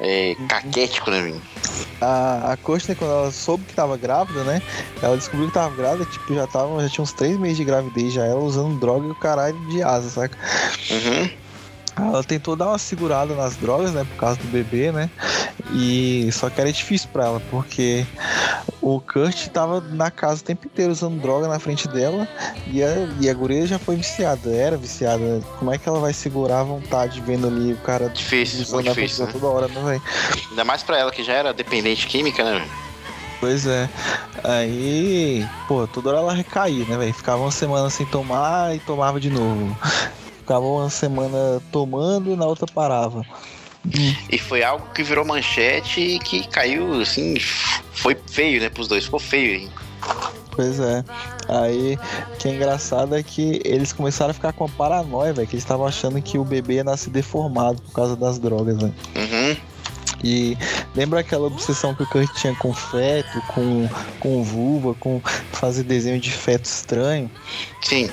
é, 0.00 0.36
caquético, 0.48 1.10
né, 1.10 1.20
menino? 1.22 1.42
A, 2.00 2.52
a 2.52 2.56
Costa, 2.56 2.94
quando 2.94 3.10
ela 3.10 3.30
soube 3.32 3.64
que 3.64 3.74
tava 3.74 3.96
grávida, 3.96 4.44
né? 4.44 4.62
Ela 5.02 5.16
descobriu 5.16 5.48
que 5.48 5.54
tava 5.54 5.74
grávida, 5.74 6.04
tipo, 6.04 6.34
já 6.34 6.46
tava, 6.46 6.82
já 6.82 6.88
tinha 6.88 7.02
uns 7.02 7.12
três 7.12 7.38
meses 7.38 7.56
de 7.56 7.64
gravidez, 7.64 8.12
já 8.12 8.24
ela 8.24 8.40
usando 8.40 8.78
droga 8.78 9.06
e 9.06 9.10
o 9.10 9.14
caralho 9.14 9.58
de 9.66 9.82
asa, 9.82 10.10
saca? 10.10 10.38
Uhum. 10.90 11.43
Ela 11.96 12.24
tentou 12.24 12.56
dar 12.56 12.68
uma 12.68 12.78
segurada 12.78 13.34
nas 13.34 13.56
drogas, 13.56 13.92
né, 13.92 14.04
por 14.04 14.16
causa 14.16 14.40
do 14.40 14.48
bebê, 14.48 14.90
né? 14.90 15.08
E 15.72 16.28
só 16.32 16.50
que 16.50 16.60
era 16.60 16.72
difícil 16.72 17.08
para 17.12 17.26
ela, 17.26 17.42
porque 17.50 18.04
o 18.80 19.00
Kurt 19.00 19.48
tava 19.48 19.80
na 19.80 20.10
casa 20.10 20.42
o 20.42 20.44
tempo 20.44 20.66
inteiro 20.66 20.92
usando 20.92 21.20
droga 21.20 21.48
na 21.48 21.58
frente 21.58 21.88
dela 21.88 22.28
e 22.66 22.82
a, 22.82 23.08
e 23.20 23.30
a 23.30 23.34
guria 23.34 23.66
já 23.66 23.78
foi 23.78 23.96
viciada, 23.96 24.50
era 24.50 24.76
viciada. 24.76 25.40
Como 25.58 25.72
é 25.72 25.78
que 25.78 25.88
ela 25.88 26.00
vai 26.00 26.12
segurar 26.12 26.60
a 26.60 26.64
vontade 26.64 27.20
vendo 27.20 27.46
ali 27.46 27.72
o 27.72 27.78
cara 27.78 28.08
difícil, 28.08 28.66
muito 28.72 28.92
difícil, 28.92 29.26
né? 29.26 29.32
toda 29.32 29.46
hora, 29.46 29.68
né, 29.68 29.80
velho? 29.82 30.02
Ainda 30.50 30.64
mais 30.64 30.82
para 30.82 30.98
ela 30.98 31.10
que 31.10 31.22
já 31.22 31.32
era 31.32 31.52
dependente 31.54 32.06
química, 32.06 32.44
né? 32.44 32.68
Pois 33.40 33.66
é. 33.66 33.88
Aí, 34.42 35.46
pô, 35.68 35.86
toda 35.86 36.10
hora 36.10 36.18
ela 36.18 36.34
recaía, 36.34 36.84
né, 36.86 36.96
velho? 36.96 37.14
Ficava 37.14 37.42
uma 37.42 37.50
semana 37.50 37.88
sem 37.90 38.06
tomar 38.06 38.74
e 38.74 38.80
tomava 38.80 39.20
de 39.20 39.30
novo. 39.30 39.76
Ficava 40.44 40.66
uma 40.66 40.90
semana 40.90 41.62
tomando 41.72 42.30
e 42.30 42.36
na 42.36 42.44
outra 42.44 42.66
parava. 42.66 43.24
E 44.30 44.38
foi 44.38 44.62
algo 44.62 44.86
que 44.94 45.02
virou 45.02 45.24
manchete 45.24 46.00
e 46.00 46.18
que 46.18 46.46
caiu, 46.48 47.00
assim, 47.00 47.34
foi 47.92 48.14
feio, 48.30 48.60
né, 48.60 48.68
pros 48.68 48.86
dois, 48.86 49.04
ficou 49.04 49.18
feio, 49.18 49.54
hein? 49.56 49.70
Pois 50.50 50.78
é. 50.80 51.02
Aí, 51.48 51.98
o 52.30 52.36
que 52.36 52.48
é 52.48 52.54
engraçado 52.54 53.16
é 53.16 53.22
que 53.22 53.62
eles 53.64 53.90
começaram 53.90 54.32
a 54.32 54.34
ficar 54.34 54.52
com 54.52 54.66
a 54.66 54.68
paranoia, 54.68 55.32
velho, 55.32 55.48
que 55.48 55.54
eles 55.54 55.64
estavam 55.64 55.86
achando 55.86 56.20
que 56.20 56.36
o 56.36 56.44
bebê 56.44 56.74
ia 56.74 56.84
nascer 56.84 57.08
deformado 57.08 57.80
por 57.80 57.92
causa 57.94 58.14
das 58.14 58.38
drogas, 58.38 58.76
velho. 58.76 58.94
Uhum. 59.16 59.56
E 60.22 60.58
lembra 60.94 61.20
aquela 61.20 61.46
obsessão 61.46 61.94
que 61.94 62.02
o 62.02 62.06
Kurt 62.06 62.30
tinha 62.34 62.54
com 62.56 62.74
feto, 62.74 63.40
com, 63.54 63.88
com 64.20 64.44
vulva, 64.44 64.94
com 64.94 65.22
fazer 65.52 65.84
desenho 65.84 66.20
de 66.20 66.30
feto 66.30 66.66
estranho? 66.66 67.30
Sim 67.80 68.10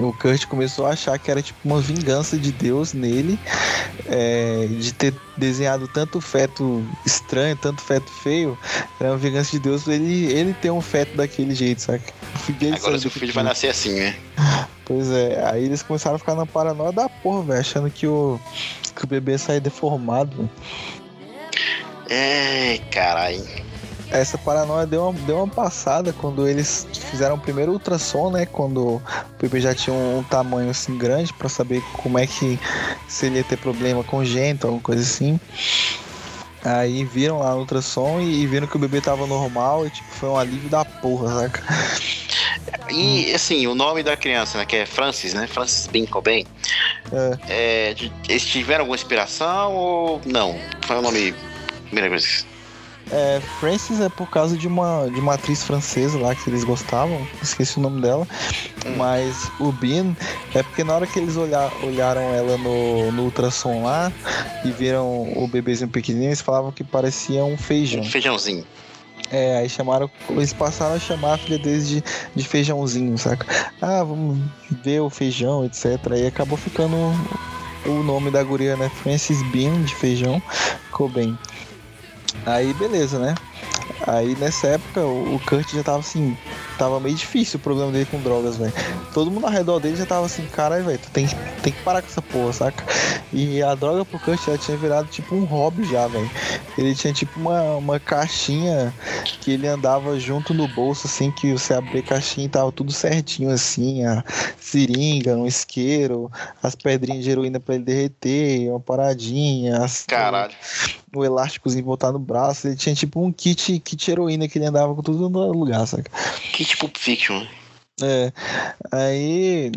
o 0.00 0.12
Kurt 0.12 0.46
começou 0.46 0.86
a 0.86 0.90
achar 0.90 1.18
que 1.18 1.30
era 1.30 1.40
tipo 1.40 1.58
uma 1.64 1.80
vingança 1.80 2.36
de 2.36 2.50
Deus 2.50 2.92
nele, 2.92 3.38
é, 4.06 4.66
de 4.68 4.92
ter 4.92 5.14
desenhado 5.36 5.86
tanto 5.88 6.20
feto 6.20 6.84
estranho, 7.06 7.56
tanto 7.56 7.80
feto 7.82 8.10
feio, 8.10 8.58
era 9.00 9.10
uma 9.10 9.18
vingança 9.18 9.52
de 9.52 9.58
Deus 9.58 9.86
ele, 9.86 10.32
ele 10.32 10.52
ter 10.54 10.70
um 10.70 10.80
feto 10.80 11.16
daquele 11.16 11.54
jeito, 11.54 11.82
sabe? 11.82 12.02
Agora 12.74 12.98
seu 12.98 13.10
filho 13.10 13.32
vai 13.32 13.44
nascer 13.44 13.68
assim, 13.68 13.94
né? 13.94 14.16
Pois 14.86 15.10
é, 15.10 15.42
aí 15.48 15.64
eles 15.64 15.82
começaram 15.82 16.16
a 16.16 16.18
ficar 16.18 16.34
na 16.34 16.44
paranoia 16.44 16.92
da 16.92 17.08
porra, 17.08 17.42
velho, 17.42 17.60
achando 17.60 17.90
que 17.90 18.06
o, 18.06 18.38
que 18.94 19.04
o 19.04 19.06
bebê 19.06 19.32
ia 19.32 19.38
sair 19.38 19.58
deformado, 19.58 20.36
véio. 20.36 20.50
É, 22.10 22.78
caralho 22.90 23.42
essa 24.18 24.38
paranoia 24.38 24.86
deu 24.86 25.08
uma, 25.08 25.12
deu 25.20 25.36
uma 25.38 25.48
passada 25.48 26.12
quando 26.12 26.46
eles 26.46 26.86
fizeram 27.10 27.34
o 27.34 27.38
primeiro 27.38 27.72
ultrassom, 27.72 28.30
né? 28.30 28.46
Quando 28.46 28.96
o 28.96 29.02
bebê 29.40 29.60
já 29.60 29.74
tinha 29.74 29.94
um, 29.94 30.18
um 30.18 30.22
tamanho 30.22 30.70
assim 30.70 30.96
grande 30.96 31.32
para 31.32 31.48
saber 31.48 31.82
como 31.94 32.18
é 32.18 32.26
que 32.26 32.58
se 33.08 33.26
ele 33.26 33.38
ia 33.38 33.44
ter 33.44 33.56
problema 33.56 34.04
congênito, 34.04 34.66
alguma 34.66 34.82
coisa 34.82 35.02
assim. 35.02 35.38
Aí 36.64 37.04
viram 37.04 37.40
lá 37.40 37.52
no 37.52 37.60
ultrassom 37.60 38.20
e, 38.20 38.42
e 38.42 38.46
viram 38.46 38.66
que 38.66 38.76
o 38.76 38.78
bebê 38.78 39.00
tava 39.00 39.26
normal 39.26 39.86
e 39.86 39.90
tipo, 39.90 40.08
foi 40.10 40.28
um 40.28 40.36
alívio 40.36 40.70
da 40.70 40.84
porra, 40.84 41.42
saca? 41.42 41.62
E 42.90 43.32
assim, 43.34 43.66
o 43.66 43.74
nome 43.74 44.02
da 44.02 44.16
criança, 44.16 44.58
né? 44.58 44.64
Que 44.64 44.76
é 44.76 44.86
Francis, 44.86 45.34
né? 45.34 45.46
Francis 45.46 45.86
Binkoben. 45.88 46.46
É. 47.12 47.38
é. 47.48 47.94
eles 48.28 48.44
tiveram 48.46 48.82
alguma 48.82 48.96
inspiração 48.96 49.74
ou 49.74 50.20
não? 50.24 50.58
Foi 50.82 50.96
o 50.96 51.02
nome. 51.02 51.34
Primeira 51.86 52.08
coisa. 52.08 52.53
É, 53.10 53.40
Frances 53.60 54.00
é 54.00 54.08
por 54.08 54.28
causa 54.30 54.56
de 54.56 54.66
uma, 54.66 55.08
de 55.12 55.20
uma 55.20 55.34
atriz 55.34 55.62
francesa 55.62 56.18
lá 56.18 56.34
que 56.34 56.48
eles 56.48 56.64
gostavam, 56.64 57.26
esqueci 57.42 57.78
o 57.78 57.80
nome 57.80 58.00
dela. 58.00 58.26
Hum. 58.86 58.96
Mas 58.96 59.50
o 59.60 59.70
Bean 59.70 60.16
é 60.54 60.62
porque 60.62 60.82
na 60.82 60.94
hora 60.94 61.06
que 61.06 61.18
eles 61.18 61.36
olhar, 61.36 61.70
olharam 61.82 62.22
ela 62.34 62.56
no, 62.58 63.12
no 63.12 63.24
ultrassom 63.24 63.84
lá 63.84 64.12
e 64.64 64.70
viram 64.70 65.32
o 65.36 65.46
bebezinho 65.46 65.90
pequenininho, 65.90 66.30
eles 66.30 66.40
falavam 66.40 66.72
que 66.72 66.82
parecia 66.82 67.44
um 67.44 67.56
feijão. 67.56 68.00
Um 68.00 68.10
feijãozinho. 68.10 68.64
É, 69.30 69.56
aí 69.56 69.68
chamaram, 69.68 70.10
eles 70.30 70.52
passaram 70.52 70.94
a 70.94 70.98
chamar 70.98 71.34
a 71.34 71.38
filha 71.38 71.58
deles 71.58 71.88
de, 71.88 72.04
de 72.34 72.44
feijãozinho, 72.44 73.16
saca? 73.18 73.46
Ah, 73.80 74.04
vamos 74.04 74.38
ver 74.82 75.00
o 75.00 75.10
feijão, 75.10 75.64
etc. 75.64 75.98
Aí 76.12 76.26
acabou 76.26 76.56
ficando 76.56 76.96
o 77.86 78.02
nome 78.02 78.30
da 78.30 78.42
guria, 78.42 78.76
né? 78.76 78.88
Francis 78.88 79.42
Bean, 79.50 79.82
de 79.82 79.94
feijão, 79.94 80.42
ficou 80.86 81.08
bem. 81.08 81.36
Aí 82.46 82.72
beleza, 82.74 83.18
né? 83.18 83.34
Aí 84.06 84.36
nessa 84.36 84.68
época 84.68 85.00
o 85.00 85.40
Kurt 85.46 85.72
já 85.72 85.82
tava 85.82 85.98
assim, 85.98 86.36
tava 86.78 87.00
meio 87.00 87.14
difícil 87.14 87.58
o 87.58 87.62
problema 87.62 87.90
dele 87.90 88.06
com 88.06 88.20
drogas, 88.20 88.56
velho. 88.56 88.72
Todo 89.12 89.30
mundo 89.30 89.46
ao 89.46 89.52
redor 89.52 89.80
dele 89.80 89.96
já 89.96 90.06
tava 90.06 90.26
assim, 90.26 90.44
caralho, 90.46 90.84
velho, 90.84 90.98
tu 90.98 91.10
tem, 91.10 91.26
tem 91.62 91.72
que 91.72 91.82
parar 91.82 92.02
com 92.02 92.08
essa 92.08 92.22
porra, 92.22 92.52
saca? 92.52 92.84
E 93.32 93.62
a 93.62 93.74
droga 93.74 94.04
pro 94.04 94.18
Kurt 94.18 94.44
já 94.44 94.58
tinha 94.58 94.76
virado 94.76 95.08
tipo 95.08 95.34
um 95.34 95.44
hobby 95.44 95.84
já, 95.84 96.06
velho. 96.06 96.30
Ele 96.76 96.94
tinha 96.94 97.12
tipo 97.12 97.38
uma, 97.38 97.76
uma 97.76 98.00
caixinha 98.00 98.92
que 99.40 99.52
ele 99.52 99.66
andava 99.66 100.18
junto 100.18 100.52
no 100.52 100.68
bolso, 100.68 101.06
assim, 101.06 101.30
que 101.30 101.52
você 101.52 101.74
abria 101.74 102.00
a 102.00 102.04
caixinha 102.04 102.46
e 102.46 102.48
tava 102.48 102.70
tudo 102.72 102.92
certinho, 102.92 103.50
assim, 103.50 104.04
a 104.04 104.22
seringa, 104.58 105.36
um 105.36 105.46
isqueiro, 105.46 106.30
as 106.62 106.74
pedrinhas 106.74 107.24
de 107.24 107.30
heroína 107.30 107.60
pra 107.60 107.74
ele 107.74 107.84
derreter, 107.84 108.70
uma 108.70 108.80
paradinha, 108.80 109.78
as, 109.78 110.04
Caralho. 110.06 110.52
O, 111.14 111.20
o 111.20 111.24
elásticozinho 111.24 111.84
voltar 111.84 112.12
no 112.12 112.18
braço. 112.18 112.66
Ele 112.66 112.76
tinha 112.76 112.94
tipo 112.94 113.24
um 113.24 113.32
kit, 113.32 113.78
kit 113.80 113.93
heroína 114.10 114.48
que 114.48 114.58
ele 114.58 114.66
andava 114.66 114.94
com 114.94 115.02
tudo 115.02 115.28
no 115.28 115.52
lugar, 115.52 115.86
saca? 115.86 116.10
Que 116.52 116.64
tipo 116.64 116.90
Fiction. 116.96 117.44
É. 118.02 118.32
Aí 118.90 119.72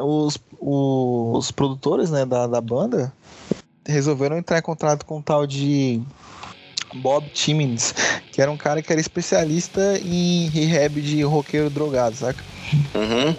os, 0.00 0.38
os 0.60 1.50
produtores 1.50 2.10
né, 2.10 2.24
da, 2.24 2.46
da 2.46 2.60
banda 2.60 3.12
resolveram 3.86 4.36
entrar 4.36 4.58
em 4.58 4.62
contato 4.62 5.06
com 5.06 5.18
um 5.18 5.22
tal 5.22 5.46
de 5.46 6.00
Bob 6.96 7.28
Timmins, 7.30 7.94
que 8.32 8.40
era 8.40 8.50
um 8.50 8.56
cara 8.56 8.82
que 8.82 8.92
era 8.92 9.00
especialista 9.00 9.98
em 9.98 10.48
rehab 10.48 11.00
de 11.00 11.22
roqueiro 11.22 11.70
drogado, 11.70 12.16
saca? 12.16 12.42
Uhum. 12.94 13.34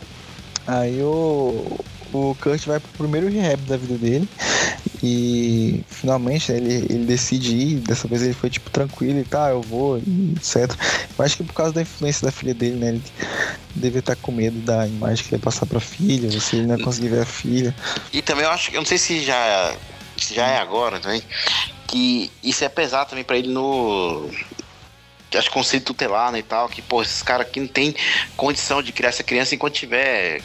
Aí 0.66 1.02
o, 1.02 1.80
o 2.14 2.36
Kurt 2.42 2.66
vai 2.66 2.80
pro 2.80 2.92
primeiro 2.92 3.30
rehab 3.30 3.62
da 3.64 3.78
vida 3.78 3.98
dele 3.98 4.28
e 5.02 5.84
finalmente 5.88 6.52
né, 6.52 6.58
ele, 6.58 6.74
ele 6.90 7.06
decide 7.06 7.56
ir. 7.56 7.76
Dessa 7.78 8.08
vez 8.08 8.22
ele 8.22 8.34
foi 8.34 8.50
tipo 8.50 8.70
tranquilo 8.70 9.20
e 9.20 9.24
tá, 9.24 9.50
eu 9.50 9.62
vou, 9.62 9.98
etc. 9.98 10.70
Eu 11.18 11.26
acho 11.26 11.38
que 11.38 11.44
por 11.44 11.54
causa 11.54 11.74
da 11.74 11.82
influência 11.82 12.26
da 12.26 12.32
filha 12.32 12.54
dele, 12.54 12.76
né? 12.76 12.90
Ele 12.90 13.04
devia 13.76 14.00
estar 14.00 14.16
com 14.16 14.32
medo 14.32 14.60
da 14.60 14.88
imagem 14.88 15.24
que 15.24 15.34
ele 15.34 15.42
ia 15.42 15.44
passar 15.44 15.66
pra 15.66 15.80
filha, 15.80 16.30
você 16.30 16.58
ele 16.58 16.68
não 16.68 16.78
ia 16.78 16.84
conseguir 16.84 17.10
ver 17.10 17.22
a 17.22 17.26
filha. 17.26 17.76
E 18.12 18.22
também 18.22 18.44
eu 18.44 18.52
acho 18.52 18.70
que, 18.70 18.78
eu 18.78 18.82
não 18.82 18.88
sei 18.88 18.98
se 18.98 19.24
já, 19.24 19.76
se 20.18 20.34
já 20.34 20.48
é 20.48 20.58
agora 20.58 21.00
também, 21.00 21.22
que 21.88 22.32
isso 22.44 22.64
é 22.64 22.70
pesado 22.70 23.10
também 23.10 23.24
pra 23.24 23.38
ele 23.38 23.50
no. 23.50 24.30
Acho 25.36 25.52
conceito 25.52 25.86
tutelar, 25.86 26.32
né, 26.32 26.40
e 26.40 26.44
tal, 26.44 26.68
que, 26.68 26.82
pô, 26.82 27.04
esses 27.04 27.22
caras 27.22 27.46
aqui 27.46 27.60
não 27.60 27.68
tem 27.68 27.96
condição 28.36 28.82
de 28.82 28.92
criar 28.92 29.10
essa 29.10 29.22
criança 29.22 29.54
enquanto 29.54 29.76
tiver 29.76 30.42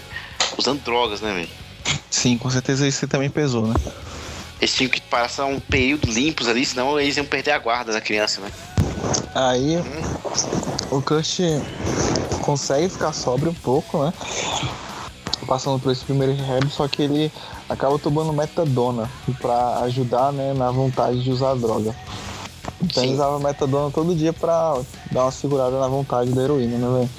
usando 0.56 0.82
drogas, 0.82 1.20
né, 1.20 1.32
velho? 1.32 1.48
Sim, 2.10 2.38
com 2.38 2.50
certeza 2.50 2.86
isso 2.86 3.06
também 3.06 3.28
pesou, 3.30 3.66
né? 3.66 3.74
Eles 4.60 4.74
tinham 4.74 4.90
que 4.90 5.00
passar 5.00 5.46
um 5.46 5.60
período 5.60 6.10
limpos 6.10 6.48
ali, 6.48 6.64
senão 6.64 6.98
eles 6.98 7.16
iam 7.16 7.26
perder 7.26 7.50
a 7.52 7.58
guarda 7.58 7.92
da 7.92 8.00
criança, 8.00 8.40
né? 8.40 8.50
Aí 9.34 9.76
o 10.90 11.02
Kurt 11.02 11.40
consegue 12.40 12.88
ficar 12.88 13.12
sóbrio 13.12 13.50
um 13.50 13.54
pouco, 13.54 14.04
né? 14.04 14.12
Passando 15.46 15.78
por 15.78 15.92
esse 15.92 16.04
primeiro 16.04 16.34
rehab, 16.34 16.70
só 16.70 16.88
que 16.88 17.02
ele 17.02 17.32
acaba 17.68 17.98
tomando 17.98 18.32
metadona 18.32 19.10
pra 19.40 19.80
ajudar, 19.80 20.32
né, 20.32 20.54
na 20.54 20.70
vontade 20.70 21.22
de 21.22 21.30
usar 21.30 21.50
a 21.50 21.54
droga. 21.54 21.94
Então 22.82 23.02
Sim. 23.02 23.08
ele 23.08 23.14
usava 23.14 23.38
metadona 23.38 23.90
todo 23.90 24.14
dia 24.14 24.32
pra 24.32 24.80
dar 25.10 25.24
uma 25.24 25.30
segurada 25.30 25.78
na 25.78 25.88
vontade 25.88 26.30
da 26.30 26.42
heroína, 26.42 26.78
né, 26.78 26.98
velho? 26.98 27.10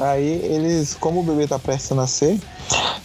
Aí 0.00 0.26
eles, 0.44 0.94
como 0.94 1.20
o 1.20 1.22
bebê 1.22 1.46
tá 1.46 1.58
prestes 1.58 1.92
a 1.92 1.94
nascer, 1.94 2.38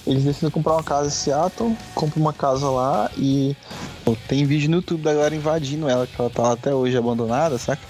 eles 0.06 0.24
decidem 0.24 0.50
comprar 0.50 0.74
uma 0.74 0.84
casa 0.84 1.08
em 1.08 1.12
Seattle, 1.12 1.78
compram 1.96 2.22
uma 2.22 2.34
casa 2.34 2.70
lá 2.70 3.10
e 3.18 3.56
pô, 4.04 4.16
tem 4.28 4.46
vídeo 4.46 4.70
no 4.70 4.78
YouTube 4.78 5.02
da 5.04 5.14
galera 5.14 5.36
invadindo 5.36 5.88
ela, 5.90 6.06
que 6.08 6.20
ela 6.20 6.30
tá 6.30 6.42
lá 6.44 6.52
até 6.54 6.74
hoje 6.74 6.98
abandonada, 6.98 7.58
saca? 7.58 7.82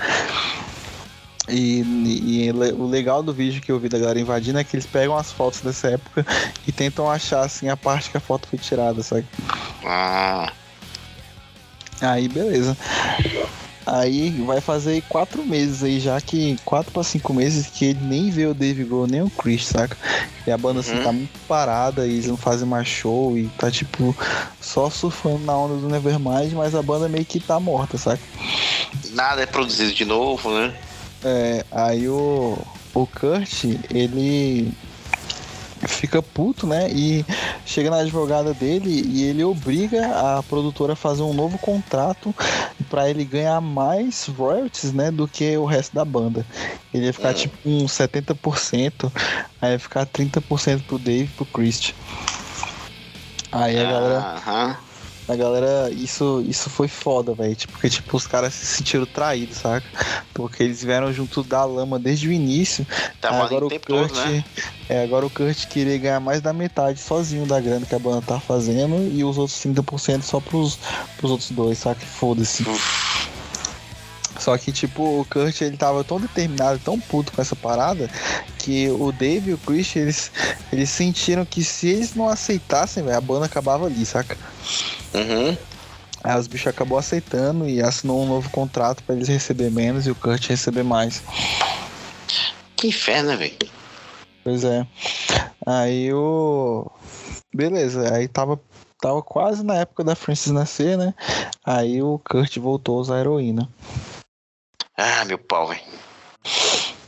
E, 1.49 1.79
e 1.81 2.51
le- 2.51 2.71
o 2.73 2.85
legal 2.85 3.21
do 3.23 3.33
vídeo 3.33 3.61
que 3.61 3.71
eu 3.71 3.79
vi 3.79 3.89
da 3.89 3.97
galera 3.97 4.19
invadindo 4.19 4.59
é 4.59 4.63
que 4.63 4.75
eles 4.75 4.85
pegam 4.85 5.17
as 5.17 5.31
fotos 5.31 5.61
dessa 5.61 5.89
época 5.89 6.25
e 6.67 6.71
tentam 6.71 7.09
achar 7.09 7.41
assim 7.41 7.67
a 7.67 7.75
parte 7.75 8.09
que 8.11 8.17
a 8.17 8.21
foto 8.21 8.47
foi 8.47 8.59
tirada, 8.59 9.01
sabe? 9.03 9.25
Ah, 9.83 10.51
Aí 11.99 12.27
beleza. 12.29 12.77
Aí 13.93 14.29
vai 14.45 14.61
fazer 14.61 14.91
aí 14.91 15.01
quatro 15.01 15.43
meses 15.45 15.83
aí, 15.83 15.99
já 15.99 16.21
que 16.21 16.57
quatro 16.63 16.93
pra 16.93 17.03
cinco 17.03 17.33
meses 17.33 17.67
que 17.67 17.85
ele 17.85 17.99
nem 18.03 18.29
vê 18.29 18.45
o 18.45 18.53
Dave 18.53 18.85
Grohl 18.85 19.05
nem 19.05 19.21
o 19.21 19.29
Chris, 19.29 19.67
saca? 19.67 19.97
E 20.47 20.51
a 20.51 20.57
banda 20.57 20.79
assim 20.79 20.95
Uhum. 20.95 21.03
tá 21.03 21.11
muito 21.11 21.37
parada 21.45 22.07
e 22.07 22.11
eles 22.13 22.27
não 22.27 22.37
fazem 22.37 22.65
mais 22.65 22.87
show 22.87 23.37
e 23.37 23.49
tá 23.57 23.69
tipo 23.69 24.15
só 24.61 24.89
surfando 24.89 25.39
na 25.39 25.57
onda 25.57 25.75
do 25.75 25.89
Nevermind, 25.89 26.53
mas 26.53 26.73
a 26.73 26.81
banda 26.81 27.09
meio 27.09 27.25
que 27.25 27.39
tá 27.41 27.59
morta, 27.59 27.97
saca? 27.97 28.21
nada 29.11 29.41
é 29.41 29.45
produzido 29.45 29.93
de 29.93 30.05
novo, 30.05 30.49
né? 30.57 30.73
É, 31.23 31.65
aí 31.69 32.07
o, 32.07 32.57
o 32.93 33.05
Kurt, 33.07 33.65
ele 33.93 34.71
fica 35.87 36.21
puto, 36.21 36.65
né? 36.67 36.89
E 36.91 37.25
chega 37.65 37.89
na 37.89 37.97
advogada 37.99 38.53
dele 38.53 38.89
e 39.07 39.23
ele 39.23 39.43
obriga 39.43 40.37
a 40.37 40.43
produtora 40.43 40.93
a 40.93 40.95
fazer 40.95 41.23
um 41.23 41.33
novo 41.33 41.57
contrato 41.57 42.33
pra 42.89 43.09
ele 43.09 43.23
ganhar 43.25 43.59
mais 43.61 44.25
royalties, 44.27 44.93
né? 44.93 45.11
Do 45.11 45.27
que 45.27 45.57
o 45.57 45.65
resto 45.65 45.93
da 45.95 46.05
banda. 46.05 46.45
Ele 46.93 47.05
ia 47.05 47.13
ficar 47.13 47.29
Hum. 47.29 47.33
tipo 47.33 47.57
uns 47.65 47.91
70%, 47.91 49.11
aí 49.61 49.73
ia 49.73 49.79
ficar 49.79 50.05
30% 50.05 50.83
pro 50.83 50.99
Dave 50.99 51.23
e 51.23 51.35
pro 51.35 51.45
Christian. 51.45 51.95
Aí 53.51 53.79
a 53.79 53.85
galera 53.85 54.27
Aham. 54.35 54.77
A 55.31 55.35
galera, 55.35 55.89
isso, 55.91 56.43
isso 56.47 56.69
foi 56.69 56.87
foda, 56.87 57.33
velho. 57.33 57.55
Tipo, 57.55 57.73
porque, 57.73 57.89
tipo, 57.89 58.17
os 58.17 58.27
caras 58.27 58.53
se 58.53 58.65
sentiram 58.65 59.05
traídos, 59.05 59.57
saca? 59.57 59.85
Porque 60.33 60.63
eles 60.63 60.83
vieram 60.83 61.11
junto 61.13 61.43
da 61.43 61.63
lama 61.63 61.97
desde 61.97 62.27
o 62.27 62.31
início. 62.31 62.85
Ali 63.21 63.35
agora 63.35 63.65
o 63.65 63.69
Kurt. 63.69 63.85
todo, 63.85 64.13
né? 64.13 64.43
É, 64.89 65.03
agora 65.03 65.25
o 65.25 65.29
Kurt 65.29 65.67
queria 65.67 65.97
ganhar 65.97 66.19
mais 66.19 66.41
da 66.41 66.51
metade 66.51 66.99
sozinho 66.99 67.45
da 67.45 67.59
grana 67.59 67.85
que 67.85 67.95
a 67.95 67.99
banda 67.99 68.21
tá 68.21 68.39
fazendo 68.39 69.09
e 69.11 69.23
os 69.23 69.37
outros 69.37 69.57
30% 69.57 70.21
só 70.21 70.39
pros, 70.39 70.77
pros 71.17 71.31
outros 71.31 71.51
dois, 71.51 71.77
saca? 71.77 72.01
Foda-se. 72.05 72.65
Só 74.41 74.57
que, 74.57 74.71
tipo, 74.71 75.21
o 75.21 75.25
Kurt 75.25 75.61
ele 75.61 75.77
tava 75.77 76.03
tão 76.03 76.19
determinado, 76.19 76.79
tão 76.79 76.99
puto 76.99 77.31
com 77.31 77.41
essa 77.41 77.55
parada, 77.55 78.09
que 78.57 78.89
o 78.89 79.11
Dave 79.11 79.51
e 79.51 79.53
o 79.53 79.57
Christian, 79.59 80.01
eles, 80.01 80.31
eles 80.73 80.89
sentiram 80.89 81.45
que 81.45 81.63
se 81.63 81.89
eles 81.89 82.15
não 82.15 82.27
aceitassem, 82.27 83.03
velho, 83.03 83.17
a 83.17 83.21
banda 83.21 83.45
acabava 83.45 83.85
ali, 83.85 84.03
saca? 84.03 84.35
Uhum. 85.13 85.57
Aí 86.23 86.39
os 86.39 86.47
bichos 86.47 86.67
acabou 86.67 86.97
aceitando 86.97 87.67
e 87.67 87.81
assinou 87.81 88.21
um 88.23 88.27
novo 88.27 88.49
contrato 88.51 89.03
pra 89.03 89.15
eles 89.15 89.27
receber 89.27 89.71
menos 89.71 90.05
e 90.05 90.11
o 90.11 90.15
Kurt 90.15 90.47
receber 90.47 90.83
mais. 90.83 91.23
Que 92.75 92.87
inferno, 92.87 93.29
né, 93.29 93.35
velho? 93.35 93.57
Pois 94.43 94.63
é. 94.63 94.85
Aí 95.65 96.13
o. 96.13 96.89
Beleza, 97.53 98.13
aí 98.13 98.27
tava, 98.27 98.59
tava 98.99 99.21
quase 99.21 99.63
na 99.63 99.75
época 99.75 100.03
da 100.03 100.15
Francis 100.15 100.51
nascer, 100.51 100.97
né? 100.97 101.13
Aí 101.65 102.01
o 102.01 102.19
Kurt 102.19 102.57
voltou 102.57 102.97
a 102.97 103.01
usar 103.01 103.19
heroína. 103.19 103.67
Ah, 104.97 105.25
meu 105.25 105.37
pau, 105.37 105.67
velho. 105.67 105.81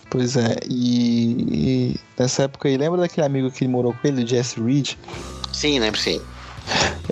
Pois 0.09 0.35
é, 0.35 0.57
e, 0.69 1.95
e 1.95 1.99
nessa 2.19 2.43
época 2.43 2.67
aí, 2.67 2.77
lembra 2.77 3.01
daquele 3.01 3.25
amigo 3.25 3.49
que 3.49 3.67
morou 3.67 3.93
com 3.93 4.07
ele, 4.07 4.23
o 4.23 4.27
Jesse 4.27 4.61
Reed? 4.61 4.95
Sim, 5.51 5.79
lembro 5.79 5.99
sim. 5.99 6.21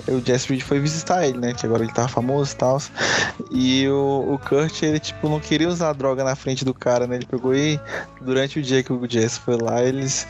O 0.08 0.20
Jesse 0.24 0.48
Reed 0.48 0.62
foi 0.62 0.80
visitar 0.80 1.26
ele, 1.26 1.38
né? 1.38 1.52
Que 1.52 1.66
agora 1.66 1.82
ele 1.82 1.92
tava 1.92 2.08
famoso 2.08 2.52
e 2.52 2.56
tal. 2.56 2.82
E 3.50 3.88
o, 3.88 4.34
o 4.34 4.38
Kurt, 4.38 4.82
ele, 4.82 4.98
tipo, 4.98 5.28
não 5.28 5.38
queria 5.38 5.68
usar 5.68 5.92
droga 5.92 6.24
na 6.24 6.34
frente 6.34 6.64
do 6.64 6.72
cara, 6.74 7.06
né? 7.06 7.16
Ele 7.16 7.26
pegou 7.26 7.54
e 7.54 7.78
durante 8.20 8.58
o 8.58 8.62
dia 8.62 8.82
que 8.82 8.92
o 8.92 9.06
Jesse 9.08 9.38
foi 9.40 9.56
lá, 9.56 9.82
eles. 9.82 10.26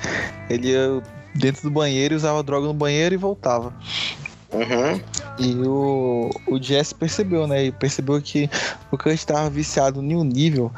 Ele 0.51 0.69
ia 0.69 1.03
dentro 1.35 1.63
do 1.63 1.71
banheiro 1.71 2.15
usava 2.15 2.43
droga 2.43 2.67
no 2.67 2.75
banheiro 2.75 3.15
e 3.15 3.19
voltava. 3.19 3.73
Uhum. 4.53 5.01
E 5.39 5.55
o, 5.67 6.31
o 6.47 6.63
Jesse 6.63 6.95
percebeu, 6.95 7.47
né? 7.47 7.65
E 7.67 7.73
percebeu 7.73 8.21
que 8.21 8.51
o 8.91 8.99
Kurt 8.99 9.23
tava 9.25 9.49
viciado 9.49 10.03
em 10.03 10.15
um 10.15 10.25
nível 10.25 10.71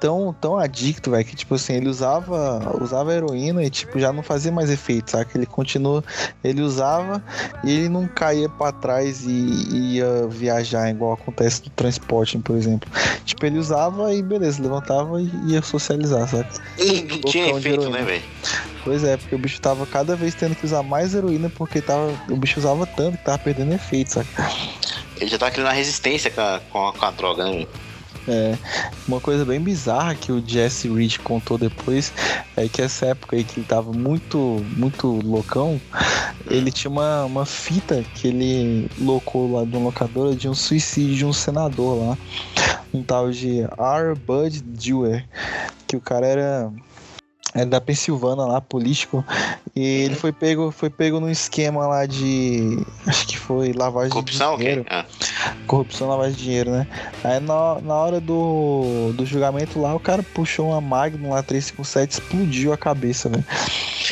tão, 0.00 0.34
tão 0.40 0.58
adicto, 0.58 1.10
velho, 1.10 1.24
que 1.24 1.36
tipo 1.36 1.54
assim, 1.54 1.74
ele 1.74 1.88
usava, 1.88 2.76
usava 2.80 3.14
heroína 3.14 3.64
e 3.64 3.70
tipo 3.70 3.98
já 3.98 4.12
não 4.12 4.22
fazia 4.22 4.52
mais 4.52 4.70
efeito, 4.70 5.10
sabe? 5.10 5.30
Ele 5.34 5.46
continua, 5.46 6.02
ele 6.42 6.62
usava 6.62 7.22
e 7.64 7.70
ele 7.70 7.88
não 7.88 8.06
caía 8.06 8.48
pra 8.48 8.72
trás 8.72 9.24
e, 9.24 9.30
e 9.30 9.96
ia 9.96 10.26
viajar 10.28 10.90
igual 10.90 11.12
acontece 11.12 11.62
no 11.64 11.70
transporte, 11.70 12.38
por 12.38 12.56
exemplo. 12.56 12.88
Tipo, 13.24 13.46
ele 13.46 13.58
usava 13.58 14.12
e 14.14 14.22
beleza, 14.22 14.62
levantava 14.62 15.20
e 15.20 15.30
ia 15.46 15.62
socializar, 15.62 16.28
sabe? 16.28 16.48
E 16.78 17.02
não 17.02 17.20
tinha 17.20 17.50
efeito, 17.50 17.90
né, 17.90 18.02
velho? 18.02 18.22
Pois 18.84 19.02
é, 19.02 19.16
porque 19.16 19.34
o 19.34 19.38
bicho 19.38 19.60
tava 19.60 19.84
cada 19.86 20.14
vez 20.14 20.34
tendo 20.34 20.54
que 20.54 20.64
usar 20.64 20.82
mais 20.82 21.14
heroína 21.14 21.50
porque 21.50 21.80
tava, 21.80 22.12
o 22.30 22.36
bicho 22.36 22.60
usava 22.60 22.86
tanto 22.86 23.18
que 23.18 23.24
tava 23.24 23.38
perdendo 23.38 23.74
efeito, 23.74 24.12
sabe? 24.12 24.28
Ele 25.16 25.28
já 25.28 25.38
tava 25.38 25.50
criando 25.50 25.68
uma 25.68 25.74
resistência 25.74 26.30
com 26.30 26.40
a, 26.40 26.60
com 26.70 26.86
a, 26.88 26.92
com 26.92 27.04
a 27.04 27.10
droga, 27.10 27.44
né, 27.44 27.52
velho? 27.52 27.85
É, 28.28 28.56
uma 29.06 29.20
coisa 29.20 29.44
bem 29.44 29.60
bizarra 29.60 30.14
que 30.14 30.32
o 30.32 30.42
Jesse 30.44 30.88
Reed 30.88 31.18
contou 31.18 31.56
depois 31.56 32.12
é 32.56 32.68
que 32.68 32.82
essa 32.82 33.06
época 33.06 33.36
aí 33.36 33.44
que 33.44 33.60
ele 33.60 33.66
tava 33.66 33.92
muito, 33.92 34.64
muito 34.76 35.06
loucão, 35.24 35.80
ele 36.50 36.72
tinha 36.72 36.90
uma, 36.90 37.24
uma 37.24 37.46
fita 37.46 38.04
que 38.14 38.28
ele 38.28 38.90
locou 38.98 39.52
lá 39.52 39.64
de 39.64 39.76
uma 39.76 39.86
locadora 39.86 40.34
de 40.34 40.48
um 40.48 40.54
suicídio 40.54 41.14
de 41.14 41.26
um 41.26 41.32
senador 41.32 41.98
lá, 41.98 42.18
um 42.92 43.02
tal 43.02 43.30
de 43.30 43.60
R. 43.60 44.14
Bud 44.26 44.60
Dewey, 44.62 45.24
que 45.86 45.96
o 45.96 46.00
cara 46.00 46.26
era 46.26 46.72
é 47.56 47.64
da 47.64 47.80
Pensilvânia 47.80 48.44
lá, 48.44 48.60
político. 48.60 49.24
E 49.74 49.82
ele 49.82 50.14
foi 50.14 50.30
pego, 50.30 50.70
foi 50.70 50.90
pego 50.90 51.18
num 51.18 51.30
esquema 51.30 51.86
lá 51.86 52.04
de. 52.04 52.78
Acho 53.06 53.26
que 53.26 53.38
foi 53.38 53.72
lavagem 53.72 54.10
Corrupção, 54.10 54.52
de 54.52 54.58
dinheiro. 54.58 54.82
ok? 54.82 54.92
Ah. 54.98 55.06
Corrupção, 55.66 56.08
lavagem 56.08 56.34
de 56.36 56.44
dinheiro, 56.44 56.70
né? 56.70 56.86
Aí 57.24 57.40
na, 57.40 57.80
na 57.80 57.94
hora 57.94 58.20
do, 58.20 59.12
do 59.14 59.24
julgamento 59.24 59.80
lá, 59.80 59.94
o 59.94 60.00
cara 60.00 60.22
puxou 60.22 60.68
uma 60.68 60.80
Magnum 60.80 61.30
lá 61.30 61.42
357 61.42 62.12
explodiu 62.12 62.72
a 62.72 62.76
cabeça, 62.76 63.28
velho. 63.30 63.44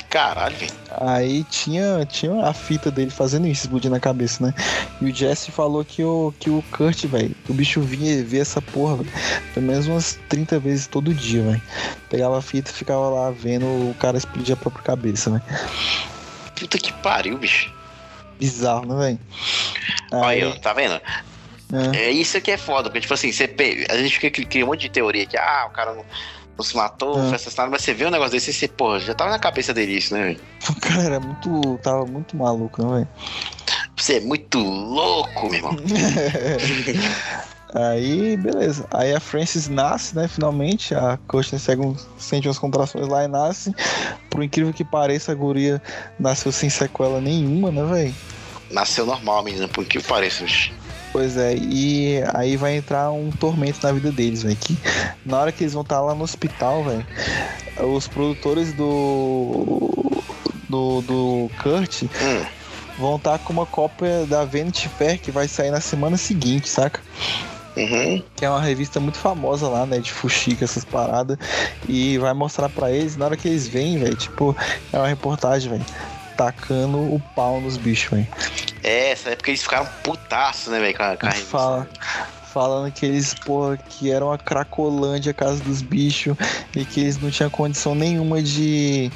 Caralho, 0.08 0.56
velho. 0.56 0.83
Aí 1.00 1.44
tinha, 1.44 2.04
tinha 2.06 2.46
a 2.46 2.52
fita 2.52 2.90
dele 2.90 3.10
fazendo 3.10 3.46
isso, 3.46 3.62
explodindo 3.64 3.94
a 3.94 4.00
cabeça, 4.00 4.44
né? 4.44 4.54
E 5.00 5.06
o 5.06 5.14
Jesse 5.14 5.50
falou 5.50 5.84
que 5.84 6.02
o, 6.02 6.32
que 6.38 6.50
o 6.50 6.62
Kurt, 6.70 7.04
velho, 7.06 7.34
o 7.48 7.54
bicho 7.54 7.80
vinha 7.80 8.22
ver 8.24 8.40
essa 8.40 8.60
porra, 8.60 8.96
velho, 8.96 9.10
pelo 9.52 9.66
menos 9.66 9.86
umas 9.86 10.18
30 10.28 10.58
vezes 10.58 10.86
todo 10.86 11.12
dia, 11.14 11.42
velho. 11.42 11.62
Pegava 12.08 12.38
a 12.38 12.42
fita 12.42 12.70
e 12.70 12.74
ficava 12.74 13.08
lá 13.08 13.30
vendo 13.30 13.64
o 13.66 13.94
cara 13.98 14.18
explodir 14.18 14.54
a 14.54 14.56
própria 14.56 14.84
cabeça, 14.84 15.30
né? 15.30 15.42
Puta 16.56 16.78
que 16.78 16.92
pariu, 16.94 17.38
bicho. 17.38 17.72
Bizarro, 18.38 18.86
né, 18.86 19.04
velho? 19.04 19.20
Olha 20.12 20.26
Aí, 20.28 20.42
aí, 20.42 20.48
ó, 20.48 20.56
tá 20.56 20.72
vendo? 20.72 21.00
é, 21.94 21.96
É 22.06 22.10
isso 22.10 22.40
que 22.40 22.50
é 22.50 22.56
foda, 22.56 22.88
porque, 22.88 23.00
tipo 23.00 23.14
assim, 23.14 23.32
você 23.32 23.44
a 23.88 23.96
gente 23.96 24.18
fica 24.18 24.44
cria 24.44 24.64
um 24.64 24.68
monte 24.68 24.82
de 24.82 24.90
teoria 24.90 25.26
que, 25.26 25.36
ah, 25.36 25.66
o 25.68 25.70
cara 25.70 25.94
não, 25.94 26.04
não 26.56 26.64
se 26.64 26.76
matou, 26.76 27.18
Ah. 27.18 27.24
foi 27.26 27.34
assassinado, 27.34 27.70
mas 27.70 27.82
você 27.82 27.92
vê 27.94 28.06
um 28.06 28.10
negócio 28.10 28.32
desse 28.32 28.50
e 28.50 28.54
você, 28.54 28.68
porra, 28.68 29.00
já 29.00 29.14
tava 29.14 29.30
na 29.30 29.38
cabeça 29.38 29.72
dele 29.74 29.96
isso, 29.96 30.14
né, 30.14 30.22
velho? 30.24 30.40
o 30.70 30.74
cara 30.80 31.02
era 31.02 31.20
muito. 31.20 31.78
tava 31.82 32.04
muito 32.06 32.36
maluco, 32.36 32.84
né, 32.84 32.94
velho? 32.94 33.08
Você 33.96 34.14
é 34.16 34.20
muito 34.20 34.58
louco, 34.58 35.46
meu 35.46 35.54
irmão. 35.54 35.76
Aí, 37.74 38.36
beleza. 38.36 38.86
Aí 38.92 39.12
a 39.12 39.18
Frances 39.18 39.68
nasce, 39.68 40.14
né? 40.14 40.28
Finalmente. 40.28 40.94
A 40.94 41.18
Kirsten 41.28 41.58
segue 41.58 41.82
um, 41.82 41.96
sente 42.18 42.46
umas 42.46 42.58
contrações 42.58 43.08
lá 43.08 43.24
e 43.24 43.28
nasce. 43.28 43.74
Por 44.30 44.42
incrível 44.44 44.72
que 44.72 44.84
pareça, 44.84 45.32
a 45.32 45.34
guria 45.34 45.82
nasceu 46.18 46.52
sem 46.52 46.70
sequela 46.70 47.20
nenhuma, 47.20 47.72
né, 47.72 47.82
velho? 47.84 48.14
Nasceu 48.70 49.04
normal, 49.04 49.42
menina, 49.42 49.66
por 49.68 49.84
que 49.84 50.00
pareça, 50.00 50.44
bicho. 50.44 50.72
Pois 51.14 51.36
é, 51.36 51.54
e 51.54 52.20
aí 52.34 52.56
vai 52.56 52.76
entrar 52.76 53.12
um 53.12 53.30
tormento 53.30 53.78
na 53.86 53.92
vida 53.92 54.10
deles, 54.10 54.42
velho. 54.42 54.56
Que 54.56 54.76
na 55.24 55.38
hora 55.38 55.52
que 55.52 55.62
eles 55.62 55.72
vão 55.72 55.82
estar 55.82 56.00
lá 56.00 56.12
no 56.12 56.24
hospital, 56.24 56.82
velho, 56.82 57.06
os 57.94 58.08
produtores 58.08 58.72
do. 58.72 59.78
do, 60.68 61.02
do 61.02 61.50
Kurt 61.62 62.02
Hum, 62.02 62.44
vão 62.98 63.14
estar 63.14 63.38
com 63.38 63.52
uma 63.52 63.64
cópia 63.64 64.26
da 64.26 64.44
Vanity 64.44 64.88
Fair 64.88 65.20
que 65.20 65.30
vai 65.30 65.46
sair 65.46 65.70
na 65.70 65.80
semana 65.80 66.16
seguinte, 66.16 66.68
saca? 66.68 67.00
uhum. 67.76 68.20
que 68.34 68.44
é 68.44 68.50
uma 68.50 68.60
revista 68.60 68.98
muito 68.98 69.18
famosa 69.18 69.68
lá, 69.68 69.86
né, 69.86 70.00
de 70.00 70.12
fuxica, 70.12 70.64
essas 70.64 70.84
paradas, 70.84 71.38
e 71.88 72.18
vai 72.18 72.32
mostrar 72.32 72.68
pra 72.68 72.90
eles, 72.90 73.16
na 73.16 73.26
hora 73.26 73.36
que 73.36 73.46
eles 73.46 73.68
vêm, 73.68 73.98
velho, 73.98 74.16
tipo, 74.16 74.56
é 74.92 74.98
uma 74.98 75.06
reportagem, 75.06 75.70
velho, 75.70 75.84
tacando 76.36 76.98
o 76.98 77.20
pau 77.34 77.60
nos 77.60 77.76
bichos, 77.76 78.10
velho. 78.10 78.28
É, 78.82 79.12
essa 79.12 79.30
época 79.30 79.50
eles 79.50 79.62
ficaram 79.62 79.86
putaços, 80.02 80.72
né, 80.72 80.78
velho, 80.78 80.96
com 80.96 81.02
a, 81.02 81.16
com 81.16 81.26
a 81.26 81.30
revista. 81.30 81.50
Fala, 81.50 81.88
falando 82.52 82.92
que 82.92 83.04
eles, 83.04 83.34
porra, 83.34 83.76
que 83.76 84.12
era 84.12 84.24
uma 84.24 84.38
cracolândia 84.38 85.32
a 85.32 85.34
casa 85.34 85.62
dos 85.62 85.82
bichos, 85.82 86.36
e 86.76 86.84
que 86.84 87.00
eles 87.00 87.18
não 87.18 87.30
tinham 87.30 87.50
condição 87.50 87.94
nenhuma 87.94 88.40
de 88.40 89.10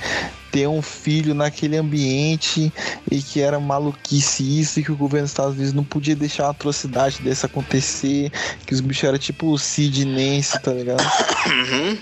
ter 0.50 0.66
um 0.66 0.82
filho 0.82 1.34
naquele 1.34 1.76
ambiente 1.76 2.72
e 3.10 3.22
que 3.22 3.40
era 3.40 3.60
maluquice 3.60 4.60
isso 4.60 4.80
e 4.80 4.82
que 4.82 4.90
o 4.90 4.96
governo 4.96 5.24
dos 5.24 5.32
Estados 5.32 5.54
Unidos 5.54 5.72
não 5.72 5.84
podia 5.84 6.16
deixar 6.16 6.44
uma 6.44 6.50
atrocidade 6.50 7.20
dessa 7.20 7.46
acontecer, 7.46 8.32
que 8.66 8.74
os 8.74 8.80
bichos 8.80 9.04
eram 9.04 9.18
tipo 9.18 9.52
o 9.52 9.58
Sidnense, 9.58 10.60
tá 10.60 10.72
ligado? 10.72 11.04
Uhum. 11.48 11.96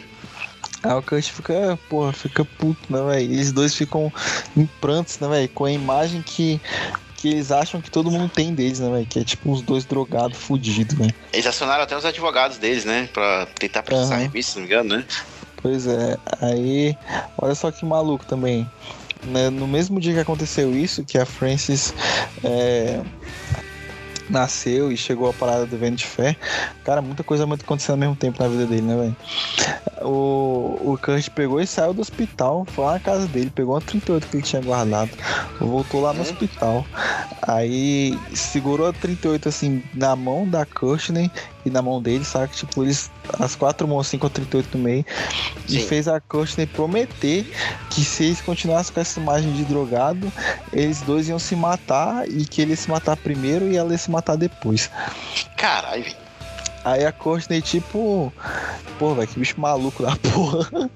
Aí 0.83 0.93
o 0.93 1.03
Kurt 1.03 1.25
fica, 1.31 1.79
porra, 1.89 2.13
fica 2.13 2.45
puto, 2.45 2.93
né, 2.93 3.03
velho? 3.03 3.33
Eles 3.33 3.53
dois 3.53 3.75
ficam 3.75 4.13
em 4.57 4.67
prantos, 4.81 5.19
né, 5.19 5.29
velho? 5.29 5.49
Com 5.49 5.65
a 5.65 5.73
imagem 5.73 6.23
que, 6.23 6.61
que 7.17 7.29
eles 7.29 7.51
acham 7.51 7.81
que 7.81 7.91
todo 7.91 8.11
mundo 8.11 8.31
tem 8.31 8.55
deles, 8.55 8.79
né, 8.81 8.91
velho? 8.91 9.07
Que 9.07 9.21
é 9.21 9.25
tipo 9.25 9.51
uns 9.51 9.63
dois 9.63 9.85
drogados 9.85 10.39
fudidos, 10.39 10.97
velho. 10.97 11.15
Eles 11.33 11.47
acionaram 11.47 11.83
até 11.83 11.97
os 11.97 12.05
advogados 12.05 12.59
deles, 12.59 12.85
né, 12.85 13.09
pra 13.13 13.47
tentar 13.59 13.83
processar 13.83 14.15
a 14.15 14.19
Aham. 14.19 14.23
revista, 14.23 14.53
se 14.53 14.59
não 14.59 14.67
me 14.67 14.73
engano, 14.73 14.97
né? 14.97 15.05
Pois 15.63 15.87
é, 15.87 16.17
aí, 16.41 16.97
olha 17.39 17.55
só 17.55 17.71
que 17.73 17.85
maluco 17.85 18.25
também. 18.27 18.71
Né, 19.25 19.51
No 19.51 19.67
mesmo 19.67 19.99
dia 19.99 20.15
que 20.15 20.21
aconteceu 20.21 20.77
isso, 20.77 21.05
que 21.05 21.19
a 21.19 21.27
Frances 21.27 21.93
é, 22.45 23.01
nasceu 24.29 24.91
e 24.91 24.97
chegou 24.97 25.29
a 25.29 25.33
parada 25.33 25.67
do 25.67 25.79
Vanity 25.79 26.07
Fair, 26.07 26.37
cara, 26.85 27.01
muita 27.03 27.23
coisa 27.23 27.47
muito 27.47 27.63
acontecendo 27.63 27.95
ao 27.95 27.99
mesmo 28.01 28.17
tempo 28.17 28.43
na 28.43 28.49
vida 28.49 28.67
dele, 28.67 28.83
né, 28.83 28.97
velho? 28.97 29.17
O, 30.03 30.93
o 30.93 30.99
Kurt 31.03 31.31
pegou 31.31 31.61
e 31.61 31.67
saiu 31.67 31.95
do 31.95 32.01
hospital, 32.03 32.67
foi 32.67 32.85
lá 32.85 32.93
na 32.95 33.01
casa 33.01 33.27
dele, 33.27 33.51
pegou 33.51 33.75
uma 33.75 33.81
38 33.81 34.27
que 34.29 34.37
ele 34.37 34.43
tinha 34.43 34.61
guardado, 34.63 35.11
voltou 35.61 36.01
lá 36.03 36.13
no 36.13 36.19
Hum. 36.19 36.23
hospital. 36.23 36.87
Aí 37.43 38.19
segurou 38.35 38.89
a 38.89 38.93
38 38.93 39.49
assim 39.49 39.83
na 39.95 40.15
mão 40.17 40.47
da 40.49 40.65
Kirsten 40.67 41.31
e 41.67 41.71
na 41.71 41.83
mão 41.83 42.01
dele, 42.01 42.25
sabe? 42.25 42.53
Tipo, 42.55 42.85
eles, 42.85 43.11
as 43.41 43.57
quatro 43.57 43.87
mãos 43.89 44.07
assim 44.07 44.19
com 44.19 44.29
a 44.29 44.31
38 44.31 44.79
no 44.79 44.85
meio. 44.85 45.05
E 45.69 45.73
Sim. 45.73 45.87
fez 45.87 46.07
a 46.07 46.21
Kirsten 46.21 46.67
prometer 46.67 47.45
que 47.91 48.05
se 48.05 48.25
eles 48.25 48.41
continuassem 48.41 48.95
com 48.95 49.01
essa 49.01 49.19
imagem 49.19 49.53
de 49.53 49.65
drogado, 49.65 50.33
eles 50.73 51.03
dois 51.03 51.29
iam 51.29 51.39
se 51.39 51.57
matar 51.57 52.29
e 52.29 52.47
que 52.47 52.63
ele 52.63 52.71
ia 52.71 52.77
se 52.77 52.89
matar 52.89 53.17
primeiro 53.17 53.71
e 53.71 53.77
ela 53.77 53.91
ia 53.91 53.99
se 53.99 54.11
matar 54.11 54.37
depois. 54.37 54.89
Caralho, 55.57 56.05
velho. 56.05 56.17
Aí 56.85 57.05
a 57.05 57.11
Courtney, 57.11 57.61
tipo, 57.61 58.33
pô, 58.97 59.13
velho, 59.13 59.27
que 59.27 59.41
bicho 59.41 59.61
maluco 59.61 60.05
da 60.05 60.15
porra. 60.33 60.89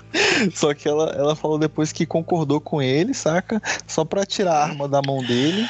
Só 0.54 0.72
que 0.72 0.88
ela, 0.88 1.10
ela 1.18 1.34
falou 1.34 1.58
depois 1.58 1.90
que 1.90 2.06
concordou 2.06 2.60
com 2.60 2.80
ele, 2.80 3.12
saca? 3.12 3.60
Só 3.88 4.04
pra 4.04 4.24
tirar 4.24 4.52
a 4.52 4.62
arma 4.62 4.86
da 4.86 5.02
mão 5.04 5.18
dele. 5.18 5.66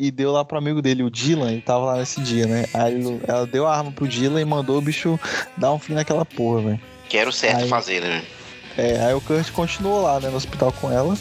E, 0.00 0.10
deu 0.10 0.32
lá 0.32 0.44
pro 0.44 0.56
amigo 0.58 0.80
dele, 0.80 1.02
o 1.02 1.10
Dylan, 1.10 1.52
ele 1.52 1.60
tava 1.60 1.84
lá 1.84 1.96
nesse 1.98 2.20
dia, 2.22 2.46
né? 2.46 2.64
Aí 2.72 2.94
ele- 2.94 3.20
ela 3.28 3.46
deu 3.46 3.66
a 3.66 3.76
arma 3.76 3.92
pro 3.92 4.08
Dylan 4.08 4.40
e 4.40 4.44
mandou 4.44 4.78
o 4.78 4.80
bicho 4.80 5.20
dar 5.56 5.72
um 5.72 5.78
fim 5.78 5.92
naquela 5.92 6.24
porra, 6.24 6.62
velho. 6.62 6.80
Que 7.08 7.18
era 7.18 7.28
o 7.28 7.32
certo 7.32 7.62
Aí- 7.64 7.68
fazer, 7.68 8.00
né? 8.00 8.22
É, 8.78 9.04
aí 9.04 9.12
o 9.12 9.20
Kurt 9.20 9.50
continuou 9.50 10.00
lá, 10.02 10.18
né, 10.20 10.30
no 10.30 10.36
hospital 10.36 10.72
com 10.72 10.90
ela. 10.90 11.14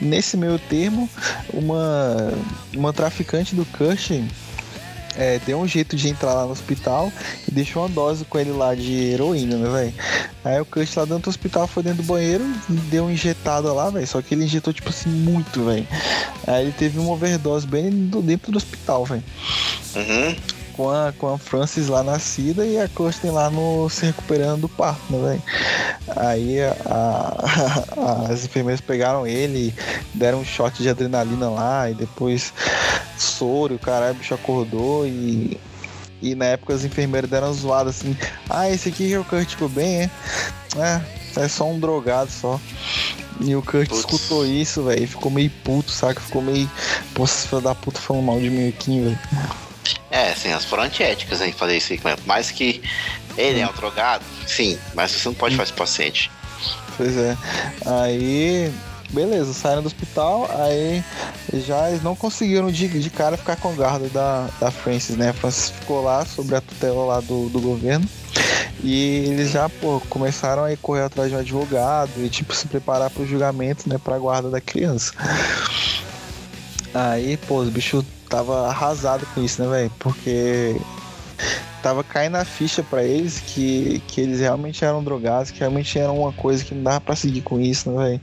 Nesse 0.00 0.36
meio 0.36 0.58
termo, 0.58 1.08
uma, 1.54 2.32
uma 2.76 2.92
traficante 2.92 3.54
do 3.54 3.64
Kurt 3.64 4.10
é, 5.20 5.38
deu 5.44 5.60
um 5.60 5.68
jeito 5.68 5.94
de 5.96 6.08
entrar 6.08 6.32
lá 6.32 6.46
no 6.46 6.52
hospital 6.52 7.12
e 7.46 7.52
deixou 7.52 7.82
uma 7.82 7.88
dose 7.88 8.24
com 8.24 8.38
ele 8.38 8.52
lá 8.52 8.74
de 8.74 9.12
heroína, 9.12 9.56
né, 9.56 9.70
velho? 9.70 9.94
Aí 10.42 10.60
o 10.60 10.64
Kurt 10.64 10.96
lá 10.96 11.04
dentro 11.04 11.24
do 11.24 11.30
hospital 11.30 11.66
foi 11.66 11.82
dentro 11.82 12.02
do 12.02 12.06
banheiro 12.06 12.44
e 12.68 12.72
deu 12.72 13.04
uma 13.04 13.12
injetada 13.12 13.70
lá, 13.72 13.90
velho. 13.90 14.06
Só 14.06 14.22
que 14.22 14.34
ele 14.34 14.44
injetou, 14.44 14.72
tipo 14.72 14.88
assim, 14.88 15.10
muito, 15.10 15.64
velho. 15.64 15.86
Aí 16.46 16.64
ele 16.64 16.72
teve 16.72 16.98
uma 16.98 17.12
overdose 17.12 17.66
bem 17.66 17.90
dentro 18.24 18.50
do 18.50 18.56
hospital, 18.56 19.04
velho 19.04 19.22
Uhum. 19.94 20.36
Com 20.80 20.88
a, 20.90 21.12
com 21.12 21.34
a 21.34 21.38
Francis 21.38 21.88
lá 21.88 22.02
nascida 22.02 22.64
e 22.64 22.80
a 22.80 22.88
Kirsten 22.88 23.30
lá 23.30 23.50
no 23.50 23.90
se 23.90 24.06
recuperando 24.06 24.62
do 24.62 24.68
parto, 24.68 25.12
né? 25.14 25.38
Aí 26.16 26.58
a- 26.62 26.74
a- 26.86 28.24
as 28.32 28.46
enfermeiras 28.46 28.80
pegaram 28.80 29.26
ele, 29.26 29.74
deram 30.14 30.40
um 30.40 30.44
shot 30.44 30.82
de 30.82 30.88
adrenalina 30.88 31.50
lá 31.50 31.90
e 31.90 31.94
depois 31.94 32.54
soro, 33.18 33.74
o 33.74 33.78
caralho, 33.78 34.12
o 34.14 34.18
bicho 34.18 34.32
acordou 34.32 35.06
e. 35.06 35.60
E 36.22 36.34
na 36.34 36.44
época 36.46 36.74
as 36.74 36.84
enfermeiras 36.84 37.30
deram 37.30 37.52
zoada 37.52 37.88
assim, 37.90 38.14
ah, 38.48 38.68
esse 38.70 38.90
aqui 38.90 39.10
é 39.12 39.18
o 39.18 39.24
Kurt 39.24 39.56
Cobain, 39.56 40.00
é? 40.02 40.10
É, 40.78 41.00
é 41.44 41.48
só 41.48 41.66
um 41.66 41.78
drogado 41.80 42.30
só. 42.30 42.58
E 43.40 43.54
o 43.56 43.62
Kurt 43.62 43.88
Putz. 43.88 44.00
escutou 44.00 44.44
isso, 44.46 44.82
velho, 44.84 45.02
e 45.02 45.06
ficou 45.06 45.30
meio 45.30 45.50
puto, 45.64 45.90
saca? 45.90 46.20
Ficou 46.20 46.42
meio. 46.42 46.70
Pô, 47.14 47.24
esse 47.24 47.48
filho 47.48 47.62
da 47.62 47.74
puta 47.74 47.98
falando 47.98 48.24
mal 48.26 48.38
de 48.38 48.50
mim 48.50 48.68
aqui, 48.68 49.00
velho. 49.00 49.18
É, 50.10 50.30
assim, 50.30 50.50
elas 50.50 50.64
foram 50.64 50.84
antiéticas 50.84 51.40
em 51.40 51.52
fazer 51.52 51.76
isso 51.76 51.92
aí. 51.92 52.00
Mais 52.26 52.50
que 52.50 52.82
ele 53.36 53.60
é 53.60 53.68
um 53.68 53.72
drogado, 53.72 54.24
sim, 54.46 54.78
mas 54.94 55.12
você 55.12 55.28
não 55.28 55.34
pode 55.34 55.56
fazer 55.56 55.72
paciente. 55.72 56.30
Pois 56.96 57.16
é. 57.16 57.36
Aí, 57.86 58.72
beleza, 59.10 59.54
saíram 59.54 59.82
do 59.82 59.86
hospital, 59.86 60.48
aí 60.58 61.02
já 61.66 61.88
eles 61.88 62.02
não 62.02 62.14
conseguiram 62.14 62.70
de, 62.70 62.88
de 62.88 63.10
cara 63.10 63.36
ficar 63.36 63.56
com 63.56 63.70
a 63.70 63.72
guarda 63.72 64.08
da, 64.08 64.48
da 64.60 64.70
Francis, 64.70 65.16
né? 65.16 65.30
A 65.30 65.32
Francis 65.32 65.70
ficou 65.70 66.02
lá 66.02 66.24
sobre 66.26 66.56
a 66.56 66.60
tutela 66.60 67.04
lá 67.04 67.20
do, 67.20 67.48
do 67.48 67.60
governo. 67.60 68.06
E 68.82 69.26
eles 69.26 69.50
já, 69.50 69.68
pô, 69.68 70.00
começaram 70.08 70.64
a 70.64 70.74
correr 70.76 71.02
atrás 71.02 71.28
de 71.28 71.36
um 71.36 71.40
advogado 71.40 72.10
e, 72.18 72.28
tipo, 72.30 72.54
se 72.54 72.66
preparar 72.66 73.10
pro 73.10 73.26
julgamento, 73.26 73.88
né, 73.88 73.98
pra 74.02 74.18
guarda 74.18 74.48
da 74.48 74.60
criança. 74.60 75.12
Aí, 76.94 77.36
pô, 77.36 77.58
os 77.58 77.68
bichos 77.68 78.04
tava 78.30 78.68
arrasado 78.68 79.26
com 79.34 79.42
isso, 79.44 79.62
né, 79.62 79.68
velho? 79.68 79.92
Porque 79.98 80.80
tava 81.82 82.04
caindo 82.04 82.36
a 82.36 82.44
ficha 82.44 82.82
pra 82.82 83.02
eles 83.04 83.40
que, 83.40 84.00
que 84.06 84.20
eles 84.20 84.40
realmente 84.40 84.84
eram 84.84 85.02
drogados, 85.02 85.50
que 85.50 85.60
realmente 85.60 85.98
era 85.98 86.12
uma 86.12 86.32
coisa 86.32 86.64
que 86.64 86.74
não 86.74 86.82
dava 86.84 87.00
pra 87.00 87.16
seguir 87.16 87.42
com 87.42 87.60
isso, 87.60 87.90
né, 87.90 88.04
velho? 88.04 88.20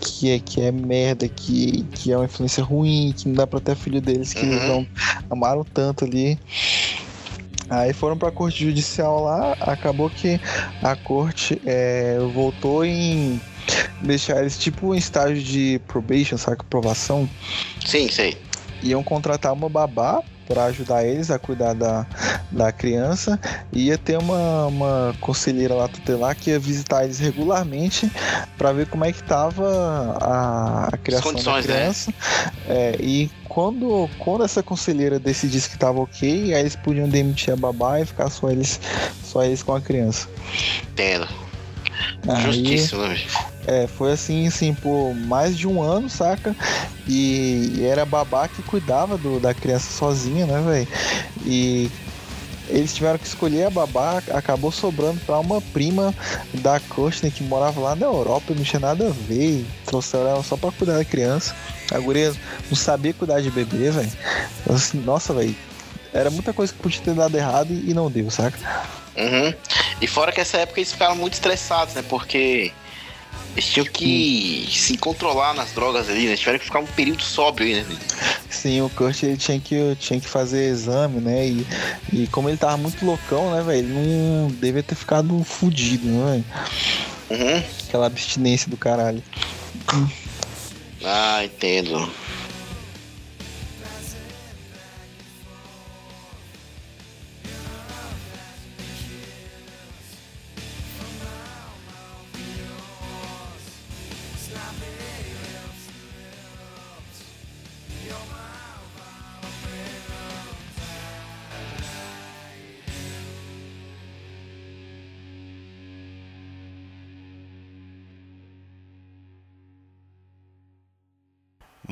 Que 0.00 0.30
é, 0.32 0.38
que 0.38 0.60
é 0.62 0.72
merda, 0.72 1.28
que, 1.28 1.84
que 1.94 2.10
é 2.10 2.16
uma 2.16 2.24
influência 2.24 2.64
ruim, 2.64 3.14
que 3.16 3.28
não 3.28 3.34
dá 3.34 3.46
pra 3.46 3.60
ter 3.60 3.76
filho 3.76 4.00
deles, 4.00 4.32
que 4.32 4.40
eles 4.40 4.62
Uhum. 4.62 4.68
não 4.68 4.86
amaram 5.30 5.64
tanto 5.64 6.04
ali. 6.04 6.38
Aí 7.68 7.92
foram 7.92 8.16
pra 8.16 8.30
corte 8.30 8.62
judicial 8.64 9.22
lá, 9.24 9.56
acabou 9.60 10.08
que 10.10 10.38
a 10.82 10.94
corte 10.94 11.60
é, 11.64 12.18
voltou 12.32 12.84
em 12.84 13.40
deixar 14.02 14.40
eles 14.40 14.58
tipo 14.58 14.94
em 14.94 14.98
estágio 14.98 15.42
de 15.42 15.80
probation, 15.88 16.36
sabe? 16.36 16.58
Provação. 16.68 17.28
Sim, 17.86 18.08
sei. 18.10 18.36
Iam 18.84 19.02
contratar 19.02 19.52
uma 19.52 19.68
babá 19.68 20.22
para 20.46 20.64
ajudar 20.66 21.04
eles 21.04 21.30
a 21.30 21.38
cuidar 21.38 21.74
da, 21.74 22.06
da 22.50 22.70
criança. 22.70 23.40
E 23.72 23.86
ia 23.86 23.98
ter 23.98 24.18
uma, 24.18 24.66
uma 24.66 25.14
conselheira 25.20 25.74
lá 25.74 25.88
tutelar 25.88 26.36
que 26.36 26.50
ia 26.50 26.58
visitar 26.58 27.04
eles 27.04 27.18
regularmente 27.18 28.10
para 28.58 28.72
ver 28.72 28.86
como 28.86 29.04
é 29.04 29.12
que 29.12 29.22
tava 29.22 30.18
a, 30.20 30.88
a 30.92 30.96
criação 30.98 31.32
da 31.32 31.56
né? 31.56 31.62
criança. 31.62 32.12
É, 32.68 32.96
e 33.00 33.30
quando, 33.48 34.08
quando 34.18 34.44
essa 34.44 34.62
conselheira 34.62 35.18
decidisse 35.18 35.70
que 35.70 35.78
tava 35.78 36.00
ok, 36.00 36.52
aí 36.52 36.60
eles 36.60 36.76
podiam 36.76 37.08
demitir 37.08 37.54
a 37.54 37.56
babá 37.56 38.00
e 38.00 38.04
ficar 38.04 38.28
só 38.28 38.50
eles, 38.50 38.78
só 39.22 39.42
eles 39.44 39.62
com 39.62 39.74
a 39.74 39.80
criança. 39.80 40.28
Entendo. 40.82 41.26
Aí- 42.28 42.42
Justíssimo, 42.42 43.02
né? 43.06 43.18
É, 43.66 43.86
foi 43.86 44.12
assim, 44.12 44.46
assim, 44.46 44.74
por 44.74 45.14
mais 45.14 45.56
de 45.56 45.66
um 45.66 45.82
ano, 45.82 46.08
saca? 46.08 46.54
E, 47.06 47.72
e 47.76 47.84
era 47.84 48.02
a 48.02 48.06
babá 48.06 48.46
que 48.48 48.62
cuidava 48.62 49.16
do, 49.16 49.40
da 49.40 49.54
criança 49.54 49.90
sozinha, 49.90 50.46
né, 50.46 50.60
velho? 50.60 50.88
E 51.44 51.90
eles 52.68 52.94
tiveram 52.94 53.18
que 53.18 53.26
escolher 53.26 53.64
a 53.64 53.70
babá, 53.70 54.22
acabou 54.32 54.72
sobrando 54.72 55.20
pra 55.26 55.38
uma 55.38 55.60
prima 55.60 56.14
da 56.54 56.80
Kirsten 56.80 57.30
que 57.30 57.42
morava 57.42 57.80
lá 57.80 57.94
na 57.94 58.06
Europa 58.06 58.52
e 58.52 58.54
não 58.54 58.64
tinha 58.64 58.80
nada 58.80 59.08
a 59.08 59.10
ver. 59.10 59.66
Trouxeram 59.84 60.28
ela 60.28 60.42
só 60.42 60.56
pra 60.56 60.72
cuidar 60.72 60.96
da 60.96 61.04
criança. 61.04 61.54
A 61.92 61.98
guria 61.98 62.32
não 62.70 62.76
sabia 62.76 63.12
cuidar 63.12 63.40
de 63.40 63.50
bebê, 63.50 63.90
velho. 63.90 64.12
Assim, 64.68 64.98
Nossa, 64.98 65.34
velho. 65.34 65.54
Era 66.12 66.30
muita 66.30 66.52
coisa 66.52 66.72
que 66.72 66.78
podia 66.78 67.00
ter 67.00 67.14
dado 67.14 67.36
errado 67.36 67.72
e 67.72 67.90
e 67.90 67.94
não 67.94 68.10
deu, 68.10 68.30
saca? 68.30 68.56
Uhum. 69.16 69.52
E 70.00 70.06
fora 70.06 70.32
que 70.32 70.40
essa 70.40 70.58
época 70.58 70.80
eles 70.80 70.92
ficaram 70.92 71.16
muito 71.16 71.34
estressados, 71.34 71.94
né? 71.94 72.02
Porque 72.08 72.72
eles 73.54 73.70
tinham 73.70 73.86
que 73.86 74.68
se 74.70 74.96
controlar 74.96 75.54
nas 75.54 75.70
drogas 75.72 76.08
ali, 76.08 76.22
né? 76.22 76.30
Eles 76.30 76.40
tiveram 76.40 76.58
que 76.58 76.64
ficar 76.64 76.80
um 76.80 76.86
período 76.86 77.22
sóbrio 77.22 77.68
aí, 77.68 77.82
né? 77.82 77.96
Sim, 78.50 78.80
o 78.80 78.90
Kurt 78.90 79.22
ele 79.22 79.36
tinha 79.36 79.60
que, 79.60 79.96
tinha 80.00 80.20
que 80.20 80.26
fazer 80.26 80.70
exame, 80.70 81.20
né? 81.20 81.46
E, 81.46 81.66
e 82.12 82.26
como 82.26 82.48
ele 82.48 82.56
tava 82.56 82.76
muito 82.76 83.04
loucão, 83.06 83.52
né, 83.52 83.62
velho? 83.62 83.78
Ele 83.78 83.92
não 83.92 84.48
devia 84.48 84.82
ter 84.82 84.96
ficado 84.96 85.44
fudido, 85.44 86.06
né, 86.06 86.44
velho? 87.30 87.42
Uhum. 87.42 87.62
Aquela 87.88 88.06
abstinência 88.06 88.68
do 88.68 88.76
caralho. 88.76 89.22
Ah, 91.04 91.44
entendo. 91.44 92.10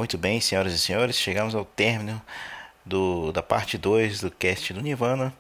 Muito 0.03 0.19
bem, 0.19 0.41
senhoras 0.41 0.73
e 0.73 0.79
senhores, 0.81 1.15
chegamos 1.15 1.55
ao 1.55 1.65
término 1.65 2.21
do, 2.85 3.31
da 3.31 3.41
parte 3.41 3.79
2 3.79 4.23
do 4.23 4.33
cast 4.33 4.73
do 4.73 4.81
Nirvana. 4.81 5.33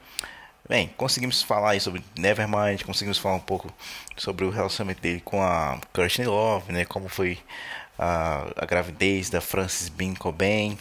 Bem, 0.68 0.86
conseguimos 0.96 1.42
falar 1.42 1.80
sobre 1.80 2.00
Nevermind, 2.16 2.84
conseguimos 2.84 3.18
falar 3.18 3.34
um 3.34 3.40
pouco 3.40 3.74
sobre 4.16 4.44
o 4.44 4.50
relacionamento 4.50 5.02
dele 5.02 5.20
com 5.20 5.42
a 5.42 5.80
Courtney 5.92 6.28
Love, 6.28 6.70
né? 6.70 6.84
Como 6.84 7.08
foi 7.08 7.40
a, 7.98 8.46
a 8.54 8.64
gravidez 8.64 9.28
da 9.30 9.40
Frances 9.40 9.88
Bean 9.88 10.14
Cobain. 10.14 10.78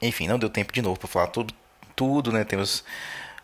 Enfim, 0.00 0.28
não 0.28 0.38
deu 0.38 0.48
tempo 0.48 0.72
de 0.72 0.80
novo 0.80 1.00
para 1.00 1.08
falar 1.08 1.26
tudo, 1.26 1.52
tudo, 1.96 2.30
né? 2.30 2.44
Temos 2.44 2.84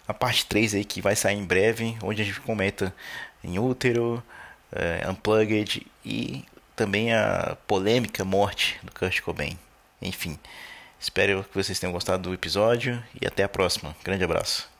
a 0.07 0.15
parte 0.15 0.47
3 0.47 0.77
aí 0.77 0.85
que 0.85 1.01
vai 1.03 1.17
sair 1.17 1.37
em 1.37 1.45
breve, 1.45 1.99
onde 2.05 2.23
a 2.23 2.25
gente 2.25 2.41
comenta 2.41 2.95
em 3.43 3.59
útero, 3.59 4.23
eh, 4.71 5.05
Unplugged 5.11 5.85
e 6.05 6.45
também 6.77 7.13
a 7.13 7.57
polêmica 7.67 8.25
morte 8.25 8.79
do 8.83 8.93
Kurt 8.93 9.21
Cobain. 9.21 9.59
Enfim, 10.01 10.39
espero 10.99 11.45
que 11.45 11.55
vocês 11.55 11.79
tenham 11.79 11.93
gostado 11.93 12.25
do 12.25 12.35
episódio 12.35 13.03
e 13.21 13.27
até 13.27 13.43
a 13.43 13.49
próxima. 13.49 13.97
Grande 14.03 14.25
abraço. 14.25 14.74